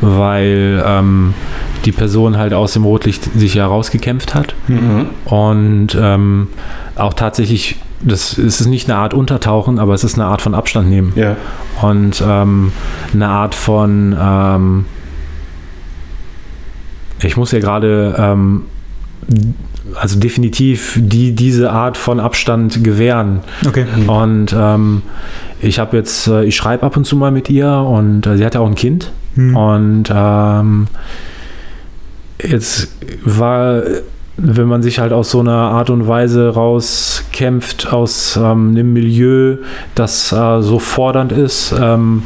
weil 0.01 0.82
ähm, 0.86 1.35
die 1.85 1.93
Person 1.93 2.39
halt 2.39 2.55
aus 2.55 2.73
dem 2.73 2.85
Rotlicht 2.85 3.24
sich 3.39 3.56
herausgekämpft 3.56 4.35
hat 4.35 4.55
Mhm. 4.69 5.06
und 5.27 5.89
ähm, 6.01 6.48
auch 6.97 7.15
tatsächlich, 7.15 7.77
das 8.01 8.39
es 8.39 8.61
ist 8.61 8.69
nicht 8.69 8.89
eine 8.89 8.97
Art 8.98 9.12
Untertauchen, 9.12 9.78
aber 9.81 9.93
es 9.94 10.05
ist 10.05 10.15
eine 10.15 10.27
Art 10.28 10.40
von 10.40 10.55
Abstand 10.55 10.89
nehmen 10.89 11.12
Ja. 11.16 11.36
und 11.82 12.23
ähm, 12.27 12.73
eine 13.12 13.28
Art 13.28 13.55
von, 13.56 14.16
ähm, 14.19 14.85
ich 17.22 17.36
muss 17.36 17.52
ja 17.52 17.60
gerade, 17.60 18.14
ähm, 18.18 18.62
also 19.94 20.18
definitiv 20.18 20.98
die, 21.00 21.32
diese 21.32 21.70
Art 21.70 21.96
von 21.96 22.20
Abstand 22.20 22.82
gewähren. 22.82 23.40
Okay. 23.66 23.86
Und 24.06 24.54
ähm, 24.56 25.02
ich 25.60 25.78
habe 25.78 25.96
jetzt, 25.96 26.26
äh, 26.26 26.44
ich 26.44 26.56
schreibe 26.56 26.84
ab 26.84 26.96
und 26.96 27.04
zu 27.04 27.16
mal 27.16 27.30
mit 27.30 27.48
ihr 27.50 27.70
und 27.70 28.26
äh, 28.26 28.36
sie 28.36 28.44
hat 28.44 28.54
ja 28.54 28.60
auch 28.60 28.68
ein 28.68 28.74
Kind. 28.74 29.12
Hm. 29.34 29.56
Und 29.56 30.04
ähm, 30.12 30.86
jetzt 32.42 32.94
war, 33.24 33.82
wenn 34.36 34.66
man 34.66 34.82
sich 34.82 34.98
halt 34.98 35.12
aus 35.12 35.30
so 35.30 35.40
einer 35.40 35.52
Art 35.52 35.90
und 35.90 36.06
Weise 36.06 36.50
rauskämpft, 36.50 37.92
aus 37.92 38.36
ähm, 38.36 38.70
einem 38.70 38.92
Milieu, 38.92 39.58
das 39.94 40.32
äh, 40.32 40.62
so 40.62 40.78
fordernd 40.78 41.32
ist 41.32 41.74
ähm, 41.78 42.22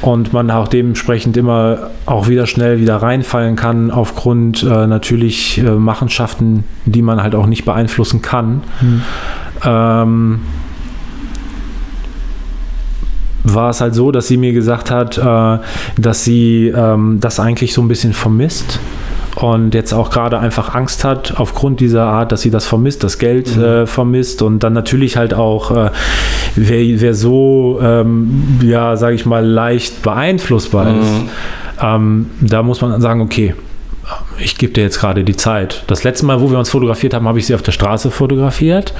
und 0.00 0.32
man 0.32 0.50
auch 0.50 0.68
dementsprechend 0.68 1.36
immer 1.36 1.90
auch 2.06 2.28
wieder 2.28 2.46
schnell 2.46 2.80
wieder 2.80 2.96
reinfallen 2.96 3.56
kann, 3.56 3.90
aufgrund 3.90 4.62
äh, 4.62 4.86
natürlich 4.86 5.58
äh, 5.58 5.70
Machenschaften, 5.70 6.64
die 6.86 7.02
man 7.02 7.22
halt 7.22 7.34
auch 7.34 7.46
nicht 7.46 7.64
beeinflussen 7.64 8.22
kann. 8.22 8.62
Hm. 8.80 9.02
Ähm, 9.64 10.40
war 13.44 13.70
es 13.70 13.80
halt 13.80 13.94
so, 13.94 14.10
dass 14.12 14.28
sie 14.28 14.36
mir 14.36 14.52
gesagt 14.52 14.90
hat, 14.90 15.18
äh, 15.18 15.58
dass 16.00 16.24
sie 16.24 16.72
ähm, 16.74 17.18
das 17.20 17.40
eigentlich 17.40 17.72
so 17.72 17.82
ein 17.82 17.88
bisschen 17.88 18.12
vermisst 18.12 18.78
und 19.40 19.72
jetzt 19.72 19.92
auch 19.92 20.10
gerade 20.10 20.40
einfach 20.40 20.74
Angst 20.74 21.04
hat 21.04 21.34
aufgrund 21.38 21.78
dieser 21.78 22.04
Art, 22.04 22.32
dass 22.32 22.42
sie 22.42 22.50
das 22.50 22.66
vermisst, 22.66 23.04
das 23.04 23.18
Geld 23.18 23.56
äh, 23.56 23.86
vermisst 23.86 24.42
und 24.42 24.64
dann 24.64 24.72
natürlich 24.72 25.16
halt 25.16 25.32
auch, 25.32 25.70
äh, 25.70 25.90
wer, 26.56 27.00
wer 27.00 27.14
so, 27.14 27.78
ähm, 27.80 28.58
ja, 28.62 28.96
sage 28.96 29.14
ich 29.14 29.26
mal, 29.26 29.46
leicht 29.46 30.02
beeinflussbar 30.02 30.88
ist, 31.00 31.10
ähm, 31.80 32.30
da 32.40 32.64
muss 32.64 32.80
man 32.80 33.00
sagen, 33.00 33.20
okay, 33.20 33.54
ich 34.38 34.58
gebe 34.58 34.72
dir 34.72 34.82
jetzt 34.82 34.98
gerade 34.98 35.22
die 35.22 35.36
Zeit. 35.36 35.84
Das 35.86 36.02
letzte 36.02 36.26
Mal, 36.26 36.40
wo 36.40 36.50
wir 36.50 36.58
uns 36.58 36.70
fotografiert 36.70 37.14
haben, 37.14 37.28
habe 37.28 37.38
ich 37.38 37.46
sie 37.46 37.54
auf 37.54 37.62
der 37.62 37.72
Straße 37.72 38.10
fotografiert 38.10 38.92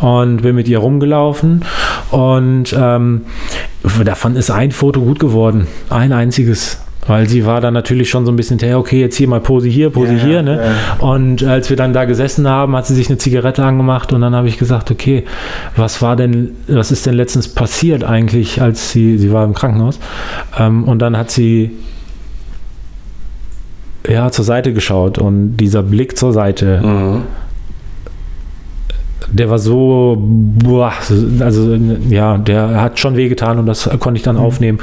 und 0.00 0.42
bin 0.42 0.56
mit 0.56 0.66
ihr 0.66 0.78
rumgelaufen. 0.78 1.64
Und 2.10 2.74
ähm, 2.76 3.22
davon 4.04 4.34
ist 4.34 4.50
ein 4.50 4.72
Foto 4.72 5.00
gut 5.00 5.20
geworden. 5.20 5.68
Ein 5.90 6.12
einziges. 6.12 6.80
Weil 7.06 7.28
sie 7.28 7.46
war 7.46 7.60
dann 7.60 7.74
natürlich 7.74 8.10
schon 8.10 8.26
so 8.26 8.32
ein 8.32 8.36
bisschen, 8.36 8.58
hey, 8.58 8.74
okay, 8.74 9.00
jetzt 9.00 9.16
hier 9.16 9.28
mal 9.28 9.40
Pose 9.40 9.68
hier, 9.68 9.90
Pose 9.90 10.14
Ja, 10.14 10.18
hier. 10.24 10.42
Ne? 10.42 10.60
ja. 11.00 11.06
Und 11.06 11.44
als 11.44 11.70
wir 11.70 11.76
dann 11.76 11.92
da 11.92 12.04
gesessen 12.04 12.48
haben, 12.48 12.74
hat 12.76 12.86
sie 12.86 12.94
sich 12.94 13.08
eine 13.08 13.18
Zigarette 13.18 13.64
angemacht 13.64 14.12
und 14.12 14.20
dann 14.20 14.34
habe 14.34 14.48
ich 14.48 14.58
gesagt, 14.58 14.90
okay, 14.90 15.24
was 15.76 16.02
war 16.02 16.16
denn, 16.16 16.52
was 16.66 16.90
ist 16.90 17.06
denn 17.06 17.14
letztens 17.14 17.48
passiert 17.48 18.04
eigentlich, 18.04 18.60
als 18.60 18.90
sie, 18.90 19.18
sie 19.18 19.32
war 19.32 19.44
im 19.44 19.54
Krankenhaus. 19.54 19.98
Ähm, 20.58 20.84
und 20.84 21.00
dann 21.00 21.16
hat 21.16 21.30
sie 21.30 21.70
ja, 24.08 24.30
zur 24.30 24.44
Seite 24.44 24.72
geschaut 24.72 25.18
und 25.18 25.56
dieser 25.56 25.82
Blick 25.82 26.16
zur 26.16 26.32
Seite, 26.32 26.80
Mhm. 26.82 27.22
Der 29.32 29.50
war 29.50 29.58
so, 29.58 30.16
boah, 30.20 30.92
also 31.40 31.78
ja, 32.08 32.38
der 32.38 32.80
hat 32.80 32.98
schon 32.98 33.16
wehgetan 33.16 33.58
und 33.58 33.66
das 33.66 33.88
konnte 33.98 34.18
ich 34.18 34.22
dann 34.22 34.36
aufnehmen. 34.36 34.78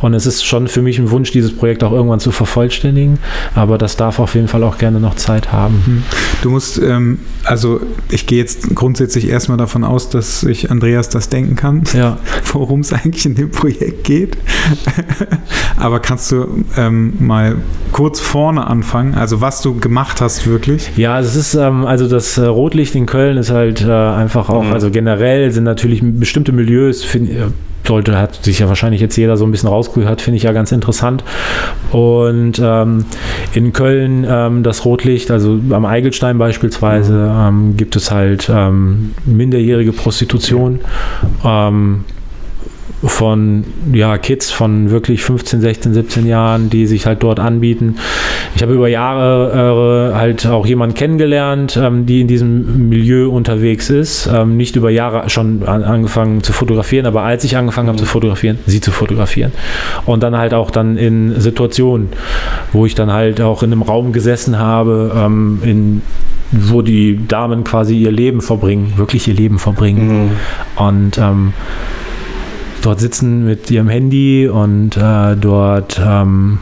Und 0.00 0.14
es 0.14 0.26
ist 0.26 0.44
schon 0.44 0.68
für 0.68 0.82
mich 0.82 0.98
ein 0.98 1.10
Wunsch, 1.10 1.30
dieses 1.30 1.56
Projekt 1.56 1.84
auch 1.84 1.92
irgendwann 1.92 2.20
zu 2.20 2.32
vervollständigen, 2.32 3.18
aber 3.54 3.78
das 3.78 3.96
darf 3.96 4.18
auf 4.18 4.34
jeden 4.34 4.48
Fall 4.48 4.62
auch 4.64 4.78
gerne 4.78 5.00
noch 5.00 5.14
Zeit 5.14 5.52
haben. 5.52 6.04
Du 6.42 6.50
musst, 6.50 6.78
ähm, 6.78 7.18
also 7.44 7.80
ich 8.10 8.26
gehe 8.26 8.38
jetzt 8.38 8.74
grundsätzlich 8.74 9.28
erstmal 9.28 9.58
davon 9.58 9.84
aus, 9.84 10.10
dass 10.10 10.40
sich 10.40 10.70
Andreas 10.70 11.08
das 11.08 11.28
denken 11.28 11.56
kann, 11.56 11.84
Ja, 11.94 12.18
worum 12.52 12.80
es 12.80 12.92
eigentlich 12.92 13.26
in 13.26 13.34
dem 13.34 13.50
Projekt 13.50 14.04
geht. 14.04 14.36
Aber 15.76 16.00
kannst 16.00 16.32
du 16.32 16.64
ähm, 16.76 17.14
mal 17.20 17.56
kurz 17.92 18.20
vorne 18.20 18.66
anfangen, 18.66 19.14
also 19.14 19.40
was 19.40 19.60
du 19.62 19.78
gemacht 19.78 20.20
hast 20.20 20.46
wirklich? 20.46 20.90
Ja, 20.96 21.20
es 21.20 21.36
ist, 21.36 21.54
ähm, 21.54 21.84
also 21.84 22.08
das 22.08 22.38
äh, 22.38 22.46
Rotlicht 22.46 22.94
in 22.94 23.06
Köln 23.06 23.36
ist 23.36 23.50
halt 23.50 23.83
äh, 23.84 23.90
einfach 23.92 24.48
auch, 24.48 24.64
Mhm. 24.64 24.72
also 24.72 24.90
generell 24.90 25.50
sind 25.50 25.64
natürlich 25.64 26.00
bestimmte 26.02 26.52
Milieus, 26.52 27.04
find, 27.04 27.30
äh, 27.30 27.34
sollte, 27.86 28.18
hat 28.18 28.42
sich 28.42 28.60
ja 28.60 28.68
wahrscheinlich 28.68 29.02
jetzt 29.02 29.16
jeder 29.16 29.36
so 29.36 29.44
ein 29.44 29.50
bisschen 29.50 29.68
rausgehört, 29.68 30.22
finde 30.22 30.38
ich 30.38 30.44
ja 30.44 30.52
ganz 30.52 30.72
interessant. 30.72 31.22
Und 31.92 32.58
ähm, 32.62 33.04
in 33.52 33.72
Köln 33.74 34.26
ähm, 34.28 34.62
das 34.62 34.86
Rotlicht, 34.86 35.30
also 35.30 35.60
am 35.70 35.84
Eigelstein 35.84 36.38
beispielsweise, 36.38 37.30
ähm, 37.38 37.76
gibt 37.76 37.94
es 37.96 38.10
halt 38.10 38.50
ähm, 38.52 39.12
minderjährige 39.26 39.92
Prostitution. 39.92 40.80
Ähm, 41.44 42.04
von 43.06 43.64
ja, 43.92 44.18
Kids 44.18 44.50
von 44.50 44.90
wirklich 44.90 45.22
15, 45.22 45.60
16, 45.60 45.94
17 45.94 46.26
Jahren, 46.26 46.70
die 46.70 46.86
sich 46.86 47.06
halt 47.06 47.22
dort 47.22 47.38
anbieten. 47.38 47.96
Ich 48.54 48.62
habe 48.62 48.72
über 48.72 48.88
Jahre 48.88 50.12
äh, 50.12 50.14
halt 50.16 50.46
auch 50.46 50.66
jemanden 50.66 50.94
kennengelernt, 50.94 51.78
ähm, 51.80 52.06
die 52.06 52.20
in 52.20 52.28
diesem 52.28 52.88
Milieu 52.88 53.28
unterwegs 53.28 53.90
ist. 53.90 54.28
Ähm, 54.32 54.56
nicht 54.56 54.76
über 54.76 54.90
Jahre 54.90 55.28
schon 55.28 55.62
an, 55.64 55.82
angefangen 55.82 56.42
zu 56.42 56.52
fotografieren, 56.52 57.06
aber 57.06 57.22
als 57.22 57.44
ich 57.44 57.56
angefangen 57.56 57.88
habe 57.88 57.98
zu 57.98 58.06
fotografieren, 58.06 58.58
sie 58.66 58.80
zu 58.80 58.90
fotografieren. 58.90 59.52
Und 60.06 60.22
dann 60.22 60.36
halt 60.36 60.54
auch 60.54 60.70
dann 60.70 60.96
in 60.96 61.40
Situationen, 61.40 62.08
wo 62.72 62.86
ich 62.86 62.94
dann 62.94 63.12
halt 63.12 63.40
auch 63.40 63.62
in 63.62 63.72
einem 63.72 63.82
Raum 63.82 64.12
gesessen 64.12 64.58
habe, 64.58 65.12
ähm, 65.16 65.58
in 65.62 66.02
wo 66.52 66.82
die 66.82 67.26
Damen 67.26 67.64
quasi 67.64 67.96
ihr 67.96 68.12
Leben 68.12 68.40
verbringen, 68.40 68.94
wirklich 68.96 69.26
ihr 69.28 69.34
Leben 69.34 69.58
verbringen. 69.58 70.26
Mhm. 70.26 70.30
Und 70.76 71.18
ähm, 71.18 71.52
dort 72.84 73.00
sitzen 73.00 73.44
mit 73.44 73.70
ihrem 73.70 73.88
Handy 73.88 74.48
und 74.48 74.96
äh, 74.96 75.36
dort 75.36 76.00
ähm, 76.04 76.58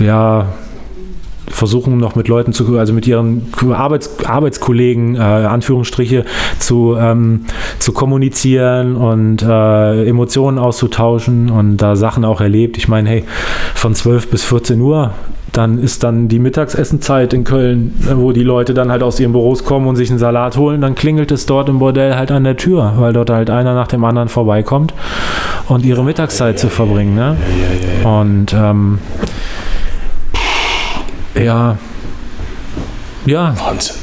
ja 0.00 0.46
versuchen 1.50 1.98
noch 1.98 2.14
mit 2.14 2.28
Leuten 2.28 2.52
zu, 2.52 2.78
also 2.78 2.92
mit 2.92 3.06
ihren 3.06 3.52
Arbeits, 3.72 4.24
Arbeitskollegen, 4.24 5.16
äh, 5.16 5.18
Anführungsstriche, 5.18 6.24
zu, 6.58 6.96
ähm, 6.98 7.44
zu 7.78 7.92
kommunizieren 7.92 8.96
und 8.96 9.42
äh, 9.42 10.06
Emotionen 10.06 10.58
auszutauschen 10.58 11.50
und 11.50 11.76
da 11.78 11.96
Sachen 11.96 12.24
auch 12.24 12.40
erlebt. 12.40 12.78
Ich 12.78 12.88
meine, 12.88 13.10
hey, 13.10 13.24
von 13.74 13.94
12 13.94 14.28
bis 14.28 14.44
14 14.44 14.80
Uhr, 14.80 15.12
dann 15.52 15.78
ist 15.82 16.02
dann 16.04 16.28
die 16.28 16.38
Mittagsessenzeit 16.38 17.32
in 17.32 17.44
Köln, 17.44 17.94
wo 18.14 18.32
die 18.32 18.42
Leute 18.44 18.72
dann 18.74 18.90
halt 18.90 19.02
aus 19.02 19.18
ihren 19.18 19.32
Büros 19.32 19.64
kommen 19.64 19.86
und 19.88 19.96
sich 19.96 20.08
einen 20.10 20.18
Salat 20.18 20.56
holen, 20.56 20.80
dann 20.80 20.94
klingelt 20.94 21.32
es 21.32 21.46
dort 21.46 21.68
im 21.68 21.78
Bordell 21.80 22.14
halt 22.14 22.30
an 22.30 22.44
der 22.44 22.56
Tür, 22.56 22.92
weil 22.98 23.12
dort 23.12 23.30
halt 23.30 23.50
einer 23.50 23.74
nach 23.74 23.88
dem 23.88 24.04
anderen 24.04 24.28
vorbeikommt 24.28 24.94
und 25.68 25.84
ihre 25.84 26.04
Mittagszeit 26.04 26.58
zu 26.58 26.68
verbringen. 26.68 27.14
Ne? 27.16 27.36
Und 28.04 28.52
ähm, 28.54 28.98
ja, 31.34 31.76
ja, 33.26 33.54
Wahnsinn. 33.64 33.96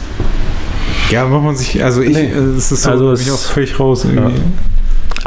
Ja, 1.12 1.26
macht 1.26 1.44
man 1.44 1.56
sich, 1.56 1.84
also 1.84 2.02
ich, 2.02 2.16
Nee. 2.16 2.26
äh, 2.32 2.58
es 2.58 2.72
ist 2.72 2.84
so, 2.84 2.90
Also 2.92 3.06
bin 3.06 3.14
es- 3.14 3.22
ich 3.22 3.32
auch 3.32 3.38
völlig 3.38 3.80
raus 3.80 4.06
irgendwie. 4.06 4.42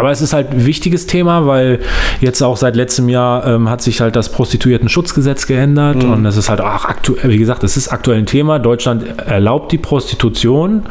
Aber 0.00 0.10
es 0.10 0.22
ist 0.22 0.32
halt 0.32 0.50
ein 0.50 0.64
wichtiges 0.64 1.06
Thema, 1.06 1.46
weil 1.46 1.80
jetzt 2.22 2.40
auch 2.40 2.56
seit 2.56 2.74
letztem 2.74 3.10
Jahr 3.10 3.46
ähm, 3.46 3.68
hat 3.68 3.82
sich 3.82 4.00
halt 4.00 4.16
das 4.16 4.32
Prostituiertenschutzgesetz 4.32 5.46
geändert 5.46 6.02
und 6.02 6.24
es 6.24 6.38
ist 6.38 6.48
halt 6.48 6.62
auch 6.62 6.86
aktuell, 6.86 7.28
wie 7.28 7.36
gesagt, 7.36 7.62
es 7.64 7.76
ist 7.76 7.88
aktuell 7.88 8.16
ein 8.16 8.24
Thema. 8.24 8.58
Deutschland 8.58 9.04
erlaubt 9.18 9.72
die 9.72 9.76
Prostitution 9.76 10.84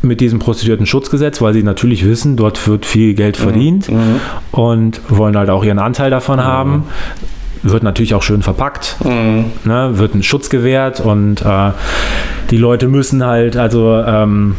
mit 0.00 0.22
diesem 0.22 0.38
Prostituiertenschutzgesetz, 0.38 1.42
weil 1.42 1.52
sie 1.52 1.62
natürlich 1.62 2.06
wissen, 2.06 2.38
dort 2.38 2.66
wird 2.66 2.86
viel 2.86 3.12
Geld 3.12 3.36
verdient 3.36 3.90
und 4.50 5.02
wollen 5.10 5.36
halt 5.36 5.50
auch 5.50 5.62
ihren 5.62 5.78
Anteil 5.78 6.10
davon 6.10 6.42
haben. 6.42 6.84
wird 7.62 7.82
natürlich 7.82 8.14
auch 8.14 8.22
schön 8.22 8.40
verpackt, 8.42 8.96
ne, 9.04 9.90
wird 9.92 10.14
ein 10.14 10.22
Schutz 10.22 10.48
gewährt 10.48 11.00
und 11.00 11.42
äh, 11.42 11.70
die 12.50 12.56
Leute 12.56 12.88
müssen 12.88 13.24
halt 13.24 13.58
also 13.58 14.02
ähm, 14.06 14.56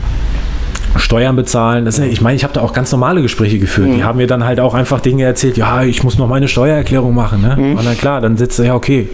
Steuern 0.95 1.35
bezahlen. 1.35 1.85
Das, 1.85 1.97
ich 1.99 2.21
meine, 2.21 2.35
ich 2.35 2.43
habe 2.43 2.53
da 2.53 2.61
auch 2.61 2.73
ganz 2.73 2.91
normale 2.91 3.21
Gespräche 3.21 3.59
geführt. 3.59 3.89
Die 3.95 4.03
haben 4.03 4.17
mir 4.17 4.27
dann 4.27 4.45
halt 4.45 4.59
auch 4.59 4.73
einfach 4.73 4.99
Dinge 4.99 5.23
erzählt, 5.23 5.57
ja, 5.57 5.83
ich 5.83 6.03
muss 6.03 6.17
noch 6.17 6.27
meine 6.27 6.47
Steuererklärung 6.47 7.13
machen. 7.13 7.41
Ne? 7.41 7.75
Und 7.77 7.85
dann 7.85 7.97
klar, 7.97 8.21
dann 8.21 8.37
sitzt 8.37 8.59
er, 8.59 8.65
ja, 8.65 8.75
okay. 8.75 9.09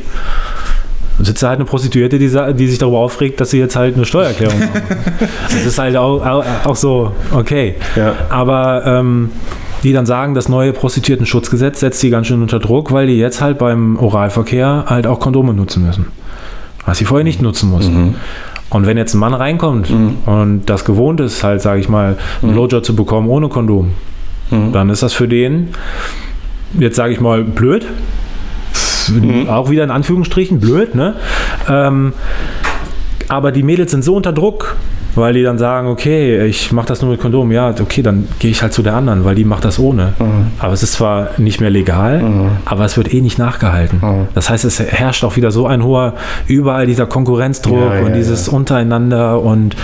Dann 1.18 1.26
sitzt 1.26 1.44
da 1.44 1.50
halt 1.50 1.60
eine 1.60 1.66
Prostituierte, 1.66 2.20
die, 2.20 2.30
die 2.30 2.68
sich 2.68 2.78
darüber 2.78 3.00
aufregt, 3.00 3.42
dass 3.42 3.52
sie 3.52 3.60
jetzt 3.60 3.76
halt 3.76 3.96
eine 3.96 4.06
Steuererklärung 4.06 4.60
machen. 4.60 4.82
Das 5.44 5.66
ist 5.66 5.80
halt 5.80 5.96
auch, 5.96 6.26
auch, 6.26 6.46
auch 6.66 6.76
so, 6.76 7.14
okay. 7.32 7.76
Ja. 7.96 8.14
Aber 8.30 8.84
ähm, 8.86 9.30
die 9.84 9.94
dann 9.94 10.06
sagen, 10.06 10.34
das 10.34 10.50
neue 10.50 10.74
Prostituiertenschutzgesetz 10.74 11.80
setzt 11.80 12.00
sie 12.00 12.10
ganz 12.10 12.28
schön 12.28 12.42
unter 12.42 12.60
Druck, 12.60 12.92
weil 12.92 13.08
die 13.08 13.18
jetzt 13.18 13.42
halt 13.42 13.58
beim 13.58 13.98
Oralverkehr 13.98 14.86
halt 14.88 15.08
auch 15.08 15.20
Kondome 15.20 15.54
nutzen 15.54 15.86
müssen. 15.86 16.08
Was 16.86 16.98
sie 16.98 17.06
vorher 17.06 17.24
nicht 17.24 17.42
nutzen 17.42 17.70
mussten. 17.70 18.16
Und 18.70 18.86
wenn 18.86 18.98
jetzt 18.98 19.14
ein 19.16 19.20
Mann 19.20 19.34
reinkommt 19.34 19.90
und 20.26 20.62
das 20.68 20.86
gewohnt 20.86 21.20
ist, 21.22 21.44
halt, 21.44 21.62
sage 21.62 21.80
ich 21.80 21.90
mal, 21.90 22.18
einen 22.42 22.52
Blowjob 22.54 22.86
zu 22.86 22.96
bekommen 22.96 23.28
ohne 23.28 23.50
Kondom, 23.50 23.92
dann 24.74 24.90
ist 24.90 25.02
das 25.04 25.14
für 25.14 25.28
den, 25.28 25.70
jetzt 26.78 26.96
sage 26.96 27.14
ich 27.14 27.20
mal, 27.20 27.44
blöd. 27.44 27.86
Auch 29.50 29.70
wieder 29.72 29.84
in 29.84 29.92
Anführungsstrichen, 29.92 30.60
blöd, 30.60 30.94
ne? 30.94 31.16
Ähm, 31.68 32.14
aber 33.28 33.52
die 33.52 33.64
Mädels 33.64 33.90
sind 33.92 34.04
so 34.04 34.16
unter 34.16 34.34
Druck, 34.34 34.76
weil 35.16 35.34
die 35.34 35.44
dann 35.44 35.58
sagen, 35.58 35.88
okay, 35.88 36.46
ich 36.46 36.72
mache 36.72 36.88
das 36.88 37.02
nur 37.02 37.12
mit 37.12 37.20
Kondom. 37.20 37.52
Ja, 37.52 37.70
okay, 37.70 38.02
dann 38.02 38.28
gehe 38.40 38.52
ich 38.52 38.62
halt 38.62 38.74
zu 38.74 38.82
der 38.84 38.96
anderen, 38.96 39.26
weil 39.26 39.36
die 39.36 39.46
macht 39.46 39.66
das 39.66 39.80
ohne. 39.80 40.14
Aber 40.60 40.74
es 40.74 40.84
ist 40.84 40.94
zwar 40.94 41.30
nicht 41.38 41.62
mehr 41.62 41.70
legal, 41.70 42.24
aber 42.66 42.86
es 42.86 42.98
wird 42.98 43.14
eh 43.14 43.22
nicht 43.22 43.38
nachgehalten. 43.38 44.02
Das 44.36 44.50
heißt, 44.50 44.66
es 44.66 44.80
herrscht 44.80 45.24
auch 45.24 45.36
wieder 45.36 45.52
so 45.52 45.68
ein 45.68 45.84
hoher, 45.84 46.14
überall 46.48 46.86
dieser 46.86 47.06
Konkurrenzdruck 47.06 47.80
Ja, 47.80 47.96
ja, 47.96 48.06
und 48.06 48.14
dieses 48.14 48.48
untereinander 48.48 49.42
und 49.42 49.76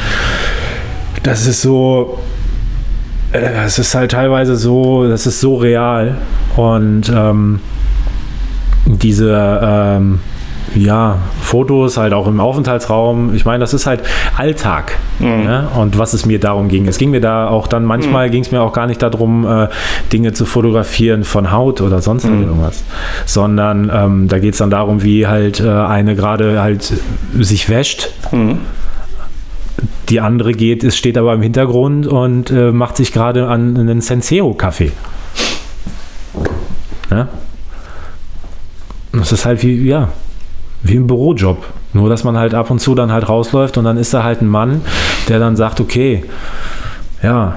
das 1.24 1.48
ist 1.48 1.62
so, 1.62 2.20
äh, 3.32 3.66
es 3.66 3.80
ist 3.80 3.96
halt 3.96 4.12
teilweise 4.12 4.56
so, 4.56 5.08
das 5.08 5.26
ist 5.26 5.40
so 5.40 5.56
real 5.56 6.18
und 6.56 7.12
ähm, 7.14 7.60
diese 8.86 9.60
ähm, 9.64 10.20
ja, 10.74 11.20
Fotos 11.42 11.98
halt 11.98 12.14
auch 12.14 12.28
im 12.28 12.40
Aufenthaltsraum. 12.40 13.34
Ich 13.36 13.46
meine, 13.46 13.60
das 13.60 13.74
ist 13.74 13.86
halt 13.86 14.02
Alltag. 14.38 14.98
Ne? 15.20 15.68
Und 15.76 15.98
was 15.98 16.14
es 16.14 16.26
mir 16.26 16.40
darum 16.40 16.68
ging. 16.68 16.88
Es 16.88 16.98
ging 16.98 17.12
mir 17.12 17.22
da 17.22 17.48
auch 17.48 17.68
dann, 17.68 17.86
manchmal 17.86 18.30
ging 18.30 18.42
es 18.42 18.52
mir 18.52 18.62
auch 18.62 18.74
gar 18.74 18.88
nicht 18.88 19.02
darum, 19.02 19.46
äh, 19.46 19.68
Dinge 20.12 20.34
zu 20.34 20.46
fotografieren 20.46 21.24
von 21.24 21.52
Haut 21.52 21.82
oder 21.82 22.02
sonst 22.02 22.26
irgendwas. 22.26 22.84
Sondern 23.26 23.92
ähm, 23.94 24.28
da 24.28 24.40
geht 24.40 24.54
es 24.54 24.60
dann 24.60 24.70
darum, 24.70 25.04
wie 25.04 25.28
halt 25.28 25.60
äh, 25.60 25.70
eine 25.70 26.16
gerade 26.16 26.62
halt 26.62 26.94
sich 27.38 27.70
wäscht. 27.70 28.10
Die 30.10 30.20
andere 30.20 30.54
geht, 30.54 30.84
es 30.84 30.98
steht 30.98 31.18
aber 31.18 31.34
im 31.34 31.42
Hintergrund 31.42 32.08
und 32.08 32.52
äh, 32.52 32.72
macht 32.72 32.98
sich 32.98 33.12
gerade 33.12 33.48
an 33.48 33.78
einen 33.78 34.02
Senseo-Kaffee. 34.02 34.92
Ne? 37.10 37.28
Das 39.14 39.32
ist 39.32 39.46
halt 39.46 39.64
wie, 39.64 39.88
ja, 39.88 40.10
wie 40.86 40.96
ein 40.96 41.08
Bürojob. 41.08 41.66
Nur, 41.94 42.10
dass 42.10 42.24
man 42.24 42.38
halt 42.38 42.54
ab 42.54 42.70
und 42.70 42.80
zu 42.80 42.94
dann 42.96 43.12
halt 43.12 43.28
rausläuft 43.28 43.78
und 43.78 43.86
dann 43.86 43.98
ist 43.98 44.14
da 44.14 44.24
halt 44.24 44.42
ein 44.42 44.48
Mann, 44.48 44.82
der 45.28 45.40
dann 45.40 45.56
sagt, 45.56 45.80
okay, 45.80 46.24
ja, 47.24 47.56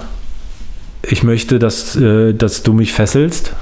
ich 1.03 1.23
möchte, 1.23 1.59
dass, 1.59 1.97
äh, 1.97 2.33
dass 2.35 2.63
du 2.63 2.73
mich 2.73 2.93
fesselst. 2.93 3.55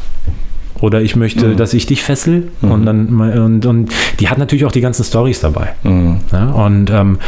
Oder 0.80 1.00
ich 1.00 1.16
möchte, 1.16 1.56
dass 1.56 1.72
ich 1.72 1.86
dich 1.86 2.02
fessel. 2.02 2.48
Und 2.60 2.84
dann 2.84 3.08
und, 3.18 3.64
und 3.64 3.90
die 4.20 4.28
hat 4.28 4.36
natürlich 4.36 4.66
auch 4.66 4.72
die 4.72 4.82
ganzen 4.82 5.04
Stories 5.04 5.40
dabei. 5.40 5.74
Ja, 6.32 6.50
und 6.50 6.90
ähm, 6.90 7.18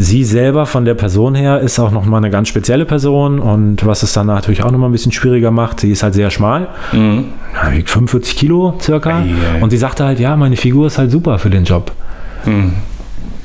sie 0.00 0.24
selber 0.24 0.66
von 0.66 0.84
der 0.84 0.94
Person 0.94 1.34
her 1.34 1.60
ist 1.60 1.78
auch 1.78 1.90
nochmal 1.90 2.18
eine 2.18 2.30
ganz 2.30 2.48
spezielle 2.48 2.86
Person 2.86 3.38
und 3.38 3.84
was 3.84 4.02
es 4.02 4.12
dann 4.12 4.26
natürlich 4.26 4.62
auch 4.62 4.70
nochmal 4.70 4.88
ein 4.88 4.92
bisschen 4.92 5.12
schwieriger 5.12 5.50
macht, 5.50 5.80
sie 5.80 5.90
ist 5.90 6.02
halt 6.02 6.14
sehr 6.14 6.30
schmal, 6.30 6.68
ja, 6.92 7.72
wiegt 7.72 7.90
45 7.90 8.36
Kilo 8.36 8.74
circa 8.80 9.18
Ei, 9.18 9.34
ei. 9.58 9.62
und 9.62 9.70
sie 9.70 9.76
sagte 9.76 10.04
halt, 10.04 10.18
ja, 10.18 10.36
meine 10.36 10.56
Figur 10.56 10.86
ist 10.86 10.98
halt 10.98 11.10
super 11.10 11.38
für 11.38 11.50
den 11.50 11.64
Job. 11.64 11.92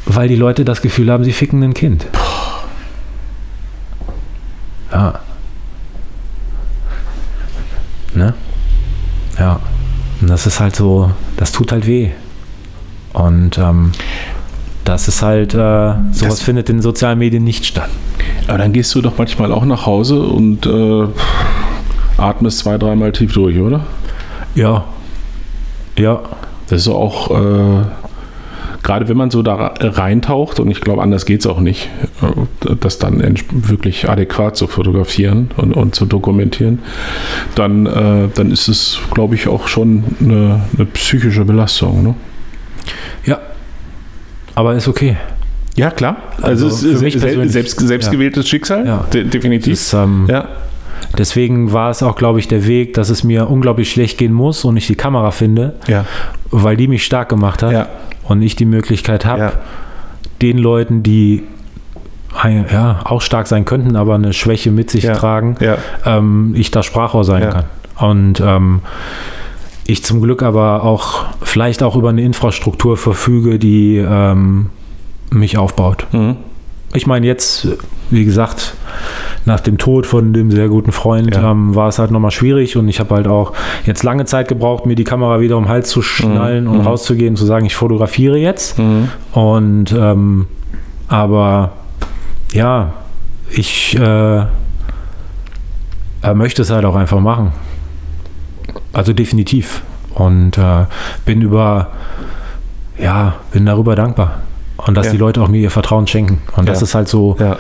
Weil 0.06 0.28
die 0.28 0.36
Leute 0.36 0.64
das 0.64 0.82
Gefühl 0.82 1.12
haben, 1.12 1.24
sie 1.24 1.34
ficken 1.34 1.62
ein 1.64 1.74
Kind. 1.74 2.06
Ja. 4.92 5.20
Ne? 8.14 8.34
Ja. 9.38 9.60
Und 10.22 10.30
das 10.30 10.48
ist 10.48 10.60
halt 10.60 10.76
so, 10.76 11.12
das 11.36 11.52
tut 11.52 11.72
halt 11.72 11.86
weh. 11.88 12.12
Und 13.14 13.58
ähm, 13.58 13.92
das 14.86 15.08
ist 15.08 15.22
halt, 15.22 15.54
äh, 15.54 15.58
sowas 15.58 15.96
Das- 16.22 16.42
findet 16.42 16.70
in 16.70 16.82
sozialen 16.82 17.20
Medien 17.20 17.44
nicht 17.44 17.66
statt. 17.66 17.90
Aber 18.48 18.58
dann 18.60 18.72
gehst 18.74 18.94
du 18.96 19.02
doch 19.02 19.18
manchmal 19.18 19.52
auch 19.52 19.66
nach 19.66 19.86
Hause 19.86 20.20
und 20.22 20.66
äh, 20.66 21.04
atmest 22.18 22.60
zwei, 22.60 22.78
dreimal 22.78 23.12
tief 23.12 23.34
durch, 23.34 23.60
oder? 23.60 23.82
Ja. 24.56 24.86
Ja. 25.98 26.22
Das 26.70 26.82
ist 26.82 26.88
auch, 26.88 27.30
äh, 27.30 27.84
gerade 28.82 29.08
wenn 29.08 29.18
man 29.18 29.30
so 29.30 29.44
da 29.44 29.74
reintaucht, 29.80 30.60
und 30.60 30.70
ich 30.72 30.82
glaube, 30.82 31.02
anders 31.04 31.26
geht 31.26 31.42
es 31.42 31.48
auch 31.48 31.60
nicht, 31.60 31.90
äh, 32.24 32.76
das 32.80 32.98
dann 32.98 33.22
wirklich 33.52 34.10
adäquat 34.10 34.56
zu 34.58 34.66
fotografieren 34.68 35.52
und, 35.58 35.74
und 35.74 35.94
zu 35.96 36.06
dokumentieren, 36.06 36.80
dann, 37.56 37.86
äh, 37.86 38.30
dann 38.34 38.52
ist 38.52 38.68
es, 38.68 39.00
glaube 39.14 39.36
ich, 39.36 39.48
auch 39.48 39.68
schon 39.68 40.04
eine, 40.20 40.62
eine 40.76 40.86
psychische 40.88 41.46
Belastung. 41.46 42.04
Ne? 42.04 42.16
Ja. 43.26 43.40
Aber 44.56 44.74
ist 44.74 44.88
okay. 44.88 45.18
Ja, 45.76 45.92
klar. 45.92 46.16
Also 46.42 46.68
es 46.68 46.82
für 46.82 47.06
ist 47.06 47.20
selbst, 47.52 47.80
selbstgewähltes 47.80 48.48
Schicksal, 48.48 48.86
Ja. 48.88 49.06
de 49.14 49.26
definitiv. 49.26 49.74
Ist, 49.74 49.94
ähm, 49.94 50.26
ja. 50.30 50.48
Deswegen 51.18 51.74
war 51.74 51.90
es 51.92 52.02
auch, 52.02 52.16
glaube 52.16 52.40
ich, 52.40 52.48
der 52.48 52.66
Weg, 52.66 52.94
dass 52.94 53.10
es 53.10 53.24
mir 53.26 53.50
unglaublich 53.50 53.92
schlecht 53.92 54.18
gehen 54.18 54.32
muss 54.32 54.64
und 54.64 54.78
ich 54.78 54.88
die 54.88 54.96
Kamera 54.96 55.32
finde, 55.32 55.74
Ja. 55.88 56.06
weil 56.50 56.78
die 56.78 56.88
mich 56.88 57.04
stark 57.06 57.28
gemacht 57.30 57.62
hat 57.62 57.74
Ja. 57.74 57.88
und 58.24 58.42
ich 58.42 58.56
die 58.56 58.66
Möglichkeit 58.66 59.26
habe, 59.26 59.40
Ja. 59.42 59.52
den 60.42 60.58
Leuten, 60.58 61.04
die 61.04 61.44
ja, 62.72 63.00
auch 63.06 63.22
stark 63.22 63.48
sein 63.48 63.64
könnten, 63.66 63.96
aber 63.96 64.16
eine 64.16 64.34
Schwäche 64.34 64.70
mit 64.72 64.90
sich 64.92 65.06
Ja. 65.06 65.16
tragen, 65.16 65.56
Ja. 65.62 65.78
ähm, 66.06 66.54
ich 66.56 66.70
da 66.70 66.84
Sprachrohr 66.84 67.24
sein 67.24 67.44
Ja. 67.44 67.50
kann. 67.50 67.64
Und 67.98 68.42
ähm, 68.42 68.82
ich 69.88 70.04
zum 70.04 70.22
Glück 70.22 70.42
aber 70.44 70.84
auch 70.84 71.26
vielleicht 71.42 71.84
auch 71.84 71.96
über 71.96 72.10
eine 72.10 72.22
Infrastruktur 72.22 72.98
verfüge, 72.98 73.60
die 73.60 73.98
ähm, 73.98 74.70
mich 75.30 75.58
aufbaut. 75.58 76.08
Mhm. 76.12 76.38
Ich 76.94 77.08
meine, 77.08 77.28
jetzt, 77.28 77.68
wie 78.10 78.24
gesagt, 78.26 78.76
nach 79.44 79.60
dem 79.60 79.78
Tod 79.78 80.06
von 80.08 80.34
dem 80.34 80.50
sehr 80.50 80.70
guten 80.70 80.92
Freund 80.92 81.36
Ja. 81.36 81.52
ähm, 81.52 81.76
war 81.76 81.90
es 81.90 82.00
halt 82.00 82.10
nochmal 82.10 82.32
schwierig 82.32 82.78
und 82.78 82.88
ich 82.88 83.00
habe 83.00 83.14
halt 83.16 83.28
auch 83.28 83.52
jetzt 83.86 84.02
lange 84.04 84.26
Zeit 84.26 84.48
gebraucht, 84.48 84.86
mir 84.86 84.96
die 84.96 85.04
Kamera 85.04 85.40
wieder 85.40 85.58
um 85.58 85.66
den 85.66 85.70
Hals 85.70 85.90
zu 85.90 86.02
schnallen 86.02 86.68
und 86.68 86.82
rauszugehen 86.82 87.32
und 87.32 87.38
zu 87.38 87.46
sagen, 87.46 87.66
ich 87.66 87.76
fotografiere 87.76 88.38
jetzt. 88.38 88.80
Mhm. 88.80 89.10
Und 89.34 89.94
ähm, 89.98 90.48
aber 91.08 91.74
ja, 92.54 92.94
ich 93.52 93.96
äh, 94.00 94.46
möchte 96.34 96.62
es 96.64 96.72
halt 96.72 96.86
auch 96.86 96.96
einfach 96.96 97.20
machen. 97.20 97.52
Also 98.96 99.14
definitiv. 99.14 99.82
Und 100.16 100.58
äh, 100.58 100.86
bin 101.26 101.42
über, 101.42 101.90
ja, 102.98 103.36
bin 103.52 103.66
darüber 103.66 103.96
dankbar. 103.96 104.40
Und 104.78 104.96
dass 104.96 105.08
Ja. 105.08 105.12
die 105.12 105.18
Leute 105.18 105.42
auch 105.42 105.48
mir 105.50 105.60
ihr 105.60 105.72
Vertrauen 105.72 106.08
schenken. 106.08 106.42
Und 106.56 106.70
das 106.70 106.80
Ja. 106.80 106.84
ist 106.86 106.96
halt 106.96 107.08
so, 107.10 107.36
Ja. 107.40 107.58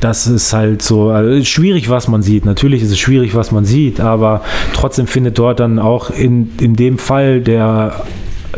das 0.00 0.26
ist 0.28 0.52
halt 0.52 0.82
so 0.82 1.10
also 1.10 1.44
schwierig, 1.44 1.90
was 1.90 2.06
man 2.08 2.22
sieht. 2.22 2.44
Natürlich 2.44 2.82
ist 2.82 2.92
es 2.92 2.98
schwierig, 2.98 3.34
was 3.34 3.50
man 3.50 3.64
sieht, 3.64 4.00
aber 4.00 4.42
trotzdem 4.72 5.06
findet 5.08 5.38
dort 5.38 5.58
dann 5.60 5.78
auch 5.80 6.10
in, 6.10 6.52
in 6.60 6.74
dem 6.74 6.98
Fall 6.98 7.40
der 7.40 7.94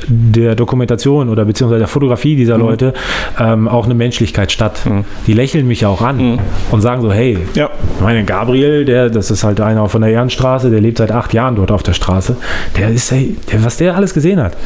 der 0.07 0.55
Dokumentation 0.55 1.29
oder 1.29 1.45
beziehungsweise 1.45 1.79
der 1.81 1.89
Fotografie 1.89 2.37
dieser 2.37 2.57
Leute 2.59 2.95
ähm, 3.39 3.67
auch 3.69 3.85
eine 3.87 3.95
Menschlichkeit 3.95 4.53
statt. 4.53 4.81
Die 5.27 5.33
lächeln 5.33 5.67
mich 5.67 5.85
auch 5.87 6.01
an 6.03 6.39
und 6.71 6.81
sagen 6.81 7.03
so, 7.03 7.13
hey, 7.13 7.39
Ja. 7.55 7.71
meine, 8.01 8.25
Gabriel, 8.25 8.85
der, 8.85 9.11
das 9.11 9.31
ist 9.31 9.43
halt 9.45 9.61
einer 9.61 9.89
von 9.89 10.03
der 10.03 10.11
Ehrenstraße, 10.11 10.71
der 10.71 10.81
lebt 10.81 10.99
seit 10.99 11.11
acht 11.13 11.35
Jahren 11.35 11.57
dort 11.57 11.73
auf 11.73 11.83
der 11.83 11.93
Straße. 11.95 12.37
Der 12.77 12.89
ist, 12.91 13.11
hey, 13.11 13.37
der, 13.51 13.65
was 13.65 13.77
der 13.79 13.97
alles 13.97 14.15
gesehen 14.15 14.41
hat. 14.43 14.57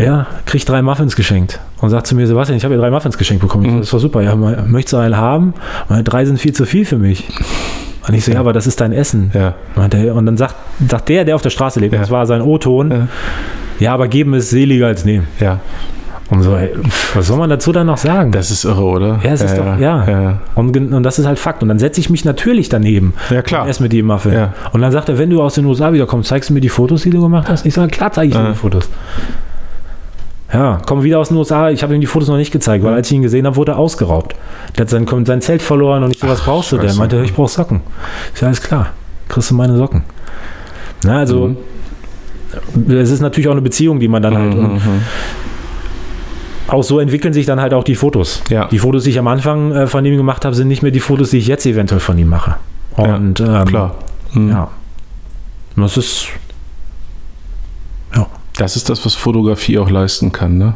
Er 0.00 0.26
kriegt 0.46 0.68
drei 0.68 0.82
Muffins 0.82 1.16
geschenkt 1.16 1.60
und 1.80 1.90
sagt 1.90 2.06
zu 2.06 2.14
mir, 2.16 2.26
Sebastian, 2.26 2.56
ich 2.56 2.64
habe 2.64 2.74
dir 2.74 2.80
drei 2.80 2.90
Muffins 2.90 3.18
geschenkt 3.18 3.42
bekommen. 3.42 3.70
So, 3.70 3.78
Das 3.78 3.92
war 3.92 4.00
super. 4.00 4.22
Ja, 4.22 4.34
möchtest 4.34 4.92
du 4.94 4.96
einen 4.98 5.16
haben? 5.16 5.54
Meine 5.88 6.04
drei 6.04 6.24
sind 6.24 6.38
viel 6.38 6.52
zu 6.52 6.64
viel 6.66 6.84
für 6.84 6.96
mich. 6.98 7.28
Und 8.08 8.14
ich 8.14 8.24
so, 8.24 8.32
ja, 8.32 8.40
aber 8.40 8.52
das 8.52 8.66
ist 8.66 8.80
dein 8.80 8.92
Essen. 8.92 9.30
Ja. 9.34 9.54
Und, 9.76 10.26
dann 10.26 10.36
sagt, 10.36 10.54
sagt 10.88 11.08
der, 11.08 11.24
der 11.24 11.34
auf 11.36 11.42
der 11.42 11.50
Straße 11.50 11.78
lebt, 11.80 11.92
Ja. 11.94 12.00
das 12.00 12.10
war 12.10 12.24
sein 12.26 12.40
O-Ton, 12.42 12.90
Ja. 12.90 13.06
ja. 13.78 13.94
aber 13.94 14.08
geben 14.08 14.34
ist 14.34 14.50
seliger 14.50 14.86
als 14.86 15.04
nehmen. 15.04 15.26
Ja. 15.38 15.60
Und 16.30 16.42
so, 16.44 16.54
ey, 16.54 16.70
was 17.14 17.26
soll 17.26 17.38
man 17.38 17.50
dazu 17.50 17.72
dann 17.72 17.88
noch 17.88 17.96
sagen? 17.98 18.30
Das 18.30 18.52
ist 18.52 18.64
irre, 18.64 18.84
oder? 18.84 19.18
Ja, 19.24 19.32
es 19.32 19.42
ist 19.42 19.58
doch, 19.58 19.78
ja. 19.80 20.08
ja. 20.08 20.38
Und, 20.54 20.76
und 20.76 21.02
das 21.02 21.18
ist 21.18 21.26
halt 21.26 21.40
Fakt. 21.40 21.60
Und 21.62 21.68
dann 21.68 21.80
setze 21.80 21.98
ich 22.00 22.08
mich 22.08 22.24
natürlich 22.24 22.68
daneben. 22.68 23.14
Ja, 23.30 23.42
klar. 23.42 23.64
Und 23.64 23.68
esse 23.68 23.82
mit 23.82 23.92
die 23.92 24.00
Muffin. 24.02 24.32
Ja. 24.32 24.54
Und 24.72 24.80
dann 24.80 24.92
sagt 24.92 25.08
er, 25.08 25.18
wenn 25.18 25.28
du 25.28 25.42
aus 25.42 25.54
den 25.56 25.64
USA 25.66 25.92
wiederkommst, 25.92 26.28
zeigst 26.28 26.48
du 26.50 26.54
mir 26.54 26.60
die 26.60 26.68
Fotos, 26.68 27.02
die 27.02 27.10
du 27.10 27.20
gemacht 27.20 27.48
hast? 27.48 27.66
Ich 27.66 27.74
sage, 27.74 27.88
klar 27.90 28.12
zeige 28.12 28.28
ich 28.28 28.34
dir 28.36 28.42
Ja. 28.44 28.48
die 28.50 28.54
Fotos. 28.56 28.88
Ja, 30.52 30.80
komm 30.86 31.02
wieder 31.04 31.18
aus 31.20 31.28
den 31.28 31.36
USA. 31.36 31.70
Ich 31.70 31.82
habe 31.82 31.94
ihm 31.94 32.00
die 32.00 32.06
Fotos 32.08 32.28
noch 32.28 32.36
nicht 32.36 32.50
gezeigt, 32.50 32.82
weil 32.84 32.92
als 32.94 33.08
ich 33.08 33.14
ihn 33.16 33.22
gesehen 33.22 33.46
habe, 33.46 33.54
wurde 33.56 33.72
er 33.72 33.78
ausgeraubt. 33.78 34.34
Der 34.76 34.82
hat 34.82 34.90
sein, 34.90 35.06
sein 35.24 35.40
Zelt 35.40 35.62
verloren 35.62 36.02
und 36.02 36.10
ich 36.10 36.18
so, 36.18 36.28
was 36.28 36.40
brauchst 36.42 36.72
du 36.72 36.78
denn? 36.78 36.96
Meinte, 36.96 37.16
er, 37.16 37.22
ich 37.22 37.34
brauche 37.34 37.48
Socken. 37.50 37.80
Ich 38.34 38.40
sage, 38.40 38.46
alles 38.48 38.60
klar, 38.62 38.86
kriegst 39.28 39.50
du 39.50 39.54
meine 39.54 39.76
Socken. 39.76 40.02
Na, 41.04 41.18
also, 41.18 41.54
Mhm. 42.74 42.90
es 42.90 43.10
ist 43.10 43.20
natürlich 43.20 43.46
auch 43.48 43.52
eine 43.52 43.62
Beziehung, 43.62 44.00
die 44.00 44.08
man 44.08 44.22
dann 44.22 44.36
halt. 44.36 44.54
Und 44.54 44.74
Mhm. 44.74 45.02
auch 46.68 46.82
so 46.82 46.98
entwickeln 46.98 47.32
sich 47.32 47.46
dann 47.46 47.60
halt 47.60 47.72
auch 47.74 47.84
die 47.84 47.94
Fotos. 47.94 48.42
Ja. 48.48 48.66
Die 48.66 48.78
Fotos, 48.78 49.04
die 49.04 49.10
ich 49.10 49.18
am 49.18 49.28
Anfang 49.28 49.72
äh, 49.72 49.86
von 49.86 50.04
ihm 50.04 50.16
gemacht 50.16 50.44
habe, 50.44 50.54
sind 50.56 50.68
nicht 50.68 50.82
mehr 50.82 50.90
die 50.92 51.00
Fotos, 51.00 51.30
die 51.30 51.38
ich 51.38 51.46
jetzt 51.46 51.64
eventuell 51.66 52.00
von 52.00 52.18
ihm 52.18 52.28
mache. 52.28 52.56
Ja, 52.98 53.14
Und 53.16 53.38
ähm, 53.40 53.64
Klar. 53.66 53.94
Mhm. 54.32 54.48
Ja. 54.50 54.68
Das 55.76 55.96
ist. 55.96 56.26
Das 58.60 58.76
ist 58.76 58.90
das, 58.90 59.06
was 59.06 59.14
Fotografie 59.14 59.78
auch 59.78 59.88
leisten 59.88 60.32
kann. 60.32 60.58
Ne? 60.58 60.74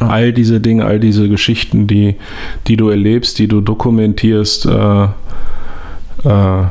Ja. 0.00 0.08
All 0.08 0.34
diese 0.34 0.60
Dinge, 0.60 0.84
all 0.84 1.00
diese 1.00 1.30
Geschichten, 1.30 1.86
die, 1.86 2.16
die 2.66 2.76
du 2.76 2.90
erlebst, 2.90 3.38
die 3.38 3.48
du 3.48 3.62
dokumentierst. 3.62 4.66
Äh, 4.66 5.04
äh, 6.24 6.64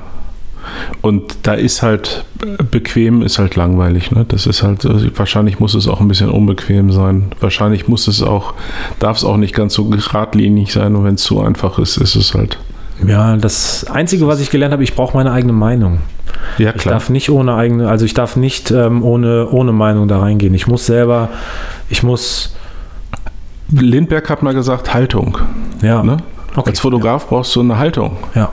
und 1.02 1.38
da 1.42 1.56
ist 1.56 1.82
halt 1.82 2.26
bequem, 2.70 3.24
ist 3.24 3.40
halt 3.40 3.56
langweilig. 3.56 4.12
Ne? 4.12 4.24
Das 4.28 4.46
ist 4.46 4.62
halt, 4.62 4.86
äh, 4.86 5.18
wahrscheinlich 5.18 5.60
muss 5.60 5.74
es 5.74 5.88
auch 5.88 6.00
ein 6.00 6.08
bisschen 6.08 6.30
unbequem 6.30 6.92
sein. 6.92 7.32
Wahrscheinlich 7.40 7.88
muss 7.88 8.08
es 8.08 8.22
auch, 8.22 8.54
darf 9.00 9.18
es 9.18 9.24
auch 9.24 9.38
nicht 9.38 9.56
ganz 9.56 9.74
so 9.74 9.86
geradlinig 9.86 10.72
sein. 10.72 10.96
Und 10.96 11.06
wenn 11.06 11.16
es 11.16 11.24
zu 11.24 11.42
einfach 11.42 11.80
ist, 11.80 11.98
ist 11.98 12.16
es 12.16 12.36
halt. 12.36 12.60
Ja, 13.06 13.36
das 13.38 13.86
Einzige, 13.90 14.28
was 14.28 14.40
ich 14.40 14.50
gelernt 14.50 14.72
habe, 14.74 14.84
ich 14.84 14.96
brauche 14.96 15.16
meine 15.18 15.32
eigene 15.32 15.54
Meinung. 15.54 16.00
Ja, 16.58 16.74
Ich 16.76 16.84
darf 16.84 17.10
nicht 17.10 17.30
ohne 17.30 17.56
eigene, 17.56 17.90
also 17.90 18.06
ich 18.06 18.14
darf 18.14 18.36
nicht 18.36 18.72
ähm, 18.72 19.04
ohne, 19.04 19.50
ohne 19.50 19.72
Meinung 19.74 20.08
da 20.08 20.20
reingehen. 20.20 20.54
Ich 20.54 20.68
muss 20.68 20.86
selber, 20.86 21.30
ich 21.90 22.04
muss, 22.04 22.56
Lindbergh 23.72 24.30
hat 24.30 24.44
mal 24.44 24.54
gesagt, 24.54 24.94
Haltung. 24.94 25.38
ja, 25.82 26.04
Ne? 26.04 26.18
Okay. 26.56 26.70
Als 26.70 26.80
Fotograf 26.80 27.28
brauchst 27.28 27.54
du 27.56 27.60
eine 27.62 27.78
Haltung. 27.78 28.16
ja, 28.34 28.50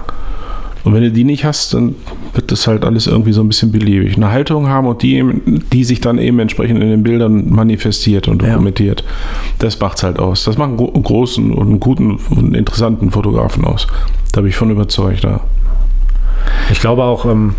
Und 0.84 0.94
wenn 0.94 1.02
du 1.02 1.12
die 1.12 1.22
nicht 1.24 1.44
hast, 1.44 1.74
dann 1.74 1.94
wird 2.34 2.50
das 2.50 2.66
halt 2.66 2.84
alles 2.84 3.06
irgendwie 3.06 3.32
so 3.32 3.40
ein 3.40 3.48
bisschen 3.48 3.70
beliebig. 3.70 4.16
Eine 4.16 4.32
Haltung 4.32 4.68
haben 4.68 4.86
und 4.88 5.02
die, 5.02 5.16
eben- 5.16 5.62
die 5.72 5.84
sich 5.84 6.00
dann 6.00 6.18
eben 6.18 6.40
entsprechend 6.40 6.82
in 6.82 6.88
den 6.90 7.02
Bildern 7.04 7.50
manifestiert 7.50 8.26
und 8.26 8.42
Ja. 8.42 8.50
dokumentiert. 8.50 9.04
Das 9.60 9.78
macht's 9.78 10.02
halt 10.02 10.18
aus. 10.18 10.42
Das 10.44 10.58
macht 10.58 10.70
einen 10.70 10.76
gro- 10.78 10.90
großen 10.90 11.52
und 11.52 11.68
einen 11.68 11.80
guten 11.80 12.18
und 12.30 12.56
interessanten 12.56 13.10
Fotografen 13.12 13.64
aus. 13.64 13.86
Da 14.32 14.40
bin 14.40 14.50
ich 14.50 14.56
von 14.56 14.70
überzeugt. 14.70 15.22
Ja. 15.22 15.40
Ich 16.70 16.80
glaube 16.80 17.04
auch, 17.04 17.26
ähm, 17.26 17.54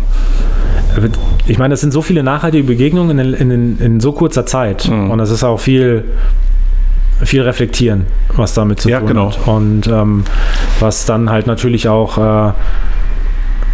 ich 1.46 1.58
meine, 1.58 1.72
das 1.72 1.80
sind 1.80 1.92
so 1.92 2.02
viele 2.02 2.22
nachhaltige 2.22 2.64
Begegnungen 2.64 3.18
in, 3.18 3.34
in, 3.34 3.50
in, 3.50 3.78
in 3.78 4.00
so 4.00 4.12
kurzer 4.12 4.46
Zeit. 4.46 4.88
Mhm. 4.88 5.10
Und 5.10 5.20
es 5.20 5.30
ist 5.30 5.42
auch 5.44 5.58
viel, 5.58 6.04
viel 7.22 7.42
reflektieren, 7.42 8.04
was 8.36 8.54
damit 8.54 8.80
zu 8.80 8.90
Ja, 8.90 8.98
tun 8.98 9.08
genau. 9.08 9.30
hat. 9.30 9.48
Und 9.48 9.86
ähm, 9.88 10.24
was 10.80 11.06
dann 11.06 11.30
halt 11.30 11.46
natürlich 11.46 11.88
auch, 11.88 12.18
äh, 12.18 12.52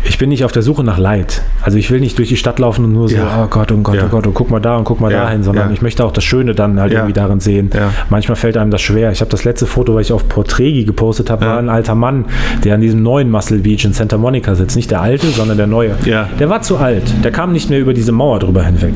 ich 0.04 0.18
bin 0.18 0.28
nicht 0.30 0.44
auf 0.44 0.52
der 0.52 0.62
Suche 0.62 0.82
nach 0.82 0.98
Leid. 0.98 1.42
Also 1.62 1.76
ich 1.78 1.90
will 1.90 2.00
nicht 2.00 2.16
durch 2.18 2.28
die 2.28 2.36
Stadt 2.36 2.58
laufen 2.58 2.84
und 2.84 2.92
nur 2.92 3.08
so, 3.08 3.16
Ja. 3.16 3.42
oh 3.44 3.46
Gott, 3.48 3.70
oh 3.72 3.76
Gott, 3.78 3.96
Ja. 3.96 4.04
oh 4.06 4.08
Gott, 4.08 4.26
und 4.26 4.34
guck 4.34 4.50
mal 4.50 4.60
da 4.60 4.76
und 4.76 4.84
guck 4.84 5.00
mal 5.00 5.12
Ja, 5.12 5.24
dahin, 5.24 5.42
sondern 5.42 5.72
ich 5.72 5.82
möchte 5.82 6.04
auch 6.04 6.12
das 6.12 6.24
Schöne 6.24 6.54
dann 6.54 6.80
halt 6.80 6.92
irgendwie 6.92 7.12
darin 7.12 7.40
sehen. 7.40 7.70
Manchmal 8.08 8.36
fällt 8.36 8.56
einem 8.56 8.70
das 8.70 8.80
schwer. 8.80 9.12
Ich 9.12 9.20
habe 9.20 9.30
das 9.30 9.44
letzte 9.44 9.66
Foto, 9.66 9.94
was 9.94 10.06
ich 10.06 10.12
auf 10.12 10.28
Porträgi 10.28 10.84
gepostet 10.84 11.30
habe, 11.30 11.44
war 11.46 11.58
ein 11.58 11.68
alter 11.68 11.94
Mann, 11.94 12.24
der 12.64 12.74
an 12.74 12.80
diesem 12.80 13.02
neuen 13.02 13.30
Muscle 13.30 13.58
Beach 13.58 13.84
in 13.84 13.92
Santa 13.92 14.16
Monica 14.18 14.54
sitzt. 14.54 14.76
Nicht 14.76 14.90
der 14.90 15.00
alte, 15.02 15.26
sondern 15.28 15.56
der 15.56 15.66
neue. 15.66 15.96
Ja. 16.04 16.28
Der 16.38 16.48
war 16.48 16.62
zu 16.62 16.78
alt. 16.78 17.02
Der 17.22 17.30
kam 17.32 17.52
nicht 17.52 17.68
mehr 17.70 17.78
über 17.80 17.92
diese 17.94 18.12
Mauer 18.12 18.38
drüber 18.38 18.62
hinweg. 18.64 18.94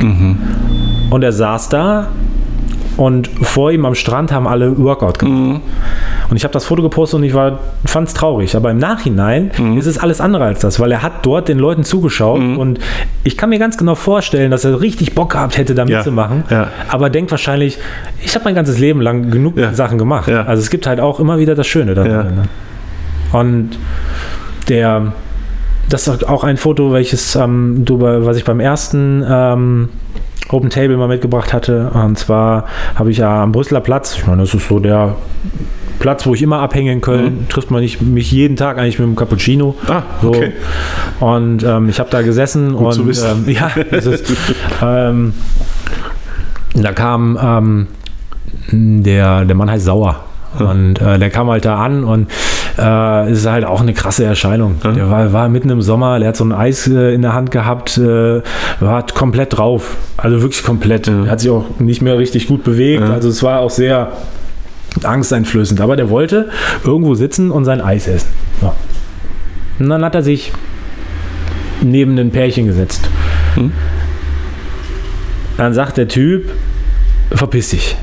Und 1.11 1.23
er 1.23 1.33
saß 1.33 1.69
da 1.69 2.09
und 2.97 3.29
vor 3.43 3.73
ihm 3.73 3.85
am 3.85 3.95
Strand 3.95 4.33
haben 4.33 4.47
alle 4.47 4.79
Workout 4.79 5.19
gemacht. 5.19 5.61
Und 6.31 6.37
ich 6.37 6.45
habe 6.45 6.53
das 6.53 6.65
Foto 6.65 6.83
gepostet 6.83 7.19
und 7.19 7.25
ich 7.25 7.33
fand 7.33 8.09
es 8.09 8.15
traurig. 8.15 8.57
Aber 8.57 8.71
im 8.71 8.79
Nachhinein 8.79 9.51
ist 9.77 9.87
es 9.87 9.99
alles 9.99 10.21
andere 10.21 10.45
als 10.45 10.61
das, 10.61 10.79
weil 10.81 10.93
er 10.93 11.03
hat 11.03 11.25
dort 11.27 11.49
den 11.49 11.59
Leuten 11.59 11.85
zugeschaut 11.85 12.41
und 12.41 12.79
ich 13.25 13.37
kann 13.37 13.51
mir 13.51 13.59
ganz 13.59 13.77
genau 13.77 13.95
vorstellen, 13.95 14.51
dass 14.51 14.65
er 14.65 14.81
richtig 14.81 15.15
Bock 15.15 15.33
gehabt 15.33 15.59
hätte, 15.59 15.75
da 15.75 15.85
mitzumachen. 15.85 16.45
Ja. 16.51 16.69
Aber 16.89 17.11
denkt 17.11 17.31
wahrscheinlich, 17.31 17.79
ich 18.23 18.35
habe 18.35 18.45
mein 18.45 18.55
ganzes 18.55 18.79
Leben 18.79 19.01
lang 19.01 19.31
genug 19.31 19.57
Ja. 19.57 19.73
Sachen 19.73 19.99
gemacht. 19.99 20.29
Also 20.29 20.63
es 20.63 20.71
gibt 20.71 20.87
halt 20.87 21.01
auch 21.01 21.21
immer 21.21 21.39
wieder 21.39 21.55
das 21.55 21.67
Schöne 21.67 21.95
daran. 21.95 22.35
Ne? 22.35 22.49
Und 23.33 23.71
der, 24.69 25.13
das 25.89 26.07
ist 26.07 26.29
auch 26.29 26.45
ein 26.45 26.57
Foto, 26.57 26.93
welches 26.93 27.35
ähm, 27.37 27.85
du 27.85 28.01
was 28.01 28.37
ich 28.37 28.45
beim 28.45 28.61
ersten 28.61 29.25
ähm, 29.29 29.89
Open 30.51 30.71
Table 30.71 30.97
mal 30.97 31.09
mitgebracht 31.09 31.53
hatte. 31.53 31.91
Und 31.95 32.19
zwar 32.19 32.67
habe 32.95 33.11
ich 33.11 33.19
ja 33.19 33.43
am 33.43 33.53
Brüsseler 33.53 33.81
Platz, 33.81 34.17
ich 34.17 34.27
meine, 34.27 34.43
das 34.43 34.55
ist 34.55 34.69
so 34.69 34.79
der 34.79 35.17
Platz, 35.99 36.27
wo 36.27 36.35
ich 36.35 36.43
immer 36.43 36.59
abhänge 36.59 36.93
in 36.93 37.01
Köln, 37.01 37.47
trifft 37.49 37.71
man 37.71 37.81
nicht, 37.81 38.03
mich 38.03 38.31
jeden 38.31 38.57
Tag 38.57 38.79
eigentlich 38.79 38.99
mit 38.99 39.09
dem 39.09 39.17
Cappuccino. 39.17 39.75
Ah, 39.89 40.03
So. 40.21 40.29
okay. 40.29 40.53
Und 41.21 41.63
ähm, 41.63 41.89
ich 41.89 41.99
habe 41.99 42.11
da 42.11 42.23
gesessen 42.23 42.75
und 42.75 42.93
zu 42.93 43.07
wissen. 43.07 43.45
Ähm, 43.47 43.55
ja, 43.55 43.69
ist, 43.91 44.33
ähm, 44.83 45.33
da 46.75 46.93
kam 46.93 47.39
ähm, 48.71 49.03
der, 49.03 49.45
der 49.45 49.57
Mann 49.57 49.71
heißt 49.71 49.85
Sauer. 49.85 50.25
Und 50.59 51.01
äh, 51.01 51.19
der 51.19 51.31
kam 51.31 51.49
halt 51.51 51.65
da 51.65 51.79
an 51.79 52.05
und 52.05 52.29
äh, 52.79 53.33
ist 53.33 53.47
halt 53.47 53.65
auch 53.65 53.81
eine 53.81 53.93
krasse 53.93 54.25
Erscheinung. 54.25 54.77
Der 54.83 55.11
war, 55.11 55.33
war 55.33 55.49
mitten 55.49 55.71
im 55.71 55.83
Sommer, 55.83 56.19
der 56.19 56.29
hat 56.29 56.37
so 56.37 56.45
ein 56.45 56.53
Eis 56.53 56.89
äh, 56.89 57.15
in 57.15 57.23
der 57.23 57.33
Hand 57.33 57.51
gehabt, 57.51 57.99
äh, 57.99 58.43
war 58.81 59.07
komplett 59.07 59.57
drauf. 59.57 59.97
Also 60.17 60.43
wirklich 60.43 60.63
komplett. 60.63 61.09
Er 61.09 61.31
hat 61.31 61.41
sich 61.41 61.51
auch 61.51 61.65
nicht 61.79 62.03
mehr 62.03 62.19
richtig 62.19 62.49
gut 62.49 62.65
bewegt. 62.65 63.03
Also 63.03 63.29
es 63.29 63.43
war 63.43 63.61
auch 63.61 63.71
sehr 63.71 64.13
angsteinflößend. 65.03 65.81
Aber 65.81 65.97
der 65.97 66.11
wollte 66.11 66.51
irgendwo 66.85 67.15
sitzen 67.15 67.51
und 67.51 67.65
sein 67.65 67.81
Eis 67.81 68.07
essen. 68.09 68.29
So. 68.61 68.73
Und 69.79 69.89
dann 69.89 70.05
hat 70.05 70.15
er 70.15 70.23
sich 70.23 70.53
neben 71.83 72.19
ein 72.19 72.31
Pärchen 72.31 72.67
gesetzt. 72.67 73.09
Dann 75.57 75.75
sagt 75.75 75.97
der 75.97 76.09
Typ, 76.09 76.51
verpiss 77.33 77.71
dich. 77.71 77.97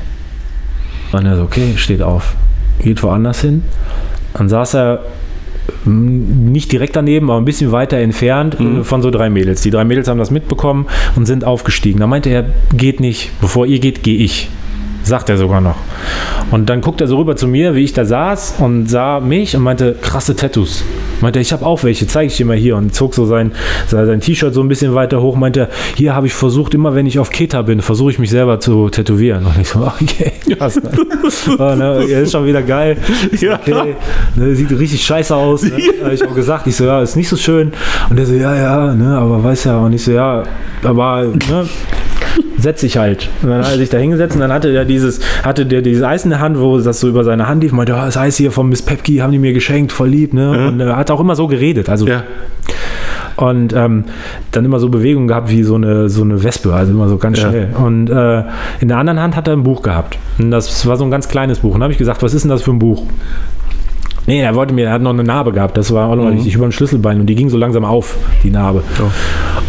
Und 1.12 1.26
er 1.26 1.36
so, 1.36 1.42
okay, 1.42 1.74
steht 1.76 2.02
auf. 2.02 2.34
Geht 2.78 3.02
woanders 3.02 3.40
hin. 3.42 3.62
Dann 4.34 4.48
saß 4.48 4.74
er 4.74 5.04
m, 5.86 6.52
nicht 6.52 6.72
direkt 6.72 6.96
daneben, 6.96 7.30
aber 7.30 7.40
ein 7.40 7.44
bisschen 7.44 7.72
weiter 7.72 7.98
entfernt 7.98 8.58
äh, 8.58 8.84
von 8.84 9.02
so 9.02 9.10
drei 9.10 9.30
Mädels. 9.30 9.62
Die 9.62 9.70
drei 9.70 9.84
Mädels 9.84 10.08
haben 10.08 10.18
das 10.18 10.30
mitbekommen 10.30 10.86
und 11.16 11.26
sind 11.26 11.44
aufgestiegen. 11.44 12.00
Da 12.00 12.06
meinte 12.06 12.30
er, 12.30 12.46
geht 12.74 13.00
nicht. 13.00 13.30
Bevor 13.40 13.66
ihr 13.66 13.78
geht, 13.78 14.02
gehe 14.02 14.18
ich. 14.18 14.48
Sagt 15.04 15.28
er 15.28 15.36
sogar 15.36 15.60
noch. 15.60 15.76
Und 16.50 16.68
dann 16.68 16.80
guckt 16.80 17.00
er 17.00 17.06
so 17.06 17.16
rüber 17.16 17.34
zu 17.34 17.48
mir, 17.48 17.74
wie 17.74 17.82
ich 17.82 17.92
da 17.92 18.04
saß 18.04 18.56
und 18.58 18.88
sah 18.88 19.20
mich 19.20 19.56
und 19.56 19.62
meinte, 19.62 19.96
krasse 20.00 20.36
Tattoos. 20.36 20.84
Meinte, 21.20 21.40
ich 21.40 21.52
habe 21.52 21.64
auch 21.64 21.82
welche, 21.84 22.06
zeige 22.06 22.26
ich 22.26 22.36
dir 22.36 22.46
mal 22.46 22.56
hier. 22.56 22.76
Und 22.76 22.94
zog 22.94 23.14
so 23.14 23.26
sein, 23.26 23.52
sein 23.88 24.20
T-Shirt 24.20 24.52
so 24.52 24.60
ein 24.60 24.68
bisschen 24.68 24.94
weiter 24.94 25.22
hoch. 25.22 25.36
Meinte, 25.36 25.68
hier 25.96 26.14
habe 26.14 26.26
ich 26.26 26.34
versucht, 26.34 26.74
immer 26.74 26.94
wenn 26.94 27.06
ich 27.06 27.18
auf 27.18 27.30
Keta 27.30 27.62
bin, 27.62 27.80
versuche 27.80 28.10
ich 28.10 28.18
mich 28.18 28.30
selber 28.30 28.60
zu 28.60 28.88
tätowieren. 28.90 29.46
Und 29.46 29.58
ich 29.60 29.68
so, 29.68 29.80
okay, 30.00 30.32
krass. 30.56 30.80
Ne? 30.82 30.90
oh, 31.58 31.74
ne, 31.74 32.06
er 32.08 32.22
ist 32.22 32.32
schon 32.32 32.44
wieder 32.46 32.62
geil. 32.62 32.96
Ja. 33.40 33.54
Okay, 33.54 33.96
ne, 34.36 34.54
sieht 34.54 34.70
richtig 34.70 35.04
scheiße 35.04 35.34
aus. 35.34 35.62
Ne? 35.62 35.72
Habe 36.02 36.14
ich 36.14 36.24
auch 36.26 36.34
gesagt. 36.34 36.66
Ich 36.66 36.76
so, 36.76 36.84
ja, 36.84 37.00
ist 37.02 37.16
nicht 37.16 37.28
so 37.28 37.36
schön. 37.36 37.72
Und 38.10 38.18
er 38.18 38.26
so, 38.26 38.34
ja, 38.34 38.54
ja, 38.54 38.94
ne, 38.94 39.16
aber 39.16 39.42
weiß 39.42 39.64
ja. 39.64 39.78
Und 39.78 39.92
ich 39.92 40.04
so, 40.04 40.12
ja, 40.12 40.42
aber, 40.82 41.22
ne, 41.48 41.68
setz 42.58 42.80
dich 42.82 42.96
halt. 42.98 43.28
Und 43.42 43.50
dann 43.50 43.60
hat 43.64 43.72
er 43.72 43.78
sich 43.78 43.88
da 43.90 43.98
hingesetzt 43.98 44.34
und 44.34 44.40
dann 44.40 44.52
hatte 44.52 44.68
er 44.70 44.84
dieses, 44.84 45.20
hatte 45.42 45.66
der 45.66 45.82
dieses 45.82 46.02
Eis 46.02 46.24
in 46.24 46.30
der 46.30 46.40
Hand, 46.40 46.58
wo 46.60 46.78
das 46.78 47.00
so 47.00 47.08
über 47.08 47.24
seine 47.24 47.48
Hand 47.48 47.62
lief, 47.62 47.72
meinte, 47.72 47.92
oh, 47.94 48.04
das 48.04 48.16
Eis 48.16 48.36
hier 48.36 48.52
von 48.52 48.68
Miss 48.68 48.82
Pepki 48.82 49.16
haben 49.18 49.32
die 49.32 49.38
mir 49.38 49.52
geschenkt, 49.52 49.92
voll 49.92 50.08
lieb, 50.08 50.32
ne? 50.34 50.68
Und 50.68 50.80
er 50.80 50.96
hat 50.96 51.10
auch 51.10 51.20
immer 51.20 51.34
so 51.36 51.46
geredet. 51.48 51.88
Also 51.88 52.06
Ja. 52.06 52.22
und 53.36 53.72
ähm, 53.74 54.04
dann 54.52 54.64
immer 54.64 54.78
so 54.78 54.88
Bewegungen 54.88 55.26
gehabt 55.28 55.50
wie 55.50 55.62
so 55.62 55.74
eine, 55.74 56.08
so 56.08 56.22
eine 56.22 56.42
Wespe, 56.44 56.72
also 56.72 56.92
immer 56.92 57.08
so 57.08 57.16
ganz 57.18 57.40
Ja. 57.40 57.48
schnell. 57.50 57.68
Und 57.76 58.08
äh, 58.10 58.44
in 58.80 58.88
der 58.88 58.98
anderen 58.98 59.20
Hand 59.20 59.34
hat 59.36 59.48
er 59.48 59.54
ein 59.54 59.62
Buch 59.62 59.82
gehabt. 59.82 60.18
Und 60.38 60.50
das 60.50 60.86
war 60.86 60.96
so 60.96 61.04
ein 61.04 61.10
ganz 61.10 61.28
kleines 61.28 61.60
Buch. 61.60 61.74
Und 61.74 61.80
da 61.80 61.84
habe 61.84 61.92
ich 61.92 61.98
gesagt, 61.98 62.22
was 62.22 62.34
ist 62.34 62.42
denn 62.42 62.50
das 62.50 62.62
für 62.62 62.70
ein 62.72 62.78
Buch? 62.78 63.04
Nee, 64.26 64.40
er 64.40 64.54
wollte 64.54 64.72
mir, 64.72 64.86
er 64.86 64.92
hat 64.92 65.02
noch 65.02 65.10
eine 65.10 65.24
Narbe 65.24 65.52
gehabt. 65.52 65.76
Das 65.76 65.92
war 65.92 66.08
auch 66.08 66.14
noch 66.16 66.30
richtig 66.30 66.54
über 66.54 66.64
dem 66.66 66.72
Schlüsselbein 66.72 67.20
und 67.20 67.26
die 67.26 67.34
ging 67.34 67.48
so 67.48 67.56
langsam 67.58 67.84
auf, 67.84 68.16
die 68.44 68.50
Narbe. 68.50 68.82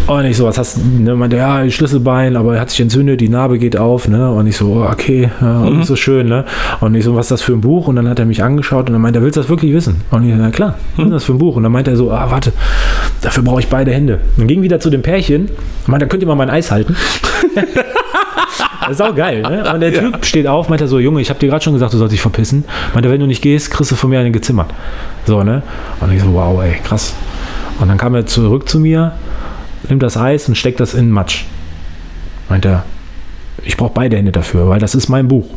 Und 0.06 0.26
ich 0.26 0.38
so, 0.38 0.46
was 0.46 0.58
hast 0.58 0.78
du? 0.78 0.82
Ne, 0.82 1.16
meinte, 1.16 1.38
ja, 1.38 1.68
Schlüsselbein, 1.70 2.36
aber 2.36 2.56
er 2.56 2.62
hat 2.62 2.70
sich 2.70 2.82
entzündet, 2.82 3.22
die 3.22 3.30
Narbe 3.30 3.58
geht 3.58 3.78
auf, 3.78 4.08
ne? 4.08 4.32
Und 4.32 4.48
ich 4.48 4.58
so, 4.58 4.74
oh, 4.74 4.88
okay, 4.92 5.30
ja, 5.42 5.62
nicht 5.70 5.88
so 5.88 5.96
schön, 5.96 6.28
ne? 6.28 6.46
Und 6.82 6.94
ich 6.94 7.04
so, 7.04 7.16
was 7.16 7.26
ist 7.26 7.32
das 7.32 7.42
für 7.42 7.54
ein 7.54 7.62
Buch? 7.62 7.88
Und 7.88 7.96
dann 7.96 8.08
hat 8.08 8.20
er 8.20 8.26
mich 8.26 8.44
angeschaut 8.44 8.88
und 8.88 8.94
dann 8.94 9.02
meinte 9.02 9.20
er, 9.20 9.24
willst 9.24 9.38
du 9.38 9.42
das 9.42 9.50
wirklich 9.50 9.74
wissen? 9.74 10.02
Und 10.12 10.24
ich 10.24 10.36
so, 10.36 10.40
na 10.40 10.52
klar, 10.52 10.76
was 10.98 11.06
ist 11.06 11.12
das 11.14 11.24
für 11.24 11.34
ein 11.34 11.40
Buch? 11.40 11.56
Und 11.56 11.64
dann 11.64 11.72
meinte 11.72 11.92
er 11.92 11.98
so, 11.98 12.12
ah, 12.12 12.28
warte, 12.30 12.54
dafür 13.22 13.44
brauche 13.44 13.62
ich 13.62 13.68
beide 13.68 13.92
Hände. 13.92 14.20
Und 14.38 14.48
ging 14.48 14.62
wieder 14.62 14.80
zu 14.80 14.90
dem 14.90 15.02
Pärchen 15.02 15.44
und 15.46 15.88
meinte, 15.88 16.06
könnt 16.08 16.22
ihr 16.22 16.28
mal 16.28 16.36
mein 16.36 16.50
Eis 16.50 16.70
halten? 16.70 16.96
Das 18.88 19.00
ist 19.00 19.02
auch 19.02 19.16
geil, 19.16 19.42
ne? 19.42 19.74
Und 19.74 19.80
der 19.80 19.94
Typ 19.94 20.26
steht 20.26 20.48
auf, 20.48 20.70
meint 20.70 20.82
er 20.82 20.88
so, 20.88 21.00
Junge, 21.00 21.22
ich 21.22 21.30
habe 21.30 21.40
dir 21.40 21.48
gerade 21.50 21.64
schon 21.64 21.74
gesagt, 21.74 21.94
du 21.94 21.98
sollst 21.98 22.14
dich 22.14 22.22
verpissen. 22.22 22.66
Meint 22.94 23.06
er, 23.06 23.12
wenn 23.12 23.20
du 23.20 23.28
nicht 23.28 23.42
gehst, 23.42 23.72
kriegst 23.72 23.92
du 23.92 23.96
von 23.96 24.10
mir 24.10 24.20
einen 24.20 24.34
gezimmert. 24.34 24.72
So, 25.26 25.44
ne? 25.44 25.64
Und 26.00 26.12
ich 26.12 26.22
so, 26.22 26.34
wow, 26.34 26.62
ey, 26.62 26.76
krass. 26.84 27.14
Und 27.80 27.88
dann 27.88 27.98
kam 27.98 28.16
er 28.16 28.26
zurück 28.26 28.68
zu 28.68 28.80
mir, 28.80 29.14
nimmt 29.90 30.04
das 30.04 30.18
Eis 30.18 30.48
und 30.48 30.56
steckt 30.56 30.80
das 30.80 30.94
in 30.94 31.08
den 31.08 31.12
Matsch. 31.12 31.46
Meint 32.50 32.66
er, 32.66 32.84
ich 33.64 33.78
brauche 33.78 33.94
beide 33.94 34.18
Hände 34.18 34.32
dafür, 34.32 34.70
weil 34.70 34.80
das 34.80 34.96
ist 34.96 35.10
mein 35.10 35.28
Buch. 35.28 35.48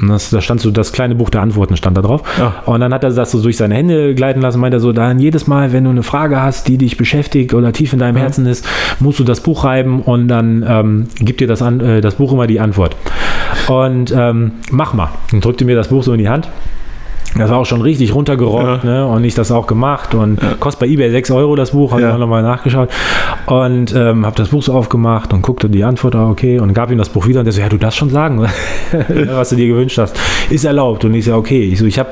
Das, 0.00 0.30
da 0.30 0.40
stand 0.40 0.60
so 0.60 0.70
das 0.70 0.92
kleine 0.92 1.14
Buch 1.14 1.30
der 1.30 1.42
Antworten 1.42 1.76
stand 1.76 1.96
da 1.96 2.02
drauf. 2.02 2.22
Ja. 2.38 2.62
Und 2.66 2.80
dann 2.80 2.92
hat 2.92 3.04
er 3.04 3.10
das 3.10 3.30
so 3.30 3.42
durch 3.42 3.56
seine 3.56 3.74
Hände 3.74 4.14
gleiten 4.14 4.40
lassen, 4.40 4.60
meint 4.60 4.74
er 4.74 4.80
so, 4.80 4.92
dann 4.92 5.18
jedes 5.18 5.46
Mal, 5.46 5.72
wenn 5.72 5.84
du 5.84 5.90
eine 5.90 6.02
Frage 6.02 6.40
hast, 6.40 6.68
die 6.68 6.78
dich 6.78 6.96
beschäftigt 6.96 7.54
oder 7.54 7.72
tief 7.72 7.92
in 7.92 7.98
deinem 7.98 8.16
Herzen 8.16 8.46
ist, 8.46 8.66
musst 9.00 9.18
du 9.18 9.24
das 9.24 9.40
Buch 9.40 9.64
reiben 9.64 10.00
und 10.02 10.28
dann 10.28 10.64
ähm, 10.66 11.08
gibt 11.18 11.40
dir 11.40 11.46
das, 11.46 11.62
an, 11.62 11.80
äh, 11.80 12.00
das 12.00 12.16
Buch 12.16 12.32
immer 12.32 12.46
die 12.46 12.60
Antwort. 12.60 12.96
Und 13.68 14.12
ähm, 14.16 14.52
mach 14.70 14.94
mal. 14.94 15.10
Und 15.32 15.44
drückte 15.44 15.64
mir 15.64 15.76
das 15.76 15.88
Buch 15.88 16.02
so 16.02 16.12
in 16.12 16.18
die 16.18 16.28
Hand. 16.28 16.48
Das 17.36 17.48
war 17.50 17.58
auch 17.58 17.64
schon 17.66 17.80
richtig 17.80 18.14
runtergerockt, 18.14 18.84
ne? 18.84 19.06
Und 19.06 19.24
ich 19.24 19.34
das 19.34 19.50
auch 19.50 19.66
gemacht. 19.66 20.14
Und 20.14 20.38
kostet 20.60 20.80
bei 20.80 20.86
eBay 20.86 21.10
6 21.10 21.30
Euro 21.30 21.56
das 21.56 21.70
Buch, 21.70 21.92
habe 21.92 22.02
Ja. 22.02 22.08
ich 22.08 22.14
auch 22.14 22.18
nochmal 22.18 22.42
nachgeschaut. 22.42 22.90
Und 23.46 23.94
ähm, 23.96 24.26
habe 24.26 24.36
das 24.36 24.48
Buch 24.50 24.62
so 24.62 24.74
aufgemacht 24.74 25.32
und 25.32 25.40
guckte 25.40 25.70
die 25.70 25.82
Antwort, 25.82 26.14
ah, 26.14 26.28
okay, 26.28 26.58
und 26.60 26.74
gab 26.74 26.90
ihm 26.90 26.98
das 26.98 27.08
Buch 27.08 27.26
wieder 27.26 27.40
und 27.40 27.46
der 27.46 27.52
so, 27.52 27.60
ja, 27.62 27.68
du 27.70 27.78
darfst 27.78 27.98
schon 27.98 28.10
sagen, 28.10 28.40
was 29.28 29.48
du 29.48 29.56
dir 29.56 29.66
gewünscht 29.68 29.96
hast. 29.98 30.14
Ist 30.50 30.64
erlaubt. 30.64 31.04
Und 31.06 31.14
ich 31.14 31.24
so, 31.24 31.34
okay. 31.34 31.62
Ich 31.62 31.78
so, 31.78 31.86
ich 31.86 31.98
habe 31.98 32.10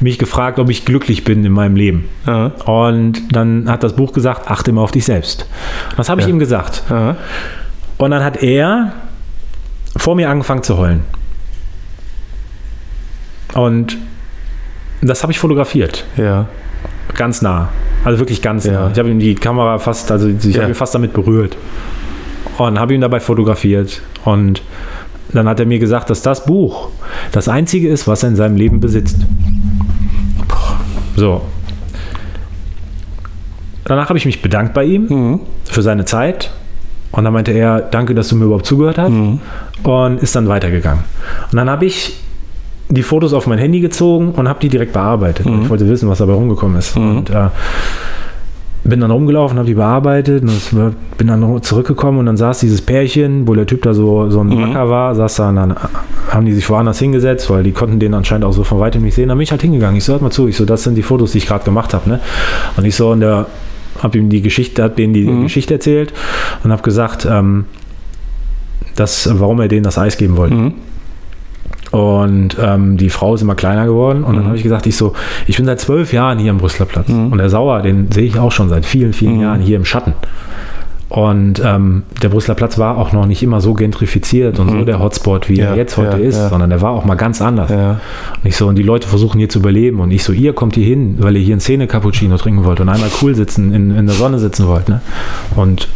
mich 0.00 0.18
gefragt, 0.18 0.58
ob 0.58 0.68
ich 0.68 0.84
glücklich 0.84 1.24
bin 1.24 1.44
in 1.44 1.52
meinem 1.52 1.74
Leben. 1.74 2.04
Ja. 2.26 2.52
Und 2.66 3.34
dann 3.34 3.70
hat 3.70 3.82
das 3.82 3.94
Buch 3.96 4.12
gesagt, 4.12 4.50
achte 4.50 4.70
immer 4.70 4.82
auf 4.82 4.90
dich 4.92 5.04
selbst. 5.06 5.46
Und 5.90 5.98
das 5.98 6.10
habe 6.10 6.20
ich 6.20 6.26
Ja. 6.26 6.32
ihm 6.32 6.38
gesagt. 6.38 6.82
Ja. 6.90 7.16
Und 7.96 8.10
dann 8.10 8.22
hat 8.22 8.42
er 8.42 8.92
vor 9.96 10.14
mir 10.14 10.28
angefangen 10.28 10.62
zu 10.62 10.76
heulen. 10.76 11.00
Und 13.54 13.96
das 15.02 15.22
habe 15.22 15.32
ich 15.32 15.38
fotografiert. 15.38 16.04
Ja. 16.16 16.46
Ganz 17.14 17.42
nah. 17.42 17.68
Also 18.04 18.18
wirklich 18.18 18.42
ganz 18.42 18.64
Ja. 18.66 18.72
nah. 18.72 18.90
Ich 18.92 18.98
habe 18.98 19.10
ihm 19.10 19.18
die 19.18 19.34
Kamera 19.34 19.78
fast, 19.78 20.10
also 20.10 20.28
ich 20.28 20.44
Ja. 20.54 20.62
habe 20.62 20.72
ihn 20.72 20.74
fast 20.74 20.94
damit 20.94 21.12
berührt. 21.12 21.56
Und 22.58 22.78
habe 22.78 22.94
ihn 22.94 23.00
dabei 23.00 23.20
fotografiert. 23.20 24.02
Und 24.24 24.62
dann 25.32 25.46
hat 25.48 25.60
er 25.60 25.66
mir 25.66 25.78
gesagt, 25.78 26.10
dass 26.10 26.22
das 26.22 26.44
Buch 26.44 26.88
das 27.32 27.48
einzige 27.48 27.88
ist, 27.88 28.08
was 28.08 28.22
er 28.22 28.30
in 28.30 28.36
seinem 28.36 28.56
Leben 28.56 28.80
besitzt. 28.80 29.18
So. 31.16 31.42
Danach 33.84 34.08
habe 34.08 34.18
ich 34.18 34.26
mich 34.26 34.42
bedankt 34.42 34.74
bei 34.74 34.84
ihm 34.84 35.06
Mhm. 35.08 35.40
für 35.64 35.82
seine 35.82 36.04
Zeit. 36.04 36.50
Und 37.10 37.24
dann 37.24 37.32
meinte 37.32 37.52
er, 37.52 37.80
danke, 37.80 38.14
dass 38.14 38.28
du 38.28 38.36
mir 38.36 38.44
überhaupt 38.44 38.66
zugehört 38.66 38.98
hast. 38.98 39.10
Mhm. 39.10 39.40
Und 39.82 40.22
ist 40.22 40.34
dann 40.36 40.48
weitergegangen. 40.48 41.04
Und 41.50 41.56
dann 41.56 41.70
habe 41.70 41.86
ich 41.86 42.20
die 42.88 43.02
Fotos 43.02 43.32
auf 43.32 43.46
mein 43.46 43.58
Handy 43.58 43.80
gezogen 43.80 44.32
und 44.32 44.48
habe 44.48 44.60
die 44.60 44.68
direkt 44.68 44.92
bearbeitet. 44.92 45.46
Ich 45.62 45.68
wollte 45.70 45.88
wissen, 45.88 46.08
was 46.08 46.18
dabei 46.18 46.32
rumgekommen 46.32 46.78
ist. 46.78 46.96
Und 46.96 47.30
äh, 47.30 47.48
bin 48.84 49.00
dann 49.00 49.10
rumgelaufen, 49.10 49.58
habe 49.58 49.66
die 49.66 49.74
bearbeitet 49.74 50.42
und 50.42 50.94
bin 51.18 51.26
dann 51.26 51.62
zurückgekommen 51.62 52.20
und 52.20 52.26
dann 52.26 52.36
saß 52.36 52.60
dieses 52.60 52.80
Pärchen, 52.80 53.46
wo 53.46 53.54
der 53.54 53.66
Typ 53.66 53.82
da 53.82 53.92
so, 53.92 54.30
so 54.30 54.40
ein 54.40 54.48
Macker 54.48 54.88
war, 54.88 55.14
saß 55.14 55.36
da 55.36 55.48
und 55.50 55.56
dann 55.56 55.74
haben 56.30 56.46
die 56.46 56.54
sich 56.54 56.68
woanders 56.70 56.98
hingesetzt, 56.98 57.50
weil 57.50 57.62
die 57.62 57.72
konnten 57.72 57.98
den 57.98 58.14
anscheinend 58.14 58.44
auch 58.44 58.52
so 58.52 58.64
von 58.64 58.80
weitem 58.80 59.02
nicht 59.02 59.14
sehen. 59.14 59.28
Dann 59.28 59.38
bin 59.38 59.42
ich 59.42 59.50
halt 59.50 59.62
hingegangen. 59.62 59.96
Ich 59.96 60.04
so, 60.04 60.12
hört 60.12 60.22
mal 60.22 60.30
zu, 60.30 60.48
ich 60.48 60.56
so, 60.56 60.64
das 60.64 60.84
sind 60.84 60.94
die 60.94 61.02
Fotos, 61.02 61.32
die 61.32 61.38
ich 61.38 61.46
gerade 61.46 61.64
gemacht 61.64 61.92
habe. 61.92 62.08
Ne? 62.08 62.20
Und 62.76 62.84
ich 62.84 62.94
so, 62.94 63.10
und 63.10 63.20
der 63.20 63.46
habe 64.02 64.16
ihm 64.16 64.28
die 64.28 64.42
Geschichte, 64.42 64.82
hab 64.82 64.96
denen 64.96 65.12
die 65.12 65.26
Geschichte 65.42 65.74
erzählt 65.74 66.12
und 66.62 66.70
habe 66.70 66.82
gesagt, 66.82 67.26
ähm, 67.28 67.64
dass, 68.94 69.28
warum 69.38 69.60
er 69.60 69.68
denen 69.68 69.82
das 69.82 69.98
Eis 69.98 70.16
geben 70.16 70.36
wollte. 70.36 70.54
Mhm. 70.54 70.72
Und 71.90 72.56
ähm, 72.60 72.96
die 72.96 73.10
Frau 73.10 73.34
ist 73.34 73.42
immer 73.42 73.54
kleiner 73.54 73.86
geworden. 73.86 74.24
Und 74.24 74.36
dann 74.36 74.44
habe 74.46 74.56
ich 74.56 74.62
gesagt, 74.62 74.86
ich 74.86 74.96
so, 74.96 75.14
ich 75.46 75.56
bin 75.56 75.66
seit 75.66 75.80
zwölf 75.80 76.12
Jahren 76.12 76.38
hier 76.38 76.50
am 76.50 76.58
Brüsseler 76.58 76.86
Platz. 76.86 77.08
Und 77.08 77.38
der 77.38 77.48
Sauer, 77.48 77.80
den 77.82 78.10
sehe 78.12 78.24
ich 78.24 78.38
auch 78.38 78.52
schon 78.52 78.68
seit 78.68 78.84
vielen, 78.84 79.12
vielen 79.12 79.40
Jahren 79.40 79.60
hier 79.60 79.76
im 79.76 79.84
Schatten. 79.84 80.12
Und 81.08 81.62
ähm, 81.64 82.02
der 82.20 82.28
Brüsseler 82.28 82.54
Platz 82.54 82.76
war 82.76 82.98
auch 82.98 83.12
noch 83.12 83.24
nicht 83.24 83.42
immer 83.42 83.62
so 83.62 83.72
gentrifiziert 83.72 84.58
und 84.58 84.70
so 84.70 84.84
der 84.84 84.98
Hotspot, 85.00 85.48
wie 85.48 85.56
Ja, 85.56 85.70
er 85.70 85.76
jetzt 85.76 85.96
heute 85.96 86.18
ja, 86.18 86.28
ist, 86.28 86.36
ja. 86.36 86.50
sondern 86.50 86.68
der 86.68 86.82
war 86.82 86.90
auch 86.90 87.06
mal 87.06 87.14
ganz 87.14 87.40
anders. 87.40 87.70
Und 87.70 87.98
ich 88.44 88.56
so, 88.56 88.66
und 88.66 88.76
die 88.76 88.82
Leute 88.82 89.08
versuchen 89.08 89.38
hier 89.38 89.48
zu 89.48 89.60
überleben. 89.60 90.00
Und 90.00 90.10
ich 90.10 90.22
so, 90.22 90.34
ihr 90.34 90.52
kommt 90.52 90.74
hier 90.74 90.84
hin, 90.84 91.16
weil 91.20 91.34
ihr 91.36 91.42
hier 91.42 91.56
ein 91.56 91.60
Szene-Cappuccino 91.60 92.36
trinken 92.36 92.64
wollt 92.64 92.80
und 92.80 92.90
einmal 92.90 93.08
cool 93.22 93.34
sitzen, 93.34 93.72
in, 93.72 93.96
in 93.96 94.06
der 94.06 94.14
Sonne 94.14 94.38
sitzen 94.38 94.66
wollt. 94.66 94.90
Ne? 94.90 95.00
Und 95.56 95.88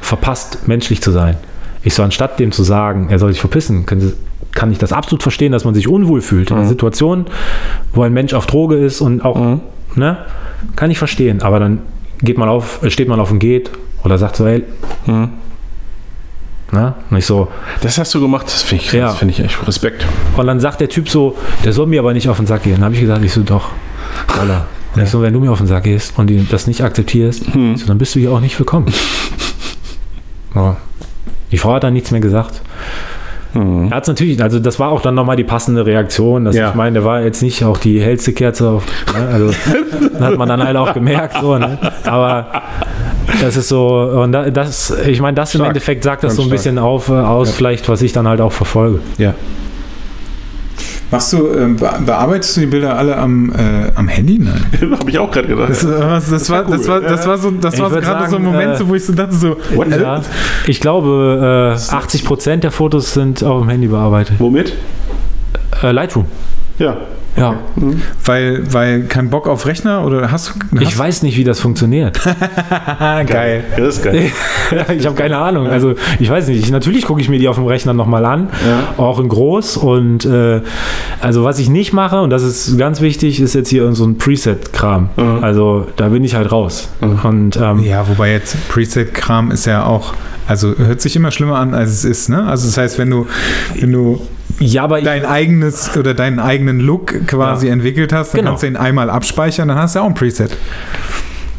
verpasst, 0.00 0.66
menschlich 0.66 1.00
zu 1.00 1.12
sein. 1.12 1.36
Ich 1.84 1.94
so, 1.94 2.02
anstatt 2.02 2.40
dem 2.40 2.50
zu 2.50 2.64
sagen, 2.64 3.06
er 3.10 3.20
soll 3.20 3.30
sich 3.30 3.40
verpissen, 3.40 3.86
können 3.86 4.00
Sie, 4.00 4.14
kann 4.52 4.72
ich 4.72 4.78
das 4.78 4.92
absolut 4.92 5.22
verstehen, 5.22 5.52
dass 5.52 5.64
man 5.64 5.74
sich 5.74 5.88
unwohl 5.88 6.20
fühlt. 6.20 6.50
In 6.50 6.56
einer 6.56 6.66
Situation, 6.68 7.26
wo 7.92 8.02
ein 8.02 8.12
Mensch 8.12 8.34
auf 8.34 8.46
Droge 8.46 8.76
ist 8.76 9.00
und 9.00 9.24
auch, 9.24 9.58
ne, 9.94 10.16
kann 10.76 10.90
ich 10.90 10.98
verstehen. 10.98 11.42
Aber 11.42 11.60
dann 11.60 11.80
geht 12.22 12.38
man 12.38 12.48
auf, 12.48 12.80
steht 12.88 13.08
man 13.08 13.20
auf 13.20 13.30
und 13.30 13.38
geht 13.38 13.70
oder 14.04 14.18
sagt 14.18 14.36
so, 14.36 14.46
hey, 14.46 14.64
Mhm. 15.06 15.28
ne? 16.72 16.94
Und 17.10 17.16
ich 17.16 17.26
so, 17.26 17.48
Das 17.82 17.98
hast 17.98 18.14
du 18.14 18.20
gemacht, 18.20 18.46
das 18.46 18.62
finde 18.62 18.84
ich, 18.84 18.92
Ja. 18.92 19.06
das 19.08 19.18
finde 19.18 19.32
ich 19.34 19.40
echt 19.40 19.66
Respekt. 19.66 20.06
und 20.36 20.46
dann 20.46 20.60
sagt 20.60 20.80
der 20.80 20.88
Typ 20.88 21.08
so, 21.08 21.36
der 21.64 21.72
soll 21.72 21.86
mir 21.86 22.00
aber 22.00 22.12
nicht 22.12 22.28
auf 22.28 22.38
den 22.38 22.46
Sack 22.46 22.64
gehen. 22.64 22.74
Dann 22.76 22.84
habe 22.84 22.94
ich 22.94 23.00
gesagt, 23.00 23.24
ich 23.24 23.32
so, 23.32 23.42
doch, 23.42 23.70
er. 24.36 24.66
Und 24.94 25.02
ich 25.02 25.10
so, 25.10 25.22
wenn 25.22 25.32
du 25.34 25.40
mir 25.40 25.52
auf 25.52 25.58
den 25.58 25.66
Sack 25.66 25.84
gehst 25.84 26.18
und 26.18 26.30
das 26.50 26.66
nicht 26.66 26.82
akzeptierst, 26.82 27.42
ich 27.46 27.80
so, 27.80 27.86
dann 27.86 27.98
bist 27.98 28.14
du 28.14 28.20
hier 28.20 28.32
auch 28.32 28.40
nicht 28.40 28.58
willkommen. 28.58 28.86
Ja. 30.54 30.76
Die 31.52 31.58
Frau 31.58 31.74
hat 31.74 31.84
dann 31.84 31.92
nichts 31.92 32.10
mehr 32.10 32.20
gesagt. 32.20 32.62
Er 33.54 33.90
hat 33.90 34.02
es 34.02 34.08
natürlich, 34.08 34.42
also 34.42 34.58
das 34.60 34.78
war 34.78 34.90
auch 34.90 35.00
dann 35.00 35.14
nochmal 35.14 35.36
die 35.36 35.44
passende 35.44 35.84
Reaktion. 35.86 36.44
Dass 36.44 36.54
Ja. 36.54 36.68
Ich 36.68 36.74
meine, 36.74 36.94
der 36.94 37.04
war 37.04 37.22
jetzt 37.22 37.42
nicht 37.42 37.64
auch 37.64 37.78
die 37.78 38.00
hellste 38.00 38.32
Kerze 38.32 38.68
auf, 38.68 38.84
ne? 39.16 39.26
also 39.32 39.50
hat 40.20 40.36
man 40.36 40.48
dann 40.48 40.62
halt 40.62 40.76
auch 40.76 40.92
gemerkt. 40.92 41.36
So, 41.40 41.56
ne? 41.58 41.78
Aber 42.04 42.46
das 43.40 43.56
ist 43.56 43.68
so, 43.68 43.86
und 44.22 44.32
da- 44.32 44.50
das, 44.50 44.94
ich 45.06 45.20
meine, 45.20 45.34
das 45.34 45.54
im 45.54 45.58
Stark. 45.60 45.68
Endeffekt 45.68 46.04
sagt 46.04 46.24
das 46.24 46.30
Ganz 46.30 46.36
so 46.36 46.42
ein 46.42 46.46
stark. 46.46 46.58
bisschen 46.58 46.78
auf, 46.78 47.08
äh, 47.08 47.12
aus, 47.12 47.50
vielleicht, 47.52 47.88
was 47.88 48.02
ich 48.02 48.12
dann 48.12 48.28
halt 48.28 48.40
auch 48.40 48.52
verfolge. 48.52 49.00
Ja. 49.16 49.34
Machst 51.10 51.32
du, 51.32 51.48
ähm, 51.56 51.76
be 51.76 51.90
bearbeitest 52.04 52.56
du 52.56 52.60
die 52.60 52.66
Bilder 52.66 52.96
alle 52.96 53.16
am, 53.16 53.50
äh, 53.50 53.90
am 53.94 54.08
Handy? 54.08 54.38
Nein. 54.38 54.62
Habe 54.98 55.10
ich 55.10 55.18
auch 55.18 55.30
gerade 55.30 55.48
gedacht. 55.48 55.70
Das, 55.70 55.82
äh, 55.84 55.88
was- 56.00 56.28
das, 56.28 56.50
war, 56.50 56.64
das, 56.64 56.86
war, 56.86 57.00
das 57.00 57.26
war 57.26 57.38
so, 57.38 57.50
das 57.50 57.78
war 57.80 57.90
gerade 57.90 58.28
so 58.28 58.36
ein 58.36 58.42
Moment, 58.42 58.74
äh, 58.74 58.76
so, 58.76 58.88
wo 58.88 58.94
ich 58.94 59.04
so 59.06 59.14
dachte, 59.14 59.34
so, 59.34 59.56
What? 59.74 59.88
Ja, 59.88 60.20
ich 60.66 60.80
glaube, 60.80 61.74
äh, 61.74 61.94
80 61.94 62.24
Prozent 62.26 62.64
der 62.64 62.70
Fotos 62.72 63.14
sind 63.14 63.42
auf 63.42 63.60
dem 63.62 63.70
Handy 63.70 63.86
bearbeitet. 63.88 64.36
Womit? 64.38 64.74
Äh, 65.82 65.92
Lightroom. 65.92 66.26
Ja. 66.78 66.96
Ja. 67.38 67.54
weil, 68.24 68.72
weil 68.72 69.02
kein 69.04 69.30
Bock 69.30 69.46
auf 69.48 69.66
Rechner 69.66 70.04
oder 70.04 70.30
hast 70.32 70.54
du. 70.72 70.80
Ich 70.80 70.96
weiß 70.96 71.22
nicht, 71.22 71.36
wie 71.36 71.44
das 71.44 71.60
funktioniert. 71.60 72.20
Geil. 73.26 73.64
Das 73.76 73.96
ist 73.96 74.04
geil. 74.04 74.30
ich 74.98 75.06
habe 75.06 75.14
keine 75.16 75.38
Ahnung. 75.38 75.66
Also 75.68 75.94
ich 76.18 76.28
weiß 76.30 76.48
nicht. 76.48 76.64
Ich, 76.64 76.70
natürlich 76.70 77.04
gucke 77.04 77.20
ich 77.20 77.28
mir 77.28 77.38
die 77.38 77.48
auf 77.48 77.56
dem 77.56 77.66
Rechner 77.66 77.94
nochmal 77.94 78.24
an, 78.24 78.48
Ja. 78.66 79.02
auch 79.02 79.18
in 79.20 79.28
groß. 79.28 79.76
Und 79.76 80.24
äh, 80.24 80.60
also 81.20 81.44
was 81.44 81.58
ich 81.58 81.68
nicht 81.68 81.92
mache, 81.92 82.20
und 82.20 82.30
das 82.30 82.42
ist 82.42 82.76
ganz 82.78 83.00
wichtig, 83.00 83.40
ist 83.40 83.54
jetzt 83.54 83.68
hier 83.68 83.90
so 83.94 84.04
ein 84.04 84.18
Preset-Kram. 84.18 85.10
Mhm. 85.16 85.38
Also 85.44 85.86
da 85.96 86.08
bin 86.08 86.24
ich 86.24 86.34
halt 86.34 86.50
raus. 86.52 86.88
Und 87.00 87.56
ähm, 87.56 87.80
Ja, 87.80 88.06
wobei 88.08 88.32
jetzt 88.32 88.56
Preset-Kram 88.68 89.50
ist 89.50 89.66
ja 89.66 89.84
auch, 89.84 90.14
also 90.46 90.74
hört 90.76 91.00
sich 91.00 91.14
immer 91.16 91.30
schlimmer 91.30 91.56
an, 91.58 91.74
als 91.74 91.90
es 91.90 92.04
ist, 92.04 92.28
ne? 92.28 92.46
Also 92.46 92.66
das 92.66 92.76
heißt, 92.78 92.98
wenn 92.98 93.10
du, 93.10 93.26
wenn 93.78 93.92
du 93.92 94.20
ja, 94.60 94.84
aber 94.84 94.98
ich, 94.98 95.04
dein 95.04 95.24
eigenes 95.24 95.96
oder 95.96 96.14
deinen 96.14 96.38
eigenen 96.40 96.80
Look 96.80 97.26
quasi 97.26 97.66
Ja. 97.68 97.72
entwickelt 97.72 98.12
hast, 98.12 98.32
dann 98.34 98.40
Genau. 98.40 98.50
kannst 98.50 98.62
du 98.62 98.66
ihn 98.68 98.76
einmal 98.76 99.10
abspeichern, 99.10 99.68
dann 99.68 99.78
hast 99.78 99.94
du 99.96 100.00
auch 100.00 100.06
ein 100.06 100.14
Preset. 100.14 100.56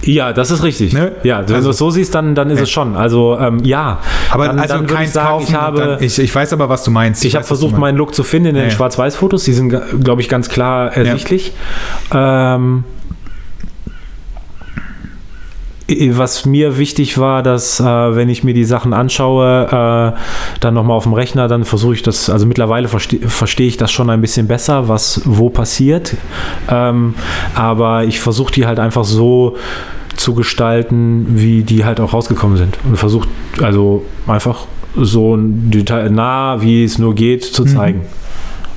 ja, 0.01 0.31
das 0.33 0.49
ist 0.49 0.63
richtig. 0.63 0.93
Ne? 0.93 1.11
Ja, 1.23 1.43
wenn 1.47 1.55
Also- 1.55 1.67
du 1.67 1.71
es 1.71 1.77
so 1.77 1.89
siehst, 1.91 2.15
dann, 2.15 2.33
dann 2.35 2.49
ist 2.49 2.61
es 2.61 2.69
schon. 2.69 2.95
Also 2.95 3.37
ähm, 3.39 3.59
ja. 3.63 3.99
Aber 4.31 4.47
dann, 4.47 4.57
also 4.59 4.75
dann 4.75 4.87
kein 4.87 5.03
ich 5.05 5.11
sagen, 5.11 5.27
kaufen. 5.29 5.45
ich 5.49 5.53
habe. 5.55 5.79
dann, 5.79 6.03
ich, 6.03 6.17
ich 6.19 6.33
weiß 6.33 6.53
aber, 6.53 6.69
was 6.69 6.83
du 6.83 6.91
meinst. 6.91 7.23
Ich 7.25 7.35
habe 7.35 7.43
was 7.43 7.49
du 7.49 7.55
versucht, 7.55 7.77
meinen 7.79 7.97
Look 7.97 8.15
zu 8.15 8.23
finden 8.23 8.49
in 8.49 8.55
den 8.55 8.63
Ja, 8.63 8.69
ja. 8.69 8.75
Schwarz-Weiß-Fotos. 8.75 9.43
Die 9.43 9.53
sind, 9.53 9.73
glaube 10.03 10.21
ich, 10.21 10.29
ganz 10.29 10.47
klar 10.49 10.91
ersichtlich. 10.95 11.53
Ähm, 12.13 12.83
i- 12.85 12.98
was 16.11 16.45
mir 16.45 16.77
wichtig 16.77 17.17
war, 17.17 17.43
dass 17.43 17.79
äh, 17.79 17.83
wenn 17.83 18.29
ich 18.29 18.43
mir 18.43 18.53
die 18.53 18.65
Sachen 18.65 18.93
anschaue, 18.93 20.13
äh, 20.15 20.19
dann 20.59 20.73
nochmal 20.73 20.97
auf 20.97 21.03
dem 21.03 21.13
Rechner, 21.13 21.47
dann 21.47 21.65
versuche 21.65 21.95
ich 21.95 22.03
das, 22.03 22.29
also 22.29 22.45
mittlerweile 22.45 22.87
verste 22.87 23.17
verstehe 23.27 23.67
ich 23.67 23.77
das 23.77 23.91
schon 23.91 24.09
ein 24.09 24.21
bisschen 24.21 24.47
besser, 24.47 24.87
was 24.87 25.21
wo 25.25 25.49
passiert. 25.49 26.15
Ähm, 26.69 27.15
aber 27.55 28.03
ich 28.03 28.19
versuche 28.19 28.53
die 28.53 28.65
halt 28.65 28.79
einfach 28.79 29.03
so 29.03 29.57
zu 30.15 30.35
gestalten, 30.35 31.25
wie 31.29 31.63
die 31.63 31.85
halt 31.85 31.99
auch 31.99 32.13
rausgekommen 32.13 32.57
sind. 32.57 32.77
Und 32.83 32.97
versucht 32.97 33.29
also 33.61 34.05
einfach 34.27 34.65
so 34.95 35.35
ein 35.35 35.71
Detail 35.71 36.09
nah, 36.09 36.61
wie 36.61 36.83
es 36.83 36.97
nur 36.97 37.15
geht, 37.15 37.43
zu 37.45 37.63
zeigen. 37.65 38.01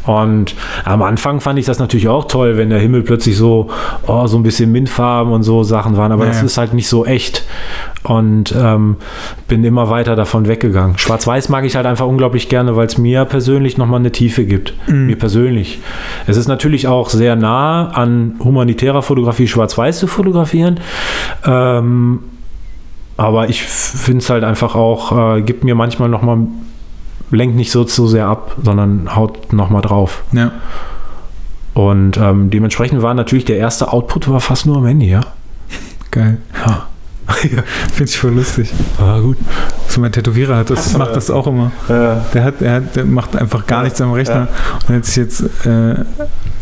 Und 0.05 0.55
am 0.85 1.03
Anfang 1.03 1.41
fand 1.41 1.59
ich 1.59 1.67
das 1.67 1.79
natürlich 1.79 2.09
auch 2.09 2.27
toll, 2.27 2.57
wenn 2.57 2.71
der 2.71 2.81
Himmel 2.81 3.03
plötzlich 3.03 3.37
so, 3.37 3.71
oh, 4.07 4.27
so 4.27 4.37
ein 4.37 4.43
bisschen 4.43 4.73
Mintfarben 4.73 5.33
und 5.33 5.43
so 5.43 5.63
Sachen 5.63 5.97
waren, 5.97 6.13
aber 6.13 6.25
Ja, 6.25 6.31
das 6.31 6.43
ist 6.43 6.59
halt 6.59 6.75
nicht 6.75 6.89
so 6.89 7.07
echt. 7.07 7.45
Und 8.03 8.53
ähm, 8.57 8.97
bin 9.47 9.63
immer 9.63 9.91
weiter 9.91 10.17
davon 10.17 10.49
weggegangen. 10.49 10.99
Schwarz-Weiß 10.99 11.49
mag 11.51 11.65
ich 11.65 11.77
halt 11.77 11.87
einfach 11.87 12.07
unglaublich 12.07 12.49
gerne, 12.49 12.75
weil 12.75 12.87
es 12.87 12.99
mir 12.99 13.25
persönlich 13.25 13.79
nochmal 13.79 14.01
eine 14.01 14.11
Tiefe 14.11 14.45
gibt. 14.45 14.75
Mir 14.89 15.17
persönlich. 15.17 15.79
Es 16.27 16.37
ist 16.37 16.49
natürlich 16.49 16.89
auch 16.89 17.09
sehr 17.09 17.37
nah 17.37 17.89
an 17.91 18.41
humanitärer 18.43 19.03
Fotografie, 19.03 19.47
Schwarz-Weiß 19.47 20.01
zu 20.01 20.09
fotografieren. 20.09 20.81
Ähm, 21.47 22.21
aber 23.17 23.49
ich 23.49 23.63
finde 23.63 24.19
es 24.19 24.31
halt 24.31 24.43
einfach 24.43 24.75
auch, 24.75 25.37
äh, 25.37 25.43
gibt 25.43 25.63
mir 25.63 25.75
manchmal 25.75 26.09
nochmal, 26.09 26.39
lenkt 27.33 27.57
nicht 27.57 27.71
so 27.71 27.85
zu 27.85 28.07
sehr 28.07 28.27
ab, 28.27 28.57
sondern 28.63 29.15
haut 29.15 29.53
nochmal 29.53 29.83
drauf. 29.83 30.23
Ja. 30.33 30.53
Und 31.75 32.19
ähm, 32.19 32.51
dementsprechend 32.51 33.03
war 33.03 33.15
natürlich 33.15 33.45
der 33.45 33.57
erste 33.57 33.93
Output 33.93 34.29
war 34.29 34.41
fast 34.41 34.67
nur 34.67 34.77
am 34.77 34.87
Handy, 34.87 35.09
ja. 35.09 35.23
Geil. 36.11 36.39
Ja. 36.67 36.87
Finde 37.93 38.05
ich 38.05 38.19
voll 38.19 38.33
lustig. 38.33 38.73
Ah, 38.99 39.21
gut. 39.21 39.39
So 39.89 40.01
mein 40.01 40.13
Tätowierer 40.13 40.57
hat 40.57 40.71
das, 40.71 40.97
macht 40.99 41.17
das 41.17 41.31
auch 41.31 41.47
immer. 41.47 41.73
Der 41.89 42.45
hat, 42.45 42.61
er 42.61 42.75
hat, 42.75 42.97
der 42.97 43.05
macht 43.05 43.37
einfach 43.37 43.67
gar 43.67 43.83
nichts 43.85 44.01
am 44.01 44.13
Rechner. 44.13 44.49
Und 44.89 44.95
jetzt 44.95 45.17
jetzt 45.17 45.41
äh, 45.65 45.95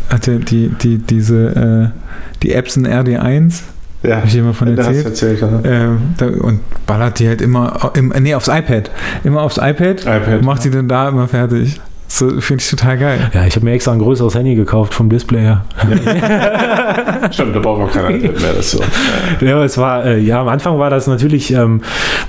hat 0.09 0.27
er 0.27 0.39
die, 0.39 0.69
die, 0.69 0.97
diese, 0.97 1.91
äh, 1.93 1.99
die 2.43 2.53
Epson 2.53 2.85
RD1, 2.85 3.61
Ja, 4.03 4.17
habe 4.17 4.27
ich 4.27 4.33
dir 4.33 4.43
mal 4.43 4.53
von 4.53 4.75
erzählt. 4.75 5.05
erzählt. 5.05 5.41
Ja. 5.41 5.61
Ähm, 5.63 5.99
da, 6.17 6.27
und 6.27 6.59
ballert 6.87 7.19
die 7.19 7.27
halt 7.27 7.41
immer, 7.41 7.91
im, 7.95 8.09
nee, 8.19 8.33
aufs 8.33 8.47
iPad. 8.47 8.89
Immer 9.23 9.41
aufs 9.43 9.57
iPad. 9.57 10.01
iPad. 10.01 10.39
Und 10.39 10.45
macht 10.45 10.63
die 10.63 10.71
dann 10.71 10.87
da 10.87 11.09
immer 11.09 11.27
fertig. 11.27 11.79
So 12.07 12.29
finde 12.41 12.61
ich 12.61 12.69
total 12.69 12.97
geil. 12.97 13.31
Ja, 13.33 13.45
ich 13.45 13.55
habe 13.55 13.63
mir 13.65 13.71
extra 13.71 13.93
ein 13.93 13.99
größeres 13.99 14.35
Handy 14.35 14.55
gekauft 14.55 14.93
vom 14.93 15.07
Display 15.09 15.39
her. 15.43 15.63
Stimmt, 17.31 17.55
da 17.55 17.59
braucht 17.59 17.79
man 17.79 17.89
kein 17.89 18.15
iPad 18.19 18.41
mehr. 18.41 18.53
Das 18.53 18.71
so. 18.71 18.81
Ja, 19.39 19.63
es 19.63 19.77
war, 19.77 20.03
äh, 20.05 20.19
ja, 20.19 20.41
am 20.41 20.49
Anfang 20.49 20.77
war 20.77 20.89
das 20.89 21.07
natürlich, 21.07 21.53
ähm, 21.53 21.81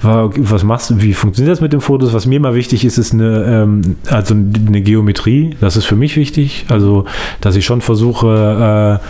war, 0.03 0.31
was 0.37 0.63
machst 0.63 0.91
du, 0.91 1.03
wie 1.03 1.15
funktioniert 1.15 1.53
das 1.53 1.61
mit 1.61 1.73
den 1.73 1.81
Fotos? 1.81 2.13
Was 2.13 2.27
mir 2.27 2.39
mal 2.39 2.55
wichtig 2.55 2.85
ist, 2.85 2.97
ist 2.97 3.13
eine, 3.13 3.45
ähm, 3.45 3.97
also 4.09 4.35
eine 4.35 4.83
Geometrie. 4.83 5.57
Das 5.61 5.77
ist 5.77 5.87
für 5.87 5.97
mich 5.97 6.17
wichtig. 6.17 6.65
Also, 6.69 7.05
dass 7.41 7.57
ich 7.57 7.65
schon 7.65 7.81
versuche, 7.81 9.01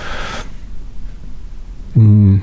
äh, 1.95 1.99
mh, 1.99 2.41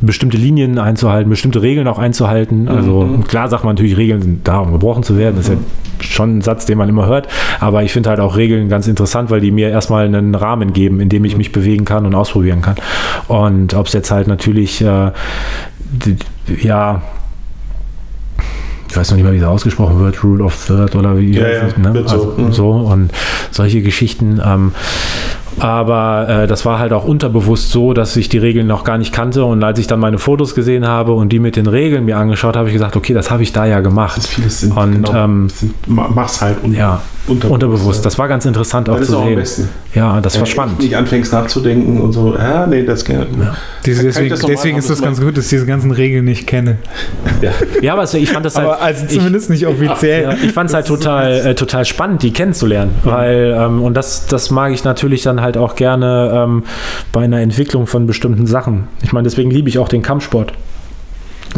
bestimmte 0.00 0.36
Linien 0.36 0.78
einzuhalten, 0.78 1.30
bestimmte 1.30 1.62
Regeln 1.62 1.88
auch 1.88 1.98
einzuhalten. 1.98 2.68
Also 2.68 3.02
Mhm. 3.02 3.24
klar 3.26 3.48
sagt 3.48 3.64
man 3.64 3.74
natürlich, 3.74 3.96
Regeln 3.96 4.20
sind 4.22 4.46
da, 4.48 4.58
um 4.58 4.72
gebrochen 4.72 5.02
zu 5.02 5.16
werden. 5.16 5.36
Das 5.36 5.48
ist 5.48 5.54
ja 5.54 5.58
schon 6.06 6.38
ein 6.38 6.42
Satz, 6.42 6.66
den 6.66 6.76
man 6.76 6.88
immer 6.88 7.06
hört. 7.06 7.28
Aber 7.60 7.82
ich 7.82 7.92
finde 7.92 8.10
halt 8.10 8.20
auch 8.20 8.36
Regeln 8.36 8.68
ganz 8.68 8.86
interessant, 8.88 9.30
weil 9.30 9.40
die 9.40 9.50
mir 9.50 9.70
erstmal 9.70 10.04
einen 10.06 10.34
Rahmen 10.34 10.72
geben, 10.74 11.00
in 11.00 11.08
dem 11.08 11.24
ich 11.24 11.36
mich 11.38 11.50
bewegen 11.52 11.84
kann 11.86 12.04
und 12.04 12.14
ausprobieren 12.14 12.60
kann. 12.60 12.74
Und 13.28 13.72
ob 13.74 13.86
es 13.86 13.94
jetzt 13.94 14.10
halt 14.10 14.28
natürlich, 14.28 14.82
äh, 14.82 15.12
ja, 16.62 17.02
ich 18.88 18.96
weiß 18.96 19.10
noch 19.10 19.16
nicht 19.16 19.24
mal, 19.26 19.32
wie 19.34 19.38
es 19.38 19.44
ausgesprochen 19.44 19.98
wird, 19.98 20.22
Rule 20.22 20.44
of 20.44 20.66
Third 20.66 20.94
oder 20.94 21.18
wie 21.18 21.32
Ja, 21.32 21.48
ja, 21.48 21.62
ne? 21.78 22.04
also, 22.06 22.34
Mhm. 22.36 22.52
so 22.52 22.70
und 22.70 23.10
solche 23.50 23.82
Geschichten. 23.82 24.40
Ähm, 24.44 24.72
aber 25.58 26.28
äh, 26.28 26.46
das 26.46 26.64
war 26.64 26.78
halt 26.78 26.92
auch 26.92 27.04
unterbewusst 27.04 27.70
so, 27.70 27.92
dass 27.92 28.16
ich 28.16 28.28
die 28.28 28.38
Regeln 28.38 28.66
noch 28.66 28.84
gar 28.84 28.98
nicht 28.98 29.12
kannte. 29.12 29.44
Und 29.44 29.62
als 29.64 29.78
ich 29.78 29.86
dann 29.86 30.00
meine 30.00 30.18
Fotos 30.18 30.54
gesehen 30.54 30.86
habe 30.86 31.12
und 31.12 31.30
die 31.32 31.38
mit 31.38 31.56
den 31.56 31.66
Regeln 31.66 32.04
mir 32.04 32.16
angeschaut 32.18 32.50
habe, 32.50 32.58
habe 32.60 32.68
ich 32.68 32.74
gesagt, 32.74 32.96
okay, 32.96 33.14
das 33.14 33.30
habe 33.30 33.42
ich 33.42 33.52
da 33.52 33.64
ja 33.66 33.80
gemacht. 33.80 34.22
Vieles 34.26 34.60
sind, 34.60 34.76
Und, 34.76 34.92
genau, 35.04 35.14
ähm, 35.14 35.48
sind, 35.48 35.88
ma- 35.88 36.08
mach's 36.12 36.40
halt 36.40 36.62
un 36.64 36.72
Ja, 36.74 37.00
unterbewusst. 37.26 38.04
Das 38.04 38.18
war 38.18 38.28
ganz 38.28 38.44
interessant 38.46 38.88
auch 38.88 38.94
Das 38.94 39.02
ist 39.02 39.10
zu 39.10 39.18
auch 39.18 39.26
sehen. 39.26 39.68
Ja, 39.94 40.20
das 40.20 40.34
war 40.34 40.40
Wenn 40.40 40.44
du 40.44 40.50
spannend. 40.50 40.78
nicht 40.80 40.96
anfängst 40.96 41.32
nachzudenken 41.32 42.00
und 42.00 42.12
so, 42.12 42.34
ja, 42.36 42.66
nee, 42.66 42.84
das 42.84 43.04
geht. 43.04 43.26
Diese, 43.86 44.10
Kann 44.10 44.24
ich 44.24 44.30
deswegen 44.30 44.30
das 44.30 44.40
deswegen 44.40 44.78
ist 44.78 44.90
das 44.90 45.00
ganz 45.00 45.20
gut, 45.20 45.36
dass 45.38 45.44
ich 45.44 45.50
diese 45.50 45.64
ganzen 45.66 45.90
Regeln 45.90 46.24
nicht 46.26 46.46
kenne. 46.46 46.76
Ja. 47.40 47.50
Ja, 47.80 47.92
aber 47.94 48.02
ich 48.14 48.30
fand 48.30 48.44
das 48.44 48.56
halt. 48.56 48.66
Aber 48.66 48.82
also 48.82 49.04
ich, 49.06 49.12
zumindest 49.12 49.48
nicht 49.48 49.66
offiziell. 49.66 50.24
Ja, 50.24 50.32
ich 50.32 50.52
fand 50.52 50.68
es 50.70 50.74
halt 50.74 50.86
total, 50.86 51.32
äh, 51.46 51.54
total 51.54 51.84
spannend, 51.84 52.22
die 52.22 52.32
kennenzulernen. 52.32 52.90
Weil, 53.04 53.56
ähm, 53.58 53.80
und 53.80 53.94
das, 53.94 54.26
das 54.26 54.50
mag 54.50 54.72
ich 54.72 54.84
natürlich 54.84 55.22
dann 55.22 55.40
halt 55.40 55.45
auch 55.56 55.74
gerne 55.76 56.32
ähm, 56.34 56.64
bei 57.12 57.24
einer 57.24 57.40
Entwicklung 57.40 57.86
von 57.86 58.06
bestimmten 58.06 58.46
Sachen. 58.46 58.88
Ich 59.02 59.12
meine, 59.12 59.24
deswegen 59.24 59.50
liebe 59.50 59.68
ich 59.68 59.78
auch 59.78 59.88
den 59.88 60.02
Kampfsport. 60.02 60.52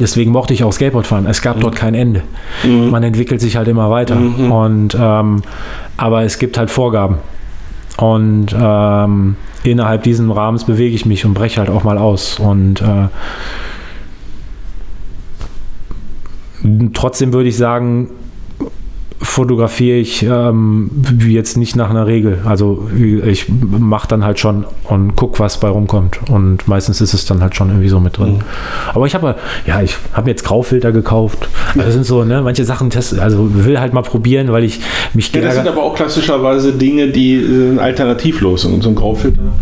Deswegen 0.00 0.30
mochte 0.30 0.54
ich 0.54 0.64
auch 0.64 0.72
Skateboard 0.72 1.06
fahren. 1.06 1.26
Es 1.26 1.42
gab 1.42 1.60
dort 1.60 1.74
kein 1.74 1.94
Ende. 1.94 2.22
Man 2.64 3.02
entwickelt 3.02 3.40
sich 3.40 3.56
halt 3.56 3.68
immer 3.68 3.90
weiter. 3.90 4.16
Und 4.16 4.96
ähm, 4.98 5.42
aber 5.96 6.22
es 6.22 6.38
gibt 6.38 6.58
halt 6.58 6.70
Vorgaben. 6.70 7.16
Und 7.96 8.54
ähm, 8.56 9.36
innerhalb 9.64 10.04
dieses 10.04 10.24
Rahmens 10.34 10.64
bewege 10.64 10.94
ich 10.94 11.04
mich 11.04 11.24
und 11.24 11.34
breche 11.34 11.60
halt 11.60 11.70
auch 11.70 11.82
mal 11.82 11.98
aus. 11.98 12.38
Und 12.38 12.80
äh, 12.80 13.08
trotzdem 16.94 17.32
würde 17.32 17.48
ich 17.48 17.56
sagen, 17.56 18.10
fotografiere 19.20 19.96
ich 19.96 20.22
ähm, 20.22 20.90
jetzt 21.26 21.56
nicht 21.56 21.74
nach 21.74 21.90
einer 21.90 22.06
Regel. 22.06 22.38
Also 22.44 22.88
ich 22.96 23.46
mache 23.48 24.06
dann 24.06 24.24
halt 24.24 24.38
schon 24.38 24.64
und 24.84 25.16
guck, 25.16 25.40
was 25.40 25.58
bei 25.58 25.68
rumkommt. 25.68 26.20
Und 26.30 26.68
meistens 26.68 27.00
ist 27.00 27.14
es 27.14 27.24
dann 27.26 27.42
halt 27.42 27.56
schon 27.56 27.68
irgendwie 27.68 27.88
so 27.88 27.98
mit 27.98 28.18
drin. 28.18 28.44
Aber 28.94 29.06
ich 29.06 29.14
habe 29.14 29.34
ja, 29.66 29.82
ich 29.82 29.96
habe 30.12 30.30
jetzt 30.30 30.44
Graufilter 30.44 30.92
gekauft. 30.92 31.48
Also 31.70 31.82
das 31.82 31.94
sind 31.94 32.06
so, 32.06 32.24
ne, 32.24 32.42
manche 32.42 32.64
Sachen 32.64 32.90
testen, 32.90 33.18
also 33.18 33.48
will 33.64 33.80
halt 33.80 33.92
mal 33.92 34.02
probieren, 34.02 34.52
weil 34.52 34.64
ich 34.64 34.80
mich 35.14 35.34
Ja, 35.34 35.40
das 35.40 35.56
sind 35.56 35.68
aber 35.68 35.82
auch 35.82 35.94
klassischerweise 35.94 36.72
Dinge, 36.72 37.08
die 37.08 37.44
sind 37.44 37.78
alternativlos. 37.80 38.64
Und 38.66 38.82
so 38.82 38.90
ein 38.90 38.94
Graufilter, 38.94 39.52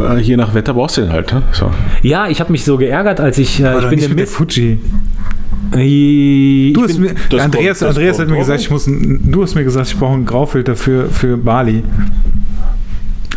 äh, 0.00 0.20
je 0.20 0.36
nach 0.36 0.54
Wetter 0.54 0.74
brauchst 0.74 0.96
du 0.96 1.02
den 1.02 1.12
halt. 1.12 1.32
Ne? 1.32 1.42
So. 1.52 1.70
Ja, 2.02 2.28
ich 2.28 2.40
habe 2.40 2.52
mich 2.52 2.64
so 2.64 2.76
geärgert, 2.76 3.20
als 3.20 3.38
ich 3.38 3.60
äh, 3.60 3.78
ich 3.78 3.88
bin 3.88 3.98
nicht 3.98 4.02
der 4.02 4.08
mit 4.10 4.18
der. 4.20 4.26
Fuji. 4.26 4.78
Ich 5.76 6.72
Du 6.74 6.82
hast 6.82 6.98
mir, 6.98 7.14
Andreas, 7.40 7.78
kommt- 7.80 7.90
Andreas 7.90 8.18
hat 8.18 8.28
mir 8.28 8.38
gesagt, 8.38 8.60
ich 8.60 8.70
muss, 8.70 8.86
du 8.86 9.42
hast 9.42 9.54
mir 9.54 9.64
gesagt, 9.64 9.88
ich 9.88 9.96
brauche 9.98 10.14
einen 10.14 10.24
Graufilter 10.26 10.76
für, 10.76 11.08
für 11.08 11.36
Bali. 11.36 11.82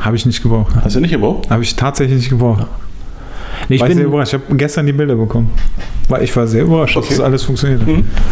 Habe 0.02 0.16
ich 0.16 0.26
nicht 0.26 0.42
gebraucht. 0.44 0.76
Hast 0.84 0.96
du 0.96 1.00
nicht 1.00 1.12
gebraucht? 1.12 1.50
Habe 1.50 1.64
ich 1.64 1.76
tatsächlich 1.76 2.18
nicht 2.18 2.30
gebraucht. 2.30 2.68
Nee, 3.70 3.76
ich 3.76 3.82
war 3.82 3.88
ich 3.90 3.96
sehr 3.96 4.04
bin, 4.04 4.12
überrascht. 4.12 4.34
Ich 4.34 4.40
habe 4.42 4.56
gestern 4.56 4.86
die 4.86 4.94
Bilder 4.94 5.16
bekommen. 5.16 5.50
Ich 6.22 6.34
war 6.38 6.48
sehr 6.48 6.64
überrascht, 6.64 6.96
dass 6.96 7.04
Okay. 7.06 7.16
das 7.18 7.20
alles 7.26 7.44
funktioniert. 7.44 7.82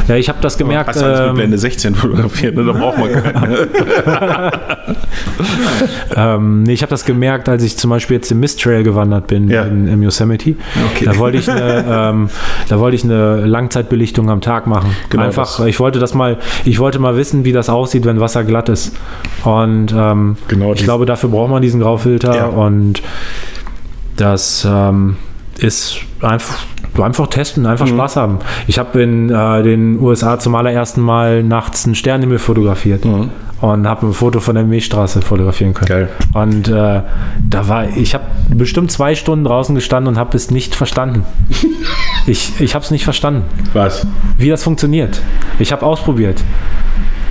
ja, 0.07 0.15
ich 0.15 0.29
habe 0.29 0.37
das 0.41 0.57
gemerkt. 0.57 0.87
Hast 0.89 1.01
du 1.01 1.05
alles 1.05 1.19
mit 1.19 1.29
ähm, 1.29 1.35
Blende 1.35 1.57
16 1.57 1.93
fotografiert, 1.95 2.55
ne? 2.55 2.63
da 2.63 2.71
braucht 2.71 2.97
man 2.97 3.11
keinen. 3.11 3.57
Ähm, 6.15 6.63
nee, 6.63 6.73
ich 6.73 6.81
habe 6.81 6.89
das 6.89 7.05
gemerkt, 7.05 7.49
als 7.49 7.63
ich 7.63 7.77
zum 7.77 7.89
Beispiel 7.89 8.15
jetzt 8.17 8.31
im 8.31 8.39
Mist 8.39 8.61
Trail 8.61 8.83
gewandert 8.83 9.27
bin 9.27 9.49
Ja. 9.49 9.63
in, 9.63 9.87
im 9.87 10.01
Yosemite. 10.03 10.55
Okay. 10.93 11.05
Da 11.05 11.17
wollte 11.17 11.37
ich 11.37 11.49
eine, 11.49 11.85
ähm, 11.89 12.29
da 12.69 12.79
wollte 12.79 12.95
ich 12.95 13.03
eine 13.03 13.45
Langzeitbelichtung 13.45 14.29
am 14.29 14.41
Tag 14.41 14.67
machen. 14.67 14.91
Genau 15.09 15.23
Einfach, 15.23 15.57
das. 15.57 15.65
ich 15.67 15.79
wollte 15.79 15.99
das 15.99 16.13
mal, 16.13 16.37
ich 16.63 16.79
wollte 16.79 16.99
mal 16.99 17.17
wissen, 17.17 17.43
wie 17.45 17.51
das 17.51 17.69
aussieht, 17.69 18.05
wenn 18.05 18.19
Wasser 18.19 18.43
glatt 18.43 18.69
ist. 18.69 18.95
Und 19.43 19.93
ähm, 19.95 20.37
Genau 20.47 20.71
ich 20.71 20.77
dies- 20.77 20.85
glaube, 20.85 21.05
dafür 21.05 21.29
braucht 21.29 21.49
man 21.51 21.61
diesen 21.61 21.79
Graufilter 21.81 22.35
Ja. 22.35 22.45
und 22.45 23.01
das 24.17 24.67
ähm, 24.69 25.17
ist 25.57 25.97
einfach 26.21 26.57
einfach 27.01 27.27
testen, 27.27 27.65
einfach 27.65 27.85
Mhm. 27.85 27.91
Spaß 27.95 28.15
haben. 28.15 28.39
Ich 28.67 28.79
habe 28.79 29.01
in 29.01 29.29
äh, 29.29 29.63
den 29.63 29.99
USA 29.99 30.39
zum 30.39 30.55
allerersten 30.55 31.01
Mal 31.01 31.43
nachts 31.43 31.85
einen 31.85 31.95
Sternenhimmel 31.95 32.39
fotografiert 32.39 33.03
Mhm. 33.03 33.31
und 33.59 33.85
habe 33.87 34.07
ein 34.07 34.13
Foto 34.13 34.39
von 34.39 34.55
der 34.55 34.63
Milchstraße 34.63 35.21
fotografieren 35.21 35.73
können. 35.73 35.89
Geil. 35.89 36.09
Und 36.33 36.69
äh, 36.69 37.01
da 37.49 37.67
war, 37.67 37.89
ich 37.97 38.13
habe 38.13 38.23
bestimmt 38.53 38.91
zwei 38.91 39.15
Stunden 39.15 39.43
draußen 39.43 39.75
gestanden 39.75 40.07
und 40.13 40.17
habe 40.17 40.37
es 40.37 40.51
nicht 40.51 40.73
verstanden. 40.73 41.25
ich 42.27 42.53
ich 42.61 42.75
habe 42.75 42.85
es 42.85 42.91
nicht 42.91 43.03
verstanden, 43.03 43.43
Was? 43.73 44.07
wie 44.37 44.49
das 44.49 44.63
funktioniert. 44.63 45.21
Ich 45.59 45.73
habe 45.73 45.85
ausprobiert. 45.85 46.41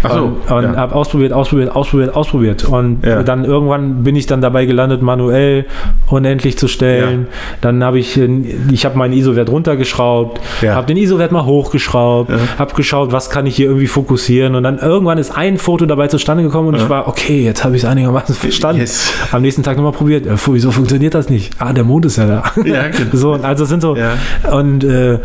Achso. 0.05 0.25
Und, 0.25 0.51
und 0.51 0.63
ja. 0.65 0.77
habe 0.77 0.95
ausprobiert, 0.95 1.33
ausprobiert, 1.33 1.75
ausprobiert, 1.75 2.15
ausprobiert. 2.15 2.65
Und 2.65 3.05
Ja. 3.05 3.23
dann 3.23 3.45
irgendwann 3.45 4.03
bin 4.03 4.17
ich 4.17 4.27
dann 4.27 4.41
dabei 4.41 4.67
gelandet, 4.67 5.03
manuell 5.03 5.65
unendlich 6.09 6.59
zu 6.59 6.69
stellen. 6.69 7.27
Dann 7.61 7.83
habe 7.83 7.99
ich, 7.99 8.17
äh, 8.17 8.29
ich 8.71 8.85
habe 8.85 8.97
meinen 8.99 9.13
ISO-Wert 9.15 9.49
runtergeschraubt, 9.51 10.41
Ja. 10.63 10.75
habe 10.75 10.87
den 10.87 10.97
ISO-Wert 10.97 11.33
mal 11.33 11.45
hochgeschraubt, 11.45 12.31
habe 12.59 12.75
geschaut, 12.75 13.13
was 13.13 13.31
kann 13.31 13.47
ich 13.47 13.57
hier 13.57 13.67
irgendwie 13.67 13.87
fokussieren. 13.87 14.55
Und 14.55 14.63
dann 14.63 14.79
irgendwann 14.79 15.19
ist 15.19 15.37
ein 15.37 15.59
Foto 15.59 15.87
dabei 15.87 16.09
zustande 16.09 16.43
gekommen 16.43 16.69
und 16.69 16.77
ich 16.77 16.89
war, 16.89 17.09
okay, 17.09 17.43
jetzt 17.45 17.65
habe 17.65 17.77
ich 17.77 17.83
es 17.85 17.89
einigermaßen 17.89 18.35
verstanden. 18.35 18.81
Yes. 18.81 19.13
Am 19.33 19.43
nächsten 19.43 19.63
Tag 19.63 19.77
nochmal 19.77 19.93
probiert. 19.93 20.27
Äh, 20.27 20.37
wieso 20.47 20.71
funktioniert 20.71 21.15
das 21.15 21.29
nicht? 21.29 21.53
Ah, 21.59 21.73
der 21.73 21.85
Mond 21.85 22.05
ist 22.07 22.17
ja 22.17 22.27
da. 22.27 22.43
Ja, 22.65 22.89
genau. 22.89 23.11
So, 23.13 23.33
also 23.35 23.65
sind 23.65 23.81
so. 23.81 23.97
Ja. 23.97 24.13
Und 24.51 24.85
äh, 24.85 25.13
ja, 25.13 25.19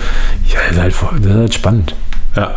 das 0.69 0.77
ist, 0.77 0.79
halt, 0.81 0.93
das 1.23 1.31
ist 1.31 1.37
halt 1.37 1.53
spannend. 1.53 1.95
ja. 2.35 2.51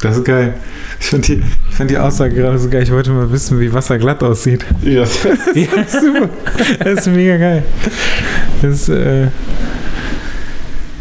Das 0.00 0.16
ist 0.16 0.24
geil. 0.24 0.54
Ich 1.00 1.06
fand 1.06 1.26
die, 1.26 1.42
ich 1.70 1.74
fand 1.76 1.90
die 1.90 1.98
Aussage 1.98 2.34
gerade 2.34 2.58
so 2.58 2.68
geil. 2.68 2.82
Ich 2.84 2.92
wollte 2.92 3.10
mal 3.10 3.30
wissen, 3.32 3.58
wie 3.58 3.72
Wasser 3.72 3.98
glatt 3.98 4.22
aussieht. 4.22 4.64
ja. 4.82 5.04
Super. 5.86 6.28
Das 6.84 7.00
ist 7.00 7.06
mega 7.08 7.36
geil. 7.36 7.64
Das, 8.62 8.88
äh, 8.88 9.26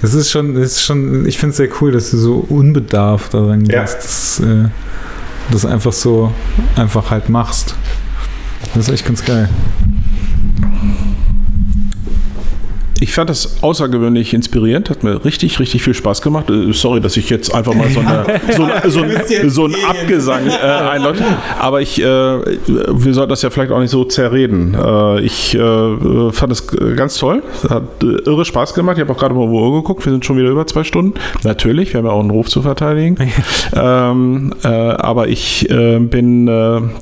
das 0.01 0.13
ist 0.13 0.31
schon, 0.31 0.55
das 0.55 0.63
ist 0.73 0.83
schon, 0.83 1.25
ich 1.27 1.37
finde 1.37 1.51
es 1.51 1.57
sehr 1.57 1.69
cool, 1.81 1.91
dass 1.91 2.09
du 2.11 2.17
so 2.17 2.37
unbedarft 2.49 3.33
daran 3.33 3.65
Ja. 3.65 3.81
gehst. 3.81 3.97
Das 4.03 4.39
äh, 4.39 4.65
das 5.51 5.65
einfach 5.65 5.93
so 5.93 6.33
einfach 6.75 7.09
halt 7.11 7.29
machst. 7.29 7.75
Das 8.75 8.87
ist 8.87 8.93
echt 8.93 9.05
ganz 9.05 9.23
geil. 9.23 9.47
Ich 12.99 13.13
fand 13.13 13.29
das 13.29 13.61
außergewöhnlich 13.61 14.33
inspirierend, 14.33 14.89
hat 14.89 15.03
mir 15.03 15.23
richtig, 15.23 15.59
richtig 15.59 15.83
viel 15.83 15.93
Spaß 15.93 16.21
gemacht. 16.21 16.49
Äh, 16.49 16.73
Sorry, 16.73 16.99
dass 16.99 17.15
ich 17.17 17.29
jetzt 17.29 17.53
einfach 17.53 17.73
mal 17.73 17.89
so, 17.89 17.99
eine, 17.99 18.25
so, 18.55 18.63
ein- 18.63 18.81
so, 18.91 19.01
ein- 19.01 19.49
so 19.49 19.65
einen 19.65 19.75
Abgesang 19.87 20.47
äh, 20.47 20.51
einläute. 20.65 21.23
Aber 21.59 21.81
ich, 21.81 22.01
äh, 22.01 22.05
wir 22.05 23.13
sollten 23.13 23.29
das 23.29 23.41
ja 23.43 23.49
vielleicht 23.51 23.71
auch 23.71 23.79
nicht 23.79 23.91
so 23.91 24.03
zerreden. 24.03 24.73
Äh, 24.75 25.21
ich 25.21 25.53
äh, 25.55 26.31
fand 26.31 26.51
es 26.51 26.65
ganz 26.95 27.17
toll. 27.17 27.43
Hat 27.69 27.83
äh, 28.01 28.05
irre 28.29 28.45
Spaß 28.45 28.73
gemacht. 28.73 28.97
Ich 28.97 29.01
habe 29.01 29.13
auch 29.13 29.17
gerade 29.17 29.35
mal 29.35 29.47
Uhr 29.47 29.81
geguckt. 29.81 30.05
Wir 30.05 30.11
sind 30.11 30.25
schon 30.25 30.37
wieder 30.37 30.49
über 30.49 30.65
zwei 30.65 30.83
Stunden. 30.83 31.13
Natürlich, 31.43 31.93
wir 31.93 31.99
haben 31.99 32.05
ja 32.07 32.11
auch 32.11 32.19
einen 32.21 32.31
Ruf 32.31 32.49
zu 32.49 32.61
verteidigen. 32.63 33.15
ähm, 33.75 34.53
äh, 34.63 34.67
aber 34.67 35.27
ich 35.27 35.67
bin 35.69 36.47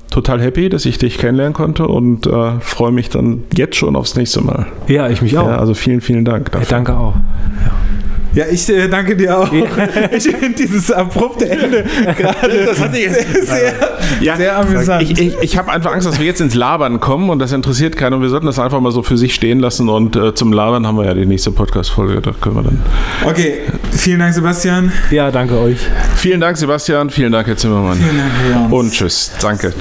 total 0.10 0.42
happy, 0.42 0.70
dass 0.70 0.86
ich 0.86 0.98
dich 0.98 1.18
kennenlernen 1.18 1.54
konnte 1.54 1.88
und 1.88 2.28
freue 2.62 2.92
mich 2.92 3.10
dann 3.10 3.44
jetzt 3.56 3.76
schon 3.76 3.96
aufs 3.96 4.16
nächste 4.16 4.42
Mal. 4.42 4.66
Ja, 4.88 5.10
ich 5.10 5.22
mich 5.22 5.38
auch. 5.38 5.48
Ja, 5.48 5.58
also 5.58 5.74
vielen, 5.86 6.02
vielen 6.02 6.26
Dank 6.26 6.52
dafür. 6.52 6.68
Danke 6.68 6.98
auch. 6.98 7.14
Ja, 8.34 8.44
ich 8.52 8.68
äh, 8.68 8.90
danke 8.90 9.16
dir 9.16 9.38
auch. 9.38 9.50
Ich 10.12 10.24
finde 10.24 10.50
dieses 10.58 10.92
abrupte 10.92 11.50
Ende 11.50 11.86
gerade 12.18 12.66
Das 12.66 12.82
hatte 12.82 12.98
ich 12.98 13.10
sehr, 13.12 13.74
Ja, 14.20 14.36
sehr 14.36 14.58
amüsant. 14.58 15.04
Ich, 15.04 15.20
ich, 15.20 15.36
ich 15.42 15.58
habe 15.58 15.72
einfach 15.72 15.94
Angst, 15.94 16.06
dass 16.08 16.20
wir 16.20 16.26
jetzt 16.26 16.42
ins 16.42 16.54
Labern 16.54 17.00
kommen 17.00 17.30
und 17.30 17.40
das 17.40 17.54
interessiert 17.54 17.96
keinen 17.96 18.16
und 18.16 18.22
wir 18.24 18.30
sollten 18.30 18.46
das 18.48 18.60
einfach 18.60 18.82
mal 18.82 18.92
so 18.92 19.04
für 19.04 19.18
sich 19.18 19.34
stehen 19.34 19.60
lassen 19.60 19.88
und 19.88 20.16
äh, 20.18 20.34
zum 20.34 20.52
Labern 20.52 20.86
haben 20.86 20.98
wir 20.98 21.06
ja 21.06 21.14
die 21.14 21.26
nächste 21.26 21.52
Podcast-Folge, 21.52 22.20
da 22.22 22.32
können 22.32 22.56
wir 22.56 22.64
dann. 22.64 22.82
okay, 23.26 23.60
vielen 23.92 24.20
Dank, 24.20 24.34
Sebastian. 24.34 24.92
Ja, 25.12 25.32
danke 25.32 25.58
euch. 25.58 25.78
Vielen 26.18 26.42
Dank, 26.42 26.58
Sebastian, 26.58 27.10
vielen 27.12 27.32
Dank, 27.32 27.48
Herr 27.48 27.58
Zimmermann 27.58 27.98
Vielen 27.98 28.18
Dank, 28.18 28.32
Herr 28.44 28.62
Jans. 28.62 28.74
und 28.74 28.92
tschüss, 28.92 29.32
danke. 29.42 29.72